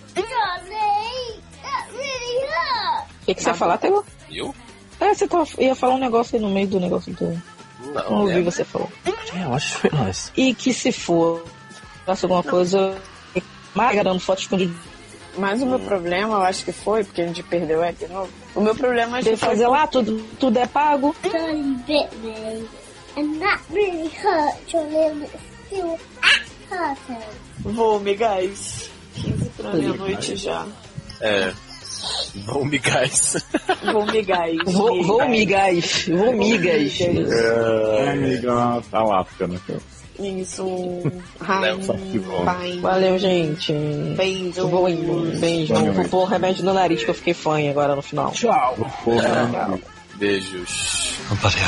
O 3.22 3.26
que, 3.26 3.34
que 3.34 3.42
você 3.42 3.50
ia 3.50 3.54
falar, 3.54 3.78
Taylor? 3.78 4.04
Viu? 4.28 4.54
É, 5.00 5.14
você 5.14 5.28
tava, 5.28 5.46
ia 5.58 5.74
falar 5.74 5.94
um 5.94 5.98
negócio 5.98 6.36
aí 6.36 6.42
no 6.42 6.50
meio 6.50 6.66
do 6.66 6.80
negócio 6.80 7.12
do. 7.14 7.40
Não 7.94 8.10
Não, 8.10 8.20
ouvi 8.22 8.38
é. 8.38 8.42
você 8.42 8.64
falar. 8.64 8.88
Bloody 9.04 9.36
hell, 9.38 9.50
I 9.54 9.58
just 9.58 9.82
realised. 9.84 10.32
E 10.36 10.54
que 10.54 10.72
se 10.72 10.90
for, 10.92 11.44
faça 12.04 12.26
alguma 12.26 12.42
coisa. 12.42 12.96
Mais 13.74 14.02
dando 14.02 14.18
foto 14.18 14.40
escondida. 14.40 14.74
Mas 15.36 15.62
o 15.62 15.66
meu 15.66 15.78
problema, 15.78 16.34
eu 16.36 16.42
acho 16.42 16.64
que 16.64 16.72
foi, 16.72 17.04
porque 17.04 17.22
a 17.22 17.26
gente 17.26 17.42
perdeu 17.44 17.82
é 17.84 17.92
de 17.92 18.08
novo. 18.08 18.28
O 18.56 18.60
meu 18.60 18.74
problema 18.74 19.18
acho 19.18 19.24
Você 19.28 19.30
que 19.34 19.36
foi. 19.36 19.48
fazer 19.50 19.68
lá, 19.68 19.86
tudo, 19.86 20.20
tudo 20.40 20.58
é 20.58 20.66
pago. 20.66 21.14
That 23.40 23.60
really 23.72 24.08
hurt, 24.22 24.72
Hurting. 26.70 27.24
Vou, 27.60 28.00
migais. 28.00 28.90
15 29.14 29.44
pra 29.56 29.72
meia-noite 29.72 30.36
já. 30.36 30.66
É. 31.20 31.52
Vou 32.46 32.64
me 32.64 32.78
gás. 32.78 33.44
Vou, 33.92 34.06
migais. 34.06 34.58
Vou, 34.66 35.02
vou 35.02 35.28
migas, 35.28 36.06
vou 36.06 36.32
migas. 36.32 37.00
é 37.00 38.10
amiga 38.12 38.82
Alasca, 38.92 39.46
né? 39.46 39.58
Isso. 40.18 40.64
Pai. 42.44 42.78
Valeu, 42.80 43.18
gente. 43.18 43.72
Beijo. 44.16 44.60
Eu 44.60 44.68
vou 44.68 44.88
indo. 44.88 45.38
Beijo. 45.38 45.74
Vou 45.74 46.08
pôr 46.08 46.24
remédio 46.24 46.64
no 46.64 46.74
nariz 46.74 47.04
que 47.04 47.10
eu 47.10 47.14
fiquei 47.14 47.34
fã 47.34 47.58
agora 47.70 47.94
no 47.94 48.02
final. 48.02 48.32
Tchau. 48.32 48.76
Porra, 49.04 49.78
Beijos. 50.16 51.14
Oh, 51.30 51.34
bloody 51.36 51.58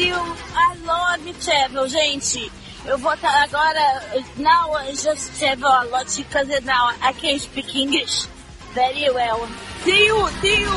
Brasil, 0.00 0.16
I 0.56 0.76
love 0.86 1.34
travel, 1.44 1.86
gente. 1.86 2.50
Eu 2.86 2.96
vou 2.96 3.12
estar 3.12 3.42
agora. 3.42 4.02
Now 4.38 4.74
I 4.74 4.92
just 4.92 5.38
travel 5.38 5.68
a 5.68 5.84
lot 5.84 6.06
because 6.16 6.48
now 6.64 6.90
I 7.02 7.12
can 7.12 7.38
speak 7.38 7.74
English 7.76 8.26
very 8.74 9.10
well. 9.10 9.46
See 9.84 10.06
you, 10.06 10.28
see 10.40 10.60
you. 10.60 10.70